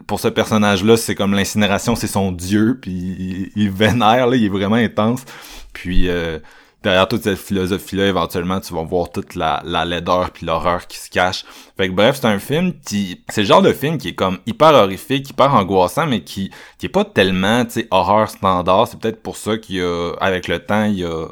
pour 0.07 0.21
ce 0.21 0.29
personnage-là, 0.29 0.97
c'est 0.97 1.15
comme 1.15 1.35
l'incinération, 1.35 1.97
c'est 1.97 2.07
son 2.07 2.33
dieu, 2.33 2.79
puis 2.81 2.93
il, 2.93 3.51
il 3.57 3.71
vénère, 3.71 4.27
là, 4.27 4.37
il 4.37 4.45
est 4.45 4.49
vraiment 4.49 4.77
intense. 4.77 5.25
Puis 5.73 6.09
euh, 6.09 6.39
derrière 6.83 7.09
toute 7.09 7.23
cette 7.23 7.39
philosophie-là, 7.39 8.07
éventuellement, 8.07 8.61
tu 8.61 8.73
vas 8.75 8.83
voir 8.83 9.11
toute 9.11 9.35
la, 9.35 9.63
la 9.65 9.85
laideur 9.85 10.31
puis 10.31 10.47
l'horreur 10.47 10.87
qui 10.87 10.99
se 10.99 11.11
cache. 11.11 11.45
Fait 11.77 11.89
que 11.89 11.93
bref, 11.95 12.19
c'est 12.21 12.27
un 12.27 12.39
film 12.39 12.73
qui... 12.85 13.23
C'est 13.29 13.43
le 13.43 13.47
genre 13.47 13.63
de 13.63 13.73
film 13.73 13.99
qui 13.99 14.09
est 14.09 14.15
comme 14.15 14.39
hyper 14.47 14.75
horrifique, 14.75 15.29
hyper 15.31 15.55
angoissant, 15.55 16.07
mais 16.07 16.23
qui, 16.23 16.51
qui 16.79 16.87
est 16.87 16.91
pas 16.91 17.05
tellement, 17.05 17.65
tu 17.65 17.73
sais, 17.73 17.89
horreur 17.91 18.31
standard. 18.31 18.89
C'est 18.89 18.99
peut-être 18.99 19.23
pour 19.23 19.37
ça 19.37 19.59
qu'il 19.59 19.77
y 19.77 19.81
a, 19.81 20.13
avec 20.21 20.49
le 20.49 20.59
temps, 20.59 20.85
il 20.85 20.99
y 21.01 21.05
a... 21.05 21.27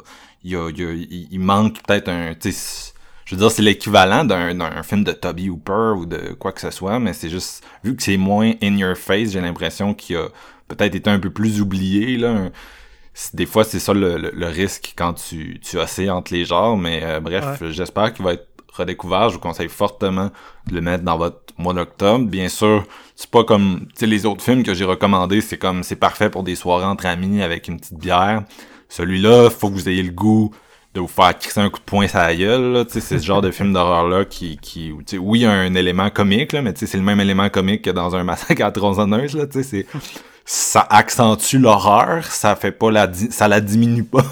Il, 0.45 0.51
y 0.51 0.55
a, 0.55 0.69
il, 0.69 0.79
y 0.79 0.85
a- 0.85 1.27
il- 1.31 1.39
manque 1.41 1.83
peut-être 1.83 2.07
un, 2.07 2.33
tu 2.33 2.53
sais, 2.53 2.93
je 3.25 3.35
veux 3.35 3.41
dire, 3.41 3.51
c'est 3.51 3.61
l'équivalent 3.61 4.23
d'un, 4.23 4.83
film 4.83 5.03
de 5.03 5.11
Toby 5.11 5.49
Hooper 5.49 5.95
ou 5.97 6.05
de 6.05 6.33
quoi 6.39 6.53
que 6.53 6.61
ce 6.61 6.71
soit, 6.71 6.97
mais 6.97 7.11
c'est 7.11 7.29
juste, 7.29 7.61
vu 7.83 7.93
que 7.93 8.01
c'est 8.01 8.15
moins 8.15 8.53
in 8.63 8.77
your 8.77 8.95
face, 8.95 9.31
j'ai 9.31 9.41
l'impression 9.41 9.93
qu'il 9.93 10.15
a 10.15 10.29
peut-être 10.69 10.95
été 10.95 11.09
un 11.09 11.19
peu 11.19 11.29
plus 11.29 11.59
oublié, 11.59 12.15
là. 12.15 12.49
Des 13.33 13.45
fois, 13.45 13.63
c'est 13.63 13.79
ça 13.79 13.93
le, 13.93 14.17
le- 14.17 14.31
le 14.33 14.47
risque 14.47 14.93
quand 14.97 15.13
tu, 15.13 15.59
tu 15.61 15.77
oscilles 15.77 16.09
entre 16.11 16.33
les 16.33 16.45
genres, 16.45 16.77
mais 16.77 17.01
euh, 17.03 17.19
bref, 17.19 17.61
j'espère 17.69 18.13
qu'il 18.13 18.23
va 18.25 18.33
être 18.33 18.47
redécouvert. 18.73 19.29
Je 19.29 19.35
vous 19.35 19.39
conseille 19.41 19.69
fortement 19.69 20.31
de 20.67 20.75
le 20.75 20.81
mettre 20.81 21.03
dans 21.03 21.17
votre 21.17 21.39
mois 21.57 21.73
d'octobre. 21.73 22.25
Bien 22.25 22.49
sûr, 22.49 22.85
c'est 23.15 23.29
pas 23.29 23.43
comme, 23.43 23.81
tu 23.89 23.99
sais, 24.01 24.05
les 24.05 24.25
autres 24.25 24.43
films 24.43 24.63
que 24.63 24.73
j'ai 24.73 24.85
recommandés, 24.85 25.41
c'est 25.41 25.57
comme, 25.57 25.83
c'est 25.83 25.95
parfait 25.97 26.29
pour 26.29 26.43
des 26.43 26.55
soirées 26.55 26.85
entre 26.85 27.05
amis 27.05 27.41
avec 27.41 27.67
une 27.67 27.79
petite 27.79 27.99
bière. 27.99 28.43
Celui-là, 28.87 29.49
faut 29.49 29.69
que 29.69 29.73
vous 29.75 29.89
ayez 29.89 30.03
le 30.03 30.11
goût 30.11 30.51
de 30.95 31.01
vous 31.01 31.07
faire 31.07 31.37
crisser 31.37 31.59
un 31.59 31.69
coup 31.69 31.77
de 31.79 31.83
poing 31.83 32.07
sur 32.07 32.17
la 32.17 32.35
gueule, 32.35 32.73
là, 32.73 32.83
tu 32.85 32.93
sais, 32.93 32.99
c'est 33.01 33.19
ce 33.19 33.25
genre 33.25 33.41
de 33.43 33.51
film 33.51 33.73
d'horreur-là 33.73 34.25
qui, 34.25 34.57
qui, 34.57 34.91
tu 34.99 35.03
sais, 35.05 35.17
oui, 35.19 35.39
il 35.39 35.41
y 35.43 35.45
a 35.45 35.51
un 35.51 35.75
élément 35.75 36.09
comique, 36.09 36.51
là, 36.51 36.63
mais 36.63 36.73
tu 36.73 36.79
sais, 36.79 36.87
c'est 36.87 36.97
le 36.97 37.03
même 37.03 37.19
élément 37.19 37.47
comique 37.49 37.83
que 37.83 37.91
dans 37.91 38.15
un 38.15 38.23
massacre 38.23 38.63
à 38.63 38.71
tronçonneuse, 38.71 39.35
là, 39.35 39.45
tu 39.45 39.61
sais, 39.61 39.63
c'est, 39.63 39.85
ça 40.51 40.81
accentue 40.89 41.59
l'horreur, 41.59 42.25
ça 42.25 42.55
fait 42.55 42.71
pas 42.71 42.89
la, 42.89 43.05
di- 43.05 43.31
ça 43.31 43.47
la 43.47 43.61
diminue 43.61 44.03
pas. 44.03 44.25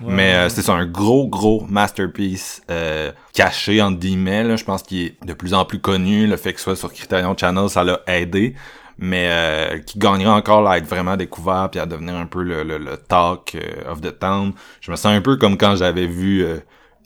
Mais 0.00 0.32
euh, 0.34 0.48
c'est 0.48 0.62
ça, 0.62 0.74
un 0.74 0.86
gros, 0.86 1.26
gros 1.26 1.66
masterpiece 1.68 2.62
euh, 2.70 3.10
caché, 3.34 3.82
entre 3.82 3.98
guillemets. 3.98 4.44
Là. 4.44 4.54
Je 4.54 4.64
pense 4.64 4.84
qu'il 4.84 4.98
est 5.06 5.26
de 5.26 5.32
plus 5.34 5.52
en 5.52 5.64
plus 5.64 5.80
connu. 5.80 6.28
Le 6.28 6.36
fait 6.36 6.52
que 6.52 6.60
ce 6.60 6.64
soit 6.64 6.76
sur 6.76 6.92
Criterion 6.92 7.36
Channel, 7.36 7.68
ça 7.68 7.82
l'a 7.82 8.00
aidé. 8.06 8.54
Mais 8.96 9.26
euh, 9.28 9.78
qui 9.78 9.98
gagnerait 9.98 10.30
encore 10.30 10.62
là, 10.62 10.70
à 10.70 10.78
être 10.78 10.86
vraiment 10.86 11.16
découvert 11.16 11.68
puis 11.68 11.80
à 11.80 11.86
devenir 11.86 12.14
un 12.14 12.26
peu 12.26 12.42
le, 12.44 12.62
le, 12.62 12.78
le 12.78 12.96
talk 12.96 13.56
euh, 13.56 13.90
of 13.90 14.00
the 14.00 14.16
town. 14.16 14.52
Je 14.80 14.90
me 14.92 14.96
sens 14.96 15.06
un 15.06 15.20
peu 15.20 15.36
comme 15.36 15.58
quand 15.58 15.74
j'avais 15.74 16.06
vu 16.06 16.44
euh, 16.44 16.58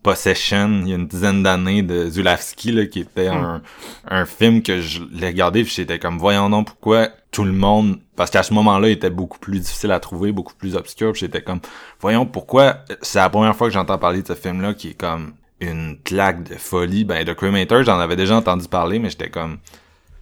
Possession 0.04 0.82
il 0.82 0.88
y 0.90 0.92
a 0.92 0.96
une 0.96 1.08
dizaine 1.08 1.42
d'années 1.42 1.82
de 1.82 2.08
Zulawski, 2.08 2.70
là, 2.70 2.86
qui 2.86 3.00
était 3.00 3.26
un, 3.26 3.62
un 4.06 4.24
film 4.24 4.62
que 4.62 4.80
je 4.80 5.02
l'ai 5.12 5.26
regardé 5.26 5.64
puis 5.64 5.72
j'étais 5.74 5.98
comme 5.98 6.18
voyons 6.18 6.48
donc 6.48 6.68
pourquoi 6.68 7.08
tout 7.32 7.44
le 7.44 7.52
monde 7.52 7.98
parce 8.14 8.30
qu'à 8.30 8.44
ce 8.44 8.54
moment-là 8.54 8.88
il 8.88 8.92
était 8.92 9.10
beaucoup 9.10 9.40
plus 9.40 9.58
difficile 9.58 9.90
à 9.90 9.98
trouver 9.98 10.30
beaucoup 10.30 10.54
plus 10.54 10.76
obscur 10.76 11.10
puis 11.12 11.20
j'étais 11.20 11.42
comme 11.42 11.60
voyons 12.00 12.26
pourquoi 12.26 12.84
c'est 13.02 13.18
la 13.18 13.28
première 13.28 13.56
fois 13.56 13.66
que 13.66 13.74
j'entends 13.74 13.98
parler 13.98 14.22
de 14.22 14.28
ce 14.28 14.34
film 14.34 14.60
là 14.60 14.74
qui 14.74 14.90
est 14.90 14.94
comme 14.94 15.32
une 15.60 15.96
claque 16.04 16.44
de 16.44 16.54
folie. 16.54 17.04
Ben, 17.04 17.24
de 17.24 17.32
Cremator, 17.32 17.82
j'en 17.82 17.98
avais 17.98 18.16
déjà 18.16 18.36
entendu 18.36 18.68
parler, 18.68 18.98
mais 18.98 19.10
j'étais 19.10 19.30
comme, 19.30 19.58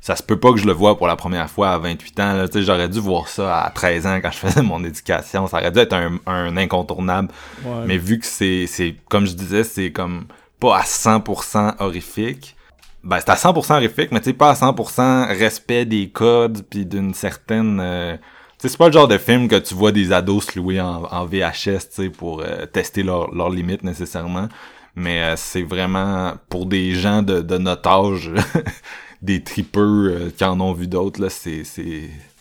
ça 0.03 0.16
se 0.16 0.23
peut 0.23 0.37
pas 0.39 0.51
que 0.53 0.59
je 0.59 0.66
le 0.66 0.73
vois 0.73 0.99
pour 0.99 1.07
la 1.07 1.15
première 1.15 1.49
fois 1.49 1.70
à 1.70 1.79
28 1.79 2.20
ans. 2.20 2.33
Là. 2.35 2.49
Tu 2.49 2.59
sais, 2.59 2.65
J'aurais 2.65 2.89
dû 2.89 2.99
voir 2.99 3.29
ça 3.29 3.61
à 3.62 3.70
13 3.70 4.07
ans 4.07 4.19
quand 4.20 4.33
je 4.33 4.39
faisais 4.39 4.61
mon 4.62 4.83
éducation. 4.85 5.47
Ça 5.47 5.59
aurait 5.59 5.70
dû 5.70 5.79
être 5.79 5.93
un, 5.95 6.19
un 6.27 6.57
incontournable. 6.57 7.29
Ouais. 7.65 7.85
Mais 7.87 7.97
vu 7.99 8.19
que 8.19 8.27
c'est, 8.27 8.66
c'est 8.66 8.97
comme 9.09 9.27
je 9.27 9.33
disais, 9.35 9.62
c'est 9.62 9.93
comme 9.93 10.24
pas 10.59 10.79
à 10.79 10.83
100% 10.83 11.77
horrifique. 11.79 12.57
Ben, 13.05 13.19
c'est 13.20 13.31
à 13.31 13.35
100% 13.37 13.74
horrifique, 13.74 14.11
mais 14.11 14.19
tu 14.19 14.27
sais, 14.27 14.33
pas 14.33 14.51
à 14.51 14.55
100% 14.55 15.27
respect 15.39 15.85
des 15.85 16.09
codes 16.11 16.62
puis 16.69 16.85
d'une 16.85 17.15
certaine... 17.15 17.79
euh, 17.81 18.16
c'est 18.59 18.77
pas 18.77 18.87
le 18.87 18.93
genre 18.93 19.09
de 19.09 19.19
film 19.19 19.49
que 19.49 19.57
tu 19.57 19.74
vois 19.74 19.91
des 19.93 20.12
ados 20.12 20.47
se 20.47 20.59
louer 20.59 20.81
en, 20.81 21.05
en 21.11 21.24
VHS, 21.27 21.53
tu 21.55 21.81
sais, 21.91 22.09
pour 22.11 22.43
euh, 22.43 22.66
tester 22.66 23.03
leurs 23.03 23.33
leurs 23.35 23.51
limites 23.51 23.83
nécessairement. 23.85 24.49
Mais 24.95 25.23
euh, 25.23 25.35
c'est 25.37 25.62
vraiment 25.62 26.35
pour 26.49 26.66
des 26.66 26.93
gens 26.95 27.23
de, 27.23 27.41
de 27.41 27.59
notre 27.59 27.89
âge, 27.89 28.31
des 29.23 29.43
tripeux 29.43 30.11
euh, 30.12 30.31
qui 30.36 30.44
en 30.44 30.61
ont 30.61 30.73
vu 30.73 30.86
d'autres, 30.89 31.20
là, 31.23 31.31
c'est... 31.31 31.62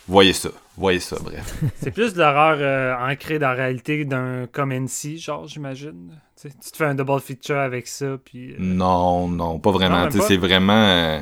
Voyez 0.08 0.32
ça. 0.32 0.50
Voyez 0.76 1.00
ça, 1.00 1.16
bref. 1.22 1.54
C'est 1.80 1.90
plus 1.92 2.12
de 2.14 2.18
l'horreur 2.18 2.56
euh, 2.58 2.94
ancrée 3.12 3.38
dans 3.38 3.48
la 3.48 3.54
réalité 3.54 4.04
d'un 4.04 4.46
comme 4.50 4.72
NC, 4.72 5.16
genre, 5.18 5.46
j'imagine. 5.46 6.10
Tu 6.40 6.48
te 6.72 6.76
fais 6.76 6.86
un 6.86 6.94
double 6.94 7.20
feature 7.20 7.58
avec 7.58 7.86
ça, 7.86 8.16
puis... 8.24 8.52
euh, 8.52 8.56
Non, 8.58 9.28
non, 9.28 9.58
pas 9.60 9.70
vraiment. 9.70 10.08
c'est 10.10 10.36
vraiment. 10.38 10.72
euh, 10.72 11.20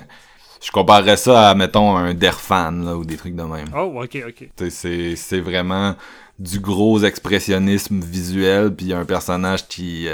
je 0.64 0.70
comparerais 0.70 1.16
ça 1.18 1.50
à, 1.50 1.54
mettons, 1.54 1.96
un 1.96 2.14
Derfan, 2.14 2.70
là, 2.70 2.96
ou 2.96 3.04
des 3.04 3.16
trucs 3.16 3.34
de 3.34 3.42
même. 3.42 3.66
Oh, 3.76 4.00
ok, 4.02 4.18
ok. 4.28 4.48
C'est, 4.70 5.16
c'est 5.16 5.40
vraiment 5.40 5.94
du 6.38 6.58
gros 6.60 7.00
expressionnisme 7.02 8.00
visuel, 8.00 8.74
puis 8.74 8.92
un 8.94 9.04
personnage 9.04 9.66
qui. 9.68 10.06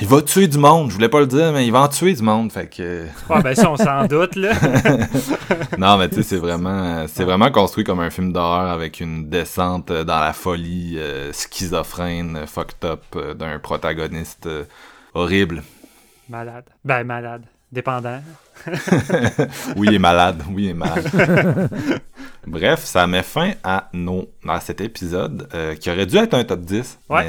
Il 0.00 0.06
va 0.06 0.22
tuer 0.22 0.48
du 0.48 0.58
monde, 0.58 0.90
je 0.90 0.94
voulais 0.94 1.08
pas 1.08 1.20
le 1.20 1.26
dire, 1.26 1.52
mais 1.52 1.66
il 1.66 1.72
va 1.72 1.82
en 1.82 1.88
tuer 1.88 2.12
du 2.12 2.22
monde, 2.22 2.52
fait 2.52 2.66
que. 2.68 3.06
Ouais, 3.28 3.42
ben 3.42 3.54
ça, 3.54 3.70
on 3.70 3.76
s'en 3.76 4.06
doute, 4.06 4.36
là. 4.36 4.52
non, 5.78 5.96
mais 5.96 6.08
tu 6.08 6.16
sais, 6.16 6.22
c'est 6.22 6.36
vraiment, 6.36 7.06
c'est 7.08 7.24
vraiment 7.24 7.50
construit 7.50 7.84
comme 7.84 8.00
un 8.00 8.10
film 8.10 8.32
d'horreur 8.32 8.70
avec 8.70 9.00
une 9.00 9.28
descente 9.28 9.92
dans 9.92 10.20
la 10.20 10.32
folie 10.32 10.96
euh, 10.98 11.32
schizophrène, 11.32 12.46
fucked 12.46 12.84
up 12.84 13.02
euh, 13.16 13.34
d'un 13.34 13.58
protagoniste 13.58 14.46
euh, 14.46 14.64
horrible. 15.14 15.62
malade. 16.28 16.64
Ben, 16.84 17.04
malade. 17.04 17.44
Dépendant. 17.72 18.20
Oui, 19.76 19.88
il 19.88 19.94
est 19.94 19.98
malade. 19.98 20.42
Oui, 20.50 20.64
il 20.64 20.68
est 20.68 20.74
malade. 20.74 21.68
Bref, 22.46 22.84
ça 22.84 23.06
met 23.06 23.22
fin 23.22 23.52
à, 23.64 23.88
nos, 23.92 24.28
à 24.46 24.60
cet 24.60 24.80
épisode 24.80 25.48
euh, 25.54 25.74
qui 25.74 25.90
aurait 25.90 26.06
dû 26.06 26.16
être 26.16 26.34
un 26.34 26.44
top 26.44 26.60
10. 26.60 26.98
Ouais. 27.08 27.24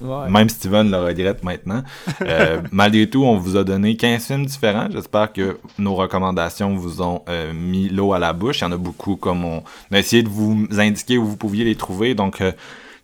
mais 0.00 0.06
Ouais. 0.06 0.30
Même 0.30 0.48
Steven 0.48 0.90
le 0.90 0.98
regrette 0.98 1.42
maintenant. 1.42 1.82
Euh, 2.22 2.60
malgré 2.72 3.08
tout, 3.08 3.24
on 3.24 3.36
vous 3.36 3.56
a 3.56 3.64
donné 3.64 3.96
15 3.96 4.26
films 4.26 4.46
différents. 4.46 4.88
J'espère 4.90 5.32
que 5.32 5.58
nos 5.78 5.94
recommandations 5.94 6.74
vous 6.74 7.00
ont 7.00 7.22
euh, 7.28 7.52
mis 7.52 7.88
l'eau 7.88 8.12
à 8.12 8.18
la 8.18 8.32
bouche. 8.32 8.60
Il 8.60 8.64
y 8.64 8.66
en 8.66 8.72
a 8.72 8.76
beaucoup, 8.76 9.16
comme 9.16 9.44
on 9.44 9.62
a 9.92 9.98
essayé 9.98 10.22
de 10.22 10.28
vous 10.28 10.66
indiquer 10.76 11.16
où 11.18 11.24
vous 11.26 11.36
pouviez 11.36 11.64
les 11.64 11.74
trouver. 11.76 12.14
Donc, 12.14 12.40
euh, 12.40 12.52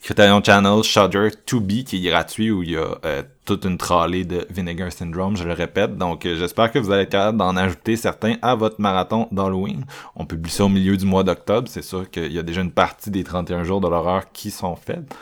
Criterion 0.03 0.43
Channel, 0.43 0.83
Shudder, 0.83 1.29
2B, 1.47 1.85
qui 1.85 2.05
est 2.05 2.11
gratuit, 2.11 2.51
où 2.51 2.63
il 2.65 2.73
y 2.73 2.77
a 2.77 2.99
euh, 3.05 3.23
toute 3.45 3.65
une 3.65 3.79
tralée 3.79 4.25
de 4.25 4.45
Vinegar 4.51 4.91
Syndrome, 4.91 5.37
je 5.37 5.45
le 5.45 5.53
répète. 5.53 5.97
Donc, 5.97 6.27
euh, 6.27 6.37
j'espère 6.37 6.73
que 6.73 6.81
vous 6.81 6.91
allez 6.91 7.05
être 7.05 7.11
capable 7.11 7.39
d'en 7.39 7.57
ajouter 7.57 7.95
certains 7.95 8.35
à 8.43 8.57
votre 8.57 8.81
marathon 8.81 9.29
d'Halloween. 9.31 9.85
On 10.17 10.27
publie 10.27 10.51
ça 10.51 10.65
au 10.65 10.69
milieu 10.69 10.97
du 10.97 11.05
mois 11.07 11.23
d'octobre. 11.23 11.69
C'est 11.71 11.83
sûr 11.85 12.11
qu'il 12.11 12.33
y 12.33 12.39
a 12.39 12.43
déjà 12.43 12.63
une 12.63 12.73
partie 12.73 13.11
des 13.13 13.23
31 13.23 13.63
jours 13.63 13.81
de 13.81 13.87
l'horreur 13.89 14.25
qui 14.33 14.51
sont 14.51 14.75
faites. 14.75 15.15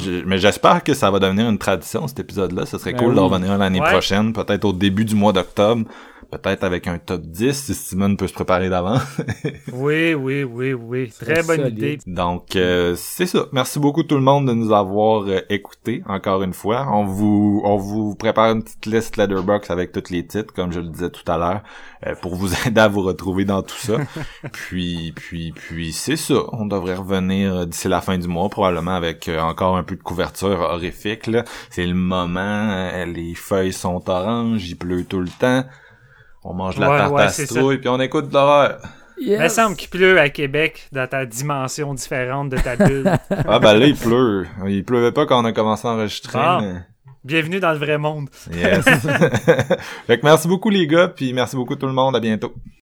Je- 0.00 0.24
mais 0.24 0.38
j'espère 0.38 0.82
que 0.82 0.94
ça 0.94 1.10
va 1.10 1.18
devenir 1.18 1.46
une 1.50 1.58
tradition, 1.58 2.08
cet 2.08 2.18
épisode-là. 2.20 2.64
Ce 2.64 2.78
serait 2.78 2.92
Ben 2.92 3.00
cool 3.00 3.08
oui. 3.10 3.16
de 3.16 3.20
revenir 3.20 3.58
l'année 3.58 3.82
Ouais. 3.82 3.90
prochaine, 3.90 4.32
peut-être 4.32 4.64
au 4.64 4.72
début 4.72 5.04
du 5.04 5.14
mois 5.14 5.34
d'octobre, 5.34 5.84
peut-être 6.38 6.64
avec 6.64 6.86
un 6.86 6.98
top 6.98 7.22
10, 7.22 7.52
si 7.52 7.74
Simon 7.74 8.16
peut 8.16 8.26
se 8.26 8.32
préparer 8.32 8.68
d'avant. 8.68 8.98
Oui, 9.72 10.14
oui, 10.14 10.44
oui, 10.44 10.72
oui. 10.72 11.10
Très 11.10 11.42
bonne 11.42 11.62
solide. 11.62 11.78
idée. 11.78 11.98
Donc, 12.06 12.56
euh, 12.56 12.94
c'est 12.96 13.26
ça. 13.26 13.46
Merci 13.52 13.78
beaucoup 13.78 14.02
tout 14.02 14.14
le 14.14 14.20
monde 14.20 14.46
de 14.46 14.52
nous 14.52 14.72
avoir 14.72 15.24
euh, 15.28 15.40
écoutés, 15.48 16.02
encore 16.06 16.42
une 16.42 16.52
fois. 16.52 16.86
On 16.92 17.04
vous 17.04 17.62
on 17.64 17.76
vous 17.76 18.14
prépare 18.14 18.52
une 18.52 18.62
petite 18.62 18.86
liste 18.86 19.16
Letterboxd 19.16 19.70
avec 19.70 19.92
tous 19.92 20.10
les 20.10 20.26
titres, 20.26 20.52
comme 20.54 20.72
je 20.72 20.80
le 20.80 20.88
disais 20.88 21.10
tout 21.10 21.30
à 21.30 21.38
l'heure, 21.38 21.62
euh, 22.06 22.14
pour 22.20 22.34
vous 22.34 22.52
aider 22.66 22.80
à 22.80 22.88
vous 22.88 23.02
retrouver 23.02 23.44
dans 23.44 23.62
tout 23.62 23.76
ça. 23.76 23.94
puis, 24.52 25.12
puis, 25.14 25.52
puis, 25.52 25.92
c'est 25.92 26.16
ça. 26.16 26.34
On 26.52 26.66
devrait 26.66 26.96
revenir 26.96 27.54
euh, 27.54 27.64
d'ici 27.66 27.88
la 27.88 28.00
fin 28.00 28.18
du 28.18 28.28
mois, 28.28 28.48
probablement 28.48 28.94
avec 28.94 29.28
euh, 29.28 29.40
encore 29.40 29.76
un 29.76 29.82
peu 29.82 29.96
de 29.96 30.02
couverture 30.02 30.60
horrifique. 30.60 31.26
là. 31.26 31.44
C'est 31.70 31.86
le 31.86 31.94
moment, 31.94 32.40
euh, 32.70 33.04
les 33.06 33.34
feuilles 33.34 33.72
sont 33.72 34.02
oranges, 34.08 34.68
il 34.68 34.76
pleut 34.76 35.04
tout 35.04 35.20
le 35.20 35.28
temps. 35.28 35.64
On 36.44 36.54
mange 36.54 36.76
de 36.76 36.80
la 36.80 36.90
Ouais, 36.90 36.98
tarte 36.98 37.12
ouais, 37.12 37.22
à 37.22 37.28
citrouille, 37.28 37.78
puis 37.78 37.88
on 37.88 38.00
écoute 38.00 38.28
de 38.28 38.34
l'horreur. 38.34 38.78
Yes. 39.18 39.38
Il 39.38 39.42
me 39.42 39.48
semble 39.48 39.76
qu'il 39.76 39.88
pleut 39.88 40.18
à 40.18 40.28
Québec 40.30 40.88
dans 40.90 41.06
ta 41.06 41.24
dimension 41.24 41.94
différente 41.94 42.48
de 42.48 42.56
ta 42.58 42.74
bulle. 42.76 43.08
Ah 43.46 43.60
ben 43.60 43.74
là, 43.74 43.86
il 43.86 43.94
pleut. 43.96 44.46
Il 44.66 44.84
pleuvait 44.84 45.12
pas 45.12 45.26
quand 45.26 45.40
on 45.40 45.44
a 45.44 45.52
commencé 45.52 45.86
à 45.86 45.92
enregistrer. 45.92 46.38
Ah. 46.42 46.58
mais- 46.60 46.80
Bienvenue 47.24 47.60
dans 47.60 47.70
le 47.70 47.78
vrai 47.78 47.98
monde. 47.98 48.28
Yes. 48.52 48.84
fait 50.08 50.18
que 50.18 50.24
merci 50.24 50.48
beaucoup 50.48 50.70
les 50.70 50.88
gars, 50.88 51.06
puis 51.06 51.32
merci 51.32 51.54
beaucoup 51.54 51.76
tout 51.76 51.86
le 51.86 51.92
monde. 51.92 52.16
À 52.16 52.20
bientôt. 52.20 52.52